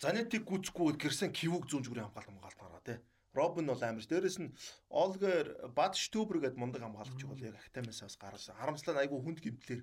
Занетиг 0.00 0.42
гүцэхгүй 0.48 0.96
гэрсэн 0.96 1.30
кивүүг 1.36 1.68
зүүн 1.68 1.84
зүгрийн 1.84 2.08
хамгаалт 2.08 2.28
хамгаалт 2.32 2.60
гараа 2.60 2.80
тий. 2.80 2.98
Робин 3.32 3.66
бол 3.66 3.80
амар. 3.80 4.04
Дээрэс 4.04 4.38
нь 4.40 4.52
Олгер 4.92 5.56
Бад 5.72 5.96
Штүбер 5.96 6.44
гэдэг 6.44 6.60
мундаг 6.60 6.84
хамгаалагч 6.84 7.22
бол 7.24 7.40
яг 7.40 7.56
Ахтамаас 7.56 8.04
бас 8.04 8.16
гарсан. 8.20 8.56
Харамслаа 8.60 9.00
айгүй 9.00 9.20
хүнд 9.24 9.40
гимтлэр 9.40 9.80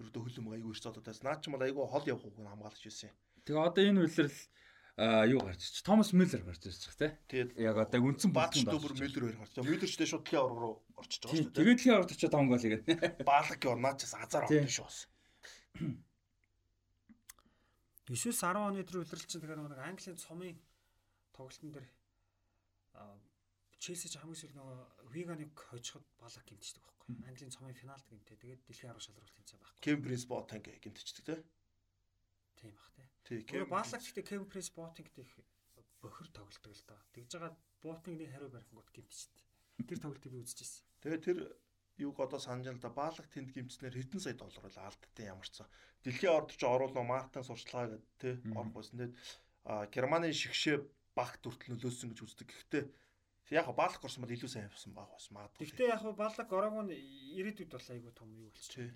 ерөөдөө 0.00 0.22
хөлөм 0.24 0.52
айгүй 0.52 0.70
ирч 0.72 0.84
зодоодаас 0.84 1.24
наад 1.24 1.40
ч 1.40 1.48
юм 1.48 1.56
бол 1.56 1.64
айгүй 1.64 1.84
хол 1.88 2.04
явах 2.04 2.28
хүн 2.28 2.48
хамгаалагч 2.52 2.84
байсан. 2.84 3.12
Тэгээ 3.44 3.64
одоо 3.64 3.82
энэ 3.88 4.00
үйлрэл 4.04 4.38
а 5.00 5.24
юу 5.24 5.40
гарч 5.40 5.60
ирчих. 5.64 5.84
Томас 5.84 6.12
Мюллер 6.12 6.44
гарч 6.44 6.60
ирчих 6.68 6.92
тий. 6.92 7.12
Тэгээд 7.32 7.56
Яг 7.56 7.76
одоо 7.80 8.04
үндсэн 8.04 8.32
Бад 8.36 8.52
бүлтэнд 8.52 8.68
Штүбер 8.68 8.92
Мюллер 9.00 9.22
хоёр 9.24 9.38
гарч. 9.40 9.52
Мюллер 9.64 9.88
ч 9.88 9.96
шууд 10.04 10.24
дэлхийн 10.28 10.44
авраг 10.44 10.60
руу 10.60 10.76
орчиж 11.00 11.20
байгаа 11.24 11.36
шүү 11.40 11.48
дээ. 11.48 11.56
Тэгээд 11.56 11.76
дэлхийн 11.80 11.94
аврагт 11.96 12.12
очиод 12.12 12.36
5 12.36 12.52
гол 12.52 12.60
хийгээд. 12.60 12.84
Баалак 13.24 13.62
орнаачаас 13.64 14.14
азар 14.20 14.44
авсан 14.44 14.68
шүү 14.68 14.84
бас. 14.84 14.98
9-с 18.10 18.42
10 18.44 18.60
оны 18.60 18.84
тэр 18.84 19.00
үлрэл 19.00 19.24
чинь 19.24 19.40
тэгэхээр 19.40 19.60
нэг 19.64 19.80
Английн 19.80 20.18
цомын 20.20 20.58
тоглолтын 21.32 21.70
дээр 21.72 21.86
Челси 23.80 24.12
ч 24.12 24.20
хамгийн 24.20 24.40
сүүл 24.40 24.56
нөгөө 24.60 24.78
Виганыг 25.14 25.52
хожиход 25.56 26.04
балаг 26.20 26.44
гимтчихдэг 26.44 26.84
байхгүй. 26.84 27.16
Английн 27.24 27.54
цомын 27.54 27.78
финалд 27.80 28.04
гимтээ. 28.12 28.36
Тэгээд 28.36 28.62
дэлхийн 28.68 28.92
арга 28.92 29.00
шалралт 29.00 29.34
тэмцээн 29.40 29.60
байхгүй. 29.60 29.80
Кем 29.80 29.98
Принс 30.04 30.24
Ботанг 30.28 30.64
гинтчдэг 30.68 31.24
те. 31.24 31.36
Тийм 32.60 32.76
бах 32.76 32.90
тий. 32.92 33.08
Тий, 33.24 33.40
Кем 33.48 33.64
балаг 33.72 34.00
гэхдээ 34.04 34.28
Кем 34.28 34.44
Пресс 34.44 34.68
Ботингтэй 34.68 35.24
их 35.24 35.32
бохир 36.02 36.28
тоглолдог 36.28 36.76
л 36.76 36.84
доо. 36.84 37.00
Тэгж 37.16 37.30
байгаа 37.40 37.56
Ботингны 37.80 38.28
хариу 38.28 38.52
барихгууд 38.52 38.90
гимтчихдээ. 38.92 39.42
Тэр 39.88 39.98
тоглолтыг 40.00 40.32
би 40.32 40.44
үзчихсэн. 40.44 40.84
Тэгээ 41.00 41.20
тэр 41.24 41.38
юуг 42.00 42.20
одоо 42.20 42.40
санаж 42.40 42.68
л 42.68 42.80
да 42.80 42.92
баалах 42.92 43.28
тэнд 43.32 43.52
гимцнэр 43.52 43.96
хэдэн 43.96 44.20
сая 44.20 44.36
доллар 44.36 44.68
л 44.68 44.84
алдтын 44.84 45.32
ямарсан. 45.32 45.68
Дэлхийн 46.04 46.32
орд 46.32 46.52
ч 46.56 46.62
оруулаа 46.64 47.04
Мартин 47.04 47.44
сурчлагаа 47.44 47.96
гэдэг 47.96 48.12
те 48.20 48.30
орох 48.56 48.72
байсан. 48.76 48.96
Тэгээд 49.00 49.14
а, 49.64 49.86
Германы 49.88 50.32
шигшээ 50.32 50.80
багт 51.20 51.44
хүртэл 51.44 51.76
нөлөөсөн 51.76 52.16
гэж 52.16 52.20
үздэг. 52.24 52.48
Гэхдээ 52.48 52.84
яг 53.52 53.68
баалах 53.76 54.00
горсон 54.00 54.24
бол 54.24 54.32
илүү 54.32 54.48
сайн 54.48 54.72
явсан 54.72 54.96
баг 54.96 55.12
бас 55.12 55.28
магадгүй. 55.28 55.68
Гэхдээ 55.68 55.92
яг 55.92 56.02
балаг 56.16 56.48
ороог 56.48 56.88
нь 56.88 56.96
ирээдүйд 57.36 57.70
бол 57.76 57.88
айгүй 57.92 58.12
том 58.16 58.32
юу 58.32 58.48
болчих. 58.48 58.94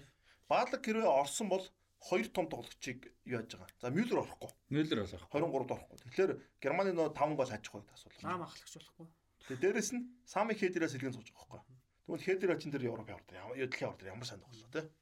Баалах 0.49 0.81
хэрвээ 0.81 1.11
орсон 1.11 1.49
бол 1.53 1.65
хоёр 2.09 2.29
том 2.29 2.47
тоглогчийг 2.49 3.13
юу 3.25 3.41
яаж 3.41 3.57
байгаа. 3.57 3.81
За 3.81 3.91
Мюллер 3.91 4.23
орохгүй. 4.23 4.51
Мюллер 4.69 4.99
болох. 5.05 5.29
23-д 5.33 5.73
орохгүй. 5.75 5.99
Тэгэхээр 6.05 6.33
Германы 6.61 6.93
нөө 6.93 7.13
5 7.17 7.37
гол 7.37 7.51
хажих 7.51 7.73
байх 7.73 7.93
асуудал. 7.97 8.25
Наам 8.29 8.43
ахлагч 8.45 8.73
болохгүй. 8.77 9.07
Тэгээ 9.49 9.63
дээрэс 9.65 9.91
нь 9.97 10.03
Сами 10.29 10.53
Хедерээс 10.55 10.95
хэлгэн 10.95 11.17
сууж 11.17 11.29
байгаа 11.33 11.65
байхгүй. 11.65 11.77
Тэгвэл 12.05 12.27
Хедер 12.29 12.51
очин 12.53 12.71
дээр 12.71 12.89
Европ 12.93 13.09
яваад 13.09 13.33
ямар 13.33 13.57
дэлхийн 13.57 13.97
дээр 13.97 14.13
ямар 14.13 14.29
сайн 14.29 14.41
тоглолоо 14.45 14.71
те. 14.71 14.93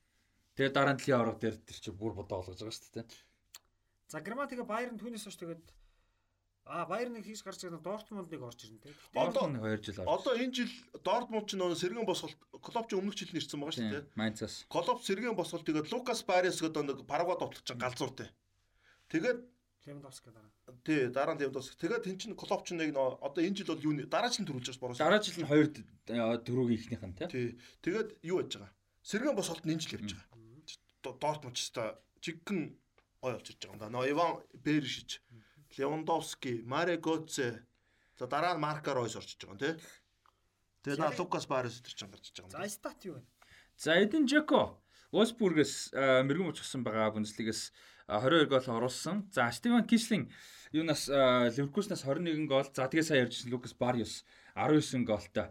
Тэгээ 0.55 0.73
дараа 0.73 0.95
нь 0.95 0.99
дэлхийн 1.03 1.19
авраг 1.19 1.39
дээр 1.43 1.57
тэр 1.59 1.79
чи 1.83 1.91
бүр 1.91 2.15
бодоо 2.15 2.39
олгож 2.43 2.63
байгаа 2.63 2.75
шүү 2.79 2.95
дээ. 3.03 3.07
За 4.07 4.23
Герман 4.23 4.47
тэгээ 4.47 4.67
Баерн 4.67 4.99
түүнээс 5.03 5.27
хойш 5.27 5.39
тэгээд 5.43 5.63
аа 6.65 6.87
Баерныг 6.87 7.25
хийж 7.27 7.43
гарч 7.43 7.63
байгаа 7.67 7.83
Дортмундыг 7.83 8.43
орж 8.43 8.61
ирнэ 8.65 8.79
тий. 8.83 8.95
Одоо- 9.15 9.51
Одоо 9.51 9.67
2 9.67 9.83
жил 9.83 9.99
орж. 10.01 10.09
Одоо 10.09 10.33
энэ 10.39 10.55
жил 10.55 10.71
Дортмунд 11.03 11.47
ч 11.51 11.57
нөө 11.59 11.75
сэргэн 11.75 12.07
босголт 12.07 12.37
Клоп 12.63 12.87
ч 12.89 12.95
өмнөх 12.95 13.15
жил 13.19 13.31
нэрсэн 13.35 13.59
байгаа 13.59 13.75
шүү 13.75 13.91
дээ. 13.91 14.05
Майнцас. 14.15 14.55
Клоп 14.71 15.03
сэргэн 15.03 15.35
босголт 15.35 15.67
тэгээд 15.67 15.91
Лукас 15.91 16.23
Барес 16.23 16.63
гэдэг 16.63 16.83
нэг 16.87 16.99
Парагвай 17.07 17.37
довтлож 17.39 17.67
байгаа 17.67 17.91
галзууртай. 17.91 18.29
Тэгээд 19.11 19.39
Левандовски 19.87 20.31
дараа. 20.31 20.51
тий 20.87 21.11
дараа 21.11 21.35
нь 21.35 21.41
Левдос. 21.43 21.75
Тэгээд 21.75 22.03
тэн 22.07 22.17
чин 22.23 22.33
Клоп 22.39 22.63
ч 22.63 22.79
нэг 22.79 22.95
нөө 22.95 23.19
одоо 23.19 23.43
энэ 23.43 23.57
жил 23.59 23.75
бол 23.75 23.83
юу 23.83 24.07
дараа 24.07 24.31
жил 24.31 24.47
төрүүлж 24.47 24.71
байгаа 24.71 24.81
бороо. 24.81 24.97
Дараа 25.03 25.19
жил 25.19 25.43
нь 25.43 25.51
2 25.51 26.47
дөрөв 26.47 26.71
ихнийх 26.71 27.03
нь 27.03 27.15
тий. 27.19 27.27
Тий. 27.27 27.49
Тэгээд 27.83 28.09
юу 28.23 28.39
яаж 28.39 28.55
байгаа? 28.63 28.71
Сэргэн 29.03 29.35
босголт 29.35 29.67
энэ 29.67 29.83
жил 29.83 29.99
явж 29.99 30.15
байгаа. 30.15 31.19
Дортмунд 31.19 31.59
ч 31.59 31.75
та 31.75 31.99
жиггэн 32.23 32.79
гой 33.19 33.33
болж 33.35 33.51
ирж 33.51 33.59
байгаа 33.67 33.75
юм 33.75 33.79
да. 33.83 33.91
Нөө 33.91 34.07
Иван 34.15 34.31
Бершич, 34.55 35.19
Левандовски, 35.79 36.63
Маре 36.65 36.97
Гоце. 36.97 37.67
За 38.19 38.27
дараа 38.27 38.55
нь 38.55 38.61
Марка 38.61 38.95
Ройс 38.95 39.17
орж 39.17 39.35
иж 39.35 39.43
байгаа 39.43 39.53
юм 39.53 39.59
тий. 39.59 39.75
Тэгээд 40.85 41.01
наа 41.01 41.13
Лукас 41.17 41.47
Барес 41.47 41.81
тэр 41.81 41.95
чин 41.95 42.11
гарч 42.11 42.33
байгаа 42.33 42.47
юм. 42.47 42.53
За 42.53 42.69
стат 42.69 43.01
юу 43.05 43.15
вэ? 43.17 43.23
За 43.77 43.97
Эден 43.97 44.29
Жеко 44.29 44.83
Wolfsburg-с 45.13 45.93
мэрэгэн 45.93 46.49
уучсан 46.49 46.85
байгаа 46.85 47.13
Бундслигээс 47.15 47.73
а, 48.07 48.21
22 48.21 48.47
гол 48.53 48.67
оруулсан. 48.77 49.29
За 49.33 49.51
Стивен 49.51 49.87
Кишлин 49.87 50.33
юунаас 50.73 51.09
а, 51.09 51.49
Ливеркуснаас 51.49 52.05
21 52.05 52.47
гол. 52.47 52.69
За 52.69 52.89
тэгээ 52.89 53.07
сая 53.07 53.25
ярьжсэн 53.25 53.53
Лукас 53.53 53.75
Бариус 53.75 54.25
19 54.55 55.05
голтой 55.09 55.49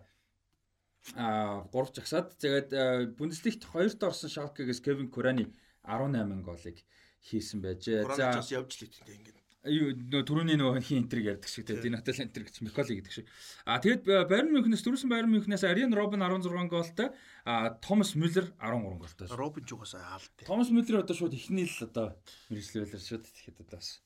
а 1.17 1.65
3 1.73 1.97
жагсаад 1.97 2.37
тэгээд 2.37 2.69
Бундслигт 3.17 3.65
хоёрт 3.65 4.03
орсон 4.03 4.29
Шалкегээс 4.29 4.85
Кевин 4.85 5.09
Курани 5.09 5.49
18 5.81 6.45
голыг 6.45 6.77
хийсэн 7.25 7.61
байжээ. 7.61 8.05
За 8.05 8.37
бас 8.37 8.51
явж 8.53 8.77
л 8.77 8.85
идэв 8.85 9.09
ингээд. 9.09 9.40
Юу 9.69 9.93
нөө 9.93 10.23
түрүүний 10.25 10.57
нөгөө 10.57 10.81
хин 10.81 11.03
энтер 11.03 11.21
ярьдаг 11.21 11.49
шиг 11.51 11.67
тийм 11.69 11.81
Динатал 11.83 12.17
энтер 12.17 12.45
гэж 12.47 12.61
Миколи 12.65 12.97
гэдэг 12.97 13.13
шиг. 13.13 13.27
А 13.65 13.77
тэгэд 13.77 14.09
Байерн 14.25 14.49
Мюнхнээс 14.57 14.81
дөрвсөн 14.81 15.11
Байерн 15.11 15.29
Мюнхнээс 15.29 15.65
Ариан 15.69 15.93
Робин 15.93 16.25
16 16.25 16.69
голтой, 16.71 17.13
а 17.45 17.77
Томас 17.77 18.15
Мюллер 18.17 18.49
13 18.57 18.97
голтой. 18.97 19.27
Робин 19.29 19.65
ч 19.65 19.77
угаасаа 19.77 20.01
хаалт. 20.01 20.33
Томас 20.49 20.73
Мюллер 20.73 21.05
одоо 21.05 21.13
шууд 21.13 21.37
ихний 21.37 21.69
л 21.69 21.77
одоо 21.85 22.17
мэрэгчлэлээр 22.49 22.97
шууд 22.97 23.29
тэгэхэд 23.29 23.61
одоо 23.61 23.77
бас. 23.77 24.01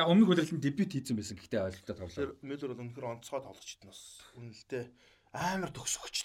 Яг 0.00 0.08
өмнөх 0.08 0.32
удирдлын 0.32 0.64
дебют 0.64 0.96
хийсэн 0.96 1.20
байсан 1.20 1.36
гэхдээ 1.36 1.68
ойлголтоо 1.68 1.96
тоглоо. 2.00 2.40
Мюллер 2.40 2.72
бол 2.72 2.82
өнөхөр 2.88 3.04
онцгой 3.12 3.44
тоглогч 3.44 3.76
нь 3.76 3.88
бас 3.92 4.00
үнэлдэ 4.40 4.88
амар 5.36 5.68
төгсөгч 5.68 6.16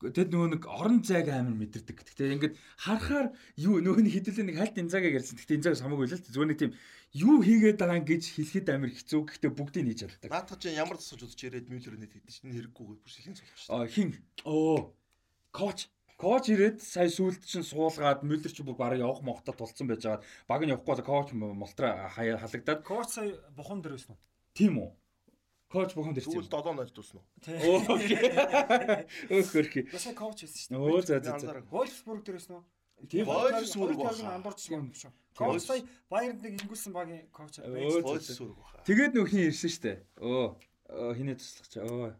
тий. 0.00 0.10
Тэд 0.16 0.32
нөгөө 0.32 0.48
нэг 0.56 0.62
орон 0.64 1.04
зайг 1.04 1.28
амар 1.28 1.54
мэдэрдэг. 1.54 1.96
Гэхдээ 2.00 2.34
ингээд 2.40 2.54
харахаар 2.80 3.36
юу 3.60 3.84
нөгөө 3.84 4.02
нэг 4.08 4.14
хэдүүлээ 4.16 4.46
нэг 4.48 4.56
хальт 4.56 4.80
энзааг 4.80 5.04
ярьсан. 5.04 5.36
Гэхдээ 5.36 5.58
энзааг 5.60 5.76
хамаагүй 5.76 6.08
л 6.08 6.16
л 6.16 6.24
зүгээр 6.24 6.50
нэг 6.50 6.60
тийм 6.60 6.72
юу 7.12 7.36
хийгээд 7.44 7.78
байгаа 7.78 8.00
гэж 8.00 8.22
хэлэхэд 8.34 8.66
амар 8.72 8.90
хэцүү. 8.96 9.20
Гэхдээ 9.28 9.52
бүгдийг 9.52 9.86
хийж 9.92 10.00
чаддаг. 10.08 10.30
Наадах 10.32 10.58
чинь 10.58 10.80
ямар 10.80 10.96
тасалж 10.96 11.22
удаж 11.28 11.40
ирээд 11.44 11.68
Мюллер 11.68 11.96
нэт 12.00 12.12
гэдэг 12.16 12.32
чинь 12.32 12.54
хэрэггүйгээр 12.56 13.00
бүр 13.04 13.12
шилэн 13.12 13.36
цолгож 13.36 13.60
шүү. 13.60 13.72
А 13.76 13.84
хин 13.84 14.08
оо 14.48 14.96
коуч 15.52 15.92
коуч 16.16 16.44
ирээд 16.48 16.78
сая 16.80 17.12
сүулт 17.12 17.44
чинь 17.44 17.66
суулгаад 17.66 18.24
Мюллер 18.24 18.52
чи 18.52 18.64
бүр 18.64 18.80
бараг 18.80 19.04
явах 19.04 19.20
мохтой 19.20 19.52
тулцсан 19.52 19.90
байж 19.90 20.08
байгаа. 20.08 20.24
Баг 20.48 20.62
нь 20.64 20.72
явахгүй 20.72 21.04
коуч 21.04 21.28
мултраа 21.36 22.08
хаяа 22.08 22.40
халагдаад 22.40 22.80
Коуч 22.86 23.08
сая 23.12 23.36
бухан 23.52 23.84
дээр 23.84 24.00
байсан 24.00 24.16
уу? 24.16 24.20
тийм 24.54 24.78
үү. 24.78 24.90
Коуч 25.70 25.94
бухам 25.94 26.12
дээр 26.14 26.26
Тэгвэл 26.26 26.50
тийм. 26.50 26.58
7 26.58 26.74
нол 26.74 26.90
дуусна 26.90 27.20
уу? 27.22 27.26
Тий. 27.46 27.54
Өөхөрхи. 29.30 29.80
Басаа 29.94 30.14
коуч 30.18 30.42
байсан 30.42 30.58
шүү 30.58 30.74
дээ. 30.74 30.82
Оо 30.82 31.00
за 31.00 31.22
за 31.22 31.38
дээр 31.38 31.62
байсан 32.34 32.54
уу? 32.58 32.64
Тийм. 33.06 33.24
Wolfsburg 33.30 33.94
Wolfsburg 33.94 33.96
баха. 34.02 34.34
андуурч 34.34 34.62
юм 34.74 34.90
шүү. 34.90 35.12
Коуч 35.38 35.62
сая 35.62 35.86
Баернд 36.10 36.42
нэг 36.42 36.58
ингүүлсэн 36.60 36.92
багийн 36.92 37.30
коуч 37.30 37.62
Өө, 37.62 37.70
байсан. 37.70 38.02
Боос 38.02 38.26
сүрэг 38.34 38.56
баха. 38.58 38.82
Тэгээд 38.84 39.14
нөхний 39.14 39.46
ирсэн 39.48 39.70
штэ. 39.70 39.92
Оо. 40.18 40.58
оо, 40.90 41.14
Хиний 41.14 41.38
туслах 41.38 41.68
чи. 41.70 41.78
Оо. 41.80 42.12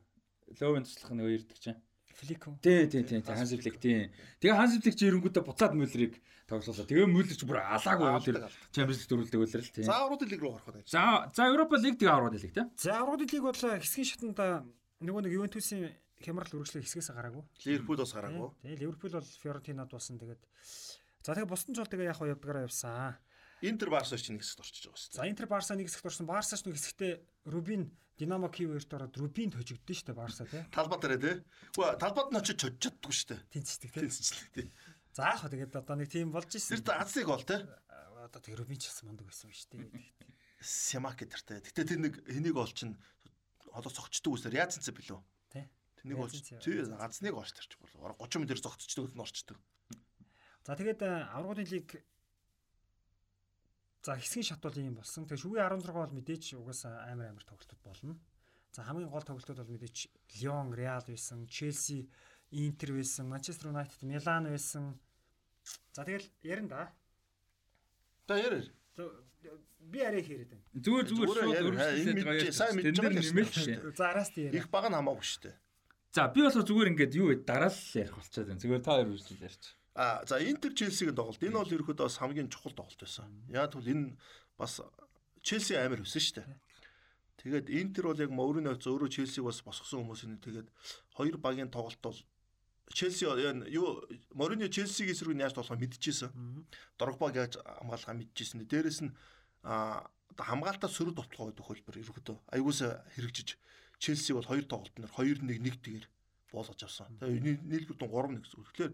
Ловын 0.61 0.87
туслах 0.87 1.11
нэг 1.11 1.27
ирдэг 1.43 1.59
чинь. 1.59 1.79
Флико. 2.21 2.53
Тий, 2.61 2.87
тий, 2.87 3.03
тий, 3.03 3.21
тий, 3.21 3.33
Ханс 3.33 3.51
Флик 3.57 3.81
тий. 3.81 4.13
Тэгээ 4.45 4.57
Ханс 4.57 4.77
Флик 4.77 4.95
чи 4.95 5.09
эренгүүтээ 5.09 5.45
буцаад 5.45 5.73
Мюллерийг 5.73 6.21
тоглуулаа. 6.51 6.87
Тэгээ 6.91 7.07
Мюллер 7.07 7.37
ч 7.39 7.43
бүр 7.47 7.59
алаагүй 7.63 8.11
тэр 8.27 8.37
Champions 8.75 8.99
League 9.01 9.11
дөрүүлдэг 9.11 9.41
үлрэл 9.41 9.71
тий. 9.71 9.85
За 9.87 10.03
аврууд 10.03 10.27
лиг 10.27 10.43
рүү 10.43 10.53
гарах 10.59 10.83
гэж. 10.83 10.91
За, 10.91 11.31
за 11.31 11.47
Европа 11.47 11.79
лиг 11.79 11.97
тэгээ 11.97 12.11
аврууд 12.11 12.35
лиг 12.35 12.53
тий. 12.55 12.67
За 12.75 12.99
аврагын 12.99 13.31
лиг 13.31 13.45
бол 13.47 13.55
хэсгийн 13.55 14.09
шатанда 14.11 14.67
нөгөө 14.99 15.23
нэг 15.31 15.33
Ювентусын 15.39 15.95
хямрал 16.19 16.51
үргэлжлэх 16.51 16.85
хэсгээс 16.85 17.11
гараагүй. 17.15 17.45
Ливерпул 17.65 18.03
бас 18.03 18.13
гараагүй. 18.19 18.51
Тэгээ 18.67 18.81
Ливерпул 18.83 19.15
бол 19.15 19.31
Фиорентинад 19.41 19.91
болсон 19.95 20.19
тэгээд 20.19 20.43
за 21.23 21.31
тэгээ 21.39 21.49
бусдын 21.49 21.79
жол 21.79 21.87
тэгээ 21.87 22.11
яг 22.11 22.19
хаа 22.19 22.35
явдгаараа 22.35 22.67
явсан. 22.67 23.15
Интер 23.63 23.89
Барса 23.93 24.19
ч 24.19 24.33
нэг 24.33 24.43
хэсэгт 24.43 24.65
орчиж 24.65 24.85
байгаа 24.89 25.01
шүү. 25.01 25.15
За 25.17 25.29
Интер 25.29 25.47
Барса 25.47 25.77
нэг 25.77 25.87
хэсэгт 25.89 26.09
орсон. 26.09 26.27
Барсач 26.27 26.65
нэг 26.65 26.77
хэсэгтээ 26.81 27.13
Рубин 27.53 27.93
Динамо 28.21 28.53
Киев 28.53 28.77
хоёрт 28.77 28.93
ороод 28.93 29.17
Рубинд 29.17 29.57
хожигдсон 29.57 29.97
шүү 29.97 30.07
дээ 30.13 30.21
Барса 30.21 30.45
тий. 30.45 30.61
Талбай 30.69 30.99
дээр 31.01 31.17
тий. 31.17 31.37
Үгүй 31.73 31.97
талбайд 31.97 32.29
нь 32.29 32.37
очиж 32.37 32.57
чодж 32.61 32.77
чаддгүй 32.85 33.15
шүү 33.17 33.29
дээ. 33.33 33.41
Тэнцдэг 33.49 33.91
тий. 33.97 34.03
Тэнцчлээ 34.05 34.49
тий. 34.53 34.67
За 35.17 35.33
яг 35.33 35.49
тэгээд 35.49 35.73
одоо 35.81 35.97
нэг 35.97 36.09
тийм 36.13 36.29
болж 36.29 36.53
Тэр 36.53 36.61
ирсэн. 36.61 36.85
азыг 37.01 37.27
бол 37.33 37.41
тий. 37.41 37.61
Одоо 38.21 38.41
тэг 38.45 38.55
Рубин 38.61 38.77
ч 38.77 38.93
гэсэн 38.93 39.09
мундаг 39.09 39.25
байсан 39.25 39.49
шүү 39.49 39.81
дээ. 39.81 39.89
Сямак 40.61 41.17
гэдэртэй. 41.17 41.65
Гэтэ 41.65 41.89
тэр 41.89 42.01
нэг 42.05 42.15
хэнийг 42.29 42.57
ол 42.61 42.69
чин 42.69 43.01
одоо 43.73 43.89
цогцдог 43.89 44.37
үсээр 44.37 44.61
яатсан 44.61 44.85
цэ 44.85 44.93
билүү? 44.93 45.21
Тий. 45.57 45.65
Тэнийг 46.05 46.21
олж 46.21 46.37
тий 46.45 46.61
яатсан 46.61 47.01
цэ. 47.01 47.01
азныг 47.01 47.35
олж 47.41 47.51
тарч 47.57 47.73
бол 47.81 48.13
30 48.21 48.45
минутээр 48.45 48.61
зогцчдөг 48.61 49.17
нь 49.17 49.25
орчдөг. 49.25 49.57
За 50.69 50.77
тэгээд 50.77 51.01
аврагын 51.33 51.65
лиг 51.73 51.89
За 54.03 54.17
хэсгийн 54.17 54.49
шат 54.49 54.61
бол 54.65 54.77
ийм 54.81 54.97
болсон. 54.97 55.29
Тэгээ 55.29 55.45
шүгэн 55.45 55.85
16 55.85 55.93
бол 55.93 56.17
мэдээж 56.17 56.45
угаасаа 56.57 57.13
амар 57.13 57.37
амар 57.37 57.45
тоглолтууд 57.45 57.83
болно. 57.85 58.17
За 58.73 58.81
хамгийн 58.81 59.13
гол 59.13 59.27
тоглолтууд 59.27 59.61
бол 59.61 59.75
мэдээж 59.77 60.09
Лион, 60.41 60.73
Реал 60.73 61.05
байсан, 61.05 61.45
Челси, 61.45 62.09
Интер 62.51 62.97
байсан, 62.97 63.29
Манчестер 63.29 63.69
Юнайтед, 63.69 64.01
Милан 64.03 64.49
байсан. 64.49 64.97
За 65.93 66.05
тэгэл 66.05 66.25
ярина 66.43 66.69
да. 66.69 66.83
За 68.29 68.41
ярэр. 68.41 68.73
Би 69.81 70.01
арай 70.01 70.23
хийрэд 70.25 70.49
байна. 70.49 70.65
Зүгээр 70.75 71.07
зүгээр 71.09 72.53
сайн 72.53 72.77
мэдж 72.81 72.97
байгаа 73.01 73.21
л 73.21 73.33
нэмэл 73.33 73.53
шүү. 73.53 73.93
За 73.97 74.13
араас 74.17 74.31
тий. 74.33 74.49
Их 74.49 74.71
баг 74.73 74.89
нь 74.89 74.97
хамаагүй 74.97 75.27
шүү 75.29 75.43
дээ. 75.45 75.57
За 76.17 76.29
би 76.29 76.41
болохоор 76.41 76.67
зүгээр 76.69 76.91
ингээд 76.95 77.17
юу 77.21 77.33
вэ 77.33 77.45
дараал 77.45 77.77
ярих 77.95 78.15
болчиход 78.17 78.49
байна. 78.49 78.61
Зүгээр 78.61 78.83
та 78.85 78.93
хоёр 78.97 79.09
үргэлжлэл 79.13 79.47
ярьч. 79.49 79.65
А 79.95 80.25
за 80.27 80.39
Интер 80.39 80.75
Челсигийн 80.75 81.17
тоглолт. 81.17 81.43
Энэ 81.43 81.59
бол 81.59 81.75
ерөөхдөө 81.75 82.07
бас 82.07 82.19
хамгийн 82.23 82.51
чухал 82.51 82.75
тоглолт 82.75 83.01
байсан. 83.01 83.31
Яг 83.51 83.75
тэгвэл 83.75 83.91
энэ 83.91 84.07
бас 84.55 84.81
Челси 85.43 85.75
амар 85.75 86.05
өсөн 86.07 86.23
шүү 86.23 86.37
дээ. 86.39 86.59
Тэгээд 87.43 87.67
Интер 87.75 88.13
бол 88.13 88.23
яг 88.23 88.31
Мourinho 88.31 88.77
өөрөө 88.77 89.11
Челсиг 89.11 89.43
бас 89.43 89.65
босгосон 89.67 90.07
хүмүүс 90.07 90.29
энэ 90.29 90.45
тэгээд 90.45 90.69
хоёр 91.17 91.37
багийн 91.43 91.73
тоглолт 91.75 91.99
бол 92.05 92.19
Челси 92.93 93.27
юу 93.73 94.05
Мourinho 94.37 94.71
Челсигийн 94.71 95.17
эсрэг 95.17 95.35
яаж 95.35 95.59
тоглохоо 95.59 95.81
мэдчихсэн. 95.81 96.31
Дрогбаг 96.95 97.35
яаж 97.35 97.59
хамгаалахаа 97.59 98.15
мэдчихсэн. 98.15 98.69
Дээрэс 98.71 99.01
нь 99.09 99.15
а 99.67 100.07
одоо 100.31 100.45
хамгаалтаа 100.47 100.91
сөрөг 100.91 101.19
тоглох 101.19 101.51
гэдэг 101.51 101.67
хөлбөр 101.67 101.97
ерөөхдөө 101.99 102.37
аягуулсаа 102.55 103.03
хэрэгжиж 103.17 103.59
Челси 103.99 104.33
бол 104.33 104.47
хоёр 104.47 104.65
тоглолтноор 104.65 105.13
2-1-1 105.13 105.83
тэгээр 105.83 106.07
болгож 106.53 106.81
авсан. 106.83 107.15
Тэгээ 107.19 107.63
нийлбэр 107.65 107.97
дун 107.97 108.11
3-1 108.11 108.43
гэсэн. 108.43 108.63
Тэгэхээр 108.67 108.93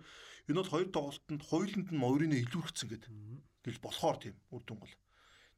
энэ 0.48 0.58
бол 0.60 0.72
хоёр 0.72 0.88
тоглолтод 0.92 1.42
хоёуланд 1.42 1.88
нь 1.90 2.00
Мourinho 2.00 2.36
илүүргэсэн 2.36 2.88
гэдэг. 2.92 3.12
Тэгэл 3.66 3.84
болохоор 3.84 4.16
тийм 4.22 4.36
үр 4.52 4.62
дүн 4.62 4.78
бол. 4.80 4.94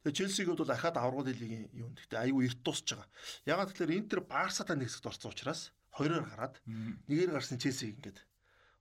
Тэгээ 0.07 0.19
Челсиг 0.19 0.49
бол 0.49 0.71
ахаад 0.71 0.97
аврагууд 0.97 1.35
лигийн 1.35 1.69
юм. 1.75 1.93
Гэхдээ 1.99 2.31
аюу 2.31 2.41
эрт 2.47 2.61
тусч 2.63 2.95
байгаа. 2.95 3.09
Ягаад 3.45 3.75
гэвэл 3.75 3.99
Интер 3.99 4.21
Барсатай 4.23 4.77
нэг 4.79 4.89
хэсэгт 4.89 5.11
орсон 5.11 5.35
учраас 5.35 5.61
хоёроор 5.93 6.25
гараад 6.25 6.55
нэгээр 7.11 7.35
гарсан 7.35 7.59
Челсиг 7.59 7.99
ингээд 7.99 8.19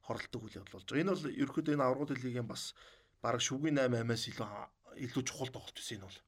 хоролдог 0.06 0.42
үйл 0.46 0.58
явдал 0.62 0.78
болж 0.78 0.88
байгаа. 0.88 1.02
Энэ 1.04 1.12
бол 1.12 1.26
ерөөхдөө 1.42 1.74
энэ 1.76 1.86
аврагууд 1.86 2.22
лигийн 2.22 2.48
бас 2.48 2.78
бараг 3.20 3.42
шүгэн 3.42 3.82
8 3.82 4.08
8-аас 4.08 4.24
илүү 4.30 4.48
илүү 5.10 5.24
чухал 5.26 5.52
тоглолт 5.52 5.76
байсан 5.76 5.98
энэ 6.00 6.08
бол. 6.08 6.20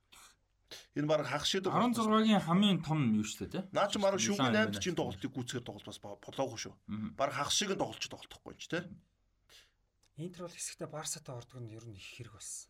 Энэ 0.94 1.10
бараг 1.10 1.28
хагас 1.28 1.50
шийдвэр 1.50 1.74
16-гийн 1.74 2.46
хамгийн 2.46 2.80
том 2.86 3.00
юу 3.18 3.26
шүү 3.26 3.50
дээ. 3.50 3.74
Наа 3.74 3.90
чи 3.90 3.98
бараг 3.98 4.22
шүгэн 4.22 4.54
Милан 4.54 4.70
8 4.74 4.84
чинь 4.84 4.98
тоглолтыг 4.98 5.32
гүйцэхээр 5.34 5.66
тоглолт 5.66 5.90
бас 5.90 6.00
болоогүй 6.00 6.60
шүү. 6.62 6.74
Бараг 7.18 7.36
хагас 7.36 7.56
шиг 7.58 7.74
нь 7.74 7.82
тоглолч 7.82 8.06
тоглохгүй 8.06 8.54
юм 8.54 8.60
чи 8.62 8.70
те. 8.70 8.86
Интер 10.20 10.46
бол 10.46 10.54
хэсэгтээ 10.54 10.90
Барсатай 10.91 11.34
ордог 11.34 11.60
нь 11.64 11.74
ер 11.74 11.86
нь 11.88 11.98
их 11.98 12.06
хэрэг 12.20 12.38
болсон. 12.38 12.70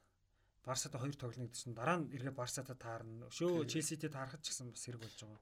Барсатай 0.64 1.00
хоёр 1.02 1.18
тоглоно 1.18 1.50
гэдэг 1.50 1.60
чинь 1.60 1.74
дараа 1.74 1.98
нь 1.98 2.12
эргээ 2.14 2.36
Барсатай 2.38 2.78
таарна. 2.78 3.26
Шөө 3.34 3.66
Челситэй 3.66 4.12
таарахад 4.14 4.46
ч 4.46 4.54
гэсэн 4.54 4.70
бас 4.70 4.86
хэрэг 4.86 5.02
болж 5.02 5.18
байгаа. 5.18 5.42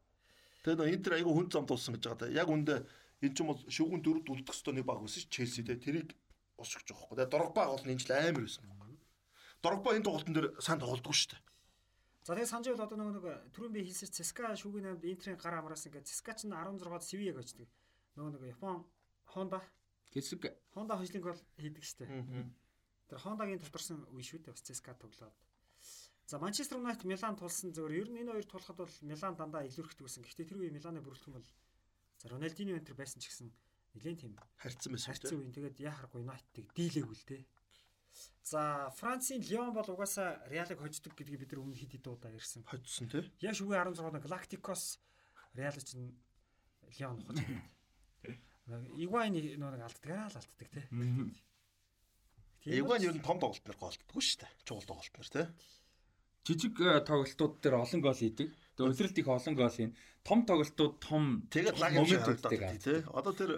Тэгээ 0.63 0.77
нөө 0.81 0.93
Интер 0.95 1.11
айгүй 1.19 1.33
хүн 1.35 1.47
зам 1.51 1.65
тулсан 1.67 1.93
гэж 1.99 2.03
байгаа 2.07 2.21
да. 2.25 2.31
Яг 2.31 2.47
үндэ 2.47 2.75
энэ 3.21 3.33
ч 3.35 3.37
юм 3.43 3.51
бол 3.51 3.61
шүгэн 3.67 4.01
дөрөв 4.01 4.23
үлдэх 4.23 4.55
хэвээр 4.55 4.77
нэг 4.79 4.85
баг 4.87 5.03
өсөн 5.03 5.27
Челси 5.27 5.61
те. 5.67 5.75
Тэрийг 5.75 6.15
байгаа 6.55 6.95
хөөхгүй. 6.95 7.15
Тэгээ 7.21 7.33
Дорогба 7.33 7.61
гол 7.67 7.83
нь 7.83 7.91
энэ 7.91 8.01
жил 8.01 8.15
амар 8.15 8.43
байсан. 8.47 8.63
Дорогба 9.61 9.89
энэ 9.97 10.07
тоглолтын 10.07 10.33
дээр 10.33 10.47
сайн 10.63 10.79
тоглодгоо 10.79 11.11
шүү 11.11 11.29
дээ. 11.35 11.41
За 12.27 12.35
тэгээ 12.35 12.51
санаж 12.51 12.67
байвал 12.67 12.83
одоо 12.91 12.97
нөгөө 12.99 13.13
нэг 13.23 13.25
түрүүн 13.55 13.71
би 13.71 13.87
хэлсэн 13.87 14.11
ЦСКА 14.11 14.51
шүүгийн 14.59 14.99
8-д 14.99 15.07
Интерийн 15.15 15.39
гар 15.39 15.63
амраас 15.63 15.87
ингээд 15.87 16.11
ЦСКА 16.11 16.35
ч 16.35 16.51
16-д 16.51 17.07
Севиаг 17.07 17.39
очдөг. 17.39 17.71
Нөгөө 18.19 18.31
нэг 18.35 18.43
Япон 18.51 18.83
Honda 19.31 19.63
Хэсэг 20.11 20.43
Honda 20.75 20.99
хожлинг 20.99 21.23
бол 21.23 21.41
хийдэг 21.55 21.87
штэ. 21.87 22.03
Тэр 23.07 23.19
Honda-гийн 23.23 23.63
тодорсон 23.63 24.03
үе 24.11 24.27
шүү 24.27 24.43
дээ 24.43 24.51
бас 24.51 24.59
ЦСКА 24.59 24.99
тоглоод. 24.99 25.35
За 26.27 26.35
Манчестер 26.35 26.83
Юнайтед 26.83 27.07
Милан 27.07 27.39
тулсан 27.39 27.71
зөвөр 27.71 27.95
ер 27.95 28.11
нь 28.11 28.19
энэ 28.19 28.35
хоёр 28.35 28.43
тулахад 28.43 28.75
бол 28.75 28.95
Милан 29.07 29.39
дандаа 29.39 29.63
илүүрхдэг 29.63 30.03
байсан. 30.03 30.27
Гэхдээ 30.27 30.51
тэр 30.51 30.59
үе 30.67 30.75
Миланы 30.75 30.99
бүрэлдэхүүн 30.99 31.39
бол 31.39 31.47
за 31.47 32.25
Рональдино 32.27 32.75
энтер 32.75 32.99
байсан 32.99 33.23
ч 33.23 33.31
гэсэн 33.31 33.47
нэлээд 33.95 34.19
тийм 34.19 34.35
Харьцсан 34.59 34.91
байсан 34.91 35.15
дээ. 35.15 35.31
үе. 35.31 35.55
Тэгээд 35.55 35.79
яа 35.79 35.95
харахгүй 35.95 36.27
Юнайтедыг 36.27 36.67
дийлээгүй 36.75 37.15
л 37.15 37.27
дээ. 37.31 37.43
За 38.43 38.89
Францын 38.95 39.41
Лион 39.43 39.73
бол 39.73 39.87
угаасаа 39.87 40.41
Реалыг 40.47 40.79
хождог 40.79 41.13
гэдгийг 41.15 41.43
бид 41.43 41.51
нар 41.51 41.61
өмнө 41.63 41.75
хэд 41.75 41.99
хэд 41.99 42.07
удаа 42.07 42.31
ярьсан. 42.31 42.63
Хоцсон 42.63 43.11
те. 43.11 43.27
Яг 43.43 43.55
шүгэ 43.59 43.75
16-нд 43.75 44.23
Galacticos 44.23 45.03
Реал 45.53 45.75
чинь 45.83 46.15
Лион 46.95 47.19
хож. 47.27 47.43
Игвайн 48.95 49.35
нэг 49.35 49.59
алддаг 49.59 50.11
аа 50.15 50.31
л 50.31 50.39
алддаг 50.39 50.67
те. 50.71 50.87
Эвган 52.67 53.03
ер 53.03 53.15
нь 53.15 53.23
том 53.23 53.39
тоглолт 53.39 53.63
нар 53.67 53.79
голддгоо 53.79 54.19
шүү 54.19 54.43
дээ. 54.43 54.51
Чухал 54.67 54.87
тоглолт 54.95 55.15
нар 55.15 55.29
те. 55.31 55.43
жижиг 56.47 56.79
э, 56.79 57.03
тоглолтууд 57.03 57.59
дээр 57.59 57.75
олон 57.83 58.01
гол 58.01 58.15
хийдэг. 58.15 58.47
Тэгээ 58.79 58.87
улиралд 58.87 59.19
их 59.19 59.27
олон 59.27 59.55
гол 59.55 59.75
хийн. 59.75 59.91
Том 60.23 60.39
тоглолтууд 60.47 60.93
том 61.03 61.23
Тэгээд 61.51 61.75
лаг 61.79 61.91
юм 61.91 62.07
шиг 62.07 62.23
харагдаад 62.23 62.79
тий. 62.79 63.03
Одоо 63.11 63.33
тэр 63.35 63.51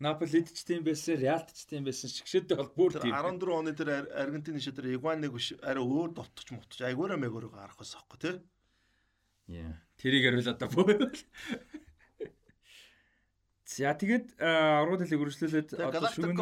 Наполид 0.00 0.48
ч 0.56 0.64
тийм 0.64 0.80
байсан, 0.82 1.20
Реалд 1.20 1.52
ч 1.52 1.68
тийм 1.68 1.84
байсан. 1.84 2.08
Шгшээдээ 2.08 2.56
бол 2.56 2.72
бүр 2.72 2.92
тийм. 2.96 3.12
14 3.12 3.52
оны 3.52 3.72
тэр 3.76 3.88
Ар- 3.92 4.12
Аргентин 4.24 4.56
шид 4.56 4.80
тэр 4.80 4.96
Игваныг 4.96 5.28
биш 5.36 5.52
арай 5.60 5.84
өөр 5.84 6.16
довтч 6.16 6.48
мутч 6.56 6.80
айгуураа 6.80 7.20
мэгөөрөө 7.20 7.52
гарах 7.52 7.76
байсан 7.76 8.00
аахгүй 8.00 8.18
тий. 8.24 8.36
Яа. 9.60 9.76
Тэрийг 10.00 10.24
ярил 10.24 10.48
одоо 10.48 10.68
бүр. 10.72 11.12
За 13.70 13.94
тэгээд 13.94 14.40
аргууд 14.40 15.04
хэлийг 15.04 15.20
үргэлжлүүлээд 15.20 15.68
одоо 15.78 16.08
шүмэн 16.10 16.36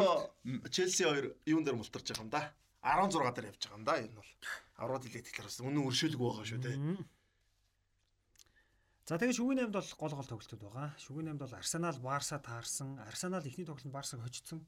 Челси 0.73 1.03
хоёр 1.05 1.25
юун 1.45 1.61
дээр 1.67 1.77
мултарч 1.77 2.09
байгаа 2.15 2.23
юм 2.25 2.31
да. 2.33 2.41
16 2.81 3.35
дээр 3.35 3.49
явж 3.53 3.61
байгаа 3.67 3.77
юм 3.77 3.85
да. 3.85 3.99
Энэ 4.01 4.15
бол 4.17 4.31
аврал 4.81 5.03
хилээд 5.03 5.27
тэгэхээр 5.29 5.45
бас 5.51 5.59
үнэн 5.61 5.83
өршөөлөг 5.85 6.21
байгаа 6.23 6.45
шүү 6.47 6.61
тий. 6.63 6.75
За 9.09 9.17
тэгээ 9.17 9.41
шүгэн 9.41 9.65
8-д 9.65 9.73
бол 9.73 9.89
гол 9.97 10.13
гол 10.21 10.29
тоглолтууд 10.29 10.61
байгаа. 10.69 10.93
Шүгэн 11.01 11.33
8-д 11.33 11.41
бол 11.41 11.57
Арсенал 11.57 11.97
Барса 11.97 12.37
таарсан. 12.37 13.01
Арсенал 13.09 13.41
эхний 13.41 13.65
тоглолтод 13.65 13.89
Барсаг 13.89 14.21
хожсон. 14.21 14.61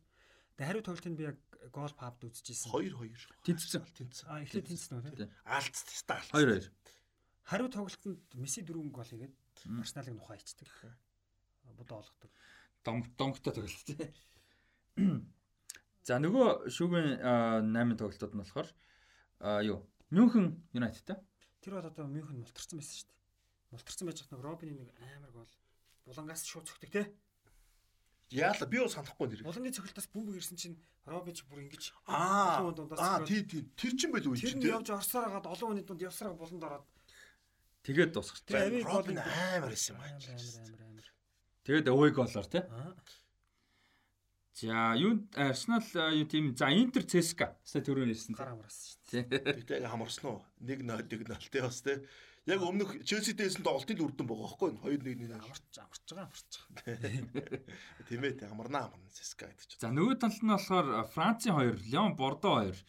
Тэгээ 0.58 0.66
хариу 0.66 0.82
тоглолтод 0.82 1.14
би 1.14 1.30
яг 1.30 1.38
гол 1.70 1.94
пабд 1.94 2.26
үзчихсэн. 2.26 2.74
2 2.74 2.90
2. 2.90 3.22
Тэнцсэн. 3.46 3.86
Тэнцсэн. 3.86 4.26
А 4.34 4.42
эхлээд 4.42 4.66
тэнцсэн 4.66 4.98
үү 4.98 5.14
те. 5.14 5.30
Аалц 5.46 5.86
теста 5.86 6.18
аалц. 6.18 6.34
2 6.34 6.58
2. 6.58 6.74
Хариу 7.54 7.70
тоглолтод 7.70 8.18
Месси 8.34 8.66
дөрвөн 8.66 8.90
гол 8.90 9.06
хийгээд 9.06 9.38
Арсеналыг 9.78 10.18
нухаа 10.18 10.42
ичдэг. 10.42 10.74
Бодоо 11.78 12.02
олгодог. 12.02 12.34
Дом 12.82 13.06
домгтой 13.14 13.54
тоглолт 13.54 13.86
тий. 13.86 14.10
За 16.02 16.18
нөгөө 16.18 16.66
шүүгийн 16.66 17.22
8 17.22 17.94
тоглолтууд 17.94 18.34
нь 18.34 18.42
болохоор 18.42 18.74
а 19.38 19.62
юу 19.62 19.86
Мюнхен 20.10 20.66
Юнайтедтэй. 20.74 21.22
Тэр 21.62 21.78
бол 21.78 21.86
одоо 21.86 22.10
Мюнхен 22.10 22.42
мултарсан 22.42 22.82
байсан 22.82 23.06
шүү 23.06 23.06
дээ. 23.06 23.21
Мултарсан 23.72 24.08
байж 24.08 24.20
хат 24.22 24.32
нэг 24.36 24.42
Робины 24.44 24.74
нэг 24.76 24.90
амар 25.00 25.32
гол 25.32 25.52
булангаас 26.06 26.44
шууд 26.46 26.68
цогтөг 26.68 26.92
те. 26.92 27.04
Яалаа 28.32 28.68
би 28.68 28.80
бол 28.80 28.92
санахгүй 28.92 29.28
нэр. 29.32 29.44
Булангийн 29.48 29.76
цогтолтоос 29.76 30.08
бөмбөг 30.12 30.36
ирсэн 30.40 30.58
чинь 30.60 30.78
Робин 31.08 31.36
ч 31.36 31.44
бүр 31.48 31.64
ингэж 31.68 31.92
Аа. 32.08 32.64
Аа 32.64 33.24
тий 33.28 33.44
тий. 33.44 33.64
Тэр 33.76 33.94
чин 34.00 34.12
байл 34.12 34.28
Тэр 34.28 34.36
чи 34.40 34.56
нь 34.56 34.62
тий. 34.64 34.72
явж 34.72 34.88
орсоор 34.92 35.28
хагаад 35.28 35.48
олон 35.52 35.68
хүний 35.76 35.84
дунд 35.88 36.02
явсараа 36.04 36.36
буланд 36.36 36.64
ороод 36.64 36.86
Тэгээд 37.84 38.14
тэр 38.46 38.84
гол 38.86 38.88
Робин 38.88 39.18
амар 39.20 39.72
байсан 39.72 39.96
юм 39.96 40.02
аа. 40.04 40.16
амар 40.16 40.82
амар. 40.86 41.08
Тэгээд 41.66 41.88
goal-оор 42.16 42.48
тий. 42.48 42.64
Аа. 42.68 42.96
За 44.62 44.94
юу 44.96 45.26
Арсенал 45.34 45.82
юу 46.14 46.28
тийм 46.30 46.54
за 46.56 46.70
Интер 46.70 47.02
ЦСКА. 47.04 47.58
Сая 47.66 47.82
түрүүн 47.82 48.14
хэлсэн 48.14 48.36
Гар 48.38 48.54
амраас 48.54 49.00
шүү 49.10 49.26
дээ. 49.26 49.82
Яг 49.82 49.90
хамарсан 49.90 50.26
уу? 50.30 50.40
1-0 50.62 50.86
1-0 51.10 51.50
тий 51.50 51.62
бас 51.66 51.82
тий. 51.82 51.98
Яг 52.50 52.64
өмнөх 52.66 53.06
Челси 53.06 53.38
дээсэн 53.38 53.62
тоглолтын 53.62 54.02
л 54.02 54.10
үрдэн 54.10 54.26
байгаа 54.26 54.50
байхгүй 54.50 54.70
юу? 54.74 54.82
2-1 54.82 55.30
Амарч 55.30 55.78
амарч 55.78 56.02
байгаа 56.10 56.26
амарч 56.26 56.50
байгаа. 56.74 57.62
Тийм 58.10 58.26
ээ 58.26 58.34
тий 58.34 58.48
хамарна 58.50 58.90
хамарна 58.90 59.14
Сеска 59.14 59.46
гэдэг 59.46 59.66
чинь. 59.70 59.82
За 59.86 59.94
нөгөө 59.94 60.18
талд 60.18 60.42
нь 60.42 60.50
болохоор 60.50 61.06
Францын 61.14 61.54
2, 61.54 61.86
Лион 61.94 62.18
Бордо 62.18 62.66
2 62.66 62.82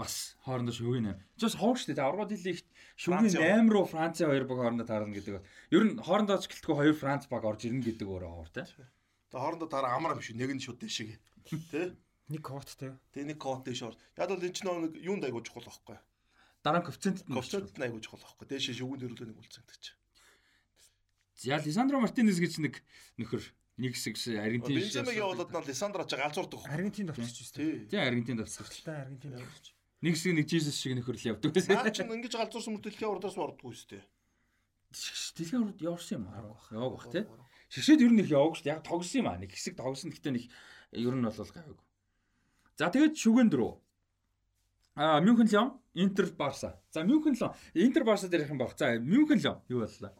бас 0.00 0.32
хоорондоо 0.48 0.72
шүгэн 0.72 1.12
8. 1.12 1.28
Жос 1.36 1.54
ховг 1.60 1.76
шүү 1.76 1.92
дээ. 1.92 2.08
Аврагууд 2.08 2.32
хэлийгт 2.32 2.66
шүгэн 2.96 3.28
Францын 3.28 3.68
8 3.68 3.68
руу 3.76 3.84
Францын 3.84 4.32
2 4.32 4.48
баг 4.48 4.58
хоорондоо 4.64 4.88
таарна 4.88 5.12
гэдэг 5.12 5.32
бол 5.36 5.48
ер 5.76 5.84
нь 5.84 6.00
хоорондоо 6.00 6.40
ч 6.40 6.48
гэлтгүй 6.56 6.96
2 6.96 6.96
Франц 6.96 7.28
баг 7.28 7.44
орж 7.44 7.68
ирнэ 7.68 7.84
гэдэг 7.84 8.08
өөрөө 8.08 8.32
ховор 8.32 8.48
тий. 8.48 8.64
Тэгээ 8.64 9.44
хоорондоо 9.44 9.68
дараа 9.68 9.92
амар 10.00 10.16
юм 10.16 10.24
шүү. 10.24 10.40
Нэг 10.40 10.56
нь 10.56 10.64
шууд 10.64 10.80
дэшиг. 10.80 11.20
Тий? 11.72 11.92
Нэг 12.32 12.42
коттой. 12.42 12.96
Тэгээ 13.12 13.36
нэг 13.36 13.38
кот 13.44 13.68
дэш 13.68 13.84
ор. 13.84 13.94
Яг 14.16 14.32
бол 14.32 14.40
энэ 14.40 14.56
ч 14.56 14.64
нэг 14.64 14.96
юунд 15.04 15.28
айгуу 15.28 15.44
чухал 15.44 15.68
байхгүй. 15.68 16.00
Дараа 16.66 16.82
нь 16.82 16.86
коэффициентэд 16.90 17.30
нь 17.30 17.36
Говчод 17.38 17.70
нь 17.78 17.84
айгуу 17.86 18.02
чухал 18.02 18.26
байхгүй. 18.26 18.46
Дэшээ 18.50 18.74
шүгэн 18.82 18.98
дөрөлөө 18.98 19.26
нэг 19.30 19.38
үлцэндэг 19.38 19.78
чи. 19.78 19.94
За 21.38 21.62
Лисандро 21.62 22.02
Мартинес 22.02 22.42
гэж 22.42 22.58
нэг 22.58 22.82
нөхөр 23.22 23.38
нэг 23.78 23.94
хэсэг 23.94 24.18
Аргентин 24.34 24.74
Бенземиг 24.74 25.14
явуулаад 25.14 25.46
нь 25.54 25.62
Лисандрач 25.70 26.10
галзуурдаг. 26.10 26.66
Аргентинд 26.66 27.14
очиж 27.14 27.54
шүү 27.54 27.54
дээ. 27.54 27.86
Тий. 27.86 27.94
Тий 27.94 28.02
Аргентинд 28.02 28.42
авсан. 28.42 28.66
Тэ 28.66 28.98
Аргентинд 28.98 29.38
очиж. 29.38 29.78
Нэг 30.02 30.12
хэсэг 30.18 30.34
нэг 30.34 30.46
Jesus 30.50 30.74
шиг 30.74 30.98
нөхөр 30.98 31.14
л 31.14 31.28
явдаг 31.38 31.54
Наа 31.54 31.94
чи 31.94 32.02
ингэж 32.02 32.34
галзуурсан 32.34 32.72
мөртөлхөө 32.74 33.14
урдаас 33.14 33.38
ордгоо 33.38 33.70
шүү 33.70 34.02
дээ. 34.02 34.04
Дэлхийн 35.38 35.62
урд 35.70 35.78
явсан 35.86 36.18
юм 36.18 36.34
аа. 36.34 36.50
Яваг 36.74 36.98
бах 36.98 37.06
тий. 37.14 37.24
Шигшээд 37.70 38.02
ер 38.02 38.10
нь 38.10 38.26
их 38.26 38.34
яваг 38.34 38.58
шүү 38.58 38.66
дээ. 38.66 38.74
Яг 38.74 38.82
тогсон 38.82 39.22
юм 39.22 39.28
аа. 39.30 39.38
Нэг 39.38 39.54
хэсэг 39.54 39.78
тогсон 39.78 40.10
гэхдээ 40.10 40.34
нэг 40.34 40.44
ер 40.98 41.14
нь 41.14 41.22
бол 41.22 41.30
гайваг. 41.30 41.78
За 42.74 42.90
тэгээд 42.90 43.14
шүгэн 43.14 43.54
дөрөв. 43.54 43.85
А 44.96 45.20
Мюнхен 45.20 45.46
Лион, 45.46 45.80
Интер 45.92 46.32
Барса. 46.32 46.80
За 46.90 47.04
Мюнхен 47.04 47.34
Лион. 47.34 47.52
Интер 47.74 48.02
Барса 48.02 48.28
дээр 48.28 48.42
ярих 48.42 48.50
юм 48.50 48.58
баг. 48.58 48.78
За 48.78 48.98
Мюнхен 48.98 49.38
Лион 49.38 49.60
юу 49.68 49.80
боллоо? 49.80 50.12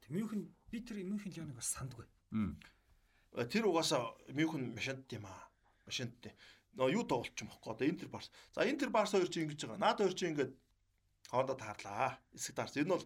Тэг 0.00 0.10
Мюнхен 0.10 0.54
би 0.70 0.80
тэр 0.80 1.02
Мюнхен 1.04 1.32
Лионыг 1.32 1.56
бас 1.56 1.72
сандгүй. 1.72 2.04
Э, 3.32 3.44
тэр 3.46 3.66
угаасаа 3.66 4.12
Мюнхен 4.28 4.74
машинт 4.74 5.10
юм 5.10 5.24
аа. 5.24 5.48
Машинттэй. 5.86 6.36
Нөө 6.76 6.92
юу 7.00 7.04
тоглолч 7.08 7.32
юм 7.40 7.48
бохоо. 7.48 7.72
Одоо 7.72 7.88
Интер 7.88 8.08
Барс. 8.08 8.30
За 8.52 8.68
Интер 8.68 8.90
Барс 8.90 9.12
хоёр 9.12 9.28
чинь 9.32 9.48
ингэж 9.48 9.64
байгаа. 9.64 9.80
Наад 9.80 9.98
хоёр 10.04 10.12
чинь 10.12 10.36
ингэж 10.36 10.52
хоорондоо 11.32 11.56
таарлаа. 11.56 12.20
Эсэг 12.36 12.60
таарч. 12.60 12.76
Энэ 12.76 12.92
бол 12.92 13.04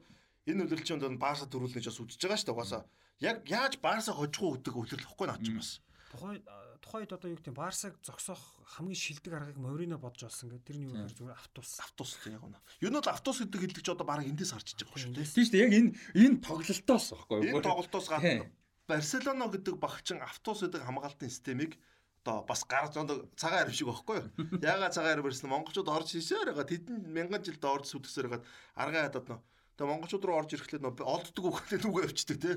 энэ 0.51 0.67
үлрэлч 0.67 0.91
юм 0.91 0.99
бол 0.99 1.15
Барса 1.15 1.47
төрүүлнэ 1.47 1.79
гэж 1.79 1.95
бас 1.95 2.03
үзэж 2.03 2.19
байгаа 2.27 2.39
шүү 2.43 2.47
дээ. 2.51 2.57
Угаасаа 2.59 2.83
яг 3.23 3.47
яаж 3.47 3.79
Барса 3.79 4.11
хожих 4.11 4.43
уу 4.43 4.59
гэдэг 4.59 4.75
үлрэл 4.75 5.07
واخгүй 5.07 5.27
наач 5.31 5.47
юм 5.47 5.63
бас. 5.63 5.79
Тухайн 6.11 6.43
тухайд 6.83 7.15
одоо 7.15 7.31
юу 7.31 7.39
гэдэг 7.39 7.55
Барсаг 7.55 7.95
зогсоох 8.03 8.43
хамгийн 8.75 8.99
шилдэг 8.99 9.33
аргыг 9.33 9.59
Морино 9.63 9.97
бодж 10.03 10.27
олсон 10.27 10.51
гэдэг. 10.51 10.67
Тэрний 10.67 10.91
юу 10.91 10.99
гэхээр 10.99 11.15
зүгээр 11.15 11.39
автус. 11.39 11.71
Автус 11.79 12.11
тийм 12.19 12.35
яг 12.35 12.43
үнэ. 12.43 12.59
Юу 12.83 12.91
нь 12.91 12.99
бол 12.99 13.09
автус 13.15 13.39
гэдэг 13.39 13.61
хэлдэг 13.63 13.85
чи 13.87 13.93
одоо 13.95 14.07
баг 14.07 14.27
эндээс 14.27 14.53
гарч 14.53 14.75
иж 14.75 14.83
байгаа 14.83 14.99
шүү 14.99 15.15
дээ. 15.15 15.31
Тийм 15.31 15.45
шүү 15.47 15.55
дээ. 15.55 15.63
Яг 15.63 15.73
энэ 15.79 15.91
энэ 16.19 16.37
тоглолтоос 16.43 17.07
байхгүй 17.15 17.37
юу? 17.39 17.63
Энэ 17.63 17.67
тоглолтоос 17.71 18.07
гадна 18.11 18.51
Барселона 18.91 19.47
гэдэг 19.47 19.75
багчин 19.79 20.19
автус 20.21 20.59
гэдэг 20.67 20.83
хамгаалтын 20.83 21.31
системийг 21.31 21.79
одоо 22.27 22.43
бас 22.43 22.67
гарч 22.67 22.99
ондог 22.99 23.31
цагаан 23.39 23.63
арим 23.71 23.75
шиг 23.75 23.87
байхгүй 23.87 24.17
юу? 24.19 24.29
Яагаад 24.67 24.95
цагаан 24.95 25.23
арим 25.23 25.31
ирсэн 25.31 25.51
монголчууд 25.51 25.89
орж 25.89 26.19
ирсээр 26.19 26.51
байгаа. 26.51 26.67
Тэдэн 26.67 26.99
мянган 27.15 27.43
жилд 27.47 27.63
орж 27.63 27.95
сүтгсээр 27.95 28.27
байгаа. 28.27 28.43
Аргаа 28.75 29.07
хадаад 29.07 29.27
нөө. 29.31 29.41
Тэгээ 29.79 29.91
монголчууд 29.91 30.25
руу 30.27 30.39
орж 30.39 30.51
ирэхлээр 30.55 30.83
нөө 30.83 31.03
олддог 31.03 31.45
үхлээ 31.47 31.79
нүгөө 31.83 32.03
явчихдаг 32.11 32.39
тий. 32.43 32.57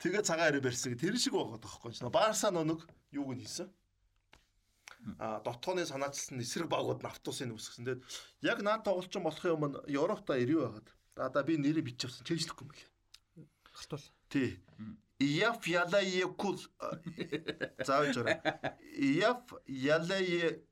Тэгээ 0.00 0.22
цагаан 0.22 0.48
арим 0.54 0.62
барьсан. 0.62 0.94
Тэр 0.98 1.18
шиг 1.18 1.34
байгаа 1.34 1.58
тоххой. 1.58 1.94
Барса 2.10 2.50
нөө 2.50 2.78
юуг 3.12 3.34
нь 3.34 3.42
хийсэн? 3.44 3.68
а 5.18 5.40
дотооны 5.40 5.86
санаачилсан 5.86 6.40
эсрэг 6.40 6.68
багууд 6.68 7.00
нь 7.02 7.08
автобусын 7.08 7.54
үсгсэн. 7.56 7.84
Тэгээд 7.84 8.02
яг 8.44 8.58
наад 8.60 8.84
тоглолчин 8.84 9.24
болохын 9.24 9.56
өмнө 9.56 9.78
Европта 9.88 10.36
ирүү 10.36 10.60
байгаад. 10.60 10.88
Одоо 11.16 11.42
би 11.44 11.56
нэрээ 11.56 11.88
биччихсэн. 11.88 12.26
Чэйжлэхгүй 12.28 12.64
юм 12.68 12.72
лээ. 12.76 12.88
Галтуул. 13.72 14.04
Тий. 14.28 14.60
Яф 15.20 15.64
ялаекул 15.64 16.60
зааж 17.80 18.16
орой. 18.20 18.40
Яф 18.96 19.44
ялае 19.66 20.64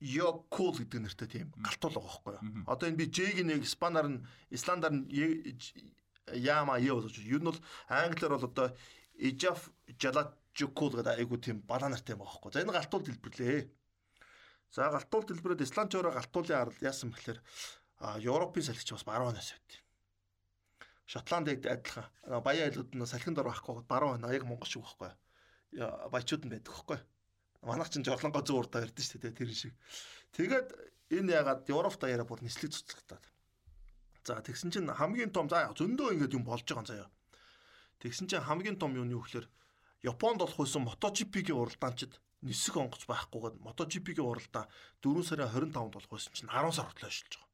Йокул 0.00 0.76
гэдэг 0.76 1.00
нэртэй 1.00 1.28
тийм 1.28 1.48
галтуул 1.56 1.96
байгаа 1.96 2.20
байхгүй 2.20 2.32
юу. 2.36 2.68
Одоо 2.68 2.88
энэ 2.88 3.00
би 3.00 3.06
Ж-г 3.08 3.40
нэг 3.44 3.64
испанаар 3.64 4.08
нь 4.12 4.20
исландаар 4.52 4.92
нь 4.92 5.08
яама 6.36 6.76
яа 6.76 7.00
болж 7.00 7.16
юу 7.16 7.40
нь 7.40 7.48
бол 7.48 7.60
англиар 7.88 8.36
бол 8.36 8.44
одоо 8.44 8.76
Ijaf 9.16 9.72
Jalachukul 10.56 10.96
гэдэг 10.96 11.20
айгу 11.20 11.36
тийм 11.36 11.60
балаа 11.60 11.92
нартай 11.92 12.16
байгаа 12.16 12.32
байхгүй. 12.32 12.52
За 12.52 12.60
энэ 12.64 12.72
галтуул 12.72 13.04
дэлбэрлээ. 13.04 13.68
За 14.72 14.88
галтуул 14.88 15.24
дэлбэрээд 15.28 15.64
исландчороо 15.68 16.12
галтуулын 16.12 16.56
арал 16.56 16.80
яасан 16.80 17.12
бэхлээр 17.12 17.40
Европын 18.24 18.64
салхич 18.64 18.92
бас 18.92 19.04
баруун 19.04 19.36
оноос 19.36 19.52
байт. 19.52 19.84
Шотландд 21.04 21.60
адилхан 21.60 22.08
баяа 22.40 22.72
айлууд 22.72 22.88
нь 22.96 23.04
салхинд 23.04 23.38
ор 23.38 23.52
байхгүй 23.52 23.84
баруун 23.84 24.20
байна. 24.20 24.32
Яг 24.32 24.48
монгол 24.48 24.68
шиг 24.68 24.80
байхгүй. 24.80 25.12
Баячууд 26.08 26.44
нь 26.48 26.52
байдаг 26.56 26.72
байхгүй. 26.72 26.98
Манайх 27.60 27.92
чинь 27.92 28.04
жорлонгоо 28.04 28.40
зүүн 28.40 28.60
урдаа 28.64 28.88
ирдэ 28.88 29.02
шүү 29.04 29.20
дээ 29.28 29.36
тэр 29.36 29.52
шиг. 29.52 29.74
Тэгээд 30.32 30.68
энэ 31.20 31.36
ягаад 31.36 31.68
Европ 31.68 32.00
даяараа 32.00 32.24
бүр 32.24 32.40
нислэг 32.40 32.72
цуцлагтаад. 32.72 33.24
За 34.24 34.40
тэгсэн 34.40 34.72
чинь 34.72 34.88
хамгийн 34.88 35.30
том 35.36 35.48
за 35.52 35.68
зөндөө 35.76 36.16
ингэж 36.16 36.32
юм 36.32 36.44
болж 36.48 36.64
байгаа 36.64 36.82
юм 36.82 36.88
заяа. 36.88 37.08
Тэгсэн 38.00 38.26
чинь 38.28 38.44
хамгийн 38.44 38.78
том 38.78 38.94
юм 38.96 39.08
юу 39.10 39.22
гэхээр 39.22 39.46
Японд 40.06 40.38
болох 40.38 40.58
байсан 40.62 40.86
MotoGP-гийн 40.86 41.58
уралдаанчид 41.58 42.12
нисэх 42.46 42.78
онгоц 42.78 43.02
байхгүйгээд 43.10 43.58
MotoGP-гийн 43.66 44.30
уралдаан 44.30 44.70
4 45.02 45.26
сарын 45.26 45.50
25-нд 45.50 45.94
болох 45.98 46.10
байсан 46.14 46.32
чинь 46.36 46.52
10 46.52 46.70
сар 46.70 46.86
хүртэл 46.86 47.10
ажиллаж 47.10 47.34
байгаа. 47.34 47.50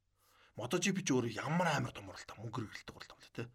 MotoGP 0.61 0.97
ч 1.01 1.09
өөрөө 1.17 1.33
ямар 1.33 1.67
амар 1.73 1.93
том 1.97 2.13
уралдаан 2.13 2.39
мөнгө 2.45 2.61
хэрэгэлдэг 2.61 2.93
уралдаан 2.93 3.21
л 3.25 3.33
тий. 3.33 3.47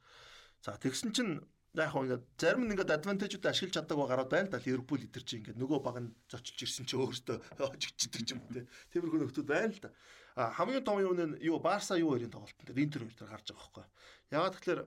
За 0.66 0.74
тэгсэн 0.74 1.10
чинь 1.14 1.32
яг 1.78 1.94
хоо 1.94 2.02
ингээд 2.02 2.24
зарим 2.42 2.66
нь 2.66 2.72
ингээд 2.74 2.90
адвантажууд 2.90 3.46
ашиглаж 3.46 3.74
чаддаг 3.78 3.98
гараад 4.02 4.30
байна 4.34 4.50
л 4.50 4.52
да 4.56 4.64
Ливерпул 4.66 4.98
идэр 4.98 5.22
чи 5.22 5.38
ингээд 5.38 5.62
нөгөө 5.62 5.78
баг 5.78 5.96
нь 6.02 6.10
зочилж 6.26 6.58
ирсэн 6.58 6.90
чи 6.90 6.98
өөртөө 6.98 7.36
хожигчдаг 7.54 8.22
ч 8.26 8.34
юм 8.34 8.42
уу 8.42 8.54
тий. 8.56 8.66
Тиймэрхүү 8.90 9.20
нөхдүүд 9.22 9.46
байна 9.46 9.70
л 9.70 9.82
да. 9.84 9.90
А 10.34 10.50
хамгийн 10.58 10.82
том 10.82 10.98
юм 10.98 11.14
нь 11.14 11.38
юу 11.38 11.62
Барса 11.62 11.94
юу 11.94 12.18
хоёрын 12.18 12.34
тоглолтын 12.34 12.66
дээр 12.66 12.82
Интер 12.82 13.00
хоёр 13.06 13.14
дээр 13.14 13.30
гарч 13.30 13.46
байгаа 13.54 13.62
байхгүй. 13.62 13.86
Ягаад 14.34 14.54
тэгэхээр 14.58 14.80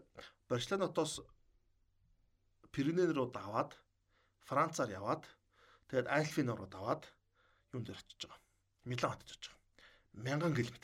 Барселонатоос 0.52 1.14
Пиренен 2.76 3.12
руу 3.16 3.32
даваад 3.32 3.72
Францаар 4.52 4.91
яваад 4.91 5.23
тэгээд 5.88 6.11
Альфин 6.11 6.52
руу 6.52 6.68
даваад 6.68 7.07
юун 7.72 7.88
дээр 7.88 8.03
очиж 8.03 8.28
байгаа. 8.28 8.44
Милан 8.84 9.11
хотод 9.15 9.32
очиж 9.32 9.48
байгаа. 9.48 10.52
1000 10.52 10.60
км. 10.60 10.76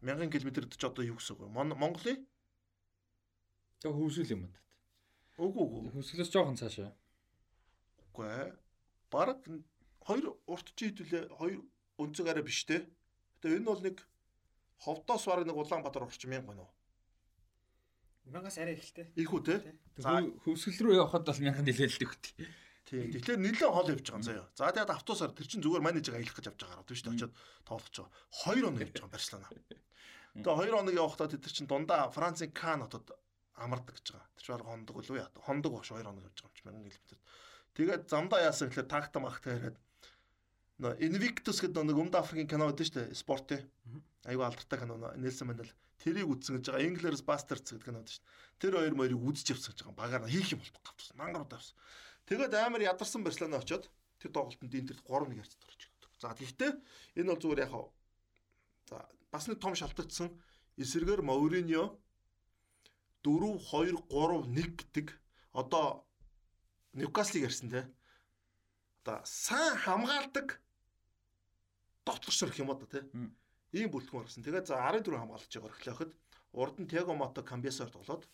1000 0.00 0.32
км-д 0.32 0.80
ч 0.80 0.82
одоо 0.88 1.04
юу 1.04 1.20
гэсэн 1.20 1.36
үг 1.36 1.44
вэ? 1.44 1.48
Монголын 1.52 2.24
Тэг 3.80 3.92
хөвсгөл 3.92 4.32
юм 4.32 4.42
даа. 4.48 4.64
Үгүй 5.36 5.62
үгүй. 5.62 5.80
Хөвсгөлөөс 5.94 6.30
жоохон 6.32 6.56
цаашаа. 6.56 6.90
Үгүй 8.08 8.26
ээ. 8.26 8.48
Бараг 9.12 9.44
хоёр 10.00 10.32
урт 10.48 10.72
чи 10.72 10.88
хэдүүлээ 10.88 11.28
хоёр 11.36 11.60
өнцөг 12.00 12.26
арай 12.26 12.44
биш 12.46 12.64
те. 12.64 12.88
Тэгээ 13.44 13.60
энэ 13.60 13.68
бол 13.68 13.82
нэг 13.84 14.00
ховдоос 14.80 15.28
бараг 15.28 15.44
нэг 15.44 15.60
Улаанбаатар 15.60 16.08
орчим 16.08 16.32
мянга 16.32 16.50
байна 16.50 16.64
уу? 16.64 16.72
Мянгаас 18.26 18.58
арай 18.58 18.74
ихтэй. 18.74 19.06
Их 19.14 19.30
үү 19.30 19.42
те. 19.46 19.56
Хөвсгөл 20.02 20.90
рүү 20.90 20.94
явхад 20.98 21.26
бол 21.26 21.42
мянган 21.42 21.66
нилээлдэг 21.66 22.10
үү. 22.10 22.46
Тийм. 22.86 23.10
Тэгэхээр 23.10 23.42
нэлээд 23.42 23.74
хол 23.74 23.90
явж 23.90 24.06
байгаа 24.06 24.18
юм 24.18 24.26
заяа. 24.26 24.46
За 24.54 24.70
тэгээд 24.70 24.94
автобусаар 24.94 25.34
тэр 25.34 25.46
чинь 25.50 25.62
зүгээр 25.62 25.82
менежер 25.82 26.14
аялах 26.14 26.38
гэж 26.38 26.46
явж 26.54 26.58
байгаа 26.62 26.74
гараад 26.78 26.90
шүү 26.94 27.06
дээ. 27.06 27.18
Очоод 27.18 27.34
тоглож 27.66 27.94
байгаа. 27.98 28.12
2 28.30 28.62
хоног 28.62 28.78
явж 28.78 28.94
байгаа 28.94 29.10
Барселона. 29.10 29.48
Тэгээ 30.38 30.54
2 30.54 30.70
хоног 30.70 30.94
явахдаа 30.94 31.26
тэр 31.26 31.50
чинь 31.50 31.66
дундаа 31.66 32.10
Францын 32.14 32.50
Кан 32.54 32.86
хотод 32.86 33.10
амардаг 33.58 33.94
гэж 33.98 34.06
байгаа. 34.14 34.30
Тэр 34.38 34.42
чинь 34.46 34.54
баг 34.54 34.70
хондог 34.70 34.94
үлээ 35.02 35.18
яа. 35.18 35.30
Хондог 35.34 35.72
багш 35.74 35.90
2 35.90 36.06
хоног 36.06 36.22
явж 36.30 36.38
байгаа 36.46 36.78
юм 36.78 36.86
чи 36.86 36.94
1000 36.94 37.10
км. 37.10 37.18
Тэгээд 37.74 38.02
замдаа 38.06 38.40
яасан 38.46 38.70
гэхээр 38.70 38.86
тагта 38.86 39.18
махта 39.18 39.50
яриад 39.50 39.76
нөө 40.78 40.94
Invictus 41.02 41.58
гэдэг 41.58 41.82
нэг 41.90 41.98
Өмнөд 41.98 42.16
Африкийн 42.22 42.46
кино 42.46 42.70
байдаг 42.70 42.86
шүү 42.86 42.96
дээ. 43.02 43.18
Спортын. 43.18 43.66
Айгу 44.26 44.42
алдартай 44.42 44.78
кино 44.82 44.98
Нельсон 45.16 45.48
Мандел. 45.48 45.70
Тэрийг 46.02 46.26
үзсэн 46.26 46.58
гэж 46.58 46.74
байгаа. 46.74 46.86
Inglourious 46.86 47.22
Basterds 47.22 47.70
гэдэг 47.70 47.86
кино 47.86 48.02
байдаг 48.02 48.14
шүү 48.14 48.24
дээ. 48.26 48.60
Тэр 48.60 48.72
хоёр 48.76 48.94
морийг 48.98 49.22
үзэж 49.22 49.46
явсан 49.54 49.70
гэж 49.72 49.80
байгаа. 49.86 50.00
Багаар 50.02 50.24
хийх 50.26 50.50
юм 50.52 50.60
болтго 50.60 50.82
гавтсан. 50.82 51.16
Мангар 51.16 51.46
удаа 51.46 51.58
авсан. 51.62 51.76
Тэгээд 52.26 52.52
амар 52.58 52.82
ядарсан 52.82 53.22
Барселона 53.22 53.62
очоод 53.62 53.86
тэр 54.18 54.30
тоглолтод 54.34 54.74
Интерт 54.74 55.00
3-1 55.06 55.38
харьцаад 55.38 55.64
орж 55.70 55.82
ирдэг. 55.86 56.10
За 56.18 56.34
гэхдээ 56.34 56.72
энэ 57.22 57.30
бол 57.30 57.40
зүгээр 57.40 57.62
яг 57.62 57.72
за 58.90 58.98
бас 59.30 59.46
нэг 59.46 59.58
том 59.62 59.74
шалтгаалсан 59.78 60.28
эсэргээр 60.76 61.22
Мауриньо 61.22 61.94
4 63.22 63.62
2 63.62 63.94
3 64.10 64.42
1 64.50 64.74
гэдэг 64.74 65.06
одоо 65.54 66.06
Ньюкаслыг 66.96 67.46
ярьсан 67.46 67.70
те. 67.70 67.86
Одоо 69.04 69.20
сайн 69.24 69.76
хамгаалдаг 69.76 70.60
докторч 72.06 72.42
гэх 72.42 72.58
юм 72.58 72.70
одоо 72.70 72.88
те. 72.88 73.06
Ийм 73.76 73.92
бүлтгэн 73.92 74.24
гарсан. 74.24 74.42
Тэгээд 74.42 74.66
за 74.72 74.80
14 74.80 75.12
хамгаалж 75.12 75.52
байгаа 75.52 75.76
эхлэхэд 75.76 76.12
урд 76.56 76.76
нь 76.80 76.88
Тего 76.88 77.12
Мото 77.12 77.44
Камбесоор 77.44 77.92
тоглоод 77.92 78.24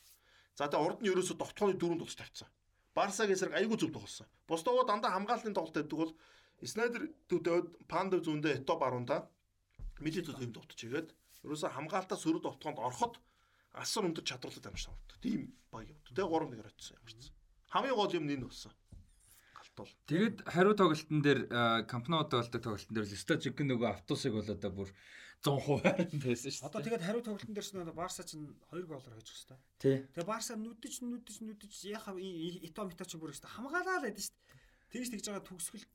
за 0.55 0.70
тэгээд 0.70 0.86
урд 0.86 0.98
нь 1.02 1.10
ерөөсө 1.10 1.35
довтгооны 1.35 1.74
дөрөнд 1.74 2.01
тулж 2.06 2.14
тавьсан. 2.14 2.48
Барсагийн 2.94 3.35
эсрэг 3.35 3.59
айгүй 3.59 3.77
зөв 3.81 3.90
тоглосон. 3.90 4.31
Босдогоо 4.47 4.86
дандаа 4.86 5.10
хамгааллын 5.19 5.56
тоглолт 5.56 5.74
байдаг 5.74 5.98
бол 5.98 6.12
Снайдер 6.62 7.10
төвд 7.27 7.74
Пандов 7.90 8.23
зүүндээ 8.23 8.62
Ето 8.62 8.78
баруунда 8.78 9.27
Милит 9.98 10.27
довтож 10.27 10.78
игээд 10.78 11.09
ерөөсө 11.43 11.74
хамгаалтаа 11.74 12.19
сөрөд 12.19 12.47
довтгоонд 12.47 12.78
ороход 12.78 13.19
асар 13.74 14.06
өндөр 14.06 14.24
чадварлаг 14.27 14.66
амжилт 14.66 14.94
авдаг. 14.94 15.19
Тийм 15.23 15.51
баг 15.70 15.90
явд. 15.90 16.06
Тэгээ 16.10 16.31
3-1-ээр 16.31 16.70
очсон 16.70 16.97
ямар 16.98 17.12
ч. 17.19 17.32
Хамгийн 17.73 17.97
гол 17.97 18.14
юм 18.14 18.28
энэ 18.31 18.47
болсон. 18.47 18.73
Галтуул. 19.56 19.93
Тэгэд 20.06 20.36
хариу 20.47 20.74
тоглолтын 20.77 21.20
дээр 21.23 21.40
компаниуд 21.89 22.31
тоглолтын 22.31 22.62
тоглолтын 22.62 22.94
дээр 22.94 23.06
стажик 23.10 23.59
нөгөө 23.59 23.89
автобусыг 23.90 24.32
бол 24.36 24.51
одоо 24.55 24.70
бүр 24.70 24.89
100% 25.43 26.23
байсан 26.23 26.51
шүү 26.55 26.62
дээ. 26.62 26.69
Одоо 26.70 26.81
тэгээд 26.86 27.02
хариу 27.02 27.23
тоглолтын 27.27 27.55
дээр 27.55 27.66
ч 27.66 27.70
нөгөө 27.74 27.98
Барса 27.98 28.23
ч 28.23 28.39
2 28.39 28.86
голоор 28.86 29.14
хожих 29.19 29.36
хэвээр. 29.43 29.60
Тий. 29.82 29.97
Тэгээ 30.14 30.31
Барса 30.31 30.55
нүдэж 30.55 30.94
нүдэж 31.02 31.36
нүдэж 31.43 31.73
яхаа 31.90 32.14
Ито 32.16 32.86
Мито 32.86 33.02
ч 33.02 33.19
бүр 33.19 33.35
хэвээр 33.35 33.51
хамгаалаа 33.51 33.98
л 33.98 34.06
байдаг 34.06 34.23
шүү 34.23 34.39
дээ. 34.39 34.62
Тэгж 34.94 35.09
тэгж 35.10 35.27
байгаа 35.27 35.48
төгсгөлт 35.51 35.94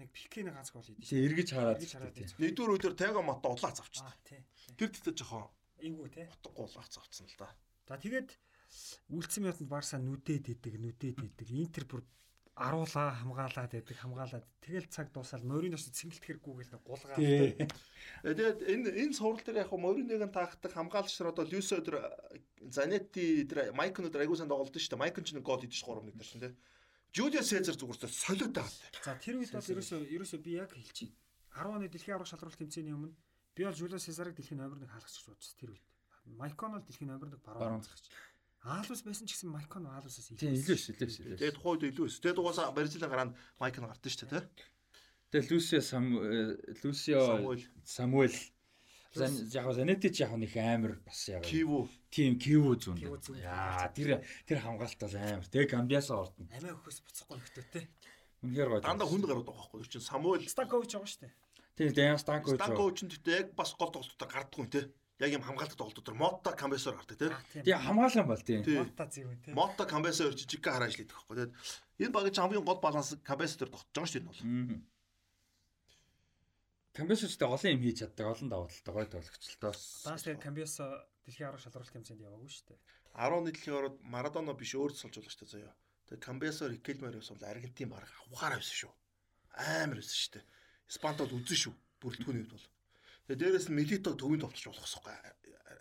нэг 0.00 0.08
пикэний 0.08 0.52
ганц 0.56 0.72
гол 0.72 0.88
хийдэж. 0.88 1.04
Тий 1.04 1.20
эргэж 1.20 1.48
хараад. 1.52 1.84
Нэгдүгээр 2.40 2.72
үедэр 2.72 2.94
Тего 2.96 3.20
Мото 3.20 3.52
улаан 3.52 3.76
завчсан. 3.76 4.08
Тий. 4.24 4.40
Тэр 4.80 4.88
дэвтэ 4.88 5.20
жоохон 5.20 5.52
Эйгүү 5.82 6.08
те. 6.08 6.24
Утгагүй 6.32 6.64
л 6.64 6.80
авцсан 6.80 7.28
л 7.28 7.36
да. 7.36 7.52
За 7.84 8.00
тэгээд 8.00 8.30
үлдсэн 9.12 9.52
юмтанд 9.52 9.68
Барса 9.68 10.00
нүдэд 10.00 10.48
идэг, 10.48 10.80
нүдэд 10.80 11.20
идэг. 11.20 11.48
Интер 11.52 11.84
бүр 11.84 12.00
аруулаа 12.54 13.16
хамгаалаад 13.22 13.72
байдаг, 13.72 13.96
хамгаалаад 13.96 14.46
тэгэл 14.60 14.88
цаг 14.92 15.08
дуусаад 15.12 15.44
Мориноос 15.44 15.88
цэнгэлт 15.88 16.24
хэрэггүйгээл 16.24 16.72
нэг 16.76 16.82
гулгаа. 16.84 17.16
Тэгээд 17.16 18.58
энэ 18.68 18.88
энэ 18.92 19.16
сурал 19.16 19.40
дээр 19.40 19.64
яг 19.64 19.72
Мориныг 19.72 20.20
таахдаг 20.32 20.72
хамгаалагч 20.72 21.16
нар 21.20 21.32
одоо 21.32 21.44
Люсо 21.48 21.80
өдр 21.80 21.96
Занетти 22.60 23.48
өдр 23.48 23.72
Майкон 23.72 24.12
өдр 24.12 24.20
агуулсан 24.24 24.52
тоглолт 24.52 24.76
шүү 24.76 24.92
дээ. 24.92 25.00
Майкон 25.00 25.24
ч 25.24 25.32
нэг 25.32 25.44
гол 25.48 25.64
идэж 25.64 25.80
3-1 25.80 26.12
дээр 26.12 26.28
шин 26.28 26.40
тий. 26.44 26.52
Жулио 27.16 27.40
Сезар 27.40 27.76
зүгээрсээ 27.76 28.12
солиод 28.12 28.52
байгаа. 28.52 29.00
За 29.00 29.16
тэр 29.16 29.40
үед 29.40 29.52
бол 29.52 29.72
ерөөсөө 29.72 30.12
ерөөсөө 30.12 30.40
би 30.44 30.60
яг 30.60 30.72
хэлчихье. 30.76 31.16
10 31.56 31.72
оны 31.72 31.88
дэлхийн 31.88 32.16
аврах 32.16 32.28
шалралт 32.28 32.56
тэмцээний 32.56 32.92
өмнө 32.92 33.16
Би 33.54 33.64
бол 33.64 33.74
Жулио 33.74 33.98
Сезарыг 33.98 34.34
дэлхийн 34.36 34.60
номер 34.60 34.80
1 34.80 34.88
хаалгач 34.88 35.12
гэж 35.12 35.26
бодсон 35.28 35.56
тэр 35.60 35.70
үед. 35.76 35.84
Майкон 36.24 36.72
бол 36.72 36.84
дэлхийн 36.88 37.10
номер 37.12 37.28
1 37.36 37.44
баруун 37.44 37.84
хаалгач. 37.84 38.08
Аалус 38.62 39.02
байсан 39.02 39.26
ч 39.26 39.34
гэсэн 39.34 39.50
Майкон 39.50 39.86
Аалусаас 39.90 40.30
илүү 40.30 40.54
илүү 40.54 40.76
илүү 40.78 41.08
илүү. 41.10 41.38
Тэгээд 41.42 41.56
тухайд 41.58 41.82
илүү 41.90 42.06
өс. 42.06 42.20
Тэгээд 42.22 42.38
угаасаа 42.38 42.70
Бразилийн 42.70 43.10
гараанд 43.10 43.34
Майкон 43.58 43.90
гардсан 43.90 44.12
шүү 44.14 44.28
дээ, 44.30 44.46
тэ. 44.46 44.50
Тэгээд 45.34 45.50
Лусио 45.50 45.80
Сам 45.82 46.04
Лусио 46.84 47.20
Самуэль 47.82 48.38
Зан- 49.12 49.44
Яг 49.52 49.66
Занети 49.74 50.08
ч 50.14 50.22
яг 50.24 50.32
нэг 50.38 50.54
амар 50.56 50.96
бас 51.04 51.28
яг 51.28 51.42
Киво 51.44 51.84
тийм 52.08 52.38
киво 52.38 52.72
зүүн. 52.78 52.96
Яа 53.42 53.90
тэр 53.92 54.22
тэр 54.46 54.58
хамгаалт 54.62 54.96
бол 55.02 55.16
амар. 55.18 55.44
Тэгээ 55.52 55.68
Гамбиасаа 55.68 56.16
ордно. 56.22 56.46
Амиа 56.48 56.72
өхөөс 56.80 56.98
буцахгүй 57.04 57.36
нөхдөтэй. 57.36 57.84
Үнэхээр 58.46 58.68
гоё. 58.72 58.80
дандаа 58.80 59.04
хүнд 59.10 59.26
гараад 59.28 59.44
байгаа 59.44 59.68
байхгүй 59.68 59.78
юу? 59.84 59.90
Чин 59.92 60.00
Самуэль 60.00 60.48
Станкович 60.48 60.96
байгаа 60.96 61.10
шүү 61.12 61.20
дээ. 61.28 61.32
Тийм 61.76 61.90
Дэян 61.92 62.16
Станкович. 62.22 62.56
Станкович 62.56 62.98
нь 63.04 63.10
тэгтээ 63.12 63.36
яг 63.36 63.48
бас 63.52 63.70
гол 63.76 63.92
тоглолтоор 63.92 64.30
гардаг 64.32 64.56
юм 64.56 64.68
те. 64.72 64.80
Яг 65.22 65.30
юм 65.30 65.42
хамгаалалт 65.46 65.78
тоглолтоор 65.78 66.18
Мота 66.18 66.50
Камбесоор 66.58 66.98
гардаг 66.98 67.18
те. 67.18 67.30
Аа 67.30 67.42
тийм. 67.52 67.62
Тийм 67.62 67.78
хамгаалсан 67.78 68.26
бол 68.26 68.42
тийм. 68.42 68.60
Тий. 68.66 68.78
Мота 68.82 69.06
зэвэн 69.06 69.38
тийм. 69.38 69.54
Мота 69.54 69.86
Камбесоор 69.86 70.34
жижиг 70.34 70.66
харааж 70.66 70.98
лийдэг 70.98 71.14
байхгүй 71.14 71.36
те. 71.38 71.54
Энэ 72.02 72.10
багийн 72.10 72.34
хамгийн 72.34 72.66
гол 72.66 72.82
баланс 72.82 73.14
дээр 73.14 73.70
тогтож 73.70 73.94
байгаа 73.94 74.10
шүү 74.10 74.18
дээ 74.18 74.26
энэ 74.26 74.30
бол. 74.34 74.82
Камбиасчтай 76.92 77.48
олон 77.48 77.72
юм 77.72 77.82
хийж 77.86 78.04
чаддаг, 78.04 78.26
олон 78.28 78.48
давуу 78.52 78.68
талтай 78.68 78.92
гоё 78.92 79.08
тоглогчлоо. 79.08 79.72
Дааш 79.72 80.22
тэгээ 80.28 80.44
Камбиас 80.44 80.76
дэлхийн 81.24 81.48
арга 81.48 81.64
шалралт 81.64 81.88
тэмцээнд 81.88 82.20
яваагүй 82.20 82.50
шүү 82.52 82.66
дээ. 82.68 82.80
11 83.16 83.48
дэлхийн 83.48 83.76
ороод 83.80 83.96
Марадона 84.04 84.52
биш 84.52 84.76
өөр 84.76 84.92
цолж 84.92 85.16
байгаа 85.16 85.32
шүү 85.32 85.40
дээ 85.40 85.54
заяа. 85.56 85.74
Тэгээ 86.12 86.26
Камбесоор 86.26 86.70
Рикелмер 86.76 87.16
явсан 87.16 87.40
бол 87.40 87.48
Аргентин 87.48 87.88
баг 87.88 88.04
авахаар 88.28 88.60
байсан 88.60 88.76
шүү. 88.76 88.92
Амар 89.56 90.04
байсан 90.04 90.18
шүү 90.20 90.32
дээ. 90.36 90.44
Испант 90.92 91.18
бол 91.24 91.32
үзэн 91.32 91.60
шүү. 91.64 91.74
Бүрэлдэхүүний 91.96 92.42
үед 92.44 92.52
бол. 92.52 92.66
Тэгээ 93.26 93.40
дээрэс 93.40 93.66
нь 93.70 93.76
Милитог 93.78 94.14
төвөнд 94.18 94.42
товчж 94.42 94.66
болох 94.66 94.86
хэвгүй 94.86 95.14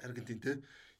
Аргентин 0.05 0.39
те. 0.41 0.51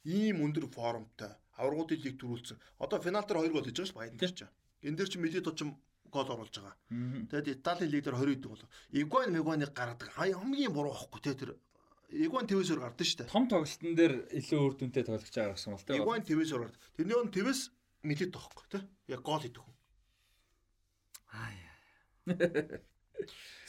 Ийм 0.05 0.41
өндөр 0.41 0.65
формтой 0.73 1.33
аврагуудын 1.57 2.01
лиг 2.01 2.17
төрүүлсэн. 2.17 2.57
Одоо 2.81 2.97
финал 3.01 3.25
дээр 3.25 3.49
2 3.49 3.53
гол 3.53 3.65
хийж 3.65 3.77
байгаа 3.77 3.89
шүү 3.89 3.99
Баян 3.99 4.17
дээр 4.17 4.33
ч. 4.33 4.41
Энэ 4.81 4.97
дээр 4.97 5.09
чи 5.09 5.17
Милито 5.21 5.51
ч 5.53 5.61
гол 6.09 6.29
оруулж 6.33 6.55
байгаа. 6.57 6.75
Мгм. 6.89 7.29
Тэгэд 7.29 7.47
Италийн 7.61 7.91
лиг 7.91 8.03
дээр 8.05 8.17
20 8.17 8.33
идэг 8.41 8.49
болов. 8.49 8.69
Игуан 8.89 9.29
Мегуаныг 9.33 9.71
гаргадаг. 9.73 10.09
Хамгийн 10.17 10.73
буруу 10.73 10.93
байхгүй 10.93 11.21
те 11.21 11.33
тэр. 11.37 11.51
Игуан 12.09 12.49
твээсээр 12.49 12.81
гардаг 12.81 13.05
дээ. 13.05 13.29
Том 13.29 13.45
тоглолтын 13.47 13.93
дээр 13.95 14.13
илүү 14.33 14.59
үр 14.65 14.73
дүнтэй 14.75 15.03
тоглож 15.05 15.29
байгаа 15.29 15.55
гэсэн 15.55 15.71
бол 15.71 15.85
тийм. 15.85 16.01
Игуан 16.01 16.25
твээсээр 16.25 16.61
гардаг. 16.65 16.81
Тэрний 16.97 17.17
өн 17.21 17.29
твээс 17.29 17.61
Милито 18.01 18.37
байхгүй 18.41 18.65
те. 18.73 18.79
Яг 19.13 19.21
гол 19.21 19.45
идэг 19.45 19.61
хүн. 19.61 19.77
Аа 21.31 22.81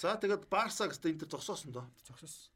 За 0.00 0.16
тэгээд 0.16 0.48
Барса 0.48 0.88
гэстэй 0.88 1.12
энэ 1.14 1.20
төр 1.22 1.30
зогсоосон 1.38 1.70
доо. 1.72 1.86
зогсоос. 2.02 2.51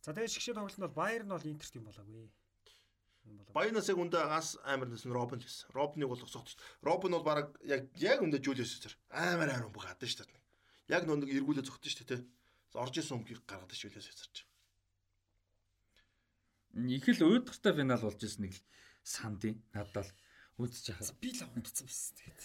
За 0.00 0.16
тэгээ 0.16 0.32
шигшээ 0.32 0.56
тоглолтод 0.56 0.84
бол 0.88 1.00
Баер 1.04 1.22
нь 1.24 1.32
бол 1.32 1.44
Интерт 1.44 1.76
юм 1.76 1.84
болоогүй. 1.84 2.28
Яг 3.52 3.98
үндэ 4.00 4.18
ас 4.32 4.56
амар 4.64 4.88
нэсэн 4.88 5.12
Робин 5.12 5.44
байсан. 5.44 5.68
Робиныг 5.76 6.08
бол 6.08 6.20
дээ. 6.56 6.80
Робин 6.80 7.12
бол 7.12 7.26
баг 7.26 7.52
яг 7.62 7.92
яг 8.00 8.24
үндэ 8.24 8.40
Жулиус 8.40 8.72
Сезар 8.80 8.96
амар 9.12 9.52
амар 9.52 9.68
баг 9.68 9.92
гадаг 9.92 10.08
шүү 10.08 10.24
дээ. 10.24 10.40
Яг 10.88 11.04
нэг 11.04 11.28
эргүүлээ 11.28 11.68
зогтсон 11.68 11.92
шүү 11.92 12.06
дээ. 12.08 12.20
Орж 12.80 12.94
исэн 12.96 13.20
өмгийг 13.20 13.44
гаргадаг 13.44 13.76
Жулиус 13.76 14.08
ч. 14.32 14.48
Их 16.74 17.04
л 17.04 17.26
өөдөртэй 17.26 17.72
финал 17.76 18.00
болж 18.00 18.20
ирсэн 18.24 18.42
нэг 18.46 18.54
л 18.56 18.62
сандын 19.04 19.58
надад 19.74 20.06
л 20.06 20.12
үзэж 20.64 20.94
яхаа. 20.94 21.18
би 21.18 21.30
л 21.34 21.44
унтцсан 21.50 21.86
байсан 21.90 22.14
тэгээд. 22.16 22.40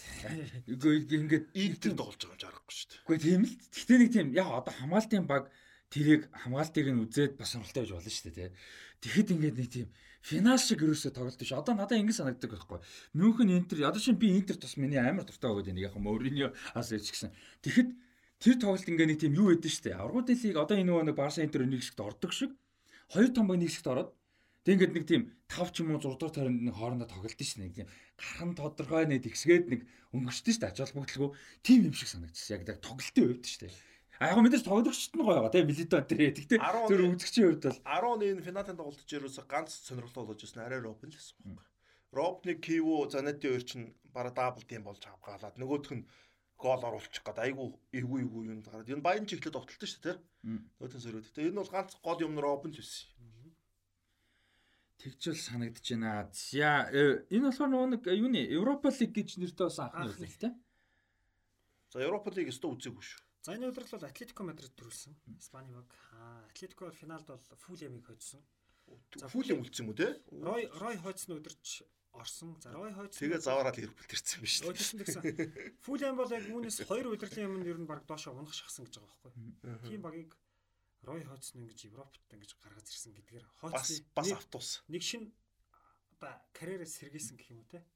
Үгүй 0.76 0.94
ингээд 1.08 1.46
Интер 1.54 1.92
тоглож 1.94 2.20
байгаа 2.20 2.34
юм 2.34 2.42
жаргахгүй 2.42 2.74
шүү 2.74 2.88
дээ. 2.90 3.02
Үгүй 3.06 3.18
тийм 3.22 3.42
л. 3.46 3.54
Гэхдээ 3.70 3.98
нэг 4.02 4.10
тийм 4.12 4.28
яг 4.34 4.48
одоо 4.50 4.74
хамгаалтын 4.74 5.24
баг 5.30 5.44
тэрийг 5.92 6.28
хамгаалтыг 6.32 6.86
нь 6.90 7.02
үзээд 7.06 7.32
бас 7.38 7.54
сонирхолтой 7.54 7.82
байж 7.86 7.92
болно 7.94 8.10
шүү 8.10 8.26
дээ 8.30 8.36
тий. 8.36 8.50
Тэгэхэд 9.02 9.32
ингээд 9.34 9.56
нэг 9.56 9.68
тийм 9.70 9.88
финал 10.22 10.58
шиг 10.58 10.82
ерөөсө 10.82 11.14
тоглолт 11.14 11.38
биш. 11.38 11.52
Одоо 11.54 11.74
надад 11.78 12.00
ингэ 12.02 12.16
санагддаг 12.16 12.50
байхгүй. 12.50 12.80
Мюнхен 13.14 13.54
Интер 13.54 13.86
одоо 13.86 14.02
чинь 14.02 14.18
би 14.18 14.34
Интер 14.34 14.56
тус 14.58 14.76
миний 14.76 14.98
амар 14.98 15.22
дуртай 15.22 15.50
байгаад 15.50 15.70
байна. 15.70 15.84
Яг 15.86 15.94
Мориньо 15.94 16.50
ас 16.74 16.90
ирч 16.90 17.14
гисэн. 17.14 17.30
Тэгэхэд 17.62 17.90
тэр 18.42 18.54
тоглолт 18.58 18.88
ингээ 18.88 19.06
нэг 19.06 19.18
тийм 19.22 19.38
юу 19.38 19.54
байдэн 19.54 19.70
шүү 19.70 19.84
дээ. 19.86 20.00
Аврагууд 20.00 20.28
лиг 20.32 20.56
одоо 20.58 20.76
энэ 20.76 20.90
нөгөө 20.90 21.14
Барса 21.14 21.46
Интер 21.46 21.62
нэг 21.62 21.86
шигт 21.86 22.00
ордог 22.02 22.32
шиг 22.34 22.50
хоёр 23.14 23.30
том 23.30 23.46
баг 23.46 23.62
нэг 23.62 23.70
шигт 23.70 23.86
ороод 23.86 24.10
Тэг 24.66 24.82
ингээд 24.82 24.94
нэг 24.98 25.06
тийм 25.06 25.22
5 25.46 25.70
ч 25.70 25.86
юм 25.86 25.94
уу 25.94 26.02
6 26.02 26.18
дахь 26.18 26.34
тойронд 26.34 26.58
нэг 26.58 26.74
хоорондоо 26.74 27.06
тоглолт 27.06 27.38
шин 27.38 27.70
нэг 27.70 27.78
тийм 27.78 27.88
гархан 28.18 28.50
тодорхой 28.58 29.06
нэг 29.06 29.22
тэгсгээд 29.22 29.70
нэг 29.70 29.80
өнгөрчдөө 30.10 30.50
шүү 30.50 30.62
дээ 30.66 30.70
ач 30.74 30.78
холбогдлого 30.82 31.38
тийм 31.62 31.86
юм 31.86 31.94
шиг 31.94 32.10
санагдчихсан. 32.10 32.66
Яг 32.66 32.74
яг 32.74 32.82
тоглолтын 32.82 33.30
хувьд 33.30 33.46
шүү 33.46 33.62
дээ. 33.62 33.72
А 34.20 34.32
яг 34.32 34.38
мэдээж 34.40 34.64
тоглогчт 34.64 35.12
нь 35.12 35.20
гоё 35.20 35.44
байгаа 35.44 35.52
тийм 35.52 35.66
Милито 35.68 36.00
тэр. 36.00 36.32
Тэгтээ 36.32 36.58
10 36.60 36.88
тэр 36.88 37.00
үзэгчийн 37.12 37.46
хувьд 37.52 37.64
бол 37.68 38.20
10 38.20 38.32
энэ 38.32 38.46
финалийн 38.46 38.78
тоглолтод 38.80 39.12
ерөөсө 39.12 39.42
ганц 39.44 39.70
сонирхолтой 39.84 40.24
болж 40.24 40.40
ирсэн 40.40 40.64
арай 40.64 40.80
Робин 40.80 41.12
л 41.12 41.16
байсан 41.16 41.36
байхгүй. 41.44 41.66
Робны 42.16 42.52
Киво 42.56 42.96
Занети 43.12 43.48
хоёр 43.52 43.64
чинь 43.68 43.92
бараа 44.08 44.32
дабл 44.32 44.64
тим 44.64 44.88
болж 44.88 45.04
авгаалаад 45.04 45.60
нөгөөх 45.60 45.92
нь 45.92 46.08
гол 46.56 46.80
оруулчих 46.80 47.20
гээд 47.20 47.44
айгүй 47.44 47.68
эвгүй 47.92 48.20
эвгүй 48.24 48.42
юм 48.48 48.64
гараад. 48.64 48.88
Энэ 48.88 49.04
баян 49.04 49.28
чиглэлд 49.28 49.52
тоглолтсон 49.52 49.90
шүү 49.92 50.02
дээ. 50.08 50.16
Мм. 50.48 50.60
Нөгөөтөн 50.80 51.02
сөрөөд. 51.04 51.26
Тэгээ 51.36 51.50
энэ 51.52 51.60
бол 51.60 51.74
ганц 51.76 51.92
гол 52.00 52.20
юм 52.24 52.40
Робин 52.40 52.72
л 52.72 52.80
байсан. 52.80 53.12
тэгжэл 55.06 55.36
санагдаж 55.36 55.86
байна. 55.92 56.28
За 56.32 56.88
э, 56.90 57.28
энэ 57.30 57.52
болохоор 57.52 57.70
нөгөө 57.70 57.88
нэг 57.94 58.02
юуны 58.10 58.42
Европа 58.48 58.90
лиг 58.90 59.12
гэж 59.12 59.38
нэртэй 59.38 59.66
бас 59.68 59.78
анхны 59.78 60.24
үйл 60.24 60.40
тийм. 60.40 60.54
За 61.92 62.00
Европа 62.02 62.32
лиг 62.32 62.50
өстө 62.50 62.72
үзээгүй 62.72 63.04
шүү. 63.04 63.25
За 63.46 63.54
энэ 63.54 63.70
удирдал 63.70 64.00
бол 64.02 64.10
Атлетико 64.10 64.42
Мадрид 64.42 64.74
төрүүлсэн. 64.74 65.14
Испани 65.38 65.70
баг. 65.70 65.86
Аа 66.18 66.42
Атлетико 66.50 66.90
бол 66.90 66.98
финалд 66.98 67.26
бол 67.30 67.38
Фулемиг 67.62 68.10
хоцсон. 68.10 68.42
За, 69.14 69.28
Фул 69.30 69.46
юм 69.46 69.62
үлдсэн 69.62 69.86
юм 69.86 69.94
уу 69.94 69.94
те? 69.94 70.18
Рой 70.34 70.66
Рой 70.82 70.96
хойцны 70.98 71.38
удирч 71.38 71.86
орсон. 72.10 72.58
За 72.58 72.74
Рой 72.74 72.90
хойц 72.90 73.14
Тэгээ 73.14 73.38
заваараад 73.38 73.78
Ливерпул 73.78 74.10
төрсэн 74.10 74.42
юм 74.42 74.50
шүү. 74.50 74.74
Өдөрсөн 74.74 74.98
гэсэн. 74.98 75.22
Фулем 75.86 76.18
бол 76.18 76.34
яг 76.34 76.42
үүнээс 76.42 76.90
хоёр 76.90 77.06
удирдлын 77.14 77.46
юмд 77.46 77.70
ер 77.70 77.78
нь 77.78 77.86
баг 77.86 78.02
доошо 78.02 78.34
унах 78.34 78.50
шахсан 78.50 78.90
гэж 78.90 78.98
байгаа 78.98 79.14
байхгүй. 79.30 79.94
Тийм 79.94 80.02
багийг 80.02 80.34
Рой 81.06 81.22
нь 81.22 81.30
ингэж 81.30 81.86
Европт 81.86 82.18
ингэж 82.34 82.50
гаргаж 82.58 82.90
ирсэн 82.90 83.14
гэдгээр 83.14 83.46
хойцны 83.62 84.10
бас 84.10 84.26
автобус. 84.34 84.82
нэг 84.90 85.02
шин 85.06 85.30
одоо 86.18 86.34
карьераа 86.50 86.90
сэргээсэн 86.90 87.38
гэх 87.38 87.54
юм 87.54 87.62
уу 87.62 87.70
те. 87.70 87.86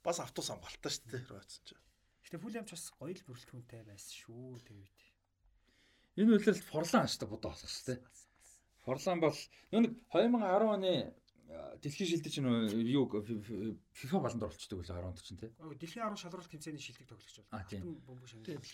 Бас 0.00 0.24
автобус 0.24 0.48
амбалтаа 0.56 0.88
шүү 0.88 1.04
дээ. 1.12 1.28
Ройцсон 1.28 1.64
чинь. 1.68 1.85
Гэтэ 2.26 2.42
Фулемч 2.42 2.70
бас 2.74 2.90
гоё 2.98 3.14
л 3.14 3.22
бүрэлдэхүүнтэй 3.22 3.82
байсан 3.86 4.14
шүү 4.18 4.58
тэр 4.66 4.82
үед. 4.82 4.98
Энэ 6.18 6.32
үйлрэлт 6.34 6.66
Форлан 6.66 7.06
аштай 7.06 7.30
бодоо 7.30 7.54
болох 7.54 7.70
шүү 7.70 7.86
дээ. 7.94 8.02
Форлан 8.82 9.22
бол 9.22 9.38
нэг 9.70 9.94
2010 10.10 10.74
оны 10.74 10.92
дэлхийн 11.78 12.10
шилдэг 12.10 12.32
чинь 12.34 12.50
юу 12.90 13.06
FIFA 13.94 14.18
баланд 14.18 14.42
оролцдог 14.42 14.82
үлээ 14.82 14.98
10 14.98 15.06
онд 15.06 15.22
чинь 15.22 15.38
тийм. 15.38 15.54
Өө, 15.62 15.78
Дэлхийн 15.78 16.02
арга 16.02 16.18
шалралт 16.18 16.50
тэмцээний 16.50 16.82
шилдэг 16.82 17.06
тоглогч 17.06 17.36
бол. 17.38 17.54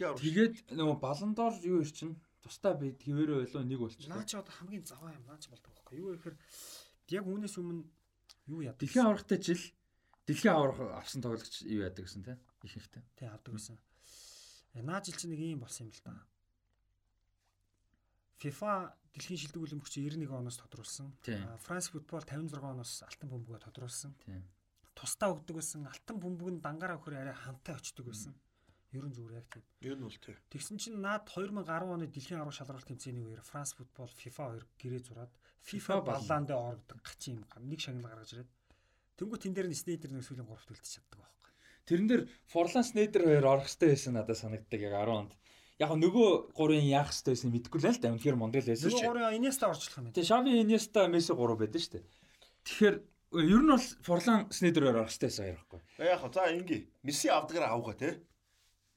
Аврал. 0.09 0.25
Тэгээд 0.25 0.57
нөгөө 0.73 0.97
баландор 0.97 1.53
юу 1.61 1.85
ир 1.85 1.91
чинь 1.93 2.17
тустай 2.41 2.73
би 2.81 2.97
твэрээ 2.97 3.45
байлоо 3.45 3.63
нэг 3.69 3.81
болчихлоо. 3.85 4.17
Наа 4.17 4.25
чи 4.25 4.41
одоо 4.41 4.55
хамгийн 4.57 4.89
заваа 4.89 5.13
юм 5.13 5.25
наа 5.29 5.37
чи 5.37 5.53
болдог 5.53 5.69
байхгүй 5.77 6.01
юу 6.01 6.17
гэхээр 6.17 6.37
яг 7.21 7.25
үүнээс 7.29 7.57
өмнө 7.61 7.85
юу 8.49 8.61
яд. 8.65 8.81
Дэлхийн 8.81 9.05
аврагтай 9.05 9.37
жил 9.37 9.63
дэлхийн 10.25 10.57
авраг 10.57 10.97
авсан 10.97 11.21
тоглогч 11.21 11.69
юу 11.69 11.85
яадаг 11.85 12.09
гэсэн 12.09 12.25
тийм. 12.25 12.41
Ихэнхтэй. 12.65 13.03
тий 13.17 13.29
авдаг 13.29 13.55
гэсэн. 13.55 13.79
Э, 14.75 14.83
Наа 14.83 15.03
жил 15.05 15.17
чи 15.17 15.27
нэг 15.29 15.41
юм 15.41 15.61
болсон 15.61 15.87
юм 15.89 15.93
л 15.93 16.03
да. 16.05 16.15
FIFA 18.43 18.95
дэлхийн 19.15 19.39
шилдэг 19.39 19.63
үлэмжч 19.63 19.95
91 20.03 20.31
оноос 20.33 20.59
тодруулсан. 20.59 21.13
Тийм. 21.23 21.47
Франц 21.63 21.93
футбол 21.93 22.25
56 22.25 22.59
оноос 22.59 23.03
алтан 23.07 23.29
бөмбөгөө 23.31 23.61
тодруулсан. 23.67 24.15
Тийм. 24.25 24.43
Тусдаа 24.99 25.31
өгдөг 25.37 25.63
байсан. 25.63 25.87
Алтан 25.87 26.17
бөмбөг 26.19 26.49
нь 26.51 26.63
дангаараа 26.65 26.99
өгөхөр 26.99 27.21
арай 27.23 27.37
хантай 27.37 27.77
очдөг 27.79 28.11
байсан. 28.11 28.35
Ерөн 28.93 29.13
зүгээр 29.15 29.39
яг 29.41 29.47
тийм. 29.49 29.65
Юу 29.81 29.97
нь 29.97 30.05
бол 30.05 30.19
тий. 30.21 30.37
Тэгсэн 30.53 30.77
чинь 30.77 30.99
наад 31.01 31.25
2010 31.31 31.65
оны 31.97 32.07
дэлхийн 32.13 32.41
арга 32.43 32.53
шалралт 32.53 32.85
тэмцээний 32.89 33.25
үеэр 33.25 33.41
Франц 33.41 33.73
футбол 33.79 34.11
FIFA 34.11 34.45
2 34.59 34.81
гэрээ 34.81 35.01
зураад 35.07 35.33
FIFA 35.65 35.95
балаанд 36.03 36.51
орогдсон 36.53 37.01
гачин 37.01 37.41
юм 37.41 37.65
нэг 37.71 37.81
шагнал 37.81 38.11
гаргаж 38.11 38.37
ирээд 38.37 38.51
тэнгуү 39.17 39.39
тэн 39.41 39.55
дээр 39.57 39.69
нь 39.73 39.79
Снейдер 39.81 40.13
нэг 40.13 40.27
сүүлийн 40.29 40.45
3-т 40.45 40.73
үлдчих 40.77 41.01
чаддаг 41.01 41.25
байхгүй. 41.25 41.42
Тэрэн 41.87 42.07
дээр 42.07 42.23
Форлан 42.47 42.85
Снейдер 42.87 43.27
хоёр 43.27 43.47
орох 43.47 43.67
хэрэгтэй 43.67 43.89
байсан 43.91 44.15
надад 44.15 44.39
санагддаг 44.39 44.81
яг 44.81 44.95
10 44.95 45.11
онд. 45.11 45.33
Яг 45.83 45.91
нөгөө 45.99 46.55
гурын 46.55 46.87
яах 46.87 47.11
хэрэгтэй 47.11 47.35
байсан 47.35 47.51
мэдэхгүй 47.51 47.81
л 47.83 47.99
да. 47.99 48.15
Үнэхээр 48.15 48.39
Монгол 48.39 48.63
байсан 48.63 48.87
Нөгөө 48.87 49.03
шүү. 49.03 49.09
гурын 49.11 49.35
Инеста 49.35 49.67
орчлох 49.67 49.99
юм 49.99 50.05
байна. 50.07 50.15
Тэгээ 50.15 50.31
Шави 50.31 50.51
Иньеста 50.63 51.01
Месси 51.11 51.33
3 51.35 51.59
байдаг 51.59 51.81
шүү 51.83 51.93
дээ. 51.99 52.05
Тэгэхээр 52.63 52.97
ер 53.33 53.63
нь 53.67 53.73
бол 53.75 53.87
Форлан 54.07 54.41
Снейдер 54.55 54.83
хоёр 54.87 54.99
орох 55.03 55.11
хэрэгтэй 55.11 55.27
байсан 55.27 55.43
хоёр 55.43 55.59
байхгүй. 55.59 55.81
Яг 56.07 56.19
хаа 56.23 56.31
за 56.31 56.43
инги. 56.55 56.79
Месси 57.03 57.27
авдгаар 57.35 57.67
авгаа 57.67 57.97
те. 57.99 58.11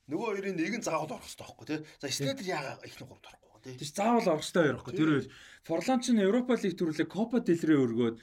Нөгөө 0.06 0.28
хоёрын 0.30 0.56
нэг 0.62 0.74
нь 0.78 0.86
заавал 0.86 1.10
орох 1.18 1.26
хэрэгтэй 1.26 1.41
байхгүй 1.41 1.66
те. 1.66 1.78
За 1.98 2.07
Снейдер 2.14 2.45
яага 2.45 2.86
ихний 2.86 3.07
гуравд 3.10 3.26
орохгүй 3.34 3.60
те. 3.66 3.70
Тэгэж 3.82 3.91
заавал 3.98 4.30
орох 4.30 4.45
хэрэгтэй 4.45 4.70
байхгүй. 4.78 4.94
Тэр 4.94 5.10
хоёр 5.10 5.26
Форлан 5.66 5.99
ч 6.06 6.14
нь 6.14 6.22
Европа 6.22 6.53
лиг 6.53 6.78
төрүүлээ 6.78 7.10
Копа 7.10 7.41
del 7.41 7.57
Rey 7.66 7.80
өргөөд 7.82 8.16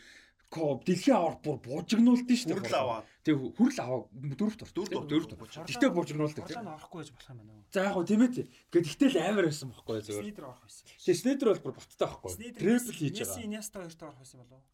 Ко 0.52 0.76
дэлхийн 0.84 1.16
аваар 1.16 1.36
бүр 1.40 1.56
буужигнуулдсан 1.64 2.36
шүү 2.36 2.48
дээ. 2.52 2.60
Хүрл 2.60 2.76
аваад. 2.76 3.06
Тэг 3.24 3.34
хүрл 3.56 3.78
аваа 3.80 4.00
дөрөвт 4.12 4.60
орсон. 4.60 4.76
Дөрөвт 4.76 5.08
дөрөвт. 5.08 5.32
орсон. 5.40 5.64
Гэхдээ 5.64 5.90
буужигнуулдаг. 5.96 6.44
Форлан 6.44 6.68
орохгүй 6.76 6.98
гэж 7.00 7.10
болох 7.16 7.30
юм 7.32 7.38
байна 7.40 7.52
уу? 7.56 7.64
За 7.72 7.80
яг 7.88 7.94
гоо 7.96 8.04
тийм 8.04 8.20
ээ. 8.20 8.44
Гэхдээ 8.68 8.84
ихтэл 8.84 9.16
амар 9.16 9.46
байсан 9.48 9.68
байхгүй 9.72 9.96
зүгээр. 10.04 10.24
Снейдер 10.28 10.44
орох 10.44 10.60
байсан. 10.60 10.84
Тэгээ 10.92 11.20
Снейдер 11.24 11.48
бол 11.48 11.64
бүр 11.64 11.74
боттой 11.80 12.04
байхгүй. 12.04 12.32
Трипл 12.52 12.92
хийж 12.92 13.16
Месси 13.16 13.32
байгаа. 13.32 13.48
Инеста 13.48 13.76
хоёрт 13.80 14.02
орох 14.04 14.20
байсан 14.20 14.38
болов 14.44 14.60
уу? 14.60 14.64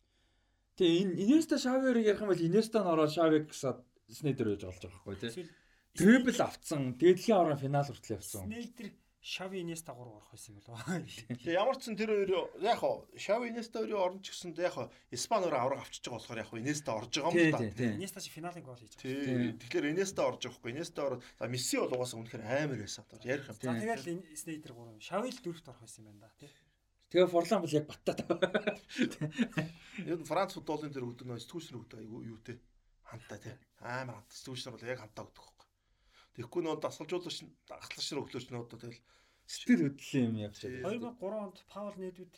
Тэгээ 0.82 0.98
энэ 0.98 1.14
Инеста 1.22 1.54
Шавиорыг 1.62 2.06
ярих 2.10 2.22
юм 2.26 2.30
бол 2.34 2.42
Инеста 2.42 2.78
нь 2.82 2.90
ороод 2.90 3.14
Шавиг 3.14 3.44
гэсаад 3.54 3.78
Снейдер 4.10 4.46
байж 4.50 4.62
болж 4.66 4.82
байгаа 4.82 4.98
байхгүй. 4.98 5.14
Эсвэл 5.30 5.52
Трипл 5.94 6.42
авцсан. 6.42 6.82
Дэлхийн 6.98 7.38
аврагын 7.38 7.62
финал 7.62 7.86
хүртэл 7.86 8.18
явсан. 8.18 8.46
Снейдер 8.50 8.90
Шави 9.20 9.60
Инеста 9.60 9.92
3 9.92 9.98
орох 9.98 10.30
байсан 10.30 10.54
юм 10.54 10.62
болов. 10.62 10.86
Тэгээ 11.42 11.58
ямар 11.58 11.76
ч 11.76 11.90
сан 11.90 11.96
тэр 11.98 12.10
хоёр 12.14 12.50
яг 12.62 12.78
хоо 12.78 13.02
Шави 13.18 13.50
Инеста 13.50 13.82
хоёрын 13.82 13.98
орно 13.98 14.20
ч 14.22 14.30
гэсэн 14.30 14.54
яг 14.54 14.72
хоо 14.78 14.86
Испани 15.10 15.50
өөрөө 15.50 15.58
авраг 15.58 15.80
авчиж 15.82 16.06
байгаа 16.06 16.22
болохоор 16.22 16.38
яг 16.38 16.48
хоо 16.48 16.58
Инеста 16.62 16.90
орж 16.94 17.12
байгаа 17.18 17.34
юм 17.34 17.38
Тий, 17.38 17.50
да. 17.50 17.58
тий, 17.58 17.70
тий. 17.74 17.90
Инеста 17.98 18.20
чи 18.22 18.30
финалийн 18.30 18.64
гол 18.64 18.78
хийж 18.78 18.94
байгаа. 18.94 19.02
Тий. 19.02 19.52
Тэгэхээр 19.58 19.90
Инеста 19.90 20.22
орж 20.22 20.40
байгаа 20.46 20.58
хгүй. 20.62 20.70
Инеста 20.70 21.00
ороод 21.02 21.22
за 21.34 21.46
Месси 21.50 21.76
бол 21.82 21.94
угаасаа 21.98 22.18
үнэхээр 22.22 22.44
амар 22.46 22.78
байсан. 22.78 23.04
Ярих 23.26 23.50
юм. 23.50 23.58
За 23.58 23.74
тэгэл 23.74 24.06
энэ 24.06 24.38
Снейдер 24.38 24.72
3. 24.72 25.02
Шави 25.02 25.28
л 25.34 25.42
дөрөвт 25.42 25.66
орох 25.66 25.82
байсан 25.82 26.06
юм 26.06 26.14
байна 26.14 26.30
да 26.30 26.38
тий. 26.38 26.50
Тэгээ 27.08 27.32
Форлан 27.32 27.62
бол 27.64 27.72
яг 27.72 27.86
баттаад. 27.88 28.20
Яг 30.04 30.20
Франц 30.28 30.52
футболын 30.54 30.92
тэр 30.92 31.08
өгдөг 31.08 31.24
нөө 31.24 31.40
сэтгүүлчнэр 31.40 31.80
өгдөг 31.80 32.00
юу 32.04 32.20
юу 32.22 32.38
те. 32.44 32.60
Хантаа 33.08 33.40
те. 33.40 33.56
Амар 33.80 34.20
хант 34.20 34.36
сэтгүүлчнэр 34.36 34.76
бол 34.76 34.84
яг 34.92 35.00
хантаа 35.00 35.24
өгдөг. 35.24 35.57
Тэгэхгүй 36.38 36.62
нөө 36.62 36.78
дасгалжуулагч 36.78 37.38
ахлагч 37.66 38.06
нар 38.14 38.22
өглөөч 38.22 38.46
нөө 38.54 38.62
одоо 38.62 38.78
тэгэл 38.78 39.02
Сэтгэл 39.48 39.82
хөдлөлийн 39.90 40.26
юм 40.30 40.36
явж 40.46 40.56
Тий. 40.62 40.78
байгаа. 40.84 41.18
2003 41.18 41.42
онд 41.42 41.58
Паул 41.72 41.96
Недвид 41.98 42.34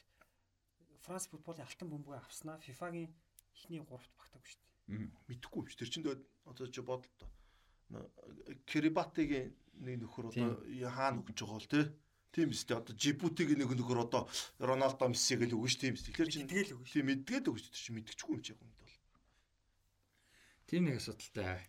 Франц 1.04 1.26
футболын 1.28 1.66
алтан 1.66 1.88
бөмбөг 1.90 2.16
авснаа 2.16 2.56
FIFA-гийн 2.64 3.10
эхний 3.52 3.82
3-т 3.82 4.14
багтаагүй 4.16 4.48
шүү 4.48 4.62
дээ. 4.88 5.10
Мэдхгүй 5.28 5.60
биш. 5.66 5.76
Тэр 5.76 5.90
чинь 5.90 6.06
одоо 6.46 6.66
чи 6.70 6.80
бодлоо. 6.80 7.28
Кирибатигийн 8.70 9.52
нэг 9.84 10.06
нөхөр 10.06 10.30
одоо 10.30 10.48
хаана 10.94 11.20
өгч 11.20 11.38
байгаа 11.42 11.58
бол 11.58 11.68
те. 11.68 11.82
Тийм 12.30 12.54
дээ. 12.54 12.78
Одоо 12.78 12.94
Жибутигийн 12.94 13.58
нэг 13.58 13.74
нөхөр 13.74 14.06
одоо 14.06 14.22
Роналдо 14.62 15.10
Мессиг 15.10 15.42
л 15.42 15.56
өгнө 15.58 15.66
ш 15.66 15.76
тийм 15.82 15.98
биз. 15.98 16.06
Тэгэхээр 16.06 16.30
чинь 16.30 16.46
Тэгэл 16.46 16.74
өгнө 16.78 16.86
шүү. 16.86 16.94
тийм 16.94 17.06
мэдгээд 17.10 17.50
өгч 17.50 17.64
тэр 17.74 17.80
чинь 17.82 17.96
мэдчихгүй 17.98 18.34
юм 18.38 18.42
чи 18.46 18.52
яг 18.54 18.62
юм 18.62 18.70
бол. 18.70 18.94
Тийм 20.70 20.82
нэг 20.86 20.96
асуудалтай. 21.02 21.66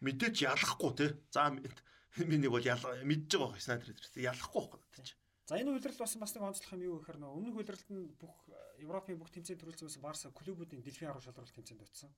Мэдээч 0.00 0.36
ялахгүй 0.46 0.90
те. 0.94 1.06
За 1.34 1.50
миний 1.50 2.50
бол 2.50 2.62
ял 2.62 2.82
мэдж 3.04 3.34
байгаа 3.34 3.54
байх 3.54 3.62
снайдер 3.62 3.94
дээр. 3.94 4.30
Ялахгүй 4.30 4.60
байхгүй 4.62 4.78
надад 4.78 5.06
чи. 5.06 5.14
За 5.48 5.56
энэ 5.56 5.72
үйлрэл 5.74 5.98
бас 5.98 6.12
бас 6.20 6.32
нэг 6.36 6.44
онцлох 6.44 6.72
юм 6.76 6.82
юу 6.84 6.96
гэхээр 7.00 7.18
нөө 7.24 7.32
өмнөх 7.40 7.56
үйлрэлт 7.56 7.88
нь 7.88 8.12
бүх 8.20 8.36
э, 8.52 8.84
Европын 8.84 9.16
бүх 9.16 9.32
тэмцээн 9.32 9.56
төрүүлсэн 9.56 10.04
Барса 10.04 10.28
клубүүдийн 10.28 10.84
дэлхийн 10.84 11.08
арга 11.08 11.24
шалралт 11.24 11.56
тэмцээнд 11.56 11.82
очсон. 11.88 12.12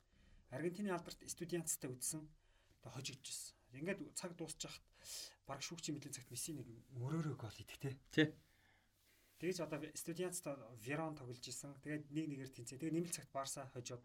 Аргентины 0.51 0.90
алдарт 0.90 1.23
студентцтай 1.31 1.89
үдсэн. 1.94 2.27
Тэгээ 2.82 2.90
хожигдж 2.90 3.27
ирсэн. 3.31 3.55
Ингээд 3.78 4.01
цаг 4.19 4.35
дуусчихад 4.35 4.82
баг 5.47 5.62
шүүгчийн 5.62 5.94
мэдлийн 5.94 6.16
цагт 6.16 6.31
Месси 6.35 6.59
нэг 6.59 6.66
мөрөөрөө 6.98 7.36
гол 7.39 7.55
идэх 7.62 7.78
те. 7.78 7.94
Тий. 8.11 8.35
Тэгэж 9.39 9.62
одоо 9.62 9.78
студентцтай 9.94 10.59
Верон 10.82 11.15
тоглож 11.15 11.39
исэн. 11.47 11.78
Тэгээд 11.86 12.11
нэг 12.11 12.27
нэгээр 12.35 12.51
тэнцээ. 12.51 12.82
Тэгээ 12.82 12.94
нэмэлт 12.98 13.15
цагт 13.15 13.31
Барса 13.31 13.70
хожоод 13.70 14.02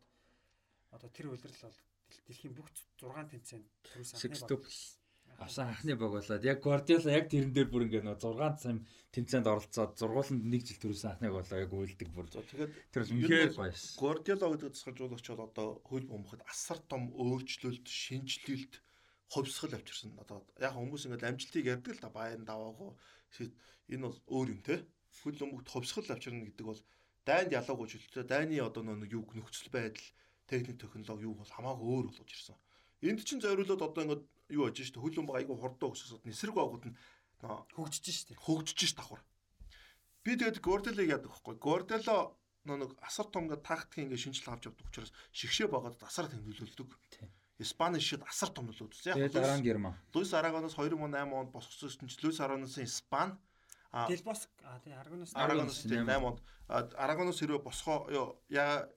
одоо 0.93 1.09
тэр 1.09 1.33
үйлрэл 1.33 1.65
бол 1.65 1.79
дэлхийн 2.23 2.55
бүх 2.55 2.69
6 2.99 3.31
тэмцээнд 3.31 3.67
төрүүлсэн 3.83 4.15
анхны 4.15 4.23
Sextuple. 4.23 4.55
бол 4.55 4.71
болсон. 4.71 5.03
Авсан 5.35 5.67
анхны 5.67 5.93
баг 5.99 6.11
болоод 6.15 6.43
яг 6.47 6.59
Гвардиола 6.63 7.11
яг 7.11 7.25
тэрэн 7.27 7.51
дээр 7.51 7.67
бүр 7.67 7.85
ингээ 7.85 8.03
нөө 8.07 8.17
6 8.23 8.63
цам 8.63 8.77
тэмцээнд 9.11 9.47
оролцоод 9.51 9.91
зургууланд 9.99 10.43
нэг 10.47 10.61
жил 10.63 10.79
төрүүлсэн 10.79 11.11
анхныг 11.11 11.33
болоо 11.35 11.57
яг 11.59 11.71
үлдэг 11.75 12.09
бүр. 12.15 12.27
Тэгээд 12.31 12.71
Тэр 12.91 13.01
бол 13.03 13.13
үнэхээр 13.19 13.53
гоёс. 13.59 13.83
Guardiola 13.99 14.47
гэдэг 14.55 14.75
засгалжуулагч 14.79 15.27
бол 15.35 15.47
одоо 15.47 15.67
хөл 15.83 16.07
бомбоход 16.07 16.41
асар 16.47 16.79
том 16.87 17.11
өөрчлөлт, 17.11 17.83
шинжилэлт, 17.83 18.73
хувьсгал 19.27 19.75
авчирсан. 19.75 20.15
Одоо 20.23 20.47
яг 20.55 20.71
хүмүүс 20.71 21.03
ингээд 21.11 21.27
амжилтыг 21.27 21.65
ярьдаг 21.67 21.93
л 21.99 22.03
да 22.03 22.09
баян 22.15 22.47
даваагүй. 22.47 22.95
Энэ 23.91 24.07
бол 24.07 24.19
өөр 24.31 24.47
юм 24.55 24.61
те. 24.63 24.87
Хөл 25.19 25.35
бөмбөгт 25.35 25.67
хувьсгал 25.67 26.15
авчирна 26.15 26.47
гэдэг 26.47 26.63
бол 26.63 26.81
дайнд 27.27 27.51
ялаагүй 27.51 27.87
жилтэй 27.91 28.23
дайны 28.23 28.61
одоо 28.61 28.83
нэг 28.83 29.11
юу 29.11 29.25
нөхцөл 29.33 29.73
байдал, 29.73 30.07
техник 30.47 30.77
технологи 30.81 31.25
юу 31.25 31.35
бол 31.35 31.49
хамаагүй 31.49 31.85
өөр 31.85 32.05
болгож 32.09 32.31
ирсэн. 32.31 32.55
Энд 33.01 33.25
чинь 33.25 33.41
зориулаад 33.41 33.81
одоо 33.81 34.01
ингээд 34.03 34.23
юу 34.49 34.69
ажиж 34.69 34.93
штэ 34.93 35.01
хөл 35.01 35.17
бөмбөг 35.17 35.35
айгүй 35.35 35.57
хурдан 35.57 35.89
өгсөсөд 35.91 36.25
нисрэг 36.25 36.55
байгууд 36.55 36.85
нь 36.89 36.97
хөгжиж 37.75 38.05
штэ. 38.13 38.37
хөгжиж 38.37 38.79
ш 38.89 38.93
давхар. 38.95 39.21
Би 40.23 40.37
тэгээд 40.37 40.61
Горделыг 40.61 41.09
яадаг 41.09 41.29
байхгүй. 41.29 41.55
Гордело 41.61 42.37
нэг 42.65 42.97
асар 43.01 43.29
том 43.29 43.45
гэ 43.45 43.61
тактик 43.61 44.05
ингээ 44.09 44.17
шинжилгээ 44.17 44.53
авч 44.53 44.63
явдаг 44.65 44.87
учраас 44.89 45.11
шигшээ 45.33 45.69
багаад 45.69 46.01
асар 46.01 46.25
тэмдэглүүлдэг. 46.29 46.89
Испани 47.61 48.01
шид 48.01 48.25
асар 48.25 48.49
том 48.49 48.67
нөлөөдсөн. 48.67 49.61
Герман. 49.61 49.93
Луис 50.13 50.33
Арагоноос 50.33 50.75
2008 50.75 51.29
онд 51.29 51.51
босгосон 51.53 52.09
чинь 52.09 52.25
Луис 52.25 52.41
Арагоносын 52.41 52.83
Испани 52.83 53.37
а 53.95 54.07
Делбос 54.11 54.49
а 54.67 54.79
тий 54.83 54.91
Аргоноос 54.91 55.31
Арагоноос 55.33 55.79
тийм, 55.87 56.03
8 56.03 56.27
онд 56.27 56.39
а, 56.67 56.83
Арагоноос 56.99 57.39
хэрвээ 57.39 57.63
босгоо 57.63 58.11
яа 58.51 58.91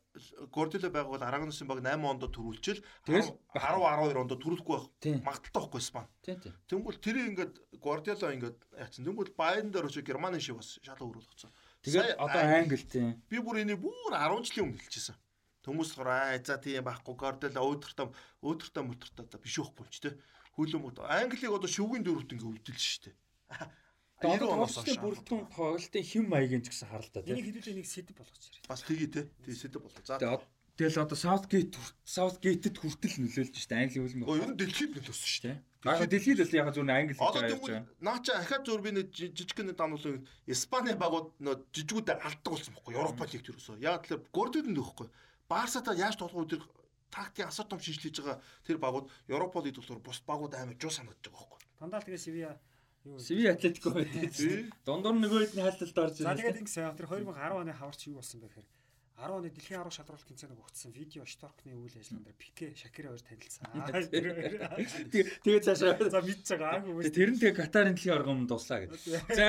Гордело 0.50 0.90
байгаа 0.90 1.12
бол 1.14 1.22
Арагоносын 1.22 1.68
баг 1.70 1.78
8 1.78 2.02
онд 2.02 2.26
төрүүлчихэл 2.26 2.82
Тэгэл 3.06 3.30
10 3.54 3.78
12 3.78 4.18
онд 4.18 4.32
төрүүлэхгүй 4.34 4.74
байх. 4.74 4.86
Тийм. 4.98 5.22
Магадaltaй 5.22 5.62
байхгүй. 5.62 6.06
Тийм 6.26 6.38
тийм. 6.42 6.54
Тэнгүүл 6.66 6.98
тэр 6.98 7.16
ингээд 7.30 7.54
Guardiola 7.78 8.34
ингээд 8.34 8.58
яатсан. 8.74 9.06
Тэнгүүл 9.06 9.30
Bayern 9.38 9.70
дээр 9.70 9.86
очиж 9.86 10.02
Германы 10.02 10.42
шиг 10.42 10.58
бас 10.58 10.74
шал 10.82 10.98
өөр 10.98 11.22
болгоцсон. 11.22 11.54
Тэгээд 11.86 12.18
одоо 12.18 12.40
Англи- 12.42 12.58
англ 12.66 12.84
тийм. 12.90 13.22
би 13.30 13.38
бүр 13.38 13.62
энийг 13.62 13.78
бүр 13.78 13.94
10 14.10 14.42
жилийн 14.42 14.66
өмнө 14.66 14.82
хэлчихсэн. 14.82 15.16
Хүмүүс 15.62 15.90
болохоор 15.94 16.10
аа 16.10 16.38
за 16.42 16.58
тийм 16.58 16.82
байхгүй 16.82 17.14
Guardiola 17.14 17.60
өөдөртөө 17.62 18.08
өөдөртөө 18.42 18.82
мөртөртөө 18.88 19.38
биш 19.38 19.60
чи 19.94 20.00
тэ. 20.02 20.18
Хөлөө 20.56 20.80
мөт 20.82 20.98
Англиг 21.04 21.52
одоо 21.54 21.70
шүгэн 21.70 22.02
дөрөвт 22.02 22.32
ингээд 22.34 22.50
өвдөл 22.50 22.80
шүү 22.80 23.02
дээ. 23.06 23.14
Одоо 23.52 23.68
90 24.18 24.50
оноос 24.50 24.74
хойш 24.82 24.98
бүрдүүн 24.98 25.44
тоглолтын 25.54 26.04
хэм 26.04 26.24
маягийн 26.28 26.62
ч 26.64 26.74
гэсэн 26.74 26.88
харалтаа 26.90 27.22
тийм. 27.22 27.38
Энийг 27.38 27.46
хэдүүлээ 27.62 27.76
нэг 27.78 27.86
сэдв 27.86 28.14
болгож 28.18 28.42
ирээ. 28.50 28.66
бас 28.68 28.80
тгий 28.82 29.06
те. 29.10 29.20
Тий 29.46 29.54
сэдв 29.54 29.78
болоо. 29.82 30.02
За 30.04 30.18
Тэгэл 30.78 31.02
одоо 31.02 31.18
Southgate 31.18 31.74
Southgate-д 32.06 32.78
хүртэл 32.78 33.18
нөлөөлж 33.18 33.50
штэ 33.58 33.74
англи 33.74 33.98
хөлбөмбөг. 33.98 34.30
Өө 34.30 34.38
ер 34.38 34.50
нь 34.54 34.58
дэлхийд 34.62 34.94
нөлөөсөн 34.94 35.42
тийм. 35.42 35.58
Аа 35.82 36.06
дэлхийд 36.06 36.38
л 36.38 36.54
яг 36.54 36.70
зөв 36.70 36.86
англи 36.86 37.18
хэлж 37.18 37.18
Одоо 37.18 37.34
байгаа 37.34 37.50
явж 37.50 37.58
тэгвэл 37.58 37.74
байгаа. 37.82 37.98
наа 37.98 38.18
чи 38.22 38.30
ахаа 38.30 38.58
зур 38.62 38.78
би 38.86 38.90
нэг 38.94 39.06
жи- 39.10 39.34
жижиг 39.34 39.58
нэг 39.58 39.74
дамнуулын 39.74 40.22
Испани 40.46 40.94
багууд 40.94 41.34
нөө 41.42 41.54
жижигүүдээ 41.74 42.22
алддаг 42.22 42.50
болсон 42.54 42.72
байхгүй 42.78 42.94
Европа 42.94 43.26
лиг 43.26 43.42
төрөөсөө. 43.42 43.82
Яг 43.82 44.06
тэр 44.06 44.22
Гордод 44.30 44.66
нөхөхгүй. 44.70 45.08
Барсата 45.50 45.98
яаж 45.98 46.14
тоглох 46.14 46.46
вэ 46.46 46.50
тэр 46.54 46.62
тактик 47.10 47.50
асар 47.50 47.66
том 47.66 47.82
шинжилж 47.82 48.22
байгаа 48.22 48.38
тэр 48.62 48.78
багууд 48.78 49.10
Европа 49.26 49.58
лиг 49.66 49.74
болохоор 49.82 49.98
бус 49.98 50.22
багууд 50.22 50.54
амар 50.54 50.78
жуу 50.78 50.94
санагдаж 50.94 51.26
байгаа 51.26 51.42
байхгүй. 51.42 51.58
Дандаа 51.82 51.98
л 51.98 52.06
тэгээ 52.06 52.22
Севиа 52.22 52.54
юу 53.08 53.18
Сиви 53.18 53.48
Атлетико 53.48 53.90
байдаг. 53.96 54.32
Тий. 54.36 54.68
Дундуур 54.84 55.16
нөгөө 55.16 55.40
хэд 55.48 55.54
нь 55.56 55.64
хайлталд 55.64 55.98
орж 55.98 56.14
За 56.20 56.28
ирсэн. 56.28 56.36
тэгээд 56.38 56.60
ингэсэн 56.62 56.92
тэр 57.00 57.08
2010 57.08 57.56
оны 57.56 57.72
хаварч 57.72 58.00
юу 58.12 58.20
болсон 58.20 58.40
бэ 58.44 58.48
гэхээр 58.52 58.68
10 59.18 59.34
оны 59.34 59.50
дэлхийн 59.50 59.80
арга 59.82 59.90
шалралт 59.90 60.22
тэмцээнийг 60.30 60.62
өгцсөн 60.62 60.94
видео 60.94 61.26
шторкны 61.26 61.74
үйл 61.74 61.90
ажиллагаан 61.90 62.22
дээр 62.22 62.38
Пике, 62.38 62.70
Шакира 62.78 63.10
хоёр 63.10 63.18
танилцсан. 63.26 63.66
Тэгээ 65.42 65.62
цаашаа 65.66 65.98
За 66.06 66.22
мэдж 66.22 66.46
байгаа 66.54 66.78
аагүй 66.78 66.92
үү. 67.02 67.10
Тэр 67.10 67.34
нь 67.34 67.38
тэгээ 67.42 67.58
Катарын 67.58 67.98
дэлхийн 67.98 68.14
оргон 68.14 68.46
дуслаа 68.46 68.86
гэдэг. 68.86 69.02
За 69.34 69.42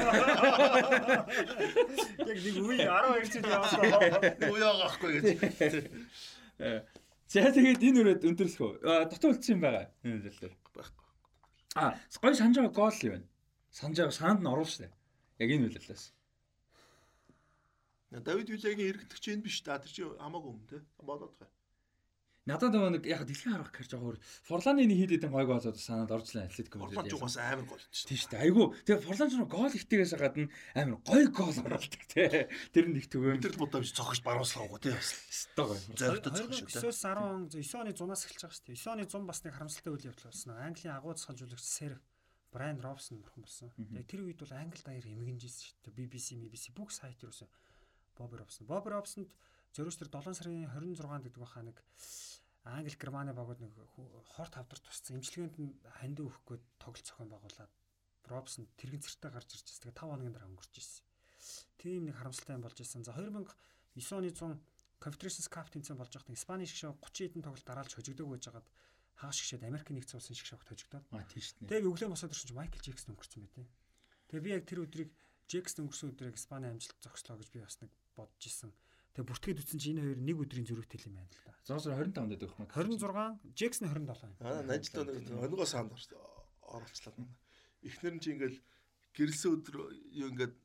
Яг 2.26 2.38
нэг 2.42 2.56
үе 2.66 2.82
12 2.82 3.30
жил 3.30 3.46
явсан. 3.46 3.86
Юу 4.50 4.58
яагаа 4.58 4.90
ахгүй 4.90 5.12
гэж. 5.22 5.38
За 7.30 7.46
тэгээд 7.54 7.86
энэ 7.86 8.00
үрээд 8.02 8.26
өндөрлөх 8.26 8.62
үү? 8.66 8.74
Аа, 8.90 9.06
Дотоо 9.06 9.38
үлдсэн 9.38 9.54
юм 9.54 9.62
байгаа. 9.62 9.86
Энэ 10.02 10.26
зүйлээр. 10.34 10.54
Байхгүй. 10.74 11.06
Аа, 11.78 11.94
гоё 12.18 12.34
санаж 12.34 12.58
байгаа 12.58 12.74
гол 12.74 12.98
юу 13.06 13.14
вэ? 13.14 13.22
Санаж 13.72 13.98
байгаа 13.98 14.18
санд 14.18 14.42
нь 14.42 14.52
оруулж 14.52 14.72
штэ. 14.74 14.90
Яг 15.40 15.50
энэ 15.50 15.66
үйлээс. 15.70 16.04
Давид 18.10 18.50
Вилагийн 18.50 18.90
эргэдэг 18.90 19.20
чинь 19.22 19.46
биш 19.46 19.62
та 19.62 19.78
тэр 19.78 19.92
чинь 19.94 20.18
хамаагүй 20.18 20.52
юм 20.58 20.66
те. 20.66 20.82
Бодоод 20.98 21.38
байгаа. 21.38 21.54
Надад 22.50 22.74
нөгөө 22.74 22.92
нэг 22.98 23.06
яг 23.06 23.22
дэлхийн 23.30 23.62
арга 23.62 23.70
гэр 23.70 23.86
жоохон 23.86 24.18
Форланы 24.50 24.82
нэг 24.90 24.98
хэд 25.06 25.12
хэдэн 25.22 25.30
гой 25.30 25.46
гоолууд 25.46 25.78
санаад 25.78 26.10
орж 26.10 26.34
лээ 26.34 26.50
Атлетико 26.50 26.82
Орлон 26.82 27.06
ч 27.06 27.14
бас 27.14 27.38
амар 27.38 27.68
гол 27.70 27.78
шүү. 27.78 28.10
Тийм 28.10 28.18
шүү 28.18 28.32
дээ. 28.34 28.42
Айгу. 28.42 28.64
Тэгээ 28.90 29.06
Форлан 29.06 29.30
ч 29.30 29.34
нөгөө 29.38 29.54
гол 29.54 29.78
ихтэйгээс 29.78 30.14
гадна 30.18 30.50
амар 30.74 30.98
гой 31.06 31.24
гол 31.30 31.58
оруулдаг 31.62 32.04
тий. 32.10 32.50
Тэр 32.74 32.86
нэг 32.90 33.06
төгөө. 33.06 33.38
Бид 33.38 33.46
нар 33.54 33.60
бодож 33.60 33.94
цогч 33.94 34.26
барууслагаагүй 34.26 34.80
те. 34.82 34.98
өстой 34.98 35.66
гой. 35.70 35.80
Зоригтой 35.94 36.34
цогч 36.34 36.58
шүү. 36.66 36.90
9-өөс 36.90 37.02
10 37.06 37.22
он 37.22 37.42
9 37.54 37.78
оны 37.86 37.94
100-аас 37.94 38.24
эхэлж 38.26 38.42
байгаа 38.42 38.58
шүү 38.58 38.66
дээ. 38.66 38.82
9 38.82 38.98
оны 38.98 39.06
100 39.06 39.30
бас 39.30 39.40
нэг 39.46 39.54
харамсалтай 39.54 39.92
үйл 39.94 40.08
явдал 40.10 40.30
болсон. 40.34 40.58
Английн 40.58 40.96
агууд 40.98 41.20
санжуулагч 41.22 41.62
Сэр 41.62 41.94
Брайан 42.50 42.82
Робсон 42.82 43.22
бурхан 43.22 43.46
болсон. 43.46 43.70
Тэгээ 43.78 44.10
тэр 44.10 44.22
үед 44.26 44.40
бол 44.42 44.54
англи 44.58 44.82
даяар 44.82 45.06
эмгэнжсэн 45.06 45.64
шүү 45.70 45.78
дээ. 45.86 45.98
BBC, 46.02 46.28
BBC 46.42 46.74
бүх 46.74 46.90
сайт 46.90 47.22
юусэн 47.22 47.46
Боб 48.18 48.34
Робсон. 48.34 48.66
Боб 48.66 48.90
Робсонд 48.90 49.30
зөрөөс 49.78 50.02
тэр 50.02 50.10
7 50.10 50.34
сарын 50.34 50.66
26-нд 50.74 51.30
гэдэг 51.30 51.42
баха 51.42 51.62
нэг 51.62 51.78
Англи 52.66 52.98
Германы 52.98 53.34
багууд 53.38 53.62
нэг 53.62 53.74
хорт 54.34 54.54
хавдар 54.58 54.80
тусцсан. 54.82 55.22
Имчилгээнд 55.22 55.56
нь 55.62 55.78
хандив 56.02 56.28
өгөх 56.28 56.60
гээд 56.60 56.64
тоглолт 56.82 57.06
зохион 57.06 57.30
байгуулад 57.30 57.72
Робсон 58.26 58.66
тэрэгэн 58.82 59.06
цэртэ 59.06 59.30
гарч 59.30 59.50
ирж 59.56 59.70
байгаа. 59.70 59.80
Тэгээ 59.80 60.00
5 60.02 60.10
хоногийн 60.10 60.36
дараа 60.36 60.50
өнгөрч 60.52 60.74
ирсэн. 60.74 61.06
Тийм 61.78 62.02
нэг 62.10 62.16
харамсалтай 62.18 62.58
юм 62.58 62.66
болж 62.66 62.78
ирсэн. 62.82 63.06
За 63.06 63.14
2009 63.14 64.42
оны 64.44 64.58
100 64.58 64.58
Confederations 65.00 65.48
Cup 65.48 65.72
тэмцээн 65.72 65.96
болж 65.96 66.12
байхад 66.12 66.36
Испани 66.36 66.68
шгшээ 66.68 66.92
30 66.92 67.40
хэдэн 67.40 67.44
тоглолт 67.48 67.64
дараалж 67.64 67.96
хожигдог 67.96 68.28
байж 68.28 68.44
хагаад 68.52 68.68
хаа 69.20 69.36
шгшээд 69.36 69.68
Америкийн 69.68 70.00
нэгдсэн 70.00 70.18
улсын 70.24 70.38
шгшээ 70.40 70.64
хожигдоод. 70.64 71.06
Аа 71.12 71.28
тийм 71.28 71.44
шүү 71.44 71.68
дээ. 71.68 71.84
Тэгээ 71.84 71.90
өглөө 71.92 72.10
босоод 72.16 72.32
ирсэн 72.32 72.48
чинь 72.48 72.60
Майкл 72.60 72.80
Джексон 72.80 73.12
өнгөрсөн 73.20 73.42
байт. 73.44 73.68
Тэгээ 74.32 74.46
би 74.48 74.52
яг 74.56 74.64
тэр 74.64 74.80
өдрийг 74.88 75.12
Джексон 75.52 75.82
өнгөрсөн 75.84 76.10
өдрийг 76.16 76.36
Испани 76.40 76.72
амжилт 76.72 76.98
зогслоо 77.04 77.36
гэж 77.36 77.50
би 77.52 77.60
бас 77.60 77.76
нэг 77.84 77.92
бодож 78.16 78.44
исэн. 78.48 78.72
Тэгээ 79.12 79.28
бүртгээд 79.28 79.60
үтсэн 79.60 79.80
чинь 79.84 80.00
энэ 80.00 80.04
хоёр 80.08 80.20
нэг 80.24 80.38
өдрийн 80.40 80.68
зөрүүтэй 80.72 81.00
юм 81.12 81.20
байна 81.20 81.28
л 81.36 81.44
да. 81.44 81.54
125 81.68 82.32
дэд 82.32 82.44
өгөх 82.48 82.58
мэ. 82.64 82.72
26 82.72 83.58
Джексон 83.60 83.86
27. 83.92 84.40
Аа, 84.40 84.64
нажилтаа 84.64 85.04
нэг 85.04 85.28
онгоо 85.36 85.68
санд 85.68 85.92
орчлаа. 85.92 87.28
Эхнэр 87.84 88.16
нь 88.16 88.24
чи 88.24 88.32
ингээл 88.32 88.60
гэрэлсэн 89.18 89.52
өдөр 89.60 89.76
юу 90.16 90.30
ингээд 90.32 90.56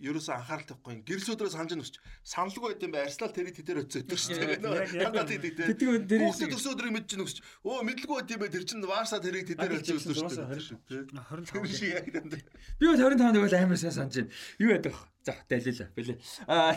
ерөөсөө 0.00 0.34
анхаарал 0.34 0.66
тавихгүй 0.68 0.94
гэрэл 1.04 1.32
өдрөө 1.36 1.52
санаж 1.52 1.72
нүсч 1.76 1.94
саналгүй 2.24 2.72
байт 2.72 2.84
юм 2.84 2.92
бай 2.96 3.04
Арсенал 3.04 3.34
тэрийг 3.36 3.56
тэдэр 3.60 3.80
өцөө 3.84 4.00
өдөр 4.00 4.18
шүү 4.20 4.36
дээ. 4.40 4.58
Хангаад 5.04 5.30
идэг 5.36 5.52
дээ. 5.60 5.68
Тэдэг 5.76 5.88
өдөр 6.00 6.20
Хүүхдүүд 6.24 6.56
өсөө 6.56 6.72
өдрийг 6.74 6.92
мэдэж 6.96 7.12
нүсч 7.20 7.36
өө 7.68 7.84
мэдлгүй 7.84 8.16
байт 8.16 8.32
юм 8.32 8.40
бай 8.40 8.50
тэр 8.50 8.64
чинь 8.64 8.84
Варса 8.88 9.20
тэрийг 9.20 9.44
тэдэр 9.52 9.76
өцөө 9.76 9.96
өдөр 10.00 10.16
шүү 10.16 10.78
дээ. 10.88 11.20
25 11.20 11.76
шиг 11.76 11.92
яг 11.92 12.06
дандаа. 12.08 12.40
Би 12.80 12.84
бол 12.88 12.96
25 12.96 13.44
бол 13.44 13.56
амар 13.60 13.78
сайн 13.78 13.92
санаж 13.92 14.14
байна. 14.16 14.32
Юу 14.56 14.72
ядах 14.72 14.98
За 15.20 15.36
дэлээ 15.52 15.92
бэлээ. 15.92 16.16
Аа 16.48 16.72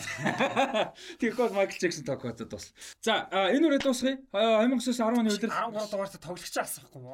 тэгэхгүй 1.16 1.48
Майкл 1.56 1.80
Джексон 1.80 2.04
токод 2.04 2.44
дус. 2.44 2.76
За 3.00 3.32
энэ 3.32 3.72
үрээ 3.72 3.80
дуусгая. 3.80 4.20
2019 4.36 5.00
оны 5.00 5.32
үеэр 5.32 5.48
13 5.48 5.88
дугаарт 5.88 6.20
тоглогч 6.20 6.56
асахгүй. 6.60 7.08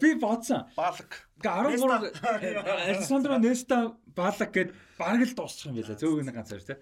Би 0.00 0.16
бодсон. 0.16 0.72
Балаг. 0.72 1.28
13 1.44 1.84
Александро 2.96 3.36
Неста 3.36 3.92
Балаг 4.16 4.50
гэд 4.56 4.72
бараг 4.96 5.28
л 5.28 5.36
дуусчих 5.36 5.68
юм 5.68 5.76
байлаа. 5.76 6.00
Зөөгөө 6.00 6.24
нэг 6.24 6.36
ганц 6.40 6.48
хоёр 6.48 6.64
тий. 6.64 6.80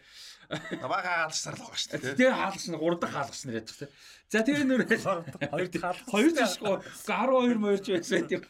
Бага 0.49 1.29
хаалгасаар 1.29 1.57
л 1.57 1.61
байгаа 1.61 1.77
шүү 1.77 1.91
дээ. 1.93 2.17
Тэгээ 2.17 2.33
хаалгач 2.33 2.65
нар 2.73 2.81
3 2.81 2.97
дахь 3.05 3.13
хаалгач 3.13 3.41
нар 3.45 3.57
ядчих 3.61 3.79
тий. 3.85 3.91
За 4.33 4.41
тэгээ 4.41 4.65
нүр 4.65 4.83
2 4.89 4.97
дахь 4.97 5.53
хаалгач. 5.53 5.77
2 5.77 6.33
дахьгүй 6.41 6.77
12 7.05 7.61
моорч 7.61 7.87
байсан 7.93 8.25
тийм. 8.25 8.43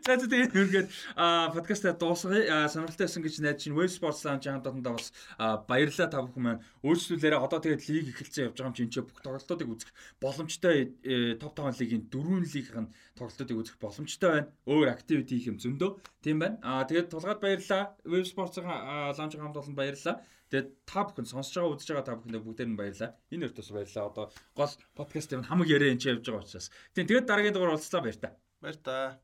За 0.00 0.16
тэгээ 0.16 0.48
нүргээд 0.56 0.88
подкаста 1.52 1.92
дуусгая. 1.92 2.68
Сонирхолтой 2.72 3.04
байсан 3.04 3.20
гэж 3.20 3.34
найдаж 3.44 3.60
чинь 3.60 3.76
Web 3.76 3.92
Sports 3.92 4.24
Lounge 4.24 4.48
хамтдаа 4.48 4.96
бас 4.96 5.12
баярлалаа 5.68 6.08
та 6.08 6.24
бүхэн 6.24 6.40
маань. 6.40 6.64
Өөрсдүүлээрээ 6.88 7.44
одоо 7.44 7.60
тэгээд 7.60 7.84
лиг 7.84 8.06
эхэлсэн 8.16 8.48
явж 8.48 8.56
байгаа 8.56 8.80
юм 8.80 8.88
чинь 8.88 9.04
бүх 9.04 9.20
тоглолтуудыг 9.20 9.68
үзэх 9.68 9.92
боломжтой 10.24 10.96
топ 11.36 11.52
5 11.52 11.84
лигийн 11.84 12.08
дөрвөн 12.08 12.48
лигийнх 12.48 12.80
нь 12.80 12.92
тоглолтуудыг 13.20 13.56
үзэх 13.60 13.76
боломжтой 13.76 14.30
байна. 14.32 14.48
Өөр 14.64 14.88
activity 14.96 15.36
хийх 15.36 15.52
юм 15.52 15.60
зөндөө. 15.60 16.00
Тийм 16.24 16.40
байна. 16.40 16.56
Аа 16.64 16.88
тэгээд 16.88 17.12
тулгаад 17.12 17.44
баярлалаа. 17.44 17.92
Web 18.08 18.24
Sports-ын 18.24 18.64
Lounge 18.64 19.36
хамт 19.36 19.60
олон 19.60 19.76
баярлалаа. 19.76 20.24
Тэгээд 20.50 20.68
та 20.82 21.06
бүхэн 21.06 21.30
сонсож 21.30 21.54
байгаа 21.54 21.72
үзэж 21.78 21.88
байгаа 21.94 22.06
та 22.10 22.18
бүхэндээ 22.18 22.42
бүгдээр 22.42 22.70
нь 22.74 22.78
баярлалаа. 22.78 23.14
Энэ 23.30 23.46
өртөөс 23.46 23.70
баярлалаа. 23.70 24.10
Одоо 24.10 24.26
гол 24.58 24.74
подкаст 24.98 25.30
юм 25.30 25.46
хамаг 25.46 25.70
яриа 25.70 25.94
энэ 25.94 26.10
явж 26.10 26.26
байгаа 26.26 26.42
учраас. 26.42 26.74
Тэгээд 26.98 27.30
дараагийн 27.30 27.54
дугаар 27.54 27.78
уулзлаа 27.78 28.02
баяр 28.02 28.18
та. 28.18 28.34
Баяр 28.58 28.78
та. 28.82 29.22